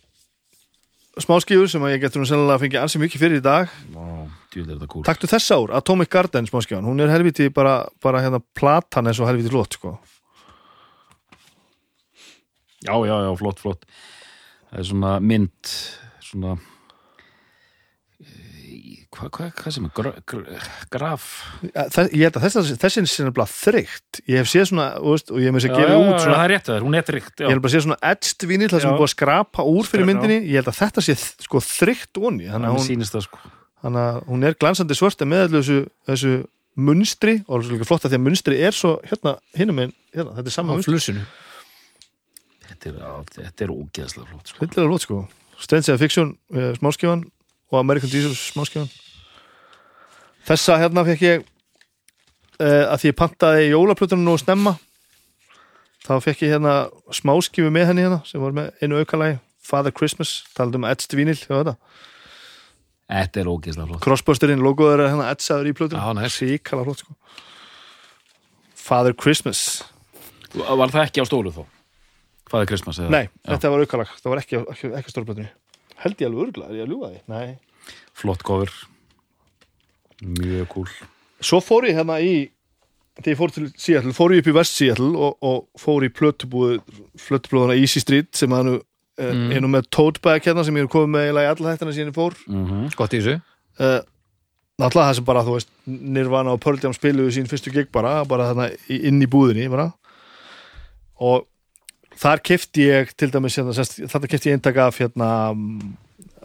smáskífur 1.22 1.70
sem 1.70 1.84
að 1.86 1.96
ég 1.96 2.06
getur 2.06 2.24
nú 2.24 2.30
sennilega 2.30 2.58
að 2.58 2.66
fengja 2.66 2.86
ansi 2.86 3.02
mikið 3.02 3.26
fyrir 3.26 3.42
í 3.42 3.46
dag. 3.46 3.74
Vá, 3.94 4.21
kúl. 4.52 5.04
Taktu 5.08 5.30
þessa 5.32 5.58
ár, 5.60 5.76
Atomic 5.80 6.12
Garden 6.12 6.48
smáskjáðan 6.50 6.88
hún 6.90 7.04
er 7.04 7.12
helviti 7.14 7.50
bara, 7.54 7.86
bara 8.04 8.22
hérna 8.24 8.42
platan 8.58 9.08
er 9.08 9.16
svo 9.18 9.30
helviti 9.30 9.54
lót 9.54 9.78
sko. 9.80 9.96
Já, 12.82 12.96
já, 13.06 13.16
já, 13.28 13.32
flott, 13.38 13.62
flott. 13.62 13.86
Það 14.72 14.80
er 14.82 14.88
svona 14.90 15.12
mynd 15.22 15.72
svona 16.24 16.56
eh, 18.24 19.06
hvað 19.14 19.30
hva, 19.36 19.50
hva 19.60 19.74
sem 19.76 19.86
er 19.86 19.94
gra, 20.00 20.14
gra, 20.26 20.60
graf. 20.96 21.28
Ja, 21.68 21.86
þe- 21.94 22.08
ég 22.10 22.26
held 22.26 22.40
að 22.40 22.48
þessi, 22.48 22.78
þessi 22.82 23.04
er 23.04 23.10
sinna 23.12 23.48
þreytt. 23.54 24.22
Ég 24.26 24.42
hef 24.42 24.50
séð 24.50 24.68
svona, 24.72 24.90
veist, 25.06 25.30
og 25.30 25.44
ég 25.44 25.52
hef 25.52 25.58
með 25.60 25.68
Já, 25.68 25.76
gefið 25.78 25.94
já, 25.94 26.02
út 26.02 26.26
svona, 26.26 26.38
það 26.40 26.46
er 26.48 26.54
rétt 26.56 26.68
að 26.68 26.74
það, 26.74 26.86
hún 26.88 26.98
er 26.98 27.08
tryggt 27.12 27.46
ég 27.46 27.54
hef 27.54 27.64
bara 27.68 27.76
séð 27.76 27.86
svona 27.88 28.02
edged 28.12 28.48
vinil 28.50 28.72
það 28.72 28.82
sem 28.82 28.92
er 28.94 29.00
búið 29.02 29.10
að 29.12 29.16
skrapa 29.16 29.68
úr 29.78 29.92
fyrir 29.94 30.10
myndinni. 30.10 30.40
Ég 30.50 30.62
held 30.62 30.72
að 30.74 30.80
þetta 30.82 31.06
sé 31.06 31.18
sko 31.22 31.66
þreytt 31.70 32.22
onni 32.24 32.50
þannig 32.50 32.72
að 32.72 32.80
hún 32.80 32.88
sýnist 32.90 33.14
það 33.20 33.28
sko 33.30 33.61
þannig 33.82 34.02
að 34.02 34.18
hún 34.30 34.48
er 34.48 34.58
glansandi 34.62 34.98
svört 34.98 35.24
en 35.24 35.32
með 35.32 35.46
allu 35.48 35.62
þessu, 35.62 35.78
þessu 36.10 36.34
munstri 36.88 37.38
og 37.48 37.66
það 37.66 37.78
er 37.80 37.90
flott 37.90 38.06
að 38.06 38.14
því 38.14 38.20
að 38.20 38.26
munstri 38.28 38.60
er 38.64 38.76
svo 38.76 38.96
hérna, 39.08 39.36
hinum 39.58 39.82
en 39.84 39.94
hérna, 40.16 40.36
þetta 40.38 40.48
er 40.48 40.54
á 40.54 40.58
sama 40.58 40.78
munstri 40.78 41.24
Þetta 42.72 42.88
er, 42.88 43.00
á, 43.04 43.14
þetta 43.36 43.66
er 43.66 43.72
ógeðslega 43.76 44.28
flott 44.32 44.48
sko. 44.50 44.98
Sko. 45.04 45.18
Strange 45.62 45.86
Science 45.86 46.02
Fiction 46.02 46.30
uh, 46.56 46.72
smáskifan 46.80 47.26
og 47.70 47.80
American 47.82 48.10
Diesel 48.10 48.34
smáskifan 48.38 48.90
Þessa 50.48 50.80
hérna 50.82 51.04
fekk 51.06 51.26
ég 51.28 51.44
uh, 51.44 52.86
að 52.88 52.96
því 53.04 53.12
ég 53.12 53.20
pantaði 53.20 53.68
jólaplötunum 53.74 54.26
nú 54.26 54.38
snemma 54.42 54.78
þá 56.02 56.16
fekk 56.24 56.46
ég 56.48 56.56
hérna 56.56 56.76
smáskifu 57.14 57.70
með 57.74 57.92
henni 57.92 58.08
hérna 58.08 58.22
sem 58.26 58.42
var 58.42 58.56
með 58.56 58.72
einu 58.82 59.02
aukalagi 59.02 59.38
Father 59.62 59.94
Christmas, 59.94 60.42
talaði 60.58 60.80
um 60.82 60.88
edged 60.90 61.14
vinil 61.16 61.38
hjá 61.38 61.54
þetta 61.54 61.76
Þetta 63.12 63.42
er 63.42 63.50
ógeðslega 63.52 63.90
flott 63.90 64.04
Crossbusterinn, 64.06 64.64
logoður 64.64 65.04
er 65.04 65.12
hérna 65.12 65.32
edsaður 65.34 65.68
í 65.68 65.74
plötunum. 65.76 66.22
Síkala 66.32 66.86
flott 66.88 67.04
sko 67.04 67.16
Father 68.80 69.16
Christmas 69.18 69.82
Var 70.56 70.92
það 70.92 71.04
ekki 71.06 71.24
á 71.24 71.26
stólu 71.28 71.52
þó? 71.56 71.64
Hvað 72.52 72.66
er 72.66 72.70
Christmas? 72.72 73.00
Eða? 73.00 73.12
Nei, 73.14 73.26
Já, 73.28 73.54
þetta 73.54 73.72
var 73.72 73.84
aukalag, 73.86 74.16
það 74.20 74.34
var 74.34 74.42
ekki, 74.42 74.62
ekki, 74.74 74.94
ekki 75.00 75.14
stórplötunni 75.14 75.50
Held 76.02 76.24
ég 76.24 76.32
alveg 76.32 76.48
örgla, 76.48 76.68
er 76.72 76.80
ég 76.80 76.88
að 76.88 76.94
ljúga 76.96 77.12
því? 77.12 77.22
Nei 77.32 77.92
Flott 78.18 78.44
cover 78.48 78.72
Mjög 80.22 80.68
kúl 80.72 80.88
svo 81.42 81.58
fór 81.64 81.88
ég 81.90 81.98
hérna 81.98 82.20
í 82.22 82.34
þegar 83.18 83.32
ég 83.34 83.40
fór 83.40 83.54
til 83.56 83.68
Seattle, 83.74 84.14
fór 84.16 84.36
ég 84.36 84.44
upp 84.44 84.52
í 84.52 84.56
West 84.56 84.78
Seattle 84.78 85.10
og, 85.18 85.38
og 85.42 85.82
fór 85.82 86.06
í 86.06 86.12
plötubúðu 86.14 86.80
plötubúðuna 87.26 87.78
Easy 87.80 88.02
Street 88.04 88.30
sem 88.38 88.54
að 88.56 88.68
nú 88.68 88.76
mm. 89.30 89.52
er 89.56 89.64
nú 89.64 89.70
með 89.72 89.90
tote 89.94 90.24
bag 90.24 90.44
hérna 90.46 90.66
sem 90.66 90.78
ég 90.80 90.88
er 90.88 90.92
komið 90.92 91.14
með 91.16 91.30
í 91.30 91.46
alla 91.52 91.74
hættina 91.74 91.94
síðan 91.96 92.12
ég 92.12 92.18
fór. 92.18 92.38
Mm 92.50 92.90
gott 92.98 93.16
í 93.16 93.22
þessu. 93.22 93.38
Uh, 93.82 94.00
náttúrulega 94.82 95.08
það 95.08 95.18
sem 95.20 95.28
bara, 95.30 95.46
þú 95.48 95.58
veist 95.58 95.72
Nirvana 95.86 96.56
og 96.56 96.62
Pearl 96.64 96.82
Jam 96.82 96.96
spiluðu 96.96 97.34
sín 97.36 97.50
fyrstu 97.50 97.74
gig 97.74 97.92
bara, 97.94 98.22
bara 98.26 98.52
þarna 98.52 98.70
inn 98.90 99.22
í 99.22 99.30
búðinni 99.30 99.70
bara. 99.72 99.92
Og 101.22 101.46
þar 102.18 102.42
kefti 102.44 102.88
ég 102.90 103.14
til 103.18 103.32
dæmis 103.34 103.58
hérna, 103.60 103.76
sest, 103.78 104.02
þarna 104.10 104.32
kefti 104.32 104.52
ég 104.52 104.58
eintak 104.60 104.82
af 104.82 104.98
hérna 105.02 105.30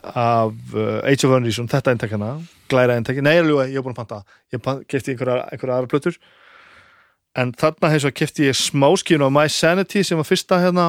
af 0.07 0.53
uh, 0.77 1.01
Age 1.03 1.27
of 1.27 1.35
Unreason, 1.35 1.67
þetta 1.69 1.91
eintak 1.91 2.13
hérna 2.13 2.37
glæra 2.71 2.97
eintak, 2.99 3.19
nei, 3.23 3.37
ljúga, 3.45 3.67
ég 3.71 3.79
er 3.79 3.85
búin 3.85 3.95
að 3.95 4.03
panta. 4.03 4.39
Ég 4.55 4.63
kefti 4.91 5.15
einhverja, 5.15 5.47
einhverja 5.53 5.79
aðra 5.79 5.91
plötur. 5.91 6.19
En 7.37 7.53
þarna 7.57 7.93
hins 7.93 8.07
vegar 8.07 8.17
kefti 8.23 8.49
ég 8.49 8.59
smáskíun 8.59 9.25
af 9.27 9.35
My 9.35 9.47
Sanity 9.53 10.03
sem 10.07 10.19
var 10.19 10.29
fyrsta 10.29 10.59
hérna, 10.63 10.89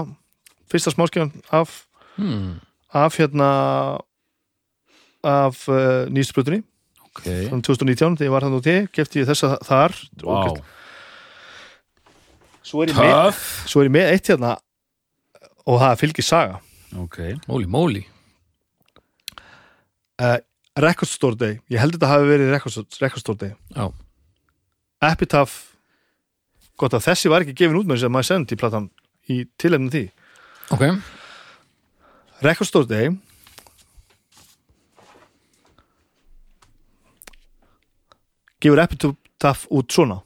fyrsta 0.72 0.94
smáskíun 0.94 1.32
af, 1.56 1.84
hmm. 2.16 2.58
af 2.94 3.20
hérna 3.20 3.52
af 5.28 5.62
uh, 5.68 6.08
nýstu 6.14 6.38
plötunni 6.38 6.64
Ok, 7.18 7.24
frá 7.26 7.58
2019 7.66 8.20
þegar 8.20 8.28
ég 8.28 8.34
var 8.36 8.46
þannig 8.46 8.60
úti, 8.62 8.76
kefti 8.94 9.24
ég 9.24 9.30
þessa 9.30 9.56
þar. 9.66 9.96
Wow 10.22 10.60
svo 12.68 12.84
er 12.84 12.92
ég 12.92 13.00
með, 13.00 13.40
svo 13.70 13.82
er 13.82 13.90
ég 13.90 13.96
með 13.96 14.12
eitt 14.12 14.32
hérna 14.32 14.56
og 15.68 15.80
það 15.82 16.02
fylgir 16.02 16.26
saga. 16.26 16.60
Ok, 16.98 17.18
móli, 17.50 17.68
móli 17.68 18.04
uh, 20.24 20.38
Record 20.80 21.12
Store 21.12 21.38
Day, 21.40 21.58
ég 21.72 21.82
held 21.82 21.98
þetta 21.98 22.12
hafi 22.12 22.30
verið 22.30 22.54
Record, 22.54 23.00
Record 23.02 23.24
Store 23.24 23.40
Day. 23.42 23.56
Já. 23.76 23.90
Epitaph 25.08 25.56
gott 26.78 26.96
að 26.96 27.08
þessi 27.10 27.32
var 27.34 27.44
ekki 27.44 27.58
gefin 27.58 27.80
út 27.80 27.90
með 27.90 28.00
þess 28.00 28.08
að 28.08 28.16
maður 28.16 28.30
sendi 28.32 28.60
platan 28.60 28.90
í 29.28 29.42
tilefni 29.60 29.92
því 29.94 30.04
ok, 30.72 30.84
Record 32.42 32.70
Store 32.70 32.86
Day. 32.86 33.12
Gefur 38.62 38.82
Epitaph 38.82 39.68
út 39.70 39.94
svona. 39.94 40.22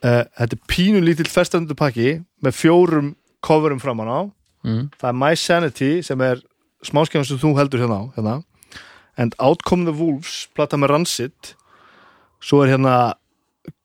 Uh, 0.00 0.24
þetta 0.36 0.56
er 0.56 0.60
pínu 0.68 1.00
lítill 1.04 1.28
festandu 1.28 1.76
pakki 1.76 2.20
með 2.40 2.56
fjórum 2.56 3.14
coverum 3.44 3.80
framan 3.80 4.08
á. 4.08 4.20
Mm. 4.60 4.90
það 5.00 5.08
er 5.08 5.16
My 5.16 5.36
Sanity 5.40 5.90
sem 6.04 6.20
er 6.20 6.40
smáskjafan 6.84 7.24
sem 7.24 7.38
þú 7.40 7.54
heldur 7.56 7.80
hérna 7.80 7.96
á 7.96 8.04
hérna. 8.16 8.34
and 9.16 9.34
Outcome 9.38 9.84
the 9.84 9.92
Wolves 9.92 10.48
plata 10.54 10.76
með 10.76 10.92
Rancid. 10.94 11.54
Svo 12.40 12.62
er 12.64 12.72
hérna 12.74 13.14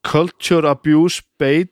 Culture 0.03 0.69
Abuse 0.69 1.23
Bay 1.39 1.65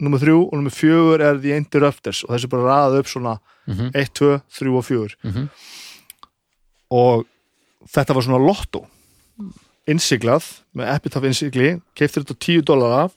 Nummer 0.00 0.18
þrjú 0.22 0.38
og 0.48 0.54
nummer 0.56 0.72
fjögur 0.72 1.20
er 1.20 1.38
The 1.42 1.56
Interrupters 1.60 2.22
og 2.24 2.32
þessi 2.34 2.48
bara 2.52 2.68
raðað 2.70 2.98
upp 3.02 3.06
svona 3.12 3.38
Mhm. 3.68 3.90
1, 3.94 4.12
2, 4.14 4.30
3 4.58 4.76
og 4.76 4.84
4 4.84 5.16
Mhm. 5.24 5.48
og 6.90 7.26
þetta 7.86 8.14
var 8.14 8.22
svona 8.22 8.40
lotto. 8.46 8.86
Innsiglað 9.88 10.60
með 10.76 10.94
Epitaph 10.94 11.24
innsigli 11.26 11.80
keiftir 11.94 12.24
þetta 12.24 12.34
á 12.34 12.42
10 12.46 12.62
dólara 12.62 13.10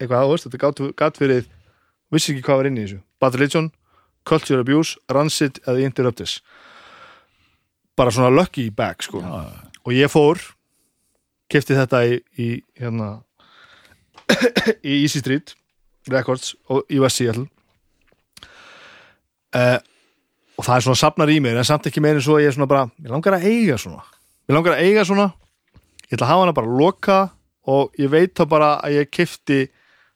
eitthvað, 0.00 0.24
þú 0.26 0.30
veist, 0.34 0.48
þetta 0.48 0.94
gat 0.96 1.16
fyrir 1.18 1.46
vissi 2.12 2.32
ekki 2.34 2.42
hvað 2.42 2.56
var 2.56 2.66
inn 2.66 2.76
í 2.78 2.84
þessu. 2.86 3.00
Bad 3.20 3.34
Religion, 3.34 3.70
Culture 4.24 4.60
Abuse, 4.60 4.96
Rancid 5.08 5.60
eða 5.66 5.84
Interruptus 5.84 6.40
bara 7.96 8.10
svona 8.10 8.34
lucky 8.34 8.70
bag 8.70 9.02
sko. 9.02 9.18
Og 9.84 9.92
ég 9.92 10.08
fór 10.10 10.38
keifti 11.50 11.74
þetta 11.76 12.00
í, 12.08 12.20
í 12.38 12.62
hérna 12.78 13.22
í 14.84 15.02
Easy 15.02 15.18
Street 15.20 15.54
Records 16.08 16.54
og 16.72 16.86
í 16.88 17.00
Seattle. 17.08 17.46
Uh, 19.50 19.78
og 20.60 20.64
það 20.66 20.76
er 20.76 20.84
svona 20.86 21.00
safnar 21.00 21.32
í 21.32 21.40
mér 21.42 21.58
en 21.58 21.66
samt 21.66 21.88
ekki 21.90 22.02
meira 22.04 22.22
svo 22.22 22.36
að 22.38 22.44
ég 22.44 22.52
er 22.52 22.56
svona 22.56 22.70
bara 22.70 22.86
mér 22.94 23.14
langar 23.16 23.36
að 23.36 23.46
eiga 23.50 23.78
svona. 23.80 24.04
Mér 24.46 24.58
langar 24.58 24.76
að 24.76 24.86
eiga 24.86 25.04
svona. 25.08 25.28
Ég 26.06 26.16
ætla 26.16 26.26
að 26.26 26.32
hafa 26.32 26.44
hana 26.44 26.56
bara 26.56 26.78
loka 26.80 27.18
og 27.70 28.00
ég 28.00 28.10
veit 28.12 28.34
þá 28.38 28.44
bara 28.50 28.72
að 28.80 29.00
ég 29.00 29.12
kifti 29.12 29.60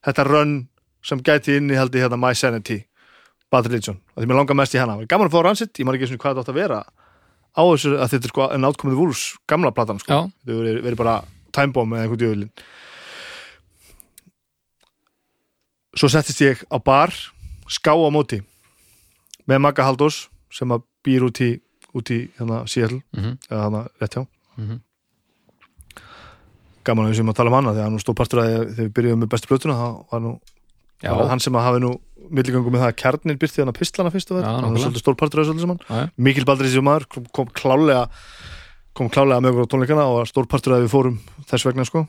þetta 0.05 0.27
run 0.29 0.57
sem 1.05 1.21
gæti 1.21 1.59
inni 1.59 1.77
held 1.77 1.95
ég 1.95 2.07
hérna 2.07 2.19
My 2.21 2.35
Sanity 2.37 2.81
Bad 3.53 3.69
Religion. 3.69 3.99
Og 4.15 4.23
því 4.23 4.31
mér 4.31 4.41
langar 4.41 4.59
mest 4.59 4.77
í 4.77 4.81
hana. 4.81 4.97
Mér 4.99 5.09
er 5.09 5.13
gaman 5.13 5.31
að 5.31 5.37
fá 5.37 5.43
ransitt, 5.45 5.75
ég 5.79 5.87
maður 5.87 6.01
ekki 6.01 6.13
svona 6.13 6.23
hvað 6.25 6.35
þetta 6.35 6.45
átt 6.45 6.55
að 6.55 6.61
vera 6.63 6.85
á 7.55 7.63
þessu 7.63 7.95
að 7.95 8.15
þetta 8.15 8.27
er 8.27 8.33
sko 8.33 8.47
en 8.51 8.69
átkomið 8.69 8.99
vúls 8.99 9.23
gamla 9.51 9.71
platan 9.75 10.01
sko, 10.03 10.25
þetta 10.43 10.57
verið, 10.59 10.97
bara 10.99 11.21
time 11.55 11.75
bomb 11.75 11.95
eða 11.95 12.07
einhvern 12.07 12.23
djöfulinn 12.23 12.51
svo 15.97 16.09
settist 16.11 16.41
ég 16.45 16.63
á 16.71 16.79
bar 16.83 17.11
ská 17.71 17.93
á 17.95 18.09
móti 18.13 18.41
með 19.49 19.61
Magga 19.65 19.85
Haldós 19.87 20.29
sem 20.53 20.69
að 20.75 20.83
býr 21.05 21.27
út 21.29 21.41
í 21.45 21.51
út 21.95 22.11
í 22.11 22.29
hérna 22.39 22.65
Seattle 22.69 23.03
Mhm. 23.15 23.39
eða 23.51 23.63
hérna 23.65 23.83
rétt 24.01 24.15
hjá 24.19 24.27
Mhm. 24.59 24.81
gaman 26.85 27.07
að 27.07 27.11
við 27.15 27.17
sem 27.21 27.31
að 27.33 27.37
tala 27.39 27.51
um 27.51 27.57
hana 27.59 27.73
þegar 27.75 27.89
hann 27.89 28.03
stóð 28.03 28.17
partur 28.19 28.41
að 28.43 28.49
þegar 28.51 28.75
við 28.81 28.91
byrjuðum 28.97 29.23
með 29.25 29.31
bestu 29.35 29.49
plötuna 29.49 29.77
þá 29.79 29.87
var 30.13 30.21
nú 30.21 30.33
var 31.05 31.29
hann 31.29 31.41
sem 31.41 31.53
að 31.57 31.65
hafi 31.69 31.81
nú 31.85 31.93
milligöngu 32.31 32.71
með 32.73 32.81
það 32.85 32.91
að 32.93 32.99
kjarnir 33.03 33.39
byrti 33.41 33.61
hann 33.63 33.73
að 33.73 33.79
pistlana 33.79 34.11
fyrst 34.13 34.31
og 34.33 34.39
verð 34.39 34.49
hann 34.49 34.75
var 34.75 34.83
svolítið 34.85 35.03
stór 35.05 35.17
partur 35.21 35.41
að 35.41 35.45
þessu 35.45 35.55
öllu 35.55 35.65
saman. 35.65 36.11
Mikil 36.17 36.45
Baldrið 36.49 36.73
sem 36.73 36.85
maður 36.85 37.07
kom, 37.09 37.25
kom 37.33 37.47
klálega 37.53 38.09
kom 38.95 39.09
klálega 39.11 39.41
með 39.45 39.53
okkur 39.53 39.67
á 39.67 39.73
tónleikana 39.75 40.05
og 40.09 40.17
var 40.21 40.31
stór 40.31 40.47
partur 40.49 40.77
að 40.77 40.85
við 40.87 40.93
fórum 40.95 41.19
þess 41.51 41.65
vegna 41.69 41.85
sko 41.89 42.05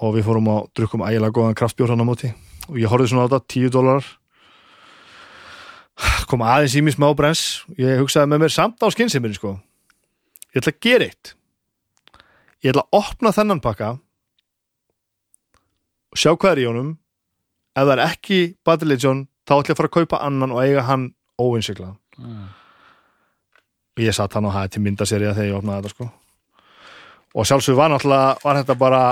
og 0.00 0.14
við 0.16 0.26
fórum 0.26 0.48
á 0.48 0.56
drukkum 0.76 1.04
ægilega 1.04 1.36
góðan 1.36 1.58
kraftbjór 1.58 1.92
hann 1.92 2.02
á 2.04 2.08
móti. 2.08 2.32
Og 2.70 2.78
ég 2.80 2.90
horfði 2.90 3.10
svona 3.12 3.26
á 3.26 3.30
þetta, 3.30 3.40
10 3.52 3.72
dólarar. 3.74 4.06
Kom 6.30 6.44
aðeins 6.46 6.76
í 6.78 6.84
mér 6.84 6.96
smá 6.96 7.08
brens. 7.16 7.42
Ég 7.76 8.00
hugsaði 8.00 8.32
með 8.32 8.44
mér 8.44 8.54
samt 8.54 8.80
á 8.80 8.88
skynseiminni 8.92 9.36
sko. 9.36 9.56
Ég 10.54 10.62
ætla 10.62 10.72
að 10.72 10.80
gera 10.86 11.08
eitt. 11.10 11.34
Ég 12.64 12.72
ætla 12.72 12.86
að 12.86 12.96
opna 13.00 13.34
þennan 13.36 13.62
pakka 13.64 13.90
og 16.10 16.18
sjá 16.18 16.32
hvað 16.32 16.52
er 16.52 16.62
í 16.62 16.68
honum. 16.70 16.94
Ef 17.76 17.84
það 17.84 17.94
er 17.96 18.04
ekki 18.06 18.40
Bad 18.66 18.86
Religion 18.86 19.26
þá 19.46 19.58
ætla 19.58 19.70
ég 19.70 19.74
að 19.76 19.82
fara 19.82 19.90
að 19.90 19.98
kaupa 19.98 20.22
annan 20.26 20.54
og 20.54 20.62
eiga 20.64 20.86
hann 20.88 21.10
óinnsikla 21.40 21.94
og 24.00 24.02
ég 24.04 24.14
satt 24.16 24.34
hann 24.36 24.48
og 24.48 24.56
til 24.70 24.82
myndaserja 24.84 25.34
þegar 25.36 25.48
ég 25.48 25.56
opnaði 25.58 25.82
þetta 25.82 25.94
sko. 25.94 26.08
Og 27.36 27.46
sjálfsög 27.46 27.76
var 27.78 27.92
náttúrulega 27.92 28.36
var 28.42 28.58
þetta 28.60 28.76
bara 28.78 29.02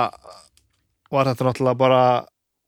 var 1.11 1.29
þetta 1.31 1.47
náttúrulega 1.49 1.79
bara 1.81 2.01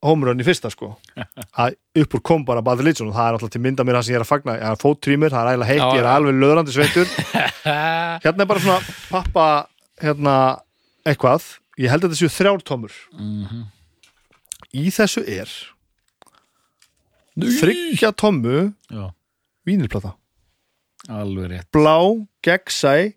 homerun 0.02 0.40
í 0.40 0.44
fyrsta 0.46 0.70
sko. 0.72 0.94
Að 1.60 1.74
upp 2.00 2.14
úr 2.16 2.22
kom 2.24 2.44
bara 2.48 2.62
Bad 2.64 2.80
Religion 2.80 3.10
og 3.10 3.14
það 3.18 3.26
er 3.28 3.34
náttúrulega 3.36 3.56
til 3.56 3.64
mynda 3.66 3.84
mér 3.84 3.98
það 3.98 4.06
sem 4.06 4.14
ég 4.14 4.20
er 4.20 4.24
að 4.24 4.30
fagna. 4.30 4.54
Ég 4.56 4.64
er 4.70 4.80
fóttrýmur, 4.80 5.34
það 5.34 5.42
er 5.42 5.50
ægilega 5.50 5.70
heitt, 5.72 5.82
ég 5.96 6.00
er 6.04 6.08
alveg 6.14 6.38
löðrandi 6.40 6.76
sveitur. 6.76 7.12
Hérna 8.24 8.44
er 8.46 8.48
bara 8.54 8.62
svona 8.64 8.94
pappa 9.10 9.48
hérna 10.00 10.36
eitthvað. 11.04 11.50
Ég 11.80 11.92
held 11.92 12.04
að 12.04 12.10
þetta 12.14 12.20
séu 12.22 12.32
þrjár 12.38 12.64
tómur. 12.70 12.96
Mhm. 13.18 13.68
í 14.70 14.86
þessu 14.94 15.22
er 15.26 15.50
þryggja 17.40 18.10
tómu 18.20 18.72
vínilplata. 19.66 20.14
Alveg 21.10 21.48
rétt. 21.50 21.68
Blá, 21.74 21.96
gegnsæ 22.46 23.12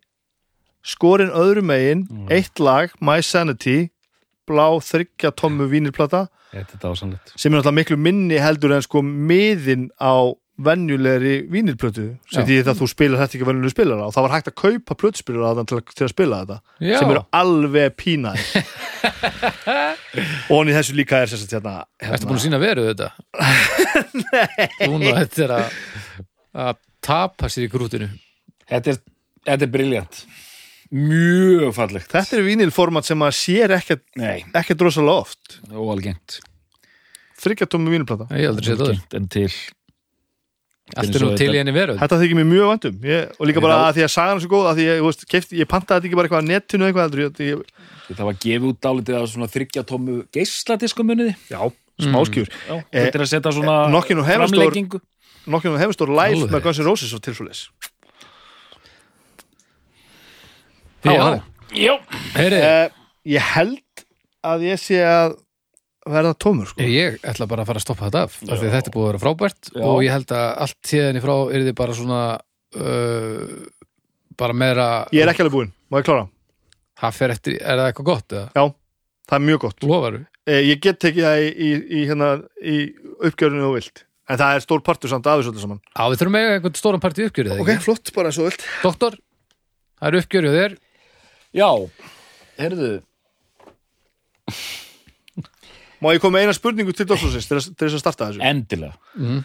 skorinn 0.84 1.32
öðru 1.32 1.62
megin 1.64 2.08
Mm. 2.10 2.28
eitt 2.32 2.60
lag, 2.60 2.90
My 3.00 3.22
Sanity 3.22 3.90
blá 4.50 4.68
þryggja 4.84 5.32
tommu 5.40 5.68
vínilplata. 5.72 6.26
Þetta 6.54 6.78
er 6.78 6.82
dásanlegt 6.86 7.34
sem 7.36 7.50
er 7.54 7.58
náttúrulega 7.62 7.80
miklu 7.82 7.98
minni 7.98 8.38
heldur 8.42 8.76
en 8.76 8.82
sko 8.86 9.02
miðin 9.04 9.90
á 9.98 10.34
venjulegri 10.64 11.48
vínilplötu. 11.50 12.12
Sem 12.30 12.44
Já. 12.44 12.46
því 12.46 12.58
að 12.70 12.78
þú 12.84 12.88
spilar 12.92 13.18
þetta 13.24 13.38
ekki 13.40 13.48
venjulegri 13.48 13.74
spilara 13.74 14.06
og 14.06 14.14
það 14.14 14.26
var 14.28 14.34
hægt 14.36 14.50
að 14.52 14.56
kaupa 14.62 14.98
plötuspilara 15.02 15.64
til, 15.66 15.80
að- 15.80 15.96
til 15.98 16.06
að 16.06 16.12
spila 16.14 16.42
þetta. 16.44 16.58
Já. 16.80 16.98
sem 17.00 17.10
eru 17.16 17.24
alveg 17.34 17.96
pínaðir. 17.98 18.44
Og 20.52 20.60
hann 20.60 20.70
í 20.70 20.76
þessu 20.78 20.94
líka 20.98 21.24
er 21.24 21.32
sem 21.32 21.42
sagt 21.42 21.56
hérna, 21.58 21.74
Ertu 22.06 22.28
búin 22.30 22.38
að 22.38 22.46
sína 22.46 22.60
veru 22.62 22.86
þetta? 22.92 23.10
Nei 24.22 24.88
Núna 24.92 25.16
þetta 25.24 25.44
er 25.48 25.56
að 26.54 26.78
tapa 27.04 27.50
sér 27.52 27.66
í 27.68 27.72
grútinu. 27.74 28.08
Þetta 28.70 28.94
er, 28.94 29.02
þetta 29.50 29.66
er 29.68 29.74
briljant 29.74 30.22
Mjög 30.94 31.72
fallegt. 31.74 32.12
Þetta 32.14 32.38
er 32.38 32.44
vínilformat 32.46 33.08
sem 33.08 33.18
maður 33.18 33.38
sér 33.40 33.72
ekkert 33.80 34.04
ekkert 34.54 34.84
rosalega 34.86 35.24
oft. 35.26 35.56
Óalgengt. 35.74 36.40
Þryggja 37.42 37.66
tommu 37.74 37.90
vínilplata. 37.94 38.28
Ég 38.38 38.46
hef 38.46 38.54
aldrei 38.54 38.68
séð 38.68 38.78
það. 38.84 38.92
Óalgengt 38.92 39.18
En 39.18 39.26
til. 39.34 39.48
Allt 40.94 41.16
er 41.16 41.24
nú 41.24 41.30
til 41.34 41.48
í 41.48 41.50
þetta- 41.50 41.58
henni 41.64 41.74
veru 41.74 41.94
Þetta 41.98 42.18
þykir 42.20 42.38
mér 42.38 42.48
mjög 42.50 42.66
vandum 42.70 42.96
ég, 43.08 43.30
og 43.40 43.48
líka 43.48 43.62
bara 43.64 43.78
að 43.88 43.96
því 43.96 44.04
að 44.04 44.10
sagan 44.12 44.36
er 44.36 44.42
svo 44.44 44.50
góð 44.52 44.66
að 44.68 44.76
því 44.78 44.84
ég, 44.84 44.98
veist, 45.06 45.24
kefti, 45.32 45.58
ég 45.62 45.70
pantaði 45.72 45.96
þetta 45.96 46.08
ekki 46.10 46.18
bara 46.20 46.28
eitthvað 46.28 46.44
á 46.44 46.50
netinu 46.52 46.86
eitthvað 46.86 47.06
heldur, 47.08 47.22
ég, 47.24 47.40
ég, 47.40 47.62
Það 48.14 48.26
var 48.28 48.34
gefið 48.44 48.68
út 48.68 48.80
dálítið 48.84 49.16
af 49.16 49.30
svona 49.32 49.48
þryggja 49.48 49.84
tómu 49.88 50.18
geisladisku 50.36 51.06
muniði 51.08 51.36
Já, 51.50 51.62
smáskjur 52.04 52.52
Já, 52.52 52.76
Eh, 52.92 53.06
þetta 53.08 53.16
er 53.16 53.24
að 53.24 53.32
setja 53.32 53.52
svona 53.56 53.78
framleggingu 53.90 55.02
Nokkjum 55.48 55.80
hefur 55.80 55.96
stór 55.96 56.12
live 56.14 56.52
með 56.52 56.62
Guns 56.68 56.80
N' 56.80 56.86
Roses 56.86 57.14
og 57.16 57.22
tilsvöldis 57.24 57.70
Já, 61.04 61.42
Já, 61.74 61.94
heyri 62.38 62.60
eh, 62.60 62.90
Ég 63.34 63.48
held 63.54 64.04
að 64.44 64.66
ég 64.68 64.80
sé 64.82 65.00
að 65.08 65.38
verða 66.04 66.34
tómur 66.36 66.68
sko. 66.68 66.84
Ég 66.84 67.16
ætla 67.24 67.48
bara 67.48 67.64
að 67.64 67.70
fara 67.72 67.80
að 67.80 67.86
stoppa 67.86 68.10
þetta 68.10 68.24
af 68.28 68.34
af 68.44 68.60
því 68.60 68.72
þetta 68.74 68.90
er 68.92 68.96
búið 68.96 69.06
að 69.06 69.10
vera 69.14 69.22
frábært 69.24 69.70
Já. 69.72 69.84
og 69.88 70.02
ég 70.04 70.12
held 70.12 70.34
að 70.36 70.48
allt 70.66 70.78
tíðinni 70.84 71.22
frá 71.24 71.34
er 71.56 71.64
þið 71.70 71.76
bara 71.80 71.96
svona 71.96 72.20
uh, 72.76 73.54
bara 74.40 74.58
meira 74.58 74.88
Ég 75.16 75.24
er 75.24 75.32
ekki 75.32 75.46
alveg 75.46 75.56
búinn, 75.56 75.72
má 75.88 76.00
ég 76.02 76.08
klára? 76.10 76.26
Það 77.04 77.18
fer 77.20 77.34
eftir, 77.36 77.56
er 77.62 77.80
það 77.80 77.90
eitthvað 77.92 78.10
gott 78.12 78.36
eða? 78.36 78.46
Já, 78.60 78.64
það 79.32 79.38
er 79.40 79.46
mjög 79.48 79.62
gott. 79.64 79.88
Lofaru? 79.88 80.22
eh, 80.48 80.62
Ég 80.68 80.82
get 80.84 81.00
tekið 81.04 81.26
það 81.30 81.44
í, 81.44 81.50
í, 81.54 81.72
í, 81.80 82.04
hérna, 82.12 82.30
í 82.60 82.78
uppgjörinu 83.30 83.66
og 83.72 83.78
vilt. 83.80 84.04
En 84.32 84.40
það 84.40 84.58
er 84.58 84.64
stór 84.64 84.84
partur 84.86 85.12
samt 85.12 85.28
af 85.28 85.40
þessu 85.42 85.52
öllu 85.52 85.64
saman. 85.64 85.82
Já, 85.92 86.04
við 86.12 86.22
þurfum 86.22 86.38
eiga 86.40 86.54
einhvern 86.58 86.78
stóran 86.80 87.04
partí 87.04 87.26
uppgjörið 87.28 87.60
Ok, 87.64 87.72
flott, 87.84 88.12
bara 88.16 88.32
eins 88.32 88.40
og 88.40 88.48
vilt. 88.52 88.64
Doktor, 88.84 89.18
það 90.00 90.10
er 90.12 90.20
uppgjörið 90.22 90.58
þér 90.60 90.78
já. 91.54 91.70
Herðu, 92.60 92.92
Má 96.04 96.12
ég 96.12 96.20
koma 96.20 96.42
eina 96.44 96.52
spurningu 96.52 96.92
til 96.92 97.06
Dóttorsins 97.08 97.46
til, 97.48 97.58
þess- 97.64 97.94
að 97.96 98.02
starta 98.02 98.26
þessu? 98.28 98.42
Endilega. 98.44 98.98
Mhm. 99.16 99.44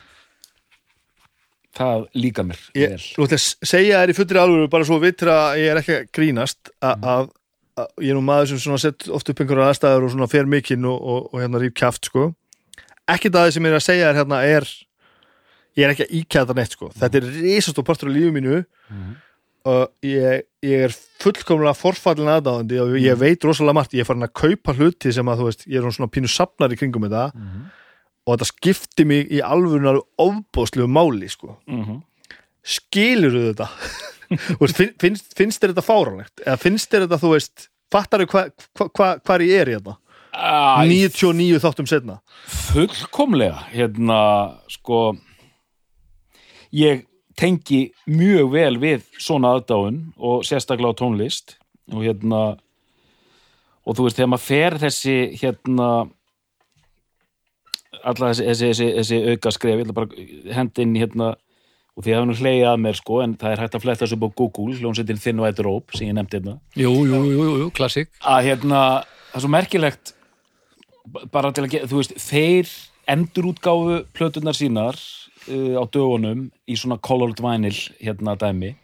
Það 1.79 2.07
líka 2.19 2.43
mér 2.43 2.59
ég, 2.75 2.95
ætla 3.15 3.37
að 3.39 3.45
segja 3.63 4.01
þér 4.03 4.11
í 4.11 4.17
fullri 4.19 4.39
alvöru 4.43 4.69
bara 4.73 4.85
svo 4.89 4.99
vitur 4.99 5.29
að 5.31 5.59
ég 5.61 5.69
er 5.71 5.79
ekki 5.79 5.95
að 5.95 6.09
grínast 6.17 6.71
a- 6.83 6.97
að 6.99 7.29
að 7.79 7.87
ég 8.03 8.11
er 8.11 8.15
nú 8.19 8.25
maður 8.27 8.59
sem 8.59 8.77
sett 8.83 9.07
oft 9.09 9.29
upp 9.31 9.39
einhverja 9.39 9.69
aðstæður 9.71 10.05
og 10.09 10.11
svona 10.11 10.27
fer 10.29 10.47
mikinn 10.51 10.85
og, 10.85 10.99
og, 10.99 11.29
og 11.33 11.39
hérna 11.41 11.61
rýf 11.63 11.75
kjaft 11.79 12.05
sko. 12.11 12.35
Ekkert 13.07 13.37
að 13.39 13.47
það 13.47 13.53
sem 13.55 13.63
ég 13.63 13.71
er 13.71 13.79
að 13.79 13.87
segja 13.87 14.09
þér 14.11 14.19
hérna 14.19 14.41
er 14.43 14.67
ég 15.79 15.85
er 15.87 15.95
ekki 15.95 16.07
að 16.09 16.15
íkjæða 16.19 16.47
það 16.51 16.57
neitt 16.59 16.75
sko. 16.75 16.89
Þetta 16.99 17.15
er 17.23 17.31
risastór 17.39 17.87
partur 17.87 18.11
af 18.11 18.15
lífu 18.19 18.33
mínu. 18.35 18.67
Og 19.71 19.93
ég, 20.03 20.43
ég 20.67 20.85
er 20.89 20.95
fullkomlega 21.23 21.75
forfallin 21.79 22.31
aðdáðandi 22.33 22.79
og 22.83 22.95
ég 22.99 23.19
veit 23.21 23.45
rosalega 23.47 23.77
margt, 23.79 23.93
ég 23.95 24.03
er 24.03 24.09
farin 24.09 24.27
að 24.27 24.33
kaupa 24.41 24.75
hluti 24.79 25.13
sem 25.15 25.29
að 25.31 25.39
þú 25.43 25.49
veist, 25.51 25.67
ég 25.71 25.79
er 25.83 25.95
svona 25.95 26.11
pínu 26.11 26.31
safnar 26.33 26.75
í 26.75 26.79
kringum 26.81 27.07
þetta. 27.07 27.25
Og 28.29 28.35
þetta 28.37 28.49
skipti 28.51 29.05
mig 29.09 29.31
í 29.33 29.39
alvörunar 29.45 30.01
ofbóðslegu 30.21 30.89
máli 30.91 31.29
sko. 31.33 31.57
Mhm. 31.71 32.03
skilur 32.69 33.33
þetta? 33.53 33.69
Þú 34.59 34.67
finn- 34.77 34.97
finnst, 35.01 35.31
finnst 35.39 35.63
þér 35.63 35.71
þetta 35.73 35.87
fáránlegt? 35.87 36.43
Eða 36.45 36.59
finnst 36.61 36.91
þér 36.93 37.07
þetta, 37.07 37.19
þú 37.23 37.31
veist 37.33 37.69
fattar 37.89 38.21
þau 38.21 38.29
hvað 38.35 38.51
hva, 38.77 38.89
hva, 38.99 39.07
hvar 39.25 39.41
ég 39.47 39.63
er 39.63 39.71
hérna 39.73 39.95
Æ, 40.37 40.85
99 40.91 41.57
þáttum 41.65 41.89
setna 41.89 42.19
fullkomlega 42.53 43.63
hérna 43.73 44.19
sko 44.69 44.99
ég 46.77 47.07
tengi 47.39 47.89
mjög 48.11 48.53
vel 48.53 48.79
við 48.83 49.05
svona 49.21 49.55
aðdáun 49.57 50.01
og 50.19 50.47
sérstaklega 50.47 50.95
á 50.95 50.99
tónlist. 50.99 51.57
Og 51.95 52.05
hérna 52.05 52.43
og 53.89 53.97
þú 53.97 54.07
veist 54.07 54.19
þegar 54.19 54.33
maður 54.35 54.47
fer 54.47 54.79
þessi 54.83 55.19
hérna 55.41 55.89
alla 58.05 58.31
þessi, 58.31 58.45
þessi, 58.45 58.67
þessi, 58.69 58.89
þessi 58.99 59.21
auka 59.33 59.53
skref 59.55 59.79
ég 59.79 59.87
ætla 59.87 59.97
bara 59.97 60.11
að 60.13 60.51
henda 60.59 60.85
inn 60.85 60.99
hérna 60.99 61.31
og 61.99 62.05
því 62.05 62.15
hafa 62.15 62.29
nú 62.29 62.37
hlegið 62.39 62.69
að 62.71 62.83
mér 62.85 62.99
sko 62.99 63.21
en 63.25 63.33
það 63.41 63.55
er 63.55 63.63
hægt 63.65 63.75
að 63.75 63.85
fletta 63.85 64.05
þessu 64.05 64.19
á 64.23 64.29
Google 64.39 64.77
hljónsettin 64.79 65.23
Thin 65.23 65.41
White 65.43 65.65
Rope 65.67 65.99
sem 65.99 66.11
ég 66.11 66.15
nefndi 66.15 66.39
hérna. 66.39 66.59
Jú, 66.79 66.93
jú, 67.09 67.23
jú, 67.33 67.49
jú, 67.65 67.71
klassik. 67.75 68.13
Að 68.23 68.53
hérna, 68.53 68.83
það 69.33 69.41
er 69.41 69.45
svo 69.45 69.51
merkilegt 69.51 70.13
bara 71.33 71.51
til 71.57 71.65
að 71.65 71.73
geta, 71.75 71.89
þú 71.91 72.03
veist 72.03 72.15
þeir 72.23 72.71
endurútgáfu 73.09 73.99
plötunar 74.15 74.55
sínar 74.55 75.01
uh, 75.49 75.81
á 75.81 75.85
dögunum 75.89 76.49
í 76.69 76.77
svona 76.79 76.99
colored 77.03 77.41
vinyl 77.43 77.77
hérna 77.99 78.37
dæmi. 78.39 78.75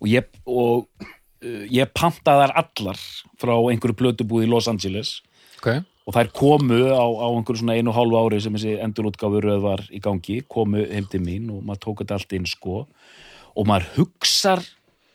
Og 0.00 0.08
ég 0.08 0.28
og 0.48 0.86
uh, 0.96 1.64
ég 1.68 1.92
pantaði 1.96 2.46
þar 2.46 2.56
allar 2.62 3.00
frá 3.40 3.54
einhverju 3.58 3.98
plötubúð 3.98 4.46
í 4.46 4.50
Los 4.50 4.68
Angeles. 4.70 5.18
Ok, 5.60 5.82
og 6.08 6.16
þær 6.16 6.30
komu 6.34 6.80
á, 6.88 7.04
á 7.04 7.26
einhverju 7.28 7.62
svona 7.62 7.76
einu 7.76 7.92
og 7.92 7.98
hálfu 7.98 8.20
ári 8.20 8.40
sem 8.42 8.56
þessi 8.56 8.78
endurútgáfu 8.80 9.42
röð 9.44 9.60
var 9.66 9.84
í 9.92 10.00
gangi, 10.02 10.40
komu 10.48 10.86
heim 10.88 11.08
til 11.10 11.22
mín 11.24 11.50
og 11.52 11.64
maður 11.66 11.84
tók 11.84 12.04
þetta 12.04 12.16
allt 12.16 12.38
inn 12.38 12.48
sko. 12.48 12.86
Og 13.58 13.68
maður 13.68 13.90
hugsar 13.98 14.64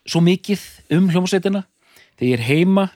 svo 0.06 0.22
mikið 0.22 0.62
um 0.94 1.10
hljómsveitina. 1.10 1.66
Þegar 2.20 2.30
ég 2.30 2.38
er 2.38 2.46
heima 2.46 2.90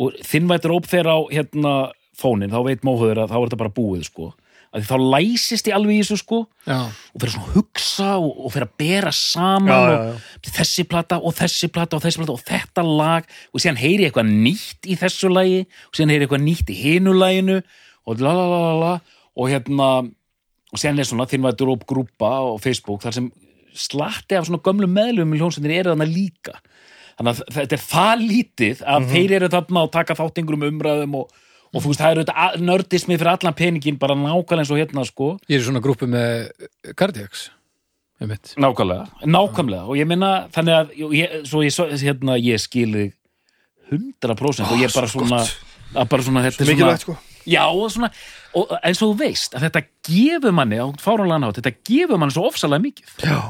og 0.00 0.16
þinn 0.26 0.50
vætur 0.50 0.74
óp 0.74 0.88
þegar 0.90 1.12
á 1.14 1.18
hérna 1.30 1.74
fónin, 2.20 2.52
þá 2.52 2.60
veit 2.66 2.82
móhuður 2.84 3.22
að 3.22 3.32
þá 3.32 3.36
er 3.38 3.44
þetta 3.46 3.60
bara 3.62 3.76
búið 3.78 4.06
sko 4.10 4.32
að 4.70 4.86
þá 4.86 4.94
læsist 5.16 5.66
ég 5.66 5.74
alveg 5.74 5.96
í 5.96 6.02
þessu 6.04 6.18
sko. 6.20 6.40
Já, 6.68 6.78
og 6.86 7.22
fyrir 7.22 7.34
svona 7.34 7.48
að 7.48 7.56
hugsa 7.56 8.10
og, 8.20 8.30
og 8.30 8.54
fyrir 8.54 8.68
að 8.68 8.76
bera 8.82 9.12
saman 9.16 9.72
Já, 9.72 10.04
og 10.38 10.52
þessi 10.58 10.84
plata 10.90 11.18
og 11.18 11.34
þessi 11.40 11.70
plata 11.74 11.98
og 11.98 12.04
þessi 12.04 12.22
plata 12.22 12.36
og 12.36 12.44
þetta 12.46 12.86
lag. 12.86 13.26
Og 13.50 13.64
síðan 13.64 13.80
heyri 13.80 14.06
ég 14.06 14.12
eitthvað 14.12 14.30
nýtt 14.30 14.86
í 14.86 14.98
þessu 15.00 15.32
lagi 15.32 15.64
og 15.66 15.98
síðan 15.98 16.14
heyri 16.14 16.22
ég 16.22 16.28
eitthvað 16.28 16.46
nýtt 16.46 16.70
í 16.70 16.78
hinu 16.84 17.16
laginu 17.16 17.58
og 18.06 18.22
la 18.22 18.34
la 18.36 18.46
la 18.46 18.62
la 18.68 18.78
la. 18.84 18.94
Og 19.34 19.50
hérna 19.50 19.90
og 20.70 20.78
síðan 20.78 21.02
er 21.02 21.10
svona 21.10 21.26
þinn 21.30 21.46
vætur 21.48 21.74
upp 21.74 21.86
grúpa 21.90 22.30
á 22.30 22.54
Facebook 22.62 23.02
þar 23.02 23.18
sem 23.18 23.30
slatti 23.74 24.38
af 24.38 24.46
svona 24.46 24.62
gömlum 24.62 24.92
meðlum 24.94 25.34
í 25.34 25.40
hljónsveitinni 25.40 25.78
eru 25.82 25.94
þarna 25.94 26.06
líka. 26.10 26.58
Þannig 27.18 27.36
að 27.36 27.54
þetta 27.58 27.76
er 27.76 27.84
það 27.84 28.24
lítið 28.24 28.82
að 28.88 29.06
þeir 29.10 29.32
eru 29.38 29.48
þarna 29.52 29.84
og 29.84 29.94
taka 29.94 30.16
þátt 30.18 30.40
einhverjum 30.40 30.68
umræðum 30.70 31.16
og, 31.20 31.34
og 31.74 31.82
þú 31.84 31.92
veist, 31.92 32.00
það 32.02 32.18
eru 32.18 32.64
nördismi 32.66 33.16
fyrir 33.20 33.32
allan 33.34 33.54
peningin 33.58 33.98
bara 34.00 34.16
nákvæmlega 34.18 34.64
eins 34.64 34.70
og 34.74 34.80
hérna 34.80 35.04
sko. 35.06 35.30
Ég 35.48 35.58
er 35.58 35.62
í 35.62 35.66
svona 35.68 35.82
grúpu 35.84 36.08
með 36.10 36.50
Cardiacs 36.98 37.48
einmitt. 38.20 38.54
Nákvæmlega, 38.60 39.06
nákvæmlega. 39.24 39.84
Og 39.88 39.96
ég 40.00 40.08
minna 40.10 40.32
þannig 40.52 40.76
að 40.76 40.94
ég, 41.16 41.38
svo 41.48 41.62
ég, 41.64 41.78
hérna, 42.02 42.34
ég 42.42 42.60
skili 42.60 43.06
100% 43.90 44.70
og 44.70 44.78
ég 44.82 44.92
bara 44.94 45.08
svona 45.10 45.40
að 45.98 46.10
bara 46.12 46.22
svona 46.26 46.42
þetta 46.46 46.62
er 46.66 46.74
svona 46.76 46.98
sko. 47.00 47.16
Já 47.50 47.62
og 47.72 47.88
svona 47.90 48.10
og 48.58 48.74
eins 48.84 49.00
og 49.02 49.14
þú 49.14 49.16
veist 49.22 49.56
að 49.56 49.64
þetta 49.66 49.82
gefur 50.10 50.52
manni 50.54 50.78
á 50.78 50.86
fáránlega 51.00 51.40
nátt 51.42 51.58
þetta 51.62 51.72
gefur 51.88 52.20
manni 52.20 52.34
svo 52.36 52.44
ofsalega 52.50 52.84
mikið. 52.84 53.16
Já. 53.24 53.40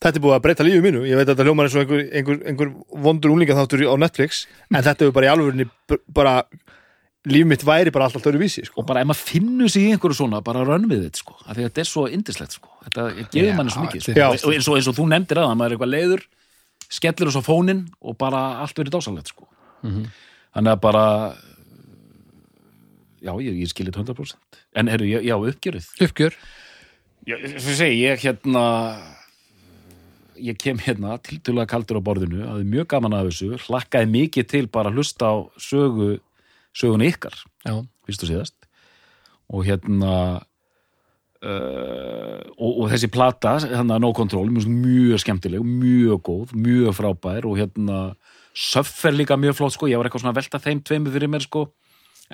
Þetta 0.00 0.16
er 0.16 0.22
búið 0.24 0.34
að 0.38 0.44
breyta 0.46 0.64
lífið 0.64 0.84
mínu, 0.86 1.00
ég 1.10 1.18
veit 1.18 1.26
að 1.26 1.34
þetta 1.34 1.44
hljómar 1.44 1.66
eins 1.68 1.74
og 1.76 1.82
einhver, 1.82 2.04
einhver, 2.16 2.38
einhver 2.48 2.70
vondur 3.04 3.34
úlingaþáttur 3.34 3.82
á 3.84 3.94
Netflix 4.00 4.46
en 4.72 4.78
þetta 4.86 5.04
hefur 5.04 5.12
bara 5.18 5.28
í 5.28 5.32
alvörinni 5.34 5.66
b- 5.90 5.98
bara 6.16 6.38
líf 7.28 7.44
mitt 7.46 7.64
væri 7.66 7.90
bara 7.92 8.06
alltaf 8.08 8.24
öðru 8.24 8.38
vísi 8.40 8.62
sko. 8.64 8.80
og 8.80 8.86
bara 8.88 9.02
ef 9.02 9.06
maður 9.10 9.24
finnur 9.28 9.68
sig 9.68 9.82
í 9.84 9.90
einhverju 9.92 10.16
svona 10.16 10.40
bara 10.44 10.62
rönn 10.64 10.86
við 10.88 11.02
þetta 11.08 11.20
sko, 11.20 11.34
af 11.44 11.56
því 11.56 11.60
að 11.64 11.68
þetta 11.68 11.80
er 11.82 11.88
svo 11.90 12.04
indislegt 12.08 12.52
sko, 12.56 12.68
þetta 12.86 13.04
gefur 13.18 13.50
Já, 13.50 13.56
manni 13.58 13.70
svo 13.74 13.82
mikið 13.84 14.00
sko. 14.06 14.12
er- 14.16 14.26
og 14.26 14.54
eins 14.54 14.68
og, 14.68 14.76
eins 14.78 14.88
og 14.88 14.96
þú 14.96 15.06
nefndir 15.12 15.40
að 15.42 15.52
maður 15.52 15.66
er 15.66 15.76
eitthvað 15.76 15.92
leiður 15.94 16.22
skellir 16.90 17.28
þess 17.30 17.38
á 17.38 17.48
fóninn 17.50 17.82
og 18.00 18.16
bara 18.18 18.40
allt 18.64 18.74
verið 18.80 18.96
dásalegt 18.96 19.28
sko. 19.34 19.46
Þannig 19.84 20.72
að 20.72 20.80
bara 20.80 21.04
já, 23.20 23.32
ég, 23.36 23.54
ég 23.60 23.68
skilir 23.70 23.92
100% 23.92 24.34
en 24.80 24.88
eru, 24.88 25.04
já, 25.04 25.36
uppgjörið. 25.36 25.86
Uppgjör. 26.00 26.34
Já, 27.28 27.36
segi 27.60 28.00
ég 28.06 28.22
hérna 28.24 28.64
ég 30.40 30.56
kem 30.58 30.78
hérna 30.80 31.18
tildulega 31.20 31.68
kaldur 31.68 32.00
á 32.00 32.02
borðinu, 32.02 32.46
hafði 32.48 32.64
mjög 32.72 32.86
gaman 32.94 33.12
að 33.18 33.28
þessu. 33.28 33.48
Hlakkaði 33.66 34.08
mikið 34.14 34.46
til 34.48 34.66
bara 34.72 34.88
að 34.90 34.96
hlusta 35.00 35.28
á 35.28 35.36
sögu, 35.60 36.18
sögunni 36.76 37.08
ykkar 37.10 37.34
já, 37.66 37.74
fyrst 38.06 38.24
og 38.26 38.30
síðast. 38.30 38.56
Og 39.50 39.64
hérna 39.66 40.12
uh, 41.42 42.38
og, 42.56 42.70
og 42.84 42.90
þessi 42.92 43.10
plata 43.12 43.56
hérna 43.64 43.98
No 44.02 44.12
Control, 44.16 44.50
mjög, 44.52 44.68
mjög 44.70 45.22
skemmtileg 45.24 45.64
mjög 45.66 46.22
góð, 46.28 46.54
mjög 46.56 46.94
frábær 46.98 47.48
og 47.50 47.58
hérna 47.60 48.00
Söffer 48.50 49.14
líka 49.14 49.36
mjög 49.38 49.54
flott 49.60 49.76
sko, 49.76 49.86
ég 49.86 49.94
var 50.00 50.08
eitthvað 50.08 50.24
svona 50.24 50.32
að 50.34 50.40
velta 50.40 50.58
þeim 50.62 50.80
tveimu 50.82 51.12
fyrir 51.14 51.30
mér 51.30 51.44
sko, 51.44 51.68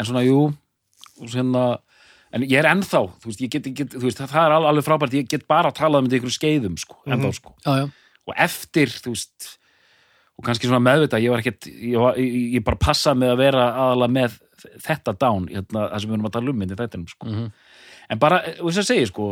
en 0.00 0.06
svona 0.08 0.22
jú 0.24 0.46
og 0.48 1.28
svona 1.28 1.64
en 2.32 2.44
ég 2.48 2.56
er 2.58 2.68
ennþá, 2.70 3.02
þú 3.20 3.28
veist, 3.30 3.42
ég 3.44 3.52
get, 3.52 3.68
get 3.76 3.92
þú 3.94 4.06
veist, 4.08 4.22
það 4.24 4.40
er 4.48 4.54
al- 4.56 4.66
alveg 4.70 4.86
frábært, 4.88 5.14
ég 5.20 5.28
get 5.30 5.44
bara 5.48 5.70
að 5.70 5.76
tala 5.82 6.00
um 6.00 6.08
þetta 6.08 6.18
ykkur 6.22 6.34
skeiðum 6.34 6.78
sko, 6.80 6.96
ennþá 7.06 7.30
sko. 7.36 7.52
Já, 7.66 7.84
já, 7.84 7.86
og 8.26 8.40
eftir, 8.48 8.92
þú 9.04 9.12
veist 9.12 9.50
og 10.36 10.44
kannski 10.44 10.68
svona 10.68 10.82
meðvita, 10.84 11.20
ég 11.22 11.30
var 11.32 11.40
ekkert 11.40 11.66
ég, 11.70 11.96
var, 12.00 12.16
ég, 12.20 12.34
ég 12.58 12.64
bara 12.66 12.76
passaði 12.76 13.22
með 13.22 13.30
að 13.34 13.40
vera 13.40 13.66
aðalega 13.86 14.12
með 14.18 14.38
þetta 14.84 15.14
down, 15.20 15.46
hérna, 15.48 15.86
það 15.92 16.00
sem 16.02 16.10
við 16.10 16.16
erum 16.18 16.28
að 16.28 16.34
tala 16.36 16.50
um 16.52 16.58
myndi 16.60 16.76
þetta 16.78 17.00
sko. 17.08 17.26
Mhm. 17.30 17.46
en 18.10 18.18
bara, 18.22 18.40
þú 18.58 18.68
veist 18.68 18.82
að 18.82 18.88
segja 18.90 19.06
sko 19.10 19.28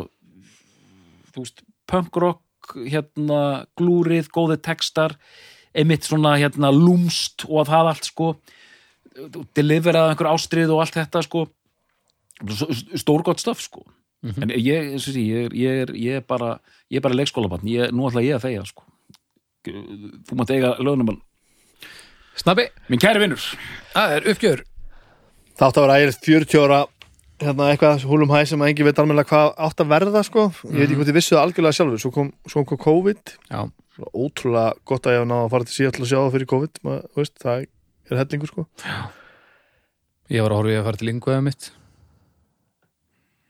þú 1.35 1.43
veist, 1.45 1.65
punk 1.91 2.17
rock 2.23 2.75
hérna, 2.89 3.41
glúrið, 3.77 4.29
góði 4.33 4.57
textar 4.65 5.17
einmitt 5.75 6.07
svona, 6.07 6.37
hérna, 6.39 6.71
lúmst 6.73 7.45
og 7.49 7.65
að 7.65 7.73
það 7.75 7.89
allt, 7.91 8.05
sko. 8.09 8.29
Deliveraði 9.59 10.15
einhver 10.15 10.29
ástrið 10.31 10.71
og 10.73 10.81
allt 10.85 10.95
þetta, 10.95 11.23
sko. 11.27 11.43
Stórgott 12.97 13.43
stöf, 13.43 13.61
sko. 13.63 13.85
En 14.25 14.49
ég, 14.57 14.95
eins 14.95 15.05
og 15.11 15.13
sé, 15.15 15.21
ég, 15.21 15.51
er- 15.51 15.57
ég, 15.59 15.83
er, 15.85 15.93
ég 16.01 16.17
er 16.17 16.25
bara 16.25 16.55
ég 16.91 16.97
er 16.97 17.05
bara 17.05 17.15
leikskólabann, 17.19 17.67
ég, 17.69 17.91
nú 17.93 18.07
ætla 18.09 18.23
ég 18.25 18.39
að 18.39 18.47
þegja, 18.47 18.63
sko 18.71 18.87
þú 19.65 20.39
mátt 20.39 20.53
eiga 20.55 20.75
lögnum 20.81 21.17
snabbi. 22.39 22.67
Minn 22.91 23.03
kæri 23.03 23.23
vinnur 23.23 23.45
það 23.95 24.17
er 24.17 24.29
uppgjör. 24.35 24.65
Þátt 25.55 25.79
að 25.79 25.87
vera 25.87 25.99
ægilegt 26.01 26.27
40 26.27 26.65
ára 26.67 26.81
hérna 27.45 27.71
eitthvað 27.71 28.05
húlum 28.09 28.33
hæ 28.35 28.41
sem 28.49 28.63
að 28.63 28.73
engi 28.73 28.87
veit 28.87 28.99
almennilega 28.99 29.31
hvað 29.31 29.53
átt 29.69 29.83
að 29.85 29.93
verða 29.93 30.23
sko. 30.27 30.49
Ég 30.67 30.81
veit 30.81 30.89
ekki 30.89 30.99
hvort 30.99 31.13
ég 31.13 31.19
vissu 31.19 31.37
það 31.37 31.45
algjörlega 31.45 31.79
sjálfur. 31.79 32.03
Svo 32.03 32.13
kom, 32.15 32.31
svo 32.51 32.65
kom 32.69 32.81
COVID. 32.85 33.35
Já, 33.51 33.61
Svo 33.95 34.09
ótrúlega 34.11 34.73
gott 34.91 35.07
að 35.07 35.15
ég 35.15 35.21
hef 35.23 35.29
náða 35.31 35.45
að 35.47 35.53
fara 35.53 35.67
til 35.69 35.75
síðan 35.77 35.95
til 35.95 36.03
að 36.03 36.09
sjá 36.11 36.17
það 36.19 36.33
fyrir 36.35 36.49
COVID 36.51 36.79
þú 36.83 37.21
veist, 37.21 37.35
það 37.45 37.61
er 38.11 38.19
hellingur 38.19 38.51
sko. 38.51 38.65
Ég 40.35 40.43
var 40.43 40.55
að 40.55 40.59
horfa 40.59 40.73
í 40.73 40.79
að 40.81 40.87
fara 40.89 41.01
til 41.03 41.11
Inguða 41.13 41.45
mitt 41.47 41.69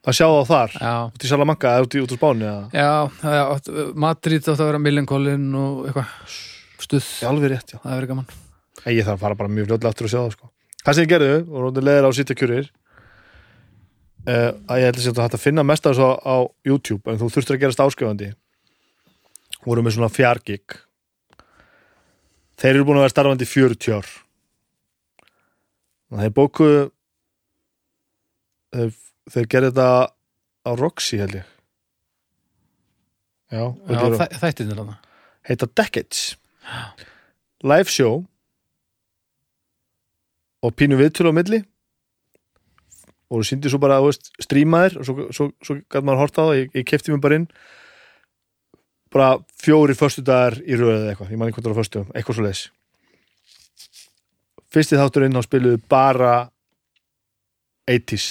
að 0.05 0.17
sjá 0.19 0.27
það 0.27 0.49
þar, 0.51 0.75
já, 0.81 0.95
út 1.09 1.25
í 1.25 1.31
Salamanca 1.31 1.75
eða 1.75 1.87
út 1.87 1.97
í, 1.97 2.03
út 2.05 2.13
á 2.13 2.17
Spáni 2.19 2.49
já, 2.49 2.91
það 3.21 3.37
er 3.37 3.43
átt, 3.45 3.71
Madrid 4.05 4.43
átt 4.45 4.61
að 4.61 4.69
vera 4.69 4.83
Millencolin 4.85 5.47
og 5.57 5.87
eitthvað. 5.89 6.39
Stuð, 6.85 7.07
Já, 7.23 7.29
alveg 7.31 7.53
rétt, 7.55 7.73
já. 7.73 7.79
Það 7.81 7.97
er 7.97 8.07
gaman. 8.11 8.33
Nei, 8.85 8.91
Ég 8.99 9.07
þarf 9.07 9.15
að 9.17 9.23
fara 9.25 9.39
bara 9.41 9.53
mjög 9.57 9.69
fljótlega 9.71 9.93
aftur 9.95 10.09
að 10.09 10.13
sjá 10.13 10.21
það 10.21 10.33
sko. 10.35 10.51
Það 10.85 10.97
sem 10.97 11.07
ég 11.07 11.13
gerðu, 11.15 11.37
og 11.49 11.63
rótið 11.65 11.87
leðir 11.89 12.09
á 12.09 12.11
sýtta 12.19 12.37
kjurir 12.37 12.67
uh, 14.29 14.51
að 14.69 14.83
ég 14.83 14.89
held 14.91 14.99
að 15.01 15.07
að 15.15 15.21
þetta 15.23 15.41
finna 15.41 15.65
mest 15.65 15.87
af 15.87 15.95
þessu 15.95 16.11
á, 16.21 16.37
YouTube 16.69 17.09
en 17.09 17.21
þú 17.23 17.31
þurftur 17.33 17.57
að 17.57 17.63
gerast 17.65 17.85
áskrifandi 17.85 18.33
voru 19.65 19.85
með 19.87 19.97
svona 19.97 20.13
fjargig 20.13 20.77
Þeir 22.61 22.77
eru 22.77 22.85
búin 22.87 23.01
að 23.01 23.07
vera 23.07 23.13
starfandi 23.13 23.47
í 23.47 23.51
40 23.51 23.97
ár. 23.97 24.11
Þeir 26.15 26.35
bókuðu 26.37 26.83
þeir, 29.31 29.49
gerðu 29.51 29.71
þetta 29.73 29.89
á 30.65 30.71
Roxy 30.81 31.19
held 31.21 31.37
ég. 31.39 31.51
Já, 33.55 33.65
já, 33.65 33.99
þæ, 34.19 34.25
þættirnir 34.41 34.81
þarna. 34.81 34.97
Heita 35.45 35.69
Decades. 35.71 36.23
Live 37.65 37.93
show. 37.93 38.25
Og 40.65 40.75
pínu 40.75 40.99
viðtölu 40.99 41.33
á 41.33 41.39
milli. 41.39 41.63
Og 43.29 43.41
þú 43.41 43.49
síndi 43.49 43.73
svo 43.73 43.81
bara 43.83 44.01
veist, 44.05 44.31
strímaðir 44.43 45.01
og 45.01 45.09
svo, 45.09 45.29
svo, 45.35 45.51
svo 45.65 45.79
gæt 45.81 46.05
maður 46.05 46.23
horta 46.25 46.45
á 46.45 46.49
það, 46.49 46.57
ég, 46.61 46.71
ég 46.81 46.89
kefti 46.89 47.13
mig 47.13 47.23
bara 47.25 47.41
inn. 47.41 47.51
Bara 49.15 49.35
fjóri 49.61 49.97
föstu 49.97 50.25
dagar 50.27 50.59
í 50.63 50.77
röðu 50.77 51.03
eða 51.03 51.13
eitthvað, 51.13 51.35
ég 51.35 51.41
man 51.41 51.51
ekki 51.51 51.61
hvað 51.61 51.69
það 51.69 51.75
var 51.75 51.83
föstu 51.83 52.05
eitthvað 52.13 52.39
svo 52.39 52.47
leis 52.49 52.65
fyrsti 54.75 54.99
þátturinn 54.99 55.37
þá 55.37 55.47
spiluðu 55.47 55.81
bara 55.91 56.35
80s 57.91 58.29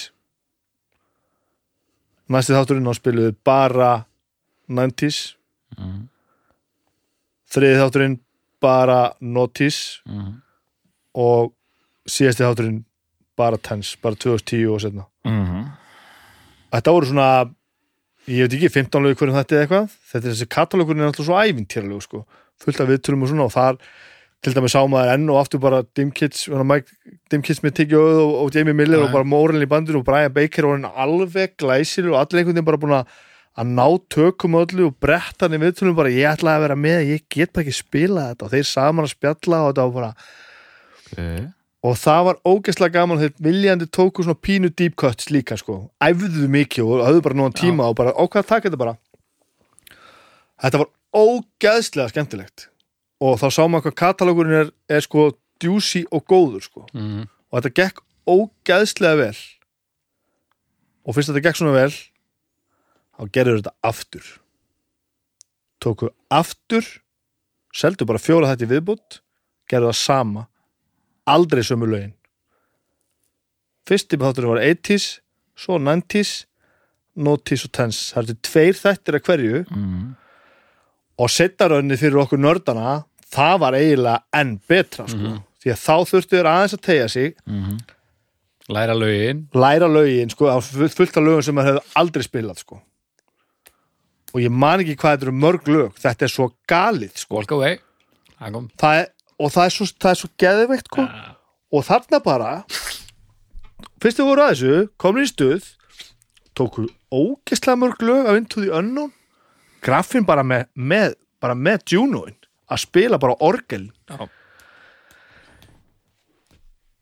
næsti 2.30 2.54
þátturinn 2.56 2.86
þá 2.88 2.94
spiluðu 2.98 3.34
bara 3.44 4.04
90s 4.68 5.34
þriði 7.54 7.80
þátturinn 7.82 8.16
bara 8.64 9.00
notice 9.20 10.00
Mhm. 10.08 10.40
og 11.14 11.52
síðasti 12.08 12.44
þátturinn 12.44 12.84
bara 13.36 13.56
tense, 13.58 13.96
bara 14.02 14.14
2010 14.14 14.66
og 14.72 14.80
setna 14.80 15.04
Mhm. 15.24 15.70
þetta 16.72 16.92
voru 16.92 17.06
svona 17.06 17.50
ég 18.26 18.48
veit 18.48 18.52
ekki, 18.56 18.70
15 18.70 19.02
lögur 19.02 19.14
hverjum 19.28 19.36
þetta 19.44 19.52
er 19.56 19.66
eitthvað 19.66 19.90
þetta 20.10 20.24
er 20.24 20.32
þessi 20.32 20.48
katalókurinn 20.48 21.00
er 21.00 21.06
alltaf 21.12 21.26
svo 21.26 21.36
ævintýralög 21.36 22.02
sko. 22.02 22.24
fullt 22.58 22.80
af 22.80 22.88
viðtölum 22.88 23.22
og 23.22 23.28
svona 23.28 23.44
og 23.44 23.52
þar 23.52 23.78
til 24.44 24.52
dæmis 24.52 24.74
sá 24.74 24.82
maður 24.90 25.14
enn 25.14 25.30
og 25.32 25.38
aftur 25.40 25.60
bara 25.62 25.82
Dim 25.96 26.10
Kids, 26.12 26.46
Mike, 26.52 26.92
Dim 27.32 27.44
Kids 27.44 27.62
með 27.64 27.78
Tiggy 27.78 27.96
og, 27.96 28.08
og, 28.20 28.32
og 28.42 28.56
Jamie 28.56 28.76
Miller 28.76 29.00
Já, 29.00 29.06
og 29.06 29.14
bara 29.14 29.62
í 29.64 29.68
bandinu 29.70 30.02
og 30.02 30.06
Brian 30.06 30.34
Baker 30.34 30.68
og 30.68 30.74
hann 30.76 30.90
alveg 30.90 31.54
glæsir 31.60 32.10
og 32.10 32.18
allir 32.20 32.42
einhvern 32.42 32.58
veginn 32.58 32.68
bara 32.68 32.80
búin 32.82 32.96
að 32.98 33.70
ná 33.70 33.86
tökum 34.12 34.58
öllu 34.58 34.90
og 34.90 34.98
bretta 35.00 35.46
hann 35.46 35.56
í 35.56 35.62
viðtölum 35.62 35.96
bara 35.96 36.12
ég 36.12 36.28
ætla 36.34 36.58
að 36.58 36.66
vera 36.66 36.76
með, 36.76 37.04
ég 37.14 37.24
get 37.32 37.60
ekki 37.62 37.72
spila 37.72 38.26
þetta. 38.32 38.48
Og 38.48 38.52
þeir 38.52 38.68
saman 38.68 39.06
að 39.06 39.14
spjalla 39.14 39.62
og 39.62 39.70
þetta 39.70 39.86
var 39.86 39.94
bara 39.94 40.10
okay. 41.06 41.46
og 41.88 41.96
það 42.02 42.28
var 42.28 42.42
ógeðslega 42.52 42.96
gaman 42.98 43.22
þeir 43.22 43.32
viljandi 43.48 43.88
tóku 43.88 44.26
svona 44.26 44.42
pínu 44.44 44.72
deep 44.76 44.98
cuts 45.00 45.30
líka 45.32 45.56
sko, 45.60 45.78
æfðuðu 46.04 46.50
mikið 46.58 46.84
og 46.84 47.06
höfðu 47.08 47.24
bara 47.28 47.40
núna 47.40 47.56
tíma 47.56 47.88
og 47.88 47.96
bara 48.02 48.12
að 48.12 48.36
taka 48.42 48.68
þetta 48.68 48.82
bara. 48.84 48.98
Þetta 50.60 50.84
var 50.84 50.94
ógeðslega 51.14 52.12
skemmtilegt 52.12 52.68
og 53.24 53.38
þá 53.40 53.46
sá 53.56 53.62
maður 53.64 53.88
hvað 53.88 53.98
katalógurinn 54.02 54.58
er, 54.58 54.70
er 54.90 55.04
sko 55.04 55.30
djúsi 55.62 56.04
og 56.12 56.24
góður 56.28 56.64
sko. 56.66 56.86
Mhm. 56.92 57.28
og 57.54 57.62
þetta 57.62 57.74
gekk 57.78 58.00
ógeðslega 58.26 59.16
vel. 59.20 59.36
Og 61.04 61.14
fyrst 61.14 61.30
þetta 61.30 61.44
gekk 61.44 61.60
svona 61.60 61.76
vel 61.76 61.92
þá 63.14 63.30
gerður 63.30 63.60
þetta 63.60 63.74
aftur. 63.84 64.24
Tóku 65.78 66.08
aftur 66.32 66.88
seldu 67.74 68.06
bara 68.08 68.22
fjóra 68.22 68.50
þetta 68.50 68.66
í 68.66 68.72
viðbútt 68.72 69.20
gerðu 69.70 69.92
það 69.92 70.00
sama. 70.00 70.46
Aldrei 71.30 71.62
sömu 71.62 71.86
lögin. 71.88 72.14
Fyrsti 73.86 74.18
þátturinn 74.18 74.54
var 74.56 74.64
80s 74.64 75.20
svo 75.54 75.78
90s 75.78 76.44
notis 77.14 77.64
og 77.68 77.72
tense 77.76 78.12
það 78.12 78.24
eru 78.24 78.36
tveir 78.42 78.78
þættir 78.80 79.18
að 79.20 79.26
hverju. 79.28 79.64
Mm. 79.70 80.14
og 81.14 81.30
settarönni 81.30 81.94
fyrir 81.94 82.18
okkur 82.24 82.40
nördana 82.42 83.04
það 83.32 83.58
var 83.60 83.72
eiginlega 83.78 84.22
enn 84.40 84.56
betra 84.68 85.06
sko. 85.08 85.34
því 85.64 85.72
að 85.72 85.82
þá 85.84 85.94
þurftu 86.10 86.36
þér 86.38 86.48
aðeins 86.52 86.74
að 86.76 86.82
tegja 86.88 87.08
sig 87.08 87.34
Mm. 87.46 87.78
læra 88.68 88.94
lögin 88.96 89.46
læra 89.54 89.88
lögin 89.88 90.30
sko, 90.30 90.46
á 90.48 90.56
fullt 90.60 91.16
af 91.16 91.22
lögum 91.24 91.42
sem 91.42 91.54
maður 91.54 91.74
hefði 91.78 91.92
aldrei 91.96 92.22
spilað 92.24 92.58
sko. 92.58 92.80
og 94.34 94.40
ég 94.40 94.50
man 94.50 94.80
ekki 94.80 94.96
hvað 94.96 95.16
þetta 95.18 95.26
eru 95.28 95.32
mörg 95.32 95.68
lög 95.68 95.92
þetta 96.00 96.22
er 96.26 96.28
svo 96.32 96.50
galið 96.68 97.12
sko. 97.16 97.36
það 98.78 99.00
er, 99.00 99.08
og 99.38 99.50
það 99.52 99.64
er 99.64 99.70
svo, 99.70 99.86
svo 100.14 100.28
geðveikt 100.38 100.86
sko. 100.90 101.08
og 101.72 101.84
þarna 101.84 102.22
bara 102.24 102.64
fyrst 104.02 104.18
þau 104.20 104.26
voru 104.28 104.42
að 104.44 104.54
þessu 104.54 104.88
komin 105.00 105.24
í 105.24 105.30
stuð 105.30 105.68
tóku 106.54 106.86
ógeðslega 107.12 107.78
mörg 107.80 108.02
lög 108.02 108.26
af 108.30 108.36
Into 108.36 108.60
the 108.62 108.70
Unknown 108.70 109.12
graffin 109.82 110.24
bara 110.24 110.42
með, 110.42 110.66
með 110.76 111.14
bara 111.40 111.54
með 111.54 111.82
Junoin 111.92 112.34
að 112.70 112.82
spila 112.84 113.18
bara 113.20 113.36
orgel. 113.44 113.90
Já. 114.10 114.28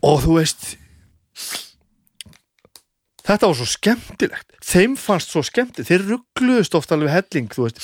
og 0.02 0.16
þú 0.24 0.32
veist 0.40 0.64
þetta 3.22 3.46
var 3.48 3.54
svo 3.58 3.66
skemmtilegt. 3.70 4.48
Þeim 4.66 4.96
fannst 4.98 5.30
svo 5.30 5.42
skemmtilegt. 5.46 5.88
Þeir 5.92 6.06
ruggluðust 6.10 6.74
oft 6.78 6.90
alveg 6.94 7.12
helling 7.14 7.50
þú 7.54 7.68
veist, 7.68 7.82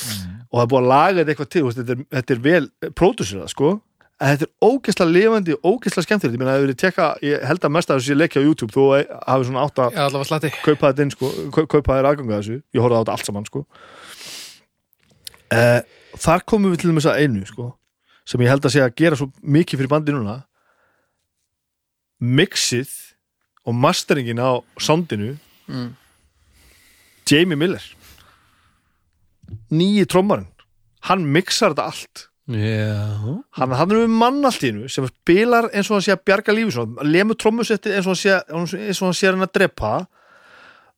og 0.51 0.59
það 0.59 0.65
er 0.65 0.73
búið 0.73 0.81
að 0.83 0.89
laga 0.93 1.19
þetta 1.21 1.35
eitthvað 1.35 1.51
til 1.55 1.63
veist, 1.69 1.79
þetta, 1.83 1.95
er, 1.95 2.09
þetta 2.19 2.35
er 2.35 2.41
vel 2.49 2.65
pródusirað 2.99 3.53
sko. 3.55 3.71
En 4.19 4.33
þetta 4.35 4.49
er 4.49 4.67
ógeðslega 4.67 5.15
lifandi 5.15 5.55
og 5.55 5.69
ógeðslega 5.77 6.09
skemmtilegt. 6.09 6.35
Ég 6.35 6.43
meina 6.43 6.51
að 6.51 6.59
þið 6.59 6.67
verið 6.67 6.81
tekka, 6.83 7.05
ég 7.23 7.45
held 7.47 7.67
að 7.69 7.75
mest 7.77 7.93
að 7.95 8.01
þessu 8.01 8.11
ég 8.11 8.19
leikja 8.19 8.43
á 8.43 8.47
YouTube 8.49 8.75
þú 8.75 8.87
hafi 8.99 9.47
svona 9.47 9.63
átt 9.69 9.79
að 9.85 10.17
slatti. 10.27 10.51
kaupa 10.65 10.91
þetta 10.91 11.05
inn 11.07 11.15
sko, 11.15 11.31
kau- 11.55 11.69
kaupa 11.77 12.01
þér 12.01 12.09
aðganga 12.11 12.41
þessu. 12.41 12.59
Ég 12.75 12.83
horfði 12.83 12.99
á 12.99 13.03
þetta 13.05 13.15
allt 13.15 13.31
saman 13.31 13.47
sko. 13.47 13.63
Uh, 15.55 15.81
þar 16.17 16.45
komum 16.49 16.73
við 16.73 16.85
til 16.85 16.95
þess 16.95 17.11
að 17.11 17.21
einu 17.25 17.45
sko 17.49 17.73
sem 18.29 18.45
ég 18.45 18.53
held 18.53 18.67
að 18.67 18.75
sé 18.75 18.85
að 18.85 18.97
gera 19.01 19.17
svo 19.17 19.31
mikið 19.41 19.81
fyrir 19.81 19.91
bandi 19.93 20.13
núna. 20.13 20.43
Mixið 22.21 22.91
og 23.65 23.77
masteringin 23.79 24.43
á 24.43 24.61
soundinu. 24.81 25.37
Mm. 25.69 25.95
Jamie 27.29 27.57
Miller. 27.57 27.85
Nýji 29.73 30.05
trommarinn. 30.09 30.51
Hann 31.09 31.25
mixar 31.33 31.73
þetta 31.73 31.89
allt. 31.89 32.29
Já. 32.49 33.01
Hann, 33.57 33.73
hann 33.77 33.91
er 33.93 34.05
með 34.05 34.15
mann 34.21 34.45
allt 34.49 34.63
í 34.65 34.71
hennu 34.71 34.89
sem 34.93 35.05
spilar 35.11 35.69
eins 35.69 35.91
og 35.91 35.99
hann 35.99 36.05
sé 36.07 36.15
að 36.15 36.23
bjarga 36.29 36.55
lífi 36.57 36.85
lemur 37.05 37.37
trommusetti 37.37 37.93
eins 37.93 38.09
og 38.09 38.15
hann 38.15 38.23
sé, 38.23 38.39
eins 38.49 39.03
og 39.03 39.11
hann 39.11 39.19
sé 39.19 39.29
hann 39.29 39.45
að 39.45 39.53
drepa 39.59 39.91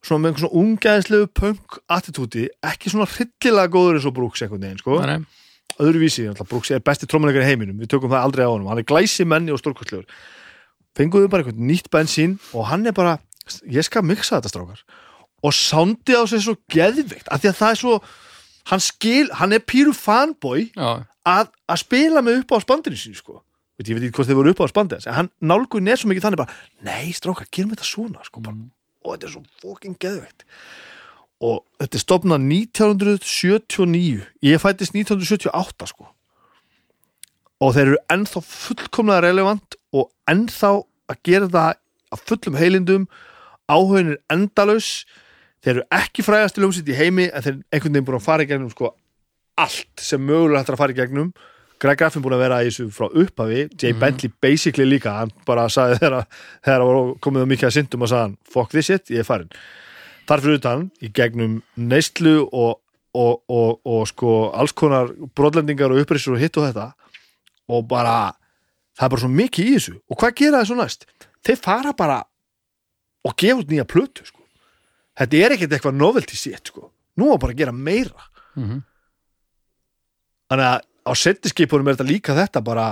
svona 0.04 0.22
með 0.22 0.30
einhvern 0.30 0.44
svona 0.44 0.62
ungæðislegu 0.62 1.28
punk 1.36 1.78
attitúti, 1.92 2.46
ekki 2.64 2.92
svona 2.92 3.08
hryllilega 3.10 3.72
góður 3.72 3.98
eins 3.98 4.08
og 4.08 4.16
Brooks 4.16 4.44
einhvern 4.44 4.64
veginn 4.64 4.80
sko. 4.80 5.00
Nei, 5.04 5.18
öðruvísi, 5.80 6.28
Brooks 6.42 6.72
er 6.74 6.84
besti 6.84 7.08
trommuleikar 7.10 7.44
í 7.44 7.50
heiminum 7.50 7.80
við 7.80 7.92
tökum 7.94 8.12
það 8.12 8.26
aldrei 8.28 8.46
á 8.48 8.52
honum, 8.52 8.70
hann 8.72 8.80
er 8.80 8.88
glæsi 8.88 9.26
menni 9.28 9.52
og 9.52 9.60
stórkostlegur. 9.60 10.08
Fenguðu 10.96 11.28
bara 11.30 11.44
einhvern 11.44 11.68
nýtt 11.68 11.92
bensín 11.92 12.38
og 12.56 12.66
hann 12.72 12.88
er 12.88 12.96
bara, 12.96 13.18
ég 13.68 13.86
skal 13.86 14.04
mixa 14.06 14.38
þetta 14.38 14.52
strákar. 14.54 14.82
Og 15.40 15.54
sándi 15.56 16.16
á 16.16 16.24
sig 16.28 16.42
svo 16.44 16.56
geðvikt, 16.72 17.28
af 17.32 17.40
því 17.40 17.52
að 17.52 17.60
það 17.60 17.76
er 17.76 17.80
svo 17.80 18.00
hann 18.70 18.82
skil, 18.84 19.28
hann 19.38 19.54
er 19.56 19.62
píru 19.64 19.92
fanboy 19.96 20.68
að, 20.76 21.48
að 21.68 21.80
spila 21.82 22.22
með 22.24 22.42
upp 22.42 22.56
á 22.56 22.64
spandinu 22.64 22.98
sín 22.98 23.16
sko. 23.16 23.40
veit, 23.78 23.88
ég 23.88 23.96
veit 23.96 24.04
ekki 24.08 24.18
hvort 24.18 24.28
þið 24.28 24.38
voru 24.40 24.52
upp 24.54 24.60
á 24.60 24.72
spandinu 24.72 25.14
hann 25.16 25.30
nálgun 25.40 25.88
er 25.88 26.00
svo 26.00 26.10
mikið 26.10 26.26
þannig 26.26 26.42
bara 26.42 26.56
nei 26.86 27.12
strákar, 27.16 27.48
gerum 27.52 27.72
þetta 27.72 27.88
svona 27.88 28.24
sko, 28.26 28.42
bara, 28.44 28.56
og 29.04 29.14
þetta 29.14 29.28
er 29.28 29.34
svo 29.34 29.42
fucking 29.62 29.98
geðveikt. 30.00 30.44
Og 31.40 31.62
þetta 31.80 31.96
er 31.96 32.04
stopnað 32.04 32.46
1979 32.52 34.26
ég 34.44 34.60
fættist 34.60 34.96
1978 34.96 35.90
sko. 35.92 36.10
Og 37.60 37.74
þeir 37.76 37.86
eru 37.86 38.00
ennþá 38.12 38.44
fullkomlega 38.44 39.24
relevant 39.24 39.76
og 39.96 40.10
ennþá 40.30 40.72
að 41.10 41.22
gera 41.26 41.50
það 41.52 41.80
að 42.10 42.24
fullum 42.28 42.60
heilindum. 42.60 43.08
Áhugin 43.70 44.14
er 44.14 44.20
endalaus. 44.32 45.04
Þeir 45.64 45.74
eru 45.76 45.86
ekki 45.96 46.24
frægast 46.24 46.56
til 46.56 46.66
umsitt 46.68 46.88
í 46.88 46.96
heimi 46.96 47.28
en 47.28 47.44
þeir 47.44 47.54
eru 47.54 47.64
einhvern 47.68 47.94
veginn 47.94 48.08
búin 48.08 48.20
að 48.20 48.26
fara 48.26 48.44
í 48.44 48.50
gegnum 48.50 48.72
sko 48.72 48.94
allt 49.60 50.00
sem 50.00 50.22
mögulega 50.24 50.62
hægt 50.62 50.70
er 50.70 50.76
að 50.76 50.80
fara 50.80 50.94
í 50.94 50.98
gegnum 50.98 51.32
Greg 51.80 51.96
Graffin 51.98 52.22
búin 52.22 52.34
að 52.36 52.42
vera 52.44 52.58
í 52.62 52.68
þessu 52.68 52.88
frá 52.92 53.06
upphafi 53.08 53.62
Jay 53.80 53.92
Bentley 53.96 54.32
basically 54.44 54.84
líka 54.84 55.14
hann 55.16 55.30
bara 55.48 55.64
sagði 55.72 55.98
þegar 56.02 56.26
þegar 56.64 56.82
það 56.82 56.88
var 56.90 57.14
komið 57.24 57.46
á 57.46 57.50
mikið 57.54 57.68
að 57.70 57.76
syndum 57.78 58.02
og 58.04 58.10
sagði 58.12 58.24
hann 58.26 58.36
fuck 58.52 58.70
this 58.74 58.86
shit, 58.90 59.10
ég 59.14 59.22
er 59.24 59.28
farin 59.28 59.48
þar 60.28 60.42
fyrir 60.44 60.58
utan 60.60 60.82
í 61.02 61.08
gegnum 61.16 61.54
neyslu 61.76 62.34
og, 62.52 62.76
og, 63.16 63.40
og, 63.48 63.80
og 63.88 64.02
sko 64.12 64.34
alls 64.54 64.72
konar 64.76 65.08
brotlendingar 65.34 65.90
og 65.94 66.02
upprisur 66.04 66.36
og 66.36 66.42
hitt 66.44 66.58
og 66.60 66.68
þetta 66.68 66.90
og 67.70 67.88
bara 67.90 68.18
það 68.98 69.06
er 69.06 69.14
bara 69.14 69.24
svo 69.24 69.32
mikið 69.32 69.70
í 69.70 69.74
þessu 69.78 69.96
og 70.10 70.20
hvað 70.20 70.36
gera 70.42 70.60
það 70.60 70.68
svo 70.70 70.78
næst? 70.82 71.06
Þeir 71.46 71.58
fara 71.64 71.92
bara 71.96 72.20
og 73.24 73.34
gefa 73.40 73.62
út 73.64 73.72
nýja 73.72 73.86
plötu 73.88 74.24
sko. 74.28 74.44
þetta 75.16 75.40
er 75.40 75.54
ekkert 75.56 75.72
eitthvað 75.78 75.96
novelty 75.96 76.36
shit 76.36 76.68
sko. 76.70 76.90
nú 77.16 77.32
var 77.32 77.38
bara 77.40 77.52
að 77.56 77.62
gera 77.64 77.72
meira 77.72 78.28
Mhm. 78.56 78.80
þannig 80.50 80.66
að 80.66 80.80
á 81.10 81.14
settiskipunum 81.18 81.88
er 81.90 81.98
þetta 81.98 82.08
líka 82.10 82.36
þetta 82.38 82.62
bara 82.64 82.88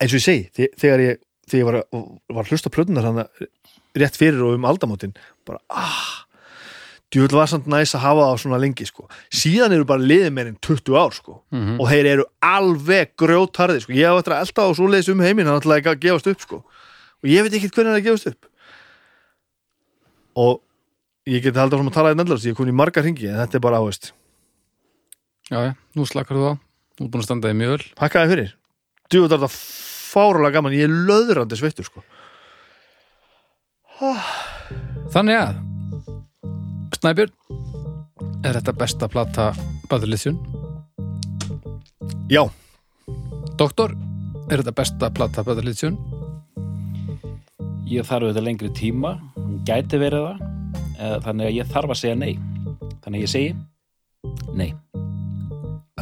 eins 0.00 0.12
og 0.14 0.18
ég 0.20 0.24
segi 0.24 0.44
þe- 0.54 0.72
þegar 0.80 1.02
ég, 1.04 1.18
þegar 1.50 1.60
ég 1.60 1.66
var, 1.68 1.80
var 2.38 2.44
að 2.44 2.52
hlusta 2.54 2.70
á 2.70 2.74
plötunar 2.76 3.08
hann 3.08 3.24
rétt 3.98 4.16
fyrir 4.18 4.42
og 4.46 4.54
um 4.58 4.64
aldamótin 4.70 5.14
bara 5.46 5.58
ah 5.70 6.22
djúvel 7.14 7.36
var 7.38 7.46
samt 7.46 7.68
næs 7.70 7.92
að 7.94 8.02
hafa 8.02 8.22
það 8.26 8.38
svona 8.42 8.58
lengi 8.58 8.86
sko. 8.88 9.04
síðan 9.30 9.70
eru 9.76 9.84
bara 9.86 10.02
liðið 10.02 10.32
meir 10.34 10.48
en 10.50 10.56
20 10.58 10.96
ár 10.98 11.12
sko. 11.14 11.36
Mhm. 11.54 11.76
og 11.78 11.86
þeir 11.92 12.06
eru 12.10 12.24
alveg 12.42 13.12
grjótarði 13.16 13.84
sko. 13.84 13.92
ég 13.94 14.08
hef 14.10 14.18
eftir 14.24 14.34
að 14.34 14.42
elda 14.48 14.62
á 14.66 14.70
svoleiðis 14.74 15.10
um 15.12 15.20
heiminn 15.22 15.46
hann 15.46 15.60
ætlaði 15.60 15.78
ekki 15.84 15.92
að 15.94 16.00
gefast 16.02 16.26
upp 16.32 16.40
sko. 16.40 16.56
og 17.22 17.30
ég 17.30 17.42
veit 17.46 17.54
ekki 17.54 17.70
hvernig 17.70 17.86
hann 17.92 17.94
er 17.94 18.02
að 18.02 18.08
gefast 18.08 18.26
upp 18.32 18.50
og 20.34 20.60
ég 21.30 21.42
geti 21.44 21.54
haldið 21.60 21.78
áfram 21.78 21.90
að 21.92 21.94
tala 22.00 22.10
í 22.12 22.18
nefnilega 22.18 22.42
ég 22.48 22.50
er 22.54 22.58
komin 22.58 22.74
í 22.74 22.78
margar 22.82 23.04
hringi 23.06 23.28
en 23.30 23.38
þetta 23.44 23.54
er 23.60 23.62
bara 23.64 23.78
áveist 23.78 24.10
já, 25.52 25.58
já, 25.70 25.72
nú 25.94 26.06
slakar 26.10 26.36
þú 26.40 26.48
á 26.50 26.54
Nú 26.98 27.06
er 27.06 27.10
búin 27.10 27.22
að 27.22 27.28
standa 27.28 27.50
þig 27.50 27.58
mjög 27.60 27.74
vel 27.74 27.86
Hakkaði 28.00 28.32
fyrir 28.32 28.52
þetta 29.14 29.38
er 29.38 29.54
fárulega 29.54 30.56
gaman 30.58 30.76
Ég 30.76 30.88
er 30.88 30.96
löðrandi 31.08 31.58
sveittur 31.58 31.88
sko 31.88 32.04
Þannig 35.14 35.40
að 35.40 35.62
Snæbjörn 36.98 37.34
Er 38.44 38.58
þetta 38.58 38.74
besta 38.76 39.08
plata 39.08 39.50
Badurliðsjón? 39.90 40.36
Já, 42.32 42.42
Doktor 43.60 43.94
Er 44.50 44.60
þetta 44.60 44.76
besta 44.76 45.10
plata 45.14 45.44
Badurliðsjón? 45.46 45.96
Ég 47.84 48.06
þarf 48.08 48.24
auðvitað 48.24 48.46
lengri 48.46 48.70
tíma, 48.72 49.10
hún 49.36 49.58
gæti 49.68 49.98
verið 50.00 50.24
það, 50.24 51.18
þannig 51.26 51.50
að 51.50 51.56
ég 51.58 51.68
þarf 51.74 51.92
að 51.92 51.98
segja 52.00 52.16
nei. 52.16 52.32
Þannig 53.04 53.18
að 53.18 53.24
ég 53.24 53.32
segi 53.34 53.50
nei. 54.56 54.70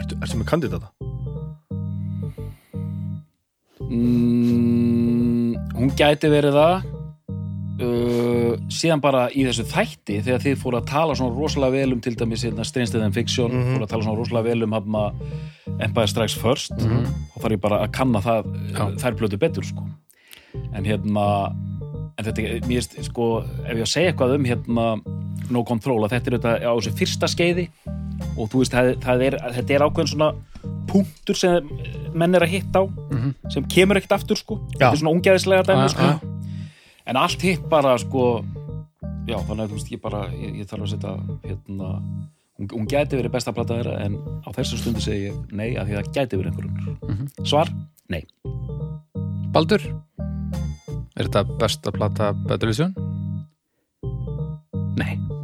Ertu, 0.02 0.18
ertu 0.22 0.40
með 0.42 0.50
kandidata? 0.52 0.92
mm, 4.22 5.54
hún 5.76 5.90
gæti 5.98 6.28
verið 6.32 6.56
það 6.56 6.74
uh, 7.82 8.52
síðan 8.72 9.02
bara 9.02 9.24
í 9.34 9.44
þessu 9.48 9.64
þætti 9.70 10.18
þegar 10.24 10.44
þið 10.44 10.60
fóru 10.62 10.80
að 10.80 10.88
tala 10.92 11.16
svona 11.18 11.36
rosalega 11.36 11.76
vel 11.80 11.96
um 11.96 12.02
til 12.04 12.14
dæmis 12.18 12.44
hérna, 12.46 12.66
Stranger 12.68 13.00
Than 13.02 13.16
Fiction 13.16 13.50
Mhm. 13.52 13.74
fóru 13.74 13.86
að 13.86 13.92
tala 13.94 14.06
svona 14.06 14.20
rosalega 14.20 14.48
vel 14.50 14.62
um 14.68 14.76
hafna, 14.76 15.02
Empire 15.80 16.06
Strikes 16.10 16.36
First 16.38 16.72
þá 16.78 17.40
þarf 17.42 17.56
ég 17.56 17.60
bara 17.60 17.82
að 17.86 17.92
kanna 17.92 18.20
það 18.22 18.52
Já. 18.72 18.84
þær 19.02 19.18
blötu 19.18 19.38
betur 19.38 19.64
sko. 19.64 19.84
en 20.74 20.84
hérna 20.84 21.54
en 22.18 22.24
þetta, 22.24 22.60
mér 22.68 22.82
sko 23.04 23.40
ef 23.64 23.72
ég 23.76 23.82
að 23.82 23.92
segja 23.92 24.12
eitthvað 24.12 24.34
um 24.36 24.44
hérna 24.44 25.02
No 25.50 25.64
Control, 25.64 26.04
að 26.04 26.10
þetta 26.12 26.26
er 26.30 26.38
þetta 26.38 26.52
á 26.70 26.72
þessu 26.76 26.92
fyrsta 26.96 27.26
skeiði 27.28 27.68
og 28.36 28.48
þú 28.52 28.62
veist, 28.62 28.74
það, 28.74 28.90
það 29.02 29.24
er, 29.28 29.38
þetta 29.58 29.74
er 29.76 29.84
ákveðin 29.86 30.12
svona 30.12 30.30
punktur 30.90 31.38
sem 31.38 31.70
menn 32.14 32.36
er 32.36 32.46
að 32.46 32.54
hitta 32.54 32.82
á 32.82 32.84
sem 33.52 33.64
kemur 33.70 33.98
ekkert 33.98 34.18
aftur 34.18 34.38
sko. 34.38 34.58
Þetta 34.74 34.92
er 34.92 35.00
svona 35.00 35.14
ungæðislega 35.16 35.66
dæmi 35.68 35.88
sko. 35.92 36.10
en 37.06 37.18
allt 37.18 37.42
hitt 37.42 37.64
bara 37.70 37.96
sko 37.98 38.44
já, 39.28 39.38
þannig 39.38 39.64
að 39.64 39.72
þú 39.72 39.78
veist, 39.78 39.92
ég 39.92 40.02
bara 40.02 40.22
ég, 40.34 40.60
ég 40.60 40.70
þarf 40.70 40.86
að 40.86 40.92
setja 40.94 41.16
hérna 41.46 41.90
hún, 42.62 42.86
gæti 42.90 43.18
verið 43.18 43.34
besta 43.34 43.54
plata 43.54 43.78
þeirra 43.78 43.98
en 44.06 44.18
á 44.46 44.48
þessu 44.54 44.80
stundu 44.80 45.02
segi 45.02 45.28
ég 45.30 45.38
nei, 45.50 45.74
af 45.76 45.88
því 45.88 45.98
það 45.98 46.12
gæti 46.16 46.40
verið 46.40 46.52
einhverjum 46.52 47.46
svar, 47.48 47.72
nei. 48.12 48.22
Baldur? 49.52 49.84
Er 51.12 51.28
þetta 51.28 51.44
besta 51.60 51.92
Bad 51.92 52.62
Religion? 52.62 52.94
Nei 54.96 55.16
Nei 55.18 55.41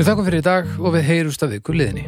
Við 0.00 0.06
þakkum 0.08 0.24
fyrir 0.24 0.40
í 0.40 0.44
dag 0.46 0.68
og 0.80 0.94
við 0.94 1.02
heyrumst 1.10 1.42
af 1.44 1.50
ykkur 1.52 1.76
liðni. 1.76 2.06